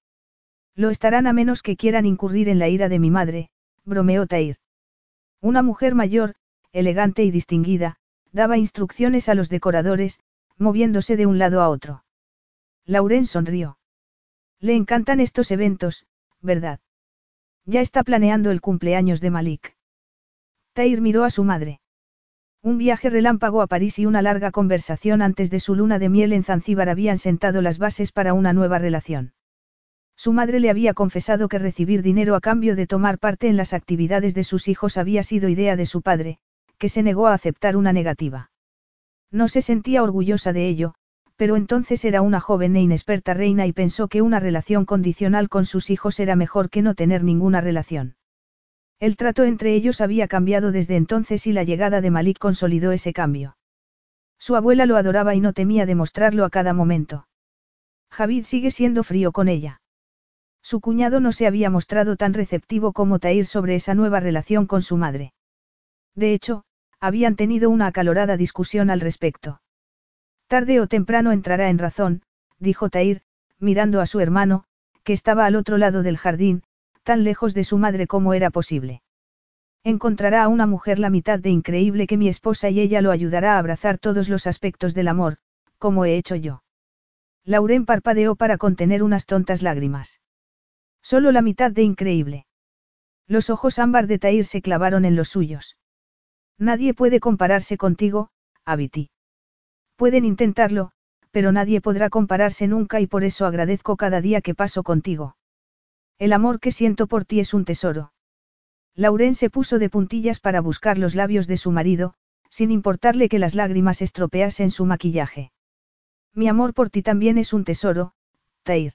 Lo 0.76 0.90
estarán 0.90 1.28
a 1.28 1.34
menos 1.34 1.62
que 1.62 1.78
quieran 1.78 2.06
incurrir 2.06 2.50
en 2.50 2.60
la 2.60 2.70
ira 2.70 2.90
de 2.90 3.00
mi 3.00 3.10
madre, 3.10 3.50
bromeó 3.86 4.28
Tair. 4.28 4.58
Una 5.42 5.62
mujer 5.64 5.96
mayor, 5.96 6.36
elegante 6.72 7.24
y 7.24 7.32
distinguida, 7.32 7.98
daba 8.32 8.58
instrucciones 8.58 9.30
a 9.30 9.36
los 9.36 9.50
decoradores, 9.50 10.20
moviéndose 10.58 11.18
de 11.18 11.26
un 11.26 11.40
lado 11.40 11.62
a 11.62 11.70
otro. 11.70 12.04
Lauren 12.86 13.26
sonrió. 13.26 13.78
Le 14.60 14.76
encantan 14.76 15.20
estos 15.20 15.52
eventos, 15.52 16.06
¿verdad? 16.42 16.80
Ya 17.66 17.82
está 17.82 18.04
planeando 18.04 18.52
el 18.52 18.62
cumpleaños 18.62 19.22
de 19.22 19.30
Malik. 19.30 19.76
Tair 20.74 21.02
miró 21.02 21.24
a 21.24 21.30
su 21.30 21.44
madre. 21.44 21.82
Un 22.62 22.78
viaje 22.78 23.10
relámpago 23.10 23.62
a 23.62 23.68
París 23.68 24.00
y 24.00 24.06
una 24.06 24.22
larga 24.22 24.52
conversación 24.52 25.22
antes 25.22 25.50
de 25.50 25.62
su 25.62 25.76
luna 25.76 25.98
de 25.98 26.10
miel 26.10 26.34
en 26.34 26.44
Zanzíbar 26.44 26.90
habían 26.90 27.18
sentado 27.18 27.62
las 27.62 27.78
bases 27.78 28.12
para 28.12 28.34
una 28.34 28.52
nueva 28.52 28.80
relación. 28.80 29.34
Su 30.18 30.34
madre 30.34 30.60
le 30.60 30.70
había 30.70 30.94
confesado 30.94 31.48
que 31.48 31.60
recibir 31.60 32.02
dinero 32.02 32.36
a 32.36 32.42
cambio 32.42 32.76
de 32.76 32.88
tomar 32.88 33.18
parte 33.18 33.48
en 33.48 33.56
las 33.56 33.74
actividades 33.74 34.36
de 34.36 34.44
sus 34.44 34.68
hijos 34.68 34.98
había 34.98 35.24
sido 35.24 35.48
idea 35.48 35.78
de 35.78 35.86
su 35.86 36.02
padre, 36.02 36.40
que 36.80 36.90
se 36.90 37.04
negó 37.04 37.28
a 37.28 37.34
aceptar 37.34 37.78
una 37.78 37.94
negativa. 37.94 38.50
No 39.32 39.48
se 39.48 39.62
sentía 39.62 40.02
orgullosa 40.02 40.54
de 40.54 40.68
ello, 40.68 40.96
pero 41.36 41.56
entonces 41.56 42.04
era 42.04 42.22
una 42.22 42.40
joven 42.40 42.76
e 42.76 42.82
inexperta 42.82 43.34
reina 43.34 43.68
y 43.68 43.74
pensó 43.74 44.08
que 44.08 44.22
una 44.22 44.40
relación 44.40 44.86
condicional 44.86 45.48
con 45.48 45.66
sus 45.66 45.90
hijos 45.90 46.20
era 46.20 46.36
mejor 46.36 46.70
que 46.70 46.82
no 46.82 46.96
tener 46.96 47.24
ninguna 47.24 47.62
relación. 47.62 48.16
El 49.00 49.16
trato 49.16 49.44
entre 49.44 49.74
ellos 49.74 50.02
había 50.02 50.28
cambiado 50.28 50.72
desde 50.72 50.98
entonces 50.98 51.48
y 51.48 51.54
la 51.54 51.64
llegada 51.64 52.02
de 52.02 52.12
Malik 52.12 52.40
consolidó 52.40 52.92
ese 52.92 53.14
cambio. 53.14 53.56
Su 54.38 54.56
abuela 54.56 54.86
lo 54.86 54.98
adoraba 54.98 55.36
y 55.36 55.42
no 55.42 55.54
temía 55.54 55.86
demostrarlo 55.86 56.44
a 56.44 56.50
cada 56.50 56.74
momento. 56.74 57.28
Javid 58.10 58.46
sigue 58.46 58.72
siendo 58.72 59.04
frío 59.04 59.32
con 59.32 59.48
ella. 59.48 59.82
Su 60.62 60.82
cuñado 60.82 61.20
no 61.20 61.32
se 61.32 61.48
había 61.48 61.70
mostrado 61.70 62.18
tan 62.18 62.34
receptivo 62.34 62.92
como 62.92 63.20
Tair 63.20 63.46
sobre 63.46 63.76
esa 63.76 63.94
nueva 63.94 64.20
relación 64.20 64.66
con 64.66 64.82
su 64.82 64.98
madre. 64.98 65.34
De 66.16 66.34
hecho, 66.34 66.64
habían 67.00 67.36
tenido 67.36 67.70
una 67.70 67.88
acalorada 67.88 68.38
discusión 68.38 68.90
al 68.90 69.02
respecto. 69.02 69.62
Tarde 70.48 70.80
o 70.82 70.88
temprano 70.88 71.32
entrará 71.32 71.70
en 71.70 71.78
razón, 71.78 72.24
dijo 72.60 72.90
Tair, 72.90 73.22
mirando 73.60 74.02
a 74.02 74.06
su 74.06 74.20
hermano, 74.20 74.66
que 75.04 75.14
estaba 75.14 75.46
al 75.46 75.56
otro 75.56 75.78
lado 75.78 76.04
del 76.04 76.18
jardín, 76.18 76.64
tan 77.04 77.24
lejos 77.24 77.54
de 77.54 77.64
su 77.64 77.78
madre 77.78 78.08
como 78.08 78.34
era 78.34 78.50
posible. 78.50 79.02
Encontrará 79.84 80.44
a 80.44 80.48
una 80.50 80.66
mujer 80.66 81.00
la 81.00 81.10
mitad 81.10 81.40
de 81.40 81.50
increíble 81.50 82.06
que 82.06 82.18
mi 82.18 82.28
esposa 82.28 82.70
y 82.70 82.80
ella 82.80 83.02
lo 83.02 83.12
ayudará 83.12 83.56
a 83.56 83.60
abrazar 83.60 83.98
todos 83.98 84.28
los 84.28 84.46
aspectos 84.46 84.94
del 84.94 85.08
amor, 85.08 85.38
como 85.78 86.06
he 86.06 86.18
hecho 86.18 86.36
yo. 86.36 86.64
Lauren 87.46 87.86
parpadeó 87.86 88.36
para 88.36 88.58
contener 88.58 89.02
unas 89.02 89.26
tontas 89.26 89.64
lágrimas. 89.64 90.20
Solo 91.02 91.32
la 91.32 91.42
mitad 91.42 91.72
de 91.72 91.84
increíble. 91.84 92.46
Los 93.26 93.50
ojos 93.50 93.80
ámbar 93.80 94.06
de 94.08 94.20
Tair 94.20 94.46
se 94.46 94.62
clavaron 94.62 95.06
en 95.06 95.16
los 95.16 95.30
suyos. 95.30 95.79
Nadie 96.60 96.94
puede 96.94 97.22
compararse 97.22 97.78
contigo, 97.78 98.30
Abiti. 98.66 99.10
Pueden 99.96 100.26
intentarlo, 100.26 100.92
pero 101.32 101.52
nadie 101.52 101.80
podrá 101.82 102.10
compararse 102.10 102.68
nunca 102.68 103.00
y 103.00 103.08
por 103.08 103.24
eso 103.24 103.46
agradezco 103.46 103.96
cada 103.96 104.20
día 104.22 104.42
que 104.42 104.56
paso 104.56 104.84
contigo. 104.84 105.38
El 106.18 106.34
amor 106.34 106.60
que 106.60 106.72
siento 106.72 107.08
por 107.08 107.24
ti 107.24 107.40
es 107.40 107.54
un 107.54 107.64
tesoro. 107.64 108.12
Lauren 108.94 109.36
se 109.36 109.50
puso 109.50 109.80
de 109.80 109.90
puntillas 109.90 110.42
para 110.42 110.60
buscar 110.60 110.98
los 110.98 111.16
labios 111.16 111.48
de 111.48 111.56
su 111.56 111.72
marido, 111.72 112.14
sin 112.50 112.72
importarle 112.72 113.30
que 113.30 113.40
las 113.40 113.56
lágrimas 113.56 114.02
estropeasen 114.02 114.72
su 114.72 114.86
maquillaje. 114.86 115.52
Mi 116.34 116.50
amor 116.50 116.74
por 116.74 116.90
ti 116.90 117.02
también 117.02 117.38
es 117.38 117.54
un 117.54 117.64
tesoro, 117.64 118.14
Tair. 118.64 118.94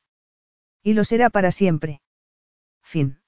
Y 0.82 0.92
lo 0.92 1.04
será 1.04 1.30
para 1.30 1.50
siempre. 1.50 2.02
Fin. 2.82 3.23